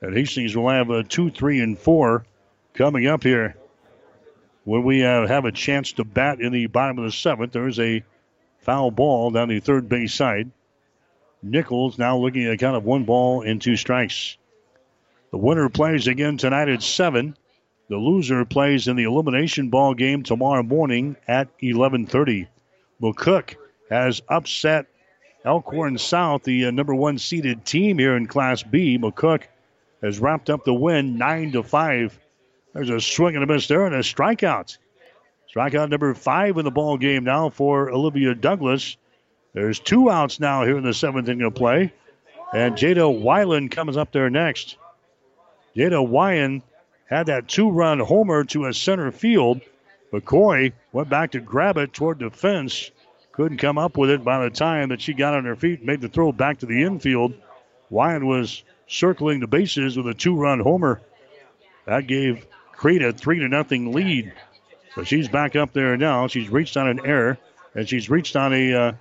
And 0.00 0.16
Hastings 0.16 0.56
will 0.56 0.68
have 0.68 0.90
a 0.90 1.02
two, 1.04 1.30
three, 1.30 1.60
and 1.60 1.78
four 1.78 2.24
coming 2.74 3.06
up 3.06 3.22
here. 3.22 3.56
When 4.64 4.84
we 4.84 5.04
uh, 5.04 5.26
have 5.26 5.44
a 5.44 5.52
chance 5.52 5.92
to 5.94 6.04
bat 6.04 6.40
in 6.40 6.52
the 6.52 6.66
bottom 6.66 6.98
of 6.98 7.04
the 7.04 7.12
seventh, 7.12 7.52
there's 7.52 7.80
a 7.80 8.04
foul 8.60 8.90
ball 8.90 9.30
down 9.30 9.48
the 9.48 9.60
third 9.60 9.88
base 9.88 10.14
side. 10.14 10.50
Nichols 11.42 11.98
now 11.98 12.16
looking 12.16 12.46
at 12.46 12.58
count 12.58 12.76
of 12.76 12.84
one 12.84 13.04
ball 13.04 13.42
and 13.42 13.60
two 13.60 13.76
strikes. 13.76 14.36
The 15.32 15.38
winner 15.38 15.68
plays 15.68 16.06
again 16.06 16.36
tonight 16.36 16.68
at 16.68 16.82
7. 16.82 17.36
The 17.88 17.96
loser 17.96 18.44
plays 18.44 18.86
in 18.86 18.96
the 18.96 19.04
elimination 19.04 19.68
ball 19.68 19.94
game 19.94 20.22
tomorrow 20.22 20.62
morning 20.62 21.16
at 21.26 21.48
11:30. 21.58 22.46
McCook 23.02 23.56
has 23.90 24.22
upset 24.28 24.86
Elkhorn 25.44 25.98
South, 25.98 26.44
the 26.44 26.66
uh, 26.66 26.70
number 26.70 26.94
one 26.94 27.18
seeded 27.18 27.64
team 27.64 27.98
here 27.98 28.16
in 28.16 28.28
Class 28.28 28.62
B. 28.62 28.96
McCook 28.96 29.42
has 30.02 30.20
wrapped 30.20 30.48
up 30.48 30.64
the 30.64 30.72
win 30.72 31.18
nine 31.18 31.52
to 31.52 31.62
five. 31.62 32.18
There's 32.72 32.90
a 32.90 33.00
swing 33.00 33.34
and 33.34 33.44
a 33.44 33.46
miss 33.46 33.66
there 33.66 33.84
and 33.84 33.94
a 33.94 34.00
strikeout. 34.00 34.78
Strikeout 35.54 35.90
number 35.90 36.14
five 36.14 36.56
in 36.56 36.64
the 36.64 36.70
ball 36.70 36.96
game 36.96 37.24
now 37.24 37.50
for 37.50 37.90
Olivia 37.90 38.34
Douglas. 38.34 38.96
There's 39.54 39.78
two 39.78 40.10
outs 40.10 40.40
now 40.40 40.64
here 40.64 40.78
in 40.78 40.84
the 40.84 40.94
seventh 40.94 41.28
inning 41.28 41.46
of 41.46 41.54
play. 41.54 41.92
And 42.54 42.74
Jada 42.74 43.22
Weiland 43.22 43.70
comes 43.70 43.96
up 43.96 44.12
there 44.12 44.30
next. 44.30 44.76
Jada 45.76 46.06
Weiland 46.06 46.62
had 47.06 47.26
that 47.26 47.48
two 47.48 47.70
run 47.70 47.98
homer 47.98 48.44
to 48.44 48.66
a 48.66 48.74
center 48.74 49.10
field. 49.10 49.60
McCoy 50.12 50.72
went 50.92 51.08
back 51.08 51.32
to 51.32 51.40
grab 51.40 51.76
it 51.76 51.92
toward 51.92 52.18
the 52.18 52.30
fence. 52.30 52.90
Couldn't 53.32 53.58
come 53.58 53.78
up 53.78 53.96
with 53.96 54.10
it 54.10 54.24
by 54.24 54.44
the 54.44 54.50
time 54.50 54.90
that 54.90 55.00
she 55.00 55.14
got 55.14 55.34
on 55.34 55.44
her 55.44 55.56
feet 55.56 55.78
and 55.78 55.86
made 55.86 56.02
the 56.02 56.08
throw 56.08 56.32
back 56.32 56.58
to 56.58 56.66
the 56.66 56.82
infield. 56.82 57.34
Weiland 57.90 58.26
was 58.26 58.62
circling 58.86 59.40
the 59.40 59.46
bases 59.46 59.96
with 59.96 60.06
a 60.06 60.14
two 60.14 60.36
run 60.36 60.60
homer. 60.60 61.00
That 61.86 62.06
gave 62.06 62.46
Crete 62.72 63.02
a 63.02 63.12
three 63.12 63.38
to 63.38 63.48
nothing 63.48 63.92
lead. 63.92 64.32
So 64.94 65.04
she's 65.04 65.28
back 65.28 65.56
up 65.56 65.72
there 65.72 65.96
now. 65.96 66.26
She's 66.26 66.50
reached 66.50 66.76
on 66.76 66.88
an 66.88 67.06
error 67.06 67.38
and 67.74 67.88
she's 67.88 68.10
reached 68.10 68.36
on 68.36 68.52
a, 68.52 68.74
uh, 68.74 68.92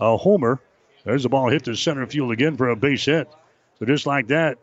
a 0.00 0.16
homer. 0.16 0.60
There's 1.04 1.22
the 1.22 1.28
ball 1.28 1.48
hit 1.48 1.64
to 1.64 1.76
center 1.76 2.06
field 2.06 2.32
again 2.32 2.56
for 2.56 2.68
a 2.68 2.76
base 2.76 3.04
hit. 3.04 3.28
So 3.78 3.86
just 3.86 4.06
like 4.06 4.28
that, 4.28 4.58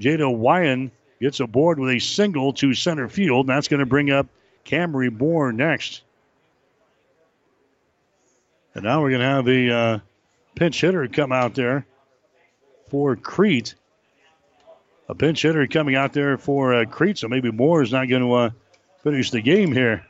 Jada 0.00 0.34
Weiland 0.34 0.90
gets 1.20 1.40
aboard 1.40 1.78
with 1.78 1.90
a 1.90 1.98
single 1.98 2.52
to 2.54 2.74
center 2.74 3.08
field. 3.08 3.46
And 3.46 3.56
That's 3.56 3.68
going 3.68 3.80
to 3.80 3.86
bring 3.86 4.10
up 4.10 4.26
Camry 4.64 5.16
Moore 5.16 5.52
next. 5.52 6.02
And 8.74 8.84
now 8.84 9.00
we're 9.00 9.10
going 9.10 9.20
to 9.20 9.26
have 9.26 9.44
the 9.44 9.72
uh, 9.72 9.98
pinch 10.56 10.80
hitter 10.80 11.06
come 11.06 11.30
out 11.30 11.54
there 11.54 11.86
for 12.90 13.14
Crete 13.14 13.74
a 15.08 15.14
pinch 15.14 15.42
hitter 15.42 15.66
coming 15.66 15.96
out 15.96 16.12
there 16.12 16.38
for 16.38 16.74
uh, 16.74 16.84
Crete, 16.84 17.18
so 17.18 17.28
maybe 17.28 17.50
Moore 17.50 17.82
is 17.82 17.92
not 17.92 18.08
going 18.08 18.22
to 18.22 18.32
uh, 18.32 18.50
finish 19.02 19.30
the 19.30 19.40
game 19.40 19.72
here. 19.72 20.04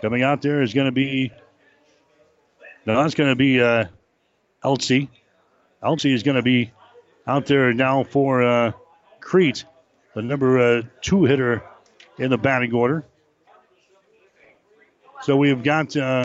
Coming 0.00 0.22
out 0.22 0.40
there 0.40 0.62
is 0.62 0.72
going 0.72 0.86
to 0.86 0.92
be 0.92 1.30
no, 2.86 3.02
that's 3.02 3.14
going 3.14 3.28
to 3.28 3.36
be 3.36 3.60
uh, 3.60 3.84
Elsie. 4.62 5.10
Elsie 5.82 6.12
is 6.12 6.22
going 6.22 6.36
to 6.36 6.42
be 6.42 6.72
out 7.26 7.46
there 7.46 7.72
now 7.72 8.04
for 8.04 8.42
uh, 8.42 8.72
Crete, 9.20 9.64
the 10.14 10.22
number 10.22 10.58
uh, 10.58 10.82
two 11.00 11.24
hitter 11.24 11.62
in 12.18 12.30
the 12.30 12.38
batting 12.38 12.74
order. 12.74 13.04
So 15.22 15.36
we've 15.36 15.62
got 15.62 15.96
uh, 15.96 16.24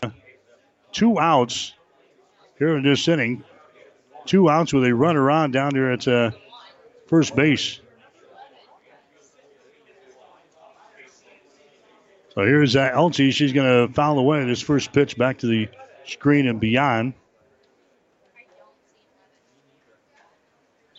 two 0.92 1.20
outs 1.20 1.74
here 2.58 2.78
in 2.78 2.84
this 2.84 3.08
inning. 3.08 3.44
Two 4.26 4.50
outs 4.50 4.74
with 4.74 4.86
a 4.86 4.94
runner 4.94 5.30
on 5.30 5.52
down 5.52 5.72
there 5.74 5.92
at 5.92 6.08
uh, 6.08 6.32
first 7.08 7.36
base. 7.36 7.80
So 12.34 12.42
here's 12.42 12.76
uh, 12.76 12.90
Elsie. 12.94 13.32
She's 13.32 13.54
going 13.54 13.88
to 13.88 13.94
foul 13.94 14.18
away 14.20 14.44
this 14.46 14.62
first 14.62 14.92
pitch 14.92 15.18
back 15.18 15.38
to 15.40 15.48
the 15.48 15.70
screen 16.06 16.48
and 16.48 16.60
beyond. 16.60 17.14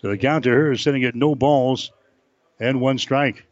So 0.06 0.10
the 0.10 0.18
count 0.18 0.44
to 0.44 0.50
her 0.50 0.70
is 0.70 0.82
sitting 0.82 1.02
at 1.02 1.16
no 1.16 1.34
balls 1.34 1.90
and 2.60 2.80
one 2.80 2.96
strike. 2.96 3.44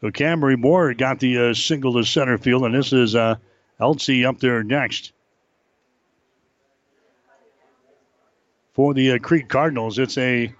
So 0.00 0.10
Camry 0.10 0.58
Moore 0.58 0.92
got 0.94 1.20
the 1.20 1.50
uh, 1.50 1.54
single 1.54 1.92
to 1.92 2.02
center 2.02 2.36
field, 2.36 2.64
and 2.64 2.74
this 2.74 2.92
is 2.92 3.14
uh, 3.14 3.36
Elsie 3.78 4.24
up 4.24 4.40
there 4.40 4.64
next. 4.64 5.12
for 8.72 8.92
the 8.92 9.12
uh, 9.12 9.18
Crete 9.18 9.48
Cardinals. 9.48 10.00
It's 10.00 10.18
a 10.18 10.52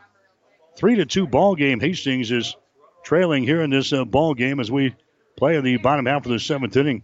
three 0.76 0.94
to 0.94 1.04
two 1.04 1.26
ball 1.26 1.56
game. 1.56 1.80
Hastings 1.80 2.30
is 2.30 2.56
trailing 3.02 3.42
here 3.42 3.62
in 3.62 3.70
this 3.70 3.92
uh, 3.92 4.04
ball 4.04 4.34
game 4.34 4.60
as 4.60 4.70
we 4.70 4.94
play 5.36 5.56
in 5.56 5.64
the 5.64 5.78
bottom 5.78 6.06
half 6.06 6.26
of 6.26 6.30
the 6.30 6.38
seventh 6.38 6.76
inning. 6.76 7.02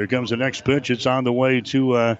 Here 0.00 0.06
comes 0.06 0.30
the 0.30 0.38
next 0.38 0.64
pitch. 0.64 0.90
It's 0.90 1.04
on 1.04 1.24
the 1.24 1.32
way 1.32 1.60
to 1.60 1.92
uh, 1.92 2.16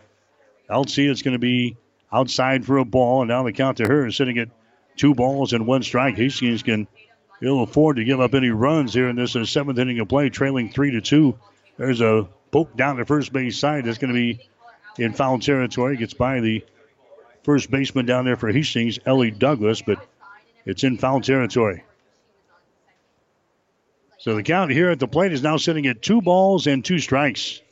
Elsie. 0.68 1.06
It's 1.06 1.22
going 1.22 1.32
to 1.32 1.38
be 1.38 1.78
outside 2.12 2.66
for 2.66 2.76
a 2.76 2.84
ball, 2.84 3.22
and 3.22 3.30
now 3.30 3.42
the 3.42 3.52
count 3.52 3.78
to 3.78 3.88
her 3.88 4.06
is 4.06 4.16
sitting 4.16 4.36
at 4.36 4.50
two 4.96 5.14
balls 5.14 5.54
and 5.54 5.66
one 5.66 5.82
strike. 5.82 6.14
Hastings 6.14 6.62
can 6.62 6.86
ill 7.40 7.62
afford 7.62 7.96
to 7.96 8.04
give 8.04 8.20
up 8.20 8.34
any 8.34 8.50
runs 8.50 8.92
here 8.92 9.08
in 9.08 9.16
this 9.16 9.34
uh, 9.34 9.46
seventh 9.46 9.78
inning 9.78 9.98
of 9.98 10.10
play, 10.10 10.28
trailing 10.28 10.68
three 10.68 10.90
to 10.90 11.00
two. 11.00 11.38
There's 11.78 12.02
a 12.02 12.28
poke 12.50 12.76
down 12.76 12.98
the 12.98 13.06
first 13.06 13.32
base 13.32 13.58
side 13.58 13.86
that's 13.86 13.96
going 13.96 14.12
to 14.12 14.14
be 14.14 14.46
in 15.02 15.14
foul 15.14 15.38
territory. 15.38 15.96
Gets 15.96 16.12
by 16.12 16.40
the 16.40 16.62
first 17.44 17.70
baseman 17.70 18.04
down 18.04 18.26
there 18.26 18.36
for 18.36 18.52
Hastings, 18.52 18.98
Ellie 19.06 19.30
Douglas, 19.30 19.80
but 19.80 20.06
it's 20.66 20.84
in 20.84 20.98
foul 20.98 21.22
territory. 21.22 21.82
So 24.18 24.34
the 24.34 24.42
count 24.42 24.70
here 24.70 24.90
at 24.90 24.98
the 24.98 25.08
plate 25.08 25.32
is 25.32 25.42
now 25.42 25.56
sitting 25.56 25.86
at 25.86 26.02
two 26.02 26.20
balls 26.20 26.66
and 26.66 26.84
two 26.84 26.98
strikes. 26.98 27.62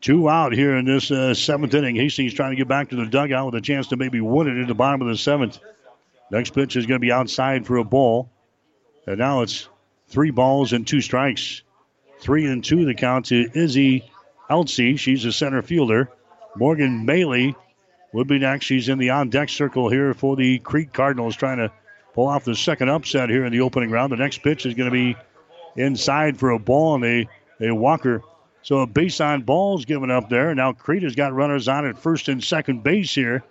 Two 0.00 0.28
out 0.28 0.52
here 0.52 0.76
in 0.76 0.84
this 0.84 1.10
uh, 1.10 1.34
seventh 1.34 1.74
inning. 1.74 1.96
Hastings 1.96 2.32
trying 2.32 2.50
to 2.50 2.56
get 2.56 2.68
back 2.68 2.90
to 2.90 2.96
the 2.96 3.06
dugout 3.06 3.46
with 3.46 3.56
a 3.56 3.60
chance 3.60 3.88
to 3.88 3.96
maybe 3.96 4.20
win 4.20 4.46
it 4.46 4.60
at 4.60 4.68
the 4.68 4.74
bottom 4.74 5.02
of 5.02 5.08
the 5.08 5.16
seventh. 5.16 5.58
Next 6.30 6.50
pitch 6.50 6.76
is 6.76 6.86
going 6.86 7.00
to 7.00 7.04
be 7.04 7.12
outside 7.12 7.66
for 7.66 7.78
a 7.78 7.84
ball. 7.84 8.30
And 9.06 9.18
now 9.18 9.42
it's 9.42 9.68
three 10.08 10.30
balls 10.30 10.72
and 10.72 10.86
two 10.86 11.00
strikes. 11.00 11.62
Three 12.20 12.46
and 12.46 12.62
two 12.62 12.84
the 12.84 12.94
count 12.94 13.26
to 13.26 13.50
Izzy 13.54 14.08
Elsie. 14.48 14.96
She's 14.96 15.24
a 15.24 15.32
center 15.32 15.62
fielder. 15.62 16.10
Morgan 16.56 17.06
Maley 17.06 17.54
would 18.12 18.28
be 18.28 18.38
next. 18.38 18.66
She's 18.66 18.88
in 18.88 18.98
the 18.98 19.10
on 19.10 19.30
deck 19.30 19.48
circle 19.48 19.88
here 19.88 20.14
for 20.14 20.36
the 20.36 20.58
Crete 20.58 20.92
Cardinals, 20.92 21.36
trying 21.36 21.58
to 21.58 21.72
pull 22.14 22.26
off 22.26 22.44
the 22.44 22.54
second 22.54 22.88
upset 22.88 23.30
here 23.30 23.44
in 23.44 23.52
the 23.52 23.60
opening 23.60 23.90
round. 23.90 24.12
The 24.12 24.16
next 24.16 24.42
pitch 24.42 24.66
is 24.66 24.74
going 24.74 24.90
to 24.90 24.92
be 24.92 25.16
inside 25.76 26.38
for 26.38 26.50
a 26.50 26.58
ball 26.58 26.96
and 26.96 27.04
a, 27.04 27.28
a 27.60 27.74
walker. 27.74 28.22
So 28.68 28.80
a 28.80 28.86
base 28.86 29.18
on 29.22 29.44
ball 29.44 29.78
is 29.78 29.86
given 29.86 30.10
up 30.10 30.28
there. 30.28 30.54
Now 30.54 30.74
Crete 30.74 31.02
has 31.04 31.14
got 31.14 31.32
runners 31.32 31.68
on 31.68 31.86
at 31.86 31.96
first 31.96 32.28
and 32.28 32.44
second 32.44 32.82
base 32.82 33.14
here 33.14 33.42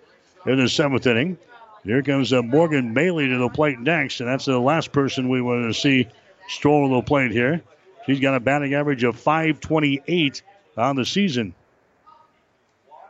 in 0.46 0.58
the 0.58 0.68
seventh 0.68 1.08
inning. 1.08 1.38
Here 1.82 2.04
comes 2.04 2.32
uh, 2.32 2.40
Morgan 2.40 2.94
Maley 2.94 3.28
to 3.28 3.36
the 3.36 3.48
plate 3.48 3.80
next, 3.80 4.20
and 4.20 4.28
that's 4.28 4.44
the 4.44 4.60
last 4.60 4.92
person 4.92 5.28
we 5.28 5.42
want 5.42 5.64
to 5.64 5.74
see 5.74 6.06
stroll 6.46 6.88
to 6.88 6.94
the 6.94 7.02
plate 7.02 7.32
here. 7.32 7.62
She's 8.06 8.20
got 8.20 8.36
a 8.36 8.38
batting 8.38 8.74
average 8.74 9.02
of 9.02 9.18
528 9.18 10.40
on 10.76 10.94
the 10.94 11.04
season. 11.04 11.52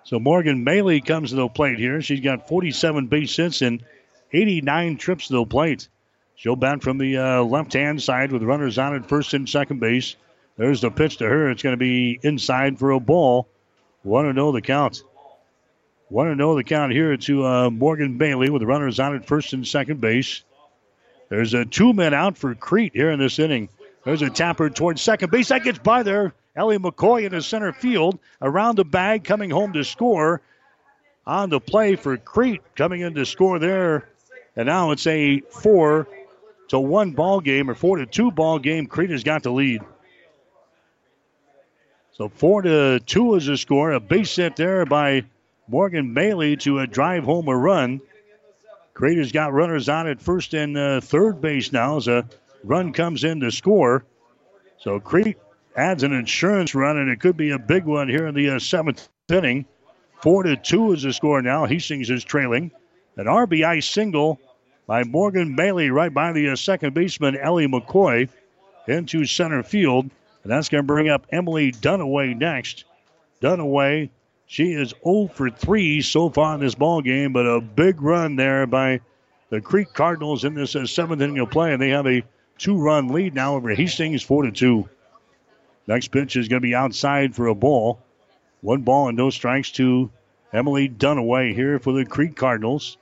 So 0.04 0.18
Morgan 0.18 0.64
Maley 0.64 1.04
comes 1.04 1.28
to 1.28 1.36
the 1.36 1.48
plate 1.48 1.78
here. 1.78 2.00
She's 2.00 2.20
got 2.20 2.48
47 2.48 3.08
base 3.08 3.36
hits 3.36 3.60
and 3.60 3.84
89 4.32 4.96
trips 4.96 5.28
to 5.28 5.34
the 5.34 5.44
plate. 5.44 5.90
She'll 6.36 6.56
bat 6.56 6.82
from 6.82 6.96
the 6.96 7.18
uh, 7.18 7.42
left 7.42 7.74
hand 7.74 8.02
side 8.02 8.32
with 8.32 8.42
runners 8.42 8.78
on 8.78 8.94
at 8.94 9.10
first 9.10 9.34
and 9.34 9.46
second 9.46 9.80
base. 9.80 10.16
There's 10.58 10.80
the 10.80 10.90
pitch 10.90 11.18
to 11.18 11.24
her. 11.26 11.50
It's 11.50 11.62
going 11.62 11.72
to 11.72 11.78
be 11.78 12.18
inside 12.22 12.78
for 12.78 12.90
a 12.90 13.00
ball. 13.00 13.48
Want 14.02 14.26
to 14.26 14.32
know 14.32 14.52
the 14.52 14.60
count. 14.60 15.02
Want 16.10 16.30
to 16.30 16.34
know 16.34 16.56
the 16.56 16.64
count 16.64 16.92
here 16.92 17.16
to 17.16 17.46
uh, 17.46 17.70
Morgan 17.70 18.18
Maley 18.18 18.50
with 18.50 18.62
runners 18.64 18.98
on 18.98 19.14
at 19.14 19.24
first 19.24 19.52
and 19.52 19.66
second 19.66 20.00
base. 20.00 20.42
There's 21.28 21.54
a 21.54 21.64
two 21.64 21.92
men 21.92 22.12
out 22.12 22.36
for 22.36 22.54
Crete 22.54 22.92
here 22.94 23.10
in 23.10 23.20
this 23.20 23.38
inning. 23.38 23.68
There's 24.04 24.22
a 24.22 24.30
tapper 24.30 24.68
towards 24.68 25.00
second 25.00 25.30
base. 25.30 25.48
That 25.48 25.62
gets 25.62 25.78
by 25.78 26.02
there. 26.02 26.34
Ellie 26.56 26.78
McCoy 26.78 27.24
in 27.24 27.32
the 27.32 27.42
center 27.42 27.72
field. 27.72 28.18
Around 28.42 28.76
the 28.76 28.84
bag, 28.84 29.22
coming 29.24 29.50
home 29.50 29.74
to 29.74 29.84
score. 29.84 30.40
On 31.26 31.50
the 31.50 31.60
play 31.60 31.94
for 31.94 32.16
Crete, 32.16 32.62
coming 32.74 33.02
in 33.02 33.14
to 33.14 33.26
score 33.26 33.58
there. 33.58 34.08
And 34.56 34.66
now 34.66 34.90
it's 34.90 35.06
a 35.06 35.40
four 35.40 36.08
to 36.68 36.80
one 36.80 37.12
ball 37.12 37.40
game 37.40 37.70
or 37.70 37.74
four 37.74 37.98
to 37.98 38.06
two 38.06 38.32
ball 38.32 38.58
game. 38.58 38.86
Crete 38.86 39.10
has 39.10 39.22
got 39.22 39.42
the 39.42 39.52
lead. 39.52 39.82
So 42.18 42.28
four 42.28 42.62
to 42.62 42.98
two 42.98 43.36
is 43.36 43.46
the 43.46 43.56
score. 43.56 43.92
A 43.92 44.00
base 44.00 44.34
hit 44.34 44.56
there 44.56 44.84
by 44.84 45.22
Morgan 45.68 46.12
Maley 46.12 46.58
to 46.60 46.80
a 46.80 46.86
drive 46.86 47.22
home 47.22 47.46
a 47.46 47.56
run. 47.56 48.00
Crete 48.92 49.18
has 49.18 49.30
got 49.30 49.52
runners 49.52 49.88
on 49.88 50.08
at 50.08 50.20
first 50.20 50.52
and 50.52 50.76
uh, 50.76 51.00
third 51.00 51.40
base 51.40 51.72
now 51.72 51.96
as 51.96 52.08
a 52.08 52.28
run 52.64 52.92
comes 52.92 53.22
in 53.22 53.38
to 53.38 53.52
score. 53.52 54.04
So 54.78 54.98
Crete 54.98 55.38
adds 55.76 56.02
an 56.02 56.12
insurance 56.12 56.74
run, 56.74 56.96
and 56.96 57.08
it 57.08 57.20
could 57.20 57.36
be 57.36 57.52
a 57.52 57.58
big 57.58 57.84
one 57.84 58.08
here 58.08 58.26
in 58.26 58.34
the 58.34 58.50
uh, 58.50 58.58
seventh 58.58 59.08
inning. 59.28 59.64
Four 60.20 60.42
to 60.42 60.56
two 60.56 60.92
is 60.94 61.04
the 61.04 61.12
score 61.12 61.40
now. 61.40 61.66
Hastings 61.66 62.10
is 62.10 62.24
trailing. 62.24 62.72
An 63.16 63.26
RBI 63.26 63.80
single 63.84 64.40
by 64.88 65.04
Morgan 65.04 65.56
Maley 65.56 65.92
right 65.92 66.12
by 66.12 66.32
the 66.32 66.48
uh, 66.48 66.56
second 66.56 66.94
baseman 66.94 67.36
Ellie 67.36 67.68
McCoy 67.68 68.28
into 68.88 69.24
center 69.24 69.62
field, 69.62 70.10
and 70.42 70.52
that's 70.52 70.68
going 70.68 70.82
to 70.82 70.86
bring 70.86 71.08
up 71.08 71.26
Emily 71.30 71.72
Dunaway 71.72 72.36
next. 72.36 72.84
Dunaway, 73.40 74.10
she 74.46 74.72
is 74.72 74.94
0 75.04 75.28
for 75.32 75.50
3 75.50 76.00
so 76.02 76.30
far 76.30 76.54
in 76.54 76.60
this 76.60 76.74
ball 76.74 77.02
game, 77.02 77.32
but 77.32 77.46
a 77.46 77.60
big 77.60 78.00
run 78.00 78.36
there 78.36 78.66
by 78.66 79.00
the 79.50 79.60
Crete 79.60 79.92
Cardinals 79.94 80.44
in 80.44 80.54
this 80.54 80.76
uh, 80.76 80.86
seventh 80.86 81.22
inning 81.22 81.38
of 81.38 81.50
play, 81.50 81.72
and 81.72 81.80
they 81.80 81.90
have 81.90 82.06
a 82.06 82.22
two-run 82.58 83.08
lead 83.08 83.34
now 83.34 83.54
over 83.54 83.70
Hastings, 83.70 84.22
four 84.22 84.42
to 84.42 84.52
two. 84.52 84.88
Next 85.86 86.08
pitch 86.08 86.36
is 86.36 86.48
going 86.48 86.60
to 86.60 86.66
be 86.66 86.74
outside 86.74 87.34
for 87.34 87.46
a 87.46 87.54
ball. 87.54 88.00
One 88.60 88.82
ball 88.82 89.08
and 89.08 89.16
no 89.16 89.30
strikes 89.30 89.70
to 89.72 90.10
Emily 90.52 90.88
Dunaway 90.88 91.54
here 91.54 91.78
for 91.78 91.92
the 91.92 92.04
Crete 92.04 92.36
Cardinals. 92.36 92.98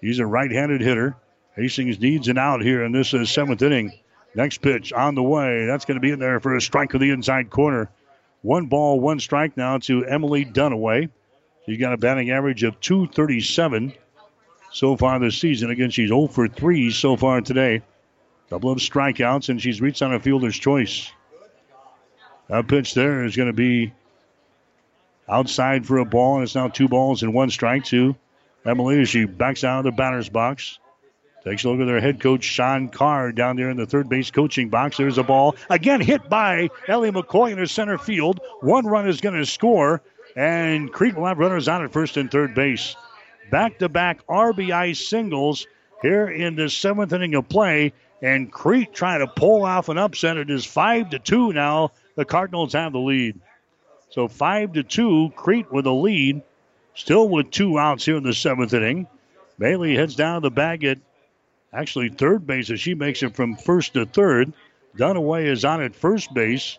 He's 0.00 0.18
a 0.18 0.26
right-handed 0.26 0.80
hitter. 0.80 1.16
Hastings 1.56 2.00
needs 2.00 2.28
an 2.28 2.38
out 2.38 2.62
here 2.62 2.84
in 2.84 2.92
this 2.92 3.12
uh, 3.12 3.24
seventh 3.24 3.60
inning. 3.60 3.92
Next 4.34 4.58
pitch 4.58 4.92
on 4.92 5.14
the 5.14 5.22
way. 5.22 5.66
That's 5.66 5.84
going 5.84 5.96
to 5.96 6.00
be 6.00 6.10
in 6.10 6.18
there 6.18 6.40
for 6.40 6.56
a 6.56 6.60
strike 6.60 6.94
of 6.94 7.00
the 7.00 7.10
inside 7.10 7.50
corner. 7.50 7.90
One 8.40 8.66
ball, 8.66 8.98
one 8.98 9.20
strike 9.20 9.56
now 9.56 9.78
to 9.78 10.04
Emily 10.04 10.44
Dunaway. 10.44 11.10
She's 11.66 11.78
got 11.78 11.92
a 11.92 11.96
batting 11.96 12.30
average 12.30 12.64
of 12.64 12.80
237 12.80 13.92
so 14.72 14.96
far 14.96 15.18
this 15.18 15.38
season. 15.38 15.70
Again, 15.70 15.90
she's 15.90 16.08
0 16.08 16.26
for 16.28 16.48
3 16.48 16.90
so 16.90 17.16
far 17.16 17.40
today. 17.40 17.82
Couple 18.50 18.70
of 18.70 18.78
strikeouts, 18.78 19.48
and 19.48 19.62
she's 19.62 19.80
reached 19.80 20.02
on 20.02 20.12
a 20.12 20.20
fielder's 20.20 20.58
choice. 20.58 21.10
That 22.48 22.68
pitch 22.68 22.92
there 22.92 23.24
is 23.24 23.36
going 23.36 23.46
to 23.46 23.54
be 23.54 23.94
outside 25.28 25.86
for 25.86 25.98
a 25.98 26.04
ball, 26.04 26.34
and 26.34 26.42
it's 26.42 26.54
now 26.54 26.68
two 26.68 26.88
balls 26.88 27.22
and 27.22 27.32
one 27.32 27.48
strike 27.48 27.84
to 27.86 28.14
Emily 28.66 29.00
as 29.00 29.08
she 29.08 29.24
backs 29.24 29.64
out 29.64 29.78
of 29.78 29.84
the 29.84 29.92
batter's 29.92 30.28
box. 30.28 30.78
Takes 31.44 31.64
a 31.64 31.70
look 31.70 31.80
at 31.80 31.86
their 31.86 32.00
head 32.00 32.20
coach, 32.20 32.44
Sean 32.44 32.88
Carr, 32.88 33.32
down 33.32 33.56
there 33.56 33.68
in 33.70 33.76
the 33.76 33.86
third 33.86 34.08
base 34.08 34.30
coaching 34.30 34.68
box. 34.68 34.96
There's 34.96 35.18
a 35.18 35.24
ball. 35.24 35.56
Again, 35.68 36.00
hit 36.00 36.28
by 36.28 36.70
Ellie 36.86 37.10
McCoy 37.10 37.52
in 37.52 37.58
the 37.58 37.66
center 37.66 37.98
field. 37.98 38.40
One 38.60 38.86
run 38.86 39.08
is 39.08 39.20
going 39.20 39.34
to 39.34 39.44
score, 39.44 40.02
and 40.36 40.92
Crete 40.92 41.16
will 41.16 41.26
have 41.26 41.38
runners 41.38 41.66
on 41.66 41.82
at 41.82 41.92
first 41.92 42.16
and 42.16 42.30
third 42.30 42.54
base. 42.54 42.94
Back 43.50 43.78
to 43.78 43.88
back 43.88 44.24
RBI 44.28 44.96
singles 44.96 45.66
here 46.00 46.28
in 46.28 46.54
the 46.54 46.70
seventh 46.70 47.12
inning 47.12 47.34
of 47.34 47.48
play, 47.48 47.92
and 48.22 48.50
Crete 48.52 48.94
trying 48.94 49.18
to 49.18 49.26
pull 49.26 49.64
off 49.64 49.88
an 49.88 49.98
upset. 49.98 50.36
It 50.36 50.48
is 50.48 50.64
5 50.64 51.10
to 51.10 51.18
2 51.18 51.52
now. 51.52 51.90
The 52.14 52.24
Cardinals 52.24 52.74
have 52.74 52.92
the 52.92 53.00
lead. 53.00 53.40
So 54.10 54.28
5 54.28 54.74
to 54.74 54.82
2, 54.84 55.32
Crete 55.34 55.72
with 55.72 55.86
a 55.86 55.92
lead. 55.92 56.42
Still 56.94 57.28
with 57.28 57.50
two 57.50 57.78
outs 57.78 58.04
here 58.04 58.16
in 58.16 58.22
the 58.22 58.34
seventh 58.34 58.74
inning. 58.74 59.08
Maley 59.58 59.96
heads 59.96 60.14
down 60.14 60.42
the 60.42 60.50
bag 60.50 60.84
at 60.84 60.98
actually 61.72 62.08
third 62.10 62.46
base 62.46 62.70
as 62.70 62.80
she 62.80 62.94
makes 62.94 63.22
it 63.22 63.34
from 63.34 63.56
first 63.56 63.94
to 63.94 64.06
third. 64.06 64.52
Dunaway 64.96 65.46
is 65.46 65.64
on 65.64 65.82
at 65.82 65.94
first 65.94 66.32
base. 66.34 66.78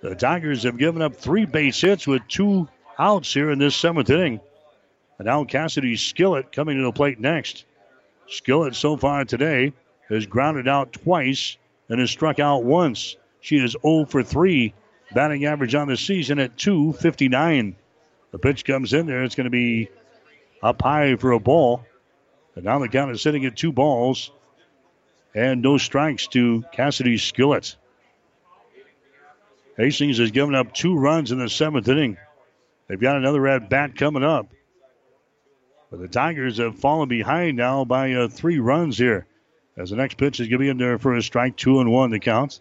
The 0.00 0.14
Tigers 0.14 0.62
have 0.64 0.78
given 0.78 1.02
up 1.02 1.16
three 1.16 1.46
base 1.46 1.80
hits 1.80 2.06
with 2.06 2.26
two 2.28 2.68
outs 2.98 3.32
here 3.32 3.50
in 3.50 3.58
this 3.58 3.76
seventh 3.76 4.10
inning. 4.10 4.40
And 5.18 5.26
now 5.26 5.44
Cassidy 5.44 5.96
Skillett 5.96 6.52
coming 6.52 6.76
to 6.78 6.84
the 6.84 6.92
plate 6.92 7.20
next. 7.20 7.64
Skillett 8.28 8.74
so 8.74 8.96
far 8.96 9.24
today 9.24 9.72
has 10.08 10.26
grounded 10.26 10.68
out 10.68 10.92
twice 10.92 11.56
and 11.88 12.00
has 12.00 12.10
struck 12.10 12.38
out 12.38 12.64
once. 12.64 13.16
She 13.40 13.56
is 13.56 13.76
0 13.82 14.06
for 14.06 14.22
3. 14.22 14.72
Batting 15.14 15.44
average 15.44 15.74
on 15.74 15.88
the 15.88 15.96
season 15.96 16.38
at 16.38 16.56
259. 16.56 17.76
The 18.32 18.38
pitch 18.38 18.64
comes 18.64 18.92
in 18.92 19.06
there. 19.06 19.22
It's 19.22 19.34
going 19.34 19.44
to 19.44 19.50
be 19.50 19.88
up 20.62 20.82
high 20.82 21.16
for 21.16 21.32
a 21.32 21.38
ball. 21.38 21.84
And 22.54 22.64
now 22.64 22.78
the 22.78 22.88
count 22.88 23.10
is 23.10 23.22
sitting 23.22 23.44
at 23.46 23.56
two 23.56 23.72
balls 23.72 24.30
and 25.34 25.62
no 25.62 25.78
strikes 25.78 26.28
to 26.28 26.64
Cassidy 26.72 27.16
Skillett. 27.16 27.74
Hastings 29.76 30.18
has 30.18 30.30
given 30.30 30.54
up 30.54 30.72
two 30.72 30.96
runs 30.96 31.32
in 31.32 31.38
the 31.38 31.48
seventh 31.48 31.88
inning. 31.88 32.16
They've 32.86 33.00
got 33.00 33.16
another 33.16 33.46
at 33.48 33.68
bat 33.68 33.96
coming 33.96 34.22
up. 34.22 34.46
But 35.90 36.00
the 36.00 36.08
Tigers 36.08 36.58
have 36.58 36.78
fallen 36.78 37.08
behind 37.08 37.56
now 37.56 37.84
by 37.84 38.12
uh, 38.12 38.28
three 38.28 38.58
runs 38.58 38.98
here. 38.98 39.26
As 39.76 39.90
the 39.90 39.96
next 39.96 40.16
pitch 40.16 40.38
is 40.38 40.46
going 40.46 40.58
to 40.60 40.64
be 40.64 40.68
in 40.68 40.78
there 40.78 40.98
for 40.98 41.16
a 41.16 41.22
strike, 41.22 41.56
two 41.56 41.80
and 41.80 41.90
one 41.90 42.10
the 42.10 42.20
count. 42.20 42.60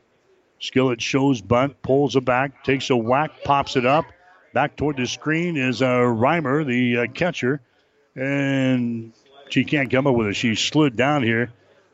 Skillett 0.59 1.01
shows 1.01 1.41
bunt, 1.41 1.81
pulls 1.83 2.15
it 2.15 2.25
back, 2.25 2.63
takes 2.63 2.89
a 2.89 2.95
whack, 2.95 3.43
pops 3.43 3.75
it 3.75 3.85
up. 3.85 4.05
Back 4.53 4.75
toward 4.75 4.97
the 4.97 5.05
screen 5.05 5.57
is 5.57 5.81
uh, 5.81 5.87
Reimer, 5.87 6.65
the 6.65 6.97
uh, 6.97 7.07
catcher. 7.13 7.61
And 8.15 9.13
she 9.49 9.63
can't 9.63 9.91
come 9.91 10.07
up 10.07 10.15
with 10.15 10.27
it. 10.27 10.35
She 10.35 10.55
slid 10.55 10.95
down 10.95 11.23
here 11.23 11.51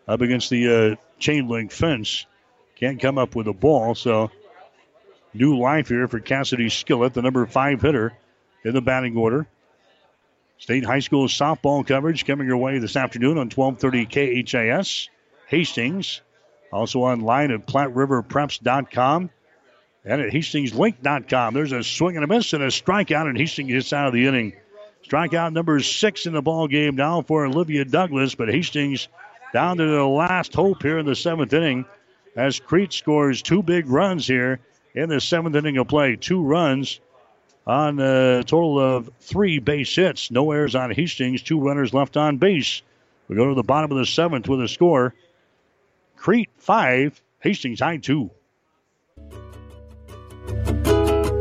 up 0.08 0.22
against 0.22 0.50
the 0.50 0.94
uh, 0.94 0.95
chain 1.19 1.48
link 1.48 1.72
fence. 1.72 2.26
Can't 2.76 3.02
come 3.02 3.18
up 3.18 3.36
with 3.36 3.48
a 3.48 3.53
ball. 3.53 3.95
So 3.95 4.32
new 5.34 5.60
life 5.60 5.90
here 5.90 6.08
for 6.08 6.19
Cassidy 6.19 6.68
Skillett, 6.68 7.14
the 7.14 7.22
number 7.22 7.45
five 7.45 7.82
hitter 7.82 8.14
in 8.64 8.74
the 8.74 8.82
batting 8.82 9.18
order. 9.18 9.48
State 10.58 10.84
High 10.84 11.00
School 11.00 11.28
softball 11.28 11.86
coverage 11.86 12.26
coming 12.26 12.48
your 12.48 12.58
way 12.58 12.80
this 12.80 12.98
afternoon 12.98 13.38
on 13.38 13.50
1230 13.50 14.44
KHAS. 14.44 15.10
Hastings. 15.48 16.22
Also 16.72 17.00
online 17.00 17.52
at 17.52 17.66
PlatteRiverPreps.com 17.66 19.30
and 20.06 20.22
at 20.22 20.32
HastingsLink.com. 20.32 21.53
There's 21.53 21.72
a 21.72 21.84
swing 21.84 22.16
and 22.16 22.24
a 22.24 22.28
miss 22.28 22.53
and 22.53 22.64
a 22.64 22.68
strikeout, 22.68 23.28
and 23.28 23.38
Hastings 23.38 23.72
gets 23.72 23.94
out 23.94 24.08
of 24.08 24.14
the 24.14 24.28
inning. 24.28 24.53
Strikeout 25.10 25.54
number 25.54 25.80
six 25.80 26.28
in 26.28 26.34
the 26.34 26.42
ball 26.42 26.68
game 26.68 26.96
now 26.96 27.24
for 27.24 27.44
Olivia 27.44 27.84
Douglas, 27.84 28.36
but 28.36 28.48
Hastings 28.48 29.08
down 29.54 29.78
to 29.78 29.86
the 29.88 30.06
last 30.06 30.54
hope 30.54 30.84
here 30.84 31.00
in 31.00 31.06
the 31.08 31.16
seventh 31.16 31.52
inning 31.52 31.86
as 32.36 32.60
Crete 32.60 32.94
scores 32.94 33.42
two 33.42 33.64
big 33.64 33.90
runs 33.90 34.28
here 34.28 34.60
in 34.94 35.10
the 35.10 35.20
seventh 35.20 35.56
inning 35.56 35.78
of 35.78 35.88
play. 35.88 36.16
Two 36.16 36.44
runs 36.44 37.00
on 37.66 38.00
a 38.00 38.44
total 38.44 38.80
of 38.80 39.10
three 39.20 39.58
base 39.58 39.96
hits. 39.96 40.30
No 40.30 40.52
errors 40.52 40.76
on 40.76 40.92
Hastings, 40.92 41.42
two 41.42 41.60
runners 41.60 41.92
left 41.92 42.16
on 42.16 42.38
base. 42.38 42.84
We 43.28 43.36
go 43.36 43.50
to 43.50 43.56
the 43.56 43.64
bottom 43.64 43.92
of 43.92 43.98
the 43.98 44.06
seventh 44.06 44.48
with 44.48 44.62
a 44.62 44.68
score. 44.68 45.16
Crete 46.18 46.52
five, 46.58 47.20
Hastings 47.40 47.80
high 47.80 47.98
two. 47.98 48.30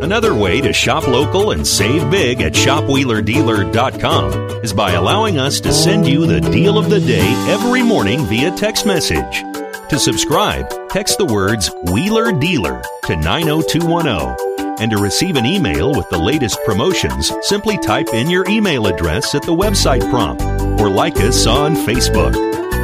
Another 0.01 0.33
way 0.35 0.61
to 0.61 0.73
shop 0.73 1.09
local 1.09 1.51
and 1.51 1.67
save 1.67 2.09
big 2.11 2.41
at 2.41 2.53
shopwheelerdealer.com 2.53 4.33
is 4.63 4.73
by 4.73 4.93
allowing 4.93 5.39
us 5.39 5.59
to 5.61 5.73
send 5.73 6.07
you 6.07 6.25
the 6.25 6.41
deal 6.41 6.79
of 6.79 6.89
the 6.89 7.01
day 7.01 7.29
every 7.49 7.83
morning 7.83 8.25
via 8.27 8.53
text 8.53 8.87
message. 8.87 9.43
To 9.91 9.99
subscribe, 9.99 10.73
text 10.89 11.19
the 11.19 11.27
words 11.27 11.69
Wheeler 11.93 12.31
Dealer 12.33 12.81
to 13.07 13.17
90210. 13.17 14.37
And 14.81 14.93
to 14.93 14.99
receive 14.99 15.35
an 15.35 15.45
email 15.45 15.93
with 15.93 16.09
the 16.11 16.19
latest 16.19 16.61
promotions, 16.65 17.33
simply 17.43 17.77
type 17.79 18.07
in 18.13 18.31
your 18.31 18.49
email 18.49 18.87
address 18.87 19.35
at 19.35 19.43
the 19.43 19.53
website 19.55 20.09
prompt 20.11 20.41
or 20.81 20.89
like 20.89 21.17
us 21.17 21.49
on 21.49 21.75
Facebook. 21.75 22.33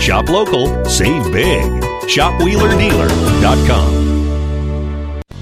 Shop 0.00 0.28
local, 0.28 0.84
save 0.86 1.22
big. 1.32 1.62
ShopWheelerDealer.com. 2.10 4.13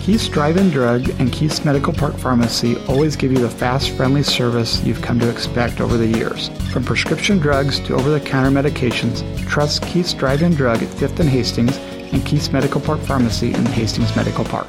Keith's 0.02 0.26
Drive-In 0.26 0.70
Drug 0.70 1.08
and 1.20 1.32
Keith's 1.32 1.64
Medical 1.64 1.92
Park 1.92 2.16
Pharmacy 2.16 2.76
always 2.88 3.14
give 3.14 3.30
you 3.30 3.38
the 3.38 3.48
fast, 3.48 3.90
friendly 3.90 4.24
service 4.24 4.82
you've 4.82 5.00
come 5.00 5.20
to 5.20 5.30
expect 5.30 5.80
over 5.80 5.96
the 5.96 6.08
years. 6.08 6.48
From 6.72 6.82
prescription 6.82 7.38
drugs 7.38 7.78
to 7.78 7.94
over-the-counter 7.94 8.50
medications, 8.50 9.22
trust 9.48 9.86
Keith's 9.86 10.12
Drive-In 10.12 10.56
Drug 10.56 10.82
at 10.82 10.88
5th 10.88 11.20
and 11.20 11.28
Hastings 11.28 11.76
and 12.12 12.26
Keith's 12.26 12.50
Medical 12.50 12.80
Park 12.80 12.98
Pharmacy 12.98 13.54
in 13.54 13.64
Hastings 13.64 14.16
Medical 14.16 14.44
Park. 14.44 14.66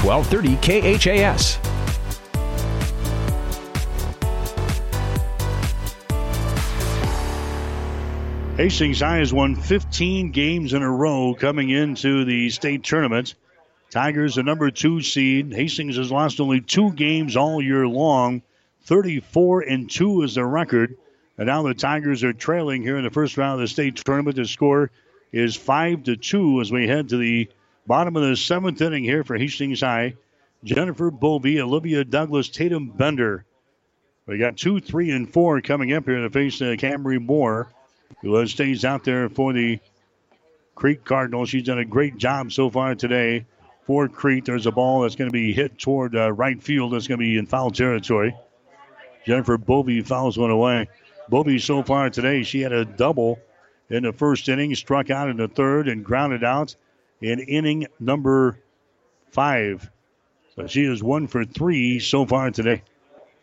1230 0.00 0.58
KHAS. 0.58 1.58
Hastings 8.56 9.00
High 9.00 9.16
has 9.16 9.34
won 9.34 9.56
15 9.56 10.30
games 10.30 10.72
in 10.72 10.82
a 10.82 10.88
row 10.88 11.34
coming 11.34 11.70
into 11.70 12.24
the 12.24 12.48
state 12.50 12.84
tournament. 12.84 13.34
Tigers, 13.94 14.34
the 14.34 14.42
number 14.42 14.72
two 14.72 15.02
seed. 15.02 15.54
Hastings 15.54 15.98
has 15.98 16.10
lost 16.10 16.40
only 16.40 16.60
two 16.60 16.92
games 16.94 17.36
all 17.36 17.62
year 17.62 17.86
long. 17.86 18.42
34 18.86 19.60
and 19.60 19.88
2 19.88 20.22
is 20.22 20.34
their 20.34 20.48
record. 20.48 20.96
And 21.38 21.46
now 21.46 21.62
the 21.62 21.74
Tigers 21.74 22.24
are 22.24 22.32
trailing 22.32 22.82
here 22.82 22.96
in 22.96 23.04
the 23.04 23.10
first 23.10 23.38
round 23.38 23.54
of 23.54 23.60
the 23.60 23.68
state 23.68 23.94
tournament. 23.94 24.34
The 24.34 24.46
score 24.46 24.90
is 25.30 25.54
5 25.54 26.02
to 26.02 26.16
2 26.16 26.60
as 26.60 26.72
we 26.72 26.88
head 26.88 27.10
to 27.10 27.16
the 27.16 27.48
bottom 27.86 28.16
of 28.16 28.24
the 28.24 28.34
seventh 28.34 28.80
inning 28.80 29.04
here 29.04 29.22
for 29.22 29.38
Hastings 29.38 29.82
High. 29.82 30.14
Jennifer 30.64 31.12
Bovey, 31.12 31.60
Olivia 31.60 32.02
Douglas, 32.02 32.48
Tatum 32.48 32.88
Bender. 32.88 33.44
We 34.26 34.38
got 34.38 34.56
two, 34.56 34.80
three, 34.80 35.12
and 35.12 35.32
four 35.32 35.60
coming 35.60 35.92
up 35.92 36.06
here 36.06 36.20
to 36.20 36.30
face 36.30 36.60
uh, 36.60 36.74
Camry 36.76 37.24
Moore 37.24 37.68
who 38.22 38.44
stays 38.48 38.84
out 38.84 39.04
there 39.04 39.28
for 39.28 39.52
the 39.52 39.78
Crete 40.74 41.04
Cardinals. 41.04 41.50
She's 41.50 41.62
done 41.62 41.78
a 41.78 41.84
great 41.84 42.16
job 42.16 42.50
so 42.50 42.68
far 42.68 42.96
today 42.96 43.46
for 43.86 44.08
Crete. 44.08 44.44
There's 44.44 44.66
a 44.66 44.72
ball 44.72 45.02
that's 45.02 45.16
going 45.16 45.30
to 45.30 45.32
be 45.32 45.52
hit 45.52 45.78
toward 45.78 46.16
uh, 46.16 46.32
right 46.32 46.62
field. 46.62 46.92
That's 46.92 47.06
going 47.06 47.18
to 47.18 47.24
be 47.24 47.38
in 47.38 47.46
foul 47.46 47.70
territory. 47.70 48.34
Jennifer 49.26 49.56
Bovey 49.56 50.02
fouls 50.02 50.36
one 50.36 50.50
away. 50.50 50.88
Bovey 51.28 51.58
so 51.58 51.82
far 51.82 52.10
today, 52.10 52.42
she 52.42 52.60
had 52.60 52.72
a 52.72 52.84
double 52.84 53.38
in 53.88 54.02
the 54.02 54.12
first 54.12 54.48
inning, 54.48 54.74
struck 54.74 55.10
out 55.10 55.28
in 55.28 55.36
the 55.36 55.48
third, 55.48 55.88
and 55.88 56.04
grounded 56.04 56.44
out 56.44 56.76
in 57.20 57.40
inning 57.40 57.86
number 57.98 58.58
five. 59.30 59.90
So 60.56 60.66
she 60.66 60.84
is 60.84 61.02
one 61.02 61.26
for 61.26 61.44
three 61.44 61.98
so 61.98 62.26
far 62.26 62.50
today. 62.50 62.82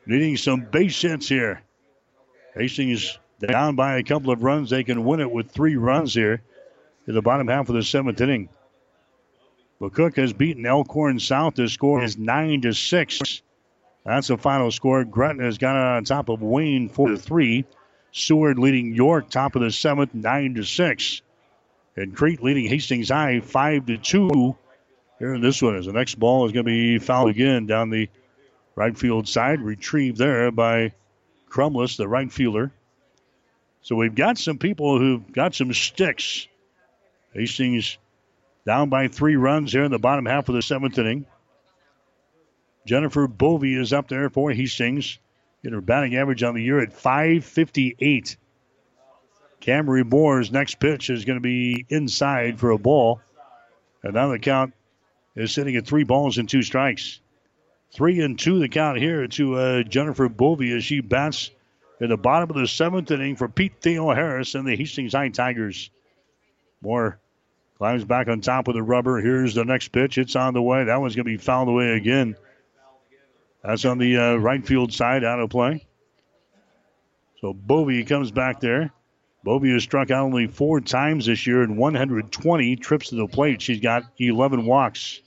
Needing 0.05 0.37
some 0.37 0.65
base 0.65 1.01
hits 1.01 1.27
here. 1.27 1.61
Hastings 2.55 3.17
down 3.39 3.75
by 3.75 3.97
a 3.97 4.03
couple 4.03 4.31
of 4.31 4.43
runs. 4.43 4.69
They 4.69 4.83
can 4.83 5.03
win 5.03 5.19
it 5.19 5.31
with 5.31 5.51
three 5.51 5.75
runs 5.75 6.13
here 6.13 6.41
in 7.07 7.13
the 7.13 7.21
bottom 7.21 7.47
half 7.47 7.69
of 7.69 7.75
the 7.75 7.83
seventh 7.83 8.21
inning. 8.21 8.49
McCook 9.81 10.15
has 10.17 10.31
beaten 10.31 10.67
Elkhorn 10.67 11.19
South. 11.19 11.55
The 11.55 11.67
score 11.67 12.03
is 12.03 12.15
nine 12.15 12.61
to 12.61 12.73
six. 12.73 13.41
That's 14.05 14.27
the 14.27 14.37
final 14.37 14.69
score. 14.69 15.03
Gretna 15.03 15.45
has 15.45 15.57
got 15.57 15.75
on 15.75 16.03
top 16.03 16.29
of 16.29 16.41
Wayne 16.41 16.87
four 16.87 17.09
to 17.09 17.17
three. 17.17 17.65
Seward 18.11 18.59
leading 18.59 18.93
York 18.93 19.29
top 19.29 19.55
of 19.55 19.63
the 19.63 19.71
seventh 19.71 20.13
nine 20.13 20.53
to 20.55 20.63
six, 20.63 21.21
and 21.95 22.15
Crete 22.15 22.43
leading 22.43 22.67
Hastings 22.67 23.09
High 23.09 23.39
five 23.39 23.87
to 23.87 23.97
two. 23.97 24.55
Here 25.17 25.33
in 25.33 25.41
this 25.41 25.61
one, 25.61 25.75
as 25.75 25.85
the 25.85 25.93
next 25.93 26.15
ball 26.15 26.45
is 26.45 26.51
going 26.51 26.65
to 26.65 26.71
be 26.71 26.99
fouled 26.99 27.29
again 27.29 27.67
down 27.67 27.89
the 27.89 28.09
right 28.75 28.97
field 28.97 29.27
side, 29.27 29.61
retrieved 29.61 30.17
there 30.17 30.51
by 30.51 30.93
Crumless, 31.49 31.97
the 31.97 32.07
right 32.07 32.31
fielder. 32.31 32.71
So 33.81 33.95
we've 33.95 34.15
got 34.15 34.37
some 34.37 34.57
people 34.57 34.99
who've 34.99 35.31
got 35.31 35.55
some 35.55 35.73
sticks. 35.73 36.47
Hastings 37.33 37.97
down 38.65 38.89
by 38.89 39.07
three 39.07 39.35
runs 39.35 39.71
here 39.71 39.83
in 39.83 39.91
the 39.91 39.99
bottom 39.99 40.25
half 40.25 40.49
of 40.49 40.55
the 40.55 40.61
seventh 40.61 40.97
inning. 40.97 41.25
Jennifer 42.85 43.27
Bovey 43.27 43.75
is 43.75 43.93
up 43.93 44.07
there 44.07 44.29
for 44.29 44.51
Hastings. 44.51 45.19
Get 45.63 45.73
her 45.73 45.81
batting 45.81 46.15
average 46.15 46.43
on 46.43 46.55
the 46.55 46.63
year 46.63 46.79
at 46.79 46.93
558. 46.93 48.37
Camry 49.61 50.03
Moore's 50.03 50.51
next 50.51 50.79
pitch 50.79 51.09
is 51.09 51.25
going 51.25 51.37
to 51.37 51.41
be 51.41 51.85
inside 51.89 52.59
for 52.59 52.71
a 52.71 52.79
ball. 52.79 53.21
And 54.03 54.15
now 54.15 54.29
the 54.29 54.39
count 54.39 54.73
is 55.35 55.51
sitting 55.51 55.75
at 55.75 55.85
three 55.85 56.03
balls 56.03 56.39
and 56.39 56.49
two 56.49 56.63
strikes. 56.63 57.19
Three 57.93 58.21
and 58.21 58.39
two 58.39 58.57
the 58.59 58.69
count 58.69 58.97
here 58.97 59.27
to 59.27 59.55
uh, 59.55 59.83
Jennifer 59.83 60.29
Bovey 60.29 60.75
as 60.75 60.83
she 60.83 61.01
bats 61.01 61.51
in 61.99 62.09
the 62.09 62.17
bottom 62.17 62.49
of 62.49 62.55
the 62.55 62.67
seventh 62.67 63.11
inning 63.11 63.35
for 63.35 63.47
Pete 63.47 63.73
Theo 63.81 64.11
Harris 64.11 64.55
and 64.55 64.67
the 64.67 64.75
Hastings 64.75 65.13
High 65.13 65.29
Tigers. 65.29 65.91
Moore 66.81 67.19
climbs 67.81 68.05
back 68.05 68.27
on 68.27 68.41
top 68.41 68.67
of 68.67 68.75
the 68.75 68.83
rubber. 68.83 69.19
Here's 69.19 69.55
the 69.55 69.65
next 69.65 69.87
pitch. 69.87 70.19
It's 70.19 70.35
on 70.35 70.53
the 70.53 70.61
way. 70.61 70.83
That 70.83 71.01
one's 71.01 71.15
going 71.15 71.25
to 71.25 71.31
be 71.31 71.37
fouled 71.37 71.67
away 71.67 71.93
again. 71.93 72.35
That's 73.63 73.85
on 73.85 73.97
the 73.97 74.17
uh, 74.17 74.35
right 74.35 74.63
field 74.63 74.93
side 74.93 75.23
out 75.23 75.39
of 75.39 75.49
play. 75.49 75.87
So 77.39 77.53
Bovey 77.53 78.03
comes 78.03 78.29
back 78.29 78.59
there. 78.59 78.93
Bovey 79.43 79.71
has 79.71 79.81
struck 79.81 80.11
out 80.11 80.25
only 80.25 80.45
four 80.45 80.79
times 80.79 81.25
this 81.25 81.47
year 81.47 81.63
in 81.63 81.75
120 81.75 82.75
trips 82.75 83.09
to 83.09 83.15
the 83.15 83.25
plate. 83.25 83.63
She's 83.63 83.79
got 83.79 84.03
11 84.19 84.63
walks. 84.63 85.19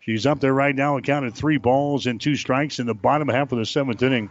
She's 0.00 0.26
up 0.26 0.38
there 0.38 0.52
right 0.52 0.76
now, 0.76 0.98
accounted 0.98 1.34
three 1.34 1.56
balls 1.56 2.06
and 2.06 2.20
two 2.20 2.36
strikes 2.36 2.78
in 2.78 2.86
the 2.86 2.94
bottom 2.94 3.26
half 3.28 3.52
of 3.52 3.58
the 3.58 3.64
seventh 3.64 4.02
inning. 4.02 4.28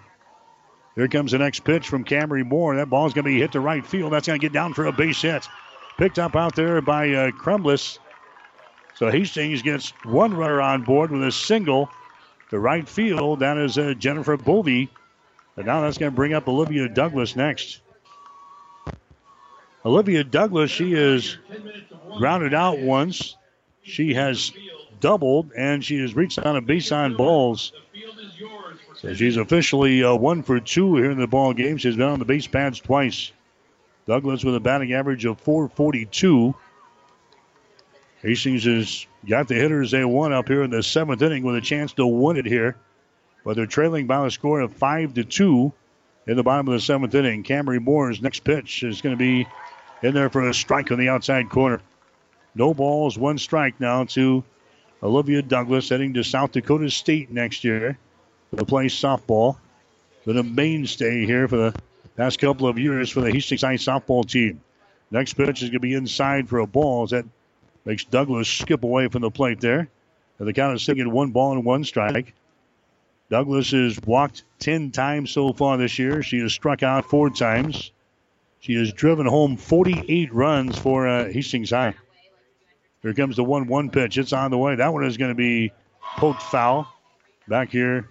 Here 0.93 1.07
comes 1.07 1.31
the 1.31 1.39
next 1.39 1.63
pitch 1.63 1.87
from 1.87 2.05
Camry 2.05 2.45
Moore. 2.45 2.75
That 2.75 2.91
ball's 2.91 3.15
going 3.15 3.25
to 3.25 3.31
be 3.31 3.39
hit 3.39 3.53
to 3.53 3.59
right 3.59 3.83
field. 3.83 4.13
That's 4.13 4.27
going 4.27 4.39
to 4.39 4.45
get 4.45 4.53
down 4.53 4.75
for 4.75 4.85
a 4.85 4.91
base 4.91 5.23
hit. 5.23 5.47
Picked 5.99 6.17
up 6.17 6.33
out 6.33 6.55
there 6.55 6.81
by 6.81 7.09
uh, 7.09 7.31
Crumless. 7.31 7.99
So 8.95 9.11
Hastings 9.11 9.61
gets 9.61 9.89
one 10.05 10.33
runner 10.33 10.61
on 10.61 10.83
board 10.83 11.11
with 11.11 11.21
a 11.25 11.31
single 11.33 11.89
to 12.51 12.57
right 12.57 12.87
field. 12.87 13.41
That 13.41 13.57
is 13.57 13.77
uh, 13.77 13.95
Jennifer 13.95 14.37
Bovey. 14.37 14.89
And 15.57 15.65
now 15.65 15.81
that's 15.81 15.97
going 15.97 16.13
to 16.13 16.15
bring 16.15 16.33
up 16.33 16.47
Olivia 16.47 16.87
Douglas 16.87 17.35
next. 17.35 17.81
Olivia 19.83 20.23
Douglas, 20.23 20.71
she 20.71 20.93
is 20.93 21.37
grounded 22.17 22.53
out 22.53 22.79
once. 22.79 23.35
She 23.83 24.13
has 24.13 24.53
doubled 25.01 25.51
and 25.51 25.83
she 25.83 25.99
has 25.99 26.15
reached 26.15 26.39
on 26.39 26.55
a 26.55 26.61
base 26.61 26.93
on 26.93 27.17
balls. 27.17 27.73
So 28.95 29.13
she's 29.15 29.35
officially 29.35 30.01
uh, 30.01 30.15
one 30.15 30.43
for 30.43 30.61
two 30.61 30.95
here 30.95 31.11
in 31.11 31.19
the 31.19 31.27
ball 31.27 31.53
game. 31.53 31.75
She's 31.75 31.97
been 31.97 32.07
on 32.07 32.19
the 32.19 32.25
base 32.25 32.47
pads 32.47 32.79
twice. 32.79 33.33
Douglas 34.09 34.43
with 34.43 34.55
a 34.55 34.59
batting 34.59 34.91
average 34.91 35.23
of 35.25 35.39
442. 35.41 36.55
Hastings 38.23 38.63
has 38.63 39.05
got 39.27 39.47
the 39.47 39.53
hitters 39.53 39.91
they 39.91 40.03
won 40.03 40.33
up 40.33 40.47
here 40.47 40.63
in 40.63 40.71
the 40.71 40.81
seventh 40.81 41.21
inning 41.21 41.43
with 41.43 41.55
a 41.55 41.61
chance 41.61 41.93
to 41.93 42.07
win 42.07 42.35
it 42.35 42.47
here. 42.47 42.75
But 43.45 43.55
they're 43.55 43.67
trailing 43.67 44.07
by 44.07 44.25
a 44.25 44.31
score 44.31 44.61
of 44.61 44.73
five 44.73 45.13
to 45.13 45.23
two 45.23 45.73
in 46.25 46.37
the 46.37 46.43
bottom 46.43 46.67
of 46.67 46.73
the 46.73 46.79
seventh 46.79 47.13
inning. 47.13 47.43
Camry 47.43 47.79
Moore's 47.79 48.19
next 48.19 48.39
pitch 48.43 48.81
is 48.81 49.01
going 49.01 49.15
to 49.15 49.19
be 49.19 49.47
in 50.01 50.15
there 50.15 50.31
for 50.31 50.49
a 50.49 50.55
strike 50.55 50.91
on 50.91 50.97
the 50.97 51.09
outside 51.09 51.47
corner. 51.47 51.79
No 52.55 52.73
balls, 52.73 53.15
one 53.15 53.37
strike 53.37 53.79
now 53.79 54.05
to 54.05 54.43
Olivia 55.03 55.43
Douglas 55.43 55.89
heading 55.89 56.15
to 56.15 56.23
South 56.23 56.51
Dakota 56.53 56.89
State 56.89 57.29
next 57.31 57.63
year 57.63 57.95
to 58.57 58.65
play 58.65 58.87
softball. 58.87 59.57
Been 60.25 60.37
a 60.37 60.43
mainstay 60.43 61.27
here 61.27 61.47
for 61.47 61.57
the 61.57 61.75
past 62.19 62.37
couple 62.37 62.67
of 62.67 62.77
years 62.77 63.09
for 63.09 63.21
the 63.21 63.31
Hastings 63.31 63.61
High 63.61 63.75
softball 63.75 64.29
team. 64.29 64.59
Next 65.09 65.35
pitch 65.35 65.63
is 65.63 65.69
going 65.69 65.71
to 65.71 65.79
be 65.79 65.93
inside 65.93 66.49
for 66.49 66.59
a 66.59 66.67
ball 66.67 67.03
as 67.03 67.11
that 67.11 67.25
makes 67.85 68.03
Douglas 68.03 68.49
skip 68.49 68.83
away 68.83 69.07
from 69.07 69.21
the 69.21 69.31
plate 69.31 69.61
there. 69.61 69.87
And 70.37 70.45
the 70.47 70.51
count 70.51 70.75
is 70.75 70.89
at 70.89 71.07
one 71.07 71.31
ball 71.31 71.53
and 71.53 71.63
one 71.63 71.85
strike. 71.85 72.33
Douglas 73.29 73.71
has 73.71 73.97
walked 74.01 74.43
10 74.59 74.91
times 74.91 75.31
so 75.31 75.53
far 75.53 75.77
this 75.77 75.97
year. 75.97 76.21
She 76.21 76.39
has 76.39 76.51
struck 76.51 76.83
out 76.83 77.05
four 77.05 77.29
times. 77.29 77.91
She 78.59 78.73
has 78.73 78.91
driven 78.91 79.25
home 79.25 79.55
48 79.55 80.33
runs 80.33 80.77
for 80.77 81.07
uh, 81.07 81.31
Hastings 81.31 81.69
High. 81.69 81.95
Here 83.01 83.13
comes 83.13 83.37
the 83.37 83.45
1 83.45 83.67
1 83.67 83.91
pitch. 83.91 84.17
It's 84.17 84.33
on 84.33 84.51
the 84.51 84.57
way. 84.57 84.75
That 84.75 84.91
one 84.91 85.05
is 85.05 85.15
going 85.15 85.31
to 85.31 85.35
be 85.35 85.71
poked 86.17 86.41
foul. 86.41 86.93
Back 87.47 87.71
here 87.71 88.09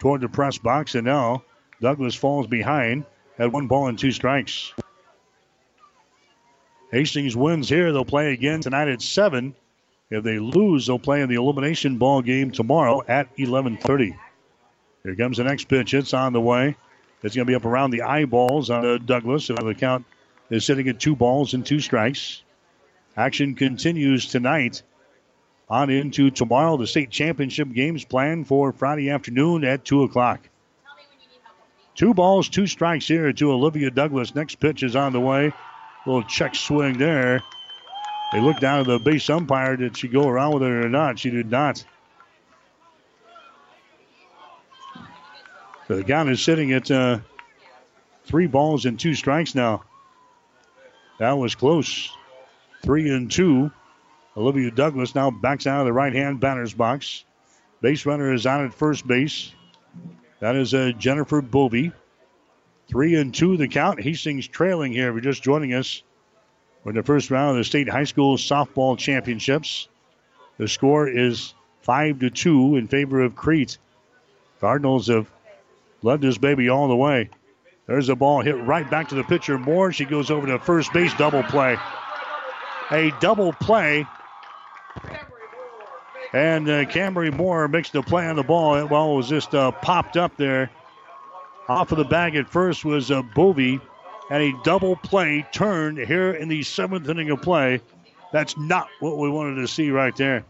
toward 0.00 0.20
the 0.20 0.28
press 0.28 0.58
box, 0.58 0.96
and 0.96 1.04
now 1.04 1.44
Douglas 1.84 2.14
falls 2.14 2.46
behind 2.46 3.04
at 3.38 3.52
one 3.52 3.66
ball 3.66 3.88
and 3.88 3.98
two 3.98 4.10
strikes. 4.10 4.72
Hastings 6.90 7.36
wins 7.36 7.68
here. 7.68 7.92
They'll 7.92 8.06
play 8.06 8.32
again 8.32 8.62
tonight 8.62 8.88
at 8.88 9.02
7. 9.02 9.54
If 10.08 10.24
they 10.24 10.38
lose, 10.38 10.86
they'll 10.86 10.98
play 10.98 11.20
in 11.20 11.28
the 11.28 11.34
elimination 11.34 11.98
ball 11.98 12.22
game 12.22 12.52
tomorrow 12.52 13.02
at 13.06 13.36
11:30. 13.36 14.16
Here 15.02 15.14
comes 15.14 15.36
the 15.36 15.44
next 15.44 15.68
pitch. 15.68 15.92
It's 15.92 16.14
on 16.14 16.32
the 16.32 16.40
way. 16.40 16.74
It's 17.22 17.36
going 17.36 17.44
to 17.46 17.50
be 17.50 17.54
up 17.54 17.66
around 17.66 17.90
the 17.90 18.00
eyeballs 18.00 18.70
on 18.70 19.04
Douglas. 19.04 19.44
So 19.44 19.54
the 19.54 19.74
count 19.74 20.06
is 20.48 20.64
sitting 20.64 20.88
at 20.88 20.98
two 20.98 21.14
balls 21.14 21.52
and 21.52 21.66
two 21.66 21.80
strikes. 21.80 22.42
Action 23.14 23.54
continues 23.54 24.24
tonight 24.24 24.82
on 25.68 25.90
into 25.90 26.30
tomorrow. 26.30 26.78
The 26.78 26.86
state 26.86 27.10
championship 27.10 27.70
games 27.70 28.06
planned 28.06 28.46
for 28.46 28.72
Friday 28.72 29.10
afternoon 29.10 29.64
at 29.64 29.84
2 29.84 30.04
o'clock. 30.04 30.48
Two 31.94 32.12
balls, 32.12 32.48
two 32.48 32.66
strikes 32.66 33.06
here 33.06 33.32
to 33.32 33.52
Olivia 33.52 33.90
Douglas. 33.90 34.34
Next 34.34 34.56
pitch 34.56 34.82
is 34.82 34.96
on 34.96 35.12
the 35.12 35.20
way. 35.20 35.52
Little 36.06 36.24
check 36.24 36.54
swing 36.54 36.98
there. 36.98 37.42
They 38.32 38.40
looked 38.40 38.60
down 38.60 38.80
at 38.80 38.86
the 38.86 38.98
base 38.98 39.30
umpire. 39.30 39.76
Did 39.76 39.96
she 39.96 40.08
go 40.08 40.26
around 40.26 40.54
with 40.54 40.64
it 40.64 40.70
or 40.70 40.88
not? 40.88 41.18
She 41.18 41.30
did 41.30 41.50
not. 41.50 41.84
So 45.86 45.96
the 45.96 46.04
count 46.04 46.30
is 46.30 46.42
sitting 46.42 46.72
at 46.72 46.90
uh, 46.90 47.20
three 48.24 48.46
balls 48.46 48.86
and 48.86 48.98
two 48.98 49.14
strikes 49.14 49.54
now. 49.54 49.84
That 51.18 51.32
was 51.32 51.54
close. 51.54 52.10
Three 52.82 53.14
and 53.14 53.30
two. 53.30 53.70
Olivia 54.36 54.70
Douglas 54.72 55.14
now 55.14 55.30
backs 55.30 55.66
out 55.66 55.80
of 55.80 55.86
the 55.86 55.92
right 55.92 56.12
hand 56.12 56.40
batter's 56.40 56.74
box. 56.74 57.24
Base 57.80 58.04
runner 58.04 58.32
is 58.32 58.46
on 58.46 58.64
at 58.64 58.74
first 58.74 59.06
base. 59.06 59.52
That 60.44 60.56
is 60.56 60.74
uh, 60.74 60.92
Jennifer 60.98 61.40
Bovey. 61.40 61.90
Three 62.90 63.14
and 63.14 63.34
two 63.34 63.56
the 63.56 63.66
count. 63.66 63.98
Hastings 63.98 64.46
trailing 64.46 64.92
here. 64.92 65.08
If 65.08 65.14
you're 65.14 65.32
just 65.32 65.42
joining 65.42 65.72
us 65.72 66.02
for 66.82 66.92
the 66.92 67.02
first 67.02 67.30
round 67.30 67.52
of 67.52 67.56
the 67.56 67.64
state 67.64 67.88
high 67.88 68.04
school 68.04 68.36
softball 68.36 68.98
championships. 68.98 69.88
The 70.58 70.68
score 70.68 71.08
is 71.08 71.54
five 71.80 72.18
to 72.18 72.28
two 72.28 72.76
in 72.76 72.88
favor 72.88 73.22
of 73.22 73.34
Crete. 73.34 73.78
Cardinals 74.60 75.06
have 75.06 75.30
led 76.02 76.20
this 76.20 76.36
baby 76.36 76.68
all 76.68 76.88
the 76.88 76.94
way. 76.94 77.30
There's 77.86 78.10
a 78.10 78.14
ball 78.14 78.42
hit 78.42 78.62
right 78.66 78.90
back 78.90 79.08
to 79.08 79.14
the 79.14 79.24
pitcher. 79.24 79.56
Moore. 79.56 79.92
She 79.92 80.04
goes 80.04 80.30
over 80.30 80.46
to 80.46 80.58
first 80.58 80.92
base. 80.92 81.14
Double 81.14 81.42
play. 81.44 81.78
A 82.90 83.12
double 83.18 83.54
play. 83.54 84.06
And 86.34 86.68
uh, 86.68 86.84
Camry 86.84 87.32
Moore 87.32 87.68
makes 87.68 87.90
the 87.90 88.02
play 88.02 88.26
on 88.26 88.36
the 88.36 88.42
ball. 88.42 88.84
Well, 88.86 89.12
it 89.12 89.16
was 89.16 89.28
just 89.28 89.54
uh, 89.54 89.70
popped 89.70 90.16
up 90.16 90.36
there. 90.36 90.70
Off 91.68 91.92
of 91.92 91.98
the 91.98 92.04
bag 92.04 92.34
at 92.34 92.48
first 92.48 92.84
was 92.84 93.10
uh, 93.10 93.22
Bovey. 93.22 93.80
And 94.30 94.42
a 94.42 94.62
double 94.64 94.96
play 94.96 95.46
turn 95.52 95.96
here 95.96 96.32
in 96.32 96.48
the 96.48 96.62
seventh 96.62 97.08
inning 97.08 97.30
of 97.30 97.40
play. 97.42 97.80
That's 98.32 98.56
not 98.56 98.88
what 99.00 99.18
we 99.18 99.30
wanted 99.30 99.60
to 99.60 99.68
see 99.68 99.90
right 99.90 100.16
there. 100.16 100.44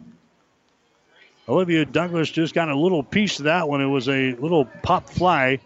Olivia 1.48 1.84
Douglas 1.84 2.30
just 2.30 2.54
got 2.54 2.68
a 2.68 2.76
little 2.76 3.02
piece 3.02 3.38
of 3.38 3.44
that 3.44 3.68
one. 3.68 3.80
It 3.82 3.86
was 3.86 4.08
a 4.08 4.34
little 4.36 4.64
pop 4.82 5.10
fly 5.10 5.60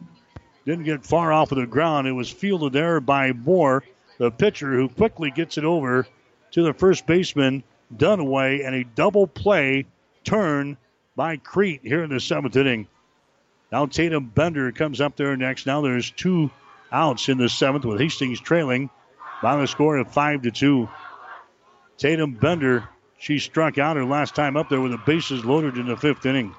didn't 0.69 0.85
get 0.85 1.07
far 1.07 1.33
off 1.33 1.51
of 1.51 1.57
the 1.57 1.67
ground. 1.67 2.07
It 2.07 2.13
was 2.13 2.29
fielded 2.29 2.75
there 2.75 3.01
by 3.01 3.33
Moore, 3.33 3.85
the 4.19 4.31
pitcher, 4.31 4.75
who 4.75 4.91
quickly 4.91 5.31
gets 5.31 5.57
it 5.57 5.65
over 5.65 6.07
to 6.51 6.63
the 6.63 6.75
first 6.75 7.07
baseman, 7.07 7.63
Dunaway, 7.97 8.67
and 8.67 8.75
a 8.75 8.85
double 8.85 9.27
play 9.27 9.87
turn 10.29 10.77
by 11.17 11.39
Crete 11.39 11.81
here 11.83 12.05
in 12.05 12.11
the 12.11 12.21
seventh 12.21 12.55
inning. 12.55 12.87
Now 13.73 13.87
Tatum 13.87 14.27
Bender 14.27 14.73
comes 14.73 15.01
up 15.01 15.17
there 15.17 15.37
next. 15.37 15.67
Now 15.67 15.81
there's 15.81 16.11
two 16.11 16.51
outs 16.93 17.29
in 17.29 17.39
the 17.39 17.49
seventh 17.49 17.85
with 17.85 17.99
Hastings 17.99 18.41
trailing 18.41 18.91
by 19.43 19.57
the 19.57 19.67
score 19.67 19.97
of 19.97 20.13
five 20.13 20.43
to 20.43 20.51
two. 20.51 20.89
Tatum 21.97 22.33
Bender, 22.33 22.89
she 23.19 23.39
struck 23.39 23.79
out 23.79 23.97
her 23.97 24.05
last 24.05 24.35
time 24.35 24.57
up 24.57 24.69
there 24.69 24.81
with 24.81 24.93
the 24.93 24.99
bases 24.99 25.45
loaded 25.45 25.79
in 25.79 25.87
the 25.87 25.97
fifth 25.97 26.27
inning. 26.27 26.55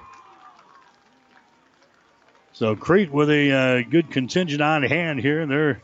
So 2.52 2.74
Crete 2.74 3.12
with 3.12 3.30
a 3.30 3.52
uh, 3.52 3.82
good 3.88 4.10
contingent 4.10 4.60
on 4.60 4.82
hand 4.82 5.20
here. 5.20 5.46
They're 5.46 5.80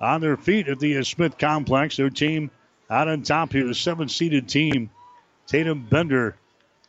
on 0.00 0.20
their 0.20 0.36
feet 0.36 0.68
at 0.68 0.78
the 0.78 0.98
uh, 0.98 1.02
Smith 1.02 1.36
Complex. 1.36 1.96
Their 1.96 2.10
team 2.10 2.52
out 2.88 3.08
on 3.08 3.22
top 3.22 3.52
here, 3.52 3.66
the 3.66 3.74
seven-seeded 3.74 4.48
team. 4.48 4.90
Tatum 5.46 5.84
Bender 5.84 6.36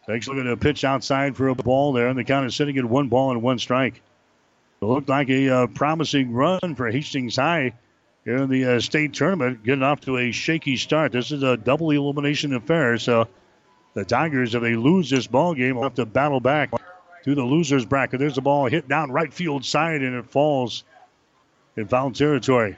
takes 0.10 0.28
a 0.28 0.32
look 0.32 0.46
at 0.46 0.52
a 0.52 0.58
pitch 0.58 0.84
outside 0.84 1.38
for 1.38 1.50
a 1.50 1.56
ball 1.56 1.94
there, 1.94 2.08
and 2.08 2.18
the 2.18 2.24
count 2.24 2.46
is 2.48 2.56
sitting 2.56 2.78
at 2.78 2.86
one 2.86 3.10
ball 3.10 3.32
and 3.32 3.42
one 3.42 3.60
strike. 3.60 4.02
It 4.82 4.86
looked 4.86 5.10
like 5.10 5.30
a 5.30 5.50
uh, 5.50 5.68
promising 5.68 6.34
run 6.34 6.76
for 6.76 6.90
Hastings 6.90 7.36
High 7.36 7.74
here 8.26 8.38
in 8.38 8.50
the 8.50 8.66
uh, 8.66 8.80
state 8.80 9.14
tournament, 9.14 9.64
getting 9.64 9.84
off 9.84 10.02
to 10.02 10.18
a 10.18 10.32
shaky 10.32 10.78
start. 10.78 11.12
This 11.12 11.32
is 11.32 11.44
a 11.44 11.58
double 11.58 11.92
elimination 11.92 12.56
affair, 12.56 12.98
so 12.98 13.28
the 13.94 14.04
Tigers, 14.04 14.56
if 14.56 14.62
they 14.62 14.76
lose 14.76 15.10
this 15.10 15.28
ball 15.28 15.54
game, 15.54 15.76
will 15.76 15.84
have 15.84 15.96
to 15.96 16.06
battle 16.06 16.40
back 16.40 16.72
to 17.24 17.36
the 17.36 17.44
losers 17.44 17.86
bracket. 17.86 18.20
There's 18.20 18.36
the 18.36 18.42
ball 18.42 18.68
hit 18.68 18.88
down 18.88 19.12
right 19.12 19.34
field 19.34 19.66
side 19.66 20.02
and 20.02 20.16
it 20.16 20.26
falls 20.26 20.84
in 21.76 21.88
foul 21.88 22.12
territory. 22.12 22.78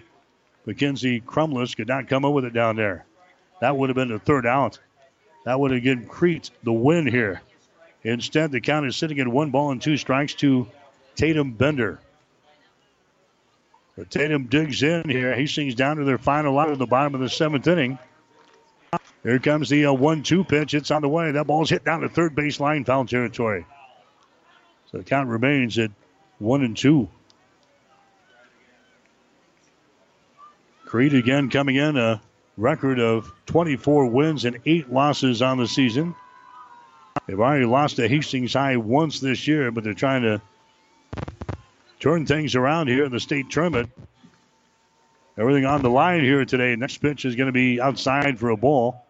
Mackenzie 0.66 1.22
Crumless 1.22 1.76
could 1.76 1.88
not 1.88 2.08
come 2.08 2.26
up 2.26 2.34
with 2.34 2.46
it 2.46 2.54
down 2.54 2.76
there. 2.76 3.06
That 3.62 3.78
would 3.78 3.90
have 3.90 3.96
been 3.96 4.10
the 4.10 4.20
third 4.20 4.46
out. 4.46 4.80
That 5.44 5.60
would 5.60 5.72
have 5.72 5.84
given 5.84 6.06
Crete 6.06 6.52
the 6.64 6.74
win 6.74 7.08
here. 7.08 7.42
Instead, 8.04 8.52
the 8.52 8.62
count 8.62 8.86
is 8.86 8.96
sitting 8.96 9.20
at 9.20 9.28
one 9.28 9.52
ball 9.52 9.72
and 9.72 9.82
two 9.82 9.98
strikes 9.98 10.34
to 10.36 10.68
Tatum 11.16 11.52
Bender. 11.54 12.00
So 13.96 14.04
Tatum 14.04 14.46
digs 14.46 14.84
in 14.84 15.10
here. 15.10 15.34
Hastings 15.36 15.76
down 15.76 15.98
to 15.98 16.04
their 16.04 16.18
final 16.18 16.58
out 16.58 16.72
at 16.72 16.80
the 16.80 16.86
bottom 16.86 17.14
of 17.14 17.22
the 17.22 17.30
seventh 17.30 17.68
inning. 17.68 18.00
Here 19.24 19.40
comes 19.40 19.70
the 19.70 19.86
uh, 19.86 19.94
one-two 19.94 20.44
pitch. 20.44 20.74
It's 20.74 20.90
on 20.90 21.02
the 21.02 21.10
way. 21.10 21.32
That 21.32 21.46
ball's 21.46 21.70
hit 21.70 21.86
down 21.86 22.02
to 22.02 22.10
third 22.10 22.36
base 22.36 22.60
line, 22.60 22.86
foul 22.86 23.06
territory. 23.06 23.66
So 24.92 24.98
the 24.98 25.04
count 25.04 25.30
remains 25.30 25.78
at 25.78 25.92
one 26.40 26.64
and 26.64 26.76
two. 26.76 27.08
Crete 30.86 31.14
again 31.14 31.50
coming 31.50 31.76
in 31.76 31.96
a 31.98 32.22
record 32.58 33.00
of 33.00 33.32
24 33.48 34.08
wins 34.08 34.46
and 34.46 34.60
eight 34.66 34.92
losses 34.92 35.42
on 35.42 35.58
the 35.58 35.68
season. 35.68 36.16
They've 37.28 37.40
already 37.40 37.66
lost 37.66 37.98
to 37.98 38.08
Hastings 38.08 38.54
High 38.54 38.78
once 38.78 39.20
this 39.20 39.48
year, 39.48 39.72
but 39.72 39.84
they're 39.84 39.94
trying 39.94 40.24
to 40.24 40.42
turn 42.00 42.26
things 42.26 42.56
around 42.56 42.88
here 42.88 43.06
in 43.06 43.12
the 43.12 43.20
state 43.20 43.50
tournament. 43.50 43.92
Everything 45.38 45.66
on 45.66 45.82
the 45.82 45.90
line 45.90 46.24
here 46.24 46.44
today. 46.46 46.76
Next 46.76 46.98
pitch 46.98 47.26
is 47.26 47.36
going 47.36 47.48
to 47.48 47.54
be 47.54 47.80
outside 47.80 48.40
for 48.40 48.50
a 48.50 48.58
ball. 48.58 49.06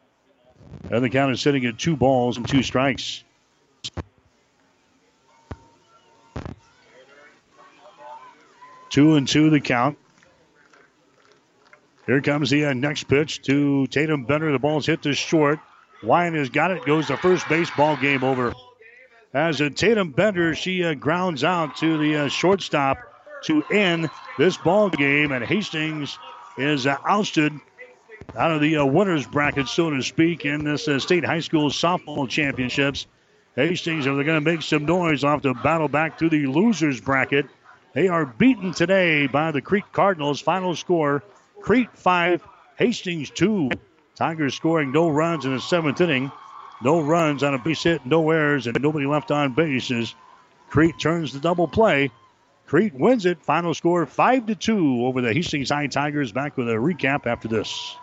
And 0.89 1.03
the 1.03 1.09
count 1.09 1.31
is 1.31 1.41
sitting 1.41 1.65
at 1.65 1.77
two 1.77 1.95
balls 1.95 2.37
and 2.37 2.47
two 2.47 2.63
strikes. 2.63 3.23
Two 8.89 9.15
and 9.15 9.27
two 9.27 9.49
the 9.49 9.61
count. 9.61 9.97
Here 12.11 12.19
comes 12.19 12.49
the 12.49 12.65
uh, 12.65 12.73
next 12.73 13.05
pitch 13.05 13.41
to 13.43 13.87
Tatum 13.87 14.25
Bender. 14.25 14.51
The 14.51 14.59
ball's 14.59 14.85
hit 14.85 15.03
to 15.03 15.13
short. 15.13 15.61
Weiland 16.03 16.35
has 16.35 16.49
got 16.49 16.71
it. 16.71 16.83
Goes 16.83 17.07
to 17.07 17.15
first 17.15 17.47
base. 17.47 17.71
Ball 17.71 17.95
game 17.95 18.21
over. 18.21 18.51
As 19.33 19.61
a 19.61 19.69
Tatum 19.69 20.11
Bender, 20.11 20.53
she 20.53 20.83
uh, 20.83 20.93
grounds 20.93 21.45
out 21.45 21.77
to 21.77 21.97
the 21.97 22.17
uh, 22.17 22.27
shortstop 22.27 22.97
to 23.45 23.63
end 23.71 24.09
this 24.37 24.57
ball 24.57 24.89
game, 24.89 25.31
and 25.31 25.45
Hastings 25.45 26.19
is 26.57 26.85
uh, 26.85 26.97
ousted 27.07 27.53
out 28.35 28.51
of 28.51 28.59
the 28.59 28.75
uh, 28.75 28.85
winners 28.85 29.25
bracket, 29.25 29.69
so 29.69 29.89
to 29.89 30.03
speak, 30.03 30.43
in 30.43 30.65
this 30.65 30.89
uh, 30.89 30.99
state 30.99 31.23
high 31.23 31.39
school 31.39 31.69
softball 31.69 32.27
championships. 32.27 33.07
Hastings, 33.55 34.03
they're 34.03 34.15
going 34.15 34.25
to 34.25 34.41
make 34.41 34.63
some 34.63 34.83
noise, 34.83 35.23
off 35.23 35.43
to 35.43 35.53
battle 35.53 35.87
back 35.87 36.17
to 36.17 36.27
the 36.27 36.45
losers 36.45 36.99
bracket 36.99 37.45
they 37.93 38.07
are 38.07 38.25
beaten 38.25 38.71
today 38.71 39.27
by 39.27 39.51
the 39.51 39.61
Crete 39.61 39.91
Cardinals. 39.91 40.39
Final 40.39 40.75
score 40.75 41.23
Crete 41.61 41.89
5, 41.93 42.43
Hastings 42.77 43.29
2. 43.29 43.69
Tigers 44.15 44.55
scoring 44.55 44.91
no 44.91 45.09
runs 45.09 45.45
in 45.45 45.53
the 45.53 45.61
seventh 45.61 46.01
inning. 46.01 46.31
No 46.83 47.01
runs 47.01 47.43
on 47.43 47.53
a 47.53 47.59
base 47.59 47.83
hit, 47.83 48.05
no 48.05 48.31
errors, 48.31 48.65
and 48.65 48.79
nobody 48.81 49.05
left 49.05 49.29
on 49.31 49.53
bases. 49.53 50.15
Crete 50.69 50.97
turns 50.99 51.33
the 51.33 51.39
double 51.39 51.67
play. 51.67 52.11
Crete 52.65 52.93
wins 52.95 53.25
it. 53.25 53.43
Final 53.43 53.73
score 53.73 54.05
5 54.05 54.47
to 54.47 54.55
2 54.55 55.05
over 55.05 55.21
the 55.21 55.33
Hastings 55.33 55.69
High 55.69 55.87
Tigers. 55.87 56.31
Back 56.31 56.57
with 56.57 56.69
a 56.69 56.73
recap 56.73 57.27
after 57.27 57.47
this. 57.47 57.95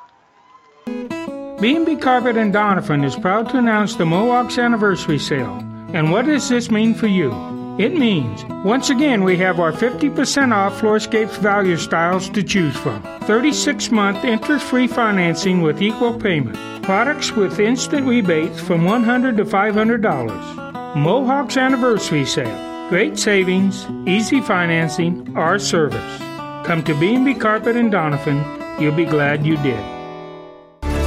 B&B 1.61 1.97
Carpet 1.97 2.37
and 2.37 2.55
Doniphan 2.55 3.05
is 3.05 3.17
proud 3.17 3.49
to 3.51 3.59
announce 3.59 3.97
the 3.97 4.07
Mohawks 4.07 4.59
anniversary 4.59 5.19
sale. 5.19 5.57
And 5.93 6.13
what 6.13 6.27
does 6.27 6.49
this 6.49 6.71
mean 6.71 6.95
for 6.95 7.09
you? 7.09 7.58
It 7.79 7.95
means, 7.97 8.45
once 8.65 8.91
again, 8.91 9.23
we 9.23 9.37
have 9.37 9.61
our 9.61 9.71
50% 9.71 10.53
off 10.53 10.81
Floorscapes 10.81 11.39
value 11.39 11.77
styles 11.77 12.29
to 12.31 12.43
choose 12.43 12.77
from. 12.77 13.01
36 13.21 13.93
month 13.93 14.25
interest 14.25 14.67
free 14.67 14.89
financing 14.89 15.63
with 15.63 15.81
equal 15.81 16.19
payment. 16.19 16.57
Products 16.83 17.31
with 17.31 17.61
instant 17.61 18.05
rebates 18.09 18.61
from 18.61 18.81
$100 18.81 19.37
to 19.37 19.45
$500. 19.45 20.97
Mohawk's 20.97 21.57
anniversary 21.57 22.25
sale. 22.25 22.89
Great 22.89 23.17
savings, 23.17 23.87
easy 24.09 24.41
financing, 24.41 25.37
our 25.37 25.61
service. 25.61 26.19
Come 26.67 26.83
to 26.83 26.99
B&B 26.99 27.35
Carpet 27.35 27.77
and 27.77 27.93
Doniphan. 27.93 28.81
You'll 28.81 28.97
be 28.97 29.05
glad 29.05 29.47
you 29.47 29.57
did. 29.59 29.98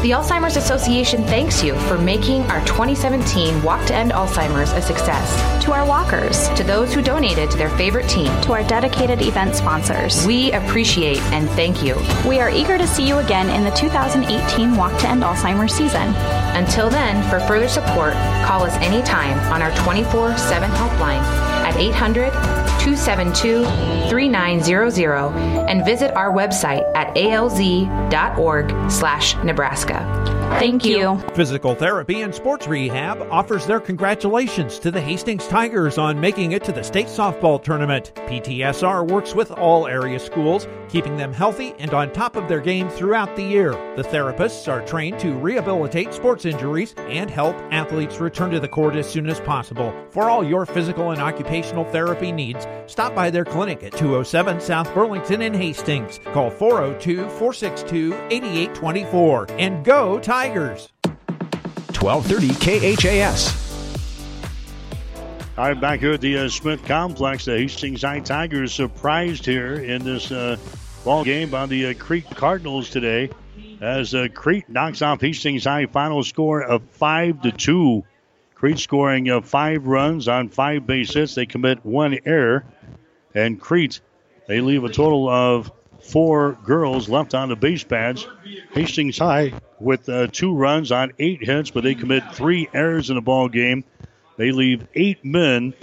The 0.01 0.09
Alzheimer's 0.09 0.57
Association 0.57 1.23
thanks 1.25 1.63
you 1.63 1.75
for 1.81 1.95
making 1.95 2.41
our 2.49 2.65
2017 2.65 3.61
Walk 3.61 3.85
to 3.85 3.93
End 3.93 4.11
Alzheimer's 4.11 4.71
a 4.71 4.81
success. 4.81 5.63
To 5.63 5.73
our 5.73 5.85
walkers, 5.85 6.49
To 6.55 6.63
those 6.63 6.91
who 6.91 7.03
donated 7.03 7.51
to 7.51 7.57
their 7.57 7.69
favorite 7.77 8.09
team, 8.09 8.31
to 8.41 8.53
our 8.53 8.63
dedicated 8.63 9.21
event 9.21 9.55
sponsors, 9.55 10.25
we 10.25 10.51
appreciate 10.53 11.19
and 11.31 11.47
thank 11.51 11.83
you. 11.83 11.95
we 12.27 12.39
are 12.39 12.49
eager 12.49 12.79
to 12.79 12.87
see 12.87 13.07
you 13.07 13.19
again 13.19 13.47
in 13.51 13.63
the 13.63 13.69
2018 13.77 14.75
Walk 14.75 14.99
to 15.01 15.07
End 15.07 15.21
Alzheimer's 15.21 15.71
season. 15.71 16.15
Until 16.57 16.89
then, 16.89 17.21
for 17.29 17.39
further 17.39 17.67
support, 17.67 18.13
call 18.43 18.63
us 18.63 18.73
anytime 18.77 19.37
on 19.53 19.61
our 19.61 19.71
24 19.83 20.35
7 20.35 20.67
helpline 20.71 21.60
at 21.71 21.79
800 21.79 22.31
272 22.81 23.63
3900 24.09 25.67
and 25.69 25.85
visit 25.85 26.13
our 26.15 26.31
website 26.31 26.83
at 26.95 27.15
alz.org 27.15 28.91
slash 28.91 29.35
Nebraska. 29.43 30.40
Thank 30.59 30.85
you. 30.85 31.17
Physical 31.33 31.73
Therapy 31.73 32.21
and 32.21 32.35
Sports 32.35 32.67
Rehab 32.67 33.21
offers 33.31 33.65
their 33.65 33.79
congratulations 33.79 34.77
to 34.79 34.91
the 34.91 35.01
Hastings 35.01 35.47
Tigers 35.47 35.97
on 35.97 36.19
making 36.19 36.51
it 36.51 36.63
to 36.65 36.71
the 36.71 36.83
state 36.83 37.07
softball 37.07 37.61
tournament. 37.63 38.11
PTSR 38.15 39.09
works 39.09 39.33
with 39.33 39.49
all 39.49 39.87
area 39.87 40.19
schools, 40.19 40.67
keeping 40.87 41.17
them 41.17 41.33
healthy 41.33 41.73
and 41.79 41.93
on 41.93 42.11
top 42.11 42.35
of 42.35 42.47
their 42.47 42.59
game 42.59 42.89
throughout 42.89 43.35
the 43.35 43.43
year. 43.43 43.71
The 43.95 44.03
therapists 44.03 44.71
are 44.71 44.85
trained 44.85 45.19
to 45.21 45.33
rehabilitate 45.33 46.13
sports 46.13 46.45
injuries 46.45 46.93
and 46.97 47.29
help 47.29 47.55
athletes 47.71 48.19
return 48.19 48.51
to 48.51 48.59
the 48.59 48.67
court 48.67 48.95
as 48.95 49.09
soon 49.09 49.29
as 49.29 49.39
possible. 49.39 49.95
For 50.11 50.29
all 50.29 50.43
your 50.43 50.67
physical 50.67 51.09
and 51.09 51.21
occupational 51.21 51.85
therapy 51.85 52.31
needs, 52.31 52.67
stop 52.85 53.15
by 53.15 53.31
their 53.31 53.45
clinic 53.45 53.81
at 53.83 53.93
207 53.93 54.61
South 54.61 54.93
Burlington 54.93 55.41
in 55.41 55.53
Hastings. 55.55 56.19
Call 56.33 56.51
402 56.51 57.29
462 57.29 58.13
8824 58.29 59.47
and 59.57 59.83
go 59.83 60.19
Tigers! 60.19 60.40
1230 62.01 62.95
KHAS. 62.95 63.53
All 65.55 65.65
right, 65.65 65.79
back 65.79 65.99
here 65.99 66.13
at 66.13 66.21
the 66.21 66.35
uh, 66.35 66.49
Smith 66.49 66.83
Complex, 66.83 67.45
the 67.45 67.59
Hastings 67.59 68.01
High 68.01 68.21
Tigers 68.21 68.73
surprised 68.73 69.45
here 69.45 69.75
in 69.75 70.03
this 70.03 70.31
uh, 70.31 70.57
ball 71.05 71.23
game 71.23 71.51
by 71.51 71.67
the 71.67 71.87
uh, 71.87 71.93
Crete 71.93 72.27
Cardinals 72.31 72.89
today, 72.89 73.29
as 73.81 74.15
uh, 74.15 74.29
Crete 74.33 74.67
knocks 74.67 75.03
off 75.03 75.21
Hastings 75.21 75.65
High. 75.65 75.85
Final 75.85 76.23
score 76.23 76.63
of 76.63 76.81
five 76.89 77.39
to 77.43 77.51
two. 77.51 78.03
Crete 78.55 78.79
scoring 78.79 79.29
uh, 79.29 79.41
five 79.41 79.85
runs 79.85 80.27
on 80.27 80.49
five 80.49 80.87
base 80.87 81.13
hits. 81.13 81.35
They 81.35 81.45
commit 81.45 81.85
one 81.85 82.17
error, 82.25 82.65
and 83.35 83.61
Crete 83.61 84.01
they 84.47 84.59
leave 84.59 84.83
a 84.85 84.89
total 84.89 85.29
of 85.29 85.71
four 86.11 86.57
girls 86.65 87.09
left 87.09 87.33
on 87.33 87.49
the 87.49 87.55
base 87.55 87.83
pads. 87.83 88.27
Hastings 88.73 89.17
High 89.17 89.53
with 89.79 90.07
uh, 90.09 90.27
two 90.31 90.53
runs 90.53 90.91
on 90.91 91.11
eight 91.19 91.43
hits, 91.43 91.71
but 91.71 91.83
they 91.83 91.95
commit 91.95 92.23
three 92.33 92.69
errors 92.73 93.09
in 93.09 93.15
the 93.15 93.21
ball 93.21 93.49
game. 93.49 93.83
They 94.37 94.51
leave 94.51 94.85
eight 94.93 95.25
men 95.25 95.73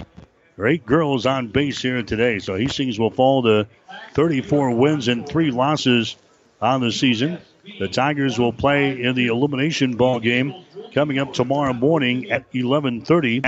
or 0.57 0.67
eight 0.67 0.87
girls 0.87 1.27
on 1.27 1.49
base 1.49 1.83
here 1.83 2.03
today. 2.03 2.39
So 2.39 2.57
Hastings 2.57 2.99
will 2.99 3.11
fall 3.11 3.43
to 3.43 3.67
34 4.15 4.73
wins 4.73 5.09
and 5.09 5.29
three 5.29 5.51
losses 5.51 6.17
on 6.61 6.81
the 6.81 6.93
season. 6.93 7.39
The 7.79 7.89
Tigers 7.89 8.39
will 8.39 8.53
play 8.53 9.03
in 9.03 9.15
the 9.15 9.27
elimination 9.27 9.97
ball 9.97 10.21
game 10.21 10.55
coming 10.95 11.19
up 11.19 11.35
tomorrow 11.35 11.73
morning 11.73 12.31
at 12.31 12.51
11:30. 12.53 13.45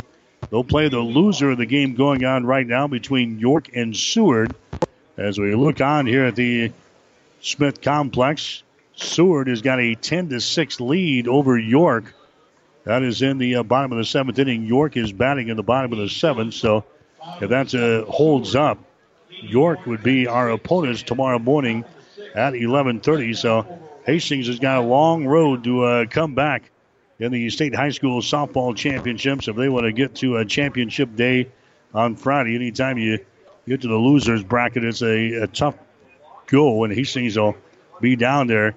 They'll 0.50 0.65
play 0.65 0.89
the 0.89 0.99
loser 0.99 1.50
of 1.50 1.59
the 1.59 1.67
game 1.67 1.94
going 1.94 2.25
on 2.25 2.44
right 2.44 2.67
now 2.67 2.86
between 2.89 3.39
York 3.39 3.70
and 3.75 3.97
Seward. 3.97 4.55
As 5.20 5.39
we 5.39 5.55
look 5.55 5.82
on 5.82 6.07
here 6.07 6.24
at 6.24 6.34
the 6.34 6.73
Smith 7.42 7.82
Complex, 7.82 8.62
Seward 8.94 9.49
has 9.49 9.60
got 9.60 9.78
a 9.78 9.94
10 9.94 10.31
to 10.31 10.40
6 10.40 10.81
lead 10.81 11.28
over 11.28 11.58
York. 11.58 12.15
That 12.84 13.02
is 13.02 13.20
in 13.20 13.36
the 13.36 13.57
uh, 13.57 13.62
bottom 13.62 13.92
of 13.92 13.99
the 13.99 14.07
seventh 14.07 14.39
inning. 14.39 14.65
York 14.65 14.97
is 14.97 15.12
batting 15.12 15.49
in 15.49 15.58
the 15.58 15.62
bottom 15.62 15.92
of 15.92 15.99
the 15.99 16.08
seventh. 16.08 16.55
So 16.55 16.86
if 17.39 17.50
that 17.50 17.74
uh, 17.74 18.10
holds 18.10 18.55
up, 18.55 18.78
York 19.28 19.84
would 19.84 20.02
be 20.02 20.26
our 20.26 20.49
opponents 20.49 21.02
tomorrow 21.02 21.39
morning 21.39 21.84
at 22.34 22.55
11:30. 22.55 23.36
So 23.36 23.66
Hastings 24.07 24.47
has 24.47 24.58
got 24.58 24.78
a 24.78 24.86
long 24.86 25.26
road 25.26 25.65
to 25.65 25.84
uh, 25.84 26.07
come 26.07 26.34
back 26.34 26.70
in 27.18 27.31
the 27.31 27.50
state 27.50 27.74
high 27.74 27.90
school 27.90 28.23
softball 28.23 28.74
championships 28.74 29.49
if 29.49 29.57
they 29.57 29.68
want 29.68 29.84
to 29.84 29.92
get 29.92 30.15
to 30.16 30.39
a 30.39 30.47
championship 30.47 31.15
day 31.15 31.50
on 31.92 32.16
Friday. 32.16 32.55
Anytime 32.55 32.97
you 32.97 33.18
get 33.70 33.82
to 33.82 33.89
the 33.89 33.94
losers 33.94 34.42
bracket, 34.42 34.84
it's 34.84 35.00
a, 35.00 35.44
a 35.44 35.47
tough 35.47 35.76
go, 36.47 36.82
and 36.82 36.92
Hastings 36.92 37.39
will 37.39 37.57
be 38.00 38.16
down 38.16 38.49
there, 38.49 38.74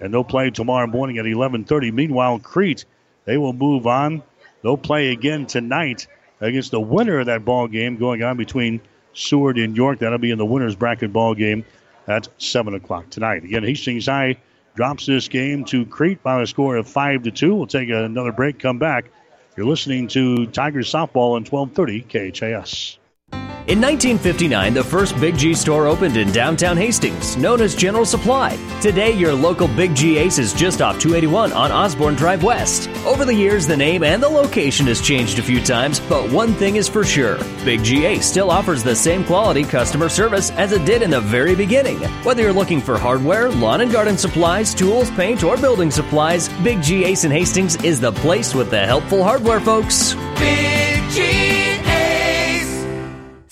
and 0.00 0.12
they'll 0.12 0.22
play 0.22 0.50
tomorrow 0.50 0.86
morning 0.86 1.18
at 1.18 1.24
11:30. 1.24 1.92
Meanwhile, 1.92 2.40
Crete 2.40 2.84
they 3.24 3.38
will 3.38 3.54
move 3.54 3.86
on. 3.86 4.22
They'll 4.62 4.76
play 4.76 5.10
again 5.12 5.46
tonight 5.46 6.06
against 6.40 6.72
the 6.72 6.80
winner 6.80 7.20
of 7.20 7.26
that 7.26 7.44
ball 7.44 7.68
game 7.68 7.96
going 7.96 8.22
on 8.22 8.36
between 8.36 8.82
Seward 9.14 9.56
and 9.56 9.74
York. 9.74 10.00
That'll 10.00 10.18
be 10.18 10.30
in 10.30 10.38
the 10.38 10.44
winners 10.44 10.76
bracket 10.76 11.12
ball 11.12 11.34
game 11.34 11.64
at 12.06 12.28
seven 12.36 12.74
o'clock 12.74 13.08
tonight. 13.08 13.44
Again, 13.44 13.62
Hastings 13.64 14.06
High 14.06 14.36
drops 14.74 15.06
this 15.06 15.28
game 15.28 15.64
to 15.66 15.86
Crete 15.86 16.22
by 16.22 16.42
a 16.42 16.46
score 16.46 16.76
of 16.76 16.86
five 16.86 17.22
to 17.22 17.30
two. 17.30 17.54
We'll 17.54 17.66
take 17.66 17.88
another 17.88 18.32
break. 18.32 18.58
Come 18.58 18.78
back. 18.78 19.06
You're 19.56 19.66
listening 19.66 20.08
to 20.08 20.46
Tigers 20.46 20.92
softball 20.92 21.36
on 21.36 21.44
1230 21.46 22.02
KHAS. 22.02 22.98
In 23.66 23.80
1959, 23.80 24.74
the 24.74 24.84
first 24.84 25.18
Big 25.18 25.38
G 25.38 25.54
store 25.54 25.86
opened 25.86 26.18
in 26.18 26.30
downtown 26.32 26.76
Hastings, 26.76 27.38
known 27.38 27.62
as 27.62 27.74
General 27.74 28.04
Supply. 28.04 28.58
Today, 28.82 29.12
your 29.12 29.32
local 29.32 29.68
Big 29.68 29.94
G 29.94 30.18
Ace 30.18 30.38
is 30.38 30.52
just 30.52 30.82
off 30.82 30.98
281 30.98 31.50
on 31.54 31.72
Osborne 31.72 32.14
Drive 32.14 32.44
West. 32.44 32.90
Over 33.06 33.24
the 33.24 33.34
years, 33.34 33.66
the 33.66 33.74
name 33.74 34.02
and 34.02 34.22
the 34.22 34.28
location 34.28 34.86
has 34.88 35.00
changed 35.00 35.38
a 35.38 35.42
few 35.42 35.62
times, 35.62 35.98
but 35.98 36.30
one 36.30 36.52
thing 36.52 36.76
is 36.76 36.90
for 36.90 37.04
sure 37.04 37.38
Big 37.64 37.82
G 37.82 38.04
Ace 38.04 38.26
still 38.26 38.50
offers 38.50 38.82
the 38.82 38.94
same 38.94 39.24
quality 39.24 39.64
customer 39.64 40.10
service 40.10 40.50
as 40.50 40.72
it 40.72 40.84
did 40.84 41.00
in 41.00 41.08
the 41.08 41.22
very 41.22 41.54
beginning. 41.54 41.98
Whether 42.22 42.42
you're 42.42 42.52
looking 42.52 42.82
for 42.82 42.98
hardware, 42.98 43.48
lawn 43.48 43.80
and 43.80 43.90
garden 43.90 44.18
supplies, 44.18 44.74
tools, 44.74 45.10
paint, 45.12 45.42
or 45.42 45.56
building 45.56 45.90
supplies, 45.90 46.50
Big 46.62 46.82
G 46.82 47.06
Ace 47.06 47.24
in 47.24 47.30
Hastings 47.30 47.82
is 47.82 47.98
the 47.98 48.12
place 48.12 48.54
with 48.54 48.68
the 48.68 48.84
helpful 48.84 49.24
hardware 49.24 49.60
folks. 49.60 50.12
Big 50.36 51.10
G. 51.10 51.53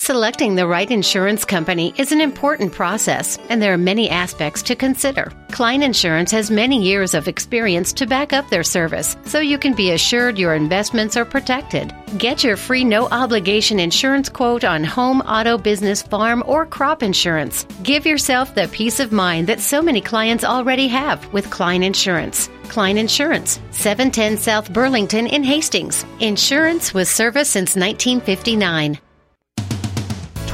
Selecting 0.02 0.56
the 0.56 0.66
right 0.66 0.90
insurance 0.90 1.44
company 1.44 1.94
is 1.96 2.10
an 2.10 2.20
important 2.20 2.72
process, 2.72 3.38
and 3.48 3.62
there 3.62 3.72
are 3.72 3.78
many 3.78 4.10
aspects 4.10 4.60
to 4.64 4.74
consider. 4.74 5.30
Klein 5.52 5.80
Insurance 5.80 6.32
has 6.32 6.50
many 6.50 6.82
years 6.82 7.14
of 7.14 7.28
experience 7.28 7.92
to 7.92 8.04
back 8.04 8.32
up 8.32 8.50
their 8.50 8.64
service, 8.64 9.16
so 9.26 9.38
you 9.38 9.58
can 9.58 9.74
be 9.74 9.92
assured 9.92 10.40
your 10.40 10.56
investments 10.56 11.16
are 11.16 11.24
protected. 11.24 11.94
Get 12.18 12.42
your 12.42 12.56
free 12.56 12.82
no 12.82 13.06
obligation 13.12 13.78
insurance 13.78 14.28
quote 14.28 14.64
on 14.64 14.82
home, 14.82 15.20
auto, 15.20 15.56
business, 15.56 16.02
farm, 16.02 16.42
or 16.48 16.66
crop 16.66 17.04
insurance. 17.04 17.64
Give 17.84 18.04
yourself 18.04 18.56
the 18.56 18.66
peace 18.72 18.98
of 18.98 19.12
mind 19.12 19.46
that 19.46 19.60
so 19.60 19.80
many 19.80 20.00
clients 20.00 20.42
already 20.42 20.88
have 20.88 21.32
with 21.32 21.48
Klein 21.48 21.84
Insurance. 21.84 22.50
Klein 22.64 22.98
Insurance, 22.98 23.60
710 23.70 24.36
South 24.36 24.72
Burlington 24.72 25.28
in 25.28 25.44
Hastings. 25.44 26.04
Insurance 26.18 26.92
with 26.92 27.06
service 27.06 27.48
since 27.48 27.76
1959. 27.76 28.98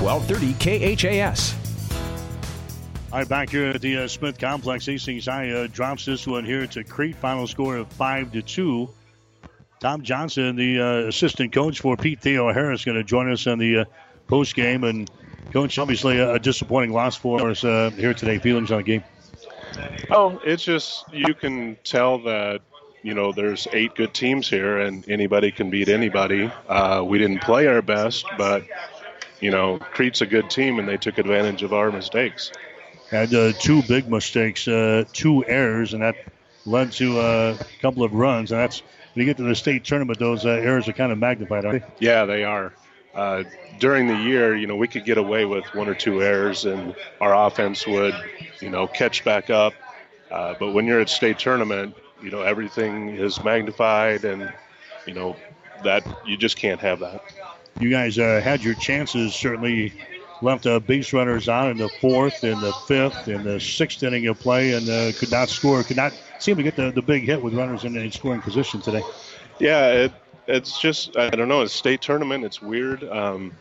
1230 0.01 0.97
KHAS. 0.97 1.55
All 3.11 3.19
right, 3.19 3.29
back 3.29 3.51
here 3.51 3.67
at 3.67 3.81
the 3.81 3.99
uh, 3.99 4.09
Smith 4.09 4.39
Complex, 4.39 4.85
Hastings 4.85 5.27
High 5.27 5.51
uh, 5.51 5.67
drops 5.67 6.05
this 6.05 6.27
one 6.27 6.45
here 6.45 6.67
to 6.67 6.85
Crete. 6.85 7.17
Final 7.17 7.47
score 7.47 7.79
of 7.79 7.89
five 7.89 8.31
to 8.33 8.43
two. 8.43 8.89
Tom 9.81 10.03
Johnson, 10.03 10.57
the 10.57 10.81
uh, 10.81 11.09
assistant 11.09 11.53
coach 11.53 11.81
for 11.81 11.97
Pete 11.97 12.21
Theo 12.21 12.53
Harris, 12.53 12.85
going 12.85 12.99
to 12.99 13.05
join 13.05 13.31
us 13.33 13.47
on 13.47 13.59
the 13.59 13.79
uh, 13.79 13.85
post 14.27 14.55
game. 14.55 14.85
And 14.85 15.11
coach, 15.53 15.79
obviously 15.79 16.19
a, 16.19 16.35
a 16.35 16.39
disappointing 16.39 16.93
loss 16.93 17.17
for 17.17 17.51
us 17.51 17.65
uh, 17.65 17.91
here 17.97 18.13
today. 18.13 18.39
Feelings 18.39 18.71
on 18.71 18.79
the 18.79 18.85
game? 18.85 19.05
Oh, 20.11 20.41
it's 20.45 20.65
just 20.65 21.05
you 21.13 21.35
can 21.35 21.77
tell 21.85 22.19
that 22.25 22.61
you 23.03 23.15
know 23.15 23.33
there's 23.33 23.67
eight 23.73 23.95
good 23.95 24.13
teams 24.13 24.49
here, 24.49 24.81
and 24.81 25.09
anybody 25.09 25.51
can 25.51 25.71
beat 25.71 25.89
anybody. 25.89 26.51
Uh, 26.69 27.03
we 27.07 27.19
didn't 27.19 27.41
play 27.41 27.67
our 27.67 27.83
best, 27.83 28.27
but 28.37 28.65
you 29.41 29.51
know 29.51 29.79
Crete's 29.79 30.21
a 30.21 30.27
good 30.27 30.51
team, 30.51 30.79
and 30.79 30.89
they 30.89 30.97
took 30.97 31.19
advantage 31.19 31.63
of 31.63 31.73
our 31.73 31.91
mistakes. 31.91 32.53
Had 33.11 33.33
uh, 33.35 33.53
two 33.53 33.83
big 33.83 34.09
mistakes, 34.09 34.69
uh, 34.69 35.05
two 35.13 35.45
errors, 35.47 35.95
and 35.95 36.03
that 36.03 36.17
led 36.67 36.93
to 36.93 37.19
uh, 37.19 37.57
a 37.59 37.81
couple 37.81 38.05
of 38.05 38.13
runs. 38.13 38.53
And 38.53 38.61
that's 38.61 38.81
when 39.15 39.25
you 39.25 39.25
get 39.25 39.39
to 39.39 39.43
the 39.43 39.55
state 39.55 39.85
tournament, 39.85 40.19
those 40.19 40.45
uh, 40.45 40.51
errors 40.51 40.89
are 40.89 40.93
kind 40.93 41.11
of 41.11 41.19
magnified, 41.19 41.65
aren't 41.65 41.83
they? 41.83 42.07
Yeah, 42.07 42.27
they 42.27 42.45
are. 42.45 42.75
Uh, 43.15 43.45
during 43.81 44.07
the 44.07 44.15
year, 44.15 44.55
you 44.55 44.67
know, 44.67 44.77
we 44.77 44.87
could 44.87 45.05
get 45.05 45.19
away 45.19 45.45
with 45.45 45.65
one 45.75 45.89
or 45.89 45.95
two 45.95 46.23
errors, 46.23 46.67
and 46.67 46.95
our 47.21 47.47
offense 47.47 47.87
would, 47.87 48.15
you 48.61 48.71
know, 48.71 48.87
catch 48.87 49.25
back 49.25 49.51
up. 49.51 49.73
Uh, 50.31 50.55
but 50.59 50.73
when 50.73 50.85
you're 50.85 51.01
at 51.01 51.09
state 51.09 51.39
tournament, 51.39 51.97
you 52.23 52.31
know, 52.31 52.43
everything 52.43 53.09
is 53.09 53.43
magnified, 53.43 54.25
and 54.25 54.53
you 55.07 55.15
know 55.15 55.37
that 55.85 56.07
you 56.27 56.37
just 56.37 56.57
can't 56.57 56.81
have 56.81 57.01
that. 57.01 57.23
You 57.81 57.91
guys 57.91 58.19
uh, 58.19 58.41
had 58.43 58.63
your 58.63 58.75
chances 58.75 59.35
certainly 59.35 59.93
left 60.43 60.67
uh, 60.67 60.81
base 60.81 61.13
runners 61.13 61.49
on 61.49 61.71
in 61.71 61.79
the 61.79 61.89
fourth, 62.01 62.43
in 62.43 62.61
the 62.61 62.73
fifth, 62.87 63.29
in 63.29 63.45
the 63.45 63.61
sixth 63.61 64.03
inning 64.03 64.27
of 64.27 64.39
play, 64.39 64.73
and 64.73 64.89
uh, 64.89 65.13
could 65.19 65.31
not 65.31 65.49
score. 65.49 65.83
Could 65.85 65.97
not 65.97 66.13
seem 66.41 66.57
to 66.57 66.63
get 66.63 66.77
the, 66.77 66.91
the 66.91 67.03
big 67.03 67.25
hit 67.25 67.41
with 67.41 67.55
runners 67.55 67.85
in, 67.85 67.97
in 67.97 68.11
scoring 68.11 68.41
position 68.41 68.81
today. 68.81 69.03
Yeah, 69.61 69.89
it, 69.91 70.13
it's 70.47 70.81
just 70.81 71.17
I 71.17 71.31
don't 71.31 71.49
know. 71.49 71.63
It's 71.63 71.73
state 71.73 72.01
tournament. 72.01 72.45
It's 72.45 72.61
weird. 72.61 73.05
Um, 73.05 73.53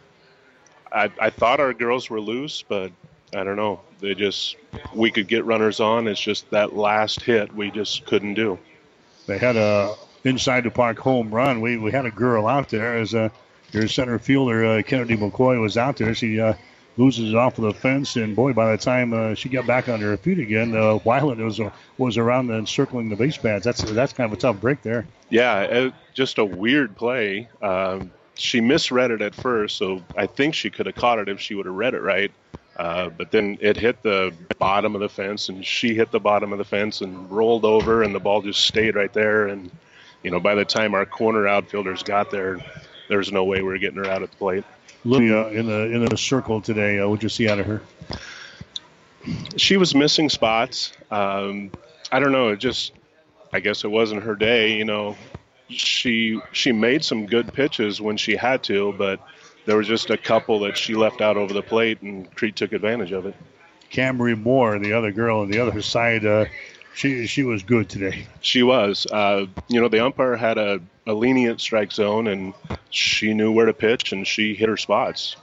I, 0.92 1.12
I 1.20 1.30
thought 1.30 1.60
our 1.60 1.74
girls 1.74 2.10
were 2.10 2.22
loose, 2.22 2.64
but 2.64 2.92
I 3.36 3.44
don't 3.44 3.56
know. 3.56 3.82
They 4.00 4.16
just 4.16 4.56
we 4.94 5.12
could 5.12 5.28
get 5.28 5.46
runners 5.46 5.80
on. 5.80 6.08
It's 6.08 6.22
just 6.22 6.50
that 6.52 6.76
last 6.76 7.22
hit 7.22 7.54
we 7.56 7.70
just 7.72 8.06
couldn't 8.06 8.34
do. 8.34 8.58
They 9.28 9.38
had 9.38 9.58
a 9.58 9.94
inside 10.24 10.64
the 10.64 10.72
park 10.72 10.98
home 10.98 11.30
run. 11.30 11.62
We 11.62 11.78
we 11.78 11.92
had 11.92 12.06
a 12.06 12.12
girl 12.12 12.48
out 12.48 12.70
there 12.70 12.98
as 12.98 13.14
a 13.14 13.32
your 13.72 13.88
center 13.88 14.20
fielder 14.20 14.66
uh, 14.66 14.82
Kennedy 14.82 15.18
McCoy 15.18 15.60
was 15.62 15.78
out 15.78 15.98
there. 15.98 16.14
She 16.14 16.40
uh, 16.40 16.54
loses 16.98 17.30
it 17.30 17.36
off 17.36 17.58
of 17.58 17.66
the 17.66 17.74
fence, 17.74 18.16
and 18.16 18.36
boy, 18.36 18.54
by 18.54 18.72
the 18.72 18.78
time 18.78 19.14
uh, 19.14 19.36
she 19.36 19.50
got 19.50 19.68
back 19.68 19.88
on 19.88 20.02
her 20.02 20.18
feet 20.18 20.40
again, 20.40 20.76
uh, 20.76 21.00
Weiland 21.00 21.44
was 21.44 21.60
was 21.98 22.18
around 22.18 22.50
and 22.50 22.68
circling 22.68 23.10
the 23.10 23.16
base 23.16 23.38
pads. 23.38 23.64
That's 23.64 23.84
that's 23.84 24.14
kind 24.14 24.32
of 24.32 24.38
a 24.38 24.42
tough 24.42 24.60
break 24.60 24.82
there. 24.82 25.06
Yeah, 25.30 25.62
it, 25.62 25.94
just 26.14 26.38
a 26.38 26.46
weird 26.46 26.96
play. 26.96 27.50
Um, 27.62 28.12
she 28.36 28.62
misread 28.62 29.12
it 29.12 29.22
at 29.22 29.36
first, 29.36 29.78
so 29.78 30.04
I 30.16 30.28
think 30.28 30.54
she 30.54 30.70
could 30.70 30.86
have 30.86 30.96
caught 30.96 31.20
it 31.20 31.30
if 31.30 31.40
she 31.40 31.56
would 31.56 31.66
have 31.66 31.76
read 31.76 31.94
it 31.94 32.02
right. 32.02 32.32
Uh, 32.78 33.10
but 33.10 33.32
then 33.32 33.58
it 33.60 33.76
hit 33.76 34.04
the 34.04 34.32
bottom 34.60 34.94
of 34.94 35.02
the 35.02 35.10
fence, 35.10 35.50
and 35.50 35.66
she 35.66 35.96
hit 35.96 36.12
the 36.12 36.20
bottom 36.20 36.52
of 36.52 36.60
the 36.60 36.66
fence 36.66 37.02
and 37.02 37.30
rolled 37.32 37.66
over, 37.66 38.04
and 38.04 38.14
the 38.14 38.20
ball 38.20 38.42
just 38.42 38.62
stayed 38.66 38.96
right 38.96 39.12
there. 39.14 39.48
And 39.48 39.72
you 40.24 40.30
know, 40.30 40.40
by 40.40 40.56
the 40.56 40.66
time 40.66 40.94
our 40.94 41.06
corner 41.06 41.48
outfielders 41.48 42.04
got 42.04 42.30
there, 42.30 42.60
there's 43.08 43.32
no 43.32 43.44
way 43.44 43.62
we 43.62 43.74
are 43.74 43.78
getting 43.78 43.98
her 43.98 44.10
out 44.10 44.24
at 44.24 44.32
the 44.32 44.38
plate. 44.38 44.64
Lydia 45.06 45.48
in 45.50 45.68
the 45.68 45.86
in 45.86 46.06
the 46.06 46.18
circle 46.18 46.62
today. 46.62 47.00
Uh, 47.00 47.08
what'd 47.08 47.24
you 47.24 47.30
see 47.30 47.50
out 47.50 47.60
of 47.60 47.66
her? 47.66 47.82
She 49.56 49.78
was 49.78 49.94
missing 49.94 50.30
spots. 50.30 50.94
Um, 51.12 51.72
I 52.12 52.20
don't 52.20 52.32
know. 52.32 52.50
It 52.50 52.58
just, 52.58 52.94
I 53.52 53.60
guess 53.60 53.84
it 53.84 53.90
wasn't 53.90 54.24
her 54.24 54.36
day. 54.36 54.78
You 54.78 54.86
know, 54.86 55.18
she 55.70 56.42
she 56.52 56.72
made 56.72 57.04
some 57.04 57.26
good 57.26 57.54
pitches 57.54 58.02
when 58.02 58.18
she 58.18 58.36
had 58.36 58.64
to, 58.64 58.94
but 58.98 59.20
there 59.66 59.78
was 59.78 59.88
just 59.88 60.10
a 60.10 60.18
couple 60.18 60.60
that 60.62 60.78
she 60.78 60.96
left 60.96 61.22
out 61.22 61.38
over 61.38 61.54
the 61.54 61.62
plate, 61.62 62.02
and 62.02 62.34
Crete 62.36 62.56
took 62.56 62.72
advantage 62.72 63.12
of 63.12 63.26
it. 63.26 63.36
Camry 63.92 64.38
Moore, 64.40 64.80
the 64.80 64.94
other 64.94 65.12
girl 65.12 65.42
on 65.42 65.52
the 65.52 65.60
other 65.60 65.82
side, 65.82 66.26
uh, 66.26 66.46
she 66.94 67.28
she 67.28 67.44
was 67.44 67.64
good 67.64 67.90
today. 67.90 68.28
She 68.42 68.64
was. 68.64 69.06
Uh, 69.06 69.46
you 69.68 69.82
know, 69.82 69.88
the 69.88 70.04
umpire 70.06 70.36
had 70.36 70.58
a, 70.58 70.80
a 71.08 71.14
lenient 71.14 71.62
strike 71.62 71.92
zone, 71.92 72.28
and 72.28 72.54
she 72.90 73.34
knew 73.34 73.52
where 73.52 73.66
to 73.66 73.74
pitch, 73.74 74.12
and 74.12 74.28
she 74.28 74.54
hit 74.54 74.70
her 74.70 74.78
spots. 74.78 75.36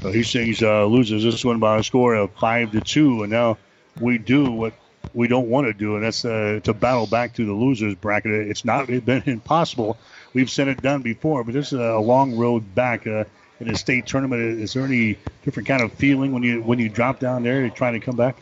So 0.00 0.10
Hastings 0.10 0.62
uh, 0.62 0.84
loses 0.86 1.22
this 1.22 1.44
one 1.44 1.60
by 1.60 1.78
a 1.78 1.82
score 1.82 2.14
of 2.14 2.32
five 2.32 2.72
to 2.72 2.80
two, 2.80 3.22
and 3.22 3.30
now 3.30 3.58
we 4.00 4.18
do 4.18 4.50
what 4.50 4.72
we 5.14 5.28
don't 5.28 5.48
want 5.48 5.66
to 5.66 5.72
do, 5.72 5.94
and 5.94 6.04
that's 6.04 6.24
uh, 6.24 6.60
to 6.64 6.72
battle 6.72 7.06
back 7.06 7.34
to 7.34 7.44
the 7.44 7.52
losers 7.52 7.94
bracket. 7.94 8.32
It's 8.32 8.64
not 8.64 8.86
been 8.86 9.22
impossible. 9.26 9.98
We've 10.32 10.50
seen 10.50 10.68
it 10.68 10.82
done 10.82 11.02
before, 11.02 11.44
but 11.44 11.54
this 11.54 11.72
is 11.72 11.78
a 11.78 11.98
long 11.98 12.36
road 12.36 12.74
back 12.74 13.06
uh, 13.06 13.24
in 13.60 13.68
a 13.68 13.76
state 13.76 14.06
tournament. 14.06 14.60
Is 14.60 14.72
there 14.72 14.84
any 14.84 15.18
different 15.44 15.68
kind 15.68 15.82
of 15.82 15.92
feeling 15.92 16.32
when 16.32 16.42
you 16.42 16.62
when 16.62 16.78
you 16.78 16.88
drop 16.88 17.20
down 17.20 17.42
there 17.42 17.68
trying 17.70 17.92
to 17.92 18.00
come 18.00 18.16
back? 18.16 18.36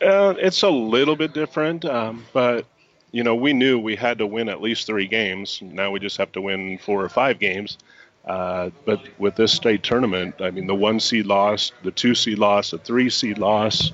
Uh, 0.00 0.34
it's 0.38 0.62
a 0.62 0.70
little 0.70 1.16
bit 1.16 1.32
different, 1.32 1.84
um, 1.84 2.24
but 2.32 2.66
you 3.14 3.22
know 3.22 3.36
we 3.36 3.52
knew 3.52 3.78
we 3.78 3.94
had 3.94 4.18
to 4.18 4.26
win 4.26 4.48
at 4.48 4.60
least 4.60 4.88
three 4.88 5.06
games. 5.06 5.60
Now 5.62 5.92
we 5.92 6.00
just 6.00 6.16
have 6.16 6.32
to 6.32 6.40
win 6.40 6.78
four 6.78 7.04
or 7.04 7.08
five 7.08 7.38
games. 7.38 7.78
Uh, 8.24 8.70
but 8.84 9.00
with 9.18 9.36
this 9.36 9.52
state 9.52 9.84
tournament, 9.84 10.34
I 10.40 10.50
mean, 10.50 10.66
the 10.66 10.74
one 10.74 10.98
seed 10.98 11.26
loss, 11.26 11.70
the 11.84 11.92
two 11.92 12.16
seed 12.16 12.38
loss, 12.38 12.72
the 12.72 12.78
three 12.78 13.10
seed 13.10 13.38
loss, 13.38 13.92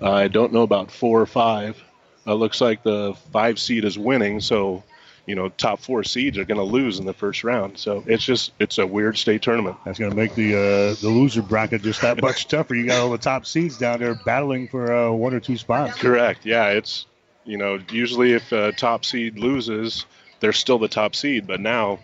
uh, 0.00 0.12
I 0.12 0.28
don't 0.28 0.54
know 0.54 0.62
about 0.62 0.90
four 0.90 1.20
or 1.20 1.26
five. 1.26 1.82
Uh, 2.26 2.32
looks 2.32 2.62
like 2.62 2.82
the 2.82 3.14
five 3.30 3.58
seed 3.58 3.84
is 3.84 3.98
winning, 3.98 4.40
so 4.40 4.82
you 5.26 5.34
know 5.34 5.50
top 5.50 5.78
four 5.78 6.02
seeds 6.02 6.38
are 6.38 6.46
going 6.46 6.56
to 6.56 6.64
lose 6.64 6.98
in 6.98 7.04
the 7.04 7.12
first 7.12 7.44
round. 7.44 7.76
So 7.76 8.02
it's 8.06 8.24
just 8.24 8.52
it's 8.58 8.78
a 8.78 8.86
weird 8.86 9.18
state 9.18 9.42
tournament. 9.42 9.76
That's 9.84 9.98
going 9.98 10.12
to 10.12 10.16
make 10.16 10.34
the 10.34 10.54
uh, 10.54 10.94
the 10.98 11.10
loser 11.10 11.42
bracket 11.42 11.82
just 11.82 12.00
that 12.00 12.22
much 12.22 12.48
tougher. 12.48 12.74
You 12.74 12.86
got 12.86 13.02
all 13.02 13.10
the 13.10 13.18
top 13.18 13.44
seeds 13.44 13.76
down 13.76 14.00
there 14.00 14.14
battling 14.14 14.68
for 14.68 14.94
uh, 14.94 15.10
one 15.10 15.34
or 15.34 15.40
two 15.40 15.58
spots. 15.58 15.98
Correct. 15.98 16.46
Yeah, 16.46 16.68
it's 16.68 17.06
you 17.44 17.56
know 17.56 17.78
usually 17.90 18.32
if 18.32 18.52
a 18.52 18.72
top 18.72 19.04
seed 19.04 19.38
loses, 19.38 20.06
they're 20.40 20.52
still 20.52 20.78
the 20.78 20.88
top 20.88 21.14
seed, 21.14 21.46
but 21.46 21.60
now 21.60 22.00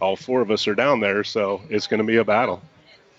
all 0.00 0.16
four 0.16 0.40
of 0.40 0.50
us 0.50 0.66
are 0.66 0.74
down 0.74 1.00
there, 1.00 1.24
so 1.24 1.62
it's 1.68 1.86
going 1.86 1.98
to 1.98 2.06
be 2.06 2.16
a 2.16 2.24
battle. 2.24 2.62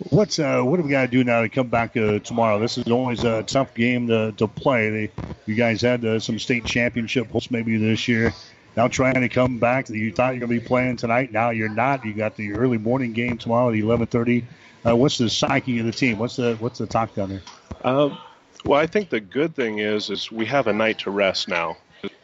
What's 0.10 0.40
uh, 0.40 0.62
what 0.62 0.78
do 0.78 0.84
we 0.84 0.90
got 0.90 1.04
to 1.04 1.08
do 1.08 1.24
now 1.24 1.42
to 1.42 1.50
come 1.50 1.68
back 1.68 1.96
uh, 1.96 2.20
tomorrow? 2.20 2.60
This 2.60 2.78
is 2.78 2.90
always 2.90 3.24
a 3.24 3.44
tough 3.44 3.74
game 3.74 4.08
to, 4.08 4.32
to 4.34 4.48
play. 4.48 4.90
They, 4.90 5.12
you 5.46 5.56
guys 5.56 5.82
had 5.82 6.04
uh, 6.04 6.20
some 6.20 6.40
state 6.40 6.66
championship 6.66 7.30
hopes 7.30 7.52
maybe 7.52 7.78
this 7.78 8.08
year. 8.08 8.34
Now 8.76 8.88
trying 8.88 9.22
to 9.22 9.30
come 9.30 9.60
back. 9.60 9.90
You 9.90 10.12
thought 10.12 10.34
you 10.34 10.42
were 10.42 10.48
going 10.48 10.60
to 10.60 10.62
be 10.62 10.68
playing 10.68 10.98
tonight. 10.98 11.32
Now 11.32 11.52
you're 11.52 11.70
not. 11.70 12.04
You 12.04 12.14
got 12.14 12.36
the 12.36 12.54
early 12.54 12.80
morning 12.80 13.14
game 13.14 13.38
tomorrow 13.38 13.70
at 13.70 13.76
11:30. 13.76 14.44
Uh, 14.86 14.96
what's 14.96 15.20
the 15.20 15.30
psyche 15.30 15.80
of 15.80 15.86
the 15.86 15.92
team? 15.92 16.18
What's 16.18 16.38
the 16.38 16.56
what's 16.56 16.80
the 16.80 16.88
talk 16.88 17.14
down 17.14 17.30
there? 17.30 17.42
Um, 17.84 18.18
well, 18.64 18.80
I 18.80 18.88
think 18.88 19.10
the 19.10 19.20
good 19.20 19.56
thing 19.56 19.80
is 19.80 20.10
is 20.10 20.32
we 20.32 20.46
have 20.46 20.68
a 20.68 20.74
night 20.74 21.00
to 21.00 21.12
rest 21.12 21.48
now, 21.48 21.78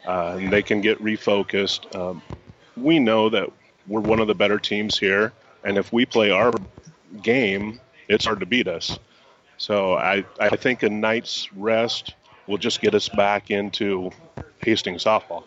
uh, 0.06 0.36
and 0.38 0.52
they 0.52 0.62
can 0.62 0.80
get 0.80 1.02
refocused. 1.02 1.94
Um, 1.94 2.22
we 2.76 2.98
know 2.98 3.28
that 3.28 3.50
we're 3.86 4.00
one 4.00 4.20
of 4.20 4.26
the 4.26 4.34
better 4.34 4.58
teams 4.58 4.98
here, 4.98 5.32
and 5.64 5.76
if 5.76 5.92
we 5.92 6.06
play 6.06 6.30
our 6.30 6.52
game, 7.22 7.80
it's 8.08 8.24
hard 8.24 8.40
to 8.40 8.46
beat 8.46 8.68
us. 8.68 8.98
So 9.56 9.94
I, 9.94 10.24
I 10.38 10.56
think 10.56 10.82
a 10.82 10.88
night's 10.88 11.52
rest 11.52 12.14
will 12.46 12.56
just 12.58 12.80
get 12.80 12.94
us 12.94 13.08
back 13.10 13.50
into 13.50 14.10
Hastings 14.58 15.04
softball. 15.04 15.44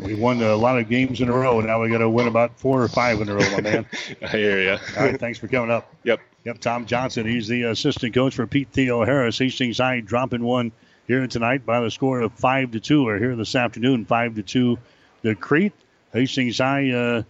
We 0.00 0.14
won 0.14 0.42
a 0.42 0.56
lot 0.56 0.78
of 0.78 0.88
games 0.88 1.20
in 1.20 1.28
a 1.28 1.32
row. 1.32 1.60
Now 1.60 1.80
we 1.80 1.88
got 1.88 1.98
to 1.98 2.10
win 2.10 2.28
about 2.28 2.58
four 2.58 2.82
or 2.82 2.88
five 2.88 3.20
in 3.20 3.28
a 3.28 3.34
row, 3.34 3.50
my 3.52 3.60
man. 3.60 3.86
I 4.22 4.28
hear 4.28 4.60
you. 4.60 4.78
All 4.98 5.04
right, 5.04 5.18
thanks 5.18 5.38
for 5.38 5.48
coming 5.48 5.70
up. 5.70 5.94
Yep. 6.04 6.20
Yep. 6.46 6.60
Tom 6.60 6.86
Johnson, 6.86 7.26
he's 7.26 7.48
the 7.48 7.64
assistant 7.64 8.14
coach 8.14 8.36
for 8.36 8.46
Pete 8.46 8.68
Theo 8.70 9.04
Harris. 9.04 9.36
Hastings 9.36 9.78
High 9.78 9.98
dropping 9.98 10.44
one 10.44 10.70
here 11.08 11.26
tonight 11.26 11.66
by 11.66 11.80
the 11.80 11.90
score 11.90 12.20
of 12.20 12.32
five 12.34 12.70
to 12.70 12.78
two, 12.78 13.08
or 13.08 13.18
here 13.18 13.34
this 13.34 13.56
afternoon, 13.56 14.04
five 14.04 14.36
to 14.36 14.44
two. 14.44 14.78
The 15.22 15.34
Crete 15.34 15.72
Hastings 16.12 16.58
High 16.58 16.92
uh, 16.92 17.22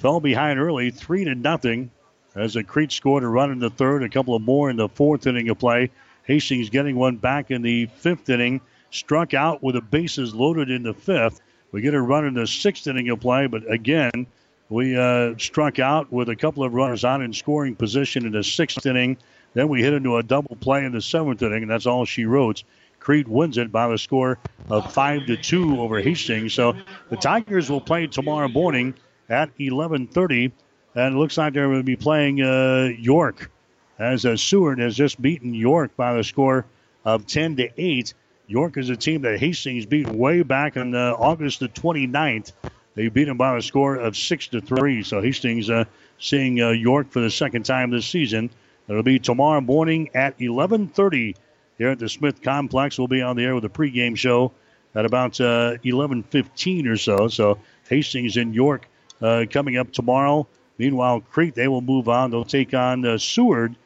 fell 0.00 0.18
behind 0.18 0.58
early, 0.58 0.90
three 0.90 1.26
to 1.26 1.36
nothing. 1.36 1.92
As 2.34 2.54
the 2.54 2.64
Crete 2.64 2.90
scored 2.90 3.22
a 3.22 3.28
run 3.28 3.52
in 3.52 3.60
the 3.60 3.70
third, 3.70 4.02
a 4.02 4.08
couple 4.08 4.34
of 4.34 4.42
more 4.42 4.68
in 4.68 4.74
the 4.74 4.88
fourth 4.88 5.28
inning 5.28 5.48
of 5.48 5.60
play. 5.60 5.92
Hastings 6.24 6.70
getting 6.70 6.96
one 6.96 7.18
back 7.18 7.52
in 7.52 7.62
the 7.62 7.86
fifth 7.98 8.28
inning, 8.30 8.62
struck 8.90 9.32
out 9.32 9.62
with 9.62 9.76
the 9.76 9.80
bases 9.80 10.34
loaded 10.34 10.70
in 10.70 10.82
the 10.82 10.94
fifth. 10.94 11.40
We 11.70 11.82
get 11.82 11.94
a 11.94 12.02
run 12.02 12.26
in 12.26 12.34
the 12.34 12.48
sixth 12.48 12.88
inning 12.88 13.10
of 13.10 13.20
play, 13.20 13.46
but 13.46 13.70
again, 13.70 14.26
we 14.70 14.96
uh, 14.96 15.34
struck 15.36 15.78
out 15.78 16.10
with 16.12 16.28
a 16.28 16.36
couple 16.36 16.62
of 16.62 16.72
runners 16.72 17.04
on 17.04 17.22
in 17.22 17.32
scoring 17.32 17.74
position 17.74 18.24
in 18.24 18.32
the 18.32 18.44
sixth 18.44 18.86
inning. 18.86 19.18
Then 19.52 19.68
we 19.68 19.82
hit 19.82 19.92
into 19.92 20.16
a 20.16 20.22
double 20.22 20.56
play 20.56 20.84
in 20.84 20.92
the 20.92 21.02
seventh 21.02 21.42
inning, 21.42 21.62
and 21.62 21.70
that's 21.70 21.86
all 21.86 22.04
she 22.04 22.24
wrote. 22.24 22.62
Crete 23.00 23.26
wins 23.26 23.58
it 23.58 23.72
by 23.72 23.88
the 23.88 23.98
score 23.98 24.38
of 24.68 24.92
five 24.92 25.26
to 25.26 25.36
two 25.36 25.80
over 25.80 26.00
Hastings. 26.00 26.54
So 26.54 26.76
the 27.08 27.16
Tigers 27.16 27.68
will 27.68 27.80
play 27.80 28.06
tomorrow 28.06 28.46
morning 28.46 28.94
at 29.28 29.50
11:30, 29.58 30.52
and 30.94 31.14
it 31.14 31.18
looks 31.18 31.36
like 31.36 31.52
they're 31.52 31.66
going 31.66 31.80
to 31.80 31.84
be 31.84 31.96
playing 31.96 32.40
uh, 32.40 32.90
York, 32.96 33.50
as 33.98 34.24
uh, 34.24 34.36
Seward 34.36 34.78
has 34.78 34.96
just 34.96 35.20
beaten 35.20 35.52
York 35.52 35.96
by 35.96 36.14
the 36.14 36.22
score 36.22 36.64
of 37.04 37.26
10 37.26 37.56
to 37.56 37.68
eight. 37.76 38.14
York 38.46 38.76
is 38.76 38.88
a 38.88 38.96
team 38.96 39.22
that 39.22 39.40
Hastings 39.40 39.86
beat 39.86 40.08
way 40.08 40.42
back 40.42 40.76
on 40.76 40.94
uh, 40.94 41.14
August 41.18 41.60
the 41.60 41.68
29th. 41.68 42.52
They 42.94 43.08
beat 43.08 43.24
them 43.24 43.36
by 43.36 43.56
a 43.56 43.62
score 43.62 43.96
of 43.96 44.16
six 44.16 44.48
to 44.48 44.60
three. 44.60 45.02
So 45.02 45.20
Hastings 45.20 45.70
uh, 45.70 45.84
seeing 46.18 46.60
uh, 46.60 46.70
York 46.70 47.10
for 47.10 47.20
the 47.20 47.30
second 47.30 47.64
time 47.64 47.90
this 47.90 48.06
season. 48.06 48.50
It'll 48.88 49.02
be 49.02 49.18
tomorrow 49.18 49.60
morning 49.60 50.10
at 50.14 50.38
11:30 50.38 51.36
here 51.78 51.90
at 51.90 51.98
the 51.98 52.08
Smith 52.08 52.42
Complex. 52.42 52.98
We'll 52.98 53.08
be 53.08 53.22
on 53.22 53.36
the 53.36 53.44
air 53.44 53.54
with 53.54 53.64
a 53.64 53.68
pregame 53.68 54.16
show 54.16 54.52
at 54.94 55.04
about 55.04 55.34
11:15 55.34 56.86
or 56.88 56.96
so. 56.96 57.28
So 57.28 57.58
Hastings 57.88 58.36
and 58.36 58.54
York 58.54 58.88
uh, 59.22 59.44
coming 59.50 59.76
up 59.76 59.92
tomorrow. 59.92 60.46
Meanwhile, 60.78 61.20
Crete 61.20 61.54
they 61.54 61.68
will 61.68 61.82
move 61.82 62.08
on. 62.08 62.30
They'll 62.30 62.44
take 62.44 62.74
on 62.74 63.04
uh, 63.04 63.18
Seward 63.18 63.76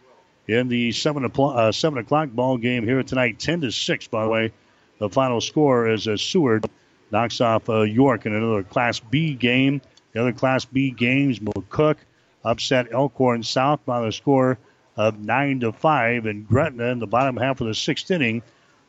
in 0.47 0.69
the 0.69 0.93
seven 0.93 1.25
o'clock 1.25 1.57
uh, 1.57 1.73
seven 1.73 1.99
o'clock 1.99 2.31
ball 2.31 2.57
game 2.57 2.85
here 2.85 3.03
tonight. 3.03 3.39
Ten 3.39 3.61
to 3.63 3.71
six, 3.71 4.07
by 4.07 4.25
the 4.25 4.31
way. 4.31 4.53
The 4.99 5.11
final 5.11 5.41
score 5.41 5.89
is 5.89 6.07
uh, 6.07 6.17
Seward 6.17 6.65
knocks 7.15 7.41
off 7.41 7.71
uh, 7.71 7.83
York 7.83 8.27
in 8.27 8.35
another 8.35 8.65
Class 8.65 8.99
B 8.99 9.35
game. 9.35 9.81
The 10.13 10.21
other 10.21 10.33
Class 10.33 10.65
B 10.65 10.91
games, 10.91 11.39
McCook 11.39 11.97
upset 12.45 12.93
Elkhorn 12.93 13.45
South 13.45 13.87
by 13.87 14.05
the 14.05 14.11
score 14.11 14.59
of 14.97 15.21
nine 15.21 15.61
to 15.61 15.71
five, 15.73 16.27
and 16.27 16.47
Gretna 16.47 16.87
in 16.87 16.99
the 16.99 17.07
bottom 17.07 17.37
half 17.37 17.61
of 17.61 17.69
the 17.69 17.75
sixth 17.75 18.11
inning 18.11 18.43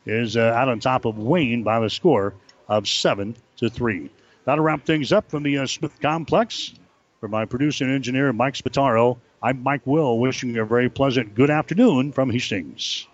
is 0.04 0.36
uh, 0.36 0.40
out 0.40 0.68
on 0.68 0.80
top 0.80 1.04
of 1.04 1.16
Wayne 1.18 1.62
by 1.62 1.78
the 1.78 1.88
score 1.88 2.34
of 2.68 2.88
seven 2.88 3.36
to 3.58 3.70
three. 3.70 4.10
That'll 4.44 4.64
wrap 4.64 4.84
things 4.84 5.12
up 5.12 5.30
from 5.30 5.44
the 5.44 5.58
uh, 5.58 5.66
Smith 5.66 5.98
Complex. 6.00 6.74
For 7.20 7.28
my 7.28 7.44
producer 7.44 7.84
and 7.84 7.94
engineer 7.94 8.32
Mike 8.32 8.54
Spataro, 8.54 9.18
I'm 9.40 9.62
Mike 9.62 9.86
Will, 9.86 10.18
wishing 10.18 10.54
you 10.54 10.62
a 10.62 10.66
very 10.66 10.90
pleasant 10.90 11.36
good 11.36 11.50
afternoon 11.50 12.10
from 12.10 12.30
Hastings. 12.30 13.06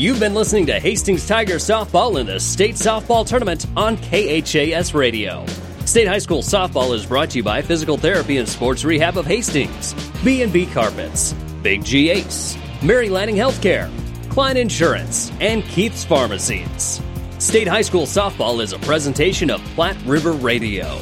You've 0.00 0.18
been 0.18 0.32
listening 0.32 0.64
to 0.68 0.80
Hastings 0.80 1.28
Tigers 1.28 1.62
softball 1.62 2.18
in 2.18 2.26
the 2.26 2.40
state 2.40 2.76
softball 2.76 3.26
tournament 3.26 3.66
on 3.76 3.98
KHAS 3.98 4.94
Radio. 4.94 5.44
State 5.84 6.08
High 6.08 6.20
School 6.20 6.40
softball 6.40 6.94
is 6.94 7.04
brought 7.04 7.28
to 7.28 7.36
you 7.36 7.42
by 7.42 7.60
Physical 7.60 7.98
Therapy 7.98 8.38
and 8.38 8.48
Sports 8.48 8.82
Rehab 8.82 9.18
of 9.18 9.26
Hastings, 9.26 9.92
B&B 10.24 10.64
Carpets, 10.68 11.34
Big 11.62 11.84
G 11.84 12.08
Ace, 12.08 12.56
Mary 12.82 13.10
Lanning 13.10 13.36
Healthcare, 13.36 13.90
Klein 14.30 14.56
Insurance, 14.56 15.30
and 15.38 15.62
Keith's 15.64 16.02
Pharmacies. 16.02 17.02
State 17.38 17.68
High 17.68 17.82
School 17.82 18.06
softball 18.06 18.62
is 18.62 18.72
a 18.72 18.78
presentation 18.78 19.50
of 19.50 19.60
Platte 19.74 20.02
River 20.06 20.32
Radio. 20.32 20.98